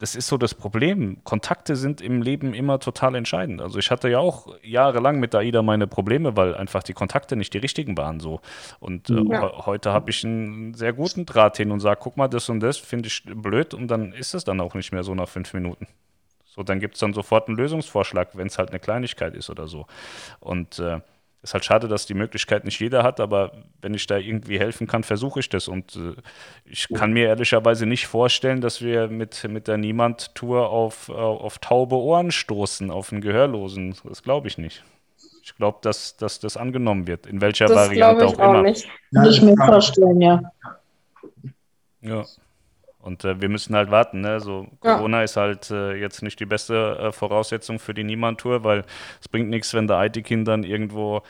das 0.04 0.16
ist 0.16 0.28
so 0.28 0.38
das 0.38 0.54
Problem. 0.54 1.24
Kontakte 1.24 1.78
sind 1.78 2.02
im 2.02 2.22
Leben 2.22 2.54
immer 2.54 2.78
total 2.78 3.16
entscheidend. 3.16 3.62
Also 3.62 3.80
ich 3.80 3.90
hatte 3.90 4.10
ja 4.10 4.20
auch 4.20 4.54
jahrelang 4.62 5.18
mit 5.18 5.34
AIDA 5.34 5.62
meine 5.62 5.88
Probleme, 5.88 6.36
weil 6.36 6.56
einfach 6.56 6.84
die 6.84 6.92
Kontakte 6.92 7.38
nicht 7.38 7.54
die 7.54 7.60
richtigen 7.60 7.96
waren 7.96 8.20
so. 8.20 8.42
Und 8.82 9.10
äh, 9.10 9.14
ja. 9.14 9.66
heute 9.66 9.94
habe 9.94 10.10
ich 10.10 10.26
einen 10.26 10.74
sehr 10.74 10.92
guten 10.92 11.26
Draht 11.26 11.56
hin 11.56 11.72
und 11.72 11.80
sage, 11.80 12.02
guck 12.04 12.18
mal, 12.18 12.28
das 12.28 12.50
und 12.50 12.60
das 12.60 12.80
finde 12.80 13.08
ich 13.08 13.24
blöd 13.24 13.74
und 13.74 13.88
dann 13.88 14.12
ist 14.12 14.34
es 14.34 14.44
dann 14.44 14.60
auch 14.60 14.74
nicht 14.76 14.92
mehr 14.92 15.04
so 15.04 15.16
nach 15.16 15.30
fünf 15.30 15.54
Minuten. 15.54 15.88
So, 16.48 16.64
dann 16.64 16.82
gibt 16.82 16.96
es 16.96 17.00
dann 17.00 17.14
sofort 17.14 17.48
einen 17.48 17.56
Lösungsvorschlag, 17.56 18.36
wenn 18.36 18.48
es 18.48 18.58
halt 18.58 18.72
eine 18.72 18.80
Kleinigkeit 18.80 19.34
ist 19.36 19.50
oder 19.50 19.68
so. 19.68 19.88
Und 20.42 20.80
äh, 20.80 21.00
ist 21.44 21.54
halt 21.54 21.66
schade, 21.66 21.90
dass 21.90 22.06
die 22.06 22.14
Möglichkeit 22.14 22.64
nicht 22.64 22.80
jeder 22.80 23.04
hat, 23.04 23.20
aber 23.20 23.52
wenn 23.82 23.94
ich 23.94 24.08
da 24.08 24.18
irgendwie 24.18 24.58
helfen 24.58 24.88
kann, 24.88 25.04
versuche 25.04 25.42
ich 25.42 25.50
das. 25.50 25.68
Und 25.68 25.98
äh, 25.98 26.16
ich 26.66 26.88
kann 26.88 27.12
mir 27.12 27.28
ehrlicherweise 27.28 27.86
nicht 27.86 28.08
vorstellen, 28.08 28.62
dass 28.62 28.82
wir 28.82 29.10
mit, 29.10 29.44
mit 29.50 29.68
der 29.68 29.78
Niemand-Tour 29.78 30.70
auf, 30.70 31.10
äh, 31.10 31.12
auf 31.12 31.60
taube 31.60 31.96
Ohren 31.96 32.32
stoßen, 32.32 32.90
auf 32.90 33.12
einen 33.12 33.20
Gehörlosen. 33.20 33.96
Das 34.06 34.24
glaube 34.24 34.48
ich 34.48 34.58
nicht. 34.58 34.84
Ich 35.44 35.54
glaube, 35.58 35.80
dass, 35.82 36.16
dass 36.16 36.40
das 36.40 36.56
angenommen 36.56 37.08
wird, 37.08 37.28
in 37.28 37.42
welcher 37.42 37.66
das 37.66 37.76
Variante 37.76 38.26
auch, 38.26 38.40
auch 38.40 38.50
immer. 38.50 38.62
Nicht. 38.62 38.88
Ja, 39.12 39.24
nicht 39.24 39.44
mehr 39.44 39.56
vorstellen, 39.58 40.22
ja. 40.22 40.42
Ja. 42.00 42.24
Und 43.04 43.26
äh, 43.26 43.42
wir 43.42 43.50
müssen 43.50 43.76
halt 43.76 43.92
warten. 43.92 44.22
Ne? 44.22 44.40
So, 44.40 44.68
Corona 44.80 45.18
ja. 45.18 45.24
ist 45.24 45.38
halt 45.38 45.70
äh, 45.70 45.94
jetzt 45.96 46.24
nicht 46.24 46.40
die 46.40 46.46
beste 46.46 46.98
äh, 46.98 47.12
Voraussetzung 47.12 47.78
für 47.78 47.94
die 47.94 48.04
Niemand-Tour, 48.04 48.64
weil 48.64 48.86
es 49.20 49.28
bringt 49.28 49.50
nichts, 49.50 49.74
wenn 49.74 49.88
der 49.88 50.04
IT-Kind 50.06 50.48
dann 50.48 50.64
irgendwo 50.64 51.22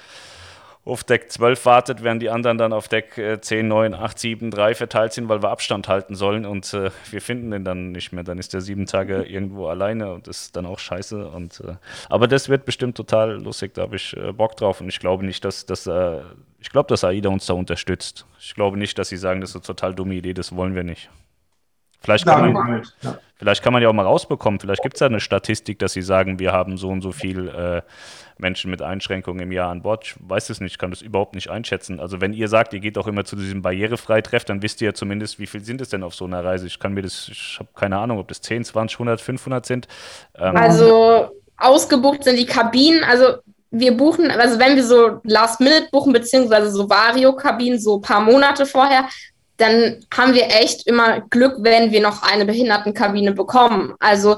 auf 0.85 1.03
Deck 1.03 1.31
12 1.31 1.65
wartet, 1.65 2.03
während 2.03 2.21
die 2.21 2.29
anderen 2.29 2.57
dann 2.57 2.73
auf 2.73 2.87
Deck 2.87 3.17
äh, 3.17 3.39
10, 3.39 3.67
9, 3.67 3.93
8, 3.93 4.19
7, 4.19 4.51
3 4.51 4.75
verteilt 4.75 5.13
sind, 5.13 5.29
weil 5.29 5.41
wir 5.41 5.49
Abstand 5.49 5.87
halten 5.87 6.15
sollen 6.15 6.45
und 6.45 6.73
äh, 6.73 6.91
wir 7.09 7.21
finden 7.21 7.51
den 7.51 7.63
dann 7.63 7.91
nicht 7.91 8.11
mehr. 8.11 8.23
Dann 8.23 8.37
ist 8.37 8.53
der 8.53 8.61
sieben 8.61 8.85
Tage 8.85 9.23
irgendwo 9.23 9.67
alleine 9.67 10.13
und 10.13 10.27
ist 10.27 10.55
dann 10.55 10.65
auch 10.65 10.79
scheiße. 10.79 11.27
Und, 11.27 11.61
äh, 11.61 11.75
aber 12.09 12.27
das 12.27 12.49
wird 12.49 12.65
bestimmt 12.65 12.97
total 12.97 13.41
lustig, 13.41 13.73
da 13.73 13.83
habe 13.83 13.95
ich 13.95 14.15
äh, 14.17 14.33
Bock 14.33 14.57
drauf 14.57 14.81
und 14.81 14.89
ich 14.89 14.99
glaube 14.99 15.25
nicht, 15.25 15.45
dass, 15.45 15.87
äh, 15.87 16.21
ich 16.59 16.69
glaube, 16.69 16.87
dass 16.89 17.03
AIDA 17.03 17.29
uns 17.29 17.45
da 17.45 17.53
unterstützt. 17.53 18.25
Ich 18.39 18.53
glaube 18.53 18.77
nicht, 18.77 18.97
dass 18.99 19.07
sie 19.09 19.17
sagen, 19.17 19.39
das 19.39 19.51
ist 19.51 19.55
eine 19.55 19.63
total 19.63 19.95
dumme 19.95 20.15
Idee, 20.15 20.33
das 20.33 20.53
wollen 20.53 20.75
wir 20.75 20.83
nicht. 20.83 21.09
Vielleicht 22.03 22.25
kann, 22.25 22.51
man, 22.51 22.83
ja. 23.01 23.17
vielleicht 23.37 23.63
kann 23.63 23.71
man 23.71 23.81
ja 23.81 23.87
auch 23.87 23.93
mal 23.93 24.05
rausbekommen, 24.05 24.59
vielleicht 24.59 24.83
gibt 24.83 24.95
es 24.95 24.99
ja 24.99 25.07
eine 25.07 25.21
Statistik, 25.21 25.79
dass 25.79 25.93
sie 25.93 26.01
sagen, 26.01 26.37
wir 26.37 26.51
haben 26.51 26.77
so 26.77 26.89
und 26.89 27.01
so 27.01 27.13
viel 27.13 27.47
äh, 27.47 27.81
Menschen 28.37 28.69
mit 28.69 28.81
Einschränkungen 28.81 29.41
im 29.41 29.51
Jahr 29.51 29.69
an 29.69 29.81
Bord. 29.83 30.03
Ich 30.05 30.15
weiß 30.19 30.49
es 30.49 30.59
nicht, 30.59 30.79
kann 30.79 30.89
das 30.89 31.01
überhaupt 31.01 31.33
nicht 31.33 31.49
einschätzen. 31.49 31.99
Also 32.01 32.19
wenn 32.19 32.33
ihr 32.33 32.49
sagt, 32.49 32.73
ihr 32.73 32.81
geht 32.81 32.97
auch 32.97 33.07
immer 33.07 33.23
zu 33.23 33.37
diesem 33.37 33.61
Barrierefreitreff, 33.61 34.43
dann 34.43 34.61
wisst 34.61 34.81
ihr 34.81 34.89
ja 34.89 34.93
zumindest, 34.93 35.39
wie 35.39 35.47
viel 35.47 35.63
sind 35.63 35.79
es 35.79 35.89
denn 35.89 36.03
auf 36.03 36.13
so 36.13 36.25
einer 36.25 36.43
Reise. 36.43 36.67
Ich 36.67 36.77
kann 36.77 36.93
mir 36.93 37.03
das, 37.03 37.29
ich 37.31 37.57
habe 37.59 37.69
keine 37.73 37.97
Ahnung, 37.97 38.19
ob 38.19 38.27
das 38.27 38.41
10, 38.41 38.65
20, 38.65 38.95
100, 38.95 39.21
500 39.21 39.65
sind. 39.65 39.87
Ähm 40.35 40.57
also 40.57 41.29
ausgebucht 41.57 42.25
sind 42.25 42.37
die 42.37 42.45
Kabinen, 42.45 43.03
also 43.03 43.37
wir 43.71 43.97
buchen, 43.97 44.29
also 44.29 44.59
wenn 44.59 44.75
wir 44.75 44.83
so 44.83 45.19
Last 45.23 45.59
Minute 45.59 45.87
buchen, 45.91 46.13
beziehungsweise 46.13 46.69
so 46.69 46.89
Vario-Kabinen 46.89 47.79
so 47.79 47.97
ein 47.97 48.01
paar 48.01 48.21
Monate 48.21 48.65
vorher, 48.65 49.05
dann 49.57 49.97
haben 50.13 50.33
wir 50.33 50.47
echt 50.47 50.87
immer 50.87 51.21
Glück, 51.29 51.57
wenn 51.59 51.91
wir 51.91 52.01
noch 52.01 52.23
eine 52.23 52.45
Behindertenkabine 52.45 53.33
bekommen. 53.33 53.93
Also 53.99 54.37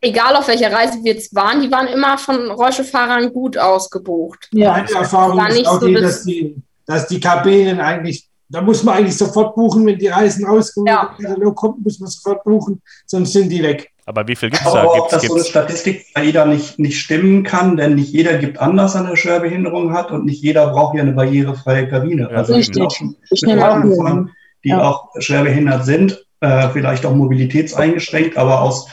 egal 0.00 0.36
auf 0.36 0.48
welcher 0.48 0.72
Reise 0.72 0.98
wir 1.02 1.14
jetzt 1.14 1.34
waren, 1.34 1.60
die 1.60 1.70
waren 1.70 1.86
immer 1.86 2.18
von 2.18 2.50
Rollstuhlfahrern 2.50 3.32
gut 3.32 3.58
ausgebucht. 3.58 4.48
Ja. 4.52 4.72
Meine 4.72 4.90
Erfahrung 4.90 5.46
ist 5.46 5.66
auch 5.66 5.80
so, 5.80 5.86
die, 5.86 5.94
dass 5.94 6.24
die, 6.24 6.56
dass 6.84 7.06
die 7.06 7.20
Kabinen 7.20 7.80
eigentlich, 7.80 8.28
da 8.48 8.60
muss 8.60 8.82
man 8.82 8.96
eigentlich 8.96 9.16
sofort 9.16 9.54
buchen, 9.54 9.86
wenn 9.86 9.98
die 9.98 10.08
Reisen 10.08 10.46
ausgehen, 10.46 10.86
ja. 10.86 11.14
Katalog 11.20 11.56
kommt, 11.56 11.84
muss 11.84 11.98
man 11.98 12.08
sofort 12.08 12.44
buchen, 12.44 12.80
sonst 13.06 13.32
sind 13.32 13.50
die 13.50 13.62
weg. 13.62 13.90
Aber 14.08 14.28
wie 14.28 14.36
viel 14.36 14.50
gibt 14.50 14.64
es 14.64 14.72
da? 14.72 14.82
Aber 14.82 15.02
ob 15.02 15.08
das 15.10 15.22
so 15.22 15.34
eine 15.34 15.42
Statistik 15.42 16.06
bei 16.14 16.22
jeder 16.22 16.46
nicht, 16.46 16.78
nicht 16.78 17.00
stimmen 17.00 17.42
kann, 17.42 17.76
denn 17.76 17.96
nicht 17.96 18.12
jeder 18.12 18.38
gibt 18.38 18.60
anders 18.60 18.94
eine 18.94 19.16
Schwerbehinderung 19.16 19.92
hat 19.92 20.12
und 20.12 20.24
nicht 20.24 20.40
jeder 20.44 20.68
braucht 20.68 20.94
ja 20.94 21.02
eine 21.02 21.10
barrierefreie 21.10 21.88
Kabine. 21.88 22.28
Ja, 22.30 22.36
also 22.36 22.54
richtig. 22.54 23.02
Ich 23.30 23.42
nehme 23.42 23.68
auch 23.68 23.80
von, 23.96 24.30
die 24.66 24.70
ja. 24.70 24.82
auch 24.82 25.10
schwerbehindert 25.20 25.84
sind, 25.84 26.26
äh, 26.40 26.68
vielleicht 26.70 27.06
auch 27.06 27.14
mobilitätseingeschränkt, 27.14 28.36
aber 28.36 28.62
aus 28.62 28.88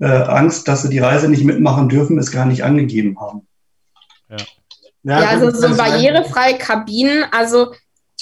äh, 0.00 0.06
Angst, 0.06 0.66
dass 0.68 0.82
sie 0.82 0.88
die 0.88 1.00
Reise 1.00 1.28
nicht 1.28 1.44
mitmachen 1.44 1.90
dürfen, 1.90 2.18
es 2.18 2.32
gar 2.32 2.46
nicht 2.46 2.64
angegeben 2.64 3.20
haben. 3.20 3.46
Ja, 4.30 4.36
ja, 5.02 5.20
ja 5.22 5.28
also 5.28 5.50
so 5.50 5.76
barrierefreie 5.76 6.56
Kabinen, 6.56 7.24
also 7.30 7.74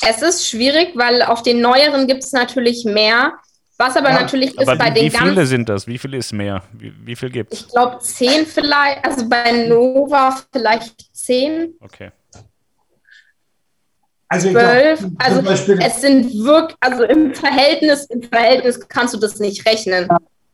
es 0.02 0.20
ist 0.20 0.48
schwierig, 0.48 0.96
weil 0.96 1.22
auf 1.22 1.42
den 1.44 1.60
neueren 1.60 2.08
gibt 2.08 2.24
es 2.24 2.32
natürlich 2.32 2.84
mehr. 2.84 3.34
Was 3.78 3.96
aber 3.96 4.10
ja, 4.10 4.22
natürlich 4.22 4.50
ist 4.58 4.68
aber 4.68 4.76
bei 4.76 4.90
wie, 4.90 5.00
den 5.00 5.12
Wie 5.12 5.16
viele 5.16 5.46
sind 5.46 5.68
das? 5.68 5.86
Wie 5.86 5.98
viel 5.98 6.14
ist 6.14 6.32
mehr? 6.32 6.62
Wie, 6.72 6.92
wie 7.04 7.14
viel 7.14 7.30
gibt 7.30 7.52
es? 7.52 7.60
Ich 7.60 7.68
glaube 7.68 7.98
zehn 8.00 8.46
vielleicht, 8.46 9.04
also 9.04 9.28
bei 9.28 9.66
Nova 9.68 10.36
vielleicht 10.52 11.14
zehn. 11.14 11.74
Okay. 11.80 12.10
Also, 14.28 14.50
zwölf. 14.50 15.04
also 15.18 15.40
es 15.48 16.00
sind 16.00 16.44
wirklich, 16.44 16.76
also 16.80 17.04
im 17.04 17.34
Verhältnis, 17.34 18.06
im 18.06 18.22
Verhältnis 18.22 18.80
kannst 18.88 19.14
du 19.14 19.18
das 19.18 19.38
nicht 19.38 19.64
rechnen. 19.66 20.08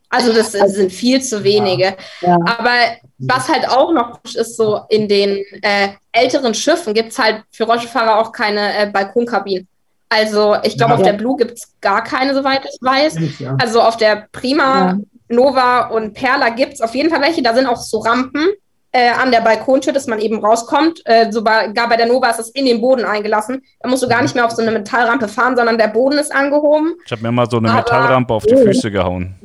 Also 0.09 0.31
das 0.31 0.51
sind 0.51 0.91
viel 0.91 1.23
zu 1.23 1.43
wenige. 1.43 1.95
Ja. 2.21 2.35
Aber 2.45 2.75
was 3.17 3.49
halt 3.49 3.67
auch 3.67 3.91
noch 3.91 4.19
ist, 4.23 4.57
so 4.57 4.81
in 4.89 5.07
den 5.07 5.43
äh, 5.63 5.89
älteren 6.11 6.53
Schiffen 6.53 6.93
gibt 6.93 7.13
es 7.13 7.19
halt 7.19 7.43
für 7.51 7.63
Rollstuhlfahrer 7.63 8.19
auch 8.19 8.31
keine 8.31 8.77
äh, 8.77 8.85
Balkonkabinen. 8.91 9.67
Also 10.09 10.55
ich 10.61 10.77
glaube, 10.77 10.93
ja, 10.93 10.97
auf 10.97 11.03
der 11.03 11.13
Blue 11.13 11.35
gibt 11.35 11.53
es 11.53 11.73
gar 11.81 12.03
keine, 12.03 12.35
soweit 12.35 12.63
ich 12.65 12.77
weiß. 12.79 13.17
Also 13.59 13.81
auf 13.81 13.97
der 13.97 14.27
Prima, 14.31 14.99
Nova 15.29 15.87
und 15.87 16.13
Perla 16.13 16.49
gibt 16.49 16.73
es 16.73 16.81
auf 16.81 16.93
jeden 16.93 17.09
Fall 17.09 17.21
welche. 17.21 17.41
Da 17.41 17.55
sind 17.55 17.65
auch 17.65 17.77
so 17.77 17.97
Rampen 17.97 18.49
äh, 18.93 19.09
an 19.09 19.31
der 19.31 19.41
Balkontür, 19.41 19.91
dass 19.91 20.07
man 20.07 20.19
eben 20.19 20.43
rauskommt. 20.43 21.01
Äh, 21.05 21.31
sogar 21.31 21.73
bei 21.73 21.97
der 21.97 22.05
Nova 22.05 22.29
ist 22.29 22.39
es 22.39 22.49
in 22.51 22.65
den 22.65 22.79
Boden 22.79 23.03
eingelassen. 23.03 23.63
Da 23.79 23.89
musst 23.89 24.03
du 24.03 24.07
gar 24.07 24.19
mhm. 24.19 24.23
nicht 24.23 24.35
mehr 24.35 24.45
auf 24.45 24.51
so 24.51 24.61
eine 24.61 24.71
Metallrampe 24.71 25.27
fahren, 25.27 25.57
sondern 25.57 25.77
der 25.77 25.87
Boden 25.87 26.17
ist 26.17 26.33
angehoben. 26.33 26.93
Ich 27.05 27.11
habe 27.11 27.23
mir 27.23 27.31
mal 27.31 27.49
so 27.49 27.57
eine 27.57 27.69
Aber, 27.69 27.79
Metallrampe 27.79 28.33
auf 28.33 28.45
die 28.45 28.55
Füße 28.55 28.91
gehauen. 28.91 29.35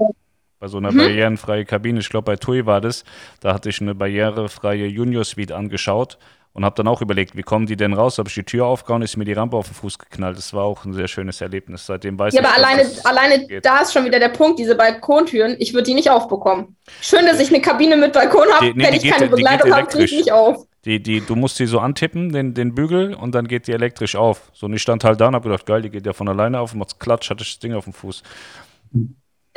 Bei 0.61 0.69
so 0.69 0.77
einer 0.77 0.93
mhm. 0.93 0.99
barrierenfreien 0.99 1.67
Kabine. 1.67 2.01
Ich 2.01 2.11
glaube, 2.11 2.27
bei 2.27 2.37
TUI 2.37 2.67
war 2.67 2.81
das. 2.81 3.05
Da 3.41 3.55
hatte 3.55 3.71
ich 3.71 3.81
eine 3.81 3.95
barrierefreie 3.95 4.87
Junior 4.87 5.25
Suite 5.25 5.53
angeschaut 5.53 6.19
und 6.59 6.65
habe 6.65 6.75
dann 6.75 6.89
auch 6.89 7.01
überlegt, 7.01 7.37
wie 7.37 7.45
kommen 7.45 7.67
die 7.67 7.77
denn 7.77 7.93
raus? 7.93 8.19
Habe 8.19 8.29
ich 8.29 8.35
die 8.35 8.43
Tür 8.43 8.67
aufgehauen, 8.67 9.01
ist 9.03 9.17
mir 9.17 9.25
die 9.25 9.33
Rampe 9.33 9.57
auf 9.57 9.69
den 9.69 9.75
Fuß 9.75 9.97
geknallt. 9.97 10.37
Das 10.37 10.53
war 10.53 10.65
auch 10.65 10.85
ein 10.85 10.93
sehr 10.93 11.07
schönes 11.07 11.41
Erlebnis. 11.41 11.87
Seitdem 11.87 12.19
weiß 12.19 12.35
ja, 12.35 12.41
ich. 12.41 12.45
Ja, 12.45 12.53
aber 12.53 12.59
alleine, 12.59 12.91
alleine 13.05 13.61
da 13.61 13.83
ist 13.83 13.93
schon 13.93 14.05
wieder 14.05 14.19
der 14.19 14.31
Punkt, 14.31 14.59
diese 14.59 14.75
Balkontüren, 14.75 15.55
ich 15.61 15.73
würde 15.73 15.85
die 15.85 15.95
nicht 15.95 16.11
aufbekommen. 16.11 16.77
Schön, 17.01 17.27
dass 17.27 17.39
ich 17.39 17.51
eine 17.51 17.61
Kabine 17.61 17.97
mit 17.97 18.13
Balkon 18.13 18.49
habe, 18.53 18.73
nee, 18.75 18.85
wenn 18.85 18.93
ich 18.93 19.03
geht, 19.03 19.13
keine 19.13 19.29
Begleitung 19.29 19.73
habe, 19.73 19.87
kriege 19.87 20.05
ich 20.05 20.13
nicht 20.13 20.33
auf. 20.33 20.67
Die, 20.85 21.01
die, 21.01 21.21
du 21.21 21.37
musst 21.37 21.59
sie 21.59 21.67
so 21.67 21.79
antippen, 21.79 22.33
den, 22.33 22.55
den 22.55 22.75
Bügel, 22.75 23.15
und 23.15 23.37
dann 23.37 23.47
geht 23.47 23.69
die 23.69 23.73
elektrisch 23.73 24.17
auf. 24.17 24.51
So, 24.53 24.67
und 24.67 24.73
ich 24.73 24.83
stand 24.83 25.05
halt 25.05 25.21
da 25.21 25.29
und 25.29 25.37
habe 25.37 25.49
gedacht, 25.49 25.65
geil, 25.65 25.83
die 25.83 25.91
geht 25.91 26.07
ja 26.07 26.13
von 26.13 26.29
alleine 26.29 26.59
auf, 26.59 26.73
und 26.73 26.81
macht's 26.81 26.99
klatsch, 26.99 27.31
hatte 27.31 27.45
ich 27.45 27.51
das 27.51 27.61
Ding 27.61 27.75
auf 27.75 27.85
dem 27.85 27.93
Fuß. 27.93 28.25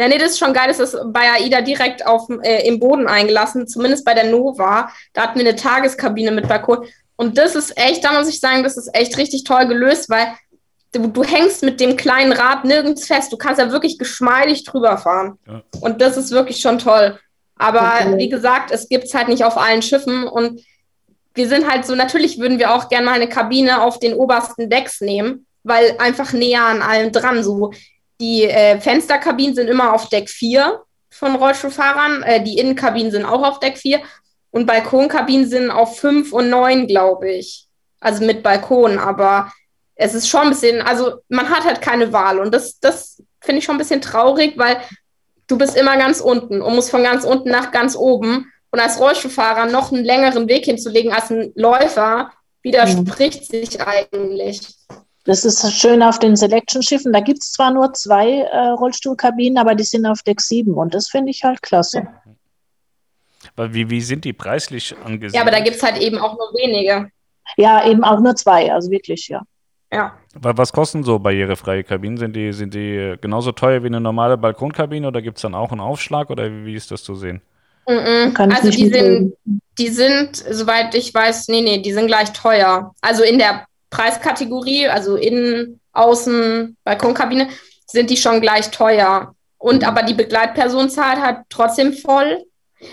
Ja, 0.02 0.08
nee, 0.08 0.18
das 0.18 0.32
ist 0.32 0.40
schon 0.40 0.54
geil, 0.54 0.68
dass 0.68 0.80
das 0.80 0.98
bei 1.06 1.32
AIDA 1.32 1.62
direkt 1.62 2.08
auf, 2.08 2.28
äh, 2.42 2.68
im 2.68 2.80
Boden 2.80 3.08
eingelassen, 3.08 3.68
zumindest 3.68 4.04
bei 4.04 4.16
der 4.16 4.32
Nova. 4.32 4.90
Da 5.14 5.22
hatten 5.22 5.38
wir 5.38 5.48
eine 5.48 5.56
Tageskabine 5.56 6.32
mit 6.32 6.48
Balkon. 6.48 6.88
Und 7.18 7.38
das 7.38 7.54
ist 7.54 7.78
echt, 7.78 8.04
da 8.04 8.14
muss 8.14 8.28
ich 8.28 8.40
sagen, 8.40 8.64
das 8.64 8.78
ist 8.78 8.90
echt 8.96 9.16
richtig 9.20 9.44
toll 9.44 9.68
gelöst, 9.68 10.10
weil 10.10 10.34
du, 10.92 11.06
du 11.06 11.24
hängst 11.24 11.62
mit 11.62 11.80
dem 11.80 11.98
kleinen 11.98 12.32
Rad 12.32 12.66
nirgends 12.66 13.06
fest. 13.06 13.32
Du 13.32 13.38
kannst 13.38 13.60
ja 13.60 13.72
wirklich 13.72 14.00
geschmeidig 14.00 14.64
drüber 14.64 14.98
fahren. 14.98 15.38
Ja. 15.46 15.62
Und 15.82 16.02
das 16.02 16.18
ist 16.18 16.32
wirklich 16.32 16.62
schon 16.62 16.80
toll. 16.80 17.20
Aber 17.56 17.94
okay. 18.02 18.18
wie 18.18 18.30
gesagt, 18.30 18.72
es 18.72 18.90
gibt 18.90 19.04
es 19.04 19.14
halt 19.14 19.28
nicht 19.28 19.44
auf 19.44 19.56
allen 19.56 19.84
Schiffen. 19.84 20.24
Und 20.24 20.62
wir 21.36 21.48
sind 21.48 21.70
halt 21.70 21.86
so, 21.86 21.94
natürlich 21.94 22.40
würden 22.40 22.58
wir 22.58 22.74
auch 22.74 22.90
gerne 22.90 23.06
mal 23.06 23.14
eine 23.14 23.30
Kabine 23.30 23.84
auf 23.84 24.00
den 24.00 24.16
obersten 24.16 24.68
Decks 24.68 25.00
nehmen, 25.00 25.46
weil 25.62 25.96
einfach 26.00 26.34
näher 26.34 26.66
an 26.66 26.82
allem 26.82 27.12
dran. 27.12 27.44
So 27.44 27.72
die 28.22 28.44
äh, 28.44 28.80
Fensterkabinen 28.80 29.56
sind 29.56 29.68
immer 29.68 29.94
auf 29.94 30.08
Deck 30.08 30.30
4 30.30 30.82
von 31.10 31.36
Rollstuhlfahrern. 31.36 32.24
Äh, 32.24 32.44
die 32.44 32.58
Innenkabinen 32.58 33.12
sind 33.12 33.26
auch 33.26 33.44
auf 33.44 33.60
Deck 33.60 33.78
4. 33.78 34.00
Und 34.52 34.66
Balkonkabinen 34.66 35.48
sind 35.48 35.72
auf 35.72 36.00
5 36.00 36.32
und 36.32 36.50
9, 36.50 36.88
glaube 36.88 37.32
ich. 37.32 37.68
Also 38.00 38.24
mit 38.24 38.44
Balkon. 38.44 39.00
Aber 39.00 39.52
es 39.96 40.14
ist 40.14 40.30
schon 40.30 40.42
ein 40.42 40.50
bisschen, 40.50 40.82
also 40.82 41.16
man 41.30 41.50
hat 41.50 41.66
halt 41.66 41.82
keine 41.82 42.14
Wahl. 42.14 42.40
Und 42.40 42.54
das, 42.54 42.80
das 42.80 43.22
finde 43.42 43.60
ich 43.60 43.66
schon 43.66 43.76
ein 43.76 43.80
bisschen 43.80 44.02
traurig, 44.02 44.54
weil 44.58 44.78
du 45.48 45.58
bist 45.58 45.76
immer 45.76 45.98
ganz 45.98 46.22
unten 46.22 46.62
und 46.62 46.76
musst 46.76 46.92
von 46.92 47.04
ganz 47.04 47.26
unten 47.26 47.50
nach 47.50 47.72
ganz 47.72 47.96
oben. 47.96 48.52
Und 48.70 48.80
als 48.80 49.00
Rollstuhlfahrer 49.00 49.66
noch 49.66 49.92
einen 49.92 50.06
längeren 50.06 50.48
Weg 50.48 50.66
hinzulegen 50.66 51.12
als 51.12 51.30
ein 51.30 51.52
Läufer, 51.56 52.32
widerspricht 52.62 53.42
mhm. 53.42 53.46
sich 53.46 53.82
eigentlich. 53.82 54.62
Das 55.26 55.46
ist 55.46 55.72
schön 55.74 56.02
auf 56.02 56.18
den 56.18 56.36
Selection-Schiffen. 56.36 57.14
Da 57.14 57.20
gibt 57.20 57.44
es 57.44 57.52
zwar 57.52 57.72
nur 57.72 57.94
zwei 57.94 58.40
äh, 58.40 58.68
Rollstuhlkabinen, 58.70 59.58
aber 59.58 59.76
die 59.76 59.84
sind 59.84 60.06
auf 60.06 60.24
Deck 60.24 60.42
7 60.42 60.74
und 60.74 60.94
das 60.94 61.10
finde 61.10 61.30
ich 61.30 61.44
halt 61.44 61.62
klasse. 61.62 62.08
Ja. 63.58 63.74
Wie, 63.74 63.90
wie 63.90 64.02
sind 64.02 64.26
die 64.26 64.34
preislich 64.34 64.96
angesehen? 65.04 65.36
Ja, 65.36 65.42
aber 65.42 65.52
da 65.52 65.60
gibt 65.60 65.76
es 65.76 65.84
halt 65.84 65.98
eben 65.98 66.18
auch 66.18 66.34
nur 66.34 66.54
wenige. 66.56 67.10
Ja, 67.58 67.86
eben 67.88 68.04
auch 68.04 68.20
nur 68.20 68.36
zwei, 68.36 68.72
also 68.72 68.90
wirklich, 68.90 69.28
ja. 69.28 69.42
Ja. 69.94 70.18
Was 70.36 70.72
kosten 70.72 71.04
so 71.04 71.20
barrierefreie 71.20 71.84
Kabinen? 71.84 72.18
Sind 72.18 72.36
die, 72.36 72.54
sind 72.54 72.74
die 72.74 73.16
genauso 73.20 73.52
teuer 73.52 73.84
wie 73.84 73.88
eine 73.88 74.00
normale 74.00 74.38
Balkonkabine 74.38 75.08
oder 75.08 75.22
gibt 75.22 75.38
es 75.38 75.42
dann 75.42 75.54
auch 75.54 75.72
einen 75.72 75.82
Aufschlag 75.82 76.30
oder 76.30 76.50
wie 76.50 76.76
ist 76.76 76.92
das 76.92 77.04
zu 77.04 77.16
sehen? 77.16 77.42
Mm 77.88 77.92
-mm. 77.92 78.56
Also 78.56 78.70
die 78.70 78.88
sind, 78.88 79.34
die 79.78 79.90
sind, 79.90 80.38
soweit 80.38 80.96
ich 80.96 81.14
weiß, 81.14 81.50
nee, 81.50 81.62
nee, 81.62 81.82
die 81.82 81.92
sind 81.92 82.08
gleich 82.08 82.32
teuer. 82.32 82.94
Also 83.02 83.24
in 83.24 83.38
der 83.38 83.66
Preiskategorie, 83.92 84.88
also 84.88 85.16
innen, 85.16 85.80
außen, 85.94 86.76
Balkonkabine, 86.84 87.50
sind 87.86 88.10
die 88.10 88.18
schon 88.18 88.42
gleich 88.42 88.72
teuer. 88.72 89.36
Und 89.60 89.84
mhm. 89.84 89.88
aber 89.88 90.02
die 90.02 90.16
Begleitperson 90.16 90.90
zahlt 90.90 91.22
halt 91.22 91.38
trotzdem 91.50 91.94
voll. 91.94 92.44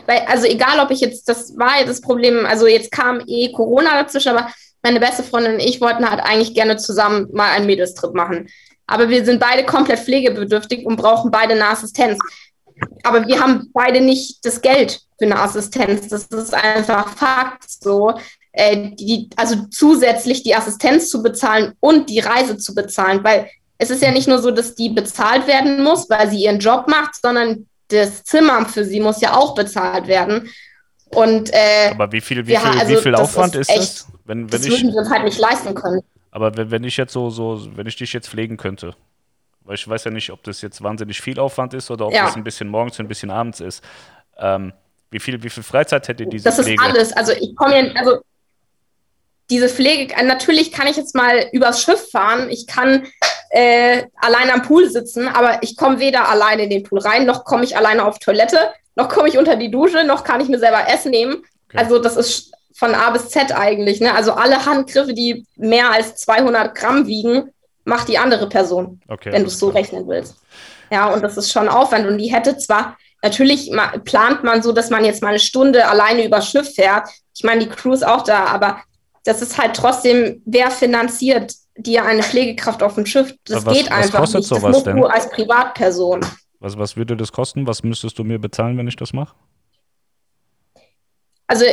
Weil, 0.06 0.20
also 0.26 0.46
egal, 0.46 0.80
ob 0.80 0.90
ich 0.90 1.00
jetzt, 1.00 1.28
das 1.28 1.56
war 1.56 1.78
jetzt 1.78 1.88
das 1.88 2.00
Problem, 2.02 2.44
also 2.44 2.66
jetzt 2.66 2.90
kam 2.90 3.22
eh 3.26 3.50
Corona 3.52 4.02
dazwischen, 4.02 4.36
aber 4.36 4.50
meine 4.82 5.00
beste 5.00 5.22
Freundin 5.22 5.54
und 5.54 5.60
ich 5.60 5.80
wollten 5.80 6.08
halt 6.08 6.20
eigentlich 6.20 6.54
gerne 6.54 6.76
zusammen 6.76 7.28
mal 7.32 7.50
einen 7.50 7.66
Mädelstrip 7.66 8.12
machen. 8.12 8.48
Aber 8.86 9.08
wir 9.08 9.24
sind 9.24 9.40
beide 9.40 9.64
komplett 9.64 10.00
pflegebedürftig 10.00 10.84
und 10.84 10.96
brauchen 10.96 11.30
beide 11.30 11.54
eine 11.54 11.68
Assistenz. 11.68 12.18
Aber 13.02 13.26
wir 13.26 13.40
haben 13.40 13.70
beide 13.72 14.00
nicht 14.00 14.44
das 14.44 14.60
Geld 14.60 15.00
für 15.18 15.24
eine 15.24 15.40
Assistenz. 15.40 16.08
Das 16.08 16.26
ist 16.26 16.54
einfach 16.54 17.08
Fakt 17.16 17.64
so 17.68 18.14
äh, 18.58 18.90
die, 18.96 19.30
also 19.36 19.66
zusätzlich 19.70 20.42
die 20.42 20.54
Assistenz 20.54 21.08
zu 21.10 21.22
bezahlen 21.22 21.74
und 21.78 22.10
die 22.10 22.18
Reise 22.18 22.58
zu 22.58 22.74
bezahlen, 22.74 23.22
weil 23.22 23.48
es 23.78 23.90
ist 23.90 24.02
ja 24.02 24.10
nicht 24.10 24.26
nur 24.26 24.40
so, 24.40 24.50
dass 24.50 24.74
die 24.74 24.88
bezahlt 24.88 25.46
werden 25.46 25.84
muss, 25.84 26.10
weil 26.10 26.28
sie 26.28 26.42
ihren 26.44 26.58
Job 26.58 26.88
macht, 26.88 27.14
sondern 27.14 27.66
das 27.88 28.24
Zimmer 28.24 28.66
für 28.66 28.84
sie 28.84 28.98
muss 28.98 29.20
ja 29.20 29.36
auch 29.36 29.54
bezahlt 29.54 30.08
werden. 30.08 30.50
Und, 31.10 31.50
äh, 31.52 31.90
aber 31.92 32.10
wie 32.10 32.20
viel, 32.20 32.46
wie 32.46 32.56
viel, 32.56 32.80
also 32.80 32.92
wie 32.92 32.96
viel 32.96 33.14
Aufwand 33.14 33.54
ist, 33.54 33.70
ist 33.70 33.78
das? 33.78 34.08
Wenn, 34.24 34.40
wenn 34.40 34.48
das 34.48 34.64
ich, 34.64 34.72
würden 34.72 34.92
wir 34.92 34.98
uns 34.98 35.10
halt 35.10 35.24
nicht 35.24 35.38
leisten 35.38 35.74
können. 35.74 36.02
Aber 36.32 36.54
wenn, 36.56 36.70
wenn 36.72 36.84
ich 36.84 36.96
jetzt 36.96 37.12
so, 37.12 37.30
so, 37.30 37.64
wenn 37.76 37.86
ich 37.86 37.96
dich 37.96 38.12
jetzt 38.12 38.28
pflegen 38.28 38.56
könnte, 38.56 38.94
weil 39.62 39.76
ich 39.76 39.88
weiß 39.88 40.04
ja 40.04 40.10
nicht, 40.10 40.30
ob 40.30 40.42
das 40.42 40.60
jetzt 40.62 40.82
wahnsinnig 40.82 41.20
viel 41.20 41.38
Aufwand 41.38 41.74
ist 41.74 41.90
oder 41.90 42.06
ob 42.08 42.12
ja. 42.12 42.24
das 42.24 42.36
ein 42.36 42.44
bisschen 42.44 42.68
morgens 42.68 42.98
und 42.98 43.06
ein 43.06 43.08
bisschen 43.08 43.30
abends 43.30 43.60
ist. 43.60 43.84
Ähm, 44.36 44.72
wie, 45.10 45.20
viel, 45.20 45.42
wie 45.42 45.48
viel 45.48 45.62
Freizeit 45.62 46.08
hätte 46.08 46.26
diese 46.26 46.44
das 46.44 46.56
Pflege? 46.56 46.76
Das 46.76 46.88
ist 46.88 46.94
alles. 46.94 47.12
Also 47.12 47.32
ich 47.40 47.54
komme 47.54 47.86
ja, 47.86 47.92
also 47.94 48.20
diese 49.50 49.68
Pflege, 49.68 50.14
äh, 50.14 50.22
natürlich 50.22 50.72
kann 50.72 50.86
ich 50.86 50.96
jetzt 50.96 51.14
mal 51.14 51.46
übers 51.52 51.82
Schiff 51.82 52.10
fahren, 52.10 52.48
ich 52.50 52.66
kann 52.66 53.06
äh, 53.50 54.04
allein 54.16 54.50
am 54.50 54.62
Pool 54.62 54.90
sitzen, 54.90 55.26
aber 55.28 55.62
ich 55.62 55.76
komme 55.76 55.98
weder 55.98 56.28
alleine 56.28 56.64
in 56.64 56.70
den 56.70 56.82
Pool 56.82 56.98
rein, 56.98 57.26
noch 57.26 57.44
komme 57.44 57.64
ich 57.64 57.76
alleine 57.76 58.04
auf 58.04 58.18
Toilette, 58.18 58.58
noch 58.94 59.08
komme 59.08 59.28
ich 59.28 59.38
unter 59.38 59.56
die 59.56 59.70
Dusche, 59.70 60.04
noch 60.04 60.24
kann 60.24 60.40
ich 60.40 60.48
mir 60.48 60.58
selber 60.58 60.88
Essen 60.88 61.10
nehmen. 61.10 61.36
Okay. 61.68 61.78
Also 61.78 61.98
das 61.98 62.16
ist 62.16 62.52
von 62.74 62.94
A 62.94 63.10
bis 63.10 63.28
Z 63.30 63.52
eigentlich. 63.52 64.00
Ne? 64.00 64.14
Also 64.14 64.32
alle 64.32 64.64
Handgriffe, 64.64 65.14
die 65.14 65.46
mehr 65.56 65.90
als 65.90 66.16
200 66.16 66.74
Gramm 66.74 67.06
wiegen, 67.06 67.50
macht 67.84 68.08
die 68.08 68.18
andere 68.18 68.48
Person, 68.48 69.00
okay, 69.08 69.32
wenn 69.32 69.42
du 69.42 69.48
es 69.48 69.58
so 69.58 69.70
rechnen 69.70 70.06
willst. 70.06 70.36
Ja, 70.90 71.06
und 71.12 71.22
das 71.22 71.36
ist 71.36 71.50
schon 71.50 71.68
Aufwand. 71.68 72.06
Und 72.06 72.18
die 72.18 72.32
hätte 72.32 72.56
zwar, 72.58 72.96
natürlich 73.22 73.72
plant 74.04 74.44
man 74.44 74.62
so, 74.62 74.72
dass 74.72 74.90
man 74.90 75.04
jetzt 75.04 75.22
mal 75.22 75.30
eine 75.30 75.38
Stunde 75.38 75.88
alleine 75.88 76.24
übers 76.24 76.48
Schiff 76.48 76.74
fährt. 76.74 77.08
Ich 77.34 77.44
meine, 77.44 77.64
die 77.64 77.68
Crew 77.68 77.92
ist 77.92 78.06
auch 78.06 78.22
da, 78.22 78.44
aber 78.46 78.80
das 79.28 79.42
ist 79.42 79.58
halt 79.58 79.76
trotzdem, 79.76 80.40
wer 80.46 80.70
finanziert 80.70 81.52
dir 81.76 82.02
eine 82.02 82.22
Pflegekraft 82.22 82.82
auf 82.82 82.94
dem 82.94 83.04
Schiff? 83.04 83.34
Das 83.44 83.66
was, 83.66 83.76
geht 83.76 83.92
einfach 83.92 84.20
kostet 84.20 84.40
nicht. 84.40 84.50
Das 84.50 84.62
musst 84.62 84.86
denn? 84.86 84.96
du 84.96 85.04
als 85.04 85.28
Privatperson. 85.28 86.24
Was, 86.60 86.78
was 86.78 86.96
würde 86.96 87.14
das 87.14 87.30
kosten? 87.30 87.66
Was 87.66 87.82
müsstest 87.82 88.18
du 88.18 88.24
mir 88.24 88.38
bezahlen, 88.38 88.78
wenn 88.78 88.88
ich 88.88 88.96
das 88.96 89.12
mache? 89.12 89.36
Also, 91.46 91.66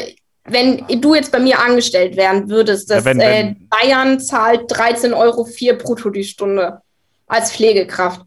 wenn 0.43 0.85
du 0.99 1.15
jetzt 1.15 1.31
bei 1.31 1.39
mir 1.39 1.57
angestellt 1.57 2.17
werden 2.17 2.49
würdest, 2.49 2.89
dass 2.89 3.05
ja, 3.05 3.11
wenn, 3.11 3.19
wenn, 3.19 3.47
äh, 3.47 3.55
Bayern 3.69 4.19
zahlt 4.19 4.69
13,04 4.69 5.15
Euro 5.15 5.47
brutto 5.81 6.09
die 6.09 6.25
Stunde 6.25 6.81
als 7.25 7.53
Pflegekraft. 7.53 8.21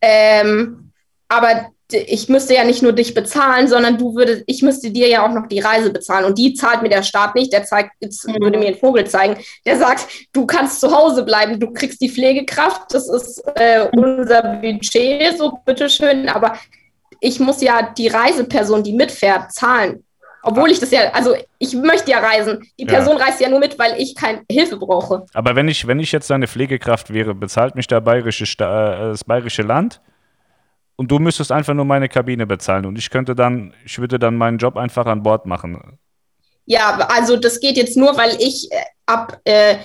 Ähm, 0.00 0.92
aber 1.28 1.66
ich 1.92 2.28
müsste 2.28 2.54
ja 2.54 2.64
nicht 2.64 2.82
nur 2.82 2.92
dich 2.92 3.14
bezahlen, 3.14 3.68
sondern 3.68 3.96
du 3.96 4.16
würdest, 4.16 4.42
ich 4.46 4.62
müsste 4.62 4.90
dir 4.90 5.08
ja 5.08 5.24
auch 5.24 5.32
noch 5.32 5.46
die 5.46 5.60
Reise 5.60 5.90
bezahlen. 5.90 6.24
Und 6.24 6.36
die 6.36 6.54
zahlt 6.54 6.82
mir 6.82 6.88
der 6.88 7.04
Staat 7.04 7.34
nicht. 7.34 7.52
Der 7.52 7.64
zeigt, 7.64 7.92
jetzt 8.00 8.26
mhm. 8.26 8.40
würde 8.40 8.58
mir 8.58 8.66
einen 8.66 8.76
Vogel 8.76 9.06
zeigen. 9.06 9.36
Der 9.64 9.78
sagt, 9.78 10.06
du 10.32 10.46
kannst 10.46 10.80
zu 10.80 10.90
Hause 10.90 11.24
bleiben, 11.24 11.60
du 11.60 11.72
kriegst 11.72 12.00
die 12.00 12.08
Pflegekraft, 12.08 12.92
das 12.92 13.08
ist 13.08 13.42
äh, 13.54 13.88
unser 13.92 14.42
Budget, 14.60 15.38
so 15.38 15.58
bitteschön. 15.64 16.28
Aber 16.28 16.56
ich 17.20 17.38
muss 17.38 17.62
ja 17.62 17.94
die 17.96 18.08
Reiseperson, 18.08 18.82
die 18.82 18.92
mitfährt, 18.92 19.52
zahlen. 19.52 20.02
Obwohl 20.42 20.70
ich 20.70 20.78
das 20.78 20.92
ja, 20.92 21.10
also 21.12 21.34
ich 21.58 21.74
möchte 21.74 22.10
ja 22.10 22.20
reisen. 22.20 22.70
Die 22.78 22.84
Person 22.84 23.18
ja. 23.18 23.24
reist 23.24 23.40
ja 23.40 23.48
nur 23.48 23.58
mit, 23.58 23.78
weil 23.80 24.00
ich 24.00 24.14
keine 24.14 24.42
Hilfe 24.50 24.76
brauche. 24.76 25.26
Aber 25.34 25.56
wenn 25.56 25.66
ich, 25.66 25.88
wenn 25.88 25.98
ich 25.98 26.12
jetzt 26.12 26.30
eine 26.30 26.46
Pflegekraft 26.46 27.12
wäre, 27.12 27.34
bezahlt 27.34 27.74
mich 27.74 27.88
der 27.88 28.00
bayerische, 28.00 28.44
äh, 28.44 28.56
das 28.58 29.24
bayerische 29.24 29.62
Land? 29.62 30.00
Und 30.96 31.10
du 31.10 31.18
müsstest 31.18 31.52
einfach 31.52 31.74
nur 31.74 31.84
meine 31.84 32.08
Kabine 32.08 32.46
bezahlen 32.46 32.86
und 32.86 32.98
ich 32.98 33.10
könnte 33.10 33.34
dann, 33.34 33.74
ich 33.84 33.98
würde 33.98 34.18
dann 34.18 34.36
meinen 34.36 34.58
Job 34.58 34.76
einfach 34.76 35.06
an 35.06 35.22
Bord 35.22 35.46
machen. 35.46 35.98
Ja, 36.64 36.96
also 37.08 37.36
das 37.36 37.60
geht 37.60 37.76
jetzt 37.76 37.96
nur, 37.96 38.16
weil 38.16 38.36
ich 38.40 38.70
äh, 38.72 38.76
ab 39.06 39.40
äh, 39.44 39.76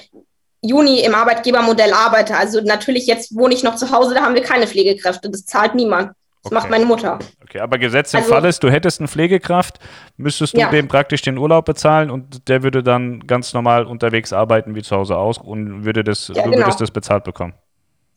Juni 0.61 1.01
im 1.01 1.13
Arbeitgebermodell 1.13 1.93
arbeite. 1.93 2.35
Also 2.35 2.61
natürlich, 2.61 3.07
jetzt 3.07 3.35
wohne 3.35 3.53
ich 3.53 3.63
noch 3.63 3.75
zu 3.75 3.91
Hause, 3.91 4.15
da 4.15 4.21
haben 4.21 4.35
wir 4.35 4.43
keine 4.43 4.67
Pflegekräfte. 4.67 5.29
Das 5.29 5.45
zahlt 5.45 5.75
niemand. 5.75 6.11
Das 6.43 6.51
okay. 6.51 6.55
macht 6.55 6.69
meine 6.71 6.85
Mutter. 6.85 7.19
Okay, 7.43 7.59
aber 7.59 7.77
Gesetz 7.77 8.13
im 8.13 8.21
also, 8.21 8.31
Fall 8.31 8.45
ist, 8.45 8.63
du 8.63 8.71
hättest 8.71 8.99
eine 8.99 9.07
Pflegekraft, 9.07 9.79
müsstest 10.17 10.55
du 10.55 10.59
ja. 10.59 10.71
dem 10.71 10.87
praktisch 10.87 11.21
den 11.21 11.37
Urlaub 11.37 11.65
bezahlen 11.65 12.09
und 12.09 12.47
der 12.47 12.63
würde 12.63 12.81
dann 12.81 13.27
ganz 13.27 13.53
normal 13.53 13.85
unterwegs 13.85 14.33
arbeiten 14.33 14.73
wie 14.73 14.81
zu 14.81 14.95
Hause 14.95 15.17
aus 15.17 15.37
und 15.37 15.85
würde 15.85 16.03
das, 16.03 16.29
ja, 16.29 16.41
du 16.41 16.49
genau. 16.49 16.63
würdest 16.63 16.81
das 16.81 16.89
bezahlt 16.89 17.25
bekommen. 17.25 17.53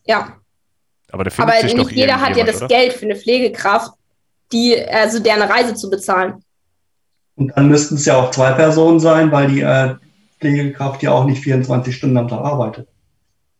Ja. 0.05 0.37
Aber, 1.15 1.23
da 1.23 1.29
findet 1.29 1.55
Aber 1.55 1.61
sich 1.61 1.77
nicht 1.77 1.91
jeder 1.91 2.19
hat 2.19 2.35
ja 2.35 2.43
das 2.43 2.57
oder? 2.57 2.67
Geld 2.67 2.91
für 2.91 3.05
eine 3.05 3.15
Pflegekraft, 3.15 3.93
die, 4.51 4.77
also 4.77 5.19
deren 5.19 5.43
Reise 5.43 5.73
zu 5.73 5.89
bezahlen. 5.89 6.43
Und 7.37 7.55
dann 7.55 7.69
müssten 7.69 7.95
es 7.95 8.05
ja 8.05 8.17
auch 8.17 8.31
zwei 8.31 8.51
Personen 8.51 8.99
sein, 8.99 9.31
weil 9.31 9.47
die 9.47 9.61
äh, 9.61 9.95
Pflegekraft 10.41 11.01
ja 11.03 11.11
auch 11.11 11.23
nicht 11.23 11.41
24 11.41 11.95
Stunden 11.95 12.17
am 12.17 12.27
Tag 12.27 12.41
arbeitet. 12.41 12.89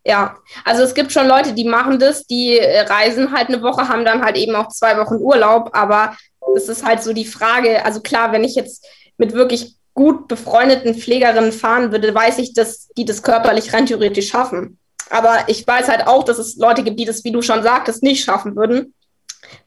Ja, 0.06 0.36
also 0.66 0.84
es 0.84 0.94
gibt 0.94 1.14
schon 1.14 1.30
Leute, 1.30 1.54
die 1.54 1.64
machen 1.64 1.98
das, 1.98 2.28
die 2.28 2.60
äh, 2.60 2.82
reisen 2.82 3.32
halt 3.32 3.48
eine 3.48 3.62
Woche, 3.62 3.88
haben 3.88 4.04
dann 4.04 4.22
halt 4.22 4.36
eben 4.36 4.54
auch 4.54 4.68
zwei 4.68 4.98
Wochen 4.98 5.16
Urlaub, 5.16 5.70
aber 5.72 6.18
es 6.58 6.68
ist 6.68 6.86
halt 6.86 7.02
so 7.04 7.14
die 7.14 7.26
Frage, 7.26 7.86
also 7.86 8.02
klar, 8.02 8.34
wenn 8.34 8.44
ich 8.44 8.56
jetzt 8.56 8.86
mit 9.18 9.32
wirklich 9.32 9.78
gut 9.94 10.28
befreundeten 10.28 10.94
Pflegerinnen 10.94 11.54
fahren 11.54 11.94
würde, 11.94 12.14
weiß 12.14 12.40
ich, 12.40 12.54
dass 12.54 12.90
die 12.98 13.06
das 13.06 13.24
körperlich 13.24 13.72
rein 13.72 13.86
theoretisch 13.86 14.28
schaffen. 14.28 14.78
Aber 15.10 15.48
ich 15.48 15.66
weiß 15.66 15.88
halt 15.88 16.08
auch, 16.08 16.24
dass 16.24 16.38
es 16.38 16.56
Leute 16.58 16.84
gibt, 16.84 17.00
die 17.00 17.06
das, 17.06 17.24
wie 17.24 17.32
du 17.32 17.42
schon 17.42 17.64
sagtest, 17.64 18.04
nicht 18.04 18.24
schaffen 18.24 18.56
würden, 18.56 18.94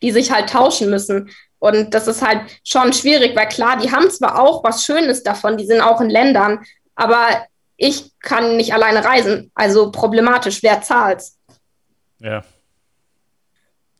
die 0.03 0.11
sich 0.11 0.33
halt 0.33 0.51
tauschen 0.51 0.91
müssen. 0.91 1.31
Und 1.59 1.95
das 1.95 2.07
ist 2.07 2.27
halt 2.27 2.43
schon 2.65 2.93
schwierig, 2.93 3.37
weil 3.37 3.49
klar, 3.49 3.79
die 3.79 3.91
haben 3.91 4.11
zwar 4.11 4.41
auch 4.41 4.63
was 4.65 4.85
Schönes 4.85 5.23
davon, 5.23 5.57
die 5.57 5.67
sind 5.67 5.81
auch 5.81 6.01
in 6.01 6.11
Ländern, 6.11 6.65
aber 6.95 7.47
ich 7.77 8.13
kann 8.21 8.57
nicht 8.57 8.73
alleine 8.75 9.05
reisen. 9.05 9.51
Also 9.55 9.91
problematisch, 9.91 10.63
wer 10.63 10.83
zahlt? 10.83 11.23
Ja. 12.19 12.45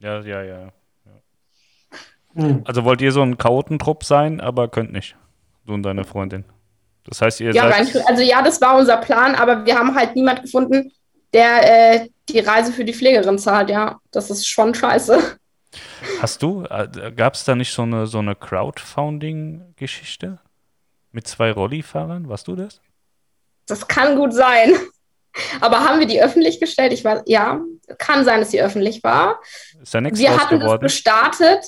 Ja, 0.01 0.21
ja, 0.21 0.43
ja. 0.43 0.61
ja. 0.63 0.73
Hm. 2.35 2.63
Also 2.65 2.85
wollt 2.85 3.01
ihr 3.01 3.13
so 3.13 3.23
ein 3.23 3.39
Chaotentrupp 3.39 4.05
sein, 4.05 4.41
aber 4.41 4.69
könnt 4.69 4.93
nicht. 4.93 5.17
Du 5.65 5.75
und 5.75 5.83
deine 5.83 6.05
Freundin. 6.05 6.45
Das 7.05 7.21
heißt, 7.23 7.41
ihr 7.41 7.53
ja, 7.53 7.71
seid. 7.71 8.07
Also 8.07 8.23
ja, 8.23 8.43
das 8.43 8.61
war 8.61 8.77
unser 8.77 8.99
Plan, 8.99 9.35
aber 9.35 9.65
wir 9.65 9.79
haben 9.79 9.95
halt 9.95 10.15
niemand 10.15 10.43
gefunden, 10.43 10.93
der 11.33 12.03
äh, 12.03 12.09
die 12.29 12.41
Reise 12.41 12.73
für 12.73 12.85
die 12.85 12.95
Pflegerin 12.95 13.39
zahlt, 13.39 13.71
ja. 13.71 14.01
Das 14.11 14.31
ist 14.31 14.47
schon 14.47 14.75
scheiße. 14.75 15.39
Hast 16.21 16.43
du, 16.43 16.65
äh, 16.65 17.13
gab 17.15 17.35
es 17.35 17.45
da 17.45 17.55
nicht 17.55 17.73
so 17.73 17.83
eine, 17.83 18.07
so 18.07 18.19
eine 18.19 18.35
Crowdfunding-Geschichte 18.35 20.39
mit 21.13 21.27
zwei 21.27 21.53
Rollifahrern? 21.53 22.29
Warst 22.29 22.49
du 22.49 22.57
das? 22.57 22.81
Das 23.67 23.87
kann 23.87 24.17
gut 24.17 24.33
sein. 24.33 24.75
Aber 25.61 25.81
haben 25.81 26.01
wir 26.01 26.07
die 26.07 26.23
öffentlich 26.23 26.59
gestellt? 26.59 26.93
Ich 26.93 27.05
weiß, 27.05 27.23
ja, 27.27 27.61
kann 27.99 28.25
sein, 28.25 28.41
dass 28.41 28.51
sie 28.51 28.61
öffentlich 28.61 29.03
war. 29.05 29.41
Ist 29.81 29.95
ja 29.95 30.01
nichts 30.01 30.19
Wir 30.19 30.37
hatten 30.37 30.61
das 30.61 30.81
gestartet, 30.81 31.65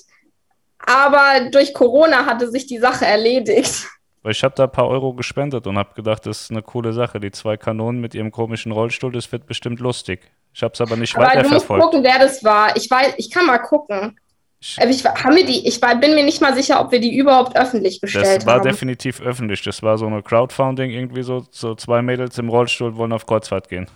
aber 0.78 1.50
durch 1.50 1.74
Corona 1.74 2.26
hatte 2.26 2.50
sich 2.50 2.66
die 2.66 2.78
Sache 2.78 3.06
erledigt. 3.06 3.86
Weil 4.22 4.32
ich 4.32 4.44
habe 4.44 4.54
da 4.54 4.64
ein 4.64 4.72
paar 4.72 4.88
Euro 4.88 5.14
gespendet 5.14 5.66
und 5.66 5.78
habe 5.78 5.94
gedacht, 5.94 6.26
das 6.26 6.42
ist 6.42 6.50
eine 6.50 6.62
coole 6.62 6.92
Sache. 6.92 7.20
Die 7.20 7.30
zwei 7.30 7.56
Kanonen 7.56 8.00
mit 8.00 8.14
ihrem 8.14 8.30
komischen 8.30 8.70
Rollstuhl, 8.70 9.12
das 9.12 9.32
wird 9.32 9.46
bestimmt 9.46 9.80
lustig. 9.80 10.20
Ich 10.52 10.62
habe 10.62 10.74
es 10.74 10.80
aber 10.80 10.96
nicht 10.96 11.16
aber 11.16 11.26
weiterverfolgt. 11.26 11.68
Du 11.68 11.74
musst 11.74 11.84
gucken, 11.84 12.04
wer 12.04 12.18
das 12.18 12.44
war. 12.44 12.76
Ich 12.76 12.90
weiß, 12.90 13.14
ich 13.16 13.30
kann 13.30 13.46
mal 13.46 13.58
gucken. 13.58 14.18
Ich, 14.62 14.76
ich, 14.78 15.04
haben 15.06 15.36
wir 15.36 15.46
die, 15.46 15.66
ich 15.66 15.80
bin 15.80 16.14
mir 16.14 16.22
nicht 16.22 16.42
mal 16.42 16.54
sicher, 16.54 16.82
ob 16.82 16.92
wir 16.92 17.00
die 17.00 17.16
überhaupt 17.16 17.56
öffentlich 17.56 17.98
gestellt 17.98 18.26
haben. 18.26 18.36
Das 18.36 18.46
war 18.46 18.54
haben. 18.56 18.68
definitiv 18.68 19.22
öffentlich. 19.22 19.62
Das 19.62 19.82
war 19.82 19.96
so 19.96 20.06
eine 20.06 20.22
Crowdfunding, 20.22 20.90
irgendwie 20.90 21.22
so, 21.22 21.46
so 21.50 21.74
zwei 21.74 22.02
Mädels 22.02 22.36
im 22.36 22.50
Rollstuhl 22.50 22.96
wollen 22.96 23.14
auf 23.14 23.24
Kreuzfahrt 23.26 23.70
gehen. 23.70 23.86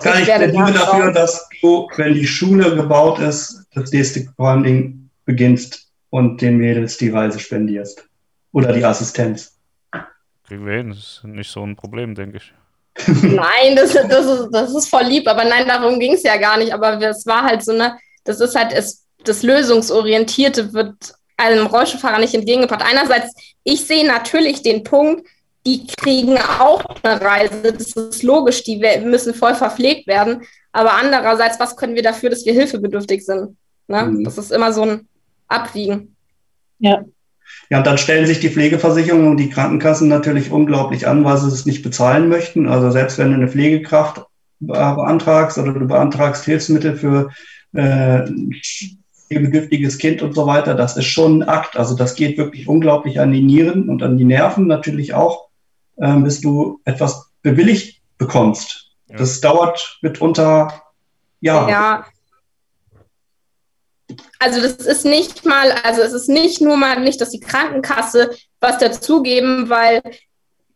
Kann 0.00 0.22
ich 0.22 0.26
plädiere 0.26 0.72
dafür, 0.72 1.12
dass 1.12 1.48
du, 1.60 1.88
wenn 1.96 2.14
die 2.14 2.26
Schule 2.26 2.76
gebaut 2.76 3.18
ist, 3.18 3.66
das 3.74 3.90
nächste 3.90 4.26
Crowdfunding 4.26 5.10
beginnst 5.24 5.88
und 6.10 6.40
den 6.40 6.58
Mädels 6.58 6.96
die 6.96 7.10
Reise 7.10 7.40
spendierst. 7.40 8.08
Oder 8.52 8.72
die 8.72 8.84
Assistenz. 8.84 9.56
Kriegen 10.44 10.66
wir 10.66 10.74
hin, 10.74 10.88
das 10.90 10.98
ist 10.98 11.24
nicht 11.24 11.50
so 11.50 11.64
ein 11.64 11.76
Problem, 11.76 12.14
denke 12.14 12.38
ich. 12.38 12.52
nein, 13.22 13.76
das, 13.76 13.92
das, 13.92 14.26
ist, 14.26 14.48
das 14.50 14.74
ist 14.74 14.88
voll 14.88 15.04
lieb, 15.04 15.28
aber 15.28 15.44
nein, 15.44 15.66
darum 15.66 16.00
ging 16.00 16.14
es 16.14 16.22
ja 16.22 16.36
gar 16.36 16.56
nicht. 16.58 16.74
Aber 16.74 17.00
es 17.00 17.24
war 17.26 17.44
halt 17.44 17.64
so 17.64 17.72
eine, 17.72 17.96
das 18.24 18.40
ist 18.40 18.56
halt, 18.56 18.72
es, 18.72 19.06
das 19.24 19.42
Lösungsorientierte 19.42 20.72
wird 20.72 21.14
einem 21.36 21.66
Rollstuhlfahrer 21.66 22.18
nicht 22.18 22.34
entgegengebracht. 22.34 22.84
Einerseits, 22.84 23.34
ich 23.64 23.86
sehe 23.86 24.06
natürlich 24.06 24.62
den 24.62 24.82
Punkt, 24.82 25.26
die 25.66 25.86
kriegen 25.86 26.36
auch 26.38 26.84
eine 27.02 27.20
Reise, 27.20 27.72
das 27.72 27.92
ist 27.92 28.22
logisch, 28.22 28.62
die 28.64 28.78
müssen 29.04 29.34
voll 29.34 29.54
verpflegt 29.54 30.06
werden. 30.06 30.42
Aber 30.72 30.94
andererseits, 30.94 31.60
was 31.60 31.76
können 31.76 31.94
wir 31.94 32.02
dafür, 32.02 32.30
dass 32.30 32.44
wir 32.44 32.52
hilfebedürftig 32.52 33.24
sind? 33.24 33.56
Ne? 33.86 34.02
Mhm. 34.04 34.24
Das 34.24 34.38
ist 34.38 34.52
immer 34.52 34.72
so 34.72 34.82
ein 34.82 35.08
Abwiegen. 35.48 36.16
Ja, 36.78 37.04
ja, 37.70 37.78
und 37.78 37.86
dann 37.86 37.98
stellen 37.98 38.26
sich 38.26 38.40
die 38.40 38.50
Pflegeversicherungen 38.50 39.28
und 39.28 39.36
die 39.36 39.48
Krankenkassen 39.48 40.08
natürlich 40.08 40.50
unglaublich 40.50 41.06
an, 41.06 41.24
weil 41.24 41.38
sie 41.38 41.46
es 41.46 41.66
nicht 41.66 41.82
bezahlen 41.82 42.28
möchten. 42.28 42.68
Also 42.68 42.90
selbst 42.90 43.16
wenn 43.16 43.28
du 43.28 43.34
eine 43.34 43.48
Pflegekraft 43.48 44.22
beantragst 44.58 45.56
oder 45.56 45.72
du 45.72 45.86
beantragst 45.86 46.44
Hilfsmittel 46.44 46.96
für 46.96 47.30
äh, 47.72 48.28
bedürftiges 49.28 49.98
Kind 49.98 50.20
und 50.20 50.34
so 50.34 50.46
weiter, 50.46 50.74
das 50.74 50.96
ist 50.96 51.06
schon 51.06 51.42
ein 51.42 51.48
Akt. 51.48 51.76
Also 51.76 51.94
das 51.94 52.16
geht 52.16 52.36
wirklich 52.38 52.66
unglaublich 52.66 53.20
an 53.20 53.30
die 53.30 53.42
Nieren 53.42 53.88
und 53.88 54.02
an 54.02 54.18
die 54.18 54.24
Nerven 54.24 54.66
natürlich 54.66 55.14
auch, 55.14 55.48
äh, 55.98 56.16
bis 56.16 56.40
du 56.40 56.80
etwas 56.84 57.30
bewilligt 57.42 58.02
bekommst. 58.18 58.90
Ja. 59.08 59.18
Das 59.18 59.40
dauert 59.40 59.98
mitunter 60.02 60.82
Ja. 61.40 61.68
ja. 61.68 62.04
Also 64.38 64.60
das 64.60 64.74
ist 64.74 65.04
nicht 65.04 65.44
mal, 65.44 65.72
also 65.84 66.02
es 66.02 66.12
ist 66.12 66.28
nicht 66.28 66.60
nur 66.60 66.76
mal 66.76 67.00
nicht, 67.00 67.20
dass 67.20 67.30
die 67.30 67.40
Krankenkasse 67.40 68.30
was 68.60 68.78
dazugeben, 68.78 69.68
weil 69.68 70.02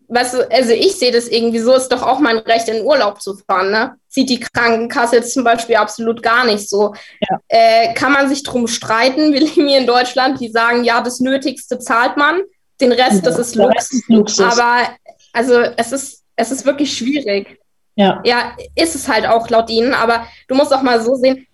was, 0.08 0.34
also 0.34 0.72
ich 0.72 0.96
sehe 0.96 1.12
das 1.12 1.28
irgendwie 1.28 1.58
so, 1.58 1.74
ist 1.74 1.88
doch 1.88 2.02
auch 2.02 2.18
mein 2.18 2.38
Recht, 2.38 2.68
in 2.68 2.84
Urlaub 2.84 3.20
zu 3.20 3.36
fahren. 3.36 3.70
Ne? 3.70 3.94
Sieht 4.08 4.28
die 4.30 4.40
Krankenkasse 4.40 5.16
jetzt 5.16 5.32
zum 5.32 5.44
Beispiel 5.44 5.76
absolut 5.76 6.22
gar 6.22 6.44
nicht 6.44 6.68
so. 6.68 6.94
Ja. 7.20 7.38
Äh, 7.48 7.94
kann 7.94 8.12
man 8.12 8.28
sich 8.28 8.42
drum 8.42 8.66
streiten? 8.66 9.32
Wir 9.32 9.40
leben 9.40 9.66
hier 9.66 9.78
in 9.78 9.86
Deutschland, 9.86 10.40
die 10.40 10.48
sagen, 10.48 10.84
ja, 10.84 11.00
das 11.00 11.20
Nötigste 11.20 11.78
zahlt 11.78 12.16
man, 12.16 12.42
den 12.80 12.92
Rest, 12.92 13.16
ja, 13.16 13.30
das 13.30 13.38
ist 13.38 13.54
Lux. 13.54 14.02
Luxus. 14.08 14.58
Aber 14.58 14.88
also 15.32 15.54
es 15.76 15.92
ist, 15.92 16.22
es 16.36 16.50
ist 16.50 16.66
wirklich 16.66 16.96
schwierig. 16.96 17.58
Ja. 17.96 18.20
ja, 18.24 18.56
ist 18.74 18.96
es 18.96 19.06
halt 19.06 19.24
auch 19.24 19.48
laut 19.50 19.70
ihnen, 19.70 19.94
aber 19.94 20.26
du 20.48 20.56
musst 20.56 20.74
auch 20.74 20.82
mal 20.82 21.00
so 21.00 21.14
sehen, 21.14 21.46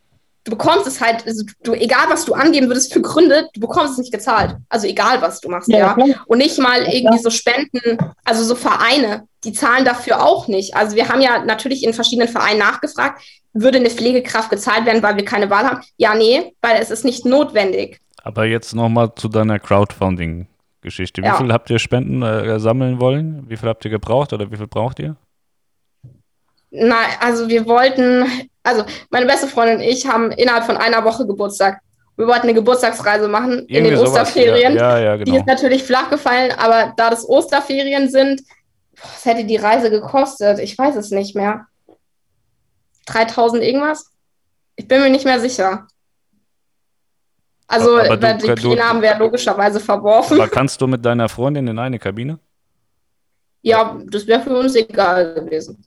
du 0.44 0.52
bekommst 0.52 0.86
es 0.86 1.00
halt, 1.00 1.26
also 1.26 1.44
du, 1.62 1.74
egal 1.74 2.08
was 2.08 2.24
du 2.24 2.34
angeben 2.34 2.68
würdest 2.68 2.92
für 2.92 3.02
Gründe, 3.02 3.48
du 3.52 3.60
bekommst 3.60 3.92
es 3.92 3.98
nicht 3.98 4.12
gezahlt. 4.12 4.56
Also 4.68 4.86
egal 4.86 5.20
was 5.20 5.40
du 5.40 5.48
machst, 5.48 5.68
ja. 5.68 5.96
ja. 5.98 6.14
Und 6.26 6.38
nicht 6.38 6.58
mal 6.58 6.82
irgendwie 6.82 7.18
so 7.18 7.30
Spenden, 7.30 7.98
also 8.24 8.42
so 8.42 8.54
Vereine, 8.54 9.26
die 9.44 9.52
zahlen 9.52 9.84
dafür 9.84 10.22
auch 10.24 10.48
nicht. 10.48 10.74
Also 10.74 10.96
wir 10.96 11.08
haben 11.08 11.20
ja 11.20 11.44
natürlich 11.44 11.84
in 11.84 11.92
verschiedenen 11.92 12.28
Vereinen 12.28 12.58
nachgefragt, 12.58 13.22
würde 13.52 13.78
eine 13.78 13.90
Pflegekraft 13.90 14.50
gezahlt 14.50 14.86
werden, 14.86 15.02
weil 15.02 15.16
wir 15.16 15.24
keine 15.24 15.50
Wahl 15.50 15.64
haben? 15.64 15.80
Ja, 15.96 16.14
nee, 16.14 16.54
weil 16.62 16.80
es 16.80 16.90
ist 16.90 17.04
nicht 17.04 17.24
notwendig. 17.24 18.00
Aber 18.22 18.44
jetzt 18.44 18.74
nochmal 18.74 19.14
zu 19.14 19.28
deiner 19.28 19.58
Crowdfunding-Geschichte. 19.58 21.22
Wie 21.22 21.26
ja. 21.26 21.36
viel 21.36 21.52
habt 21.52 21.70
ihr 21.70 21.78
Spenden 21.78 22.22
äh, 22.22 22.60
sammeln 22.60 23.00
wollen? 23.00 23.44
Wie 23.48 23.56
viel 23.56 23.68
habt 23.68 23.84
ihr 23.84 23.90
gebraucht 23.90 24.32
oder 24.32 24.50
wie 24.50 24.56
viel 24.56 24.66
braucht 24.66 24.98
ihr? 25.00 25.16
Nein, 26.70 27.08
also 27.20 27.48
wir 27.48 27.66
wollten, 27.66 28.24
also 28.62 28.84
meine 29.10 29.26
beste 29.26 29.48
Freundin 29.48 29.78
und 29.78 29.82
ich 29.82 30.06
haben 30.06 30.30
innerhalb 30.32 30.64
von 30.64 30.76
einer 30.76 31.04
Woche 31.04 31.26
Geburtstag. 31.26 31.80
Wir 32.16 32.26
wollten 32.26 32.42
eine 32.42 32.54
Geburtstagsreise 32.54 33.28
machen 33.28 33.60
Irgendwie 33.60 33.76
in 33.76 33.84
den 33.84 33.96
sowas, 33.96 34.28
Osterferien. 34.28 34.76
Ja, 34.76 34.98
ja, 34.98 35.16
genau. 35.16 35.30
Die 35.30 35.38
ist 35.38 35.46
natürlich 35.46 35.82
flach 35.82 36.10
gefallen, 36.10 36.52
aber 36.52 36.92
da 36.96 37.10
das 37.10 37.28
Osterferien 37.28 38.08
sind, 38.10 38.42
was 39.02 39.24
hätte 39.24 39.44
die 39.44 39.56
Reise 39.56 39.90
gekostet? 39.90 40.58
Ich 40.58 40.76
weiß 40.76 40.96
es 40.96 41.10
nicht 41.10 41.34
mehr. 41.34 41.66
3000 43.06 43.62
irgendwas? 43.62 44.10
Ich 44.76 44.86
bin 44.86 45.00
mir 45.00 45.10
nicht 45.10 45.24
mehr 45.24 45.40
sicher. 45.40 45.86
Also, 47.66 47.98
aber 47.98 48.16
du, 48.16 48.38
die 48.38 48.52
Pläne 48.52 48.82
haben 48.82 49.00
wir 49.00 49.16
logischerweise 49.16 49.80
verworfen. 49.80 50.40
Aber 50.40 50.50
kannst 50.50 50.80
du 50.80 50.86
mit 50.86 51.04
deiner 51.04 51.28
Freundin 51.28 51.68
in 51.68 51.78
eine 51.78 51.98
Kabine? 51.98 52.38
Ja, 53.62 53.98
das 54.06 54.26
wäre 54.26 54.40
für 54.42 54.56
uns 54.58 54.74
egal 54.74 55.34
gewesen. 55.34 55.84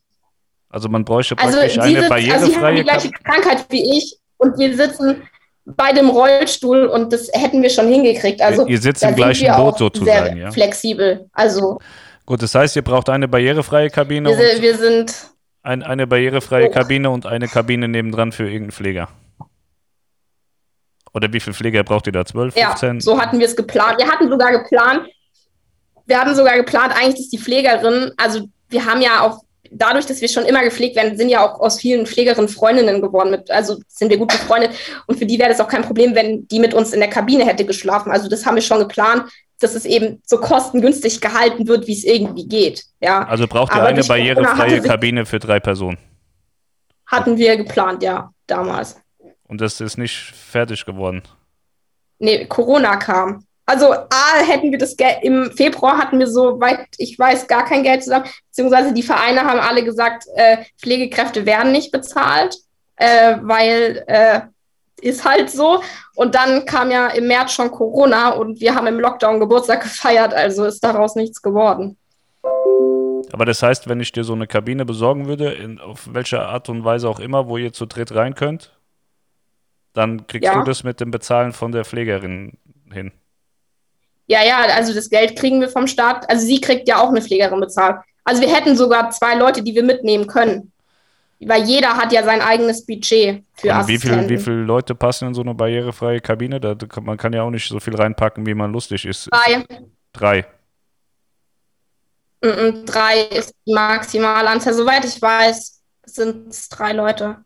Also 0.74 0.88
man 0.88 1.04
bräuchte 1.04 1.38
also 1.38 1.56
praktisch 1.56 1.78
also 1.78 1.96
eine 1.96 2.08
barrierefreie... 2.08 2.34
Also 2.34 2.52
sie 2.52 2.58
haben 2.58 2.76
die 2.76 2.82
gleiche 2.82 3.10
Krankheit 3.10 3.66
wie 3.68 3.96
ich 3.96 4.16
und 4.38 4.58
wir 4.58 4.76
sitzen 4.76 5.22
bei 5.64 5.92
dem 5.92 6.10
Rollstuhl 6.10 6.86
und 6.86 7.12
das 7.12 7.30
hätten 7.32 7.62
wir 7.62 7.70
schon 7.70 7.86
hingekriegt. 7.86 8.42
Also 8.42 8.66
ihr 8.66 8.80
sitzt 8.80 9.04
im 9.04 9.14
gleichen 9.14 9.54
Boot 9.54 9.78
sozusagen, 9.78 10.36
ja. 10.36 10.50
Flexibel. 10.50 11.30
Also 11.32 11.78
gut, 12.26 12.42
das 12.42 12.56
heißt, 12.56 12.74
ihr 12.74 12.82
braucht 12.82 13.08
eine 13.08 13.28
barrierefreie 13.28 13.88
Kabine. 13.88 14.30
Wir, 14.30 14.60
wir 14.60 14.76
sind 14.76 15.14
ein, 15.62 15.84
eine 15.84 16.08
barrierefreie 16.08 16.66
oh. 16.66 16.72
Kabine 16.72 17.08
und 17.08 17.24
eine 17.24 17.46
Kabine 17.46 17.86
nebendran 17.86 18.32
für 18.32 18.42
irgendeinen 18.42 18.72
Pfleger. 18.72 19.08
Oder 21.14 21.32
wie 21.32 21.38
viele 21.38 21.54
Pfleger 21.54 21.84
braucht 21.84 22.08
ihr 22.08 22.12
da? 22.12 22.24
12, 22.24 22.54
15? 22.54 22.94
Ja, 22.94 23.00
so 23.00 23.20
hatten 23.20 23.38
wir 23.38 23.46
es 23.46 23.54
geplant. 23.54 23.98
Wir 23.98 24.08
hatten 24.08 24.28
sogar 24.28 24.50
geplant, 24.50 25.06
wir 26.04 26.20
haben 26.20 26.34
sogar 26.34 26.56
geplant, 26.56 26.92
eigentlich, 26.96 27.14
dass 27.14 27.28
die 27.28 27.38
Pflegerin, 27.38 28.10
also 28.16 28.48
wir 28.68 28.84
haben 28.84 29.00
ja 29.00 29.20
auch 29.22 29.44
dadurch, 29.74 30.06
dass 30.06 30.20
wir 30.20 30.28
schon 30.28 30.44
immer 30.44 30.62
gepflegt 30.62 30.96
werden, 30.96 31.16
sind 31.16 31.28
ja 31.28 31.44
auch 31.44 31.60
aus 31.60 31.80
vielen 31.80 32.06
Pflegerinnen 32.06 32.48
Freundinnen 32.48 33.00
geworden. 33.00 33.30
Mit, 33.30 33.50
also 33.50 33.80
sind 33.88 34.10
wir 34.10 34.18
gut 34.18 34.28
befreundet. 34.28 34.70
Und 35.06 35.18
für 35.18 35.26
die 35.26 35.38
wäre 35.38 35.48
das 35.48 35.60
auch 35.60 35.68
kein 35.68 35.82
Problem, 35.82 36.14
wenn 36.14 36.46
die 36.48 36.60
mit 36.60 36.74
uns 36.74 36.92
in 36.92 37.00
der 37.00 37.10
Kabine 37.10 37.44
hätte 37.44 37.64
geschlafen. 37.64 38.10
Also 38.10 38.28
das 38.28 38.46
haben 38.46 38.54
wir 38.54 38.62
schon 38.62 38.78
geplant, 38.78 39.24
dass 39.60 39.74
es 39.74 39.84
eben 39.84 40.20
so 40.24 40.38
kostengünstig 40.38 41.20
gehalten 41.20 41.66
wird, 41.68 41.86
wie 41.86 41.92
es 41.92 42.04
irgendwie 42.04 42.46
geht. 42.46 42.84
Ja. 43.00 43.26
Also 43.26 43.46
braucht 43.46 43.72
ihr 43.72 43.76
Aber 43.76 43.88
eine 43.88 44.02
barrierefreie 44.02 44.80
Kabine 44.82 45.26
für 45.26 45.38
drei 45.38 45.60
Personen? 45.60 45.98
Hatten 47.06 47.36
wir 47.36 47.56
geplant, 47.56 48.02
ja, 48.02 48.30
damals. 48.46 48.96
Und 49.46 49.60
das 49.60 49.80
ist 49.80 49.98
nicht 49.98 50.16
fertig 50.16 50.84
geworden? 50.84 51.22
Nee, 52.18 52.46
Corona 52.46 52.96
kam. 52.96 53.44
Also 53.66 53.92
A, 53.92 54.42
hätten 54.46 54.70
wir 54.70 54.78
das 54.78 54.96
Geld, 54.96 55.18
im 55.22 55.50
Februar 55.50 55.96
hatten 55.96 56.18
wir 56.18 56.26
so 56.26 56.60
weit, 56.60 56.86
ich 56.98 57.18
weiß, 57.18 57.46
gar 57.46 57.64
kein 57.64 57.82
Geld 57.82 58.04
zusammen, 58.04 58.26
beziehungsweise 58.50 58.92
die 58.92 59.02
Vereine 59.02 59.42
haben 59.42 59.58
alle 59.58 59.84
gesagt, 59.84 60.26
äh, 60.34 60.58
Pflegekräfte 60.78 61.46
werden 61.46 61.72
nicht 61.72 61.90
bezahlt, 61.90 62.58
äh, 62.96 63.36
weil 63.40 64.04
äh, 64.06 64.40
ist 65.00 65.24
halt 65.24 65.50
so. 65.50 65.82
Und 66.14 66.34
dann 66.34 66.66
kam 66.66 66.90
ja 66.90 67.08
im 67.08 67.26
März 67.26 67.52
schon 67.52 67.70
Corona 67.70 68.30
und 68.30 68.60
wir 68.60 68.74
haben 68.74 68.86
im 68.86 69.00
Lockdown 69.00 69.40
Geburtstag 69.40 69.82
gefeiert, 69.82 70.34
also 70.34 70.64
ist 70.64 70.84
daraus 70.84 71.14
nichts 71.14 71.40
geworden. 71.40 71.96
Aber 73.32 73.46
das 73.46 73.62
heißt, 73.62 73.88
wenn 73.88 74.00
ich 74.00 74.12
dir 74.12 74.24
so 74.24 74.34
eine 74.34 74.46
Kabine 74.46 74.84
besorgen 74.84 75.26
würde, 75.26 75.52
in, 75.52 75.80
auf 75.80 76.08
welche 76.12 76.40
Art 76.40 76.68
und 76.68 76.84
Weise 76.84 77.08
auch 77.08 77.18
immer, 77.18 77.48
wo 77.48 77.56
ihr 77.56 77.72
zu 77.72 77.86
dritt 77.86 78.14
rein 78.14 78.34
könnt, 78.34 78.78
dann 79.94 80.26
kriegst 80.26 80.44
ja. 80.44 80.58
du 80.58 80.64
das 80.64 80.84
mit 80.84 81.00
dem 81.00 81.10
Bezahlen 81.10 81.52
von 81.52 81.72
der 81.72 81.84
Pflegerin 81.84 82.58
hin. 82.92 83.12
Ja, 84.26 84.42
ja, 84.42 84.64
also 84.74 84.94
das 84.94 85.10
Geld 85.10 85.36
kriegen 85.36 85.60
wir 85.60 85.68
vom 85.68 85.86
Staat. 85.86 86.28
Also 86.30 86.46
sie 86.46 86.60
kriegt 86.60 86.88
ja 86.88 87.00
auch 87.00 87.10
eine 87.10 87.20
Pflegerin 87.20 87.60
bezahlt. 87.60 87.96
Also 88.24 88.40
wir 88.40 88.54
hätten 88.54 88.76
sogar 88.76 89.10
zwei 89.10 89.34
Leute, 89.34 89.62
die 89.62 89.74
wir 89.74 89.82
mitnehmen 89.82 90.26
können. 90.26 90.72
Weil 91.40 91.64
jeder 91.64 91.96
hat 91.96 92.12
ja 92.12 92.22
sein 92.22 92.40
eigenes 92.40 92.86
Budget 92.86 93.44
für 93.54 93.74
Und 93.74 93.88
wie 93.88 93.98
viele 93.98 94.28
wie 94.28 94.38
viel 94.38 94.54
Leute 94.54 94.94
passen 94.94 95.28
in 95.28 95.34
so 95.34 95.42
eine 95.42 95.54
barrierefreie 95.54 96.20
Kabine? 96.20 96.58
Da, 96.58 96.74
man 97.02 97.18
kann 97.18 97.34
ja 97.34 97.42
auch 97.42 97.50
nicht 97.50 97.68
so 97.68 97.80
viel 97.80 97.94
reinpacken, 97.94 98.46
wie 98.46 98.54
man 98.54 98.72
lustig 98.72 99.04
ist. 99.04 99.28
Drei. 99.30 99.64
Drei. 100.14 100.46
Mm 102.42 102.46
-mm, 102.46 102.84
drei 102.86 103.20
ist 103.24 103.54
die 103.66 103.74
Maximalanzahl. 103.74 104.72
Soweit 104.72 105.04
ich 105.04 105.20
weiß, 105.20 105.82
sind 106.06 106.48
es 106.48 106.68
drei 106.70 106.92
Leute. 106.92 107.44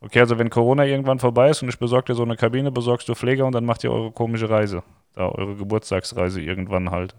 Okay, 0.00 0.20
also 0.20 0.38
wenn 0.38 0.50
Corona 0.50 0.84
irgendwann 0.84 1.20
vorbei 1.20 1.50
ist 1.50 1.62
und 1.62 1.68
ich 1.68 1.78
besorge 1.78 2.12
dir 2.12 2.16
so 2.16 2.24
eine 2.24 2.36
Kabine, 2.36 2.70
besorgst 2.70 3.08
du 3.08 3.14
Pfleger 3.14 3.46
und 3.46 3.54
dann 3.54 3.64
macht 3.64 3.84
ihr 3.84 3.92
eure 3.92 4.10
komische 4.10 4.50
Reise 4.50 4.82
da 5.14 5.28
eure 5.28 5.56
Geburtstagsreise 5.56 6.40
irgendwann 6.40 6.90
halt. 6.90 7.14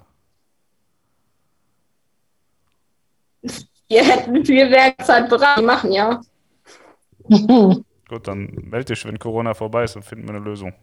Wir 3.87 4.03
hätten 4.03 4.45
viel 4.45 4.71
Werkzeit 4.71 5.29
bereit. 5.29 5.59
Die 5.59 5.63
machen, 5.63 5.91
ja. 5.91 6.21
Gut, 8.09 8.27
dann 8.27 8.49
melde 8.69 8.93
dich, 8.93 9.05
wenn 9.05 9.19
Corona 9.19 9.53
vorbei 9.53 9.83
ist, 9.83 9.95
dann 9.95 10.03
finden 10.03 10.27
wir 10.27 10.35
eine 10.35 10.43
Lösung. 10.43 10.73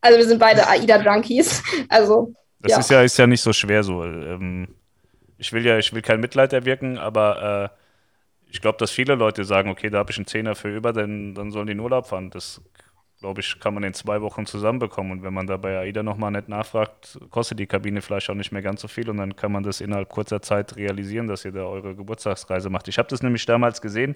Also 0.00 0.18
wir 0.18 0.26
sind 0.26 0.38
beide 0.38 0.66
AIDA-Junkies. 0.68 1.62
Also. 1.88 2.34
Das 2.60 2.72
ja. 2.72 2.78
ist 2.78 2.90
ja 2.90 3.02
ist 3.02 3.18
ja 3.18 3.26
nicht 3.26 3.42
so 3.42 3.52
schwer 3.52 3.82
so. 3.82 4.04
Ähm, 4.04 4.68
ich 5.38 5.52
will 5.52 5.66
ja, 5.66 5.78
ich 5.78 5.92
will 5.92 6.02
kein 6.02 6.20
Mitleid 6.20 6.52
erwirken, 6.52 6.98
aber 6.98 7.70
äh, 7.72 8.48
ich 8.50 8.60
glaube, 8.60 8.78
dass 8.78 8.90
viele 8.90 9.16
Leute 9.16 9.44
sagen, 9.44 9.68
okay, 9.68 9.90
da 9.90 9.98
habe 9.98 10.12
ich 10.12 10.16
einen 10.16 10.26
Zehner 10.26 10.54
für 10.54 10.74
über, 10.74 10.92
denn 10.92 11.34
dann 11.34 11.50
sollen 11.50 11.66
die 11.66 11.72
in 11.72 11.80
Urlaub 11.80 12.06
fahren. 12.06 12.30
Das 12.30 12.62
glaube 13.24 13.40
ich, 13.40 13.58
kann 13.58 13.72
man 13.72 13.82
in 13.84 13.94
zwei 13.94 14.20
Wochen 14.20 14.44
zusammenbekommen. 14.44 15.10
Und 15.10 15.22
wenn 15.22 15.32
man 15.32 15.46
da 15.46 15.56
bei 15.56 15.78
AIDA 15.78 16.02
nochmal 16.02 16.30
nett 16.30 16.50
nachfragt, 16.50 17.18
kostet 17.30 17.58
die 17.58 17.66
Kabine 17.66 18.02
vielleicht 18.02 18.28
auch 18.28 18.34
nicht 18.34 18.52
mehr 18.52 18.60
ganz 18.60 18.82
so 18.82 18.88
viel 18.88 19.08
und 19.08 19.16
dann 19.16 19.34
kann 19.34 19.50
man 19.50 19.62
das 19.62 19.80
innerhalb 19.80 20.10
kurzer 20.10 20.42
Zeit 20.42 20.76
realisieren, 20.76 21.26
dass 21.26 21.46
ihr 21.46 21.52
da 21.52 21.62
eure 21.62 21.94
Geburtstagsreise 21.94 22.68
macht. 22.68 22.86
Ich 22.88 22.98
habe 22.98 23.08
das 23.08 23.22
nämlich 23.22 23.46
damals 23.46 23.80
gesehen. 23.80 24.14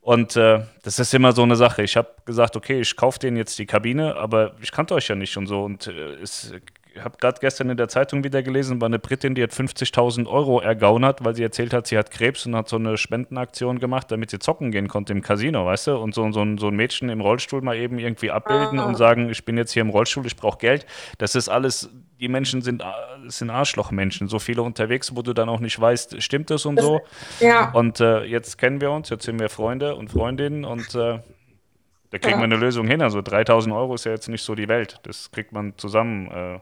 Und 0.00 0.36
äh, 0.36 0.60
das 0.84 1.00
ist 1.00 1.12
immer 1.14 1.32
so 1.32 1.42
eine 1.42 1.56
Sache. 1.56 1.82
Ich 1.82 1.96
habe 1.96 2.08
gesagt, 2.24 2.54
okay, 2.54 2.80
ich 2.80 2.94
kaufe 2.94 3.18
denen 3.18 3.36
jetzt 3.36 3.58
die 3.58 3.66
Kabine, 3.66 4.14
aber 4.14 4.54
ich 4.62 4.70
kannte 4.70 4.94
euch 4.94 5.08
ja 5.08 5.16
nicht 5.16 5.36
und 5.36 5.48
so. 5.48 5.64
Und 5.64 5.88
äh, 5.88 6.14
es 6.22 6.54
habe 7.04 7.16
gerade 7.18 7.38
gestern 7.40 7.70
in 7.70 7.76
der 7.76 7.88
Zeitung 7.88 8.24
wieder 8.24 8.42
gelesen, 8.42 8.80
war 8.80 8.86
eine 8.86 8.98
Britin, 8.98 9.34
die 9.34 9.42
hat 9.42 9.50
50.000 9.50 10.26
Euro 10.26 10.60
ergaunert, 10.60 11.24
weil 11.24 11.34
sie 11.34 11.42
erzählt 11.42 11.72
hat, 11.72 11.86
sie 11.86 11.98
hat 11.98 12.10
Krebs 12.10 12.46
und 12.46 12.56
hat 12.56 12.68
so 12.68 12.76
eine 12.76 12.96
Spendenaktion 12.96 13.78
gemacht, 13.78 14.10
damit 14.10 14.30
sie 14.30 14.38
zocken 14.38 14.70
gehen 14.70 14.88
konnte 14.88 15.12
im 15.12 15.22
Casino, 15.22 15.66
weißt 15.66 15.88
du? 15.88 15.96
Und 15.96 16.14
so, 16.14 16.30
so, 16.32 16.42
ein, 16.42 16.58
so 16.58 16.68
ein 16.68 16.76
Mädchen 16.76 17.08
im 17.08 17.20
Rollstuhl 17.20 17.62
mal 17.62 17.76
eben 17.76 17.98
irgendwie 17.98 18.30
abbilden 18.30 18.78
ah. 18.78 18.86
und 18.86 18.96
sagen, 18.96 19.30
ich 19.30 19.44
bin 19.44 19.56
jetzt 19.56 19.72
hier 19.72 19.82
im 19.82 19.90
Rollstuhl, 19.90 20.26
ich 20.26 20.36
brauche 20.36 20.58
Geld. 20.58 20.86
Das 21.18 21.34
ist 21.34 21.48
alles, 21.48 21.90
die 22.20 22.28
Menschen 22.28 22.62
sind, 22.62 22.82
sind 23.26 23.50
Arschlochmenschen, 23.50 24.28
so 24.28 24.38
viele 24.38 24.62
unterwegs, 24.62 25.14
wo 25.14 25.22
du 25.22 25.32
dann 25.32 25.48
auch 25.48 25.60
nicht 25.60 25.80
weißt, 25.80 26.22
stimmt 26.22 26.50
das 26.50 26.66
und 26.66 26.76
das, 26.76 26.84
so. 26.84 27.00
Ja. 27.40 27.70
Und 27.72 28.00
äh, 28.00 28.24
jetzt 28.24 28.58
kennen 28.58 28.80
wir 28.80 28.90
uns, 28.90 29.08
jetzt 29.10 29.24
sind 29.24 29.38
wir 29.38 29.48
Freunde 29.48 29.94
und 29.96 30.10
Freundinnen 30.10 30.64
und 30.64 30.94
äh, 30.94 31.18
da 32.10 32.18
kriegen 32.18 32.34
ja. 32.34 32.38
wir 32.38 32.44
eine 32.44 32.56
Lösung 32.56 32.86
hin. 32.86 33.02
Also 33.02 33.20
3000 33.20 33.74
Euro 33.74 33.94
ist 33.94 34.04
ja 34.04 34.12
jetzt 34.12 34.28
nicht 34.28 34.42
so 34.42 34.54
die 34.54 34.68
Welt. 34.68 35.00
Das 35.02 35.30
kriegt 35.30 35.52
man 35.52 35.76
zusammen. 35.76 36.30
Äh, 36.30 36.60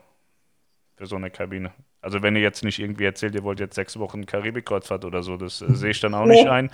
für 0.97 1.07
so 1.07 1.17
eine 1.17 1.31
Kabine. 1.31 1.73
Also 2.01 2.23
wenn 2.23 2.37
ihr 2.37 2.43
jetzt 2.43 2.65
nicht 2.65 2.79
irgendwie 2.79 3.05
erzählt, 3.05 3.35
ihr 3.35 3.43
wollt 3.43 3.61
jetzt 3.61 3.75
sechs 3.75 3.99
Wochen 3.99 4.25
Karibikkreuzfahrt 4.25 5.05
oder 5.05 5.23
so, 5.23 5.37
das 5.37 5.61
äh, 5.61 5.75
sehe 5.75 5.91
ich 5.91 6.01
dann 6.01 6.15
auch 6.15 6.25
nee. 6.25 6.37
nicht 6.37 6.49
ein. 6.49 6.71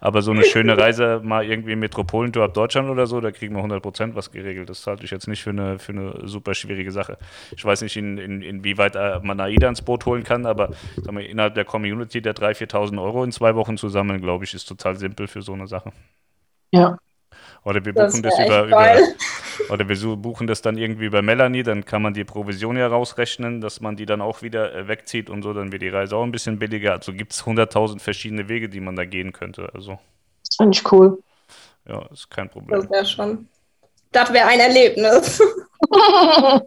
Aber 0.00 0.22
so 0.22 0.30
eine 0.30 0.44
schöne 0.44 0.78
Reise 0.78 1.20
mal 1.22 1.44
irgendwie 1.44 1.76
Metropolentour 1.76 2.44
ab 2.44 2.54
Deutschland 2.54 2.88
oder 2.88 3.06
so, 3.06 3.20
da 3.20 3.30
kriegen 3.30 3.56
wir 3.56 3.62
100% 3.62 4.14
was 4.14 4.30
geregelt. 4.30 4.70
Das 4.70 4.86
halte 4.86 5.04
ich 5.04 5.10
jetzt 5.10 5.28
nicht 5.28 5.42
für 5.42 5.50
eine, 5.50 5.78
für 5.78 5.92
eine 5.92 6.28
super 6.28 6.54
schwierige 6.54 6.92
Sache. 6.92 7.18
Ich 7.50 7.64
weiß 7.64 7.82
nicht, 7.82 7.96
in, 7.96 8.18
in, 8.18 8.40
inwieweit 8.40 8.96
äh, 8.96 9.20
man 9.22 9.40
AIDA 9.40 9.68
ins 9.68 9.82
Boot 9.82 10.06
holen 10.06 10.24
kann, 10.24 10.46
aber 10.46 10.70
sagen 10.96 11.18
wir, 11.18 11.28
innerhalb 11.28 11.54
der 11.54 11.64
Community 11.64 12.22
der 12.22 12.34
3.000, 12.34 12.70
4.000 12.70 13.02
Euro 13.02 13.24
in 13.24 13.32
zwei 13.32 13.54
Wochen 13.54 13.76
zusammen, 13.76 14.20
glaube 14.20 14.44
ich, 14.44 14.54
ist 14.54 14.66
total 14.66 14.96
simpel 14.96 15.26
für 15.26 15.42
so 15.42 15.52
eine 15.52 15.66
Sache. 15.66 15.92
Ja. 16.70 16.98
Oder 17.68 17.84
wir 17.84 17.92
buchen 17.92 18.22
das, 18.22 18.34
das 18.34 18.46
über, 18.46 18.64
über, 18.64 18.96
oder 19.68 19.86
wir 19.86 20.16
buchen 20.16 20.46
das 20.46 20.62
dann 20.62 20.78
irgendwie 20.78 21.04
über 21.04 21.20
Melanie, 21.20 21.62
dann 21.62 21.84
kann 21.84 22.00
man 22.00 22.14
die 22.14 22.24
Provision 22.24 22.78
ja 22.78 22.86
rausrechnen, 22.86 23.60
dass 23.60 23.82
man 23.82 23.94
die 23.94 24.06
dann 24.06 24.22
auch 24.22 24.40
wieder 24.40 24.74
äh, 24.74 24.88
wegzieht 24.88 25.28
und 25.28 25.42
so, 25.42 25.52
dann 25.52 25.70
wird 25.70 25.82
die 25.82 25.90
Reise 25.90 26.16
auch 26.16 26.22
ein 26.22 26.32
bisschen 26.32 26.58
billiger. 26.58 26.92
Also 26.92 27.12
gibt 27.12 27.34
es 27.34 27.44
100.000 27.44 28.00
verschiedene 28.00 28.48
Wege, 28.48 28.70
die 28.70 28.80
man 28.80 28.96
da 28.96 29.04
gehen 29.04 29.34
könnte. 29.34 29.68
Also. 29.74 29.98
Das 30.46 30.56
finde 30.56 30.78
ich 30.78 30.90
cool. 30.90 31.22
Ja, 31.86 32.06
ist 32.10 32.30
kein 32.30 32.48
Problem. 32.48 32.80
Das 32.80 32.90
wäre 32.90 33.04
schon. 33.04 33.46
Das 34.12 34.32
wäre 34.32 34.46
ein 34.46 34.60
Erlebnis. 34.60 35.42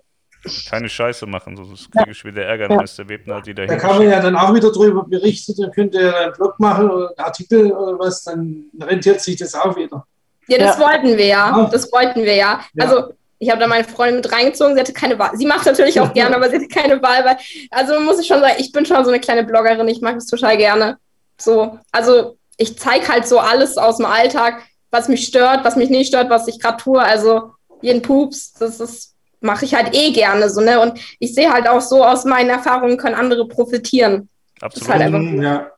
Keine 0.69 0.89
Scheiße 0.89 1.25
machen, 1.27 1.55
sonst 1.55 1.91
kriege 1.91 2.11
ich 2.11 2.25
wieder 2.25 2.43
Ärger, 2.43 2.69
ja. 2.69 2.77
Mr. 2.77 3.07
Webner, 3.09 3.41
die 3.41 3.53
da 3.53 3.65
Da 3.65 3.75
kann 3.75 3.97
man 3.97 4.09
ja 4.09 4.19
dann 4.19 4.35
auch 4.35 4.53
wieder 4.53 4.71
drüber 4.71 5.03
berichten, 5.03 5.53
dann 5.59 5.71
könnt 5.71 5.93
ihr 5.93 6.15
einen 6.15 6.33
Blog 6.33 6.59
machen 6.59 6.89
oder 6.89 7.09
einen 7.09 7.19
Artikel 7.19 7.71
oder 7.71 7.97
was, 7.99 8.23
dann 8.23 8.65
rentiert 8.79 9.21
sich 9.21 9.35
das 9.35 9.53
auch 9.53 9.75
wieder. 9.75 10.05
Ja, 10.51 10.57
das 10.57 10.77
ja. 10.77 10.85
wollten 10.85 11.17
wir 11.17 11.25
ja. 11.25 11.69
Das 11.71 11.91
wollten 11.91 12.23
wir 12.23 12.35
ja. 12.35 12.61
ja. 12.73 12.85
Also 12.85 13.13
ich 13.39 13.49
habe 13.49 13.59
da 13.59 13.67
meine 13.67 13.85
Freundin 13.85 14.17
mit 14.17 14.31
reingezogen, 14.31 14.75
sie 14.75 14.79
hatte 14.81 14.93
keine 14.93 15.17
Wahl. 15.17 15.31
Sie 15.35 15.45
macht 15.45 15.65
natürlich 15.65 15.99
auch 15.99 16.13
gerne, 16.13 16.35
aber 16.35 16.49
sie 16.49 16.57
hatte 16.57 16.67
keine 16.67 17.01
Wahl, 17.01 17.25
weil, 17.25 17.37
also 17.71 17.99
muss 18.01 18.19
ich 18.19 18.27
schon 18.27 18.41
sagen, 18.41 18.55
ich 18.57 18.71
bin 18.71 18.85
schon 18.85 19.03
so 19.03 19.09
eine 19.09 19.19
kleine 19.19 19.43
Bloggerin, 19.43 19.87
ich 19.87 20.01
mag 20.01 20.15
das 20.15 20.27
total 20.27 20.57
gerne. 20.57 20.97
So, 21.39 21.79
also 21.91 22.37
ich 22.57 22.77
zeige 22.77 23.07
halt 23.07 23.27
so 23.27 23.39
alles 23.39 23.77
aus 23.77 23.97
dem 23.97 24.05
Alltag, 24.05 24.61
was 24.91 25.07
mich 25.07 25.25
stört, 25.25 25.63
was 25.63 25.75
mich 25.75 25.89
nicht 25.89 26.09
stört, 26.09 26.29
was 26.29 26.47
ich 26.47 26.59
gerade 26.59 26.77
tue. 26.77 27.01
Also 27.01 27.51
jeden 27.81 28.01
Pups, 28.01 28.53
das 28.53 28.79
ist, 28.79 29.15
mache 29.39 29.65
ich 29.65 29.73
halt 29.73 29.95
eh 29.95 30.11
gerne 30.11 30.49
so, 30.49 30.61
ne? 30.61 30.79
Und 30.79 30.99
ich 31.17 31.33
sehe 31.33 31.51
halt 31.51 31.67
auch 31.67 31.81
so, 31.81 32.05
aus 32.05 32.25
meinen 32.25 32.49
Erfahrungen 32.49 32.97
können 32.97 33.15
andere 33.15 33.47
profitieren. 33.47 34.29
Absolut. 34.59 34.89
Halt 34.89 35.01
einfach, 35.01 35.43
ja. 35.43 35.71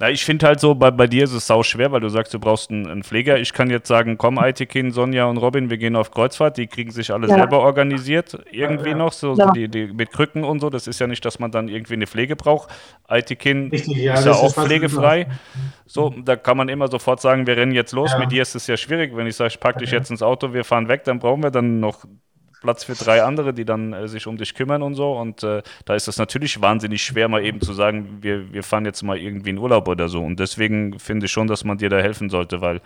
Na, 0.00 0.10
ich 0.10 0.24
finde 0.24 0.46
halt 0.46 0.60
so, 0.60 0.76
bei, 0.76 0.92
bei 0.92 1.08
dir 1.08 1.24
ist 1.24 1.32
es 1.32 1.48
sau 1.48 1.64
schwer, 1.64 1.90
weil 1.90 2.00
du 2.00 2.08
sagst, 2.08 2.32
du 2.32 2.38
brauchst 2.38 2.70
einen, 2.70 2.86
einen 2.86 3.02
Pfleger. 3.02 3.38
Ich 3.38 3.52
kann 3.52 3.68
jetzt 3.68 3.88
sagen, 3.88 4.16
komm, 4.16 4.38
Aitikin, 4.38 4.92
Sonja 4.92 5.24
und 5.24 5.38
Robin, 5.38 5.70
wir 5.70 5.76
gehen 5.76 5.96
auf 5.96 6.12
Kreuzfahrt. 6.12 6.56
Die 6.56 6.68
kriegen 6.68 6.92
sich 6.92 7.12
alle 7.12 7.26
ja. 7.26 7.34
selber 7.34 7.58
organisiert, 7.60 8.38
irgendwie 8.52 8.90
ja. 8.90 8.96
noch, 8.96 9.12
so, 9.12 9.34
ja. 9.34 9.46
so 9.46 9.50
die, 9.50 9.68
die, 9.68 9.86
mit 9.88 10.12
Krücken 10.12 10.44
und 10.44 10.60
so. 10.60 10.70
Das 10.70 10.86
ist 10.86 11.00
ja 11.00 11.08
nicht, 11.08 11.24
dass 11.24 11.40
man 11.40 11.50
dann 11.50 11.66
irgendwie 11.66 11.94
eine 11.94 12.06
Pflege 12.06 12.36
braucht. 12.36 12.70
Aitikin 13.08 13.70
ist 13.70 13.88
ja 13.88 14.32
auch 14.32 14.54
pflegefrei. 14.54 15.26
So, 15.86 16.14
da 16.24 16.36
kann 16.36 16.56
man 16.56 16.68
immer 16.68 16.86
sofort 16.86 17.20
sagen, 17.20 17.48
wir 17.48 17.56
rennen 17.56 17.72
jetzt 17.72 17.92
los. 17.92 18.16
Mit 18.18 18.30
dir 18.30 18.42
ist 18.42 18.54
es 18.54 18.68
ja 18.68 18.76
schwierig. 18.76 19.16
Wenn 19.16 19.26
ich 19.26 19.34
sage, 19.34 19.48
ich 19.48 19.58
packe 19.58 19.80
dich 19.80 19.90
jetzt 19.90 20.10
ins 20.12 20.22
Auto, 20.22 20.52
wir 20.52 20.62
fahren 20.62 20.86
weg, 20.86 21.02
dann 21.04 21.18
brauchen 21.18 21.42
wir 21.42 21.50
dann 21.50 21.80
noch 21.80 22.04
Platz 22.60 22.84
für 22.84 22.94
drei 22.94 23.22
andere, 23.22 23.54
die 23.54 23.64
dann 23.64 23.92
äh, 23.92 24.08
sich 24.08 24.26
um 24.26 24.36
dich 24.36 24.54
kümmern 24.54 24.82
und 24.82 24.94
so. 24.94 25.12
Und 25.12 25.42
äh, 25.42 25.62
da 25.84 25.94
ist 25.94 26.08
es 26.08 26.18
natürlich 26.18 26.60
wahnsinnig 26.60 27.02
schwer, 27.02 27.28
mal 27.28 27.44
eben 27.44 27.60
zu 27.60 27.72
sagen, 27.72 28.18
wir, 28.20 28.52
wir 28.52 28.62
fahren 28.62 28.84
jetzt 28.84 29.02
mal 29.02 29.18
irgendwie 29.18 29.50
in 29.50 29.58
Urlaub 29.58 29.88
oder 29.88 30.08
so. 30.08 30.22
Und 30.22 30.40
deswegen 30.40 30.98
finde 30.98 31.26
ich 31.26 31.32
schon, 31.32 31.46
dass 31.46 31.64
man 31.64 31.78
dir 31.78 31.88
da 31.88 31.98
helfen 31.98 32.30
sollte, 32.30 32.60
weil, 32.60 32.80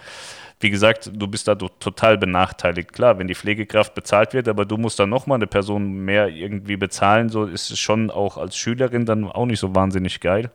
wie 0.61 0.71
gesagt, 0.71 1.11
du 1.15 1.27
bist 1.27 1.49
da 1.49 1.55
total 1.55 2.19
benachteiligt. 2.19 2.93
Klar, 2.93 3.19
wenn 3.19 3.29
die 3.29 3.35
Pflegekraft 3.35 3.95
bezahlt 3.95 4.35
wird, 4.35 4.49
aber 4.49 4.65
du 4.65 4.77
musst 4.77 4.99
dann 4.99 5.09
nochmal 5.11 5.37
eine 5.37 5.47
Person 5.47 6.05
mehr 6.05 6.29
irgendwie 6.29 6.77
bezahlen, 6.77 7.29
so 7.29 7.45
ist 7.45 7.71
es 7.71 7.79
schon 7.79 8.11
auch 8.11 8.37
als 8.37 8.57
Schülerin 8.57 9.07
dann 9.07 9.25
auch 9.25 9.47
nicht 9.47 9.61
so 9.61 9.75
wahnsinnig 9.75 10.21
geil. 10.21 10.51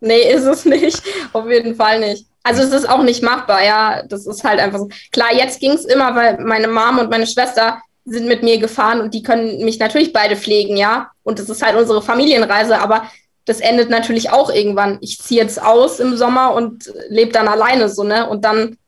Nee, 0.00 0.30
ist 0.30 0.44
es 0.44 0.64
nicht. 0.64 1.02
Auf 1.32 1.48
jeden 1.48 1.74
Fall 1.74 2.00
nicht. 2.00 2.26
Also 2.42 2.62
es 2.62 2.72
ist 2.72 2.88
auch 2.88 3.02
nicht 3.02 3.22
machbar, 3.22 3.64
ja. 3.64 4.02
Das 4.04 4.26
ist 4.26 4.44
halt 4.44 4.60
einfach 4.60 4.78
so. 4.78 4.88
Klar, 5.10 5.34
jetzt 5.34 5.58
ging 5.58 5.72
es 5.72 5.84
immer, 5.84 6.14
weil 6.14 6.38
meine 6.44 6.68
Mom 6.68 6.98
und 6.98 7.10
meine 7.10 7.26
Schwester 7.26 7.80
sind 8.06 8.28
mit 8.28 8.42
mir 8.42 8.58
gefahren 8.58 9.00
und 9.00 9.12
die 9.14 9.22
können 9.22 9.64
mich 9.64 9.78
natürlich 9.78 10.12
beide 10.12 10.36
pflegen, 10.36 10.76
ja. 10.76 11.10
Und 11.24 11.38
das 11.38 11.50
ist 11.50 11.62
halt 11.62 11.76
unsere 11.76 12.00
Familienreise, 12.00 12.78
aber 12.78 13.10
das 13.44 13.60
endet 13.60 13.90
natürlich 13.90 14.30
auch 14.30 14.48
irgendwann. 14.48 14.98
Ich 15.00 15.18
ziehe 15.18 15.42
jetzt 15.42 15.60
aus 15.60 16.00
im 16.00 16.16
Sommer 16.16 16.54
und 16.54 16.92
lebe 17.08 17.32
dann 17.32 17.48
alleine 17.48 17.88
so, 17.88 18.04
ne? 18.04 18.28
Und 18.28 18.44
dann 18.44 18.78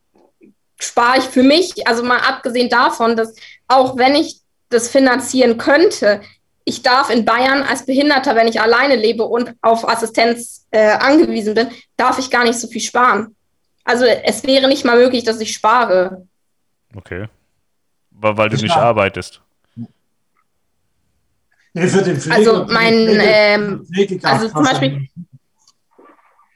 spare 0.80 1.18
ich 1.18 1.24
für 1.24 1.42
mich, 1.42 1.86
also 1.86 2.04
mal 2.04 2.20
abgesehen 2.20 2.70
davon, 2.70 3.16
dass 3.16 3.34
auch 3.66 3.96
wenn 3.96 4.14
ich 4.14 4.40
das 4.68 4.88
finanzieren 4.88 5.58
könnte, 5.58 6.20
ich 6.64 6.82
darf 6.82 7.10
in 7.10 7.24
Bayern 7.24 7.62
als 7.62 7.86
Behinderter, 7.86 8.36
wenn 8.36 8.46
ich 8.46 8.60
alleine 8.60 8.94
lebe 8.94 9.24
und 9.24 9.54
auf 9.62 9.88
Assistenz 9.88 10.66
äh, 10.70 10.90
angewiesen 10.90 11.54
bin, 11.54 11.68
darf 11.96 12.18
ich 12.18 12.30
gar 12.30 12.44
nicht 12.44 12.60
so 12.60 12.68
viel 12.68 12.82
sparen. 12.82 13.34
Also 13.84 14.04
es 14.04 14.44
wäre 14.44 14.68
nicht 14.68 14.84
mal 14.84 14.98
möglich, 14.98 15.24
dass 15.24 15.40
ich 15.40 15.52
spare. 15.52 16.26
Okay. 16.94 17.26
Weil 18.20 18.48
du 18.48 18.56
nicht 18.56 18.76
arbeitest. 18.76 19.40
Nee, 21.74 21.86
für 21.86 22.02
den 22.02 22.18
Pflege, 22.18 22.36
also 22.36 22.66
mein, 22.68 22.94
ähm, 22.94 23.86
also 24.22 24.48
zum 24.48 24.64
Beispiel, 24.64 25.08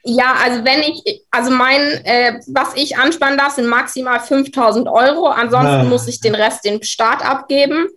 ja, 0.03 0.35
also 0.43 0.65
wenn 0.65 0.81
ich, 0.81 1.23
also 1.31 1.49
mein, 1.51 1.81
äh, 2.03 2.39
was 2.47 2.75
ich 2.75 2.97
ansparen 2.97 3.37
darf, 3.37 3.53
sind 3.53 3.67
maximal 3.67 4.19
5000 4.19 4.89
Euro. 4.89 5.27
Ansonsten 5.27 5.67
ja. 5.67 5.83
muss 5.85 6.07
ich 6.07 6.19
den 6.19 6.35
Rest 6.35 6.65
dem 6.65 6.83
Staat 6.83 7.23
abgeben, 7.23 7.87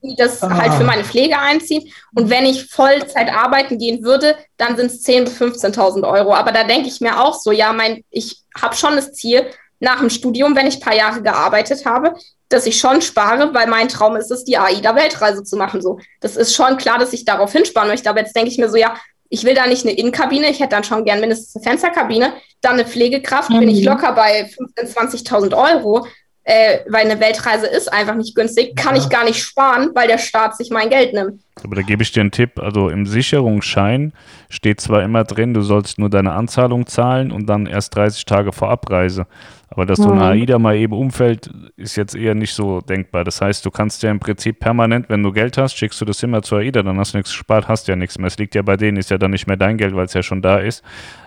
die 0.00 0.14
das 0.16 0.42
ah. 0.42 0.50
halt 0.50 0.74
für 0.74 0.84
meine 0.84 1.02
Pflege 1.02 1.38
einziehen. 1.38 1.90
Und 2.14 2.30
wenn 2.30 2.46
ich 2.46 2.70
Vollzeit 2.70 3.32
arbeiten 3.32 3.78
gehen 3.78 4.04
würde, 4.04 4.36
dann 4.56 4.76
sind 4.76 4.92
es 4.92 5.04
10.000 5.04 5.24
bis 5.24 5.64
15.000 5.64 6.08
Euro. 6.08 6.34
Aber 6.34 6.52
da 6.52 6.62
denke 6.62 6.88
ich 6.88 7.00
mir 7.00 7.20
auch 7.20 7.34
so, 7.34 7.50
ja, 7.50 7.72
mein, 7.72 8.04
ich 8.10 8.42
habe 8.60 8.76
schon 8.76 8.94
das 8.94 9.12
Ziel, 9.12 9.46
nach 9.80 10.00
dem 10.00 10.10
Studium, 10.10 10.56
wenn 10.56 10.66
ich 10.66 10.76
ein 10.76 10.80
paar 10.80 10.94
Jahre 10.94 11.20
gearbeitet 11.20 11.84
habe, 11.84 12.14
dass 12.48 12.66
ich 12.66 12.78
schon 12.78 13.02
spare, 13.02 13.52
weil 13.54 13.66
mein 13.66 13.88
Traum 13.88 14.16
ist 14.16 14.30
es, 14.30 14.44
die 14.44 14.58
AIDA-Weltreise 14.58 15.42
zu 15.42 15.56
machen. 15.56 15.80
So, 15.80 15.98
das 16.20 16.36
ist 16.36 16.54
schon 16.54 16.76
klar, 16.76 16.98
dass 16.98 17.12
ich 17.12 17.24
darauf 17.24 17.52
hinsparen 17.52 17.88
möchte. 17.88 18.08
Aber 18.08 18.20
jetzt 18.20 18.36
denke 18.36 18.50
ich 18.50 18.58
mir 18.58 18.68
so, 18.68 18.76
ja, 18.76 18.94
ich 19.28 19.44
will 19.44 19.54
da 19.54 19.66
nicht 19.66 19.84
eine 19.84 19.96
Innenkabine, 19.96 20.48
ich 20.48 20.60
hätte 20.60 20.70
dann 20.70 20.84
schon 20.84 21.04
gern 21.04 21.20
mindestens 21.20 21.56
eine 21.56 21.64
Fensterkabine, 21.64 22.34
dann 22.60 22.74
eine 22.74 22.86
Pflegekraft, 22.86 23.50
mhm. 23.50 23.60
bin 23.60 23.68
ich 23.70 23.80
mhm. 23.80 23.86
locker 23.86 24.12
bei 24.12 24.44
15.000, 24.78 25.26
20.000 25.26 25.74
Euro, 25.74 26.06
äh, 26.48 26.78
weil 26.88 27.10
eine 27.10 27.18
Weltreise 27.18 27.66
ist 27.66 27.92
einfach 27.92 28.14
nicht 28.14 28.36
günstig, 28.36 28.76
kann 28.76 28.94
ja. 28.94 29.02
ich 29.02 29.08
gar 29.08 29.24
nicht 29.24 29.42
sparen, 29.42 29.90
weil 29.94 30.06
der 30.06 30.18
Staat 30.18 30.56
sich 30.56 30.70
mein 30.70 30.90
Geld 30.90 31.12
nimmt. 31.12 31.40
Aber 31.64 31.74
da 31.74 31.82
gebe 31.82 32.04
ich 32.04 32.12
dir 32.12 32.20
einen 32.20 32.30
Tipp. 32.30 32.60
Also 32.60 32.88
im 32.88 33.04
Sicherungsschein 33.04 34.12
steht 34.48 34.80
zwar 34.80 35.02
immer 35.02 35.24
drin, 35.24 35.54
du 35.54 35.62
sollst 35.62 35.98
nur 35.98 36.08
deine 36.08 36.34
Anzahlung 36.34 36.86
zahlen 36.86 37.32
und 37.32 37.46
dann 37.46 37.66
erst 37.66 37.96
30 37.96 38.26
Tage 38.26 38.52
vor 38.52 38.70
Abreise. 38.70 39.26
Aber 39.70 39.86
dass 39.86 39.98
so 39.98 40.12
ein 40.12 40.22
AIDA 40.22 40.60
mal 40.60 40.76
eben 40.76 40.92
umfällt, 40.92 41.50
ist 41.76 41.96
jetzt 41.96 42.14
eher 42.14 42.36
nicht 42.36 42.54
so 42.54 42.80
denkbar. 42.80 43.24
Das 43.24 43.40
heißt, 43.40 43.66
du 43.66 43.72
kannst 43.72 44.04
ja 44.04 44.12
im 44.12 44.20
Prinzip 44.20 44.60
permanent, 44.60 45.08
wenn 45.08 45.24
du 45.24 45.32
Geld 45.32 45.58
hast, 45.58 45.76
schickst 45.76 46.00
du 46.00 46.04
das 46.04 46.22
immer 46.22 46.42
zur 46.42 46.58
AIDA, 46.58 46.84
dann 46.84 46.96
hast 47.00 47.14
du 47.14 47.18
nichts 47.18 47.32
gespart, 47.32 47.66
hast 47.66 47.88
ja 47.88 47.96
nichts 47.96 48.18
mehr. 48.18 48.28
Es 48.28 48.38
liegt 48.38 48.54
ja 48.54 48.62
bei 48.62 48.76
denen, 48.76 48.98
ist 48.98 49.10
ja 49.10 49.18
dann 49.18 49.32
nicht 49.32 49.48
mehr 49.48 49.56
dein 49.56 49.78
Geld, 49.78 49.96
weil 49.96 50.04
es 50.04 50.14
ja 50.14 50.22
schon 50.22 50.42
da 50.42 50.58
ist. 50.58 50.84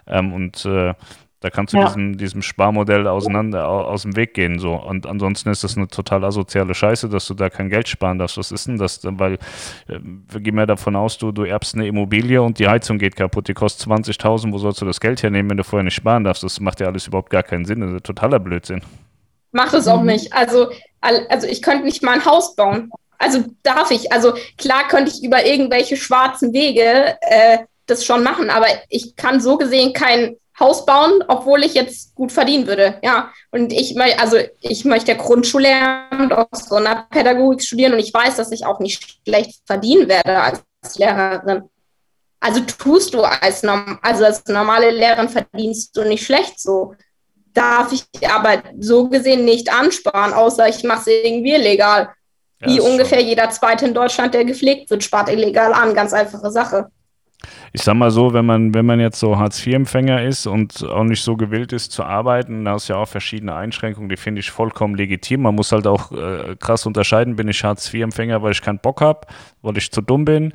Ähm, 0.07 0.31
und 0.31 0.65
äh, 0.65 0.93
da 1.41 1.49
kannst 1.49 1.73
du 1.73 1.77
ja. 1.77 1.85
diesem, 1.85 2.17
diesem 2.17 2.41
Sparmodell 2.41 3.07
auseinander 3.07 3.67
aus 3.67 4.01
dem 4.01 4.17
Weg 4.17 4.33
gehen. 4.33 4.59
So. 4.59 4.73
Und 4.73 5.05
ansonsten 5.05 5.49
ist 5.49 5.63
das 5.63 5.77
eine 5.77 5.87
total 5.87 6.25
asoziale 6.25 6.75
Scheiße, 6.75 7.07
dass 7.07 7.27
du 7.27 7.33
da 7.33 7.49
kein 7.49 7.69
Geld 7.69 7.87
sparen 7.87 8.19
darfst. 8.19 8.37
Was 8.37 8.51
ist 8.51 8.67
denn 8.67 8.77
das? 8.77 8.99
Weil 9.03 9.35
äh, 9.87 9.99
wir 9.99 10.41
gehen 10.41 10.57
ja 10.57 10.65
davon 10.65 10.97
aus, 10.97 11.17
du, 11.17 11.31
du 11.31 11.43
erbst 11.43 11.75
eine 11.75 11.87
Immobilie 11.87 12.41
und 12.41 12.59
die 12.59 12.67
Heizung 12.67 12.97
geht 12.97 13.15
kaputt, 13.15 13.47
die 13.47 13.53
kostet 13.53 13.89
20.000, 13.89 14.51
wo 14.51 14.57
sollst 14.57 14.81
du 14.81 14.85
das 14.85 14.99
Geld 14.99 15.23
hernehmen, 15.23 15.51
wenn 15.51 15.57
du 15.57 15.63
vorher 15.63 15.85
nicht 15.85 15.95
sparen 15.95 16.25
darfst? 16.25 16.43
Das 16.43 16.59
macht 16.59 16.81
ja 16.81 16.87
alles 16.87 17.07
überhaupt 17.07 17.29
gar 17.29 17.43
keinen 17.43 17.63
Sinn. 17.63 17.79
Das 17.79 17.93
ist 17.93 18.05
totaler 18.05 18.39
Blödsinn. 18.39 18.81
Macht 19.53 19.73
es 19.73 19.87
auch 19.87 20.03
nicht. 20.03 20.33
Also, 20.33 20.69
also 20.99 21.47
ich 21.47 21.61
könnte 21.61 21.85
nicht 21.85 22.03
mal 22.03 22.15
ein 22.15 22.25
Haus 22.25 22.55
bauen. 22.55 22.91
Also 23.17 23.45
darf 23.63 23.91
ich. 23.91 24.11
Also 24.11 24.33
klar 24.57 24.87
könnte 24.89 25.11
ich 25.11 25.23
über 25.23 25.45
irgendwelche 25.45 25.95
schwarzen 25.95 26.51
Wege 26.51 27.17
äh, 27.21 27.59
das 27.85 28.05
schon 28.05 28.23
machen, 28.23 28.49
aber 28.49 28.67
ich 28.89 29.15
kann 29.15 29.41
so 29.41 29.57
gesehen 29.57 29.93
kein 29.93 30.35
Haus 30.59 30.85
bauen, 30.85 31.23
obwohl 31.27 31.63
ich 31.63 31.73
jetzt 31.73 32.15
gut 32.15 32.31
verdienen 32.31 32.67
würde. 32.67 32.99
Ja, 33.03 33.31
und 33.51 33.71
ich 33.71 33.95
möchte, 33.95 34.19
also 34.19 34.37
ich 34.61 34.85
möchte 34.85 35.15
Grundschullehramt 35.15 36.33
aus 36.33 36.67
Sonderpädagogik 36.67 37.63
studieren 37.63 37.93
und 37.93 37.99
ich 37.99 38.13
weiß, 38.13 38.35
dass 38.35 38.51
ich 38.51 38.65
auch 38.65 38.79
nicht 38.79 39.19
schlecht 39.25 39.61
verdienen 39.65 40.09
werde 40.09 40.39
als 40.41 40.63
Lehrerin. 40.97 41.63
Also 42.39 42.61
tust 42.61 43.13
du 43.13 43.21
als, 43.21 43.63
also 43.63 44.25
als 44.25 44.45
normale 44.47 44.91
Lehrerin 44.91 45.29
verdienst 45.29 45.95
du 45.95 46.03
nicht 46.03 46.25
schlecht 46.25 46.59
so. 46.59 46.95
Darf 47.53 47.91
ich 47.91 48.05
aber 48.29 48.61
so 48.79 49.09
gesehen 49.09 49.43
nicht 49.43 49.73
ansparen, 49.73 50.33
außer 50.33 50.69
ich 50.69 50.83
mache 50.83 51.01
es 51.01 51.07
irgendwie 51.07 51.55
illegal. 51.55 52.09
Ja, 52.61 52.67
Wie 52.67 52.79
ungefähr 52.79 53.19
schon. 53.19 53.27
jeder 53.27 53.49
Zweite 53.49 53.85
in 53.85 53.93
Deutschland, 53.93 54.33
der 54.33 54.45
gepflegt 54.45 54.89
wird, 54.89 55.03
spart 55.03 55.29
illegal 55.29 55.73
an. 55.73 55.93
Ganz 55.93 56.13
einfache 56.13 56.51
Sache 56.51 56.89
ich 57.71 57.81
sag 57.81 57.95
mal 57.95 58.11
so, 58.11 58.33
wenn 58.33 58.45
man, 58.45 58.73
wenn 58.73 58.85
man 58.85 58.99
jetzt 58.99 59.19
so 59.19 59.37
Hartz-IV-Empfänger 59.37 60.23
ist 60.23 60.45
und 60.45 60.83
auch 60.83 61.03
nicht 61.03 61.23
so 61.23 61.37
gewillt 61.37 61.71
ist 61.71 61.91
zu 61.91 62.03
arbeiten, 62.03 62.65
da 62.65 62.75
ist 62.75 62.87
ja 62.89 62.97
auch 62.97 63.07
verschiedene 63.07 63.55
Einschränkungen, 63.55 64.09
die 64.09 64.17
finde 64.17 64.39
ich 64.39 64.51
vollkommen 64.51 64.95
legitim. 64.95 65.43
Man 65.43 65.55
muss 65.55 65.71
halt 65.71 65.87
auch 65.87 66.11
äh, 66.11 66.55
krass 66.59 66.85
unterscheiden, 66.85 67.35
bin 67.35 67.47
ich 67.47 67.63
Hartz-IV-Empfänger, 67.63 68.41
weil 68.41 68.51
ich 68.51 68.61
keinen 68.61 68.79
Bock 68.79 69.01
habe, 69.01 69.21
weil 69.61 69.77
ich 69.77 69.91
zu 69.91 70.01
dumm 70.01 70.25
bin 70.25 70.53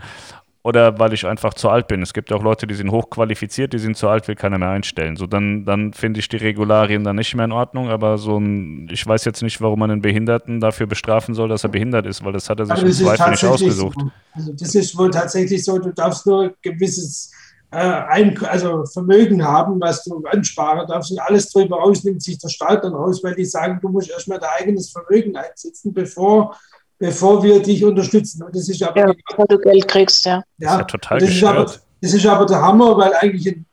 oder 0.65 0.99
weil 0.99 1.13
ich 1.13 1.27
einfach 1.27 1.53
zu 1.53 1.69
alt 1.69 1.89
bin. 1.89 2.03
Es 2.03 2.15
gibt 2.15 2.33
auch 2.33 2.43
Leute, 2.43 2.67
die 2.67 2.75
sind 2.75 2.91
hochqualifiziert, 2.91 3.75
die 3.75 3.79
sind 3.79 3.99
zu 3.99 4.09
alt, 4.09 4.27
will 4.27 4.35
keiner 4.35 4.59
mehr 4.59 4.71
einstellen. 4.71 5.15
So, 5.17 5.27
dann, 5.27 5.67
dann 5.67 5.93
finde 5.93 6.21
ich 6.21 6.29
die 6.29 6.39
Regularien 6.39 7.05
dann 7.05 7.17
nicht 7.17 7.35
mehr 7.35 7.45
in 7.45 7.53
Ordnung, 7.53 7.91
aber 7.91 8.17
so 8.17 8.39
ein, 8.39 8.89
ich 8.91 9.07
weiß 9.07 9.27
jetzt 9.27 9.43
nicht, 9.43 9.61
warum 9.61 9.79
man 9.79 9.91
einen 9.91 10.01
Behinderten 10.01 10.61
dafür 10.61 10.87
bestrafen 10.87 11.35
soll, 11.35 11.51
dass 11.51 11.65
er 11.65 11.69
behindert 11.69 12.07
ist, 12.07 12.25
weil 12.25 12.33
das 12.33 12.49
hat 12.49 12.61
er 12.61 12.67
sich 12.67 12.83
im 12.83 12.93
Zweifel 12.93 13.31
nicht 13.31 13.45
ausgesucht. 13.45 13.99
Also 14.33 14.53
das 14.55 14.75
ist 14.75 14.97
wohl 14.97 15.11
tatsächlich 15.11 15.63
so, 15.63 15.79
du 15.79 15.93
darfst 15.93 16.27
nur 16.27 16.45
ein 16.45 16.55
gewisses 16.63 17.31
äh, 17.71 17.77
ein, 17.77 18.39
also 18.45 18.87
Vermögen 18.87 19.45
haben, 19.45 19.79
was 19.81 20.03
du 20.05 20.25
ansparen 20.25 20.87
darfst 20.87 21.11
und 21.11 21.19
alles 21.19 21.51
drüber 21.51 21.83
aus 21.83 22.05
nimmt 22.05 22.23
sich 22.23 22.39
der 22.39 22.49
Staat 22.49 22.85
dann 22.85 22.95
raus, 22.95 23.21
weil 23.23 23.35
die 23.35 23.45
sagen, 23.45 23.81
du 23.83 23.91
musst 23.91 24.11
erstmal 24.11 24.39
dein 24.39 24.51
eigenes 24.61 24.91
Vermögen 24.91 25.37
einsetzen, 25.37 25.93
bevor, 25.93 26.57
bevor 27.05 27.43
wir 27.43 27.61
dich 27.61 27.85
unterstützen. 27.85 28.43
Und 28.43 28.57
das 28.57 28.67
ist 28.67 28.83
aber, 28.83 28.99
ja, 28.99 29.13
bevor 29.29 29.47
du 29.47 29.59
Geld 29.59 29.87
kriegst, 29.87 30.25
ja. 30.25 30.43
ja, 30.59 30.59
das 30.59 30.71
ist 30.71 30.79
ja 30.79 30.85
total 30.85 31.19
das 31.19 31.29
ist, 31.29 31.45
aber, 31.45 31.65
das 32.01 32.15
ist 32.15 32.27
aber 32.27 32.47
der 32.47 32.63
Hammer, 32.63 32.97
weil 32.97 33.13
eigentlich 33.15 33.47
ein 33.49 33.67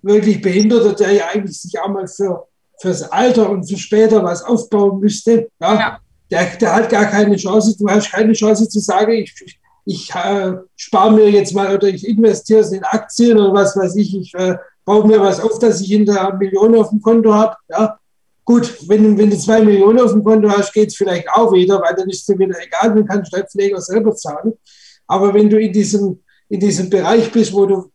wirklich 0.00 0.40
Behinderter, 0.40 0.94
der 0.94 1.12
ja 1.12 1.24
eigentlich 1.32 1.60
sich 1.60 1.78
auch 1.78 1.88
mal 1.88 2.06
für, 2.08 2.46
fürs 2.80 3.02
Alter 3.02 3.50
und 3.50 3.68
für 3.68 3.76
später 3.76 4.24
was 4.24 4.42
aufbauen 4.42 5.00
müsste, 5.00 5.48
ja, 5.60 5.74
ja. 5.74 5.98
Der, 6.30 6.44
der 6.56 6.74
hat 6.74 6.90
gar 6.90 7.06
keine 7.06 7.36
Chance, 7.36 7.76
du 7.78 7.88
hast 7.88 8.10
keine 8.10 8.32
Chance 8.32 8.68
zu 8.68 8.80
sagen, 8.80 9.12
ich, 9.12 9.34
ich 9.44 9.58
ich 9.84 10.14
äh, 10.14 10.52
spare 10.76 11.12
mir 11.12 11.30
jetzt 11.30 11.54
mal 11.54 11.74
oder 11.74 11.88
ich 11.88 12.06
investiere 12.06 12.60
es 12.60 12.72
in 12.72 12.84
Aktien 12.84 13.38
oder 13.38 13.54
was 13.54 13.74
weiß 13.74 13.96
ich, 13.96 14.14
ich 14.14 14.34
äh, 14.34 14.56
baue 14.84 15.06
mir 15.06 15.18
was 15.18 15.40
auf, 15.40 15.58
dass 15.58 15.80
ich 15.80 15.88
hinterher 15.88 16.34
Millionen 16.34 16.74
auf 16.74 16.90
dem 16.90 17.00
Konto 17.00 17.32
habe. 17.32 17.56
Ja. 17.70 17.98
Gut, 18.48 18.78
wenn, 18.88 19.18
wenn 19.18 19.28
du 19.28 19.36
zwei 19.36 19.60
Millionen 19.60 20.00
auf 20.00 20.12
dem 20.12 20.24
Konto 20.24 20.48
hast, 20.48 20.72
geht 20.72 20.88
es 20.88 20.96
vielleicht 20.96 21.28
auch 21.28 21.52
wieder, 21.52 21.82
weil 21.82 21.94
dann 21.94 22.08
ist 22.08 22.26
es 22.26 22.38
wieder 22.38 22.56
egal, 22.58 22.94
du 22.94 23.04
kannst 23.04 23.30
dein 23.30 23.46
Pfleger 23.46 23.78
selber 23.78 24.14
zahlen. 24.14 24.54
Aber 25.06 25.34
wenn 25.34 25.50
du 25.50 25.60
in 25.60 25.70
diesem, 25.70 26.22
in 26.48 26.58
diesem 26.58 26.88
Bereich 26.88 27.30
bist, 27.30 27.52
wo 27.52 27.66
du 27.66 27.92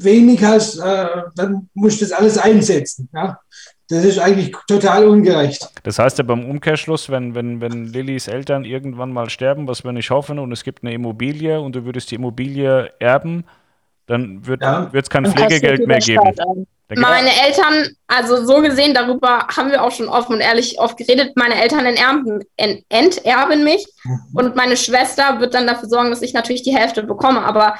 wenig 0.00 0.44
hast, 0.44 0.76
äh, 0.80 1.06
dann 1.34 1.70
musst 1.72 2.02
du 2.02 2.04
das 2.04 2.12
alles 2.12 2.36
einsetzen. 2.36 3.08
Ja. 3.14 3.40
Das 3.88 4.04
ist 4.04 4.18
eigentlich 4.18 4.54
total 4.68 5.06
ungerecht. 5.06 5.66
Das 5.82 5.98
heißt 5.98 6.18
ja 6.18 6.24
beim 6.24 6.44
Umkehrschluss, 6.44 7.08
wenn, 7.08 7.34
wenn, 7.34 7.62
wenn 7.62 7.86
Lillys 7.86 8.28
Eltern 8.28 8.66
irgendwann 8.66 9.14
mal 9.14 9.30
sterben, 9.30 9.66
was 9.66 9.82
wir 9.82 9.92
nicht 9.92 10.10
hoffen, 10.10 10.38
und 10.38 10.52
es 10.52 10.62
gibt 10.62 10.82
eine 10.82 10.92
Immobilie 10.92 11.58
und 11.58 11.74
du 11.74 11.86
würdest 11.86 12.10
die 12.10 12.16
Immobilie 12.16 12.92
erben, 12.98 13.44
dann 14.06 14.46
wird 14.46 14.62
ja. 14.62 14.90
es 14.92 15.10
kein 15.10 15.26
Pflegegeld 15.26 15.86
mehr 15.86 15.98
geben. 15.98 16.32
Meine 16.94 17.30
Eltern, 17.44 17.96
also 18.06 18.44
so 18.44 18.60
gesehen, 18.60 18.94
darüber 18.94 19.48
haben 19.48 19.72
wir 19.72 19.82
auch 19.82 19.90
schon 19.90 20.08
offen 20.08 20.34
und 20.34 20.40
ehrlich 20.40 20.78
oft 20.78 20.96
geredet, 20.96 21.32
meine 21.34 21.60
Eltern 21.60 21.84
enterben, 21.84 22.44
enterben 22.88 23.64
mich 23.64 23.84
mhm. 24.04 24.20
und 24.34 24.54
meine 24.54 24.76
Schwester 24.76 25.40
wird 25.40 25.54
dann 25.54 25.66
dafür 25.66 25.88
sorgen, 25.88 26.10
dass 26.10 26.22
ich 26.22 26.32
natürlich 26.32 26.62
die 26.62 26.76
Hälfte 26.76 27.02
bekomme. 27.02 27.42
Aber 27.42 27.74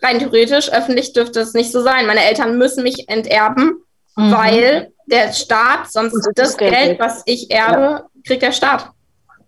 rein 0.00 0.20
theoretisch, 0.20 0.72
öffentlich 0.72 1.12
dürfte 1.12 1.40
es 1.40 1.54
nicht 1.54 1.72
so 1.72 1.82
sein. 1.82 2.06
Meine 2.06 2.24
Eltern 2.24 2.56
müssen 2.56 2.84
mich 2.84 3.08
enterben, 3.08 3.82
mhm. 4.16 4.30
weil 4.30 4.92
der 5.06 5.32
Staat, 5.32 5.90
sonst 5.90 6.14
das, 6.14 6.34
das 6.34 6.56
Geld, 6.56 6.72
Geld, 6.72 7.00
was 7.00 7.22
ich 7.26 7.50
erbe, 7.50 7.82
ja. 7.82 8.06
kriegt 8.24 8.42
der 8.42 8.52
Staat. 8.52 8.90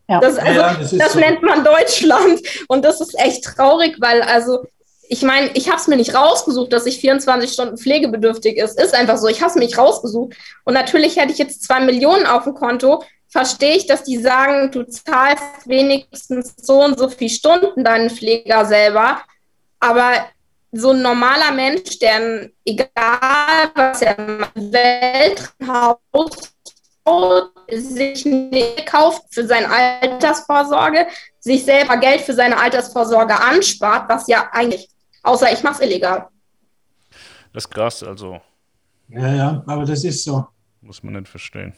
Ja. 0.09 0.21
Das, 0.21 0.37
also, 0.37 0.61
ja, 0.61 0.75
das, 0.75 0.91
das 0.91 1.13
so. 1.13 1.19
nennt 1.21 1.43
man 1.43 1.65
Deutschland. 1.65 2.41
Und 2.69 2.85
das 2.85 3.01
ist 3.01 3.19
echt 3.19 3.45
traurig, 3.45 3.97
weil 4.01 4.23
also 4.23 4.65
ich 5.09 5.23
meine, 5.23 5.51
ich 5.55 5.69
habe 5.69 5.79
es 5.79 5.87
mir 5.87 5.97
nicht 5.97 6.15
rausgesucht, 6.15 6.73
dass 6.73 6.87
ich 6.87 6.99
24 6.99 7.53
Stunden 7.53 7.77
pflegebedürftig 7.77 8.57
ist. 8.57 8.81
Ist 8.81 8.95
einfach 8.95 9.19
so. 9.19 9.29
Ich 9.29 9.41
habe 9.41 9.51
es 9.51 9.55
mir 9.55 9.65
nicht 9.65 9.79
rausgesucht. 9.79 10.35
Und 10.65 10.75
natürlich 10.75 11.17
hätte 11.17 11.33
ich 11.33 11.39
jetzt 11.39 11.63
zwei 11.63 11.81
Millionen 11.81 12.27
auf 12.27 12.45
dem 12.45 12.55
Konto. 12.55 13.05
Verstehe 13.29 13.77
ich, 13.77 13.87
dass 13.87 14.05
die 14.05 14.19
sagen, 14.19 14.71
du 14.71 14.85
zahlst 14.85 15.67
wenigstens 15.67 16.55
so 16.57 16.85
und 16.85 16.99
so 16.99 17.09
viele 17.09 17.31
Stunden 17.31 17.85
deinen 17.85 18.11
Pfleger 18.11 18.65
selber. 18.65 19.21
Aber 19.81 20.27
so 20.73 20.91
ein 20.91 21.03
normaler 21.03 21.53
Mensch, 21.53 21.99
der 21.99 22.51
egal 22.65 23.71
was 23.75 24.03
er 24.03 24.17
Welthaus 24.55 26.31
sich 27.71 28.25
kauft 28.87 29.23
für 29.31 29.47
seine 29.47 29.69
Altersvorsorge, 29.71 31.07
sich 31.39 31.65
selber 31.65 31.97
Geld 31.99 32.23
für 32.23 32.33
seine 32.33 32.59
Altersvorsorge 32.59 33.39
anspart, 33.39 34.09
was 34.09 34.27
ja 34.27 34.49
eigentlich, 34.53 34.89
außer 35.25 35.53
ich 35.53 35.63
mache 35.63 35.83
es 35.83 35.89
illegal. 35.89 36.29
Das 37.53 37.65
ist 37.65 37.71
krass, 37.71 38.03
also. 38.03 38.41
Ja, 39.09 39.35
ja, 39.35 39.63
aber 39.67 39.85
das 39.85 40.05
ist 40.05 40.25
so. 40.25 40.47
Muss 40.81 41.03
man 41.03 41.15
nicht 41.15 41.29
verstehen. 41.29 41.73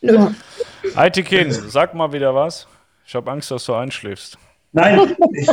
Nö. 0.00 0.30
Aitikin, 0.96 1.52
sag 1.52 1.94
mal 1.94 2.12
wieder 2.12 2.34
was. 2.34 2.66
Ich 3.06 3.14
habe 3.14 3.30
Angst, 3.30 3.50
dass 3.50 3.64
du 3.64 3.74
einschläfst. 3.74 4.36
Nein, 4.72 5.14
ich, 5.32 5.48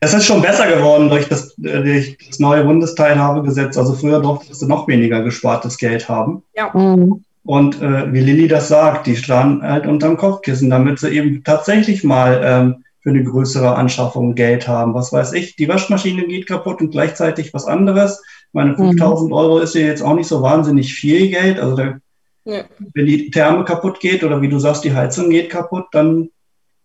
es 0.00 0.14
ist 0.14 0.26
schon 0.26 0.42
besser 0.42 0.66
geworden 0.68 1.08
durch 1.08 1.28
das, 1.28 1.54
durch 1.56 2.18
das 2.26 2.38
neue 2.38 2.64
Bundesteilhabegesetz. 2.64 3.76
Also 3.78 3.94
früher 3.94 4.20
durftest 4.20 4.62
du 4.62 4.66
noch 4.66 4.86
weniger 4.88 5.22
gespartes 5.22 5.78
Geld 5.78 6.08
haben. 6.08 6.42
Ja. 6.54 6.70
Mhm. 6.74 7.24
Und 7.44 7.80
äh, 7.82 8.12
wie 8.12 8.20
Lilly 8.20 8.48
das 8.48 8.68
sagt, 8.68 9.06
die 9.06 9.16
standen 9.16 9.62
halt 9.62 9.86
unterm 9.86 10.16
Kopfkissen, 10.16 10.70
damit 10.70 10.98
sie 10.98 11.10
eben 11.10 11.44
tatsächlich 11.44 12.02
mal 12.02 12.40
ähm, 12.42 12.84
für 13.04 13.10
eine 13.10 13.22
größere 13.22 13.76
Anschaffung 13.76 14.34
Geld 14.34 14.66
haben. 14.66 14.94
Was 14.94 15.12
weiß 15.12 15.34
ich, 15.34 15.56
die 15.56 15.68
Waschmaschine 15.68 16.26
geht 16.26 16.46
kaputt 16.46 16.80
und 16.80 16.90
gleichzeitig 16.90 17.52
was 17.52 17.66
anderes. 17.66 18.22
Meine 18.52 18.74
5000 18.74 19.28
mhm. 19.28 19.36
Euro 19.36 19.58
ist 19.58 19.74
ja 19.74 19.82
jetzt 19.82 20.02
auch 20.02 20.14
nicht 20.14 20.26
so 20.26 20.40
wahnsinnig 20.40 20.94
viel 20.94 21.28
Geld. 21.28 21.60
Also 21.60 21.76
da, 21.76 21.98
ja. 22.46 22.64
wenn 22.94 23.04
die 23.04 23.30
Therme 23.30 23.64
kaputt 23.64 24.00
geht 24.00 24.24
oder 24.24 24.40
wie 24.40 24.48
du 24.48 24.58
sagst, 24.58 24.84
die 24.84 24.94
Heizung 24.94 25.28
geht 25.28 25.50
kaputt, 25.50 25.84
dann 25.92 26.30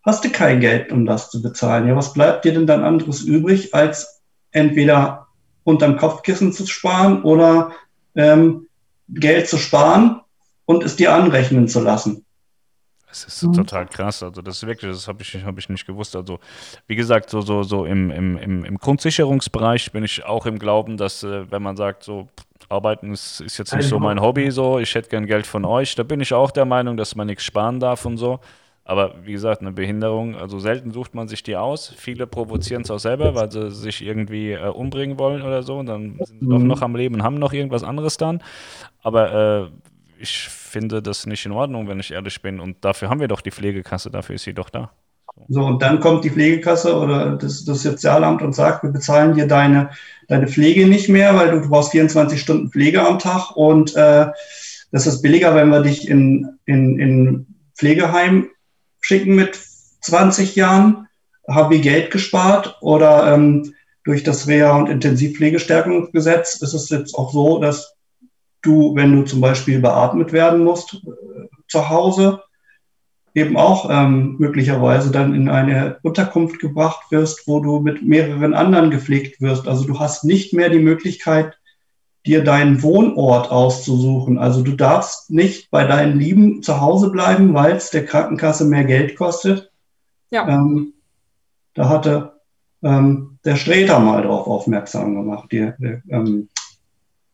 hast 0.04 0.26
du 0.26 0.30
kein 0.30 0.60
Geld, 0.60 0.92
um 0.92 1.06
das 1.06 1.30
zu 1.30 1.42
bezahlen. 1.42 1.88
Ja, 1.88 1.96
was 1.96 2.12
bleibt 2.12 2.44
dir 2.44 2.54
denn 2.54 2.68
dann 2.68 2.84
anderes 2.84 3.22
übrig, 3.22 3.74
als 3.74 4.22
entweder 4.52 5.28
unterm 5.64 5.96
Kopfkissen 5.96 6.52
zu 6.52 6.68
sparen 6.68 7.24
oder 7.24 7.72
ähm, 8.16 8.68
Geld 9.08 9.48
zu 9.48 9.58
sparen 9.58 10.20
und 10.66 10.84
es 10.84 10.98
dir 10.98 11.14
anrechnen 11.14 11.70
zu 11.70 11.80
lassen? 11.80 12.26
Das 13.10 13.24
ist 13.24 13.44
mhm. 13.44 13.54
total 13.54 13.88
krass. 13.88 14.22
Also 14.22 14.42
das 14.42 14.58
ist 14.58 14.68
wirklich, 14.68 14.92
das 14.92 15.08
habe 15.08 15.22
ich, 15.24 15.44
hab 15.44 15.58
ich 15.58 15.68
nicht 15.68 15.86
gewusst. 15.86 16.16
Also 16.16 16.40
wie 16.88 16.96
gesagt, 16.96 17.30
so, 17.30 17.42
so, 17.42 17.64
so 17.64 17.86
im, 17.86 18.12
im, 18.12 18.64
im 18.64 18.78
Grundsicherungsbereich 18.78 19.92
bin 19.92 20.04
ich 20.04 20.24
auch 20.26 20.46
im 20.46 20.60
Glauben, 20.60 20.96
dass 20.96 21.24
äh, 21.24 21.50
wenn 21.52 21.64
man 21.64 21.76
sagt, 21.76 22.04
so 22.04 22.28
Arbeiten 22.70 23.12
ist, 23.12 23.42
ist 23.42 23.58
jetzt 23.58 23.76
nicht 23.76 23.88
so 23.88 24.00
mein 24.00 24.22
Hobby, 24.22 24.52
so 24.52 24.78
ich 24.78 24.94
hätte 24.94 25.10
gern 25.10 25.26
Geld 25.26 25.48
von 25.48 25.66
euch, 25.66 25.96
da 25.96 26.04
bin 26.04 26.22
ich 26.22 26.34
auch 26.34 26.52
der 26.52 26.66
Meinung, 26.66 26.98
dass 26.98 27.16
man 27.16 27.26
nichts 27.26 27.44
sparen 27.44 27.80
darf 27.80 28.06
und 28.06 28.18
so. 28.18 28.40
Aber 28.90 29.14
wie 29.24 29.34
gesagt, 29.34 29.62
eine 29.62 29.72
Behinderung, 29.72 30.36
also 30.36 30.58
selten 30.58 30.92
sucht 30.92 31.14
man 31.14 31.28
sich 31.28 31.44
die 31.44 31.56
aus. 31.56 31.94
Viele 31.96 32.26
provozieren 32.26 32.82
es 32.82 32.90
auch 32.90 32.98
selber, 32.98 33.36
weil 33.36 33.52
sie 33.52 33.70
sich 33.70 34.04
irgendwie 34.04 34.54
äh, 34.54 34.68
umbringen 34.68 35.20
wollen 35.20 35.44
oder 35.44 35.62
so. 35.62 35.78
Und 35.78 35.86
dann 35.86 36.18
sind 36.24 36.40
sie 36.40 36.46
mhm. 36.46 36.50
doch 36.50 36.60
noch 36.60 36.82
am 36.82 36.96
Leben 36.96 37.14
und 37.14 37.24
haben 37.24 37.38
noch 37.38 37.54
irgendwas 37.54 37.84
anderes 37.84 38.18
dann. 38.18 38.42
Aber 39.04 39.32
äh, 39.32 39.89
ich 40.20 40.50
finde 40.50 41.02
das 41.02 41.26
nicht 41.26 41.46
in 41.46 41.52
Ordnung, 41.52 41.88
wenn 41.88 42.00
ich 42.00 42.12
ehrlich 42.12 42.42
bin. 42.42 42.60
Und 42.60 42.84
dafür 42.84 43.10
haben 43.10 43.20
wir 43.20 43.28
doch 43.28 43.42
die 43.42 43.52
Pflegekasse, 43.52 44.12
dafür 44.12 44.36
ist 44.36 44.44
sie 44.44 44.54
doch 44.54 44.70
da. 44.70 44.92
So, 45.48 45.64
und 45.64 45.82
dann 45.82 46.00
kommt 46.00 46.26
die 46.26 46.30
Pflegekasse 46.30 46.96
oder 46.96 47.38
das, 47.38 47.64
das 47.64 47.84
Sozialamt 47.84 48.42
und 48.42 48.54
sagt, 48.54 48.84
wir 48.84 48.90
bezahlen 48.90 49.36
dir 49.36 49.48
deine, 49.48 49.90
deine 50.28 50.48
Pflege 50.48 50.86
nicht 50.86 51.08
mehr, 51.08 51.36
weil 51.36 51.52
du, 51.52 51.62
du 51.62 51.70
brauchst 51.70 51.92
24 51.92 52.42
Stunden 52.42 52.70
Pflege 52.70 53.06
am 53.06 53.20
Tag 53.20 53.56
und 53.56 53.96
äh, 53.96 54.28
das 54.92 55.08
ist 55.08 55.22
billiger, 55.22 55.56
wenn 55.56 55.70
wir 55.70 55.82
dich 55.82 56.10
in, 56.10 56.58
in, 56.66 57.00
in 57.00 57.48
Pflegeheim 57.76 58.50
schicken 59.00 59.36
mit 59.36 59.58
20 60.02 60.56
Jahren, 60.56 61.08
habe 61.48 61.76
ich 61.76 61.84
Geld 61.84 62.12
gespart 62.12 62.78
oder 62.82 63.34
ähm, 63.34 63.74
durch 64.04 64.24
das 64.24 64.48
Reha- 64.48 64.78
und 64.78 64.90
Intensivpflegestärkungsgesetz 64.90 66.62
ist 66.62 66.74
es 66.74 66.90
jetzt 66.90 67.16
auch 67.16 67.32
so, 67.32 67.60
dass 67.60 67.96
du, 68.62 68.96
wenn 68.96 69.16
du 69.16 69.24
zum 69.24 69.42
Beispiel 69.42 69.80
beatmet 69.80 70.32
werden 70.32 70.64
musst 70.64 70.96
äh, 70.96 71.48
zu 71.68 71.90
Hause, 71.90 72.42
eben 73.36 73.58
auch 73.58 73.90
ähm, 73.90 74.36
möglicherweise 74.40 75.12
dann 75.12 75.34
in 75.34 75.50
eine 75.50 75.98
Unterkunft 76.04 76.60
gebracht 76.60 77.12
wirst, 77.12 77.48
wo 77.48 77.60
du 77.60 77.80
mit 77.80 78.02
mehreren 78.02 78.54
anderen 78.54 78.92
gepflegt 78.92 79.42
wirst. 79.42 79.68
Also 79.68 79.86
du 79.86 80.00
hast 80.00 80.24
nicht 80.24 80.54
mehr 80.54 80.70
die 80.70 80.80
Möglichkeit, 80.80 81.58
dir 82.26 82.44
deinen 82.44 82.84
Wohnort 82.84 83.50
auszusuchen. 83.52 84.38
Also 84.38 84.62
du 84.62 84.74
darfst 84.74 85.32
nicht 85.32 85.72
bei 85.72 85.86
deinen 85.86 86.20
Lieben 86.20 86.62
zu 86.64 86.82
Hause 86.82 87.12
bleiben, 87.12 87.54
weil 87.54 87.76
es 87.76 87.92
der 87.92 88.06
Krankenkasse 88.06 88.66
mehr 88.66 88.84
Geld 88.84 89.16
kostet. 89.16 89.72
Ja. 90.32 90.48
Ähm, 90.48 90.94
da 91.76 91.88
hatte 91.88 92.40
ähm, 92.84 93.40
der 93.46 93.56
Streter 93.56 94.00
mal 94.00 94.24
darauf 94.24 94.48
aufmerksam 94.48 95.16
gemacht, 95.16 95.50
die, 95.52 95.72
der, 95.80 96.02
ähm, 96.10 96.50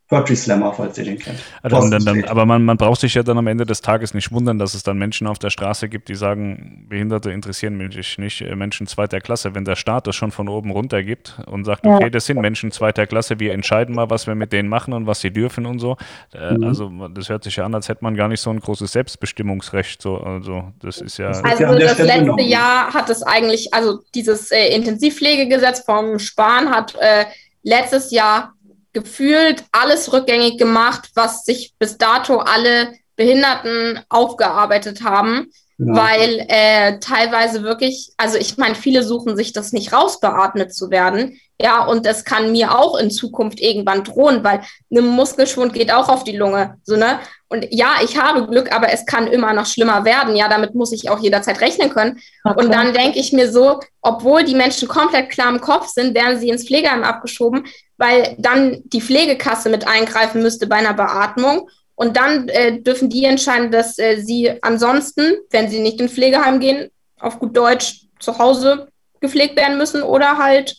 Poetry 0.08 0.36
Slammer, 0.36 0.72
falls 0.72 0.96
ihr 0.98 1.04
den 1.04 1.18
kennt. 1.18 1.38
Also 1.62 1.90
dann, 1.90 2.04
dann, 2.04 2.24
aber 2.26 2.46
man, 2.46 2.64
man 2.64 2.76
braucht 2.76 3.00
sich 3.00 3.14
ja 3.14 3.24
dann 3.24 3.38
am 3.38 3.48
Ende 3.48 3.66
des 3.66 3.80
Tages 3.80 4.14
nicht 4.14 4.30
wundern, 4.30 4.56
dass 4.56 4.74
es 4.74 4.84
dann 4.84 4.98
Menschen 4.98 5.26
auf 5.26 5.40
der 5.40 5.50
Straße 5.50 5.88
gibt, 5.88 6.08
die 6.08 6.14
sagen, 6.14 6.86
Behinderte 6.88 7.32
interessieren 7.32 7.76
mich 7.76 8.18
nicht, 8.18 8.40
äh, 8.40 8.54
Menschen 8.54 8.86
zweiter 8.86 9.20
Klasse. 9.20 9.56
Wenn 9.56 9.64
der 9.64 9.74
Staat 9.74 10.06
das 10.06 10.14
schon 10.14 10.30
von 10.30 10.48
oben 10.48 10.70
runter 10.70 11.02
gibt 11.02 11.40
und 11.46 11.64
sagt, 11.64 11.84
ja. 11.84 11.96
okay, 11.96 12.08
das 12.08 12.26
sind 12.26 12.40
Menschen 12.40 12.70
zweiter 12.70 13.08
Klasse, 13.08 13.40
wir 13.40 13.52
entscheiden 13.52 13.96
mal, 13.96 14.08
was 14.08 14.28
wir 14.28 14.36
mit 14.36 14.52
denen 14.52 14.68
machen 14.68 14.92
und 14.94 15.08
was 15.08 15.20
sie 15.20 15.32
dürfen 15.32 15.66
und 15.66 15.80
so. 15.80 15.96
Äh, 16.32 16.54
mhm. 16.54 16.64
Also 16.64 17.08
das 17.08 17.28
hört 17.28 17.42
sich 17.42 17.56
ja 17.56 17.64
an, 17.64 17.74
als 17.74 17.88
hätte 17.88 18.04
man 18.04 18.14
gar 18.14 18.28
nicht 18.28 18.40
so 18.40 18.50
ein 18.50 18.60
großes 18.60 18.92
Selbstbestimmungsrecht. 18.92 20.00
So. 20.00 20.18
Also 20.18 20.72
das 20.80 21.00
ist 21.00 21.18
ja. 21.18 21.30
Also 21.30 21.64
das 21.74 21.98
letzte 21.98 22.42
Jahr 22.42 22.94
hat 22.94 23.10
es 23.10 23.24
eigentlich, 23.24 23.74
also 23.74 24.02
dieses 24.14 24.52
äh, 24.52 24.68
Intensivpflegegesetz 24.68 25.80
vom 25.80 26.20
Spahn 26.20 26.70
hat 26.70 26.94
äh, 27.00 27.24
letztes 27.64 28.12
Jahr 28.12 28.55
gefühlt 28.96 29.62
alles 29.72 30.10
rückgängig 30.14 30.56
gemacht, 30.56 31.10
was 31.14 31.44
sich 31.44 31.74
bis 31.78 31.98
dato 31.98 32.38
alle 32.38 32.94
Behinderten 33.14 34.00
aufgearbeitet 34.08 35.02
haben. 35.04 35.50
Genau. 35.76 36.00
Weil 36.00 36.46
äh, 36.48 36.98
teilweise 37.00 37.62
wirklich, 37.62 38.12
also 38.16 38.38
ich 38.38 38.56
meine, 38.56 38.74
viele 38.74 39.02
suchen 39.02 39.36
sich 39.36 39.52
das 39.52 39.74
nicht 39.74 39.92
raus, 39.92 40.20
beatmet 40.20 40.74
zu 40.74 40.90
werden. 40.90 41.38
Ja, 41.60 41.84
und 41.84 42.06
das 42.06 42.24
kann 42.24 42.52
mir 42.52 42.78
auch 42.78 42.96
in 42.96 43.10
Zukunft 43.10 43.60
irgendwann 43.60 44.02
drohen, 44.02 44.42
weil 44.42 44.62
eine 44.90 45.02
Muskelschwund 45.02 45.74
geht 45.74 45.92
auch 45.92 46.08
auf 46.08 46.24
die 46.24 46.36
Lunge. 46.36 46.78
So, 46.82 46.96
ne? 46.96 47.18
Und 47.48 47.66
ja, 47.70 47.96
ich 48.02 48.18
habe 48.18 48.46
Glück, 48.46 48.72
aber 48.72 48.92
es 48.92 49.06
kann 49.06 49.28
immer 49.28 49.52
noch 49.52 49.66
schlimmer 49.66 50.04
werden. 50.04 50.34
Ja, 50.34 50.48
damit 50.48 50.74
muss 50.74 50.92
ich 50.92 51.08
auch 51.10 51.20
jederzeit 51.20 51.60
rechnen 51.60 51.90
können. 51.90 52.18
Okay. 52.42 52.64
Und 52.64 52.72
dann 52.72 52.92
denke 52.92 53.18
ich 53.18 53.32
mir 53.32 53.50
so, 53.50 53.80
obwohl 54.00 54.42
die 54.42 54.54
Menschen 54.54 54.88
komplett 54.88 55.30
klar 55.30 55.50
im 55.50 55.60
Kopf 55.60 55.88
sind, 55.88 56.14
werden 56.14 56.38
sie 56.40 56.48
ins 56.48 56.66
Pflegeheim 56.66 57.04
abgeschoben, 57.04 57.66
weil 57.98 58.34
dann 58.38 58.82
die 58.84 59.00
Pflegekasse 59.00 59.68
mit 59.68 59.86
eingreifen 59.86 60.42
müsste 60.42 60.66
bei 60.66 60.76
einer 60.76 60.94
Beatmung. 60.94 61.70
Und 61.94 62.16
dann 62.16 62.48
äh, 62.48 62.80
dürfen 62.80 63.08
die 63.08 63.24
entscheiden, 63.24 63.70
dass 63.70 63.98
äh, 63.98 64.20
sie 64.20 64.52
ansonsten, 64.62 65.36
wenn 65.50 65.70
sie 65.70 65.80
nicht 65.80 66.00
ins 66.00 66.12
Pflegeheim 66.12 66.60
gehen, 66.60 66.90
auf 67.20 67.38
gut 67.38 67.56
Deutsch 67.56 68.06
zu 68.18 68.38
Hause 68.38 68.88
gepflegt 69.20 69.56
werden 69.56 69.78
müssen 69.78 70.02
oder 70.02 70.36
halt 70.36 70.76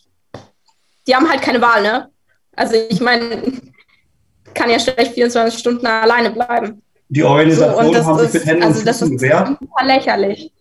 die 1.08 1.16
haben 1.16 1.30
halt 1.30 1.42
keine 1.42 1.62
Wahl, 1.62 1.82
ne? 1.82 2.12
Also 2.56 2.76
ich 2.90 3.00
meine, 3.00 3.42
kann 4.54 4.70
ja 4.70 4.80
schlecht 4.80 5.14
24 5.14 5.60
Stunden 5.60 5.86
alleine 5.86 6.32
bleiben. 6.32 6.82
Die 7.10 7.24
Organisationen 7.24 7.94
so, 7.94 8.06
haben 8.06 8.20
sich 8.20 8.34
mit 8.34 8.46
Händen 8.46 8.64
also 8.64 8.80
und 8.80 8.88
Füßen 8.88 9.18
gewehrt. 9.18 9.48
Das 9.48 9.62
ist 9.62 9.88
lächerlich. 9.88 10.54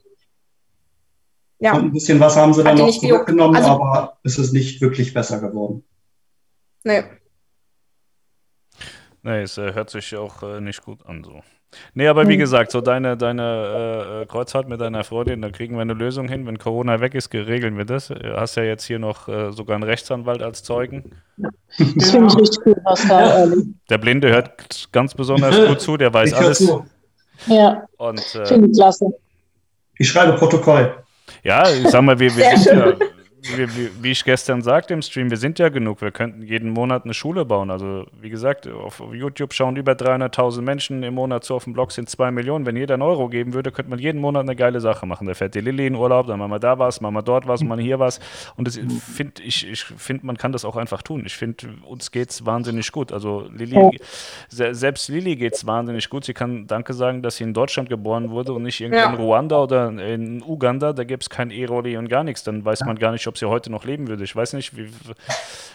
Ja. 1.59 1.75
Und 1.75 1.85
ein 1.85 1.93
bisschen 1.93 2.21
was 2.21 2.37
haben 2.37 2.53
sie 2.53 2.63
dann 2.63 2.77
noch 2.77 2.91
zurückgenommen, 2.91 3.57
also, 3.57 3.71
aber 3.71 4.19
es 4.23 4.39
ist 4.39 4.53
nicht 4.53 4.81
wirklich 4.81 5.15
besser 5.15 5.41
geworden. 5.41 5.83
Nee. 6.85 7.03
Nee, 9.23 9.43
es 9.43 9.59
äh, 9.59 9.73
hört 9.73 9.91
sich 9.91 10.15
auch 10.17 10.43
äh, 10.43 10.61
nicht 10.61 10.83
gut 10.85 11.05
an 11.07 11.25
so. 11.25 11.43
Nee, 11.95 12.09
aber 12.09 12.29
wie 12.29 12.35
hm. 12.35 12.41
gesagt, 12.41 12.71
so 12.71 12.81
deine, 12.81 13.17
deine 13.17 14.23
äh, 14.23 14.27
Kreuzfahrt 14.27 14.69
mit 14.69 14.81
deiner 14.81 15.05
Freundin, 15.05 15.43
da 15.43 15.51
kriegen 15.51 15.75
wir 15.75 15.83
eine 15.83 15.95
Lösung 15.95 16.29
hin. 16.29 16.47
Wenn 16.47 16.59
Corona 16.59 17.01
weg 17.01 17.15
ist, 17.15 17.33
regeln 17.35 17.77
wir 17.77 17.85
das. 17.85 18.09
Du 18.09 18.37
hast 18.37 18.57
ja 18.57 18.63
jetzt 18.63 18.85
hier 18.85 18.99
noch 18.99 19.29
äh, 19.29 19.53
sogar 19.53 19.75
einen 19.75 19.85
Rechtsanwalt 19.85 20.43
als 20.43 20.63
Zeugen. 20.63 21.13
Das 21.37 22.11
finde 22.11 22.29
ich 22.29 22.37
richtig 22.39 22.65
gut, 22.65 22.77
Oskar, 22.85 23.39
ehrlich. 23.39 23.65
Der 23.91 23.99
Blinde 23.99 24.31
hört 24.31 24.89
ganz 24.93 25.15
besonders 25.15 25.69
gut 25.69 25.81
zu, 25.81 25.97
der 25.97 26.13
weiß 26.13 26.31
ich 26.31 26.37
alles. 26.37 26.73
Ja, 27.47 27.85
Und, 27.99 28.35
äh, 28.35 28.47
finde 28.47 28.69
ich 28.71 28.77
klasse. 28.77 29.07
Ich 29.99 30.09
schreibe 30.09 30.35
Protokoll. 30.35 30.95
Ja, 31.43 31.69
ich 31.69 31.89
sag 31.89 32.03
mal, 32.03 32.19
wir, 32.19 32.35
wir 32.35 32.59
sind 32.59 32.79
ja 32.79 32.93
wie, 33.55 33.77
wie, 33.77 33.91
wie, 34.03 34.11
ich 34.11 34.25
gestern 34.25 34.63
sagte 34.63 34.95
im 34.95 35.03
Stream, 35.03 35.31
wir 35.31 35.37
sind 35.37 35.59
ja 35.59 35.69
genug. 35.69 36.01
Wir 36.01 36.11
könnten 36.11 36.43
jeden 36.43 36.71
Monat 36.71 37.05
eine 37.05 37.15
Schule 37.15 37.45
bauen. 37.45 37.71
Also, 37.71 38.07
wie 38.21 38.31
gesagt, 38.31 38.67
auf 38.69 39.03
YouTube 39.13 39.53
schauen 39.53 39.77
über 39.77 39.93
300.000 39.93 40.63
Menschen 40.63 41.03
im 41.03 41.15
Monat 41.15 41.45
zu. 41.45 41.55
Auf 41.55 41.65
dem 41.65 41.73
Blog 41.73 41.93
sind 41.93 42.09
2 42.09 42.31
Millionen. 42.31 42.67
Wenn 42.67 42.77
jeder 42.77 42.95
einen 42.95 43.03
Euro 43.03 43.29
geben 43.29 43.55
würde, 43.55 43.71
könnte 43.73 43.91
man 43.91 43.99
jeden 43.99 44.21
Monat 44.21 44.43
eine 44.43 44.57
geile 44.57 44.81
Sache 44.81 45.07
machen. 45.07 45.27
Da 45.27 45.35
fährt 45.35 45.55
die 45.55 45.61
Lilly 45.61 45.87
in 45.87 45.95
Urlaub, 45.95 46.27
dann 46.27 46.39
machen 46.39 46.51
wir 46.51 46.59
da 46.59 46.79
was, 46.79 47.01
machen 47.01 47.15
wir 47.15 47.23
dort 47.23 47.47
was, 47.47 47.63
machen 47.63 47.79
wir 47.79 47.85
hier 47.85 47.99
was. 47.99 48.21
Und 48.57 48.67
das 48.67 48.79
find, 49.15 49.41
ich, 49.41 49.69
ich 49.69 49.85
finde, 49.85 50.27
man 50.27 50.37
kann 50.37 50.53
das 50.53 50.65
auch 50.65 50.77
einfach 50.77 51.03
tun. 51.03 51.23
Ich 51.27 51.37
finde, 51.37 51.69
uns 51.85 52.11
geht 52.11 52.31
es 52.31 52.47
wahnsinnig 52.47 52.91
gut. 52.93 53.13
Also, 53.13 53.49
Lilly, 53.55 53.99
selbst 54.49 55.09
Lilly 55.09 55.37
geht 55.37 55.55
es 55.55 55.67
wahnsinnig 55.67 56.09
gut. 56.09 56.25
Sie 56.25 56.35
kann 56.35 56.67
Danke 56.67 56.95
sagen, 56.95 57.23
dass 57.23 57.37
sie 57.37 57.45
in 57.45 57.55
Deutschland 57.55 57.89
geboren 57.89 58.31
wurde 58.31 58.53
und 58.53 58.63
nicht 58.63 58.81
irgendwo 58.81 58.99
ja. 58.99 59.11
in 59.11 59.17
Ruanda 59.17 59.63
oder 59.63 59.89
in 59.89 60.43
Uganda. 60.43 60.93
Da 60.93 61.05
gibt 61.05 61.23
es 61.25 61.31
kein 61.31 61.51
E-Rolli 61.51 61.97
und 61.97 62.09
gar 62.09 62.25
nichts. 62.25 62.45
Dann 62.45 62.65
weiß 62.65 62.85
man 62.85 62.97
gar 62.97 63.13
nicht, 63.13 63.27
ob 63.27 63.36
sie 63.39 63.47
heute 63.47 63.71
noch 63.71 63.85
leben 63.85 64.09
würde. 64.09 64.25
Ich 64.25 64.35
weiß 64.35 64.53
nicht, 64.55 64.77
wie, 64.77 64.91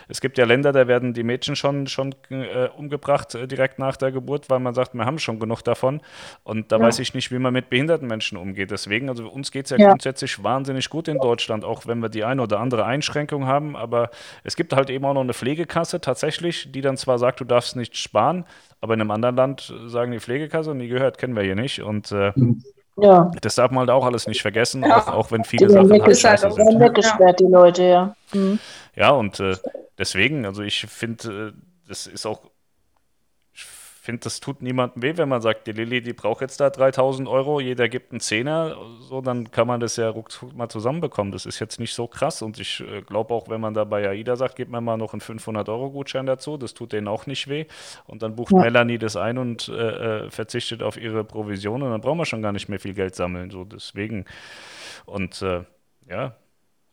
es 0.08 0.22
gibt 0.22 0.38
ja 0.38 0.46
Länder, 0.46 0.72
da 0.72 0.88
werden 0.88 1.14
die 1.14 1.24
Mädchen 1.24 1.56
schon, 1.56 1.88
schon 1.88 2.16
äh, 2.30 2.68
umgebracht 2.76 3.36
äh, 3.36 3.48
direkt 3.48 3.80
nach 3.80 3.98
der 3.98 4.12
Geburt, 4.12 4.50
weil 4.50 4.60
man 4.60 4.74
sagt, 4.74 4.94
wir 4.94 5.06
haben 5.06 5.20
schon 5.20 5.40
genug 5.40 5.62
davon. 5.62 6.02
Und 6.44 6.72
da 6.72 6.78
ja. 6.78 6.84
weiß 6.84 7.00
ich 7.00 7.14
nicht, 7.14 7.32
wie 7.32 7.40
man 7.40 7.54
mit 7.54 7.70
behinderten 7.70 8.08
Menschen 8.08 8.38
umgeht. 8.38 8.72
Deswegen, 8.72 9.10
also 9.10 9.28
uns 9.28 9.52
geht 9.52 9.66
es 9.66 9.72
ja, 9.72 9.78
ja, 9.78 9.90
grundsätzlich 9.90 10.44
wahnsinnig 10.44 10.90
gut 10.90 11.08
in 11.08 11.18
Deutschland, 11.18 11.64
auch 11.64 11.88
wenn 11.88 12.00
wir 12.00 12.10
die 12.10 12.24
eine 12.24 12.42
oder 12.42 12.60
andere 12.60 12.86
Einschränkung 12.86 13.46
haben. 13.46 13.76
Aber 13.76 14.10
es 14.44 14.56
gibt 14.56 14.74
halt 14.74 14.90
eben 14.90 15.06
auch 15.06 15.14
noch 15.14 15.22
eine 15.22 15.34
Pflegekasse 15.34 16.02
tatsächlich, 16.02 16.72
die 16.72 16.82
dann 16.82 16.98
zwar 16.98 17.18
sagt, 17.18 17.40
du 17.40 17.46
darfst 17.46 17.76
nicht 17.76 17.98
sparen, 17.98 18.46
aber 18.82 18.96
in 18.96 19.02
einem 19.02 19.12
anderen 19.12 19.36
Land 19.36 19.74
sagen 19.86 20.12
die 20.12 20.20
Pflegekasse 20.20 20.72
und 20.72 20.80
die 20.80 20.88
gehört, 20.88 21.18
kennen 21.18 21.36
wir 21.36 21.44
hier 21.44 21.56
nicht. 21.56 21.82
Und 21.82 22.12
äh, 22.12 22.32
mhm. 22.36 22.64
Ja. 22.98 23.32
Das 23.42 23.56
darf 23.56 23.72
man 23.72 23.80
halt 23.82 23.90
auch 23.90 24.06
alles 24.06 24.28
nicht 24.28 24.42
vergessen, 24.42 24.84
ja. 24.84 24.98
auch, 24.98 25.08
auch, 25.08 25.32
wenn 25.32 25.44
viele 25.44 25.68
die 25.68 25.74
Sachen 25.74 25.92
halt 25.92 26.18
scheiße 26.18 26.48
halt 26.48 26.56
sind. 26.56 26.80
weggesperrt, 26.80 27.40
die 27.40 27.46
Leute, 27.46 27.84
ja. 27.84 28.16
Mhm. 28.34 28.60
Ja, 28.96 29.12
und 29.12 29.40
äh, 29.40 29.56
deswegen, 29.98 30.46
also 30.46 30.62
ich 30.62 30.86
finde, 30.88 31.54
äh, 31.54 31.62
das 31.88 32.08
ist 32.08 32.26
auch 32.26 32.42
finde, 34.02 34.22
das 34.22 34.40
tut 34.40 34.64
niemandem 34.64 35.04
weh, 35.04 35.16
wenn 35.16 35.30
man 35.30 35.42
sagt, 35.42 35.68
die 35.68 35.74
Lilly, 35.74 36.02
die 36.02 36.14
braucht 36.14 36.42
jetzt 36.42 36.60
da 36.60 36.72
3000 36.72 37.30
Euro, 37.30 37.60
jeder 37.60 37.88
gibt 37.88 38.12
einen 38.12 38.20
Zehner, 38.20 38.76
so, 39.00 39.22
dann 39.22 39.52
kann 39.52 39.68
man 39.68 39.80
das 39.80 39.96
ja 39.96 40.10
ruckzuck 40.10 40.56
mal 40.56 40.70
zusammenbekommen. 40.70 41.32
Das 41.32 41.46
ist 41.46 41.60
jetzt 41.60 41.80
nicht 41.80 41.94
so 41.94 42.08
krass 42.08 42.42
und 42.42 42.60
ich 42.60 42.82
äh, 42.82 43.02
glaube 43.04 43.32
auch, 43.32 43.48
wenn 43.48 43.62
man 43.62 43.76
da 43.76 43.84
bei 43.84 44.10
AIDA 44.10 44.36
sagt, 44.36 44.56
gibt 44.56 44.72
mir 44.72 44.82
mal 44.82 44.98
noch 44.98 45.14
einen 45.14 45.22
500-Euro-Gutschein 45.22 46.26
dazu, 46.26 46.58
das 46.58 46.74
tut 46.74 46.94
denen 46.94 47.08
auch 47.08 47.28
nicht 47.28 47.48
weh 47.48 47.66
und 48.08 48.24
dann 48.24 48.36
bucht 48.36 48.54
ja. 48.54 48.60
Melanie 48.60 48.98
das 48.98 49.16
ein 49.16 49.38
und 49.38 49.70
äh, 49.70 50.26
äh, 50.26 50.32
verzichtet 50.32 50.82
auf 50.82 50.98
ihre 50.98 51.24
Provision 51.24 51.84
und 51.84 51.92
dann 51.92 52.02
brauchen 52.02 52.18
wir 52.18 52.26
schon 52.26 52.42
gar 52.42 52.54
nicht 52.54 52.70
mehr 52.70 52.80
viel 52.80 52.96
Geld 52.96 53.14
sammeln, 53.14 53.52
so 53.52 53.66
deswegen 53.66 54.26
und 55.06 55.44
äh, 55.44 55.64
ja, 56.10 56.36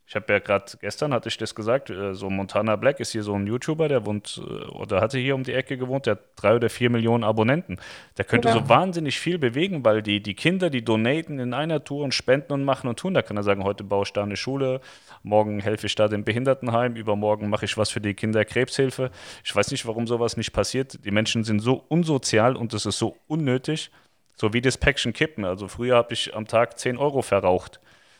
ich 0.08 0.14
habe 0.14 0.32
ja 0.32 0.38
gerade 0.38 0.64
gestern 0.80 1.12
hatte 1.12 1.28
ich 1.28 1.36
das 1.36 1.54
gesagt, 1.54 1.90
äh, 1.90 2.14
so 2.14 2.30
Montana 2.30 2.76
Black 2.76 2.98
ist 2.98 3.12
hier 3.12 3.22
so 3.22 3.34
ein 3.34 3.46
YouTuber, 3.46 3.88
der 3.88 4.06
wohnt 4.06 4.40
äh, 4.42 4.64
oder 4.68 5.02
hatte 5.02 5.18
hier 5.18 5.34
um 5.34 5.44
die 5.44 5.52
Ecke 5.52 5.76
gewohnt, 5.76 6.06
der 6.06 6.12
hat 6.12 6.20
drei 6.34 6.56
oder 6.56 6.70
vier 6.70 6.88
Millionen 6.88 7.24
Abonnenten. 7.24 7.78
Der 8.16 8.24
könnte 8.24 8.48
ja. 8.48 8.54
so 8.54 8.70
wahnsinnig 8.70 9.20
viel 9.20 9.36
bewegen, 9.36 9.84
weil 9.84 10.02
die, 10.02 10.22
die 10.22 10.32
Kinder, 10.32 10.70
die 10.70 10.82
donaten 10.82 11.38
in 11.38 11.52
einer 11.52 11.84
Tour 11.84 12.04
und 12.04 12.14
spenden 12.14 12.54
und 12.54 12.64
machen 12.64 12.88
und 12.88 12.98
tun. 12.98 13.12
Da 13.12 13.20
kann 13.20 13.36
er 13.36 13.42
sagen, 13.42 13.64
heute 13.64 13.84
baue 13.84 14.04
ich 14.04 14.14
da 14.14 14.22
eine 14.22 14.38
Schule, 14.38 14.80
morgen 15.22 15.60
helfe 15.60 15.86
ich 15.86 15.94
da 15.94 16.08
dem 16.08 16.24
Behindertenheim, 16.24 16.96
übermorgen 16.96 17.50
mache 17.50 17.66
ich 17.66 17.76
was 17.76 17.90
für 17.90 18.00
die 18.00 18.14
Kinderkrebshilfe. 18.14 19.10
Ich 19.44 19.54
weiß 19.54 19.70
nicht, 19.72 19.84
warum 19.86 20.06
sowas 20.06 20.38
nicht 20.38 20.54
passiert. 20.54 21.04
Die 21.04 21.10
Menschen 21.10 21.44
sind 21.44 21.60
so 21.60 21.84
unsozial 21.88 22.56
und 22.56 22.72
es 22.72 22.86
ist 22.86 22.98
so 22.98 23.18
unnötig. 23.26 23.90
So 24.36 24.54
wie 24.54 24.62
das 24.62 24.78
Päckchen 24.78 25.12
Kippen. 25.12 25.44
Also 25.44 25.68
früher 25.68 25.96
habe 25.96 26.14
ich 26.14 26.34
am 26.34 26.46
Tag 26.46 26.78
10 26.78 26.96
Euro 26.96 27.20
verraucht. 27.20 27.78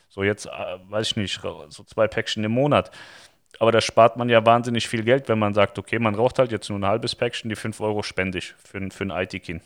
So 0.09 0.23
jetzt, 0.23 0.47
äh, 0.47 0.51
weiß 0.89 1.09
ich 1.09 1.17
nicht, 1.17 1.41
so 1.41 1.85
zwei 1.85 2.09
Päckchen 2.09 2.45
im 2.45 2.53
Monat. 2.53 2.91
Aber 3.59 3.73
da 3.73 3.81
spart 3.81 4.17
man 4.17 4.29
ja 4.29 4.45
wahnsinnig 4.45 4.89
viel 4.89 5.03
Geld, 5.03 5.29
wenn 5.29 5.39
man 5.39 5.55
sagt, 5.55 5.79
okay, 5.79 5.99
man 5.99 6.15
raucht 6.15 6.39
halt 6.39 6.53
jetzt 6.53 6.69
nur 6.69 6.79
ein 6.79 6.87
halbes 6.87 7.15
Päckchen, 7.15 7.49
die 7.49 7.57
5 7.57 7.81
Euro 7.81 8.03
spende 8.03 8.39
ich 8.39 8.55
für, 8.55 8.81
für 8.91 9.05
ein 9.05 9.11
IT-Kind. 9.11 9.63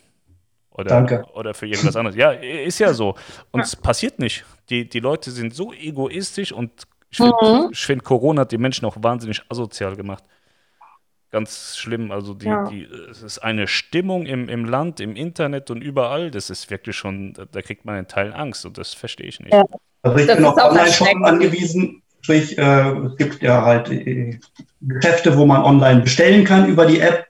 Oder, 0.71 0.89
Danke. 0.89 1.27
oder 1.35 1.53
für 1.53 1.67
irgendwas 1.67 1.97
anderes. 1.97 2.17
Ja, 2.17 2.31
ist 2.31 2.79
ja 2.79 2.95
so. 2.95 3.15
Und 3.51 3.61
es 3.61 3.77
passiert 3.77 4.19
nicht. 4.19 4.45
Die, 4.71 4.89
die 4.89 5.01
Leute 5.01 5.31
sind 5.31 5.55
so 5.55 5.73
egoistisch 5.73 6.53
und 6.53 6.87
ich 7.11 7.19
finde, 7.19 7.35
mhm. 7.43 7.75
find, 7.75 8.05
Corona 8.05 8.43
hat 8.43 8.53
die 8.53 8.59
Menschen 8.59 8.87
auch 8.87 8.97
wahnsinnig 8.99 9.43
asozial 9.51 9.97
gemacht. 9.97 10.25
Ganz 11.31 11.77
schlimm. 11.77 12.11
Also 12.11 12.33
die, 12.33 12.47
ja. 12.47 12.69
die, 12.71 12.85
es 12.85 13.23
ist 13.23 13.39
eine 13.39 13.67
Stimmung 13.67 14.25
im, 14.25 14.49
im 14.49 14.65
Land, 14.65 14.99
im 15.01 15.15
Internet 15.15 15.71
und 15.71 15.83
überall. 15.83 16.31
Das 16.31 16.49
ist 16.49 16.71
wirklich 16.71 16.97
schon, 16.97 17.35
da 17.35 17.61
kriegt 17.61 17.85
man 17.85 17.99
in 17.99 18.09
Teilen 18.09 18.33
Angst 18.33 18.65
und 18.65 18.79
das 18.79 18.95
verstehe 18.95 19.27
ich 19.27 19.41
nicht. 19.41 19.53
Ja. 19.53 19.65
Also 20.03 20.19
ich 20.19 20.27
das 20.27 20.37
bin 20.37 20.45
auf 20.45 20.57
Online-Shop 20.57 21.09
angewiesen. 21.23 22.03
Sprich, 22.21 22.57
äh, 22.57 22.91
es 23.07 23.17
gibt 23.17 23.43
ja 23.43 23.65
halt 23.65 23.91
äh, 23.91 24.39
Geschäfte, 24.81 25.37
wo 25.37 25.45
man 25.47 25.63
online 25.63 26.01
bestellen 26.01 26.45
kann 26.45 26.69
über 26.69 26.87
die 26.87 27.01
App. 27.01 27.27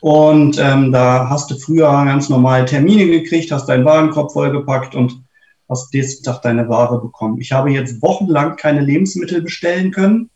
Und 0.00 0.58
ähm, 0.58 0.92
da 0.92 1.28
hast 1.28 1.50
du 1.50 1.58
früher 1.58 1.90
ganz 2.04 2.28
normal 2.28 2.64
Termine 2.64 3.06
gekriegt, 3.06 3.50
hast 3.50 3.68
deinen 3.68 3.84
Warenkorb 3.84 4.32
vollgepackt 4.32 4.94
und 4.94 5.22
hast 5.68 5.92
nächsten 5.94 6.24
Tag 6.24 6.42
deine 6.42 6.68
Ware 6.68 7.00
bekommen. 7.00 7.40
Ich 7.40 7.52
habe 7.52 7.70
jetzt 7.70 8.02
wochenlang 8.02 8.56
keine 8.56 8.80
Lebensmittel 8.80 9.42
bestellen 9.42 9.90
können, 9.90 10.30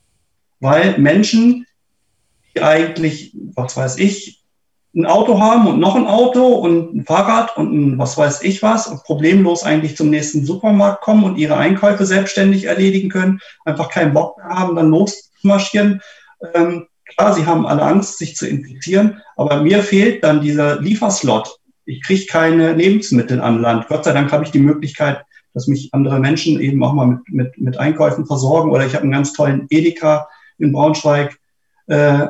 weil 0.61 0.99
Menschen, 0.99 1.67
die 2.55 2.63
eigentlich, 2.63 3.37
was 3.55 3.77
weiß 3.77 3.99
ich, 3.99 4.45
ein 4.97 5.07
Auto 5.07 5.39
haben 5.39 5.67
und 5.67 5.79
noch 5.79 5.95
ein 5.95 6.07
Auto 6.07 6.47
und 6.47 6.95
ein 6.95 7.05
Fahrrad 7.05 7.57
und 7.59 7.73
ein 7.73 7.99
was 7.99 8.17
weiß 8.17 8.43
ich 8.43 8.63
was 8.63 8.87
und 8.87 9.05
problemlos 9.05 9.63
eigentlich 9.63 9.95
zum 9.97 10.09
nächsten 10.09 10.47
Supermarkt 10.47 11.03
kommen 11.03 11.25
und 11.25 11.37
ihre 11.37 11.57
Einkäufe 11.57 12.07
selbstständig 12.07 12.65
erledigen 12.65 13.11
können, 13.11 13.41
einfach 13.67 13.91
keinen 13.91 14.15
Bock 14.15 14.39
mehr 14.39 14.49
haben, 14.49 14.75
dann 14.75 14.91
loszumarschieren. 14.91 16.01
Ähm, 16.55 16.87
klar, 17.05 17.35
sie 17.35 17.45
haben 17.45 17.67
alle 17.67 17.83
Angst, 17.83 18.17
sich 18.17 18.37
zu 18.37 18.49
infizieren, 18.49 19.21
aber 19.37 19.63
mir 19.63 19.83
fehlt 19.83 20.25
dann 20.25 20.41
dieser 20.41 20.81
Lieferslot. 20.81 21.59
Ich 21.85 22.03
kriege 22.03 22.25
keine 22.27 22.73
Lebensmittel 22.73 23.41
an 23.41 23.61
Land. 23.61 23.89
Gott 23.89 24.05
sei 24.05 24.13
Dank 24.13 24.33
habe 24.33 24.45
ich 24.45 24.51
die 24.51 24.59
Möglichkeit, 24.59 25.25
dass 25.53 25.67
mich 25.67 25.91
andere 25.93 26.19
Menschen 26.21 26.59
eben 26.59 26.83
auch 26.83 26.95
mal 26.95 27.07
mit, 27.07 27.29
mit, 27.29 27.59
mit 27.59 27.79
Einkäufen 27.79 28.27
versorgen. 28.27 28.71
Oder 28.71 28.87
ich 28.87 28.95
habe 28.95 29.03
einen 29.03 29.13
ganz 29.13 29.35
tollen 29.35 29.67
Edeka 29.71 30.29
in 30.59 30.73
Braunschweig 30.73 31.39
äh, 31.87 32.27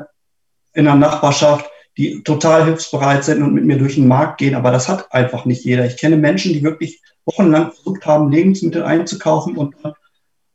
in 0.75 0.85
der 0.85 0.97
Nachbarschaft 0.97 1.71
die 1.97 2.23
total 2.23 2.65
hilfsbereit 2.65 3.25
sind 3.25 3.43
und 3.43 3.55
mit 3.55 3.65
mir 3.65 3.79
durch 3.79 3.95
den 3.95 4.09
Markt 4.09 4.39
gehen. 4.39 4.55
Aber 4.55 4.71
das 4.71 4.89
hat 4.89 5.13
einfach 5.13 5.45
nicht 5.45 5.65
jeder. 5.65 5.87
Ich 5.87 5.97
kenne 5.97 6.17
Menschen, 6.17 6.53
die 6.53 6.63
wirklich 6.63 7.01
wochenlang 7.25 7.73
versucht 7.73 8.07
haben, 8.07 8.31
Lebensmittel 8.31 8.85
einzukaufen 8.85 9.57
und 9.57 9.75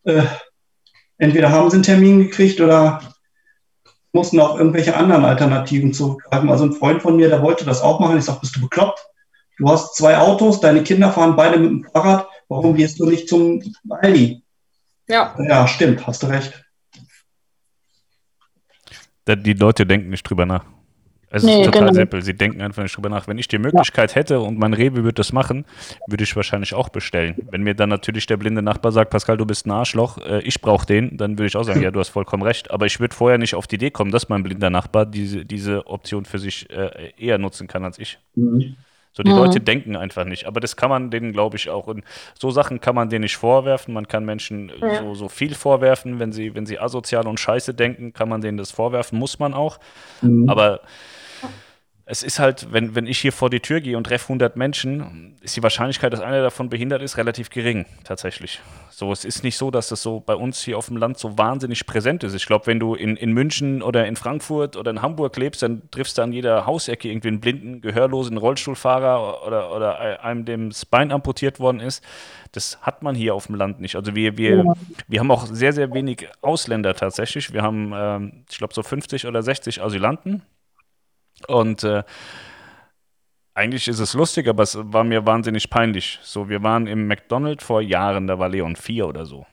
äh, 0.04 0.24
entweder 1.18 1.52
haben 1.52 1.70
sie 1.70 1.78
einen 1.78 1.84
Termin 1.84 2.20
gekriegt 2.20 2.62
oder 2.62 3.02
mussten 4.14 4.40
auf 4.40 4.58
irgendwelche 4.58 4.96
anderen 4.96 5.26
Alternativen 5.26 5.94
zurückgreifen. 5.94 6.50
Also 6.50 6.66
ein 6.66 6.74
Freund 6.74 7.02
von 7.02 7.16
mir, 7.16 7.30
der 7.30 7.42
wollte 7.42 7.66
das 7.66 7.82
auch 7.82 8.00
machen. 8.00 8.18
Ich 8.18 8.26
sage, 8.26 8.40
bist 8.42 8.56
du 8.56 8.62
bekloppt? 8.62 9.00
Du 9.58 9.70
hast 9.70 9.96
zwei 9.96 10.18
Autos, 10.18 10.60
deine 10.60 10.84
Kinder 10.84 11.12
fahren 11.12 11.36
beide 11.36 11.60
mit 11.60 11.70
dem 11.70 11.84
Fahrrad. 11.92 12.28
warum 12.50 12.76
gehst 12.76 13.00
du 13.00 13.06
nicht 13.06 13.30
zum 13.30 13.62
Aldi? 13.90 14.44
Ja. 15.08 15.36
Ja, 15.40 15.68
stimmt, 15.68 16.06
hast 16.08 16.24
du 16.24 16.28
recht. 16.28 16.64
Die 19.28 19.54
Leute 19.54 19.86
denken 19.86 20.10
nicht 20.10 20.24
drüber 20.24 20.46
nach. 20.46 20.66
Es 21.34 21.44
Nee, 21.44 21.62
ist 21.62 21.66
total 21.66 21.82
genau. 21.88 21.94
simpel. 21.94 22.22
Sie 22.22 22.34
denken 22.34 22.62
einfach 22.62 22.84
nicht 22.84 22.96
drüber 22.96 23.08
nach. 23.10 23.28
Wenn 23.28 23.38
ich 23.38 23.48
die 23.48 23.58
Möglichkeit 23.58 24.16
hätte 24.16 24.42
und 24.42 24.60
mein 24.60 24.74
Rewe 24.74 24.98
würde 24.98 25.14
das 25.14 25.32
machen, 25.32 25.66
würde 26.08 26.26
ich 26.26 26.36
wahrscheinlich 26.36 26.74
auch 26.74 26.90
bestellen. 26.90 27.36
Wenn 27.50 27.64
mir 27.64 27.74
dann 27.74 27.88
natürlich 27.90 28.26
der 28.26 28.36
blinde 28.38 28.62
Nachbar 28.62 28.92
sagt, 28.92 29.12
Pascal, 29.12 29.38
du 29.38 29.46
bist 29.46 29.66
ein 29.66 29.72
Arschloch, 29.72 30.18
äh, 30.18 30.42
ich 30.42 30.60
brauche 30.60 30.86
den, 30.86 31.16
dann 31.18 31.38
würde 31.40 31.48
ich 31.48 31.56
auch 31.56 31.64
sagen, 31.64 31.82
ja, 31.82 31.90
du 31.92 32.00
hast 32.02 32.10
vollkommen 32.10 32.44
recht. 32.44 32.70
Aber 32.70 32.86
ich 32.86 33.00
würde 33.00 33.16
vorher 33.16 33.38
nicht 33.38 33.56
auf 33.56 33.66
die 33.66 33.76
Idee 33.76 33.92
kommen, 33.92 34.12
dass 34.12 34.28
mein 34.28 34.44
blinder 34.44 34.70
Nachbar 34.70 35.06
diese, 35.06 35.46
diese 35.46 35.88
Option 35.88 36.26
für 36.26 36.38
sich 36.38 36.70
äh, 36.70 37.14
eher 37.18 37.38
nutzen 37.38 37.68
kann 37.68 37.86
als 37.86 37.98
ich. 37.98 38.20
Mhm. 38.36 38.76
So, 39.14 39.24
die 39.24 39.32
Mhm. 39.32 39.38
Leute 39.38 39.60
denken 39.62 39.96
einfach 39.96 40.24
nicht. 40.26 40.46
Aber 40.48 40.60
das 40.60 40.76
kann 40.78 40.90
man 40.90 41.12
denen, 41.12 41.32
glaube 41.34 41.56
ich, 41.58 41.70
auch. 41.70 41.88
Und 41.88 42.04
so 42.40 42.50
Sachen 42.52 42.80
kann 42.82 42.96
man 42.96 43.10
denen 43.10 43.24
nicht 43.24 43.36
vorwerfen. 43.38 43.94
Man 43.94 44.08
kann 44.08 44.26
Menschen 44.26 44.70
äh, 44.70 44.74
Ja. 44.96 45.00
so, 45.02 45.16
so 45.16 45.30
viel 45.30 45.54
vorwerfen. 45.56 46.20
Wenn 46.20 46.32
sie, 46.34 46.56
wenn 46.56 46.66
sie 46.66 46.80
asozial 46.80 47.28
und 47.28 47.40
scheiße 47.40 47.74
denken, 47.74 48.12
kann 48.14 48.28
man 48.30 48.42
denen 48.42 48.58
das 48.58 48.72
vorwerfen. 48.72 49.18
Muss 49.20 49.40
man 49.40 49.54
auch. 49.54 49.80
Mhm. 50.22 50.50
Aber 50.50 50.82
es 52.12 52.24
ist 52.24 52.40
halt, 52.40 52.68
wenn, 52.74 52.94
wenn 52.94 53.08
ich 53.08 53.20
hier 53.20 53.32
vor 53.32 53.50
die 53.50 53.62
Tür 53.62 53.80
gehe 53.80 53.96
und 53.96 54.04
treffe 54.04 54.26
100 54.26 54.58
Menschen, 54.58 55.38
ist 55.42 55.56
die 55.56 55.64
Wahrscheinlichkeit, 55.64 56.12
dass 56.12 56.20
einer 56.20 56.42
davon 56.42 56.68
behindert 56.68 57.02
ist, 57.02 57.16
relativ 57.16 57.50
gering, 57.50 57.86
tatsächlich. 58.04 58.60
So, 58.90 59.14
es 59.14 59.24
ist 59.24 59.46
nicht 59.46 59.56
so, 59.56 59.72
dass 59.72 59.88
das 59.88 60.02
so 60.02 60.20
bei 60.20 60.36
uns 60.36 60.62
hier 60.62 60.78
auf 60.78 60.88
dem 60.88 60.98
Land 60.98 61.18
so 61.18 61.38
wahnsinnig 61.38 61.86
präsent 61.86 62.26
ist. 62.26 62.34
Ich 62.34 62.46
glaube, 62.46 62.68
wenn 62.68 62.82
du 62.82 62.96
in, 62.96 63.16
in 63.16 63.32
München 63.32 63.82
oder 63.82 64.08
in 64.08 64.18
Frankfurt 64.18 64.76
oder 64.76 64.92
in 64.92 65.02
Hamburg 65.02 65.38
lebst, 65.38 65.64
dann 65.64 65.84
triffst 65.90 66.18
du 66.18 66.22
an 66.22 66.34
jeder 66.34 66.66
Hausecke 66.66 67.08
irgendwie 67.08 67.30
einen 67.30 67.40
blinden, 67.40 67.80
gehörlosen 67.80 68.36
Rollstuhlfahrer 68.38 69.48
oder, 69.48 69.74
oder 69.74 70.22
einem, 70.22 70.44
dem 70.44 70.70
das 70.70 70.86
Bein 70.86 71.14
amputiert 71.14 71.62
worden 71.62 71.80
ist. 71.80 72.04
Das 72.52 72.78
hat 72.82 73.04
man 73.04 73.16
hier 73.16 73.36
auf 73.36 73.46
dem 73.48 73.56
Land 73.56 73.80
nicht. 73.80 73.96
Also 73.96 74.16
wir, 74.16 74.38
wir, 74.38 74.58
Ja. 74.58 74.74
wir 75.08 75.20
haben 75.22 75.32
auch 75.32 75.46
sehr, 75.46 75.72
sehr 75.72 75.94
wenig 75.94 76.28
Ausländer 76.42 76.94
tatsächlich. 76.94 77.54
Wir 77.54 77.62
haben, 77.62 77.94
ähm, 77.96 78.44
ich 78.50 78.58
glaube, 78.58 78.74
so 78.74 78.84
50 78.84 79.28
oder 79.28 79.42
60 79.42 79.82
Asylanten. 79.82 80.42
Und 81.48 81.84
äh, 81.84 82.04
eigentlich 83.54 83.88
ist 83.88 84.00
es 84.00 84.14
lustig, 84.14 84.48
aber 84.48 84.64
es 84.64 84.78
war 84.80 85.04
mir 85.04 85.26
wahnsinnig 85.26 85.70
peinlich. 85.70 86.20
So, 86.24 86.50
wir 86.50 86.64
waren 86.64 86.88
im 86.88 87.08
McDonald's 87.08 87.64
vor 87.64 87.82
Jahren, 87.82 88.28
da 88.28 88.40
war 88.40 88.50
Leon 88.50 88.76
4 88.76 89.08
oder 89.08 89.26
so. 89.26 89.46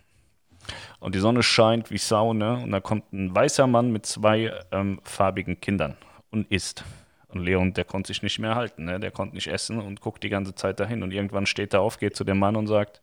Und 1.01 1.15
die 1.15 1.21
Sonne 1.21 1.43
scheint 1.43 1.91
wie 1.91 1.99
Sau, 1.99 2.33
ne? 2.33 2.59
Und 2.63 2.71
da 2.71 2.81
kommt 2.81 3.13
ein 3.13 3.35
weißer 3.35 3.67
Mann 3.67 3.93
mit 3.93 4.07
zwei 4.07 4.53
ähm, 4.73 5.01
farbigen 5.05 5.61
Kindern 5.61 5.97
und 6.31 6.51
isst. 6.51 6.85
Und 7.29 7.41
Leon, 7.41 7.75
der 7.75 7.85
konnte 7.85 8.09
sich 8.09 8.23
nicht 8.23 8.39
mehr 8.39 8.55
halten, 8.55 8.85
ne? 8.85 8.99
Der 8.99 9.11
konnte 9.11 9.35
nicht 9.35 9.49
essen 9.49 9.81
und 9.81 10.01
guckt 10.01 10.23
die 10.23 10.29
ganze 10.29 10.55
Zeit 10.55 10.81
dahin. 10.81 11.03
Und 11.03 11.13
irgendwann 11.13 11.47
steht 11.47 11.75
er 11.75 11.83
auf, 11.83 11.99
geht 11.99 12.17
zu 12.17 12.25
dem 12.25 12.39
Mann 12.39 12.57
und 12.57 12.67
sagt, 12.67 13.03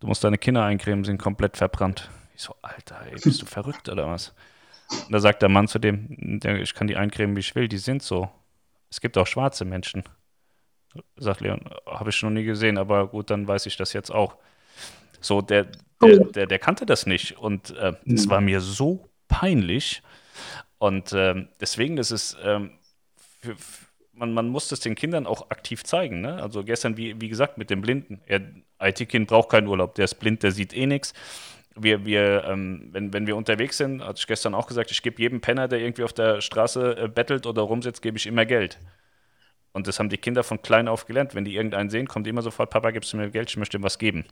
du 0.00 0.06
musst 0.06 0.24
deine 0.24 0.38
Kinder 0.38 0.64
eincremen, 0.64 1.04
sind 1.04 1.18
komplett 1.18 1.56
verbrannt. 1.56 2.10
Ich 2.34 2.42
so, 2.42 2.54
Alter, 2.62 3.00
ey, 3.06 3.16
bist 3.22 3.42
du 3.42 3.46
verrückt 3.46 3.88
oder 3.88 4.08
was? 4.08 4.34
Da 5.10 5.20
sagt 5.20 5.42
der 5.42 5.48
Mann 5.48 5.68
zu 5.68 5.78
dem, 5.78 6.40
ich 6.62 6.74
kann 6.74 6.86
die 6.86 6.96
eincremen, 6.96 7.36
wie 7.36 7.40
ich 7.40 7.54
will, 7.54 7.68
die 7.68 7.78
sind 7.78 8.02
so. 8.02 8.30
Es 8.90 9.00
gibt 9.00 9.16
auch 9.18 9.26
schwarze 9.26 9.64
Menschen. 9.64 10.04
Sagt 11.16 11.40
Leon, 11.40 11.60
habe 11.86 12.10
ich 12.10 12.22
noch 12.22 12.30
nie 12.30 12.44
gesehen, 12.44 12.76
aber 12.78 13.08
gut, 13.08 13.30
dann 13.30 13.48
weiß 13.48 13.66
ich 13.66 13.76
das 13.76 13.92
jetzt 13.94 14.10
auch. 14.10 14.36
So, 15.20 15.40
der, 15.40 15.68
der, 16.02 16.18
der, 16.18 16.46
der 16.46 16.58
kannte 16.58 16.84
das 16.84 17.06
nicht 17.06 17.38
und 17.38 17.70
äh, 17.76 17.92
es 18.06 18.26
Mhm. 18.26 18.30
war 18.30 18.40
mir 18.40 18.60
so 18.60 19.08
peinlich. 19.28 20.02
Und 20.78 21.12
ähm, 21.14 21.48
deswegen, 21.60 21.96
das 21.96 22.10
ist, 22.10 22.36
ähm, 22.42 22.72
für, 23.40 23.56
für, 23.56 23.86
man, 24.12 24.34
man 24.34 24.48
muss 24.48 24.68
das 24.68 24.80
den 24.80 24.94
Kindern 24.94 25.26
auch 25.26 25.50
aktiv 25.50 25.84
zeigen. 25.84 26.20
Ne? 26.20 26.42
Also 26.42 26.64
gestern, 26.64 26.96
wie, 26.96 27.20
wie 27.20 27.28
gesagt, 27.28 27.56
mit 27.56 27.70
dem 27.70 27.80
Blinden. 27.80 28.20
IT-Kind 28.80 29.28
braucht 29.28 29.48
keinen 29.50 29.66
Urlaub, 29.68 29.94
der 29.94 30.04
ist 30.06 30.16
blind, 30.16 30.42
der 30.42 30.52
sieht 30.52 30.74
eh 30.74 30.86
nichts. 30.86 31.14
Wir, 31.74 32.04
wir, 32.04 32.44
ähm, 32.46 32.88
wenn, 32.92 33.12
wenn 33.12 33.26
wir 33.26 33.36
unterwegs 33.36 33.78
sind, 33.78 34.02
hatte 34.02 34.18
ich 34.18 34.26
gestern 34.26 34.54
auch 34.54 34.66
gesagt, 34.66 34.90
ich 34.90 35.02
gebe 35.02 35.20
jedem 35.20 35.40
Penner, 35.40 35.68
der 35.68 35.80
irgendwie 35.80 36.04
auf 36.04 36.12
der 36.12 36.40
Straße 36.40 36.96
äh, 36.96 37.08
bettelt 37.08 37.46
oder 37.46 37.62
rumsitzt, 37.62 38.02
gebe 38.02 38.18
ich 38.18 38.26
immer 38.26 38.44
Geld. 38.44 38.78
Und 39.72 39.86
das 39.86 39.98
haben 39.98 40.10
die 40.10 40.18
Kinder 40.18 40.42
von 40.44 40.60
klein 40.60 40.86
auf 40.86 41.06
gelernt. 41.06 41.34
Wenn 41.34 41.44
die 41.44 41.54
irgendeinen 41.56 41.88
sehen, 41.88 42.06
kommt 42.06 42.26
immer 42.26 42.42
sofort, 42.42 42.70
Papa, 42.70 42.90
gibst 42.90 43.12
du 43.12 43.16
mir 43.16 43.30
Geld, 43.30 43.48
ich 43.48 43.56
möchte 43.56 43.78
ihm 43.78 43.82
was 43.82 43.98
geben. 43.98 44.26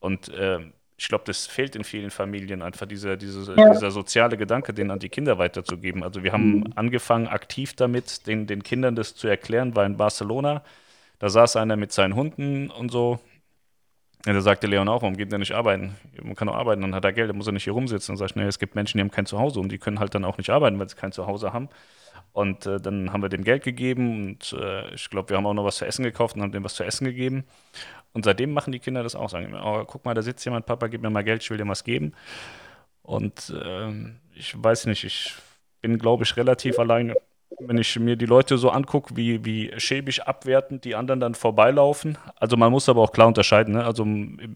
Und 0.00 0.32
ähm, 0.34 0.72
ich 0.96 1.08
glaube, 1.08 1.24
das 1.26 1.46
fehlt 1.46 1.76
in 1.76 1.84
vielen 1.84 2.10
Familien 2.10 2.62
einfach, 2.62 2.86
dieser, 2.86 3.16
diese, 3.16 3.54
Ja. 3.56 3.70
dieser 3.70 3.90
soziale 3.90 4.36
Gedanke, 4.36 4.72
den 4.72 4.90
an 4.90 4.98
die 4.98 5.08
Kinder 5.08 5.36
weiterzugeben. 5.36 6.02
Also 6.02 6.22
wir 6.22 6.32
haben 6.32 6.72
angefangen, 6.76 7.26
aktiv 7.26 7.74
damit, 7.74 8.26
den, 8.26 8.46
den 8.46 8.62
Kindern 8.62 8.94
das 8.94 9.14
zu 9.14 9.28
erklären, 9.28 9.74
war 9.76 9.84
in 9.84 9.96
Barcelona. 9.96 10.62
Da 11.18 11.28
saß 11.28 11.56
einer 11.56 11.76
mit 11.76 11.92
seinen 11.92 12.14
Hunden 12.14 12.70
und 12.70 12.90
so. 12.90 13.20
Ja, 14.24 14.32
da 14.32 14.40
sagte 14.40 14.68
Leon 14.68 14.88
auch, 14.88 15.02
warum 15.02 15.16
geht 15.16 15.32
der 15.32 15.40
nicht 15.40 15.52
arbeiten? 15.52 15.96
Man 16.22 16.36
kann 16.36 16.46
doch 16.46 16.54
arbeiten, 16.54 16.80
dann 16.82 16.94
hat 16.94 17.04
er 17.04 17.12
Geld, 17.12 17.28
dann 17.28 17.36
muss 17.36 17.48
er 17.48 17.52
nicht 17.52 17.64
hier 17.64 17.72
rumsitzen. 17.72 18.12
Und 18.12 18.18
sagt, 18.18 18.36
nee, 18.36 18.44
es 18.44 18.60
gibt 18.60 18.76
Menschen, 18.76 18.98
die 18.98 19.02
haben 19.02 19.10
kein 19.10 19.26
Zuhause 19.26 19.58
und 19.58 19.70
die 19.70 19.78
können 19.78 19.98
halt 19.98 20.14
dann 20.14 20.24
auch 20.24 20.38
nicht 20.38 20.50
arbeiten, 20.50 20.78
weil 20.78 20.88
sie 20.88 20.94
kein 20.94 21.10
Zuhause 21.10 21.52
haben. 21.52 21.68
Und 22.32 22.66
äh, 22.66 22.80
dann 22.80 23.12
haben 23.12 23.22
wir 23.22 23.28
dem 23.28 23.42
Geld 23.44 23.64
gegeben 23.64 24.28
und 24.28 24.52
äh, 24.58 24.94
ich 24.94 25.10
glaube, 25.10 25.30
wir 25.30 25.36
haben 25.36 25.46
auch 25.46 25.54
noch 25.54 25.64
was 25.64 25.76
zu 25.76 25.86
essen 25.86 26.04
gekauft 26.04 26.36
und 26.36 26.42
haben 26.42 26.52
dem 26.52 26.64
was 26.64 26.74
zu 26.74 26.84
essen 26.84 27.04
gegeben. 27.04 27.44
Und 28.12 28.24
seitdem 28.24 28.52
machen 28.52 28.72
die 28.72 28.78
Kinder 28.78 29.02
das 29.02 29.16
auch. 29.16 29.28
Sagen, 29.28 29.54
oh, 29.54 29.84
guck 29.86 30.04
mal, 30.04 30.14
da 30.14 30.22
sitzt 30.22 30.44
jemand, 30.44 30.66
Papa, 30.66 30.86
gib 30.86 31.02
mir 31.02 31.10
mal 31.10 31.24
Geld, 31.24 31.42
ich 31.42 31.50
will 31.50 31.58
dir 31.58 31.68
was 31.68 31.84
geben. 31.84 32.12
Und 33.02 33.52
ähm, 33.64 34.20
ich 34.34 34.54
weiß 34.56 34.86
nicht, 34.86 35.04
ich 35.04 35.34
bin, 35.80 35.98
glaube 35.98 36.24
ich, 36.24 36.36
relativ 36.36 36.78
alleine. 36.78 37.14
Wenn 37.58 37.78
ich 37.78 37.98
mir 37.98 38.16
die 38.16 38.26
Leute 38.26 38.58
so 38.58 38.70
angucke, 38.70 39.16
wie, 39.16 39.44
wie 39.44 39.72
schäbig 39.78 40.22
abwertend 40.24 40.84
die 40.84 40.94
anderen 40.94 41.20
dann 41.20 41.34
vorbeilaufen. 41.34 42.18
Also 42.36 42.56
man 42.56 42.70
muss 42.72 42.88
aber 42.88 43.02
auch 43.02 43.12
klar 43.12 43.28
unterscheiden. 43.28 43.74
Ne? 43.74 43.84
Also 43.84 44.06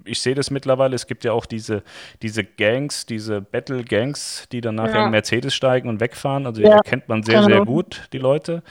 ich 0.04 0.20
sehe 0.20 0.34
das 0.34 0.50
mittlerweile, 0.50 0.94
es 0.94 1.06
gibt 1.06 1.24
ja 1.24 1.32
auch 1.32 1.46
diese, 1.46 1.82
diese 2.22 2.44
Gangs, 2.44 3.06
diese 3.06 3.40
Battle-Gangs, 3.40 4.48
die 4.50 4.60
dann 4.60 4.74
nachher 4.76 5.00
Ja. 5.00 5.04
in 5.06 5.10
Mercedes 5.10 5.54
steigen 5.54 5.88
und 5.88 6.00
wegfahren. 6.00 6.46
Also 6.46 6.60
die 6.60 6.66
Ja, 6.68 6.76
erkennt 6.76 7.08
man 7.08 7.22
sehr, 7.22 7.42
sehr 7.42 7.60
genau. 7.60 7.64
gut, 7.64 8.08
die 8.12 8.18
Leute. 8.18 8.62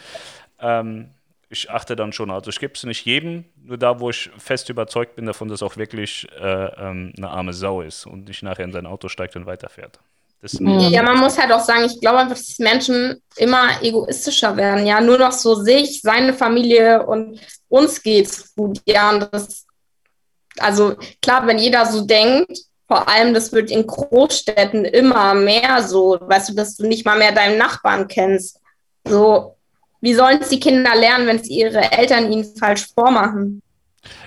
Ähm, 0.60 1.10
ich 1.50 1.70
achte 1.70 1.96
dann 1.96 2.12
schon, 2.12 2.32
also 2.32 2.50
ich 2.50 2.60
gebe 2.60 2.74
es 2.74 2.84
nicht 2.84 3.06
jedem, 3.06 3.46
nur 3.64 3.78
da, 3.78 4.00
wo 4.00 4.10
ich 4.10 4.30
fest 4.38 4.70
überzeugt 4.70 5.16
bin 5.16 5.26
davon, 5.26 5.48
dass 5.48 5.62
auch 5.64 5.78
wirklich 5.78 6.28
äh, 6.42 6.66
ähm, 6.66 7.14
eine 7.18 7.30
arme 7.30 7.54
Sau 7.54 7.82
ist 7.82 8.06
und 8.06 8.28
nicht 8.28 8.44
nachher 8.44 8.66
in 8.66 8.72
sein 8.72 8.86
Auto 8.86 9.08
steigt 9.08 9.36
und 9.36 9.46
weiterfährt. 9.46 10.00
Das 10.46 10.60
Mhm. 10.60 10.80
Ja, 10.92 11.02
man 11.02 11.18
muss 11.18 11.40
halt 11.40 11.52
auch 11.52 11.64
sagen, 11.64 11.86
ich 11.86 12.00
glaube 12.00 12.20
einfach, 12.20 12.36
dass 12.36 12.60
Menschen 12.60 13.20
immer 13.36 13.82
egoistischer 13.82 14.56
werden. 14.56 14.86
Ja, 14.86 15.02
nur 15.02 15.18
noch 15.18 15.32
so 15.32 15.56
sich, 15.56 16.02
seine 16.04 16.36
Familie 16.36 17.04
und 17.04 17.40
uns 17.68 18.04
geht's 18.04 18.54
gut. 18.56 18.80
Ja, 18.86 19.10
und 19.10 19.28
das, 19.32 19.66
also 20.60 20.96
klar, 21.20 21.48
wenn 21.48 21.58
jeder 21.58 21.88
so 21.88 22.06
denkt, 22.06 22.60
vor 22.88 23.10
allem, 23.10 23.34
das 23.34 23.52
wird 23.54 23.72
in 23.72 23.88
Großstädten 23.88 24.86
immer 24.86 25.34
mehr 25.34 25.82
so, 25.82 26.20
weißt 26.22 26.50
du, 26.50 26.54
dass 26.54 26.76
du 26.76 26.86
nicht 26.86 27.08
mal 27.08 27.18
mehr 27.18 27.32
deinen 27.32 27.58
Nachbarn 27.58 28.08
kennst. 28.08 28.62
So, 29.04 29.56
wie 30.00 30.14
sollen 30.14 30.42
es 30.42 30.50
die 30.50 30.60
Kinder 30.60 30.96
lernen, 30.96 31.26
wenn 31.26 31.38
es 31.38 31.50
ihre 31.50 31.92
Eltern 31.92 32.32
ihnen 32.32 32.56
falsch 32.56 32.86
vormachen? 32.94 33.64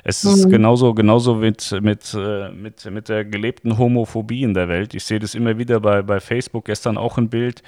Es 0.04 0.24
ist 0.24 0.46
Mhm. 0.46 0.50
genauso, 0.50 0.94
genauso 0.94 1.34
mit, 1.34 1.74
mit, 1.82 2.14
äh, 2.14 2.50
mit, 2.50 2.84
mit 2.90 3.08
der 3.08 3.24
gelebten 3.24 3.78
Homophobie 3.78 4.42
in 4.42 4.54
der 4.54 4.68
Welt. 4.68 4.94
Ich 4.94 5.04
sehe 5.04 5.18
das 5.18 5.34
immer 5.34 5.58
wieder 5.58 5.80
bei, 5.80 6.02
bei 6.02 6.20
Facebook, 6.20 6.64
gestern 6.66 6.96
auch 6.96 7.18
ein 7.18 7.28
Bild. 7.28 7.62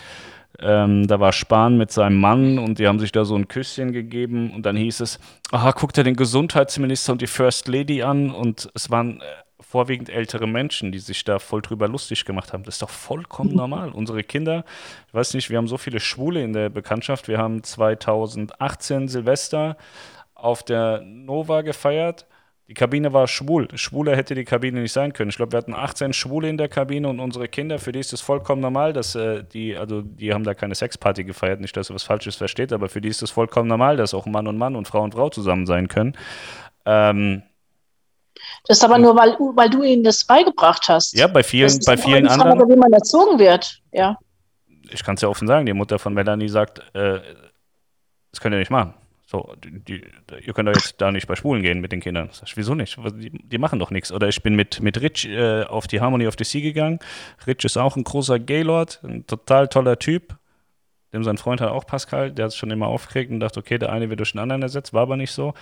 Ähm, 0.58 1.06
da 1.06 1.20
war 1.20 1.32
Spahn 1.32 1.78
mit 1.78 1.90
seinem 1.90 2.18
Mann 2.20 2.58
und 2.58 2.78
die 2.78 2.86
haben 2.86 2.98
sich 2.98 3.12
da 3.12 3.24
so 3.24 3.34
ein 3.34 3.48
Küsschen 3.48 3.92
gegeben 3.92 4.50
und 4.50 4.66
dann 4.66 4.76
hieß 4.76 5.00
es, 5.00 5.18
aha, 5.52 5.70
guckt 5.70 5.96
er 5.96 6.04
den 6.04 6.16
Gesundheitsminister 6.16 7.12
und 7.12 7.22
die 7.22 7.26
First 7.28 7.68
Lady 7.68 8.02
an 8.02 8.30
und 8.30 8.68
es 8.74 8.90
waren 8.90 9.20
äh, 9.20 9.24
vorwiegend 9.60 10.10
ältere 10.10 10.48
Menschen, 10.48 10.90
die 10.90 10.98
sich 10.98 11.22
da 11.24 11.38
voll 11.38 11.62
drüber 11.62 11.86
lustig 11.88 12.24
gemacht 12.24 12.52
haben. 12.52 12.64
Das 12.64 12.74
ist 12.74 12.82
doch 12.82 12.90
vollkommen 12.90 13.54
normal. 13.54 13.90
Unsere 13.90 14.24
Kinder, 14.24 14.64
ich 15.06 15.14
weiß 15.14 15.32
nicht, 15.34 15.48
wir 15.48 15.56
haben 15.56 15.68
so 15.68 15.78
viele 15.78 16.00
Schwule 16.00 16.42
in 16.42 16.52
der 16.52 16.68
Bekanntschaft. 16.68 17.28
Wir 17.28 17.38
haben 17.38 17.62
2018 17.62 19.06
Silvester 19.08 19.76
auf 20.42 20.62
der 20.62 21.00
Nova 21.02 21.62
gefeiert. 21.62 22.26
Die 22.68 22.74
Kabine 22.74 23.12
war 23.12 23.26
schwul. 23.26 23.66
Schwuler 23.76 24.14
hätte 24.16 24.36
die 24.36 24.44
Kabine 24.44 24.80
nicht 24.80 24.92
sein 24.92 25.12
können. 25.12 25.30
Ich 25.30 25.36
glaube, 25.36 25.52
wir 25.52 25.58
hatten 25.58 25.74
18 25.74 26.12
Schwule 26.12 26.48
in 26.48 26.56
der 26.56 26.68
Kabine 26.68 27.08
und 27.08 27.18
unsere 27.18 27.48
Kinder, 27.48 27.80
für 27.80 27.90
die 27.90 27.98
ist 27.98 28.12
es 28.12 28.20
vollkommen 28.20 28.62
normal, 28.62 28.92
dass 28.92 29.16
äh, 29.16 29.42
die, 29.42 29.76
also 29.76 30.02
die 30.02 30.32
haben 30.32 30.44
da 30.44 30.54
keine 30.54 30.76
Sexparty 30.76 31.24
gefeiert, 31.24 31.60
nicht, 31.60 31.76
dass 31.76 31.90
ihr 31.90 31.94
was 31.94 32.04
Falsches 32.04 32.36
versteht, 32.36 32.72
aber 32.72 32.88
für 32.88 33.00
die 33.00 33.08
ist 33.08 33.22
es 33.22 33.30
vollkommen 33.32 33.68
normal, 33.68 33.96
dass 33.96 34.14
auch 34.14 34.24
Mann 34.26 34.46
und 34.46 34.56
Mann 34.56 34.76
und 34.76 34.86
Frau 34.86 35.02
und 35.02 35.14
Frau 35.14 35.30
zusammen 35.30 35.66
sein 35.66 35.88
können. 35.88 36.16
Ähm, 36.86 37.42
Das 38.68 38.78
ist 38.78 38.84
aber 38.84 38.98
nur, 38.98 39.16
weil, 39.16 39.32
weil 39.56 39.68
du 39.68 39.82
ihnen 39.82 40.04
das 40.04 40.24
beigebracht 40.24 40.88
hast. 40.88 41.12
ja, 41.14 41.26
bei 41.26 41.40
Das 41.40 41.50
vielen, 41.50 41.66
ist 41.66 41.84
bei 41.86 41.96
vielen 41.96 42.26
Frage, 42.28 42.42
anderen, 42.44 42.70
wie 42.70 42.76
man 42.76 42.92
erzogen 42.92 43.38
wird. 43.40 43.82
Ja. 43.90 44.16
ich 44.92 45.02
kann 45.02 45.16
es 45.16 45.22
ja 45.22 45.28
offen 45.28 45.48
sagen, 45.48 45.66
die 45.66 45.72
Mutter 45.72 45.98
von 45.98 46.14
Melanie 46.14 46.48
sagt, 46.48 46.78
äh, 46.94 47.20
das 48.30 48.40
könnt 48.40 48.54
ihr 48.54 48.60
nicht 48.60 48.70
machen. 48.70 48.94
So, 49.30 49.54
die, 49.64 49.78
die, 49.78 50.04
ihr 50.44 50.52
könnt 50.54 50.68
doch 50.68 50.74
jetzt 50.74 51.00
da 51.00 51.12
nicht 51.12 51.28
bei 51.28 51.36
Schwulen 51.36 51.62
gehen 51.62 51.80
mit 51.80 51.92
den 51.92 52.00
Kindern. 52.00 52.30
Sag 52.32 52.48
ich, 52.48 52.56
wieso 52.56 52.74
nicht? 52.74 52.98
Die, 53.14 53.30
die 53.30 53.58
machen 53.58 53.78
doch 53.78 53.92
nichts. 53.92 54.10
Oder 54.10 54.26
ich 54.26 54.42
bin 54.42 54.56
mit, 54.56 54.80
mit 54.80 55.00
Rich 55.00 55.28
äh, 55.28 55.62
auf 55.62 55.86
die 55.86 56.00
Harmony 56.00 56.26
of 56.26 56.34
the 56.36 56.42
Sea 56.42 56.60
gegangen. 56.60 56.98
Rich 57.46 57.64
ist 57.64 57.76
auch 57.76 57.94
ein 57.94 58.02
großer 58.02 58.40
Gaylord, 58.40 58.98
ein 59.04 59.28
total 59.28 59.68
toller 59.68 60.00
Typ. 60.00 60.36
Dem 61.12 61.22
sein 61.22 61.38
Freund 61.38 61.60
hat 61.60 61.70
auch 61.70 61.86
Pascal, 61.86 62.32
der 62.32 62.46
hat 62.46 62.50
es 62.50 62.56
schon 62.56 62.72
immer 62.72 62.88
aufgeregt 62.88 63.30
und 63.30 63.38
dachte, 63.38 63.60
okay, 63.60 63.78
der 63.78 63.92
eine 63.92 64.10
wird 64.10 64.18
durch 64.18 64.32
den 64.32 64.40
anderen 64.40 64.62
ersetzt, 64.62 64.92
war 64.94 65.02
aber 65.02 65.16
nicht 65.16 65.30
so. 65.30 65.54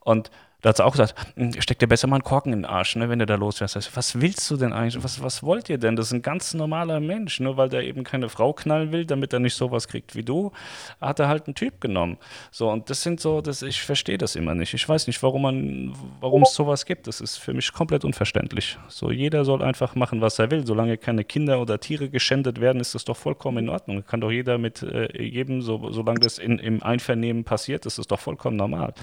Und 0.00 0.30
Da 0.62 0.68
hat 0.68 0.76
sie 0.76 0.84
auch 0.84 0.92
gesagt, 0.92 1.14
hm, 1.36 1.60
steck 1.60 1.78
dir 1.80 1.88
besser 1.88 2.06
mal 2.06 2.16
einen 2.16 2.24
Korken 2.24 2.52
in 2.52 2.60
den 2.60 2.64
Arsch, 2.64 2.96
ne, 2.96 3.08
wenn 3.08 3.18
du 3.18 3.26
da 3.26 3.34
losfährst. 3.34 3.96
Was 3.96 4.20
willst 4.20 4.48
du 4.50 4.56
denn 4.56 4.72
eigentlich? 4.72 5.02
Was, 5.02 5.22
was 5.22 5.42
wollt 5.42 5.68
ihr 5.68 5.78
denn? 5.78 5.96
Das 5.96 6.06
ist 6.06 6.12
ein 6.12 6.22
ganz 6.22 6.54
normaler 6.54 7.00
Mensch. 7.00 7.40
Nur 7.40 7.56
weil 7.56 7.68
der 7.68 7.82
eben 7.82 8.04
keine 8.04 8.28
Frau 8.28 8.52
knallen 8.52 8.92
will, 8.92 9.04
damit 9.04 9.32
er 9.32 9.40
nicht 9.40 9.54
sowas 9.54 9.88
kriegt 9.88 10.14
wie 10.14 10.22
du, 10.22 10.52
hat 11.00 11.18
er 11.18 11.28
halt 11.28 11.46
einen 11.46 11.56
Typ 11.56 11.80
genommen. 11.80 12.16
So, 12.52 12.70
und 12.70 12.88
das 12.90 13.02
sind 13.02 13.20
so, 13.20 13.40
das, 13.40 13.62
ich 13.62 13.82
verstehe 13.82 14.18
das 14.18 14.36
immer 14.36 14.54
nicht. 14.54 14.72
Ich 14.72 14.88
weiß 14.88 15.08
nicht, 15.08 15.20
warum 15.22 16.42
es 16.42 16.54
sowas 16.54 16.86
gibt. 16.86 17.08
Das 17.08 17.20
ist 17.20 17.38
für 17.38 17.54
mich 17.54 17.72
komplett 17.72 18.04
unverständlich. 18.04 18.78
So, 18.88 19.10
jeder 19.10 19.44
soll 19.44 19.62
einfach 19.62 19.96
machen, 19.96 20.20
was 20.20 20.38
er 20.38 20.50
will. 20.52 20.64
Solange 20.64 20.96
keine 20.96 21.24
Kinder 21.24 21.60
oder 21.60 21.80
Tiere 21.80 22.08
geschändet 22.08 22.60
werden, 22.60 22.80
ist 22.80 22.94
das 22.94 23.04
doch 23.04 23.16
vollkommen 23.16 23.58
in 23.58 23.68
Ordnung. 23.68 24.04
Kann 24.06 24.20
doch 24.20 24.30
jeder 24.30 24.58
mit 24.58 24.82
äh, 24.82 25.20
jedem, 25.20 25.60
so, 25.60 25.90
solange 25.90 26.20
das 26.20 26.38
in, 26.38 26.60
im 26.60 26.82
Einvernehmen 26.84 27.42
passiert, 27.42 27.84
ist 27.84 27.98
es 27.98 28.06
doch 28.06 28.20
vollkommen 28.20 28.56
normal. 28.56 28.94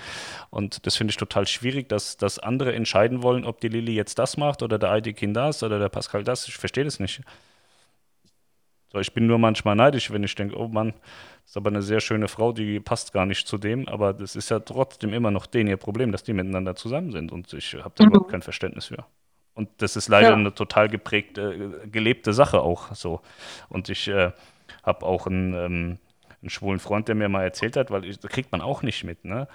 Und 0.52 0.86
das 0.86 0.96
finde 0.96 1.12
ich 1.12 1.18
total 1.18 1.49
schwierig, 1.52 1.90
dass, 1.90 2.18
dass 2.18 2.40
andere 2.40 2.74
entscheiden 2.74 3.24
wollen, 3.24 3.46
ob 3.46 3.60
die 3.62 3.68
Lilly 3.68 3.94
jetzt 3.94 4.20
das 4.20 4.38
macht 4.38 4.64
oder 4.64 4.78
der 4.78 4.92
Aidekin 4.92 5.34
das 5.34 5.64
oder 5.64 5.80
der 5.80 5.90
Pascal 5.90 6.24
das. 6.24 6.48
Ich 6.48 6.58
verstehe 6.58 6.84
das 6.84 7.00
nicht. 7.00 7.22
So, 8.92 9.00
ich 9.00 9.14
bin 9.14 9.28
nur 9.28 9.38
manchmal 9.38 9.76
neidisch, 9.76 10.12
wenn 10.12 10.24
ich 10.24 10.34
denke, 10.34 10.58
oh 10.58 10.68
Mann, 10.68 10.94
das 11.44 11.52
ist 11.52 11.58
aber 11.58 11.70
eine 11.70 11.82
sehr 11.82 12.00
schöne 12.00 12.28
Frau, 12.28 12.52
die 12.52 12.80
passt 12.80 13.14
gar 13.14 13.26
nicht 13.26 13.48
zu 13.48 13.58
dem, 13.58 13.88
aber 13.88 14.14
das 14.14 14.36
ist 14.36 14.50
ja 14.50 14.60
trotzdem 14.60 15.14
immer 15.14 15.30
noch 15.30 15.46
denen 15.46 15.70
ihr 15.70 15.78
Problem, 15.78 16.12
dass 16.12 16.24
die 16.24 16.34
miteinander 16.34 16.76
zusammen 16.76 17.12
sind 17.12 17.32
und 17.32 17.54
ich 17.54 17.76
habe 17.76 17.92
da 17.96 18.04
mhm. 18.04 18.10
überhaupt 18.10 18.32
kein 18.32 18.42
Verständnis 18.42 18.88
für. 18.88 19.06
Und 19.54 19.70
das 19.78 19.96
ist 19.96 20.08
leider 20.08 20.30
ja. 20.30 20.36
eine 20.36 20.56
total 20.56 20.88
geprägte, 20.88 21.82
gelebte 21.92 22.34
Sache 22.34 22.62
auch 22.62 22.96
so. 22.96 23.22
Und 23.68 23.90
ich 23.90 24.08
äh, 24.08 24.32
habe 24.84 25.06
auch 25.06 25.28
einen, 25.28 25.54
ähm, 25.54 25.98
einen 26.42 26.50
schwulen 26.50 26.80
Freund, 26.80 27.10
der 27.10 27.16
mir 27.16 27.30
mal 27.30 27.44
erzählt 27.44 27.76
hat, 27.76 27.92
weil 27.92 28.06
ich, 28.06 28.20
das 28.20 28.32
kriegt 28.32 28.52
man 28.52 28.62
auch 28.62 28.84
nicht 28.84 29.04
mit, 29.04 29.26
ne? 29.26 29.48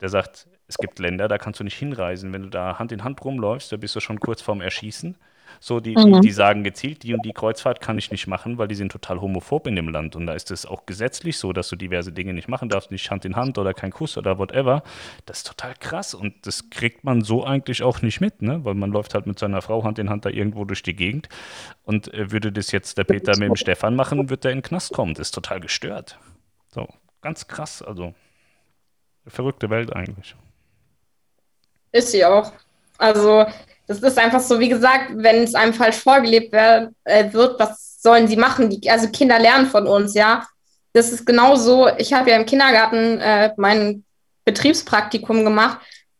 Der 0.00 0.08
sagt, 0.08 0.46
es 0.68 0.76
gibt 0.76 0.98
Länder, 0.98 1.28
da 1.28 1.38
kannst 1.38 1.60
du 1.60 1.64
nicht 1.64 1.76
hinreisen. 1.76 2.32
Wenn 2.32 2.42
du 2.42 2.48
da 2.48 2.78
Hand 2.78 2.92
in 2.92 3.04
Hand 3.04 3.24
rumläufst, 3.24 3.72
da 3.72 3.76
bist 3.76 3.96
du 3.96 4.00
schon 4.00 4.20
kurz 4.20 4.42
vorm 4.42 4.60
Erschießen. 4.60 5.16
So, 5.60 5.80
die, 5.80 5.96
mhm. 5.96 6.14
die, 6.14 6.20
die, 6.28 6.30
sagen 6.30 6.62
gezielt, 6.62 7.02
die 7.02 7.14
und 7.14 7.24
die 7.24 7.32
Kreuzfahrt 7.32 7.80
kann 7.80 7.98
ich 7.98 8.10
nicht 8.10 8.26
machen, 8.26 8.58
weil 8.58 8.68
die 8.68 8.74
sind 8.74 8.92
total 8.92 9.20
homophob 9.20 9.66
in 9.66 9.76
dem 9.76 9.88
Land. 9.88 10.14
Und 10.14 10.26
da 10.26 10.34
ist 10.34 10.50
es 10.50 10.66
auch 10.66 10.86
gesetzlich 10.86 11.38
so, 11.38 11.52
dass 11.52 11.68
du 11.68 11.76
diverse 11.76 12.12
Dinge 12.12 12.32
nicht 12.32 12.48
machen 12.48 12.68
darfst, 12.68 12.90
nicht 12.90 13.10
Hand 13.10 13.24
in 13.24 13.36
Hand 13.36 13.58
oder 13.58 13.74
kein 13.74 13.90
Kuss 13.90 14.16
oder 14.16 14.38
whatever. 14.38 14.82
Das 15.26 15.38
ist 15.38 15.46
total 15.46 15.74
krass. 15.74 16.14
Und 16.14 16.34
das 16.46 16.70
kriegt 16.70 17.04
man 17.04 17.22
so 17.22 17.44
eigentlich 17.44 17.82
auch 17.82 18.02
nicht 18.02 18.20
mit, 18.20 18.42
ne? 18.42 18.64
Weil 18.64 18.74
man 18.74 18.90
läuft 18.90 19.14
halt 19.14 19.26
mit 19.26 19.38
seiner 19.38 19.62
Frau 19.62 19.84
Hand 19.84 19.98
in 19.98 20.10
Hand 20.10 20.24
da 20.24 20.30
irgendwo 20.30 20.64
durch 20.64 20.82
die 20.82 20.94
Gegend. 20.94 21.28
Und 21.84 22.12
äh, 22.14 22.30
würde 22.30 22.52
das 22.52 22.70
jetzt 22.70 22.98
der 22.98 23.04
Peter 23.04 23.36
mit 23.38 23.48
dem 23.48 23.56
Stefan 23.56 23.96
machen, 23.96 24.30
wird 24.30 24.44
der 24.44 24.52
in 24.52 24.58
den 24.58 24.62
Knast 24.62 24.92
kommen. 24.92 25.14
Das 25.14 25.28
ist 25.28 25.34
total 25.34 25.60
gestört. 25.60 26.18
So, 26.68 26.86
ganz 27.20 27.48
krass. 27.48 27.82
Also, 27.82 28.14
verrückte 29.28 29.70
Welt 29.70 29.94
eigentlich. 29.94 30.34
Ist 31.92 32.12
sie 32.12 32.24
auch. 32.24 32.52
Also, 32.98 33.46
das 33.86 34.00
ist 34.00 34.18
einfach 34.18 34.40
so, 34.40 34.58
wie 34.60 34.68
gesagt, 34.68 35.12
wenn 35.14 35.44
es 35.44 35.54
einem 35.54 35.72
falsch 35.72 35.96
vorgelebt 35.96 36.52
wird, 36.52 36.92
äh, 37.04 37.32
wird 37.32 37.58
was 37.58 38.00
sollen 38.02 38.28
sie 38.28 38.36
machen? 38.36 38.70
Die, 38.70 38.90
also, 38.90 39.08
Kinder 39.10 39.38
lernen 39.38 39.66
von 39.66 39.86
uns, 39.86 40.14
ja. 40.14 40.46
Das 40.92 41.12
ist 41.12 41.26
genauso. 41.26 41.88
Ich 41.98 42.12
habe 42.12 42.30
ja 42.30 42.36
im 42.36 42.46
Kindergarten 42.46 43.18
äh, 43.20 43.52
mein 43.56 44.04
Betriebspraktikum 44.44 45.44
gemacht. 45.44 45.78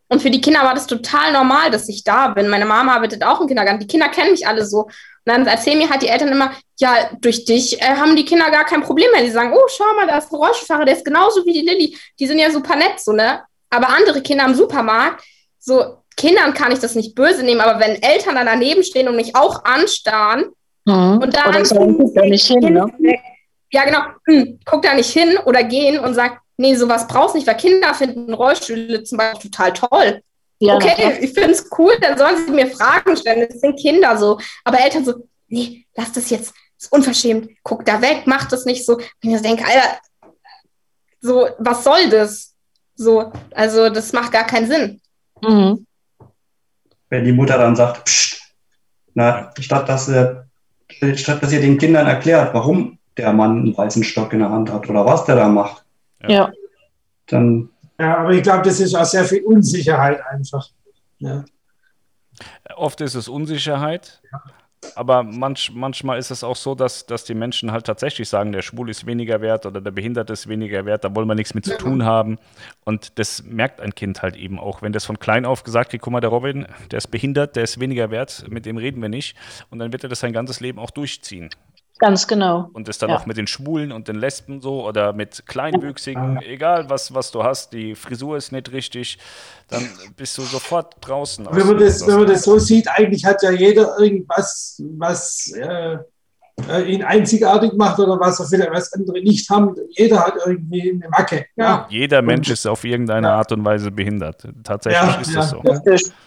Und 0.08 0.22
für 0.22 0.30
die 0.30 0.40
Kinder 0.40 0.60
war 0.60 0.74
das 0.74 0.86
total 0.86 1.32
normal, 1.32 1.70
dass 1.70 1.88
ich 1.88 2.02
da 2.02 2.28
bin. 2.28 2.48
Meine 2.48 2.64
Mama 2.64 2.94
arbeitet 2.94 3.22
auch 3.22 3.40
im 3.40 3.46
Kindergarten. 3.46 3.80
Die 3.80 3.86
Kinder 3.86 4.08
kennen 4.08 4.30
mich 4.30 4.46
alle 4.46 4.64
so. 4.64 4.84
Und 4.84 4.92
dann 5.24 5.46
erzählen 5.46 5.76
mir 5.76 5.90
halt 5.90 6.02
die 6.02 6.08
Eltern 6.08 6.28
immer, 6.28 6.52
ja, 6.78 7.10
durch 7.20 7.44
dich 7.44 7.80
äh, 7.82 7.94
haben 7.94 8.16
die 8.16 8.24
Kinder 8.24 8.50
gar 8.50 8.64
kein 8.64 8.82
Problem 8.82 9.10
mehr. 9.12 9.22
Die 9.22 9.30
sagen, 9.30 9.52
oh, 9.54 9.68
schau 9.68 9.84
mal, 9.96 10.06
da 10.06 10.18
ist 10.18 10.32
ein 10.32 10.36
Rollstuhlfahrer, 10.36 10.86
der 10.86 10.96
ist 10.96 11.04
genauso 11.04 11.44
wie 11.44 11.52
die 11.52 11.60
Lilly. 11.60 11.98
Die 12.18 12.26
sind 12.26 12.38
ja 12.38 12.50
super 12.50 12.76
nett, 12.76 12.98
so, 12.98 13.12
ne? 13.12 13.42
Aber 13.68 13.90
andere 13.90 14.22
Kinder 14.22 14.46
im 14.46 14.54
Supermarkt, 14.54 15.22
so 15.58 15.98
Kindern 16.16 16.54
kann 16.54 16.72
ich 16.72 16.80
das 16.80 16.94
nicht 16.94 17.14
böse 17.14 17.42
nehmen, 17.44 17.60
aber 17.60 17.78
wenn 17.78 18.02
Eltern 18.02 18.34
dann 18.34 18.46
daneben 18.46 18.82
stehen 18.82 19.08
und 19.08 19.16
mich 19.16 19.36
auch 19.36 19.64
anstarren 19.64 20.46
mhm. 20.84 21.18
und 21.22 21.36
dann 21.36 21.64
so, 21.64 21.74
da 22.14 22.22
nicht 22.22 22.46
hin, 22.46 22.60
ne? 22.60 22.90
ja 23.70 23.84
genau, 23.84 24.00
hm, 24.26 24.58
guck 24.64 24.82
da 24.82 24.94
nicht 24.94 25.10
hin 25.10 25.38
oder 25.44 25.62
gehen 25.62 26.00
und 26.00 26.14
sagt, 26.14 26.40
nee, 26.58 26.74
sowas 26.74 27.06
brauchst 27.06 27.34
nicht, 27.34 27.46
weil 27.46 27.56
Kinder 27.56 27.94
finden 27.94 28.34
Rollstühle 28.34 29.02
zum 29.04 29.18
Beispiel 29.18 29.50
total 29.50 29.72
toll. 29.72 30.22
Ja, 30.60 30.74
okay, 30.74 31.18
ich 31.20 31.32
finde 31.32 31.52
es 31.52 31.70
cool, 31.78 31.92
dann 32.00 32.18
sollen 32.18 32.44
sie 32.44 32.52
mir 32.52 32.66
Fragen 32.66 33.16
stellen. 33.16 33.46
Das 33.48 33.60
sind 33.60 33.78
Kinder 33.78 34.18
so. 34.18 34.38
Aber 34.64 34.80
Eltern 34.80 35.04
so, 35.04 35.14
nee, 35.46 35.86
lass 35.94 36.12
das 36.12 36.30
jetzt, 36.30 36.50
das 36.76 36.86
ist 36.86 36.92
unverschämt, 36.92 37.48
guck 37.62 37.84
da 37.86 38.02
weg, 38.02 38.22
mach 38.26 38.48
das 38.48 38.64
nicht 38.64 38.84
so. 38.84 38.96
Und 38.96 39.06
ich 39.22 39.40
denke, 39.40 39.64
Alter, 39.64 39.98
so, 41.20 41.48
was 41.58 41.84
soll 41.84 42.10
das? 42.10 42.54
So, 42.96 43.32
also 43.54 43.88
das 43.88 44.12
macht 44.12 44.32
gar 44.32 44.44
keinen 44.44 44.66
Sinn. 44.66 45.00
Mhm. 45.40 45.86
Wenn 47.08 47.24
die 47.24 47.32
Mutter 47.32 47.56
dann 47.56 47.76
sagt, 47.76 48.04
Psst, 48.04 48.42
na, 49.14 49.52
statt 49.60 49.88
dass, 49.88 50.08
er, 50.08 50.48
statt 51.14 51.42
dass 51.42 51.52
ihr 51.52 51.60
den 51.60 51.78
Kindern 51.78 52.06
erklärt, 52.06 52.52
warum 52.52 52.98
der 53.16 53.32
Mann 53.32 53.58
einen 53.58 53.76
weißen 53.76 54.02
Stock 54.02 54.32
in 54.32 54.40
der 54.40 54.50
Hand 54.50 54.72
hat 54.72 54.88
oder 54.88 55.06
was 55.06 55.24
der 55.24 55.36
da 55.36 55.48
macht, 55.48 55.84
ja. 56.26 56.52
dann. 57.26 57.70
Ja, 58.00 58.18
aber 58.18 58.30
ich 58.30 58.42
glaube, 58.42 58.62
das 58.62 58.78
ist 58.78 58.94
auch 58.94 59.04
sehr 59.04 59.24
viel 59.24 59.42
Unsicherheit 59.42 60.20
einfach. 60.26 60.68
Ja. 61.18 61.44
Oft 62.76 63.00
ist 63.00 63.14
es 63.14 63.28
Unsicherheit. 63.28 64.20
Ja. 64.30 64.42
Aber 64.94 65.24
manch, 65.24 65.72
manchmal 65.74 66.18
ist 66.18 66.30
es 66.30 66.44
auch 66.44 66.54
so, 66.54 66.74
dass, 66.74 67.04
dass 67.06 67.24
die 67.24 67.34
Menschen 67.34 67.72
halt 67.72 67.84
tatsächlich 67.86 68.28
sagen, 68.28 68.52
der 68.52 68.62
Schwul 68.62 68.90
ist 68.90 69.06
weniger 69.06 69.40
wert 69.40 69.66
oder 69.66 69.80
der 69.80 69.90
Behinderte 69.90 70.32
ist 70.32 70.48
weniger 70.48 70.84
wert, 70.84 71.02
da 71.02 71.14
wollen 71.14 71.26
wir 71.26 71.34
nichts 71.34 71.54
mit 71.54 71.64
zu 71.64 71.76
tun 71.76 72.04
haben. 72.04 72.38
Und 72.84 73.18
das 73.18 73.42
merkt 73.42 73.80
ein 73.80 73.94
Kind 73.94 74.22
halt 74.22 74.36
eben 74.36 74.60
auch, 74.60 74.80
wenn 74.80 74.92
das 74.92 75.04
von 75.04 75.18
klein 75.18 75.44
auf 75.44 75.64
gesagt 75.64 75.92
wird, 75.92 76.02
guck 76.02 76.12
mal, 76.12 76.20
der 76.20 76.30
Robin, 76.30 76.66
der 76.92 76.98
ist 76.98 77.08
behindert, 77.08 77.56
der 77.56 77.64
ist 77.64 77.80
weniger 77.80 78.10
wert, 78.12 78.44
mit 78.48 78.66
dem 78.66 78.76
reden 78.76 79.02
wir 79.02 79.08
nicht. 79.08 79.36
Und 79.70 79.80
dann 79.80 79.92
wird 79.92 80.04
er 80.04 80.08
das 80.08 80.20
sein 80.20 80.32
ganzes 80.32 80.60
Leben 80.60 80.78
auch 80.78 80.90
durchziehen. 80.90 81.50
Ganz 81.98 82.28
genau. 82.28 82.70
Und 82.72 82.86
das 82.86 82.98
dann 82.98 83.10
ja. 83.10 83.16
auch 83.16 83.26
mit 83.26 83.36
den 83.36 83.48
Schwulen 83.48 83.90
und 83.90 84.06
den 84.06 84.16
Lesben 84.16 84.60
so 84.60 84.86
oder 84.86 85.12
mit 85.12 85.46
Kleinwüchsigen, 85.46 86.40
egal 86.42 86.88
was, 86.88 87.12
was 87.12 87.32
du 87.32 87.42
hast, 87.42 87.72
die 87.72 87.96
Frisur 87.96 88.36
ist 88.36 88.52
nicht 88.52 88.70
richtig, 88.70 89.18
dann 89.68 89.88
bist 90.16 90.38
du 90.38 90.42
sofort 90.42 90.94
draußen. 91.00 91.46
Wenn 91.50 91.66
man, 91.66 91.78
das, 91.78 92.06
wenn 92.06 92.18
man 92.18 92.26
das 92.28 92.42
so 92.42 92.58
sieht, 92.58 92.88
eigentlich 92.88 93.24
hat 93.24 93.42
ja 93.42 93.50
jeder 93.50 93.98
irgendwas, 93.98 94.80
was 94.96 95.52
äh, 95.56 95.98
äh, 96.68 96.82
ihn 96.82 97.02
einzigartig 97.02 97.72
macht 97.74 97.98
oder 97.98 98.18
was 98.18 98.40
er 98.40 98.46
vielleicht 98.46 98.72
was 98.72 98.92
andere 98.92 99.20
nicht 99.20 99.48
haben. 99.50 99.74
Jeder 99.90 100.24
hat 100.24 100.34
irgendwie 100.44 100.92
eine 100.92 101.08
Macke. 101.08 101.46
Ja. 101.56 101.86
Jeder 101.88 102.22
Mensch 102.22 102.50
ist 102.50 102.66
auf 102.66 102.84
irgendeine 102.84 103.28
ja. 103.28 103.36
Art 103.36 103.52
und 103.52 103.64
Weise 103.64 103.90
behindert. 103.90 104.46
Tatsächlich 104.64 105.20
ist 105.20 105.36
das 105.36 105.50
so. 105.50 105.62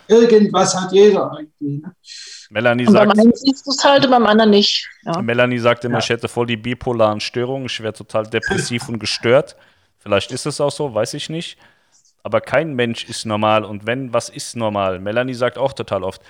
Irgendwas 0.08 0.76
hat 0.76 0.92
jeder 0.92 1.32
irgendwie. 1.38 1.82
Ne? 1.82 1.94
Melanie 2.52 2.86
und 2.86 2.94
sagt, 2.94 3.14
beim 3.14 3.20
einen 3.20 3.34
siehst 3.34 3.66
du 3.66 3.72
es 3.72 3.84
halt 3.84 4.04
und 4.06 4.12
beim 4.12 4.26
anderen 4.26 4.52
nicht. 4.52 4.90
Ja. 5.04 5.22
Melanie 5.22 5.58
sagt 5.58 5.86
immer, 5.86 5.96
ja. 5.96 6.00
ich 6.00 6.10
hätte 6.10 6.28
voll 6.28 6.46
die 6.46 6.58
bipolaren 6.58 7.22
Störungen, 7.22 7.68
ich 7.68 7.82
wäre 7.82 7.94
total 7.94 8.28
depressiv 8.28 8.90
und 8.90 9.00
gestört. 9.00 9.56
Vielleicht 10.00 10.32
ist 10.32 10.46
es 10.46 10.60
auch 10.60 10.72
so, 10.72 10.94
weiß 10.94 11.14
ich 11.14 11.30
nicht. 11.30 11.58
Aber 12.24 12.42
kein 12.42 12.74
Mensch 12.74 13.06
ist 13.06 13.26
normal. 13.26 13.64
Und 13.64 13.88
wenn, 13.88 14.14
was 14.14 14.30
ist 14.30 14.56
normal? 14.56 15.00
Melanie 15.00 15.34
sagt 15.34 15.58
auch 15.58 15.74
total 15.74 16.04
oft, 16.04 16.22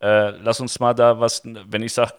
äh, 0.00 0.30
lass 0.30 0.60
uns 0.60 0.78
mal 0.80 0.94
da 0.94 1.18
was, 1.18 1.42
wenn 1.44 1.82
ich 1.82 1.94
sage, 1.94 2.12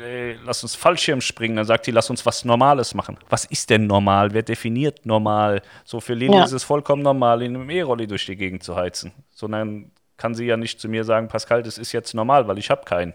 äh, 0.00 0.34
lass 0.44 0.62
uns 0.62 0.76
Fallschirm 0.76 1.20
springen, 1.20 1.56
dann 1.56 1.64
sagt 1.64 1.86
sie, 1.86 1.90
lass 1.90 2.10
uns 2.10 2.24
was 2.24 2.44
Normales 2.44 2.94
machen. 2.94 3.18
Was 3.28 3.44
ist 3.44 3.70
denn 3.70 3.86
normal? 3.86 4.32
Wer 4.32 4.42
definiert 4.42 5.04
normal? 5.04 5.62
So 5.84 6.00
für 6.00 6.14
Lili 6.14 6.36
ja. 6.36 6.44
ist 6.44 6.52
es 6.52 6.62
vollkommen 6.62 7.02
normal, 7.02 7.42
in 7.42 7.56
einem 7.56 7.70
E-Rolli 7.70 8.06
durch 8.06 8.26
die 8.26 8.36
Gegend 8.36 8.62
zu 8.62 8.76
heizen. 8.76 9.12
Sondern 9.34 9.90
kann 10.20 10.34
sie 10.34 10.44
ja 10.44 10.58
nicht 10.58 10.78
zu 10.78 10.88
mir 10.88 11.04
sagen, 11.04 11.28
Pascal, 11.28 11.62
das 11.62 11.78
ist 11.78 11.92
jetzt 11.92 12.14
normal, 12.14 12.46
weil 12.46 12.58
ich 12.58 12.70
habe 12.70 12.84
keinen. 12.84 13.14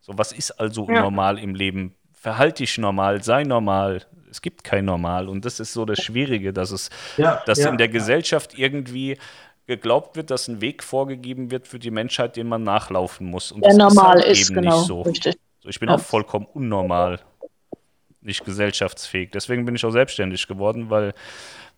So, 0.00 0.16
was 0.16 0.30
ist 0.30 0.52
also 0.52 0.88
ja. 0.88 1.02
normal 1.02 1.38
im 1.38 1.56
Leben? 1.56 1.94
Verhalte 2.12 2.62
dich 2.62 2.78
normal, 2.78 3.24
sei 3.24 3.42
normal. 3.42 4.06
Es 4.30 4.40
gibt 4.40 4.64
kein 4.64 4.84
Normal. 4.84 5.28
Und 5.28 5.44
das 5.44 5.60
ist 5.60 5.72
so 5.72 5.84
das 5.84 6.00
Schwierige, 6.00 6.52
dass 6.52 6.70
es, 6.70 6.90
ja, 7.16 7.42
dass 7.46 7.58
ja, 7.58 7.70
in 7.70 7.78
der 7.78 7.88
Gesellschaft 7.88 8.58
irgendwie 8.58 9.16
geglaubt 9.66 10.16
wird, 10.16 10.30
dass 10.30 10.48
ein 10.48 10.60
Weg 10.60 10.82
vorgegeben 10.82 11.50
wird 11.50 11.68
für 11.68 11.78
die 11.78 11.90
Menschheit, 11.90 12.36
den 12.36 12.48
man 12.48 12.62
nachlaufen 12.62 13.28
muss. 13.28 13.52
Und 13.52 13.64
der 13.64 13.76
das 13.76 13.94
normal 13.94 14.18
ist, 14.18 14.24
halt 14.24 14.38
ist 14.38 14.54
genau, 14.54 14.82
so. 14.82 15.02
richtig. 15.02 15.36
So, 15.60 15.68
ich 15.68 15.78
bin 15.78 15.88
auch 15.88 16.00
vollkommen 16.00 16.46
unnormal, 16.52 17.20
nicht 18.20 18.44
gesellschaftsfähig. 18.44 19.30
Deswegen 19.32 19.64
bin 19.64 19.76
ich 19.76 19.84
auch 19.84 19.92
selbstständig 19.92 20.46
geworden, 20.46 20.90
weil 20.90 21.14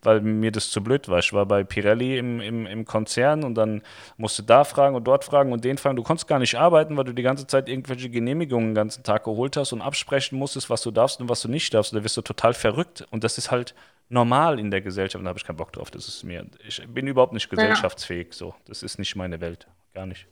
weil 0.06 0.20
mir 0.20 0.52
das 0.52 0.70
zu 0.70 0.82
blöd 0.82 1.08
war. 1.08 1.18
Ich 1.18 1.32
war 1.32 1.44
bei 1.46 1.64
Pirelli 1.64 2.16
im, 2.16 2.40
im, 2.40 2.64
im 2.64 2.84
Konzern 2.84 3.42
und 3.42 3.56
dann 3.56 3.82
musste 4.16 4.44
da 4.44 4.62
fragen 4.62 4.94
und 4.94 5.04
dort 5.04 5.24
fragen 5.24 5.52
und 5.52 5.64
den 5.64 5.78
fragen. 5.78 5.96
Du 5.96 6.04
konntest 6.04 6.28
gar 6.28 6.38
nicht 6.38 6.54
arbeiten, 6.54 6.96
weil 6.96 7.04
du 7.04 7.12
die 7.12 7.24
ganze 7.24 7.48
Zeit 7.48 7.68
irgendwelche 7.68 8.08
Genehmigungen 8.08 8.68
den 8.68 8.74
ganzen 8.76 9.02
Tag 9.02 9.24
geholt 9.24 9.56
hast 9.56 9.72
und 9.72 9.82
absprechen 9.82 10.38
musstest, 10.38 10.70
was 10.70 10.82
du 10.82 10.92
darfst 10.92 11.20
und 11.20 11.28
was 11.28 11.42
du 11.42 11.48
nicht 11.48 11.74
darfst. 11.74 11.92
Und 11.92 11.98
da 11.98 12.04
wirst 12.04 12.16
du 12.16 12.22
total 12.22 12.54
verrückt. 12.54 13.04
Und 13.10 13.24
das 13.24 13.36
ist 13.36 13.50
halt 13.50 13.74
normal 14.08 14.60
in 14.60 14.70
der 14.70 14.80
Gesellschaft 14.80 15.24
da 15.24 15.28
habe 15.28 15.38
ich 15.40 15.44
keinen 15.44 15.56
Bock 15.56 15.72
drauf. 15.72 15.90
Das 15.90 16.06
ist 16.06 16.22
mir, 16.22 16.46
ich 16.66 16.80
bin 16.86 17.08
überhaupt 17.08 17.32
nicht 17.32 17.50
gesellschaftsfähig. 17.50 18.32
So, 18.32 18.54
das 18.66 18.84
ist 18.84 19.00
nicht 19.00 19.16
meine 19.16 19.40
Welt. 19.40 19.66
Gar 19.92 20.06
nicht. 20.06 20.28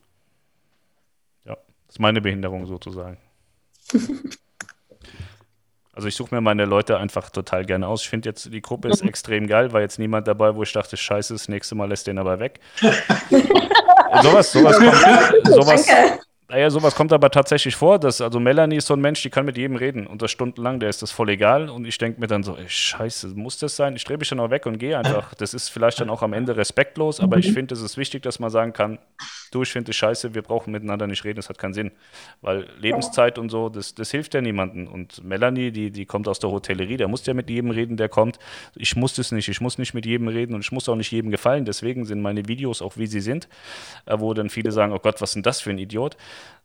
Ja, 1.44 1.56
das 1.86 1.96
ist 1.96 2.00
meine 2.00 2.20
Behinderung 2.20 2.66
sozusagen. 2.66 3.18
Also 5.94 6.08
ich 6.08 6.16
suche 6.16 6.34
mir 6.34 6.40
meine 6.40 6.64
Leute 6.64 6.98
einfach 6.98 7.31
total 7.31 7.64
gerne 7.64 7.86
aus. 7.86 8.02
Ich 8.02 8.08
finde 8.08 8.28
jetzt, 8.28 8.52
die 8.52 8.60
Gruppe 8.60 8.89
ist 8.89 9.02
extrem 9.02 9.47
geil, 9.47 9.73
war 9.73 9.81
jetzt 9.81 9.98
niemand 9.98 10.26
dabei, 10.26 10.55
wo 10.55 10.62
ich 10.62 10.73
dachte, 10.73 10.97
scheiße, 10.97 11.32
das 11.34 11.48
nächste 11.48 11.74
Mal 11.74 11.89
lässt 11.89 12.06
den 12.06 12.18
aber 12.18 12.40
weg. 12.40 12.60
sowas, 14.23 14.52
sowas 14.52 14.78
kommt, 14.78 15.47
sowas, 15.47 15.86
naja, 16.48 16.68
sowas 16.68 16.94
kommt 16.94 17.12
aber 17.12 17.31
tatsächlich 17.31 17.74
vor. 17.74 17.98
Dass, 17.98 18.20
also 18.20 18.39
Melanie 18.39 18.76
ist 18.76 18.86
so 18.86 18.94
ein 18.94 19.00
Mensch, 19.00 19.23
die 19.23 19.31
kann 19.31 19.47
mit 19.47 19.56
jedem 19.56 19.76
reden 19.76 20.06
und 20.06 20.20
das 20.20 20.31
stundenlang, 20.31 20.78
der 20.78 20.89
ist 20.89 21.00
das 21.00 21.10
voll 21.10 21.31
egal. 21.31 21.68
Und 21.70 21.86
ich 21.86 21.97
denke 21.98 22.20
mir 22.20 22.26
dann 22.26 22.42
so, 22.42 22.56
ey, 22.56 22.68
scheiße, 22.68 23.28
muss 23.28 23.58
das 23.58 23.76
sein? 23.76 23.97
Ich 23.97 24.05
drehe 24.05 24.18
mich 24.18 24.28
dann 24.28 24.40
auch 24.40 24.50
weg 24.50 24.66
und 24.66 24.78
gehe 24.78 24.98
einfach. 24.98 25.34
Das 25.34 25.55
ist 25.55 25.68
vielleicht 25.68 26.00
dann 26.00 26.10
auch 26.10 26.23
am 26.23 26.32
Ende 26.32 26.56
respektlos, 26.56 27.20
aber 27.20 27.39
ich 27.39 27.52
finde, 27.52 27.74
es 27.74 27.81
ist 27.81 27.97
wichtig, 27.97 28.23
dass 28.23 28.39
man 28.39 28.50
sagen 28.50 28.73
kann, 28.73 28.98
du, 29.55 29.62
ich 29.62 29.73
finde 29.73 29.91
es 29.91 29.97
scheiße, 29.97 30.34
wir 30.34 30.42
brauchen 30.42 30.73
miteinander 30.73 31.07
nicht 31.07 31.24
reden, 31.24 31.36
das 31.36 31.49
hat 31.49 31.58
keinen 31.58 31.74
Sinn. 31.74 31.92
Weil 32.41 32.66
Lebenszeit 32.78 33.39
und 33.39 33.50
so, 33.50 33.68
das, 33.68 33.94
das 33.94 34.10
hilft 34.10 34.34
ja 34.34 34.41
niemandem. 34.41 34.89
Und 34.89 35.23
Melanie, 35.24 35.70
die, 35.70 35.91
die 35.91 36.07
kommt 36.07 36.28
aus 36.28 36.39
der 36.39 36.50
Hotellerie, 36.50 36.97
der 36.97 37.08
muss 37.08 37.24
ja 37.26 37.34
mit 37.34 37.49
jedem 37.50 37.70
reden, 37.70 37.97
der 37.97 38.08
kommt. 38.08 38.39
Ich 38.74 38.97
muss 38.97 39.15
das 39.15 39.33
nicht, 39.33 39.49
ich 39.49 39.60
muss 39.60 39.78
nicht 39.78 39.94
mit 39.94 40.07
jedem 40.07 40.28
reden 40.28 40.55
und 40.55 40.60
ich 40.60 40.73
muss 40.73 40.89
auch 40.89 40.97
nicht 40.97 41.10
jedem 41.10 41.31
gefallen. 41.31 41.65
Deswegen 41.65 42.05
sind 42.05 42.20
meine 42.20 42.49
Videos 42.49 42.83
auch 42.83 42.97
wie 42.97 43.07
sie 43.07 43.20
sind, 43.20 43.49
äh, 44.07 44.18
wo 44.18 44.34
dann 44.34 44.50
viele 44.50 44.73
sagen, 44.73 44.92
oh 44.92 44.99
Gott, 44.99 45.20
was 45.20 45.31
ist 45.31 45.34
denn 45.34 45.42
das 45.42 45.60
für 45.60 45.70
ein 45.70 45.78
Idiot? 45.78 46.16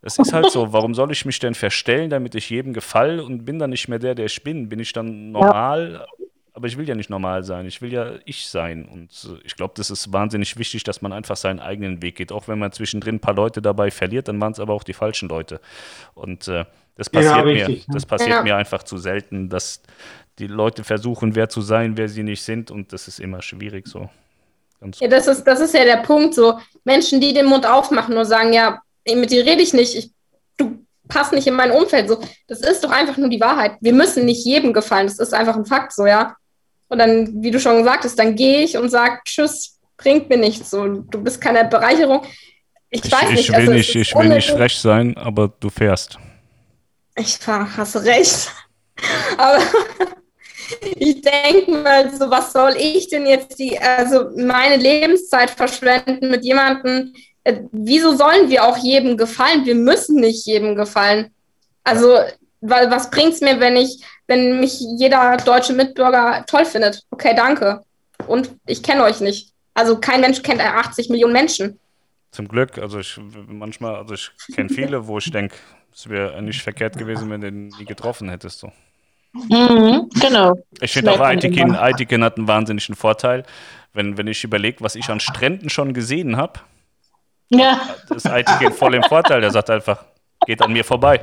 Das 0.01 0.17
ist 0.17 0.33
halt 0.33 0.51
so. 0.51 0.71
Warum 0.73 0.95
soll 0.95 1.11
ich 1.11 1.25
mich 1.25 1.39
denn 1.39 1.55
verstellen, 1.55 2.09
damit 2.09 2.35
ich 2.35 2.49
jedem 2.49 2.73
gefalle 2.73 3.23
und 3.23 3.45
bin 3.45 3.59
dann 3.59 3.69
nicht 3.69 3.87
mehr 3.87 3.99
der, 3.99 4.15
der 4.15 4.25
ich 4.25 4.43
bin? 4.43 4.69
Bin 4.69 4.79
ich 4.79 4.93
dann 4.93 5.31
normal? 5.31 6.05
Aber 6.59 6.67
ich 6.67 6.77
will 6.77 6.85
ja 6.89 6.93
nicht 6.93 7.09
normal 7.09 7.45
sein. 7.45 7.65
Ich 7.67 7.81
will 7.81 7.93
ja 7.93 8.15
ich 8.25 8.49
sein. 8.49 8.83
Und 8.83 9.11
äh, 9.29 9.41
ich 9.45 9.55
glaube, 9.55 9.75
das 9.77 9.89
ist 9.89 10.11
wahnsinnig 10.11 10.57
wichtig, 10.57 10.83
dass 10.83 11.01
man 11.01 11.13
einfach 11.13 11.37
seinen 11.37 11.61
eigenen 11.61 12.01
Weg 12.01 12.17
geht. 12.17 12.33
Auch 12.33 12.49
wenn 12.49 12.59
man 12.59 12.73
zwischendrin 12.73 13.15
ein 13.15 13.19
paar 13.21 13.33
Leute 13.33 13.61
dabei 13.61 13.91
verliert, 13.91 14.27
dann 14.27 14.41
waren 14.41 14.51
es 14.51 14.59
aber 14.59 14.73
auch 14.73 14.83
die 14.83 14.91
falschen 14.91 15.29
Leute. 15.29 15.61
Und 16.15 16.49
äh, 16.49 16.65
das 16.97 17.09
passiert, 17.09 17.33
Ja, 17.33 17.43
mir, 17.45 17.53
richtig, 17.69 17.87
ne? 17.87 17.93
das 17.93 18.05
passiert 18.05 18.31
Ja. 18.31 18.43
mir 18.43 18.57
einfach 18.57 18.83
zu 18.83 18.97
selten, 18.97 19.47
dass 19.47 19.81
die 20.37 20.47
Leute 20.47 20.83
versuchen, 20.83 21.33
wer 21.33 21.47
zu 21.47 21.61
sein, 21.61 21.95
wer 21.95 22.09
sie 22.09 22.23
nicht 22.23 22.41
sind. 22.41 22.71
Und 22.71 22.91
das 22.91 23.07
ist 23.07 23.21
immer 23.21 23.41
schwierig 23.41 23.87
so. 23.87 24.09
Ganz 24.81 24.99
Ja, 24.99 25.07
das 25.07 25.27
ist, 25.27 25.45
das 25.45 25.61
ist 25.61 25.73
ja 25.73 25.85
der 25.85 26.03
Punkt. 26.03 26.33
So 26.35 26.59
Menschen, 26.83 27.21
die 27.21 27.33
den 27.33 27.45
Mund 27.45 27.65
aufmachen 27.65 28.17
und 28.17 28.25
sagen, 28.25 28.51
ja, 28.51 28.81
mit 29.07 29.31
dir 29.31 29.45
rede 29.45 29.61
ich 29.61 29.73
nicht, 29.73 29.95
ich, 29.95 30.11
du 30.57 30.85
passt 31.07 31.31
nicht 31.31 31.47
in 31.47 31.53
mein 31.53 31.71
Umfeld. 31.71 32.09
So, 32.09 32.21
das 32.47 32.59
ist 32.59 32.83
doch 32.83 32.91
einfach 32.91 33.15
nur 33.15 33.29
die 33.29 33.39
Wahrheit. 33.39 33.77
Wir 33.79 33.93
müssen 33.93 34.25
nicht 34.25 34.45
jedem 34.45 34.73
gefallen. 34.73 35.07
Das 35.07 35.19
ist 35.19 35.33
einfach 35.33 35.55
ein 35.55 35.65
Fakt, 35.65 35.93
so, 35.93 36.05
ja. 36.05 36.35
Und 36.89 36.97
dann, 36.97 37.41
wie 37.41 37.51
du 37.51 37.59
schon 37.59 37.77
gesagt 37.77 38.03
hast, 38.03 38.17
dann 38.17 38.35
gehe 38.35 38.63
ich 38.63 38.77
und 38.77 38.89
sage, 38.89 39.19
tschüss, 39.23 39.79
bringt 39.97 40.29
mir 40.29 40.37
nichts. 40.37 40.71
So, 40.71 40.87
du 40.87 41.23
bist 41.23 41.39
keine 41.39 41.65
Bereicherung. 41.65 42.23
Ich, 42.89 43.05
ich, 43.05 43.11
weiß 43.11 43.29
nicht. 43.29 43.41
ich 43.41 43.49
will 43.49 43.55
also, 43.55 43.71
es 43.71 43.77
nicht, 43.77 43.95
ich 43.95 44.15
will 44.15 44.29
nicht 44.29 44.49
frech 44.49 44.75
sein, 44.79 45.15
aber 45.15 45.53
du 45.59 45.69
fährst. 45.69 46.17
Ich 47.15 47.37
fahr, 47.37 47.77
hast 47.77 47.95
recht. 47.97 48.51
Aber 49.37 49.61
ich 50.95 51.21
denke 51.21 51.71
mal, 51.71 52.13
so 52.13 52.29
was 52.29 52.51
soll 52.51 52.75
ich 52.77 53.07
denn 53.07 53.25
jetzt 53.25 53.57
die, 53.59 53.79
also 53.79 54.29
meine 54.35 54.75
Lebenszeit 54.75 55.49
verschwenden 55.49 56.29
mit 56.29 56.43
jemandem? 56.43 57.13
Äh, 57.43 57.61
wieso 57.71 58.15
sollen 58.15 58.49
wir 58.49 58.65
auch 58.65 58.77
jedem 58.77 59.15
gefallen? 59.15 59.65
Wir 59.65 59.75
müssen 59.75 60.19
nicht 60.19 60.45
jedem 60.45 60.75
gefallen. 60.75 61.31
Also, 61.83 62.17
weil 62.61 62.91
was 62.91 63.09
bringt's 63.09 63.41
mir, 63.41 63.59
wenn 63.59 63.77
ich, 63.77 64.03
wenn 64.29 64.59
mich 64.59 64.79
jeder 64.79 65.37
deutsche 65.37 65.73
Mitbürger 65.73 66.45
toll 66.47 66.63
findet? 66.63 67.03
Okay, 67.09 67.33
danke. 67.35 67.83
Und 68.27 68.51
ich 68.67 68.83
kenne 68.83 69.03
euch 69.03 69.19
nicht. 69.21 69.51
Also 69.73 69.99
kein 69.99 70.21
Mensch 70.21 70.43
kennt 70.43 70.61
80 70.61 71.09
Millionen 71.09 71.33
Menschen. 71.33 71.79
Zum 72.31 72.47
Glück, 72.47 72.77
also 72.77 72.99
ich 72.99 73.19
manchmal, 73.47 73.95
also 73.95 74.13
ich 74.13 74.29
kenne 74.53 74.69
viele, 74.69 75.07
wo 75.07 75.17
ich 75.17 75.31
denke, 75.31 75.55
es 75.93 76.07
wäre 76.07 76.39
nicht 76.43 76.61
verkehrt 76.61 76.95
gewesen, 76.95 77.29
wenn 77.31 77.41
du 77.41 77.51
den 77.51 77.67
nie 77.69 77.85
getroffen 77.85 78.29
hättest. 78.29 78.59
So. 78.59 78.71
Mhm, 79.33 80.09
genau. 80.21 80.53
Ich 80.79 80.93
finde 80.93 81.11
auch, 81.11 81.19
Aitikin. 81.19 81.75
Aitikin 81.75 82.23
hat 82.23 82.37
einen 82.37 82.47
wahnsinnigen 82.47 82.95
Vorteil. 82.95 83.43
Wenn, 83.93 84.15
wenn 84.17 84.27
ich 84.27 84.43
überlege, 84.43 84.81
was 84.81 84.93
ich 84.93 85.09
an 85.09 85.19
Stränden 85.19 85.69
schon 85.69 85.93
gesehen 85.93 86.37
habe, 86.37 86.59
Ja, 87.49 87.81
ist 88.15 88.27
Aitikin 88.27 88.73
voll 88.73 88.93
im 88.93 89.03
Vorteil. 89.03 89.41
Der 89.41 89.49
sagt 89.49 89.71
einfach, 89.71 90.05
geht 90.45 90.61
an 90.61 90.71
mir 90.71 90.85
vorbei. 90.85 91.19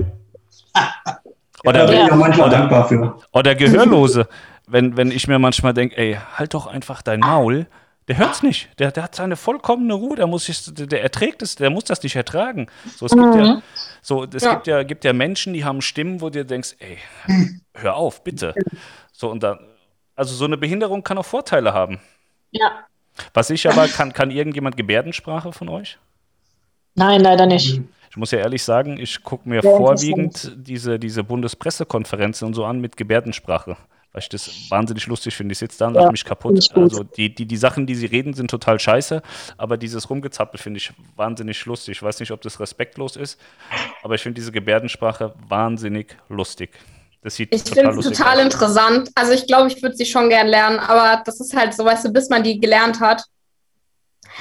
Da 1.67 1.71
Oder, 1.85 1.87
bin 1.87 2.07
ich 2.07 2.13
auch 2.13 2.17
manchmal 2.17 2.49
oder, 2.49 2.59
dankbar 2.59 2.89
für. 2.89 3.19
oder 3.33 3.55
Gehörlose. 3.57 4.29
Wenn, 4.69 4.97
wenn 4.97 5.11
ich 5.11 5.29
mir 5.29 5.39
manchmal 5.39 5.75
denke, 5.75 5.97
ey, 5.97 6.19
halt 6.37 6.55
doch 6.55 6.67
einfach 6.67 7.03
dein 7.03 7.21
Maul. 7.21 7.67
Der 8.09 8.19
hört's 8.19 8.43
nicht. 8.45 8.69
Der, 8.79 8.93
der 8.93 9.03
hat 9.03 9.17
seine 9.17 9.35
vollkommene 9.35 9.95
Ruhe. 9.95 10.15
Der, 10.17 10.29
muss 10.29 10.45
sich, 10.47 10.65
der, 10.73 10.87
der 10.87 11.03
erträgt 11.03 11.43
es, 11.43 11.57
der 11.57 11.71
muss 11.71 11.85
das 11.85 12.03
nicht 12.05 12.15
ertragen. 12.15 12.69
So, 12.97 13.07
es 13.07 13.13
gibt 13.13 13.35
ja, 13.35 13.63
so, 14.01 14.25
es 14.25 14.45
Ja. 14.45 14.55
gibt 14.55 14.67
ja, 14.69 14.83
gibt 14.85 15.05
ja 15.05 15.13
Menschen, 15.13 15.53
die 15.55 15.65
haben 15.65 15.83
Stimmen, 15.83 16.21
wo 16.21 16.27
du 16.27 16.39
dir 16.39 16.45
denkst, 16.45 16.77
ey, 16.79 16.99
hör 17.75 17.97
auf, 17.97 18.23
bitte. 18.23 18.55
So, 19.13 19.29
und 19.31 19.43
dann, 19.43 19.59
also 20.15 20.35
so 20.37 20.45
eine 20.45 20.57
Behinderung 20.57 21.03
kann 21.03 21.19
auch 21.19 21.27
Vorteile 21.27 21.73
haben. 21.75 21.99
ja. 22.53 22.71
Was 23.33 23.49
ich 23.49 23.67
aber, 23.69 23.89
kann, 23.89 24.13
kann 24.13 24.31
irgendjemand 24.31 24.77
Gebärdensprache 24.77 25.51
von 25.51 25.71
euch? 25.71 25.99
Nein, 26.97 27.23
leider 27.23 27.47
nicht. 27.47 27.81
Ich 28.17 28.19
muss 28.19 28.31
ja 28.31 28.39
ehrlich 28.39 28.63
sagen, 28.63 28.97
ich 28.97 29.23
gucke 29.23 29.47
mir 29.47 29.61
Sehr 29.61 29.77
vorwiegend 29.77 30.51
diese, 30.57 30.99
diese 30.99 31.23
Bundespressekonferenzen 31.23 32.47
und 32.49 32.55
so 32.55 32.65
an 32.65 32.81
mit 32.81 32.97
Gebärdensprache, 32.97 33.77
weil 34.13 34.23
ich 34.23 34.31
das 34.31 34.71
wahnsinnig 34.71 35.07
lustig 35.07 35.37
finde. 35.37 35.53
Ich 35.53 35.59
sitze 35.59 35.81
da 35.81 35.89
und 35.89 35.97
Ja, 35.97 36.01
lache 36.01 36.13
mich 36.13 36.25
kaputt. 36.25 36.67
Also 36.75 37.03
die, 37.05 37.35
die, 37.35 37.45
die 37.45 37.57
Sachen, 37.59 37.87
die 37.87 37.95
sie 37.95 38.07
reden, 38.07 38.33
sind 38.33 38.51
total 38.51 38.81
scheiße, 38.81 39.21
aber 39.59 39.77
dieses 39.77 40.09
Rumgezappel 40.09 40.59
finde 40.59 40.79
ich 40.79 40.95
wahnsinnig 41.15 41.63
lustig. 41.67 41.99
Ich 41.99 42.03
weiß 42.03 42.19
nicht, 42.21 42.31
ob 42.31 42.41
das 42.41 42.59
respektlos 42.59 43.17
ist, 43.17 43.39
aber 44.03 44.15
ich 44.15 44.23
finde 44.23 44.37
diese 44.41 44.51
Gebärdensprache 44.51 45.35
wahnsinnig 45.47 46.17
lustig. 46.31 46.71
Das 47.21 47.35
sieht 47.35 47.55
Ich 47.55 47.65
finde 47.65 47.91
es 47.99 48.07
total 48.07 48.39
aus. 48.39 48.45
interessant. 48.47 49.11
Also 49.15 49.33
ich 49.33 49.47
glaube, 49.47 49.69
ich 49.71 49.83
würde 49.83 49.95
sie 49.95 50.07
schon 50.07 50.31
gern 50.31 50.47
lernen, 50.47 50.79
aber 50.79 51.23
das 51.23 51.39
ist 51.39 51.55
halt 51.55 51.75
so, 51.75 51.85
weißt 51.85 52.07
du, 52.07 52.13
bis 52.15 52.31
man 52.31 52.43
die 52.43 52.59
gelernt 52.59 52.99
hat. 52.99 53.25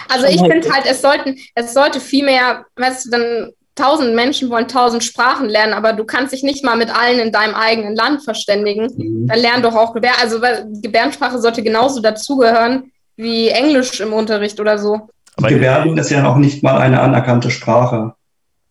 Also 0.07 0.27
ich 0.27 0.39
finde 0.39 0.71
halt, 0.71 0.85
es 0.85 1.01
sollten, 1.01 1.37
es 1.55 1.73
sollte 1.73 1.99
viel 1.99 2.23
mehr, 2.23 2.65
weißt 2.77 3.07
du, 3.07 3.09
dann 3.09 3.51
tausend 3.75 4.15
Menschen 4.15 4.49
wollen 4.49 4.67
tausend 4.67 5.03
Sprachen 5.03 5.49
lernen, 5.49 5.73
aber 5.73 5.93
du 5.93 6.05
kannst 6.05 6.33
dich 6.33 6.43
nicht 6.43 6.63
mal 6.63 6.77
mit 6.77 6.89
allen 6.89 7.19
in 7.19 7.31
deinem 7.31 7.55
eigenen 7.55 7.95
Land 7.95 8.23
verständigen. 8.23 8.87
Mhm. 8.97 9.27
Dann 9.27 9.39
lern 9.39 9.61
doch 9.61 9.75
auch 9.75 9.93
Gebär, 9.93 10.13
also 10.21 10.39
Gebärdensprache 10.81 11.39
sollte 11.39 11.61
genauso 11.61 12.01
dazugehören 12.01 12.91
wie 13.17 13.49
Englisch 13.49 13.99
im 14.01 14.13
Unterricht 14.13 14.59
oder 14.59 14.77
so. 14.77 15.09
Aber 15.37 15.49
Gebärden 15.49 15.97
ist 15.97 16.09
ja 16.09 16.21
noch 16.21 16.37
nicht 16.37 16.63
mal 16.63 16.77
eine 16.77 17.01
anerkannte 17.01 17.51
Sprache. 17.51 18.13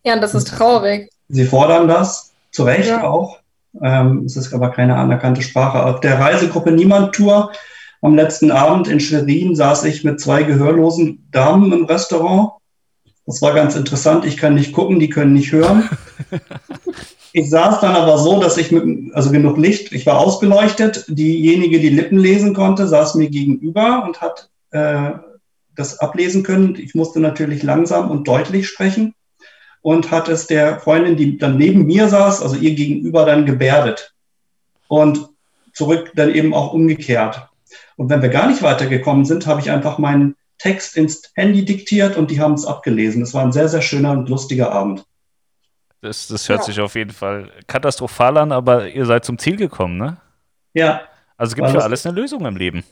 Ja, 0.05 0.17
das 0.17 0.35
ist 0.35 0.49
traurig. 0.49 1.11
Sie 1.29 1.45
fordern 1.45 1.89
das, 1.89 2.33
zu 2.51 2.65
Recht 2.65 2.89
Ja. 2.89 3.05
auch. 3.05 3.39
Ähm, 3.83 4.25
es 4.25 4.37
ist 4.37 4.55
aber 4.55 4.71
keine 4.71 4.97
anerkannte 4.97 5.43
Sprache. 5.43 5.85
Auf 5.85 6.01
der 6.01 6.19
Reisegruppe 6.19 6.71
Niemand 6.71 7.15
Tour 7.15 7.53
am 8.03 8.15
letzten 8.15 8.51
Abend 8.51 8.87
in 8.87 9.01
Schwerin 9.01 9.57
saß 9.57 9.85
ich 9.85 10.05
mit 10.05 10.21
zwei 10.21 10.43
gehörlosen 10.43 11.27
Damen 11.33 11.73
im 11.73 11.87
Restaurant. 11.87 12.53
Das 13.27 13.41
war 13.41 13.55
ganz 13.55 13.75
interessant. 13.75 14.25
Ich 14.25 14.37
kann 14.37 14.55
nicht 14.55 14.73
gucken, 14.73 15.01
die 15.01 15.09
können 15.09 15.33
nicht 15.33 15.53
hören. 15.53 15.89
Ich 17.37 17.51
saß 17.51 17.81
dann 17.81 17.97
aber 17.97 18.17
so, 18.17 18.41
dass 18.41 18.59
ich 18.59 18.71
mit, 18.71 19.13
also 19.13 19.33
genug 19.33 19.59
Licht, 19.59 19.91
ich 19.91 20.07
war 20.07 20.21
ausgeleuchtet. 20.21 21.05
Diejenige, 21.09 21.81
die 21.81 21.89
Lippen 21.89 22.17
lesen 22.17 22.55
konnte, 22.55 22.87
saß 22.87 23.17
mir 23.17 23.29
gegenüber 23.29 24.05
und 24.07 24.21
hat 24.21 24.51
äh, 24.71 25.11
das 25.75 25.99
ablesen 25.99 26.45
können. 26.45 26.77
Ich 26.77 26.95
musste 26.95 27.19
natürlich 27.19 27.65
langsam 27.65 28.09
und 28.09 28.29
deutlich 28.29 28.69
sprechen 28.69 29.15
und 29.83 30.13
hat 30.13 30.29
es 30.29 30.47
der 30.47 30.79
Freundin, 30.79 31.17
die 31.17 31.37
dann 31.37 31.59
neben 31.59 31.87
mir 31.87 32.07
saß, 32.07 32.41
also 32.41 32.55
ihr 32.55 32.77
gegenüber 32.77 33.27
dann 33.27 33.47
gebärdet. 33.47 34.15
Und 34.87 35.29
zurück 35.73 36.13
dann 36.15 36.33
eben 36.33 36.55
auch 36.55 36.73
umgekehrt. 36.73 37.49
Und 37.97 38.11
wenn 38.11 38.23
wir 38.23 38.29
gar 38.29 38.47
nicht 38.47 38.63
weitergekommen 38.63 39.25
sind, 39.25 39.49
habe 39.49 39.61
ich 39.61 39.73
einfach 39.73 39.99
meinen 39.99 40.37
Text 40.65 40.97
ins 40.97 41.31
Handy 41.35 41.63
diktiert 41.63 42.17
und 42.17 42.31
die 42.31 42.41
haben 42.41 42.55
es 42.55 42.65
abgelesen. 42.65 43.21
Es 43.23 43.35
war 43.35 43.43
ein 43.43 43.53
sehr, 43.53 43.69
sehr 43.69 43.83
schöner 43.83 44.13
und 44.13 44.31
lustiger 44.31 44.73
Abend. 44.73 45.05
Das, 46.01 46.27
das 46.27 46.49
hört 46.49 46.61
Ja. 46.61 46.65
sich 46.65 46.81
auf 46.81 46.95
jeden 46.95 47.11
Fall 47.13 47.51
katastrophal 47.67 48.39
an, 48.39 48.51
aber 48.51 48.89
ihr 48.89 49.05
seid 49.05 49.27
zum 49.27 49.37
Ziel 49.39 49.57
gekommen, 49.57 49.99
ne? 49.99 50.17
Ja, 50.73 51.03
Also 51.37 51.51
es 51.51 51.55
gibt 51.57 51.69
für 51.69 51.83
alles 51.83 52.07
eine 52.07 52.19
Lösung 52.19 52.47
im 52.47 52.57
Leben. 52.57 52.83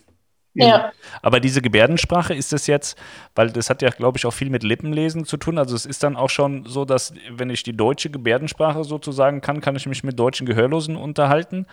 Ja, 0.55 0.91
Aber 1.23 1.39
diese 1.39 1.63
Gebärdensprache 1.63 2.35
ist 2.35 2.53
es 2.53 2.67
jetzt, 2.67 2.95
weil 3.33 3.49
das 3.49 3.71
hat 3.71 3.81
ja, 3.81 3.89
glaube 3.89 4.19
ich, 4.19 4.25
auch 4.27 4.33
viel 4.33 4.51
mit 4.51 4.61
Lippenlesen 4.61 5.25
zu 5.25 5.37
tun. 5.37 5.57
Also 5.57 5.75
es 5.75 5.87
ist 5.87 6.03
dann 6.03 6.15
auch 6.15 6.29
schon 6.29 6.65
so, 6.67 6.85
dass 6.85 7.11
wenn 7.31 7.49
ich 7.49 7.63
die 7.63 7.75
deutsche 7.75 8.11
Gebärdensprache 8.11 8.83
sozusagen 8.83 9.41
kann, 9.41 9.61
kann 9.61 9.75
ich 9.75 9.87
mich 9.87 10.03
mit 10.03 10.19
deutschen 10.19 10.45
Gehörlosen 10.45 10.95
unterhalten. 10.95 11.65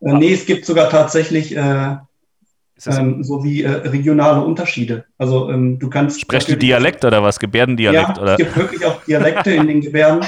äh, 0.00 0.12
nee, 0.12 0.32
es 0.32 0.46
gibt 0.46 0.64
sogar 0.64 0.90
tatsächlich 0.90 1.56
äh, 1.56 1.96
ähm, 2.86 3.22
so 3.24 3.42
wie 3.44 3.62
äh, 3.62 3.70
regionale 3.70 4.42
Unterschiede. 4.42 5.04
Also 5.18 5.50
ähm, 5.50 5.78
du 5.78 5.88
kannst. 5.90 6.20
sprecht 6.20 6.48
ihr 6.48 6.54
natürlich- 6.54 6.70
Dialekt 6.70 7.04
oder 7.04 7.22
was? 7.22 7.38
Gebärdendialekt 7.38 8.16
ja, 8.16 8.22
oder? 8.22 8.32
es 8.32 8.38
gibt 8.38 8.56
wirklich 8.56 8.84
auch 8.84 9.02
Dialekte 9.04 9.50
in 9.52 9.66
den 9.66 9.80
Gebärden. 9.80 10.24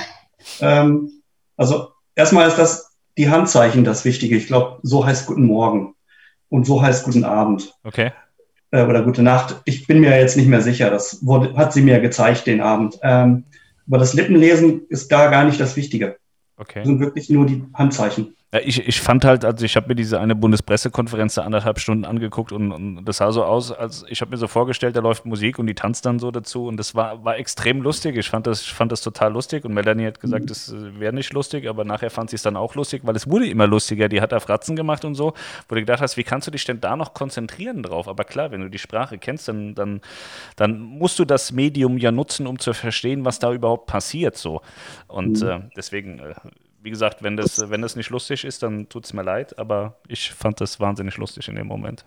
Ähm, 0.61 1.11
also 1.57 1.89
erstmal 2.15 2.49
ist 2.49 2.59
das 2.59 2.97
die 3.19 3.29
Handzeichen 3.31 3.85
das 3.85 4.05
Wichtige. 4.05 4.37
Ich 4.37 4.47
glaube, 4.47 4.79
so 4.83 5.05
heißt 5.05 5.27
Guten 5.27 5.45
Morgen 5.47 5.95
und 6.49 6.67
so 6.67 6.83
heißt 6.83 7.05
Guten 7.05 7.25
Abend 7.25 7.73
Okay. 7.85 8.13
äh, 8.71 8.83
oder 8.85 9.03
Gute 9.03 9.23
Nacht. 9.23 9.61
Ich 9.65 9.87
bin 9.87 10.01
mir 10.01 10.19
jetzt 10.19 10.37
nicht 10.37 10.49
mehr 10.49 10.63
sicher. 10.63 10.91
Das 10.91 11.25
wurde, 11.25 11.55
hat 11.57 11.73
sie 11.73 11.83
mir 11.83 12.01
gezeigt 12.01 12.47
den 12.47 12.61
Abend. 12.61 12.99
Ähm, 13.03 13.45
aber 13.87 13.99
das 13.99 14.15
Lippenlesen 14.15 14.83
ist 14.89 15.11
da 15.13 15.29
gar 15.31 15.45
nicht 15.45 15.61
das 15.61 15.77
Wichtige. 15.77 16.17
Das 16.57 16.67
Okay. 16.69 16.85
sind 16.85 17.01
wirklich 17.01 17.29
nur 17.29 17.45
die 17.47 17.65
Handzeichen. 17.75 18.37
Ja, 18.55 18.61
ich, 18.63 18.87
ich 18.87 19.01
fand 19.01 19.25
halt, 19.25 19.47
also 19.47 19.65
ich 19.65 19.77
habe 19.77 19.89
mir 19.89 19.95
diese 19.95 20.21
eine 20.21 20.35
Bundespressekonferenz 20.35 21.35
da 21.35 21.43
anderthalb 21.43 21.79
Stunden 21.79 22.05
angeguckt 22.05 22.53
und, 22.53 22.71
und 22.71 23.05
das 23.07 23.17
sah 23.17 23.33
so 23.33 23.45
aus, 23.45 23.73
als 23.73 24.05
ich 24.09 24.21
habe 24.21 24.31
mir 24.31 24.37
so 24.37 24.47
vorgestellt, 24.47 24.95
da 24.95 25.01
läuft 25.01 25.25
Musik 25.25 25.59
und 25.59 25.67
die 25.67 25.75
tanzt 25.75 26.05
dann 26.05 26.19
so 26.19 26.31
dazu 26.31 26.67
und 26.67 26.77
das 26.77 26.95
war, 26.95 27.25
war 27.25 27.39
extrem 27.39 27.81
lustig. 27.81 28.15
Ich 28.19 28.29
fand 28.29 28.47
das, 28.47 28.61
ich 28.61 28.73
fand 28.75 28.93
das 28.93 29.01
total 29.01 29.33
lustig 29.33 29.65
und 29.65 29.73
Melanie 29.73 30.07
hat 30.07 30.21
gesagt, 30.21 30.51
das 30.51 30.75
wäre 30.99 31.15
nicht 31.15 31.33
lustig, 31.33 31.67
aber 31.67 31.85
nachher 31.85 32.11
fand 32.11 32.29
sie 32.29 32.37
es 32.37 32.43
dann 32.43 32.57
auch 32.57 32.75
lustig, 32.75 33.01
weil 33.05 33.17
es 33.17 33.27
wurde 33.27 33.49
immer 33.49 33.67
lustiger. 33.67 34.11
Die 34.11 34.21
hat 34.21 34.33
da 34.33 34.41
Fratzen 34.41 34.77
gemacht 34.77 35.07
und 35.07 35.15
so, 35.15 35.33
wo 35.69 35.75
du 35.75 35.81
gedacht 35.81 36.03
hast, 36.03 36.19
wie 36.19 36.25
kannst 36.25 36.47
du 36.47 36.51
dich 36.51 36.67
denn 36.67 36.79
da 36.79 36.95
noch 36.95 37.15
konzentrieren 37.15 37.83
drauf? 37.83 38.07
Aber 38.07 38.25
klar, 38.25 38.51
wenn 38.51 38.61
du 38.61 38.69
die 38.69 38.79
Sprache 38.79 39.17
kennst, 39.17 39.49
dann, 39.49 39.75
dann, 39.75 40.03
dann 40.57 40.79
musst 40.79 41.19
du 41.19 41.25
das 41.25 41.53
Medium 41.53 41.97
ja 41.97 42.13
nutzen, 42.13 42.47
um 42.47 42.59
zu 42.59 42.75
verstehen, 42.75 43.25
was 43.25 43.39
da 43.39 43.51
überhaupt 43.51 43.87
passiert 43.87 44.37
so. 44.37 44.61
Und 45.09 45.41
mhm. 45.41 45.49
äh, 45.49 45.61
deswegen 45.75 46.19
äh, 46.19 46.35
wie 46.83 46.91
gesagt, 46.91 47.23
wenn 47.23 47.37
das, 47.37 47.71
wenn 47.71 47.81
das 47.81 47.97
nicht 47.97 48.11
lustig 48.11 48.45
ist, 48.45 48.63
dann 48.63 48.89
tut 48.89 49.05
es 49.05 49.13
mir 49.13 49.23
leid, 49.23 49.59
aber 49.59 49.97
ich 50.09 50.33
fand 50.33 50.61
das 50.61 50.81
wahnsinnig 50.81 51.17
lustig 51.17 51.49
in 51.49 51.55
dem 51.55 51.67
Moment. 51.69 52.05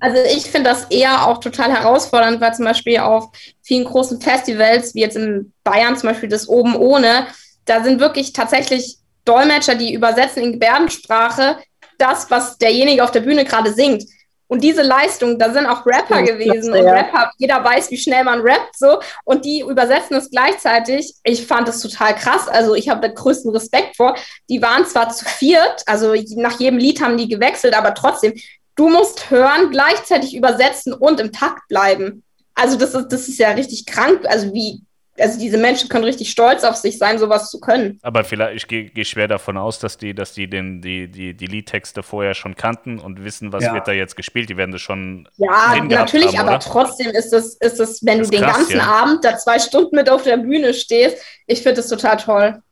Also 0.00 0.18
ich 0.22 0.50
finde 0.50 0.70
das 0.70 0.84
eher 0.90 1.26
auch 1.26 1.38
total 1.38 1.72
herausfordernd, 1.72 2.40
weil 2.40 2.54
zum 2.54 2.66
Beispiel 2.66 2.98
auf 2.98 3.30
vielen 3.62 3.84
großen 3.84 4.20
Festivals, 4.20 4.94
wie 4.94 5.00
jetzt 5.00 5.16
in 5.16 5.52
Bayern 5.64 5.96
zum 5.96 6.10
Beispiel 6.10 6.28
das 6.28 6.46
Oben 6.46 6.76
ohne, 6.76 7.26
da 7.64 7.82
sind 7.82 8.00
wirklich 8.00 8.32
tatsächlich 8.32 8.98
Dolmetscher, 9.24 9.74
die 9.74 9.94
übersetzen 9.94 10.42
in 10.42 10.52
Gebärdensprache 10.52 11.56
das, 11.98 12.30
was 12.30 12.58
derjenige 12.58 13.02
auf 13.02 13.12
der 13.12 13.20
Bühne 13.20 13.44
gerade 13.44 13.72
singt. 13.72 14.04
Und 14.52 14.62
diese 14.62 14.82
Leistung, 14.82 15.38
da 15.38 15.50
sind 15.50 15.64
auch 15.64 15.86
Rapper 15.86 16.20
ja, 16.20 16.26
gewesen 16.26 16.74
und 16.74 16.84
Rapper, 16.84 17.32
jeder 17.38 17.64
weiß, 17.64 17.90
wie 17.90 17.96
schnell 17.96 18.22
man 18.22 18.42
rappt 18.42 18.76
so 18.76 19.00
und 19.24 19.46
die 19.46 19.60
übersetzen 19.60 20.14
es 20.14 20.28
gleichzeitig. 20.28 21.14
Ich 21.24 21.46
fand 21.46 21.68
das 21.68 21.80
total 21.80 22.14
krass. 22.14 22.48
Also 22.48 22.74
ich 22.74 22.90
habe 22.90 23.00
da 23.00 23.08
größten 23.08 23.50
Respekt 23.50 23.96
vor. 23.96 24.14
Die 24.50 24.60
waren 24.60 24.84
zwar 24.84 25.08
zu 25.08 25.24
viert, 25.24 25.82
also 25.86 26.14
nach 26.36 26.60
jedem 26.60 26.78
Lied 26.78 27.00
haben 27.00 27.16
die 27.16 27.28
gewechselt, 27.28 27.74
aber 27.74 27.94
trotzdem, 27.94 28.34
du 28.76 28.90
musst 28.90 29.30
hören, 29.30 29.70
gleichzeitig 29.70 30.36
übersetzen 30.36 30.92
und 30.92 31.18
im 31.18 31.32
Takt 31.32 31.66
bleiben. 31.68 32.22
Also 32.54 32.76
das 32.76 32.92
ist, 32.92 33.08
das 33.08 33.28
ist 33.28 33.38
ja 33.38 33.52
richtig 33.52 33.86
krank. 33.86 34.26
Also 34.28 34.52
wie, 34.52 34.82
also 35.18 35.38
diese 35.38 35.58
Menschen 35.58 35.88
können 35.88 36.04
richtig 36.04 36.30
stolz 36.30 36.64
auf 36.64 36.76
sich 36.76 36.98
sein, 36.98 37.18
sowas 37.18 37.50
zu 37.50 37.60
können. 37.60 37.98
Aber 38.02 38.24
vielleicht, 38.24 38.56
ich 38.56 38.66
gehe 38.66 38.84
geh 38.84 39.04
schwer 39.04 39.28
davon 39.28 39.56
aus, 39.56 39.78
dass 39.78 39.98
die, 39.98 40.14
dass 40.14 40.32
die 40.32 40.48
den, 40.48 40.80
die, 40.80 41.08
die, 41.08 41.34
die 41.34 41.46
Liedtexte 41.46 42.02
vorher 42.02 42.34
schon 42.34 42.54
kannten 42.54 42.98
und 42.98 43.22
wissen, 43.22 43.52
was 43.52 43.64
ja. 43.64 43.74
wird 43.74 43.86
da 43.86 43.92
jetzt 43.92 44.16
gespielt. 44.16 44.48
Die 44.48 44.56
werden 44.56 44.72
das 44.72 44.80
schon. 44.80 45.28
Ja, 45.36 45.82
natürlich, 45.84 46.38
haben, 46.38 46.48
aber 46.48 46.58
trotzdem 46.60 47.10
ist 47.10 47.32
es, 47.32 47.56
ist 47.56 47.78
es, 47.78 48.04
wenn 48.04 48.20
du 48.20 48.28
den 48.28 48.42
krass, 48.42 48.56
ganzen 48.56 48.76
ja. 48.78 48.84
Abend 48.84 49.24
da 49.24 49.36
zwei 49.36 49.58
Stunden 49.58 49.96
mit 49.96 50.08
auf 50.08 50.22
der 50.22 50.38
Bühne 50.38 50.72
stehst, 50.72 51.18
ich 51.46 51.62
finde 51.62 51.76
das 51.76 51.88
total 51.88 52.16
toll. 52.16 52.62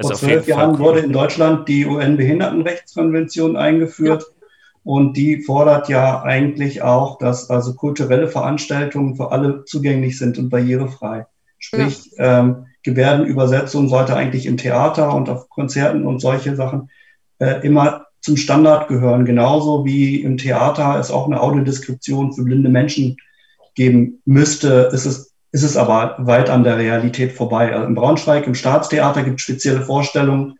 Vor 0.00 0.14
zwölf 0.14 0.48
Jahren 0.48 0.78
wurde 0.78 1.00
in 1.00 1.12
Deutschland 1.12 1.68
die 1.68 1.86
UN-Behindertenrechtskonvention 1.86 3.56
eingeführt. 3.56 4.22
Ja. 4.22 4.42
Und 4.84 5.16
die 5.16 5.42
fordert 5.42 5.88
ja 5.88 6.22
eigentlich 6.22 6.82
auch, 6.82 7.18
dass 7.18 7.50
also 7.50 7.74
kulturelle 7.74 8.26
Veranstaltungen 8.26 9.14
für 9.14 9.30
alle 9.30 9.64
zugänglich 9.64 10.18
sind 10.18 10.38
und 10.38 10.48
barrierefrei. 10.48 11.26
Sprich, 11.62 12.10
ja. 12.18 12.40
ähm, 12.40 12.66
Gebärdenübersetzung 12.82 13.88
sollte 13.88 14.16
eigentlich 14.16 14.46
im 14.46 14.56
Theater 14.56 15.14
und 15.14 15.28
auf 15.28 15.48
Konzerten 15.48 16.04
und 16.04 16.20
solche 16.20 16.56
Sachen 16.56 16.90
äh, 17.38 17.64
immer 17.64 18.06
zum 18.20 18.36
Standard 18.36 18.88
gehören. 18.88 19.24
Genauso 19.24 19.84
wie 19.84 20.22
im 20.22 20.36
Theater 20.36 20.98
es 20.98 21.10
auch 21.12 21.26
eine 21.26 21.40
Audiodeskription 21.40 22.32
für 22.32 22.42
blinde 22.42 22.68
Menschen 22.68 23.16
geben 23.74 24.20
müsste, 24.24 24.90
ist 24.92 25.06
es, 25.06 25.32
ist 25.52 25.62
es 25.62 25.76
aber 25.76 26.16
weit 26.18 26.50
an 26.50 26.64
der 26.64 26.78
Realität 26.78 27.32
vorbei. 27.32 27.72
Also 27.72 27.86
Im 27.86 27.94
Braunschweig, 27.94 28.46
im 28.46 28.56
Staatstheater 28.56 29.22
gibt 29.22 29.38
es 29.38 29.44
spezielle 29.44 29.82
Vorstellungen. 29.82 30.56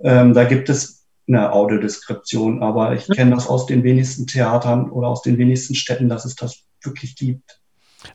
Ähm, 0.00 0.34
da 0.34 0.44
gibt 0.44 0.68
es 0.68 1.06
eine 1.26 1.52
Audiodeskription, 1.52 2.62
aber 2.62 2.94
ich 2.94 3.06
kenne 3.08 3.34
das 3.34 3.48
aus 3.48 3.66
den 3.66 3.82
wenigsten 3.82 4.26
Theatern 4.26 4.90
oder 4.90 5.08
aus 5.08 5.22
den 5.22 5.38
wenigsten 5.38 5.74
Städten, 5.74 6.08
dass 6.08 6.26
es 6.26 6.36
das 6.36 6.64
wirklich 6.82 7.16
gibt. 7.16 7.60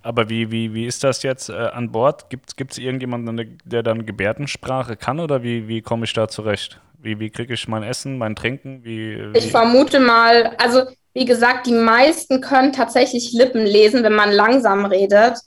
Aber 0.02 0.30
wie, 0.30 0.52
wie, 0.52 0.74
wie 0.74 0.86
ist 0.86 1.04
das 1.04 1.24
jetzt 1.24 1.50
äh, 1.50 1.54
an 1.54 1.92
Bord? 1.92 2.30
Gibt 2.30 2.72
es 2.72 2.78
irgendjemanden, 2.78 3.60
der 3.66 3.84
dann 3.84 4.06
Gebärdensprache 4.06 4.96
kann 4.96 5.20
oder 5.20 5.44
wie, 5.44 5.68
wie 5.68 5.82
komme 5.82 6.06
ich 6.06 6.14
da 6.14 6.28
zurecht? 6.28 6.80
Wie, 7.00 7.20
wie 7.20 7.30
kriege 7.30 7.54
ich 7.54 7.68
mein 7.68 7.84
Essen, 7.84 8.18
mein 8.18 8.36
Trinken? 8.36 8.84
Wie, 8.84 9.18
wie? 9.18 9.38
Ich 9.38 9.52
vermute 9.52 10.00
mal, 10.00 10.56
also 10.58 10.84
wie 11.14 11.26
gesagt, 11.26 11.68
die 11.68 11.74
meisten 11.74 12.42
können 12.42 12.72
tatsächlich 12.72 13.34
Lippen 13.34 13.66
lesen, 13.66 14.04
wenn 14.04 14.16
man 14.16 14.32
langsam 14.32 14.86
redet. 14.86 15.38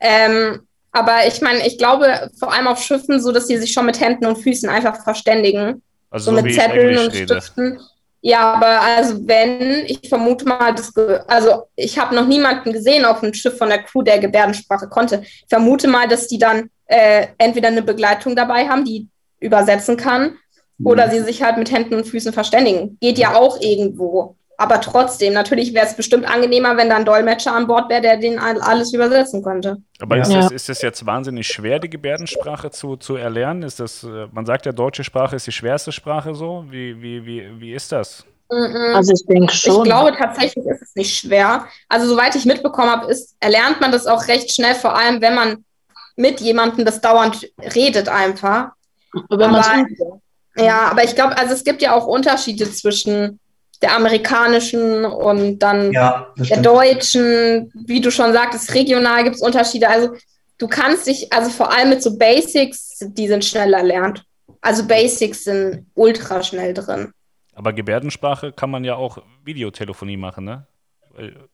Ähm, 0.00 0.60
aber 0.92 1.26
ich 1.26 1.40
meine, 1.40 1.66
ich 1.66 1.76
glaube 1.76 2.30
vor 2.38 2.52
allem 2.52 2.68
auf 2.68 2.80
Schiffen 2.80 3.20
so, 3.20 3.32
dass 3.32 3.48
sie 3.48 3.58
sich 3.58 3.72
schon 3.72 3.86
mit 3.86 3.98
Händen 4.00 4.26
und 4.26 4.36
Füßen 4.36 4.68
einfach 4.68 5.02
verständigen. 5.02 5.82
Also 6.10 6.30
so, 6.30 6.36
so 6.36 6.42
mit 6.42 6.54
Zetteln 6.54 6.96
und 6.98 7.12
Stiften. 7.12 7.80
Ja, 8.26 8.54
aber 8.54 8.80
also 8.80 9.28
wenn, 9.28 9.84
ich 9.84 10.08
vermute 10.08 10.46
mal, 10.46 10.74
das, 10.74 10.96
also 11.26 11.64
ich 11.76 11.98
habe 11.98 12.14
noch 12.14 12.26
niemanden 12.26 12.72
gesehen 12.72 13.04
auf 13.04 13.20
dem 13.20 13.34
Schiff 13.34 13.58
von 13.58 13.68
der 13.68 13.82
Crew, 13.82 14.00
der 14.00 14.18
Gebärdensprache 14.18 14.88
konnte. 14.88 15.20
Ich 15.24 15.44
vermute 15.46 15.88
mal, 15.88 16.08
dass 16.08 16.26
die 16.26 16.38
dann 16.38 16.70
äh, 16.86 17.26
entweder 17.36 17.68
eine 17.68 17.82
Begleitung 17.82 18.34
dabei 18.34 18.66
haben, 18.66 18.86
die 18.86 19.08
übersetzen 19.40 19.98
kann, 19.98 20.38
mhm. 20.78 20.86
oder 20.86 21.10
sie 21.10 21.20
sich 21.20 21.42
halt 21.42 21.58
mit 21.58 21.70
Händen 21.70 21.96
und 21.96 22.06
Füßen 22.06 22.32
verständigen. 22.32 22.96
Geht 22.98 23.18
ja 23.18 23.34
auch 23.34 23.60
irgendwo. 23.60 24.36
Aber 24.56 24.80
trotzdem, 24.80 25.32
natürlich 25.32 25.74
wäre 25.74 25.86
es 25.86 25.94
bestimmt 25.94 26.26
angenehmer, 26.26 26.76
wenn 26.76 26.88
da 26.88 26.96
ein 26.96 27.04
Dolmetscher 27.04 27.54
an 27.54 27.66
Bord 27.66 27.88
wäre, 27.88 28.00
der 28.00 28.16
den 28.18 28.38
alles 28.38 28.92
übersetzen 28.92 29.42
könnte. 29.42 29.78
Aber 30.00 30.18
ist, 30.18 30.32
das, 30.32 30.52
ist 30.52 30.68
das 30.68 30.82
jetzt 30.82 31.04
wahnsinnig 31.04 31.46
schwer, 31.48 31.80
die 31.80 31.90
Gebärdensprache 31.90 32.70
zu, 32.70 32.96
zu 32.96 33.16
erlernen? 33.16 33.62
Ist 33.62 33.80
das, 33.80 34.04
äh, 34.04 34.26
man 34.30 34.46
sagt 34.46 34.66
ja, 34.66 34.72
deutsche 34.72 35.02
Sprache 35.02 35.36
ist 35.36 35.46
die 35.46 35.52
schwerste 35.52 35.92
Sprache 35.92 36.34
so. 36.34 36.64
Wie, 36.68 37.00
wie, 37.02 37.26
wie, 37.26 37.60
wie 37.60 37.72
ist 37.72 37.90
das? 37.90 38.24
Also 38.48 39.12
ich 39.12 39.26
denke 39.26 39.52
schon. 39.52 39.78
Ich 39.78 39.84
glaube 39.84 40.12
tatsächlich 40.16 40.64
ist 40.66 40.82
es 40.82 40.94
nicht 40.94 41.18
schwer. 41.18 41.66
Also 41.88 42.06
soweit 42.08 42.34
ich 42.36 42.44
mitbekommen 42.44 42.90
habe, 42.90 43.10
ist, 43.10 43.36
erlernt 43.40 43.80
man 43.80 43.90
das 43.90 44.06
auch 44.06 44.28
recht 44.28 44.54
schnell, 44.54 44.74
vor 44.74 44.96
allem 44.96 45.20
wenn 45.20 45.34
man 45.34 45.64
mit 46.16 46.40
jemandem 46.40 46.84
das 46.84 47.00
dauernd 47.00 47.50
redet 47.74 48.08
einfach. 48.08 48.68
Aber, 49.28 49.86
ja, 50.56 50.90
aber 50.90 51.04
ich 51.04 51.14
glaube, 51.14 51.36
also 51.36 51.54
es 51.54 51.64
gibt 51.64 51.82
ja 51.82 51.94
auch 51.94 52.06
Unterschiede 52.06 52.70
zwischen 52.70 53.40
der 53.84 53.94
amerikanischen 53.94 55.04
und 55.04 55.58
dann 55.58 55.92
ja, 55.92 56.32
der 56.38 56.62
deutschen, 56.62 57.70
wie 57.86 58.00
du 58.00 58.10
schon 58.10 58.32
sagtest, 58.32 58.72
regional 58.74 59.24
gibt 59.24 59.36
es 59.36 59.42
Unterschiede. 59.42 59.88
Also 59.90 60.14
du 60.56 60.66
kannst 60.68 61.06
dich, 61.06 61.30
also 61.30 61.50
vor 61.50 61.70
allem 61.70 61.90
mit 61.90 62.02
so 62.02 62.16
Basics, 62.16 62.98
die 63.00 63.28
sind 63.28 63.44
schneller 63.44 63.82
lernt. 63.82 64.24
Also 64.62 64.86
Basics 64.86 65.44
sind 65.44 65.86
ultra 65.94 66.42
schnell 66.42 66.72
drin. 66.72 67.12
Aber 67.54 67.74
Gebärdensprache 67.74 68.52
kann 68.52 68.70
man 68.70 68.84
ja 68.84 68.96
auch 68.96 69.18
Videotelefonie 69.44 70.16
machen, 70.16 70.46
ne? 70.46 70.66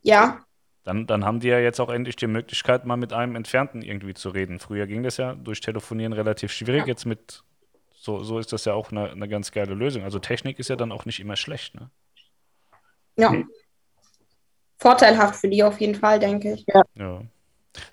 Ja. 0.02 0.38
Dann, 0.84 1.08
dann 1.08 1.24
haben 1.24 1.40
die 1.40 1.48
ja 1.48 1.58
jetzt 1.58 1.80
auch 1.80 1.90
endlich 1.90 2.14
die 2.14 2.28
Möglichkeit, 2.28 2.86
mal 2.86 2.96
mit 2.96 3.12
einem 3.12 3.34
Entfernten 3.34 3.82
irgendwie 3.82 4.14
zu 4.14 4.30
reden. 4.30 4.60
Früher 4.60 4.86
ging 4.86 5.02
das 5.02 5.16
ja 5.16 5.34
durch 5.34 5.60
Telefonieren 5.60 6.12
relativ 6.12 6.52
schwierig. 6.52 6.82
Ja. 6.82 6.86
Jetzt 6.86 7.06
mit, 7.06 7.42
so, 7.92 8.22
so 8.22 8.38
ist 8.38 8.52
das 8.52 8.64
ja 8.66 8.74
auch 8.74 8.92
eine, 8.92 9.10
eine 9.10 9.28
ganz 9.28 9.50
geile 9.50 9.74
Lösung. 9.74 10.04
Also 10.04 10.20
Technik 10.20 10.60
ist 10.60 10.70
ja 10.70 10.76
dann 10.76 10.92
auch 10.92 11.04
nicht 11.04 11.18
immer 11.18 11.34
schlecht, 11.34 11.74
ne? 11.74 11.90
Ja. 13.16 13.34
Vorteilhaft 14.78 15.36
für 15.36 15.48
die 15.48 15.62
auf 15.62 15.80
jeden 15.80 15.94
Fall, 15.94 16.18
denke 16.18 16.54
ich. 16.54 16.64
Ja. 16.66 16.82
ja. 16.94 17.20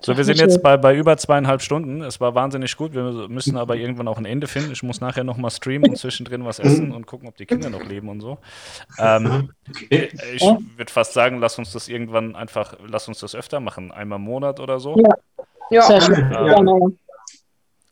So, 0.00 0.16
wir 0.16 0.24
sind 0.24 0.38
jetzt 0.38 0.62
bei, 0.62 0.76
bei 0.76 0.96
über 0.96 1.16
zweieinhalb 1.16 1.62
Stunden. 1.62 2.02
Es 2.02 2.20
war 2.20 2.34
wahnsinnig 2.34 2.76
gut. 2.76 2.94
Wir 2.94 3.28
müssen 3.28 3.56
aber 3.56 3.76
irgendwann 3.76 4.08
auch 4.08 4.18
ein 4.18 4.24
Ende 4.24 4.46
finden. 4.46 4.72
Ich 4.72 4.82
muss 4.82 5.00
nachher 5.00 5.22
nochmal 5.22 5.50
streamen 5.50 5.90
und 5.90 5.96
zwischendrin 5.96 6.44
was 6.44 6.58
essen 6.58 6.92
und 6.92 7.06
gucken, 7.06 7.28
ob 7.28 7.36
die 7.36 7.46
Kinder 7.46 7.70
noch 7.70 7.84
leben 7.84 8.08
und 8.08 8.20
so. 8.20 8.38
Ähm, 8.98 9.50
ich 9.90 10.42
würde 10.76 10.92
fast 10.92 11.12
sagen, 11.12 11.38
lass 11.38 11.58
uns 11.58 11.72
das 11.72 11.88
irgendwann 11.88 12.34
einfach, 12.34 12.76
lass 12.86 13.06
uns 13.06 13.20
das 13.20 13.34
öfter 13.34 13.60
machen. 13.60 13.92
Einmal 13.92 14.18
im 14.18 14.24
Monat 14.24 14.58
oder 14.58 14.80
so. 14.80 14.96
Ja, 14.98 15.14
ja. 15.70 15.82
Sehr 15.82 16.00
schön. 16.00 16.16
Ähm, 16.16 16.46
Gerne. 16.46 16.80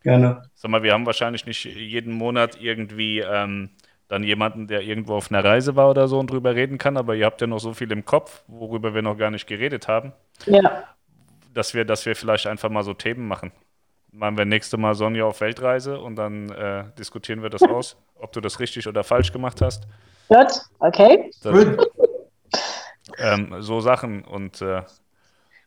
Gerne. 0.03 0.41
Sag 0.55 0.71
mal, 0.71 0.83
wir 0.83 0.93
haben 0.93 1.05
wahrscheinlich 1.05 1.45
nicht 1.45 1.63
jeden 1.63 2.13
Monat 2.13 2.61
irgendwie 2.61 3.19
ähm, 3.19 3.69
dann 4.07 4.23
jemanden, 4.23 4.67
der 4.67 4.81
irgendwo 4.81 5.15
auf 5.15 5.31
einer 5.31 5.43
Reise 5.43 5.75
war 5.75 5.89
oder 5.89 6.07
so 6.07 6.19
und 6.19 6.31
drüber 6.31 6.55
reden 6.55 6.77
kann, 6.77 6.97
aber 6.97 7.15
ihr 7.15 7.25
habt 7.25 7.41
ja 7.41 7.47
noch 7.47 7.59
so 7.59 7.73
viel 7.73 7.91
im 7.91 8.05
Kopf, 8.05 8.43
worüber 8.47 8.93
wir 8.93 9.01
noch 9.01 9.17
gar 9.17 9.31
nicht 9.31 9.47
geredet 9.47 9.87
haben. 9.87 10.13
Ja. 10.45 10.83
Dass 11.53 11.73
wir, 11.73 11.85
dass 11.85 12.05
wir 12.05 12.15
vielleicht 12.15 12.47
einfach 12.47 12.69
mal 12.69 12.83
so 12.83 12.93
Themen 12.93 13.27
machen. 13.27 13.51
Machen 14.11 14.37
wir 14.37 14.45
nächste 14.45 14.77
Mal 14.77 14.95
Sonja 14.95 15.25
auf 15.25 15.41
Weltreise 15.41 15.99
und 15.99 16.15
dann 16.15 16.49
äh, 16.49 16.85
diskutieren 16.97 17.43
wir 17.43 17.49
das 17.49 17.63
aus, 17.63 17.97
ob 18.15 18.31
du 18.31 18.39
das 18.39 18.59
richtig 18.59 18.87
oder 18.87 19.03
falsch 19.03 19.33
gemacht 19.33 19.61
hast. 19.61 19.83
Gut, 20.29 20.61
okay. 20.79 21.29
Dann, 21.43 21.77
ähm, 23.19 23.55
so 23.59 23.81
Sachen 23.81 24.23
und 24.23 24.61
äh, 24.61 24.81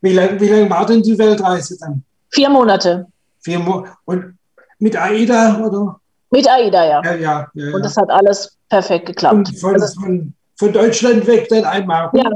wie 0.00 0.12
lange 0.12 0.40
wie 0.40 0.48
lang 0.48 0.70
war 0.70 0.86
denn 0.86 1.02
die 1.02 1.18
Weltreise 1.18 1.76
dann? 1.78 2.04
Vier 2.30 2.48
Monate. 2.48 3.06
Vier 3.40 3.58
Monate. 3.58 3.92
Und 4.04 4.38
mit 4.78 4.96
AIDA 4.96 5.58
oder? 5.58 5.99
Mit 6.30 6.48
AIDA, 6.48 6.84
ja. 6.84 7.02
Ja, 7.04 7.14
ja, 7.14 7.48
ja, 7.54 7.74
Und 7.74 7.84
das 7.84 7.96
hat 7.96 8.08
alles 8.10 8.56
perfekt 8.68 9.06
geklappt. 9.06 9.34
Und 9.34 9.58
von, 9.58 9.74
also, 9.74 10.00
von, 10.00 10.32
von 10.56 10.72
Deutschland 10.72 11.26
weg 11.26 11.48
dann 11.48 11.64
einmal? 11.64 12.10
Ja, 12.12 12.30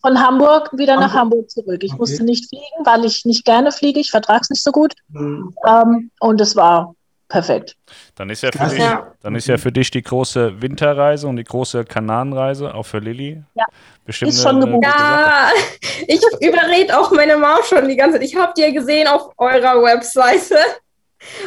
von 0.00 0.18
Hamburg 0.18 0.70
wieder 0.72 0.94
Hamburg. 0.94 1.08
nach 1.08 1.14
Hamburg 1.14 1.50
zurück. 1.50 1.82
Ich 1.82 1.92
okay. 1.92 2.00
musste 2.00 2.24
nicht 2.24 2.48
fliegen, 2.48 2.84
weil 2.84 3.04
ich 3.04 3.24
nicht 3.24 3.44
gerne 3.44 3.72
fliege. 3.72 4.00
Ich 4.00 4.10
vertrage 4.10 4.40
es 4.42 4.50
nicht 4.50 4.62
so 4.62 4.72
gut. 4.72 4.94
Mhm. 5.08 5.54
Ähm, 5.66 6.10
und 6.20 6.40
es 6.40 6.56
war 6.56 6.94
perfekt. 7.28 7.76
Dann 8.16 8.28
ist 8.28 8.42
ja, 8.42 8.50
für 8.52 8.68
dich, 8.68 8.78
ja. 8.78 9.12
dann 9.22 9.34
ist 9.34 9.46
ja 9.46 9.56
für 9.56 9.72
dich 9.72 9.90
die 9.90 10.02
große 10.02 10.60
Winterreise 10.60 11.28
und 11.28 11.36
die 11.36 11.44
große 11.44 11.84
Kananenreise, 11.84 12.74
auch 12.74 12.84
für 12.84 12.98
Lilly. 12.98 13.42
Ja. 13.54 13.64
Bestimmt 14.04 14.32
ist 14.32 14.42
schon 14.42 14.60
gebucht. 14.60 14.84
Ja, 14.84 15.50
ich 16.06 16.20
überrede 16.40 16.98
auch 16.98 17.10
meine 17.12 17.36
Mom 17.36 17.58
schon 17.66 17.88
die 17.88 17.96
ganze 17.96 18.18
Zeit. 18.18 18.26
Ich 18.26 18.36
habe 18.36 18.52
die 18.56 18.62
ja 18.62 18.70
gesehen 18.72 19.06
auf 19.06 19.30
eurer 19.38 19.82
Webseite. 19.82 20.56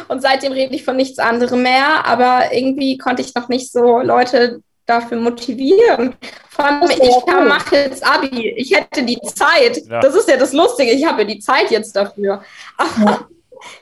Und 0.08 0.22
seitdem 0.22 0.52
rede 0.52 0.74
ich 0.74 0.84
von 0.84 0.96
nichts 0.96 1.18
anderem 1.18 1.62
mehr. 1.62 2.06
Aber 2.06 2.52
irgendwie 2.52 2.98
konnte 2.98 3.22
ich 3.22 3.34
noch 3.34 3.48
nicht 3.48 3.70
so 3.70 4.00
Leute 4.00 4.62
dafür 4.86 5.18
motivieren. 5.18 6.14
Vor 6.50 6.64
allem, 6.64 6.90
ich 6.90 7.00
cool. 7.00 7.44
mache 7.46 7.76
jetzt 7.76 8.06
Abi. 8.06 8.50
Ich 8.56 8.74
hätte 8.74 9.02
die 9.02 9.20
Zeit. 9.22 9.82
Ja. 9.88 10.00
Das 10.00 10.14
ist 10.14 10.28
ja 10.28 10.36
das 10.36 10.52
Lustige. 10.52 10.92
Ich 10.92 11.04
habe 11.04 11.26
die 11.26 11.38
Zeit 11.38 11.70
jetzt 11.70 11.96
dafür. 11.96 12.42
Aber 12.76 13.28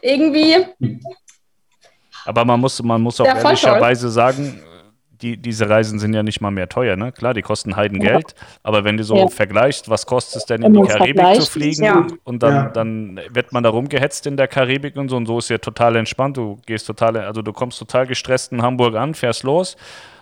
irgendwie. 0.00 0.66
Aber 2.24 2.44
man 2.44 2.60
muss, 2.60 2.80
man 2.82 3.00
muss 3.00 3.20
auch 3.20 3.26
ehrlicherweise 3.26 4.08
sagen, 4.08 4.62
die, 5.22 5.36
diese 5.36 5.68
Reisen 5.68 5.98
sind 5.98 6.14
ja 6.14 6.22
nicht 6.22 6.40
mal 6.40 6.50
mehr 6.50 6.68
teuer, 6.68 6.96
ne? 6.96 7.12
Klar, 7.12 7.32
die 7.32 7.42
kosten 7.42 7.76
Heidengeld, 7.76 8.34
ja. 8.36 8.46
aber 8.62 8.84
wenn 8.84 8.96
du 8.96 9.04
so 9.04 9.16
ja. 9.16 9.28
vergleichst, 9.28 9.88
was 9.88 10.04
kostet 10.06 10.36
es 10.36 10.46
denn 10.46 10.62
in 10.62 10.74
die 10.74 10.82
Karibik 10.82 11.40
zu 11.40 11.50
fliegen 11.50 11.84
ja. 11.84 12.06
und 12.24 12.42
dann, 12.42 12.72
dann 12.72 13.20
wird 13.30 13.52
man 13.52 13.62
da 13.62 13.70
rumgehetzt 13.70 14.26
in 14.26 14.36
der 14.36 14.48
Karibik 14.48 14.96
und 14.96 15.08
so 15.08 15.16
und 15.16 15.26
so 15.26 15.38
ist 15.38 15.48
ja 15.48 15.58
total 15.58 15.96
entspannt. 15.96 16.36
Du 16.36 16.58
gehst 16.66 16.86
total, 16.86 17.16
also 17.16 17.40
du 17.42 17.52
kommst 17.52 17.78
total 17.78 18.06
gestresst 18.06 18.52
in 18.52 18.62
Hamburg 18.62 18.96
an, 18.96 19.14
fährst 19.14 19.44
los, 19.44 19.76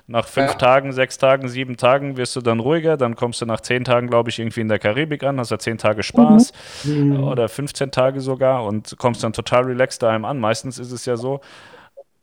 nach 0.07 0.27
fünf 0.27 0.51
ja. 0.51 0.59
Tagen, 0.59 0.93
sechs 0.93 1.19
Tagen, 1.19 1.49
sieben 1.49 1.77
Tagen 1.77 2.17
wirst 2.17 2.35
du 2.35 2.41
dann 2.41 2.59
ruhiger. 2.59 2.97
Dann 2.97 3.15
kommst 3.15 3.41
du 3.41 3.47
nach 3.47 3.61
zehn 3.61 3.85
Tagen, 3.85 4.09
glaube 4.09 4.29
ich, 4.31 4.41
irgendwie 4.41 4.61
in 4.61 4.69
der 4.69 4.81
Karibik 4.81 5.23
an, 5.23 5.39
hast 5.39 5.51
ja 5.51 5.59
zehn 5.59 5.79
Tage 5.79 6.03
Spaß 6.03 6.53
mhm. 6.85 7.23
oder 7.23 7.49
15 7.49 7.93
Tage 7.93 8.21
sogar 8.21 8.65
und 8.65 8.97
kommst 8.99 9.23
dann 9.23 9.33
total 9.33 9.63
relaxed 9.65 10.03
daheim 10.03 10.25
an. 10.25 10.41
Meistens 10.41 10.81
ist 10.81 10.91
es 10.91 11.07
ja 11.07 11.17
so, 11.17 11.41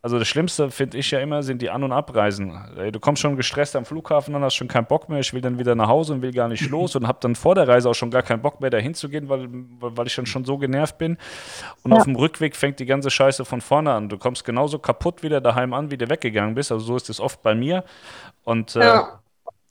also 0.07 0.19
das 0.19 0.29
Schlimmste 0.29 0.71
finde 0.71 0.97
ich 0.97 1.11
ja 1.11 1.19
immer, 1.19 1.43
sind 1.43 1.61
die 1.61 1.69
An- 1.69 1.83
und 1.83 1.91
Abreisen. 1.91 2.57
Du 2.93 2.99
kommst 3.01 3.21
schon 3.21 3.35
gestresst 3.35 3.75
am 3.75 3.83
Flughafen 3.83 4.33
an, 4.35 4.41
hast 4.41 4.55
schon 4.55 4.69
keinen 4.69 4.85
Bock 4.85 5.09
mehr, 5.09 5.19
ich 5.19 5.33
will 5.33 5.41
dann 5.41 5.59
wieder 5.59 5.75
nach 5.75 5.89
Hause 5.89 6.13
und 6.13 6.21
will 6.21 6.31
gar 6.31 6.47
nicht 6.47 6.69
los 6.69 6.95
und 6.95 7.05
habe 7.09 7.17
dann 7.19 7.35
vor 7.35 7.55
der 7.55 7.67
Reise 7.67 7.89
auch 7.89 7.93
schon 7.93 8.09
gar 8.09 8.23
keinen 8.23 8.41
Bock 8.41 8.61
mehr 8.61 8.69
dahin 8.69 8.93
zu 8.93 9.09
gehen, 9.09 9.27
weil, 9.27 9.49
weil 9.81 10.07
ich 10.07 10.15
dann 10.15 10.25
schon 10.25 10.45
so 10.45 10.57
genervt 10.57 10.97
bin. 10.97 11.17
Und 11.83 11.91
ja. 11.91 11.97
auf 11.97 12.05
dem 12.05 12.15
Rückweg 12.15 12.55
fängt 12.55 12.79
die 12.79 12.85
ganze 12.85 13.09
Scheiße 13.09 13.43
von 13.43 13.59
vorne 13.59 13.91
an. 13.91 14.07
Du 14.07 14.17
kommst 14.17 14.45
genauso 14.45 14.79
kaputt 14.79 15.23
wieder 15.23 15.41
daheim 15.41 15.73
an, 15.73 15.91
wie 15.91 15.97
du 15.97 16.09
weggegangen 16.09 16.55
bist. 16.55 16.71
Also 16.71 16.85
so 16.85 16.95
ist 16.95 17.09
es 17.09 17.19
oft 17.19 17.41
bei 17.41 17.53
mir. 17.53 17.83
Und 18.45 18.77
äh, 18.77 18.79
ja. 18.79 19.19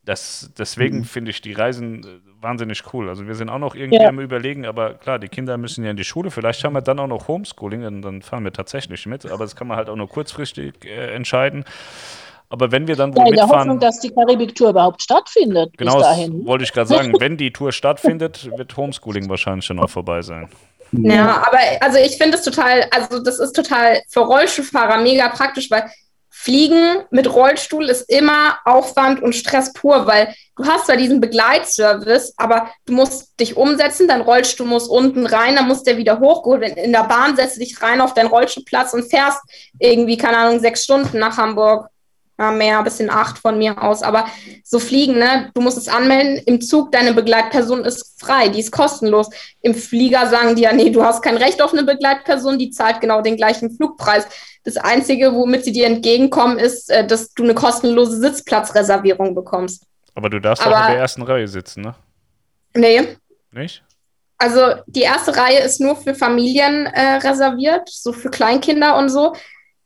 Das, 0.07 0.53
deswegen 0.57 0.99
mhm. 0.99 1.05
finde 1.05 1.31
ich 1.33 1.41
die 1.41 1.53
Reisen 1.53 2.05
äh, 2.05 2.07
wahnsinnig 2.41 2.83
cool. 2.95 3.09
Also 3.09 3.27
wir 3.27 3.35
sind 3.35 3.51
auch 3.51 3.59
noch 3.59 3.75
irgendwie 3.75 4.03
ja. 4.03 4.09
am 4.09 4.21
überlegen, 4.21 4.65
aber 4.65 4.95
klar, 4.95 5.19
die 5.19 5.29
Kinder 5.29 5.59
müssen 5.59 5.85
ja 5.85 5.91
in 5.91 5.97
die 5.97 6.05
Schule. 6.05 6.31
Vielleicht 6.31 6.63
haben 6.65 6.75
wir 6.75 6.81
dann 6.81 7.01
auch 7.01 7.09
noch 7.09 7.27
Homeschooling, 7.27 7.83
dann, 7.83 8.03
dann 8.03 8.23
fahren 8.23 8.45
wir 8.45 8.53
tatsächlich 8.53 9.05
mit. 9.07 9.27
Aber 9.27 9.45
das 9.45 9.57
kann 9.57 9.67
man 9.67 9.77
halt 9.77 9.89
auch 9.89 9.97
nur 9.97 10.09
kurzfristig 10.09 10.85
äh, 10.85 11.15
entscheiden. 11.15 11.65
Aber 12.49 12.71
wenn 12.71 12.87
wir 12.87 12.95
dann 12.95 13.17
wohl 13.17 13.25
ja, 13.25 13.27
in 13.31 13.35
der 13.35 13.45
mitfahren, 13.45 13.69
Hoffnung, 13.69 13.81
dass 13.81 13.99
die 13.99 14.11
Karibik-Tour 14.11 14.71
überhaupt 14.71 15.03
stattfindet. 15.03 15.77
Genau, 15.77 15.97
bis 15.97 16.03
dahin. 16.05 16.47
wollte 16.47 16.63
ich 16.63 16.73
gerade 16.73 16.89
sagen. 16.89 17.13
wenn 17.19 17.37
die 17.37 17.53
Tour 17.53 17.73
stattfindet, 17.73 18.49
wird 18.57 18.77
Homeschooling 18.77 19.29
wahrscheinlich 19.29 19.67
schon 19.67 19.81
auch 19.81 19.91
vorbei 19.91 20.23
sein. 20.23 20.49
Ja, 20.93 21.45
aber 21.45 21.59
also 21.81 21.99
ich 21.99 22.17
finde 22.17 22.37
es 22.37 22.45
total, 22.45 22.85
also 22.93 23.21
das 23.21 23.41
ist 23.41 23.55
total 23.55 24.03
für 24.07 24.21
Rollstuhlfahrer 24.21 25.03
mega 25.03 25.29
praktisch, 25.31 25.69
weil 25.69 25.91
Fliegen 26.47 27.03
mit 27.11 27.35
Rollstuhl 27.35 27.91
ist 27.91 28.03
immer 28.09 28.59
Aufwand 28.65 29.21
und 29.21 29.35
Stress 29.35 29.73
pur, 29.73 30.07
weil 30.07 30.33
du 30.55 30.65
hast 30.65 30.87
zwar 30.87 30.97
diesen 30.97 31.21
Begleitservice, 31.21 32.35
aber 32.37 32.71
du 32.85 32.93
musst 32.93 33.41
dich 33.41 33.57
umsetzen, 33.57 34.07
dein 34.07 34.21
Rollstuhl 34.21 34.65
muss 34.65 34.87
unten 34.87 35.27
rein, 35.27 35.57
dann 35.57 35.67
muss 35.67 35.83
der 35.83 35.97
wieder 35.97 36.21
hochgeholt 36.21 36.61
werden. 36.61 36.77
In 36.77 36.93
der 36.93 37.03
Bahn 37.03 37.35
setzt 37.35 37.57
du 37.57 37.61
dich 37.61 37.83
rein 37.83 38.01
auf 38.01 38.15
deinen 38.15 38.29
Rollstuhlplatz 38.29 38.93
und 38.93 39.11
fährst 39.11 39.41
irgendwie, 39.81 40.17
keine 40.17 40.37
Ahnung, 40.37 40.61
sechs 40.61 40.85
Stunden 40.85 41.19
nach 41.19 41.37
Hamburg 41.37 41.89
ja, 42.39 42.51
mehr, 42.51 42.83
bisschen 42.83 43.11
acht 43.11 43.39
von 43.39 43.59
mir 43.59 43.83
aus. 43.83 44.03
Aber 44.03 44.27
so 44.63 44.79
fliegen, 44.79 45.19
ne? 45.19 45.51
Du 45.55 45.61
musst 45.61 45.79
es 45.79 45.89
anmelden. 45.89 46.43
Im 46.47 46.61
Zug, 46.61 46.93
deine 46.93 47.15
Begleitperson 47.15 47.85
ist 47.85 48.21
frei, 48.21 48.49
die 48.49 48.61
ist 48.61 48.73
kostenlos. 48.73 49.31
Im 49.63 49.75
Flieger 49.75 50.27
sagen 50.27 50.55
die 50.55 50.63
ja, 50.63 50.73
nee, 50.73 50.91
du 50.91 51.03
hast 51.03 51.23
kein 51.23 51.37
Recht 51.37 51.63
auf 51.63 51.73
eine 51.73 51.85
Begleitperson, 51.85 52.59
die 52.59 52.71
zahlt 52.71 53.01
genau 53.01 53.23
den 53.23 53.37
gleichen 53.37 53.75
Flugpreis. 53.75 54.27
Das 54.65 54.77
Einzige, 54.77 55.33
womit 55.33 55.65
sie 55.65 55.73
dir 55.73 55.87
entgegenkommen, 55.87 56.59
ist, 56.59 56.91
äh, 56.91 57.07
dass 57.07 57.33
du 57.33 57.45
eine 57.45 57.55
kostenlose 57.55 58.19
Sitzplatzreservierung 58.19 59.35
bekommst. 59.35 59.85
Aber 60.15 60.29
du 60.29 60.41
darfst 60.41 60.65
Aber, 60.65 60.77
auch 60.77 60.87
in 60.87 60.93
der 60.93 61.01
ersten 61.01 61.23
Reihe 61.23 61.49
sitzen, 61.49 61.83
ne? 61.83 61.95
Nee. 62.75 63.17
Nicht? 63.53 63.83
Also 64.39 64.75
die 64.87 65.03
erste 65.03 65.35
Reihe 65.35 65.61
ist 65.61 65.81
nur 65.81 65.97
für 65.97 66.15
Familien 66.15 66.87
äh, 66.87 67.15
reserviert, 67.17 67.89
so 67.89 68.13
für 68.13 68.31
Kleinkinder 68.31 68.99
und 68.99 69.09
so. 69.09 69.35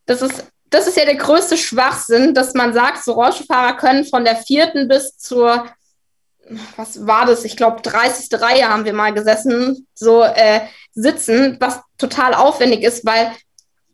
Das 0.07 0.23
ist 0.23 0.51
das 0.71 0.87
ist 0.87 0.97
ja 0.97 1.05
der 1.05 1.17
größte 1.17 1.57
Schwachsinn, 1.57 2.33
dass 2.33 2.55
man 2.55 2.73
sagt, 2.73 3.05
so 3.05 3.13
Rollstuhlfahrer 3.13 3.77
können 3.77 4.05
von 4.05 4.25
der 4.25 4.37
vierten 4.37 4.89
bis 4.89 5.19
zur, 5.19 5.67
was 6.77 7.07
war 7.07 7.27
das? 7.27 7.45
Ich 7.45 7.57
glaube, 7.57 7.83
30. 7.83 8.41
Reihe 8.41 8.69
haben 8.69 8.85
wir 8.85 8.93
mal 8.93 9.13
gesessen, 9.13 9.87
so 9.95 10.23
äh, 10.23 10.61
sitzen, 10.93 11.57
was 11.61 11.81
total 11.99 12.35
aufwendig 12.35 12.83
ist, 12.83 13.05
weil 13.05 13.33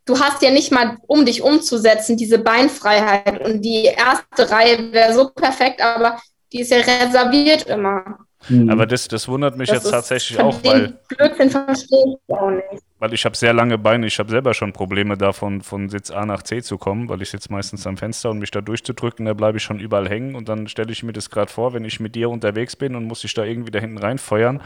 du 0.04 0.18
hast 0.18 0.42
ja 0.42 0.50
nicht 0.50 0.70
mal, 0.70 0.98
um 1.06 1.24
dich 1.24 1.42
umzusetzen, 1.42 2.16
diese 2.16 2.38
Beinfreiheit. 2.38 3.40
Und 3.40 3.62
die 3.62 3.84
erste 3.84 4.50
Reihe 4.50 4.92
wäre 4.92 5.14
so 5.14 5.30
perfekt, 5.30 5.80
aber 5.80 6.20
die 6.52 6.60
ist 6.60 6.70
ja 6.70 6.78
reserviert 6.78 7.64
immer. 7.64 8.18
Mhm. 8.48 8.70
Aber 8.70 8.86
das, 8.86 9.08
das 9.08 9.26
wundert 9.28 9.56
mich 9.56 9.68
das 9.68 9.82
jetzt 9.82 9.90
tatsächlich 9.90 10.38
auch, 10.38 10.62
weil. 10.62 10.98
Blödsinn 11.08 11.50
verstehe 11.50 12.16
ich 12.28 12.34
auch 12.34 12.50
nicht. 12.50 12.82
Weil 12.98 13.12
ich 13.12 13.24
habe 13.26 13.36
sehr 13.36 13.52
lange 13.52 13.76
Beine, 13.76 14.06
ich 14.06 14.18
habe 14.18 14.30
selber 14.30 14.54
schon 14.54 14.72
Probleme 14.72 15.18
davon, 15.18 15.60
von 15.60 15.90
Sitz 15.90 16.10
A 16.10 16.24
nach 16.24 16.42
C 16.42 16.62
zu 16.62 16.78
kommen, 16.78 17.10
weil 17.10 17.20
ich 17.20 17.30
sitze 17.30 17.52
meistens 17.52 17.86
am 17.86 17.98
Fenster 17.98 18.30
und 18.30 18.38
mich 18.38 18.50
da 18.50 18.62
durchzudrücken, 18.62 19.26
da 19.26 19.34
bleibe 19.34 19.58
ich 19.58 19.64
schon 19.64 19.78
überall 19.78 20.08
hängen 20.08 20.34
und 20.34 20.48
dann 20.48 20.66
stelle 20.66 20.92
ich 20.92 21.02
mir 21.02 21.12
das 21.12 21.28
gerade 21.28 21.52
vor, 21.52 21.74
wenn 21.74 21.84
ich 21.84 22.00
mit 22.00 22.14
dir 22.14 22.30
unterwegs 22.30 22.74
bin 22.74 22.94
und 22.94 23.04
muss 23.04 23.22
ich 23.24 23.34
da 23.34 23.44
irgendwie 23.44 23.70
da 23.70 23.80
hinten 23.80 23.98
reinfeuern. 23.98 24.62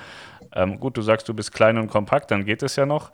Ähm, 0.54 0.78
gut, 0.78 0.96
du 0.96 1.02
sagst, 1.02 1.28
du 1.28 1.34
bist 1.34 1.52
klein 1.52 1.76
und 1.76 1.88
kompakt, 1.88 2.30
dann 2.30 2.44
geht 2.44 2.62
es 2.62 2.76
ja 2.76 2.86
noch. 2.86 3.10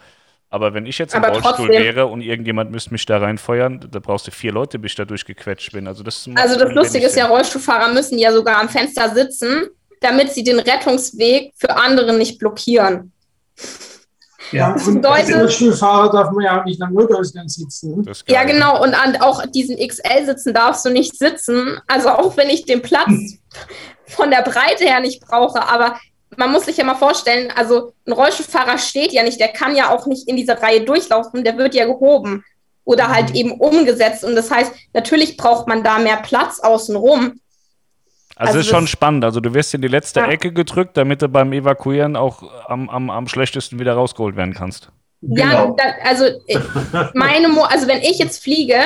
Aber 0.50 0.74
wenn 0.74 0.86
ich 0.86 0.98
jetzt 0.98 1.14
im 1.14 1.24
Rollstuhl 1.24 1.52
trotzdem. 1.52 1.82
wäre 1.82 2.06
und 2.06 2.20
irgendjemand 2.20 2.70
müsste 2.70 2.92
mich 2.92 3.04
da 3.06 3.18
reinfeuern, 3.18 3.88
da 3.90 3.98
brauchst 3.98 4.26
du 4.26 4.30
vier 4.30 4.52
Leute, 4.52 4.78
bis 4.78 4.92
ich 4.92 4.96
da 4.96 5.04
durchgequetscht 5.04 5.72
bin. 5.72 5.88
Also 5.88 6.02
das, 6.02 6.28
also 6.34 6.58
das 6.58 6.72
Lustige 6.72 7.06
ist 7.06 7.16
ja, 7.16 7.26
Rollstuhlfahrer 7.26 7.92
müssen 7.92 8.18
ja 8.18 8.32
sogar 8.32 8.58
am 8.60 8.68
Fenster 8.68 9.12
sitzen 9.12 9.70
damit 10.00 10.32
sie 10.32 10.44
den 10.44 10.60
Rettungsweg 10.60 11.52
für 11.56 11.76
andere 11.76 12.16
nicht 12.16 12.38
blockieren. 12.38 13.12
Ja, 14.52 14.72
das 14.72 14.86
und 14.86 14.96
bedeutet, 14.96 15.34
als 15.34 15.36
Rollstuhlfahrer 15.36 16.12
darf 16.12 16.30
man 16.32 16.44
ja 16.44 16.60
auch 16.60 16.64
nicht 16.64 16.80
am 16.80 16.92
Notausgang 16.92 17.48
sitzen. 17.48 18.04
Ja, 18.26 18.44
genau. 18.44 18.82
Und 18.82 18.94
an 18.94 19.16
auch 19.16 19.44
diesen 19.46 19.76
XL-Sitzen 19.76 20.54
darfst 20.54 20.84
du 20.84 20.90
nicht 20.90 21.18
sitzen. 21.18 21.80
Also 21.86 22.10
auch 22.10 22.36
wenn 22.36 22.48
ich 22.48 22.64
den 22.64 22.82
Platz 22.82 23.38
von 24.06 24.30
der 24.30 24.42
Breite 24.42 24.84
her 24.84 25.00
nicht 25.00 25.20
brauche. 25.20 25.68
Aber 25.68 25.98
man 26.36 26.52
muss 26.52 26.66
sich 26.66 26.76
ja 26.76 26.84
mal 26.84 26.94
vorstellen, 26.94 27.52
also 27.54 27.92
ein 28.06 28.12
Rollstuhlfahrer 28.12 28.78
steht 28.78 29.12
ja 29.12 29.22
nicht, 29.22 29.40
der 29.40 29.48
kann 29.48 29.74
ja 29.74 29.90
auch 29.90 30.06
nicht 30.06 30.28
in 30.28 30.36
dieser 30.36 30.60
Reihe 30.62 30.84
durchlaufen, 30.84 31.44
der 31.44 31.56
wird 31.56 31.74
ja 31.74 31.86
gehoben 31.86 32.44
oder 32.84 33.08
halt 33.08 33.30
mhm. 33.30 33.36
eben 33.36 33.52
umgesetzt. 33.52 34.24
Und 34.24 34.34
das 34.36 34.50
heißt, 34.50 34.72
natürlich 34.94 35.36
braucht 35.36 35.68
man 35.68 35.82
da 35.82 35.98
mehr 35.98 36.18
Platz 36.18 36.60
außenrum. 36.60 37.40
Also, 38.36 38.50
also 38.50 38.60
ist 38.60 38.68
schon 38.68 38.86
spannend. 38.86 39.24
Also 39.24 39.40
du 39.40 39.54
wirst 39.54 39.72
in 39.72 39.80
die 39.80 39.88
letzte 39.88 40.20
ja. 40.20 40.28
Ecke 40.28 40.52
gedrückt, 40.52 40.96
damit 40.96 41.22
du 41.22 41.28
beim 41.28 41.52
Evakuieren 41.54 42.16
auch 42.16 42.42
am, 42.68 42.90
am, 42.90 43.08
am 43.08 43.28
schlechtesten 43.28 43.78
wieder 43.78 43.94
rausgeholt 43.94 44.36
werden 44.36 44.52
kannst. 44.52 44.90
Ja, 45.22 45.48
genau. 45.48 45.76
da, 45.76 45.84
also 46.04 46.26
meine, 47.14 47.48
Mo 47.48 47.62
also 47.62 47.88
wenn 47.88 48.02
ich 48.02 48.18
jetzt 48.18 48.42
fliege, 48.42 48.76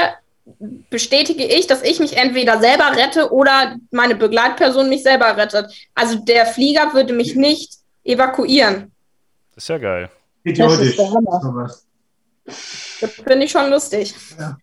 bestätige 0.88 1.44
ich, 1.44 1.66
dass 1.66 1.82
ich 1.82 1.98
mich 1.98 2.16
entweder 2.16 2.60
selber 2.60 2.96
rette 2.96 3.32
oder 3.32 3.76
meine 3.90 4.14
Begleitperson 4.14 4.88
mich 4.88 5.02
selber 5.02 5.36
rettet. 5.36 5.66
Also 5.96 6.16
der 6.24 6.46
Flieger 6.46 6.94
würde 6.94 7.12
mich 7.12 7.34
nicht 7.34 7.74
evakuieren. 8.04 8.92
Das 9.56 9.64
ist 9.64 9.68
ja 9.68 9.78
geil. 9.78 10.10
Idiotisch. 10.44 10.96
Das 12.46 13.12
finde 13.12 13.44
ich 13.44 13.50
schon 13.50 13.68
lustig. 13.68 14.14
Ja. 14.38 14.56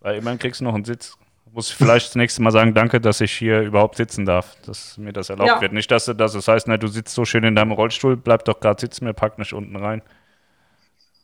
Weil 0.00 0.18
immerhin 0.18 0.38
kriegst 0.38 0.60
du 0.60 0.64
noch 0.64 0.74
einen 0.74 0.84
Sitz 0.84 1.16
muss 1.58 1.70
ich 1.70 1.74
vielleicht 1.74 2.06
das 2.06 2.14
nächste 2.14 2.40
Mal 2.40 2.52
sagen, 2.52 2.72
danke, 2.72 3.00
dass 3.00 3.20
ich 3.20 3.32
hier 3.32 3.62
überhaupt 3.62 3.96
sitzen 3.96 4.24
darf, 4.24 4.54
dass 4.64 4.96
mir 4.96 5.12
das 5.12 5.28
erlaubt 5.28 5.50
ja. 5.50 5.60
wird. 5.60 5.72
Nicht, 5.72 5.90
dass, 5.90 6.04
dass 6.04 6.36
es 6.36 6.46
heißt, 6.46 6.68
na, 6.68 6.76
du 6.76 6.86
sitzt 6.86 7.16
so 7.16 7.24
schön 7.24 7.42
in 7.42 7.56
deinem 7.56 7.72
Rollstuhl, 7.72 8.16
bleib 8.16 8.44
doch 8.44 8.60
gerade 8.60 8.80
sitzen, 8.80 9.06
mir 9.06 9.12
pack 9.12 9.40
nicht 9.40 9.52
unten 9.52 9.74
rein. 9.74 10.00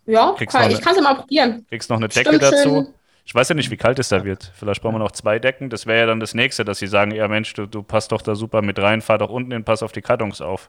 Ja, 0.07 0.35
kann, 0.37 0.73
ich 0.73 0.81
kann 0.81 0.91
es 0.91 0.97
ja 0.97 1.03
mal 1.03 1.15
probieren. 1.15 1.65
Kriegst 1.69 1.89
noch 1.89 1.99
eine 1.99 2.09
Decke 2.09 2.31
Stimmt 2.31 2.43
dazu. 2.43 2.69
Schön. 2.69 2.87
Ich 3.25 3.33
weiß 3.33 3.49
ja 3.51 3.55
nicht, 3.55 3.71
wie 3.71 3.77
kalt 3.77 4.01
es 4.01 4.09
da 4.09 4.25
wird. 4.25 4.51
Vielleicht 4.57 4.83
brauchen 4.83 4.97
wir 4.97 4.99
noch 4.99 5.13
zwei 5.13 5.39
Decken. 5.39 5.71
Das 5.71 5.87
wäre 5.87 6.01
ja 6.01 6.07
dann 6.07 6.19
das 6.19 6.35
nächste, 6.35 6.65
dass 6.65 6.81
sie 6.81 6.89
sagen, 6.89 7.13
ja 7.13 7.29
Mensch, 7.29 7.55
du, 7.55 7.67
du 7.67 7.85
passt 7.85 8.11
doch 8.11 8.21
da 8.21 8.35
super 8.35 8.61
mit 8.61 8.81
rein, 8.81 9.03
fahr 9.03 9.19
doch 9.19 9.31
unten 9.31 9.53
hin, 9.53 9.63
pass 9.63 9.85
auf 9.85 9.93
die 9.93 10.03
Kartons 10.03 10.41
auf. 10.41 10.69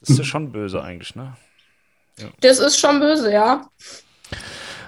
Das 0.00 0.08
ist 0.08 0.18
ja 0.20 0.24
schon 0.24 0.52
böse 0.52 0.82
eigentlich, 0.82 1.14
ne? 1.14 1.34
Ja. 2.16 2.28
Das 2.40 2.58
ist 2.58 2.80
schon 2.80 2.98
böse, 2.98 3.30
ja. 3.30 3.68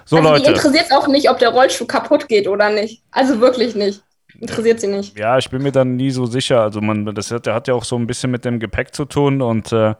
So, 0.05 0.17
also 0.17 0.29
Leute. 0.29 0.43
Die 0.43 0.49
interessiert 0.49 0.85
es 0.89 0.91
auch 0.91 1.07
nicht, 1.07 1.29
ob 1.29 1.39
der 1.39 1.49
Rollstuhl 1.49 1.87
kaputt 1.87 2.27
geht 2.27 2.47
oder 2.47 2.69
nicht. 2.69 3.03
Also 3.11 3.39
wirklich 3.39 3.75
nicht. 3.75 4.01
Interessiert 4.39 4.79
sie 4.81 4.87
nicht. 4.87 5.17
Ja, 5.17 5.37
ich 5.37 5.49
bin 5.49 5.61
mir 5.61 5.71
dann 5.71 5.95
nie 5.95 6.11
so 6.11 6.25
sicher. 6.25 6.61
Also 6.61 6.81
man, 6.81 7.05
das 7.13 7.31
hat, 7.31 7.45
der 7.45 7.53
hat 7.53 7.67
ja 7.67 7.73
auch 7.73 7.83
so 7.83 7.95
ein 7.95 8.07
bisschen 8.07 8.31
mit 8.31 8.45
dem 8.45 8.59
Gepäck 8.59 8.93
zu 8.93 9.05
tun 9.05 9.41
und 9.41 9.71
äh, 9.71 9.93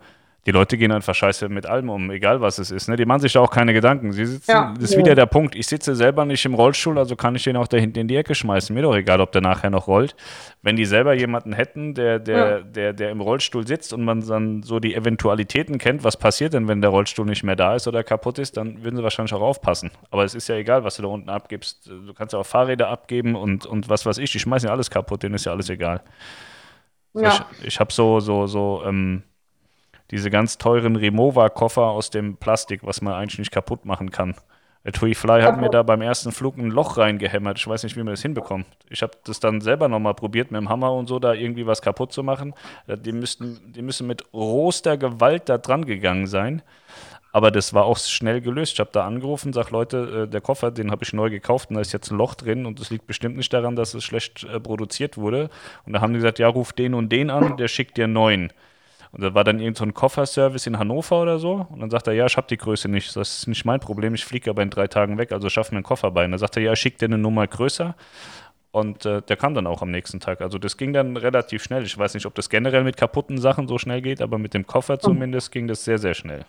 die 0.45 0.51
Leute 0.51 0.77
gehen 0.77 0.91
einfach 0.91 1.15
scheiße 1.15 1.47
mit 1.47 1.65
allem 1.65 1.89
um, 1.89 2.11
egal 2.11 2.41
was 2.41 2.57
es 2.59 2.69
ist. 2.69 2.89
Ne? 2.89 2.97
Die 2.97 3.05
machen 3.05 3.22
sich 3.22 3.31
da 3.31 3.39
auch 3.39 3.49
keine 3.49 3.72
Gedanken. 3.73 4.11
Sie 4.11 4.25
sitzen, 4.25 4.51
Ja. 4.51 4.73
das 4.77 4.91
ist 4.91 4.97
wieder 4.97 5.15
der 5.15 5.25
Punkt. 5.25 5.55
Ich 5.55 5.67
sitze 5.67 5.95
selber 5.95 6.25
nicht 6.25 6.43
im 6.43 6.53
Rollstuhl, 6.53 6.97
also 6.97 7.15
kann 7.15 7.33
ich 7.35 7.43
den 7.45 7.55
auch 7.55 7.67
da 7.67 7.77
hinten 7.77 7.99
in 7.99 8.07
die 8.09 8.17
Ecke 8.17 8.35
schmeißen. 8.35 8.73
Mir 8.75 8.81
doch 8.81 8.93
egal, 8.95 9.22
ob 9.22 9.31
der 9.31 9.41
nachher 9.41 9.69
noch 9.69 9.88
rollt. 9.88 10.15
Wenn 10.61 10.75
die 10.75 10.83
selber 10.85 11.13
jemanden 11.13 11.53
hätten, 11.53 11.93
der, 11.93 12.19
der, 12.19 12.38
Ja. 12.38 12.59
der, 12.59 12.93
der 12.93 13.11
im 13.11 13.22
Rollstuhl 13.22 13.65
sitzt 13.65 13.93
und 13.93 14.03
man 14.03 14.19
dann 14.27 14.63
so 14.63 14.81
die 14.81 14.95
Eventualitäten 14.95 15.77
kennt, 15.77 16.03
was 16.03 16.17
passiert 16.17 16.53
denn, 16.53 16.67
wenn 16.67 16.81
der 16.81 16.89
Rollstuhl 16.89 17.25
nicht 17.25 17.43
mehr 17.43 17.55
da 17.55 17.75
ist 17.75 17.88
oder 17.88 18.03
kaputt 18.03 18.38
ist, 18.38 18.57
dann 18.57 18.83
würden 18.83 18.97
sie 18.97 19.03
wahrscheinlich 19.03 19.33
auch 19.33 19.41
aufpassen. 19.41 19.91
Aber 20.11 20.25
es 20.25 20.35
ist 20.35 20.49
ja 20.49 20.55
egal, 20.55 20.83
was 20.83 20.97
du 20.97 21.03
da 21.03 21.07
unten 21.07 21.30
abgibst. 21.30 21.88
Du 21.88 22.13
kannst 22.13 22.33
ja 22.33 22.39
auch 22.39 22.45
Fahrräder 22.45 22.89
abgeben 22.89 23.35
und, 23.35 23.65
und 23.65 23.88
was 23.89 24.05
weiß 24.05 24.17
ich. 24.17 24.31
Die 24.33 24.39
schmeißen 24.39 24.67
ja 24.67 24.73
alles 24.73 24.89
kaputt, 24.89 25.23
denen 25.23 25.35
ist 25.35 25.45
ja 25.45 25.53
alles 25.53 25.69
egal. 25.69 26.01
Ja. 27.13 27.45
Ich, 27.61 27.67
ich 27.67 27.80
habe 27.80 27.93
so, 27.93 28.19
so, 28.19 28.47
so, 28.47 28.83
ähm, 28.85 29.23
diese 30.14 30.30
ganz 30.30 30.59
teuren 30.59 30.95
Remova-Koffer 30.95 31.88
aus 31.88 32.11
dem 32.11 32.38
Plastik, 32.38 32.82
was 32.83 33.01
man 33.01 33.16
eigentlich 33.16 33.40
nicht 33.40 33.51
kaputt 33.51 33.83
machen 33.83 34.11
kann. 34.11 34.35
Der 34.85 34.92
Tui 34.92 35.16
Fly 35.16 35.42
hat 35.42 35.59
mir 35.59 35.69
da 35.69 35.82
beim 35.82 36.01
ersten 36.01 36.32
Flug 36.32 36.56
ein 36.58 36.69
Loch 36.69 36.98
reingehämmert. 36.98 37.58
Ich 37.58 37.67
weiß 37.67 37.82
nicht, 37.83 37.95
wie 37.95 38.03
man 38.03 38.14
das 38.14 38.22
hinbekommt. 38.22 38.67
Ich 38.90 39.01
habe 39.01 39.14
das 39.24 39.40
dann 39.40 39.59
selber 39.59 39.88
nochmal 39.88 40.14
probiert, 40.14 40.51
mit 40.51 40.61
dem 40.61 40.69
Hammer 40.69 40.93
und 40.93 41.08
so 41.08 41.17
da 41.17 41.33
irgendwie 41.33 41.66
was 41.66 41.82
kaputt 41.82 42.14
zu 42.14 42.22
machen. 42.22 42.53
Äh, 42.85 42.98
Die 42.98 43.11
müssten, 43.11 43.74
die 43.74 43.82
müssen 43.82 44.06
mit 44.06 44.32
rohster 44.33 44.98
Gewalt 44.98 45.50
da 45.50 45.58
dran 45.58 45.85
gegangen 45.85 46.27
sein. 46.27 46.61
Aber 47.32 47.50
das 47.50 47.74
war 47.74 47.85
auch 47.85 47.98
schnell 47.98 48.40
gelöst. 48.40 48.74
Ich 48.74 48.80
habe 48.80 48.92
da 48.93 49.08
angerufen, 49.08 49.51
sag 49.51 49.72
Leute, 49.72 50.25
äh, 50.25 50.30
der 50.30 50.42
Koffer, 50.42 50.69
den 50.69 50.92
habe 50.92 51.03
ich 51.03 51.14
neu 51.14 51.32
gekauft 51.32 51.72
und 51.72 51.75
da 51.75 51.82
ist 51.82 51.92
jetzt 51.92 52.11
ein 52.11 52.17
Loch 52.19 52.35
drin 52.35 52.67
und 52.67 52.80
es 52.80 52.92
liegt 52.92 53.08
bestimmt 53.08 53.35
nicht 53.35 53.51
daran, 53.51 53.75
dass 53.75 53.95
es 53.95 54.03
schlecht 54.03 54.43
äh, 54.43 54.59
produziert 54.59 55.17
wurde. 55.17 55.50
Und 55.88 55.93
da 55.93 56.01
haben 56.01 56.14
die 56.14 56.19
gesagt, 56.19 56.38
ja, 56.38 56.50
ruf 56.50 56.72
den 56.72 56.93
und 56.93 57.09
den 57.09 57.32
an, 57.32 57.58
der 57.58 57.67
schickt 57.67 57.98
dir 57.98 58.03
einen 58.03 58.14
neuen. 58.14 58.53
Und 59.14 59.22
da 59.22 59.35
war 59.35 59.43
dann 59.43 59.59
irgend 59.59 59.77
so 59.77 59.85
ein 59.85 59.93
Kofferservice 59.93 60.66
in 60.66 60.80
Hannover 60.80 61.22
oder 61.22 61.38
so. 61.38 61.67
Und 61.69 61.80
dann 61.80 61.92
sagt 61.92 62.08
er, 62.08 62.14
ja, 62.14 62.25
ich 62.25 62.35
habe 62.35 62.48
die 62.48 62.58
Größe 62.58 62.90
nicht. 62.90 63.16
Das 63.16 63.38
ist 63.38 63.48
nicht 63.48 63.64
mein 63.64 63.80
Problem. 63.80 64.16
Ich 64.16 64.25
fliege 64.25 64.50
aber 64.50 64.64
in 64.64 64.72
drei 64.72 64.88
Tagen 64.88 65.19
weg, 65.19 65.32
also 65.32 65.50
schaff 65.50 65.72
mir 65.72 65.77
einen 65.77 65.83
Koffer 65.83 66.09
bei. 66.09 66.25
Und 66.25 66.32
dann 66.32 66.40
sagt 66.40 66.58
er, 66.58 66.64
ja, 66.64 66.75
schick 66.75 66.98
dir 66.98 67.06
eine 67.06 67.19
Nummer 67.19 67.45
größer. 67.45 67.95
Und 68.72 69.06
äh, 69.06 69.22
der 69.22 69.38
kam 69.38 69.53
dann 69.53 69.67
auch 69.67 69.83
am 69.83 69.92
nächsten 69.92 70.19
Tag. 70.19 70.42
Also 70.42 70.58
das 70.58 70.77
ging 70.77 70.93
dann 70.93 71.16
relativ 71.16 71.64
schnell. 71.64 71.83
Ich 71.83 71.95
weiß 71.95 72.16
nicht, 72.16 72.25
ob 72.25 72.33
das 72.33 72.50
generell 72.50 72.83
mit 72.83 72.98
kaputten 72.98 73.38
Sachen 73.38 73.67
so 73.67 73.77
schnell 73.77 74.01
geht, 74.01 74.19
aber 74.19 74.40
mit 74.40 74.56
dem 74.56 74.66
Koffer 74.66 74.98
zumindest 74.98 75.51
ging 75.51 75.67
das 75.67 75.85
sehr, 75.85 76.00
sehr 76.00 76.16
schnell. 76.16 76.45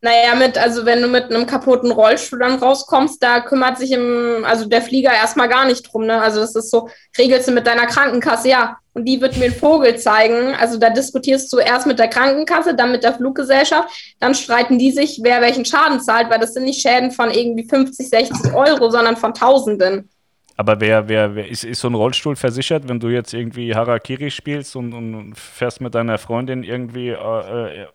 Naja, 0.00 0.36
mit, 0.36 0.56
also 0.56 0.86
wenn 0.86 1.02
du 1.02 1.08
mit 1.08 1.24
einem 1.24 1.46
kaputten 1.46 1.90
Rollstuhl 1.90 2.38
dann 2.38 2.60
rauskommst, 2.60 3.20
da 3.20 3.40
kümmert 3.40 3.78
sich 3.78 3.90
im, 3.90 4.44
also 4.44 4.68
der 4.68 4.80
Flieger 4.80 5.12
erstmal 5.12 5.48
gar 5.48 5.64
nicht 5.64 5.92
drum, 5.92 6.06
ne? 6.06 6.20
Also 6.20 6.40
das 6.40 6.54
ist 6.54 6.70
so, 6.70 6.88
regelst 7.18 7.48
du 7.48 7.52
mit 7.52 7.66
deiner 7.66 7.86
Krankenkasse, 7.86 8.48
ja. 8.48 8.76
Und 8.94 9.06
die 9.06 9.20
wird 9.20 9.36
mir 9.36 9.46
einen 9.46 9.54
Vogel 9.54 9.96
zeigen. 9.96 10.54
Also 10.54 10.78
da 10.78 10.90
diskutierst 10.90 11.52
du 11.52 11.58
erst 11.58 11.88
mit 11.88 11.98
der 11.98 12.08
Krankenkasse, 12.08 12.76
dann 12.76 12.92
mit 12.92 13.02
der 13.02 13.14
Fluggesellschaft, 13.14 13.88
dann 14.20 14.34
streiten 14.36 14.78
die 14.78 14.92
sich, 14.92 15.18
wer 15.22 15.40
welchen 15.40 15.64
Schaden 15.64 16.00
zahlt, 16.00 16.30
weil 16.30 16.38
das 16.38 16.54
sind 16.54 16.64
nicht 16.64 16.80
Schäden 16.80 17.10
von 17.10 17.32
irgendwie 17.32 17.68
50, 17.68 18.08
60 18.08 18.54
Euro, 18.54 18.90
sondern 18.90 19.16
von 19.16 19.34
Tausenden. 19.34 20.08
Aber 20.56 20.80
wer, 20.80 21.08
wer, 21.08 21.34
wer 21.36 21.48
ist, 21.48 21.64
ist 21.64 21.80
so 21.80 21.88
ein 21.88 21.94
Rollstuhl 21.94 22.34
versichert, 22.34 22.88
wenn 22.88 22.98
du 22.98 23.08
jetzt 23.08 23.32
irgendwie 23.32 23.74
Harakiri 23.74 24.30
spielst 24.30 24.74
und, 24.74 24.92
und 24.92 25.34
fährst 25.36 25.80
mit 25.80 25.94
deiner 25.94 26.18
Freundin 26.18 26.64
irgendwie 26.64 27.10
äh, 27.10 27.82
äh, 27.82 27.86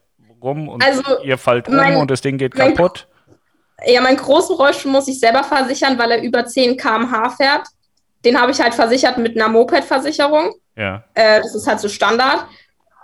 rum 0.43 0.67
und 0.69 0.83
Also, 0.85 1.01
ihr 1.23 1.37
fallt 1.37 1.67
um 1.67 1.75
mein- 1.75 1.95
und 1.97 2.11
das 2.11 2.21
Ding 2.21 2.37
geht 2.37 2.55
mein- 2.57 2.75
kaputt? 2.75 3.07
Ja, 3.85 4.01
meinen 4.01 4.17
großen 4.17 4.55
Rollstuhl 4.55 4.91
muss 4.91 5.07
ich 5.07 5.19
selber 5.19 5.43
versichern, 5.43 5.97
weil 5.97 6.11
er 6.11 6.21
über 6.21 6.45
10 6.45 6.77
km/h 6.77 7.29
fährt. 7.31 7.67
Den 8.23 8.39
habe 8.39 8.51
ich 8.51 8.61
halt 8.61 8.73
versichert 8.73 9.17
mit 9.17 9.35
einer 9.35 9.49
Moped-Versicherung. 9.49 10.53
Ja. 10.77 11.03
Äh, 11.13 11.41
das 11.41 11.53
ist 11.55 11.67
halt 11.67 11.79
so 11.79 11.89
Standard. 11.89 12.45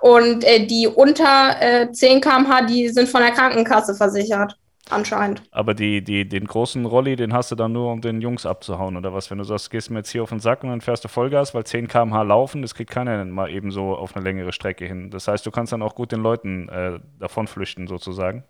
Und 0.01 0.45
äh, 0.45 0.65
die 0.65 0.87
unter 0.87 1.55
äh, 1.59 1.91
10 1.91 2.21
km/h, 2.21 2.61
die 2.61 2.87
sind 2.89 3.09
von 3.09 3.21
der 3.21 3.31
Krankenkasse 3.31 3.95
versichert, 3.95 4.55
anscheinend. 4.89 5.43
Aber 5.51 5.73
die, 5.73 6.03
die, 6.03 6.27
den 6.27 6.45
großen 6.45 6.85
Rolli, 6.85 7.15
den 7.15 7.33
hast 7.33 7.51
du 7.51 7.55
dann 7.55 7.71
nur, 7.71 7.91
um 7.91 8.01
den 8.01 8.21
Jungs 8.21 8.45
abzuhauen, 8.45 8.97
oder 8.97 9.13
was? 9.13 9.29
Wenn 9.31 9.37
du 9.37 9.43
sagst, 9.43 9.71
gehst 9.71 9.89
mir 9.89 9.99
jetzt 9.99 10.09
hier 10.09 10.23
auf 10.23 10.29
den 10.29 10.39
Sack 10.39 10.63
und 10.63 10.69
dann 10.69 10.81
fährst 10.81 11.03
du 11.03 11.07
Vollgas, 11.07 11.53
weil 11.53 11.65
10 11.65 11.87
km/h 11.87 12.23
laufen, 12.23 12.61
das 12.61 12.75
kriegt 12.75 12.91
keiner 12.91 13.23
mal 13.25 13.49
eben 13.49 13.71
so 13.71 13.95
auf 13.95 14.15
eine 14.15 14.23
längere 14.23 14.51
Strecke 14.51 14.85
hin. 14.85 15.09
Das 15.11 15.27
heißt, 15.27 15.45
du 15.45 15.51
kannst 15.51 15.73
dann 15.73 15.81
auch 15.81 15.95
gut 15.95 16.11
den 16.11 16.21
Leuten 16.21 16.69
äh, 16.69 16.99
davon 17.19 17.47
flüchten, 17.47 17.87
sozusagen. 17.87 18.43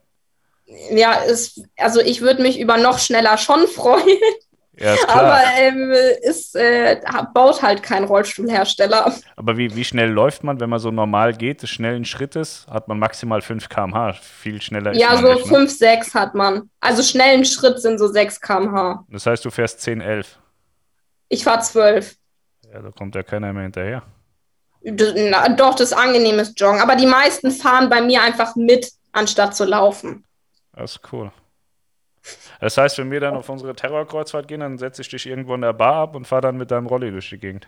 Ja, 0.91 1.13
ist, 1.13 1.63
also 1.77 1.99
ich 1.99 2.21
würde 2.21 2.41
mich 2.41 2.59
über 2.59 2.77
noch 2.77 2.99
schneller 2.99 3.37
schon 3.37 3.67
freuen, 3.67 4.17
Ja, 4.79 4.93
ist 4.93 5.07
klar. 5.07 5.19
aber 5.25 5.41
ähm, 5.57 5.91
ist, 6.21 6.55
äh, 6.55 7.01
baut 7.33 7.61
halt 7.61 7.83
kein 7.83 8.05
Rollstuhlhersteller. 8.05 9.13
Aber 9.35 9.57
wie, 9.57 9.75
wie 9.75 9.83
schnell 9.83 10.09
läuft 10.09 10.43
man, 10.43 10.59
wenn 10.61 10.69
man 10.69 10.79
so 10.79 10.89
normal 10.89 11.33
geht, 11.33 11.61
des 11.61 11.69
schnellen 11.69 12.05
Schrittes, 12.05 12.65
hat 12.69 12.87
man 12.87 12.97
maximal 12.97 13.41
5 13.41 13.67
km/h. 13.67 14.13
Viel 14.13 14.61
schneller 14.61 14.91
ist 14.91 14.99
Ja, 15.01 15.15
man 15.15 15.25
so 15.25 15.33
nicht. 15.33 15.45
Ne? 15.47 15.57
5, 15.57 15.71
6 15.77 16.13
hat 16.15 16.33
man. 16.33 16.69
Also 16.79 17.03
schnellen 17.03 17.43
Schritt 17.43 17.81
sind 17.81 17.97
so 17.99 18.07
6 18.07 18.39
km/h. 18.39 19.05
Das 19.09 19.25
heißt, 19.25 19.43
du 19.43 19.49
fährst 19.49 19.81
10, 19.81 19.99
11. 19.99 20.39
Ich 21.27 21.43
fahre 21.43 21.59
12. 21.59 22.15
Ja, 22.71 22.81
da 22.81 22.91
kommt 22.91 23.15
ja 23.15 23.23
keiner 23.23 23.51
mehr 23.51 23.63
hinterher. 23.63 24.03
Das, 24.81 25.13
na, 25.15 25.49
doch, 25.49 25.75
das 25.75 25.91
ist 25.91 25.97
angenehmes 25.97 26.53
Joggen. 26.55 26.79
Aber 26.79 26.95
die 26.95 27.05
meisten 27.05 27.51
fahren 27.51 27.89
bei 27.89 28.01
mir 28.01 28.21
einfach 28.21 28.55
mit, 28.55 28.89
anstatt 29.11 29.55
zu 29.55 29.65
laufen. 29.65 30.23
Das 30.73 30.91
ist 30.91 31.01
cool. 31.11 31.31
Das 32.59 32.77
heißt, 32.77 32.97
wenn 32.97 33.09
wir 33.11 33.19
dann 33.21 33.35
auf 33.35 33.47
unsere 33.49 33.73
Terrorkreuzfahrt 33.73 34.47
gehen, 34.47 34.59
dann 34.59 34.77
setze 34.77 35.01
ich 35.01 35.09
dich 35.09 35.25
irgendwo 35.25 35.55
in 35.55 35.61
der 35.61 35.73
Bar 35.73 35.95
ab 35.95 36.15
und 36.15 36.25
fahre 36.27 36.41
dann 36.41 36.57
mit 36.57 36.71
deinem 36.71 36.87
Rolli 36.87 37.11
durch 37.11 37.29
die 37.29 37.37
Gegend. 37.37 37.67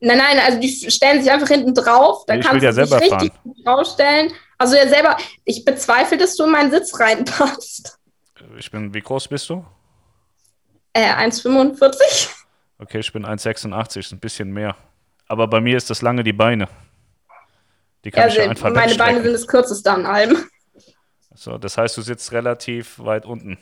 Nein, 0.00 0.18
nein, 0.18 0.38
also 0.38 0.60
die 0.60 0.68
stellen 0.90 1.22
sich 1.22 1.30
einfach 1.30 1.48
hinten 1.48 1.74
drauf. 1.74 2.24
Da 2.26 2.34
Nee, 2.34 2.40
ich 2.40 2.52
will 2.52 2.60
kannst 2.60 2.64
ja 2.64 2.70
du 2.72 2.76
dich 2.76 2.88
selber 2.88 3.00
richtig 3.00 3.32
draufstellen. 3.64 4.32
Also 4.56 4.76
ja 4.76 4.88
selber, 4.88 5.16
ich 5.44 5.64
bezweifle, 5.64 6.16
dass 6.16 6.36
du 6.36 6.44
in 6.44 6.50
meinen 6.50 6.70
Sitz 6.70 6.98
reinpasst. 6.98 7.98
Ich 8.56 8.70
bin, 8.70 8.94
wie 8.94 9.00
groß 9.00 9.28
bist 9.28 9.48
du? 9.50 9.64
Äh, 10.92 11.12
1,45? 11.14 12.28
Okay, 12.78 13.00
ich 13.00 13.12
bin 13.12 13.26
1,86, 13.26 13.98
ist 13.98 14.12
ein 14.12 14.20
bisschen 14.20 14.52
mehr. 14.52 14.76
Aber 15.26 15.48
bei 15.48 15.60
mir 15.60 15.76
ist 15.76 15.90
das 15.90 16.00
lange 16.00 16.22
die 16.22 16.32
Beine. 16.32 16.68
Die 18.04 18.10
kann 18.10 18.28
ich 18.28 18.34
Also 18.34 18.42
ja 18.42 18.50
einfach 18.50 18.72
meine 18.72 18.94
Beine 18.94 19.22
sind 19.22 19.32
das 19.32 19.46
kürzeste 19.46 19.90
an 19.90 20.06
allem. 20.06 20.48
So, 21.34 21.58
das 21.58 21.76
heißt, 21.76 21.96
du 21.96 22.02
sitzt 22.02 22.32
relativ 22.32 22.98
weit 22.98 23.26
unten. 23.26 23.58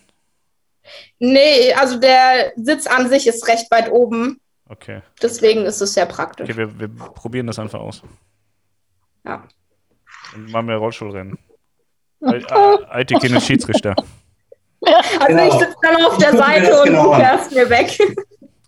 Nee, 1.18 1.72
also 1.74 1.98
der 1.98 2.52
Sitz 2.56 2.86
an 2.86 3.08
sich 3.08 3.26
ist 3.26 3.46
recht 3.48 3.70
weit 3.70 3.90
oben. 3.90 4.40
Okay. 4.68 5.00
Deswegen 5.22 5.64
ist 5.64 5.80
es 5.80 5.94
sehr 5.94 6.06
praktisch. 6.06 6.48
Okay, 6.48 6.56
wir, 6.58 6.78
wir 6.80 6.88
probieren 6.88 7.46
das 7.46 7.58
einfach 7.58 7.80
aus. 7.80 8.02
Ja. 9.24 9.44
Und 10.34 10.50
machen 10.50 10.68
wir 10.68 10.76
Rollstuhlrennen. 10.76 11.38
IT-Kind 12.20 13.36
ist 13.36 13.46
Schiedsrichter. 13.46 13.94
Also 15.18 15.26
Genau. 15.28 15.46
ich 15.48 15.52
sitze 15.54 15.74
dann 15.82 16.04
auf 16.04 16.18
der 16.18 16.32
wir 16.32 16.38
Seite 16.38 16.78
und 16.80 16.84
genau 16.86 17.10
du 17.14 17.14
fährst 17.18 17.52
mir 17.52 17.68
weg. 17.70 17.98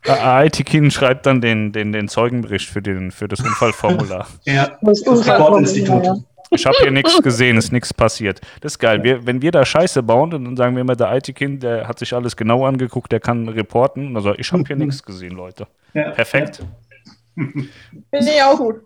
IT-Kind 0.04 0.92
schreibt 0.92 1.26
dann 1.26 1.40
den, 1.40 1.70
den, 1.70 1.92
den 1.92 2.08
Zeugenbericht 2.08 2.68
für, 2.68 2.82
den, 2.82 3.12
für 3.12 3.28
das 3.28 3.40
Unfallformular. 3.40 4.26
Ja, 4.44 4.78
Das 4.80 5.02
das 5.02 5.24
Sportinstitut. 5.24 6.04
ja. 6.04 6.16
Ich 6.50 6.66
habe 6.66 6.76
hier 6.80 6.90
nichts 6.90 7.18
gesehen, 7.22 7.56
ist 7.56 7.72
nichts 7.72 7.92
passiert. 7.92 8.40
Das 8.60 8.72
ist 8.72 8.78
geil. 8.78 9.02
Wir, 9.02 9.26
wenn 9.26 9.42
wir 9.42 9.50
da 9.50 9.64
Scheiße 9.64 10.02
bauen, 10.02 10.30
dann 10.30 10.56
sagen 10.56 10.74
wir 10.74 10.82
immer, 10.82 10.96
der 10.96 11.14
IT-Kind, 11.16 11.62
der 11.62 11.88
hat 11.88 11.98
sich 11.98 12.14
alles 12.14 12.36
genau 12.36 12.66
angeguckt, 12.66 13.12
der 13.12 13.20
kann 13.20 13.48
reporten. 13.48 14.16
Also 14.16 14.34
ich 14.34 14.52
habe 14.52 14.64
hier 14.66 14.76
nichts 14.76 15.02
gesehen, 15.02 15.32
Leute. 15.32 15.66
Ja. 15.94 16.10
Perfekt. 16.10 16.62
Finde 17.34 17.68
ich 18.10 18.42
auch 18.42 18.56
gut. 18.56 18.82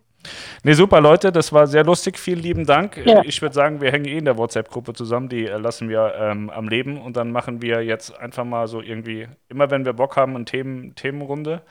Nee, 0.63 0.75
super, 0.75 1.01
Leute, 1.01 1.33
das 1.33 1.53
war 1.53 1.67
sehr 1.67 1.85
lustig. 1.85 2.19
Vielen 2.19 2.39
lieben 2.39 2.65
Dank. 2.65 2.97
Ja. 3.05 3.23
Ich 3.25 3.43
würde 3.43 3.55
sagen, 3.55 3.81
wir 3.81 3.91
hängen 3.91 4.05
eh 4.05 4.19
in 4.19 4.25
der 4.25 4.39
WhatsApp-Gruppe 4.39 4.93
zusammen. 4.93 5.29
Die 5.29 5.47
äh, 5.47 5.57
lassen 5.57 5.89
wir 5.89 6.15
ähm, 6.17 6.51
am 6.51 6.69
Leben 6.69 7.01
und 7.01 7.17
dann 7.17 7.33
machen 7.33 7.61
wir 7.61 7.83
jetzt 7.85 8.17
einfach 8.19 8.45
mal 8.45 8.69
so 8.69 8.81
irgendwie, 8.81 9.27
immer 9.49 9.71
wenn 9.71 9.85
wir 9.85 9.93
Bock 9.93 10.17
haben, 10.17 10.37
eine 10.37 10.45
Themen, 10.45 10.95
Themenrunde. 10.95 11.63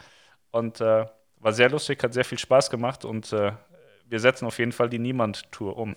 Und 0.52 0.82
äh, 0.82 1.06
war 1.40 1.54
sehr 1.54 1.70
lustig, 1.70 2.04
hat 2.04 2.14
sehr 2.14 2.26
viel 2.26 2.38
Spaß 2.38 2.70
gemacht 2.70 3.06
und 3.06 3.32
äh, 3.34 3.54
wir 4.12 4.20
setzen 4.20 4.46
auf 4.46 4.60
jeden 4.60 4.74
Fall 4.74 4.90
die 4.90 5.00
Niemand-Tour 5.00 5.78
um. 5.78 5.96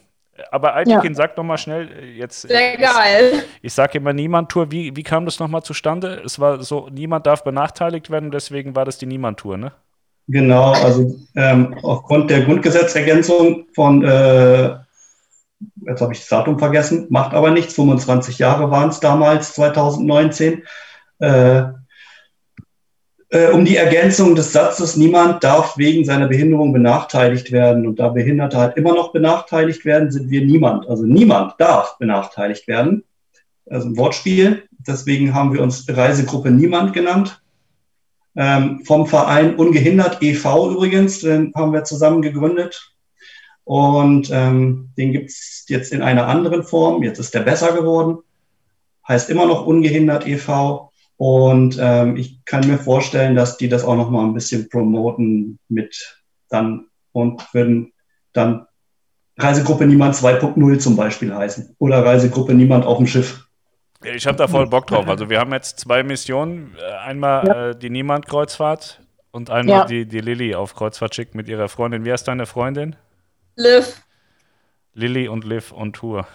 Aber 0.51 0.75
Altekin, 0.75 1.15
sag 1.15 1.37
noch 1.37 1.45
mal 1.45 1.59
schnell, 1.59 1.91
äh, 1.91 2.07
jetzt. 2.13 2.43
Sehr 2.43 2.75
äh, 2.75 2.83
geil. 2.83 3.45
Ich 3.61 3.73
sage 3.73 3.99
immer 3.99 4.13
Niemand-Tour. 4.13 4.71
Wie, 4.71 4.97
wie 4.97 5.03
kam 5.03 5.25
das 5.25 5.39
nochmal 5.39 5.63
zustande? 5.63 6.23
Es 6.25 6.39
war 6.41 6.63
so, 6.63 6.89
niemand 6.91 7.27
darf 7.27 7.45
benachteiligt 7.45 8.11
werden, 8.11 8.31
deswegen 8.31 8.75
war 8.75 8.85
das 8.85 8.99
die 8.99 9.07
Niemand-Tour, 9.07 9.57
ne? 9.59 9.73
Genau, 10.27 10.73
also 10.73 11.15
ähm, 11.37 11.77
aufgrund 11.83 12.31
der 12.31 12.43
Grundgesetzergänzung 12.43 13.67
von, 13.75 14.03
äh, 14.03 14.77
jetzt 15.87 16.01
habe 16.01 16.15
ich 16.15 16.21
das 16.21 16.29
Datum 16.29 16.59
vergessen, 16.59 17.07
macht 17.11 17.35
aber 17.35 17.51
nichts, 17.51 17.75
25 17.75 18.39
Jahre 18.39 18.71
waren 18.71 18.89
es 18.89 19.01
damals, 19.01 19.53
2019, 19.53 20.63
äh, 21.19 21.65
äh, 23.35 23.49
um 23.49 23.65
die 23.65 23.77
Ergänzung 23.77 24.37
des 24.37 24.53
Satzes, 24.53 24.97
niemand 24.97 25.43
darf 25.43 25.77
wegen 25.77 26.05
seiner 26.05 26.29
Behinderung 26.29 26.73
benachteiligt 26.73 27.51
werden. 27.51 27.87
Und 27.87 27.99
da 27.99 28.09
Behinderte 28.09 28.57
halt 28.59 28.77
immer 28.77 28.95
noch 28.95 29.13
benachteiligt 29.13 29.85
werden, 29.85 30.13
sind 30.13 30.31
wir 30.31 30.45
niemand. 30.47 30.89
Also 30.89 31.05
niemand 31.05 31.55
darf 31.59 31.99
benachteiligt 31.99 32.69
werden. 32.69 33.03
Also 33.69 33.89
ein 33.89 33.97
Wortspiel. 33.97 34.69
Deswegen 34.87 35.35
haben 35.35 35.53
wir 35.53 35.63
uns 35.63 35.85
Reisegruppe 35.89 36.51
Niemand 36.51 36.93
genannt. 36.93 37.43
Ähm, 38.37 38.85
vom 38.85 39.07
Verein 39.07 39.57
Ungehindert 39.57 40.23
e.V. 40.23 40.71
übrigens, 40.71 41.21
den 41.21 41.53
haben 41.57 41.73
wir 41.73 41.85
zusammen 41.85 42.23
gegründet. 42.23 42.95
Und 43.65 44.31
ähm, 44.33 44.91
den 44.97 45.13
gibt's 45.13 45.65
jetzt 45.69 45.93
in 45.93 46.03
einer 46.03 46.29
anderen 46.29 46.63
Form. 46.63 47.03
Jetzt 47.03 47.19
ist 47.19 47.35
der 47.35 47.41
besser 47.41 47.73
geworden. 47.73 48.19
Heißt 49.09 49.29
immer 49.29 49.47
noch 49.47 49.67
ungehindert 49.67 50.27
e.V. 50.27 50.93
Und 51.17 51.79
ähm, 51.81 52.17
ich 52.17 52.45
kann 52.45 52.67
mir 52.67 52.79
vorstellen, 52.79 53.35
dass 53.35 53.57
die 53.57 53.69
das 53.69 53.85
auch 53.85 53.97
noch 53.97 54.11
mal 54.11 54.25
ein 54.25 54.35
bisschen 54.35 54.69
promoten 54.69 55.59
mit 55.69 56.23
dann 56.49 56.87
und 57.13 57.43
würden 57.55 57.93
dann 58.33 58.67
Reisegruppe 59.37 59.87
Niemand 59.87 60.15
2.0 60.15 60.79
zum 60.79 60.97
Beispiel 60.97 61.35
heißen 61.35 61.77
oder 61.79 62.05
Reisegruppe 62.05 62.55
Niemand 62.55 62.85
auf 62.85 62.99
dem 62.99 63.07
Schiff. 63.07 63.47
Ich 64.03 64.27
habe 64.27 64.37
da 64.37 64.49
voll 64.49 64.67
Bock 64.67 64.87
drauf. 64.87 65.09
Also 65.09 65.31
wir 65.31 65.41
haben 65.41 65.53
jetzt 65.53 65.81
zwei 65.81 66.03
Missionen. 66.03 66.77
Äh, 66.79 66.93
einmal 67.09 67.47
ja. 67.47 67.71
äh, 67.71 67.77
die 67.77 67.91
Niemand-Kreuzfahrt 67.91 69.01
und 69.31 69.51
einmal 69.51 69.79
ja. 69.79 69.85
die, 69.87 70.07
die 70.07 70.21
Lilly 70.21 70.55
auf 70.55 70.75
Kreuzfahrt 70.75 71.15
schickt 71.15 71.35
mit 71.35 71.49
ihrer 71.49 71.69
Freundin. 71.69 72.05
Wie 72.05 72.13
heißt 72.13 72.29
deine 72.29 72.47
Freundin? 72.47 72.97
Liv. 73.57 74.03
Lilly 74.93 75.27
und 75.29 75.45
Liv 75.45 75.73
on 75.73 75.93
Tour. 75.93 76.27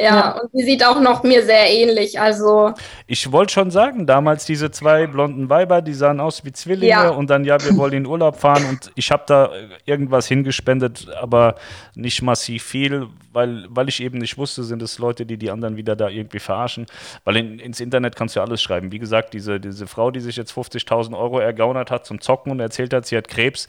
Ja, 0.00 0.38
und 0.38 0.50
sie 0.52 0.64
sieht 0.64 0.84
auch 0.84 1.00
noch 1.00 1.22
mir 1.24 1.44
sehr 1.44 1.70
ähnlich. 1.70 2.20
Also. 2.20 2.72
Ich 3.06 3.32
wollte 3.32 3.52
schon 3.52 3.70
sagen, 3.70 4.06
damals 4.06 4.44
diese 4.44 4.70
zwei 4.70 5.06
blonden 5.06 5.50
Weiber, 5.50 5.82
die 5.82 5.94
sahen 5.94 6.20
aus 6.20 6.44
wie 6.44 6.52
Zwillinge 6.52 6.90
ja. 6.90 7.08
und 7.08 7.28
dann, 7.30 7.44
ja, 7.44 7.62
wir 7.62 7.76
wollen 7.76 7.92
in 7.92 8.06
Urlaub 8.06 8.36
fahren 8.36 8.64
und 8.68 8.92
ich 8.94 9.10
habe 9.10 9.24
da 9.26 9.50
irgendwas 9.86 10.28
hingespendet, 10.28 11.08
aber 11.20 11.56
nicht 11.94 12.22
massiv 12.22 12.62
viel, 12.62 13.08
weil, 13.32 13.66
weil 13.70 13.88
ich 13.88 14.00
eben 14.00 14.18
nicht 14.18 14.38
wusste, 14.38 14.62
sind 14.62 14.82
es 14.82 14.98
Leute, 14.98 15.26
die 15.26 15.36
die 15.36 15.50
anderen 15.50 15.76
wieder 15.76 15.96
da 15.96 16.08
irgendwie 16.08 16.38
verarschen. 16.38 16.86
Weil 17.24 17.36
in, 17.36 17.58
ins 17.58 17.80
Internet 17.80 18.14
kannst 18.14 18.36
du 18.36 18.40
ja 18.40 18.44
alles 18.44 18.62
schreiben. 18.62 18.92
Wie 18.92 18.98
gesagt, 19.00 19.34
diese, 19.34 19.58
diese 19.58 19.86
Frau, 19.88 20.10
die 20.12 20.20
sich 20.20 20.36
jetzt 20.36 20.52
50.000 20.52 21.18
Euro 21.18 21.40
ergaunert 21.40 21.90
hat 21.90 22.06
zum 22.06 22.20
Zocken 22.20 22.52
und 22.52 22.60
erzählt 22.60 22.94
hat, 22.94 23.06
sie 23.06 23.16
hat 23.16 23.28
Krebs, 23.28 23.66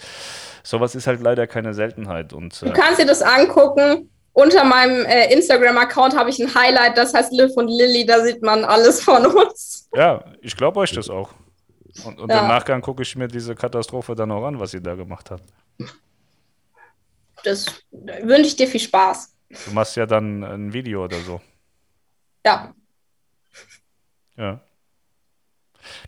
sowas 0.64 0.93
ist 0.93 1.08
halt 1.08 1.22
leider 1.22 1.48
keine 1.48 1.74
Seltenheit. 1.74 2.33
Und, 2.33 2.61
äh, 2.61 2.67
du 2.67 2.74
kannst 2.74 3.01
dir 3.01 3.08
das 3.08 3.24
angucken 3.24 4.09
unter 4.40 4.64
meinem 4.64 5.06
äh, 5.06 5.34
Instagram-Account 5.34 6.16
habe 6.16 6.30
ich 6.30 6.40
ein 6.40 6.53
Highlight, 6.53 6.98
das 6.98 7.14
heißt 7.14 7.32
Liv 7.32 7.51
und 7.56 7.68
Lilly, 7.68 8.06
da 8.06 8.24
sieht 8.24 8.42
man 8.42 8.64
alles 8.64 9.01
von 9.03 9.26
uns. 9.26 9.90
Ja, 9.93 10.24
ich 10.42 10.56
glaube 10.56 10.80
euch 10.80 10.92
das 10.92 11.09
auch. 11.09 11.30
Und, 12.06 12.19
und 12.19 12.30
ja. 12.30 12.42
im 12.42 12.48
Nachgang 12.48 12.82
gucke 12.82 13.01
ich 13.01 13.16
mir 13.16 13.27
diese 13.27 13.56
Katastrophe 13.56 14.16
dann 14.16 14.32
auch 14.32 14.45
an, 14.45 14.59
was 14.59 14.72
sie 14.72 14.82
da 14.82 14.95
gemacht 14.95 15.32
hat. 15.32 15.42
Das 17.43 17.66
wünsche 17.92 18.48
ich 18.48 18.56
dir 18.56 18.68
viel 18.68 18.80
Spaß. 18.80 19.35
Du 19.66 19.72
machst 19.72 19.95
ja 19.95 20.06
dann 20.06 20.43
ein 20.43 20.74
Video 20.74 21.06
oder 21.06 21.18
so. 21.19 21.42
Ja. 22.45 22.74
Ja. 24.38 24.59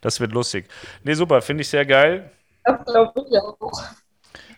Das 0.01 0.19
wird 0.19 0.32
lustig. 0.32 0.68
Nee, 1.03 1.14
super, 1.14 1.42
finde 1.42 1.61
ich 1.61 1.69
sehr 1.69 1.85
geil. 1.85 2.32
Das 2.64 2.85
glaube 2.85 3.26
ich 3.27 3.38
auch. 3.40 3.84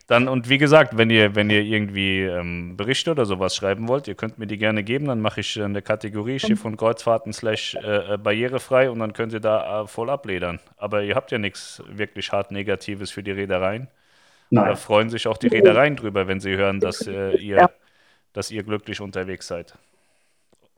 Dann, 0.07 0.27
und 0.27 0.49
wie 0.49 0.57
gesagt, 0.57 0.97
wenn 0.97 1.09
ihr, 1.09 1.33
wenn 1.35 1.49
ihr 1.49 1.61
irgendwie 1.61 2.21
ähm, 2.21 2.75
Berichte 2.75 3.11
oder 3.11 3.25
sowas 3.25 3.55
schreiben 3.55 3.87
wollt, 3.87 4.09
ihr 4.09 4.15
könnt 4.15 4.37
mir 4.37 4.47
die 4.47 4.57
gerne 4.57 4.83
geben, 4.83 5.05
dann 5.05 5.21
mache 5.21 5.39
ich 5.39 5.61
eine 5.61 5.81
Kategorie 5.81 6.39
Schiff 6.39 6.65
und 6.65 6.75
Kreuzfahrten 6.75 7.31
slash 7.31 7.75
äh, 7.75 8.13
äh, 8.13 8.17
barrierefrei 8.17 8.89
und 8.89 8.99
dann 8.99 9.13
könnt 9.13 9.31
ihr 9.31 9.39
da 9.39 9.83
äh, 9.83 9.87
voll 9.87 10.09
abledern. 10.09 10.59
Aber 10.75 11.03
ihr 11.03 11.15
habt 11.15 11.31
ja 11.31 11.37
nichts 11.37 11.81
wirklich 11.87 12.33
hart 12.33 12.51
Negatives 12.51 13.11
für 13.11 13.23
die 13.23 13.31
Reedereien. 13.31 13.87
Nein. 14.49 14.65
Da 14.65 14.75
freuen 14.75 15.09
sich 15.09 15.25
auch 15.25 15.37
die 15.37 15.47
Reedereien 15.47 15.95
drüber, 15.95 16.27
wenn 16.27 16.41
sie 16.41 16.57
hören, 16.57 16.81
dass, 16.81 17.07
äh, 17.07 17.37
ihr, 17.37 17.57
ja. 17.57 17.69
dass 18.33 18.51
ihr 18.51 18.63
glücklich 18.63 18.99
unterwegs 18.99 19.47
seid. 19.47 19.73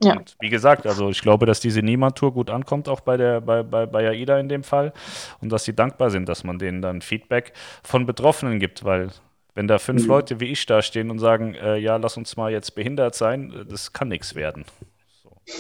Ja. 0.04 0.18
Und 0.18 0.36
wie 0.40 0.50
gesagt, 0.50 0.86
also 0.86 1.10
ich 1.10 1.22
glaube, 1.22 1.46
dass 1.46 1.60
diese 1.60 1.82
Niemand-Tour 1.82 2.34
gut 2.34 2.50
ankommt, 2.50 2.90
auch 2.90 3.00
bei 3.00 3.18
der 3.18 3.42
bei, 3.42 3.64
bei, 3.64 3.86
bei 3.86 4.10
AIDA 4.10 4.40
in 4.40 4.50
dem 4.50 4.64
Fall. 4.64 4.94
Und 5.40 5.52
dass 5.52 5.64
sie 5.64 5.74
dankbar 5.74 6.10
sind, 6.10 6.28
dass 6.28 6.44
man 6.44 6.60
denen 6.60 6.82
dann 6.82 7.02
Feedback 7.02 7.54
von 7.84 8.06
Betroffenen 8.06 8.60
gibt, 8.60 8.84
weil 8.84 9.10
wenn 9.54 9.68
da 9.68 9.80
fünf 9.80 10.04
mhm. 10.04 10.10
Leute 10.10 10.40
wie 10.42 10.46
ich 10.46 10.66
da 10.66 10.82
stehen 10.82 11.10
und 11.10 11.20
sagen, 11.20 11.56
äh, 11.56 11.78
ja, 11.78 11.96
lass 11.96 12.18
uns 12.18 12.36
mal 12.36 12.52
jetzt 12.52 12.76
behindert 12.76 13.16
sein, 13.16 13.66
das 13.70 13.94
kann 13.94 14.10
nichts 14.10 14.36
werden. 14.36 14.66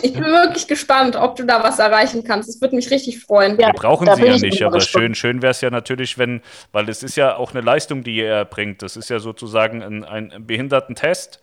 Ich 0.02 0.14
bin 0.14 0.24
wirklich 0.24 0.68
gespannt, 0.68 1.16
ob 1.16 1.36
du 1.36 1.44
da 1.46 1.64
was 1.64 1.78
erreichen 1.78 2.24
kannst. 2.24 2.50
Das 2.50 2.60
würde 2.60 2.76
mich 2.76 2.90
richtig 2.90 3.20
freuen. 3.24 3.60
Ja, 3.60 3.72
brauchen 3.72 4.08
sie 4.16 4.26
ja 4.26 4.38
nicht, 4.38 4.64
aber 4.64 4.82
schön, 4.82 5.14
schön 5.14 5.44
wäre 5.44 5.52
es 5.52 5.62
ja 5.62 5.70
natürlich, 5.70 6.18
wenn, 6.18 6.42
weil 6.72 6.90
es 6.90 7.04
ist 7.04 7.16
ja 7.16 7.36
auch 7.36 7.52
eine 7.52 7.62
Leistung, 7.62 8.04
die 8.04 8.16
ihr 8.16 8.28
erbringt. 8.30 8.82
Das 8.82 8.98
ist 8.98 9.10
ja 9.10 9.20
sozusagen 9.20 9.84
ein, 9.84 10.04
ein 10.04 10.46
Behindertentest. 10.48 11.40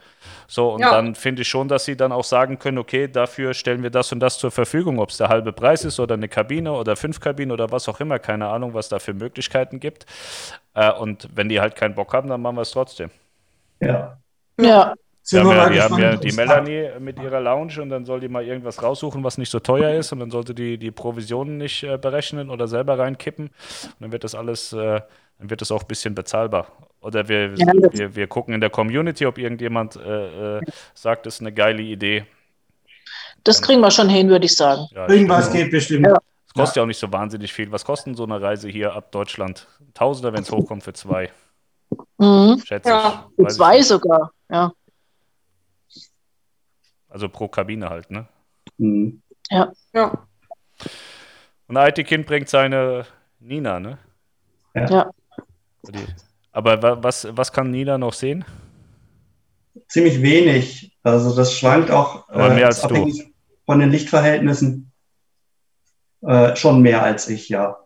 So, 0.48 0.74
und 0.74 0.80
ja. 0.80 0.90
dann 0.90 1.14
finde 1.14 1.42
ich 1.42 1.48
schon, 1.48 1.68
dass 1.68 1.84
sie 1.84 1.96
dann 1.96 2.10
auch 2.10 2.24
sagen 2.24 2.58
können, 2.58 2.78
okay, 2.78 3.08
dafür 3.08 3.54
stellen 3.54 3.82
wir 3.82 3.90
das 3.90 4.12
und 4.12 4.20
das 4.20 4.38
zur 4.38 4.50
Verfügung, 4.50 4.98
ob 4.98 5.10
es 5.10 5.18
der 5.18 5.28
halbe 5.28 5.52
Preis 5.52 5.84
ist 5.84 6.00
oder 6.00 6.14
eine 6.14 6.28
Kabine 6.28 6.72
oder 6.72 6.96
fünf 6.96 7.20
Kabinen 7.20 7.52
oder 7.52 7.70
was 7.70 7.88
auch 7.88 8.00
immer, 8.00 8.18
keine 8.18 8.48
Ahnung, 8.48 8.74
was 8.74 8.88
da 8.88 8.98
für 8.98 9.14
Möglichkeiten 9.14 9.78
gibt. 9.80 10.04
Äh, 10.74 10.92
und 10.92 11.28
wenn 11.34 11.48
die 11.48 11.60
halt 11.60 11.76
keinen 11.76 11.94
Bock 11.94 12.12
haben, 12.12 12.28
dann 12.28 12.42
machen 12.42 12.56
wir 12.56 12.62
es 12.62 12.72
trotzdem. 12.72 13.10
Ja. 13.80 14.18
Ja. 14.60 14.94
Wir 15.28 15.40
haben 15.44 15.50
ja, 15.50 15.68
die 15.68 15.80
haben 15.80 15.98
ja 15.98 16.16
die 16.16 16.32
Melanie 16.32 16.90
mit 16.98 17.20
ihrer 17.20 17.40
Lounge 17.40 17.80
und 17.80 17.90
dann 17.90 18.04
soll 18.04 18.20
die 18.20 18.28
mal 18.28 18.44
irgendwas 18.44 18.82
raussuchen, 18.82 19.22
was 19.22 19.38
nicht 19.38 19.50
so 19.50 19.60
teuer 19.60 19.94
ist 19.94 20.12
und 20.12 20.18
dann 20.18 20.30
sollte 20.30 20.54
die 20.54 20.78
die 20.78 20.90
Provisionen 20.90 21.58
nicht 21.58 21.84
äh, 21.84 21.96
berechnen 21.96 22.50
oder 22.50 22.66
selber 22.66 22.98
reinkippen 22.98 23.46
und 23.46 24.00
dann 24.00 24.12
wird 24.12 24.24
das 24.24 24.34
alles, 24.34 24.72
äh, 24.72 25.00
dann 25.38 25.50
wird 25.50 25.60
das 25.60 25.70
auch 25.70 25.82
ein 25.82 25.86
bisschen 25.86 26.14
bezahlbar. 26.14 26.66
Oder 27.00 27.28
wir, 27.28 27.54
ja, 27.54 27.66
wir, 27.92 28.14
wir 28.14 28.26
gucken 28.26 28.54
in 28.54 28.60
der 28.60 28.70
Community, 28.70 29.26
ob 29.26 29.38
irgendjemand 29.38 29.96
äh, 29.96 30.58
äh 30.58 30.60
sagt, 30.94 31.26
das 31.26 31.34
ist 31.34 31.40
eine 31.40 31.52
geile 31.52 31.82
Idee. 31.82 32.24
Das 33.44 33.60
kriegen 33.60 33.80
wir 33.80 33.90
schon 33.90 34.08
hin, 34.08 34.28
würde 34.28 34.46
ich 34.46 34.54
sagen. 34.54 34.86
Ja, 34.92 35.08
Irgendwas 35.08 35.52
geht 35.52 35.70
bestimmt. 35.70 36.06
Ja. 36.06 36.16
Es 36.46 36.52
kostet 36.54 36.76
ja 36.76 36.82
auch 36.82 36.86
nicht 36.86 36.98
so 36.98 37.12
wahnsinnig 37.12 37.52
viel. 37.52 37.72
Was 37.72 37.84
kostet 37.84 38.16
so 38.16 38.24
eine 38.24 38.40
Reise 38.40 38.68
hier 38.68 38.92
ab 38.92 39.10
Deutschland? 39.10 39.66
Tausender, 39.94 40.32
wenn 40.32 40.42
es 40.42 40.50
hochkommt, 40.52 40.84
für 40.84 40.92
zwei. 40.92 41.30
Mhm. 42.18 42.62
Schätze 42.64 42.90
ja. 42.90 43.26
ich. 43.36 43.44
Für 43.44 43.50
zwei 43.50 43.82
sogar, 43.82 44.30
ja. 44.50 44.72
Also 47.12 47.28
pro 47.28 47.46
Kabine 47.46 47.90
halt, 47.90 48.10
ne? 48.10 48.26
Mhm. 48.78 49.20
Ja. 49.50 49.70
ja. 49.92 50.26
Und 51.68 51.76
Aitikin 51.76 52.24
bringt 52.24 52.48
seine 52.48 53.04
Nina, 53.38 53.78
ne? 53.78 53.98
Ja. 54.74 54.86
ja. 54.88 55.10
Aber 56.52 57.02
was, 57.02 57.28
was 57.30 57.52
kann 57.52 57.70
Nina 57.70 57.98
noch 57.98 58.14
sehen? 58.14 58.46
Ziemlich 59.88 60.22
wenig. 60.22 60.96
Also 61.02 61.36
das 61.36 61.52
schwankt 61.52 61.90
auch 61.90 62.28
Aber 62.30 62.48
mehr 62.48 62.62
äh, 62.62 62.64
als 62.64 62.80
du. 62.80 63.12
von 63.66 63.78
den 63.78 63.90
Lichtverhältnissen. 63.90 64.90
Äh, 66.22 66.56
schon 66.56 66.80
mehr 66.80 67.02
als 67.02 67.28
ich, 67.28 67.50
ja. 67.50 67.76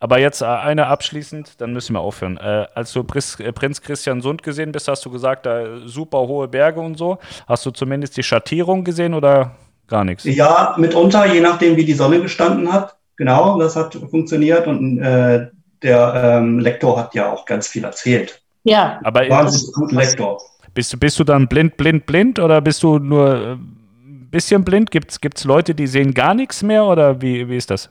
Aber 0.00 0.18
jetzt 0.18 0.40
äh, 0.40 0.46
eine 0.46 0.86
abschließend, 0.86 1.60
dann 1.60 1.74
müssen 1.74 1.92
wir 1.92 2.00
aufhören. 2.00 2.38
Äh, 2.38 2.66
als 2.74 2.92
du 2.92 3.04
Prinz, 3.04 3.38
äh, 3.38 3.52
Prinz 3.52 3.82
Christian 3.82 4.22
Sund 4.22 4.42
gesehen 4.42 4.72
bist, 4.72 4.88
hast 4.88 5.04
du 5.04 5.10
gesagt, 5.10 5.44
da 5.44 5.86
super 5.86 6.20
hohe 6.20 6.48
Berge 6.48 6.80
und 6.80 6.96
so. 6.96 7.18
Hast 7.46 7.66
du 7.66 7.70
zumindest 7.70 8.16
die 8.16 8.22
Schattierung 8.22 8.82
gesehen 8.82 9.12
oder 9.12 9.52
gar 9.86 10.04
nichts? 10.04 10.24
Ja, 10.24 10.74
mitunter, 10.78 11.26
je 11.26 11.40
nachdem, 11.40 11.76
wie 11.76 11.84
die 11.84 11.92
Sonne 11.92 12.20
gestanden 12.20 12.72
hat. 12.72 12.96
Genau, 13.16 13.58
das 13.58 13.76
hat 13.76 13.94
funktioniert 14.10 14.66
und 14.66 14.98
äh, 15.02 15.48
der 15.82 16.40
ähm, 16.40 16.58
Lektor 16.58 16.98
hat 16.98 17.14
ja 17.14 17.30
auch 17.30 17.44
ganz 17.44 17.68
viel 17.68 17.84
erzählt. 17.84 18.40
Ja, 18.64 18.98
aber 19.04 19.28
wahnsinnig 19.28 19.74
gut 19.74 19.92
Lektor. 19.92 20.40
Bist 20.72 20.94
du, 20.94 20.98
bist 20.98 21.18
du 21.18 21.24
dann 21.24 21.46
blind, 21.46 21.76
blind, 21.76 22.06
blind 22.06 22.38
oder 22.38 22.62
bist 22.62 22.82
du 22.82 22.98
nur 22.98 23.34
ein 23.34 23.52
äh, 23.52 24.24
bisschen 24.30 24.64
blind? 24.64 24.90
Gibt 24.90 25.20
es 25.22 25.44
Leute, 25.44 25.74
die 25.74 25.86
sehen 25.86 26.14
gar 26.14 26.32
nichts 26.32 26.62
mehr 26.62 26.84
oder 26.84 27.20
wie, 27.20 27.46
wie 27.48 27.56
ist 27.56 27.70
das? 27.70 27.90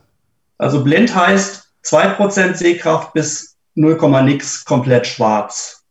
Also 0.57 0.83
blind 0.83 1.13
heißt, 1.13 1.68
2% 1.83 2.55
Sehkraft 2.55 3.13
bis 3.13 3.57
0, 3.75 3.97
nix 4.23 4.65
komplett 4.65 5.07
schwarz. 5.07 5.85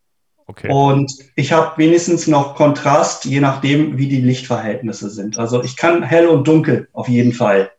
Okay. 0.46 0.70
Und 0.70 1.12
ich 1.36 1.52
habe 1.52 1.76
wenigstens 1.76 2.26
noch 2.26 2.54
Kontrast, 2.54 3.26
je 3.26 3.40
nachdem, 3.40 3.98
wie 3.98 4.08
die 4.08 4.20
Lichtverhältnisse 4.20 5.10
sind. 5.10 5.38
Also 5.38 5.62
ich 5.62 5.76
kann 5.76 6.02
hell 6.02 6.26
und 6.26 6.48
dunkel 6.48 6.88
auf 6.92 7.08
jeden 7.08 7.32
Fall. 7.32 7.70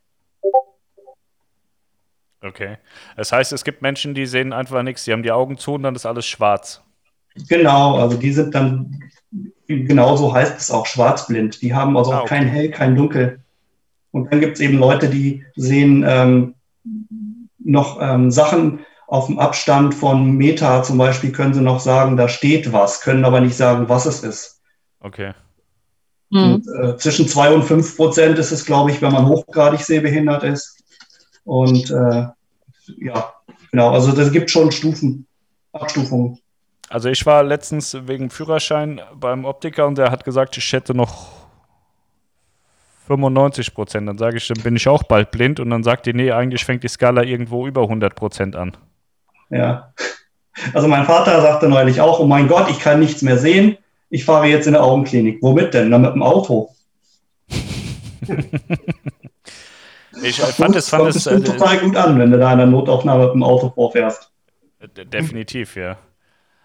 Okay. 2.42 2.78
Das 3.18 3.32
heißt, 3.32 3.52
es 3.54 3.64
gibt 3.64 3.82
Menschen, 3.82 4.14
die 4.14 4.26
sehen 4.26 4.54
einfach 4.54 4.84
nichts, 4.84 5.04
die 5.04 5.12
haben 5.12 5.24
die 5.24 5.32
Augen 5.32 5.58
zu 5.58 5.74
und 5.74 5.84
dann 5.84 5.96
ist 5.96 6.06
alles 6.06 6.26
schwarz. 6.26 6.82
Genau, 7.48 7.98
also 7.98 8.18
die 8.18 8.32
sind 8.32 8.54
dann, 8.54 9.04
genauso 9.68 10.34
heißt 10.34 10.60
es 10.60 10.72
auch, 10.72 10.86
schwarzblind. 10.86 11.62
Die 11.62 11.74
haben 11.74 11.98
also 11.98 12.12
ah, 12.12 12.22
okay. 12.22 12.30
kein 12.30 12.48
Hell, 12.48 12.70
kein 12.72 12.96
Dunkel. 12.96 13.40
Und 14.12 14.32
dann 14.32 14.40
gibt 14.40 14.56
es 14.56 14.62
eben 14.62 14.78
Leute, 14.78 15.10
die 15.10 15.44
sehen 15.56 16.04
ähm, 16.08 16.56
noch 17.60 18.00
ähm, 18.02 18.32
Sachen 18.32 18.80
auf 19.08 19.26
dem 19.26 19.40
Abstand 19.40 19.96
von 19.96 20.34
Meta 20.34 20.84
zum 20.84 20.98
Beispiel 20.98 21.32
können 21.32 21.54
sie 21.54 21.62
noch 21.62 21.80
sagen, 21.80 22.16
da 22.16 22.28
steht 22.28 22.72
was, 22.72 23.02
können 23.02 23.26
aber 23.26 23.42
nicht 23.42 23.56
sagen, 23.58 23.90
was 23.90 24.06
es 24.06 24.24
ist. 24.24 24.62
Okay. 25.00 25.34
Mhm. 26.30 26.54
Und, 26.54 26.68
äh, 26.68 26.98
zwischen 26.98 27.28
zwei 27.28 27.54
und 27.54 27.64
fünf 27.64 27.96
Prozent 27.96 28.38
ist 28.38 28.52
es, 28.52 28.66
glaube 28.66 28.92
ich, 28.92 29.02
wenn 29.02 29.12
man 29.12 29.28
hochgradig 29.28 29.82
sehbehindert 29.82 30.44
ist. 30.44 30.84
Und 31.44 31.90
äh, 31.90 32.28
ja, 33.00 33.34
genau, 33.72 33.92
also 33.92 34.12
das 34.12 34.32
gibt 34.32 34.52
schon 34.52 34.72
Stufen, 34.72 35.26
Abstufungen. 35.74 36.40
Also 36.90 37.10
ich 37.10 37.26
war 37.26 37.44
letztens 37.44 37.96
wegen 38.08 38.30
Führerschein 38.30 39.02
beim 39.16 39.46
Optiker 39.46 39.88
und 39.88 39.98
der 39.98 40.12
hat 40.12 40.24
gesagt, 40.24 40.58
ich 40.58 40.74
hätte 40.74 40.96
noch 40.96 41.39
95 43.10 43.74
Prozent. 43.74 44.08
Dann 44.08 44.18
sage 44.20 44.38
ich, 44.38 44.48
dann 44.48 44.62
bin 44.62 44.76
ich 44.76 44.88
auch 44.88 45.04
bald 45.04 45.32
blind 45.32 45.60
und 45.60 45.72
dann 45.72 45.84
sagt 45.84 46.06
die, 46.06 46.14
nee, 46.14 46.32
eigentlich 46.32 46.64
fängt 46.64 46.84
die 46.84 46.88
Skala 46.88 47.24
irgendwo 47.24 47.66
über 47.66 47.82
100 47.82 48.16
Prozent 48.16 48.56
an. 48.56 48.78
Ja. 49.50 49.94
Also 50.74 50.88
mein 50.88 51.06
Vater 51.06 51.42
sagte 51.42 51.68
neulich 51.68 52.02
auch, 52.02 52.20
oh 52.20 52.26
mein 52.26 52.48
Gott, 52.48 52.70
ich 52.70 52.80
kann 52.80 53.00
nichts 53.00 53.24
mehr 53.24 53.38
sehen. 53.38 53.78
Ich 54.10 54.26
fahre 54.26 54.48
jetzt 54.48 54.68
in 54.68 54.76
eine 54.76 54.84
Augenklinik. 54.84 55.40
Womit 55.42 55.74
denn? 55.74 55.90
Na, 55.90 55.98
mit 55.98 56.14
dem 56.14 56.22
Auto. 56.22 56.70
ich 60.24 60.40
fand 60.40 60.76
es, 60.76 60.90
fand 60.90 61.08
es 61.08 61.26
äh, 61.26 61.42
total 61.42 61.80
gut 61.80 61.96
an, 61.96 62.20
wenn 62.20 62.30
du 62.32 62.38
da 62.38 62.52
in 62.52 62.60
der 62.60 62.68
Notaufnahme 62.68 63.26
mit 63.26 63.34
dem 63.34 63.44
Auto 63.44 63.70
vorfährst. 63.70 64.32
Definitiv, 65.12 65.76
ja. 65.76 65.98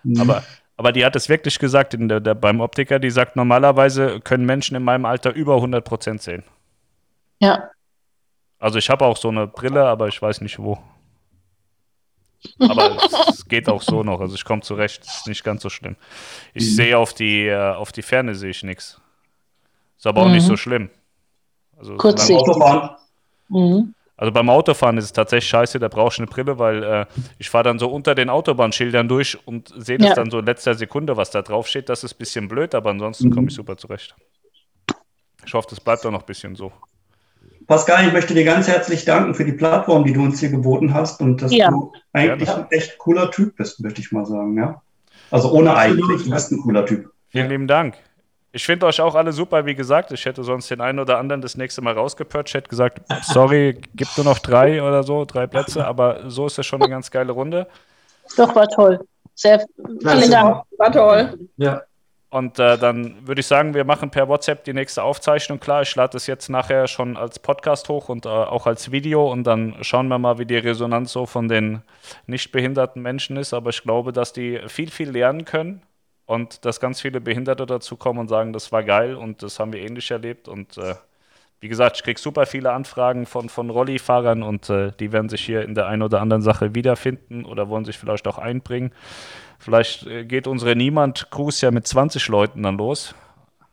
Mhm. 0.02 0.20
Aber, 0.20 0.42
aber 0.76 0.92
die 0.92 1.04
hat 1.04 1.14
es 1.16 1.28
wirklich 1.28 1.58
gesagt 1.58 1.94
in 1.94 2.08
der, 2.08 2.20
der, 2.20 2.34
beim 2.34 2.60
Optiker, 2.60 2.98
die 2.98 3.10
sagt, 3.10 3.36
normalerweise 3.36 4.20
können 4.20 4.44
Menschen 4.44 4.76
in 4.76 4.82
meinem 4.82 5.04
Alter 5.04 5.32
über 5.32 5.56
100 5.56 5.84
Prozent 5.84 6.22
sehen. 6.22 6.42
Ja. 7.38 7.70
Also 8.58 8.78
ich 8.78 8.90
habe 8.90 9.04
auch 9.04 9.16
so 9.16 9.28
eine 9.28 9.46
Brille, 9.46 9.84
aber 9.84 10.08
ich 10.08 10.20
weiß 10.20 10.40
nicht 10.40 10.58
wo. 10.58 10.78
Aber 12.58 12.96
es 13.28 13.44
geht 13.46 13.68
auch 13.68 13.82
so 13.82 14.02
noch. 14.02 14.20
Also 14.20 14.34
ich 14.34 14.44
komme 14.44 14.62
zurecht. 14.62 15.04
Ist 15.04 15.26
nicht 15.26 15.44
ganz 15.44 15.62
so 15.62 15.70
schlimm. 15.70 15.96
Ich 16.52 16.70
mhm. 16.70 16.74
sehe 16.74 16.98
auf 16.98 17.14
die, 17.14 17.46
äh, 17.46 17.74
auf 17.74 17.92
die 17.92 18.02
Ferne 18.02 18.34
sehe 18.34 18.50
ich 18.50 18.62
nichts. 18.62 19.00
Ist 19.96 20.06
aber 20.06 20.22
auch 20.22 20.28
nicht 20.28 20.42
mhm. 20.44 20.48
so 20.48 20.56
schlimm. 20.56 20.90
Also 21.76 21.96
Kurz 21.96 22.30
Autofahren. 22.30 22.96
Mhm. 23.48 23.94
Also 24.16 24.32
beim 24.32 24.48
Autofahren 24.48 24.96
ist 24.96 25.04
es 25.06 25.12
tatsächlich 25.12 25.48
scheiße, 25.48 25.80
da 25.80 25.88
brauche 25.88 26.12
ich 26.12 26.18
eine 26.18 26.28
Brille, 26.28 26.58
weil 26.58 26.82
äh, 26.84 27.06
ich 27.38 27.50
fahre 27.50 27.64
dann 27.64 27.78
so 27.80 27.88
unter 27.88 28.14
den 28.14 28.30
Autobahnschildern 28.30 29.08
durch 29.08 29.38
und 29.44 29.72
sehe 29.76 29.98
das 29.98 30.10
ja. 30.10 30.14
dann 30.14 30.30
so 30.30 30.38
in 30.38 30.46
letzter 30.46 30.74
Sekunde, 30.74 31.16
was 31.16 31.30
da 31.30 31.42
drauf 31.42 31.66
steht. 31.66 31.88
Das 31.88 32.04
ist 32.04 32.14
ein 32.14 32.18
bisschen 32.18 32.48
blöd, 32.48 32.74
aber 32.74 32.90
ansonsten 32.90 33.30
komme 33.30 33.48
ich 33.48 33.54
super 33.54 33.76
zurecht. 33.76 34.14
Ich 35.44 35.52
hoffe, 35.52 35.66
das 35.68 35.80
bleibt 35.80 36.06
auch 36.06 36.12
noch 36.12 36.20
ein 36.20 36.26
bisschen 36.26 36.54
so. 36.54 36.72
Pascal, 37.66 38.06
ich 38.06 38.12
möchte 38.12 38.34
dir 38.34 38.44
ganz 38.44 38.68
herzlich 38.68 39.04
danken 39.04 39.34
für 39.34 39.44
die 39.44 39.52
Plattform, 39.52 40.04
die 40.04 40.12
du 40.12 40.22
uns 40.22 40.38
hier 40.38 40.50
geboten 40.50 40.92
hast 40.92 41.20
und 41.20 41.42
dass 41.42 41.52
ja. 41.52 41.70
du 41.70 41.92
eigentlich 42.12 42.48
ja, 42.48 42.56
ein 42.56 42.66
echt 42.70 42.98
cooler 42.98 43.30
Typ 43.30 43.56
bist, 43.56 43.80
möchte 43.80 44.00
ich 44.00 44.12
mal 44.12 44.26
sagen. 44.26 44.56
Ja? 44.56 44.82
Also 45.30 45.50
ohne 45.50 45.74
eigentlich, 45.74 46.24
du 46.24 46.30
bist 46.30 46.52
ein 46.52 46.60
cooler 46.60 46.84
Typ. 46.84 47.10
Vielen 47.30 47.48
lieben 47.48 47.66
Dank. 47.66 47.96
Ich 48.54 48.64
finde 48.64 48.86
euch 48.86 49.00
auch 49.00 49.16
alle 49.16 49.32
super, 49.32 49.66
wie 49.66 49.74
gesagt. 49.74 50.12
Ich 50.12 50.24
hätte 50.26 50.44
sonst 50.44 50.70
den 50.70 50.80
einen 50.80 51.00
oder 51.00 51.18
anderen 51.18 51.42
das 51.42 51.56
nächste 51.56 51.82
Mal 51.82 51.94
rausgepötscht, 51.94 52.54
hätte 52.54 52.68
gesagt, 52.68 53.00
sorry, 53.24 53.80
gibt 53.96 54.16
nur 54.16 54.24
noch 54.24 54.38
drei 54.38 54.80
oder 54.80 55.02
so, 55.02 55.24
drei 55.24 55.48
Plätze, 55.48 55.84
aber 55.84 56.30
so 56.30 56.46
ist 56.46 56.56
das 56.56 56.64
schon 56.64 56.80
eine 56.80 56.88
ganz 56.88 57.10
geile 57.10 57.32
Runde. 57.32 57.66
Doch, 58.36 58.54
war 58.54 58.68
toll. 58.68 59.00
Sehr 59.34 59.58
vielen 59.58 60.30
Dank. 60.30 60.62
War 60.78 60.92
toll. 60.92 61.36
Ja. 61.56 61.82
Und 62.30 62.60
äh, 62.60 62.78
dann 62.78 63.26
würde 63.26 63.40
ich 63.40 63.46
sagen, 63.48 63.74
wir 63.74 63.84
machen 63.84 64.10
per 64.10 64.28
WhatsApp 64.28 64.62
die 64.62 64.72
nächste 64.72 65.02
Aufzeichnung 65.02 65.58
klar. 65.58 65.82
Ich 65.82 65.94
lade 65.96 66.16
es 66.16 66.28
jetzt 66.28 66.48
nachher 66.48 66.86
schon 66.86 67.16
als 67.16 67.40
Podcast 67.40 67.88
hoch 67.88 68.08
und 68.08 68.24
äh, 68.24 68.28
auch 68.28 68.68
als 68.68 68.92
Video 68.92 69.32
und 69.32 69.44
dann 69.44 69.74
schauen 69.80 70.06
wir 70.06 70.18
mal, 70.18 70.38
wie 70.38 70.46
die 70.46 70.58
Resonanz 70.58 71.10
so 71.10 71.26
von 71.26 71.48
den 71.48 71.82
nicht 72.28 72.52
behinderten 72.52 73.02
Menschen 73.02 73.36
ist. 73.36 73.52
Aber 73.52 73.70
ich 73.70 73.82
glaube, 73.82 74.12
dass 74.12 74.32
die 74.32 74.60
viel, 74.68 74.92
viel 74.92 75.10
lernen 75.10 75.44
können 75.44 75.82
und 76.26 76.64
dass 76.64 76.80
ganz 76.80 77.00
viele 77.00 77.20
Behinderte 77.20 77.66
dazu 77.66 77.96
kommen 77.96 78.18
und 78.18 78.28
sagen, 78.28 78.52
das 78.52 78.72
war 78.72 78.82
geil 78.82 79.14
und 79.14 79.42
das 79.42 79.58
haben 79.58 79.72
wir 79.72 79.80
ähnlich 79.80 80.10
erlebt. 80.10 80.48
Und 80.48 80.78
äh, 80.78 80.94
wie 81.60 81.68
gesagt, 81.68 81.96
ich 81.96 82.02
kriege 82.02 82.20
super 82.20 82.46
viele 82.46 82.72
Anfragen 82.72 83.26
von, 83.26 83.48
von 83.48 83.70
Rolli-Fahrern 83.70 84.42
und 84.42 84.70
äh, 84.70 84.92
die 84.98 85.12
werden 85.12 85.28
sich 85.28 85.44
hier 85.44 85.62
in 85.62 85.74
der 85.74 85.86
einen 85.86 86.02
oder 86.02 86.20
anderen 86.20 86.42
Sache 86.42 86.74
wiederfinden 86.74 87.44
oder 87.44 87.68
wollen 87.68 87.84
sich 87.84 87.98
vielleicht 87.98 88.26
auch 88.26 88.38
einbringen. 88.38 88.92
Vielleicht 89.58 90.06
äh, 90.06 90.24
geht 90.24 90.46
unsere 90.46 90.76
Niemand-Cruise 90.76 91.64
ja 91.64 91.70
mit 91.70 91.86
20 91.86 92.28
Leuten 92.28 92.62
dann 92.62 92.78
los. 92.78 93.14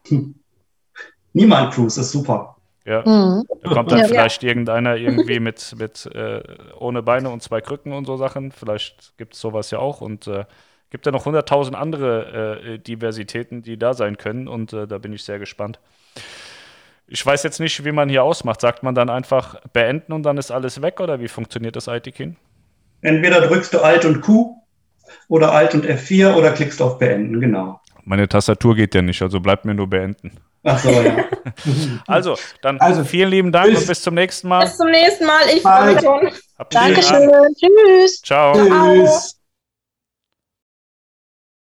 Niemand-Cruise 1.34 2.02
ist 2.02 2.12
super. 2.12 2.58
Ja, 2.84 3.02
mhm. 3.06 3.44
da 3.62 3.74
kommt 3.74 3.92
dann 3.92 4.00
ja, 4.00 4.08
vielleicht 4.08 4.42
ja. 4.42 4.50
irgendeiner 4.50 4.96
irgendwie 4.96 5.40
mit, 5.40 5.76
mit 5.78 6.08
äh, 6.08 6.42
ohne 6.80 7.04
Beine 7.04 7.30
und 7.30 7.44
zwei 7.44 7.62
Krücken 7.62 7.94
und 7.94 8.06
so 8.06 8.18
Sachen. 8.18 8.52
Vielleicht 8.52 9.18
gibt 9.18 9.36
es 9.36 9.40
sowas 9.40 9.70
ja 9.70 9.80
auch 9.80 10.02
und 10.02 10.28
äh, 10.28 10.46
gibt 10.92 11.06
ja 11.06 11.12
noch 11.12 11.26
100.000 11.26 11.74
andere 11.74 12.62
äh, 12.64 12.78
Diversitäten, 12.78 13.64
die 13.64 13.78
da 13.78 13.94
sein 13.94 14.18
können 14.18 14.48
und 14.48 14.74
äh, 14.74 14.86
da 14.86 15.00
bin 15.00 15.14
ich 15.14 15.24
sehr 15.24 15.40
gespannt. 15.40 15.80
Ich 17.08 17.26
weiß 17.26 17.44
jetzt 17.44 17.60
nicht, 17.60 17.84
wie 17.84 17.92
man 17.92 18.08
hier 18.08 18.24
ausmacht. 18.24 18.62
Sagt 18.62 18.84
man 18.84 18.96
dann 18.96 19.10
einfach 19.10 19.60
beenden 19.74 20.14
und 20.14 20.24
dann 20.24 20.38
ist 20.38 20.52
alles 20.52 20.82
weg 20.82 21.00
oder 21.00 21.20
wie 21.20 21.28
funktioniert 21.28 21.76
das 21.76 21.88
IT-Kin? 21.88 22.38
Entweder 23.02 23.42
drückst 23.42 23.74
du 23.74 23.80
Alt 23.80 24.06
und 24.06 24.22
Q 24.22 24.56
oder 25.28 25.52
Alt 25.52 25.74
und 25.74 25.86
F4 25.86 26.36
oder 26.36 26.52
klickst 26.52 26.82
auf 26.82 27.00
Beenden, 27.00 27.42
genau. 27.42 27.82
Meine 28.04 28.28
Tastatur 28.28 28.76
geht 28.76 28.96
ja 28.96 29.02
nicht, 29.02 29.22
also 29.22 29.40
bleibt 29.40 29.66
mir 29.66 29.74
nur 29.74 29.88
beenden. 29.88 30.32
Ach 30.64 30.78
so, 30.78 30.90
ja. 30.90 31.26
also, 32.08 32.38
dann 32.62 32.80
also, 32.80 33.04
vielen 33.04 33.30
lieben 33.30 33.52
Dank 33.52 33.72
bis, 33.72 33.82
und 33.82 33.88
bis 33.88 34.02
zum 34.02 34.14
nächsten 34.14 34.48
Mal. 34.48 34.64
Bis 34.64 34.78
zum 34.78 34.90
nächsten 34.90 35.26
Mal. 35.26 35.42
Ich 35.56 35.62
freue 35.62 35.94
mich 35.94 36.04
schon. 36.04 36.30
Dankeschön. 36.70 37.32
Tschüss. 37.56 38.22
Ciao. 38.22 38.54
Tschüss. 38.54 39.41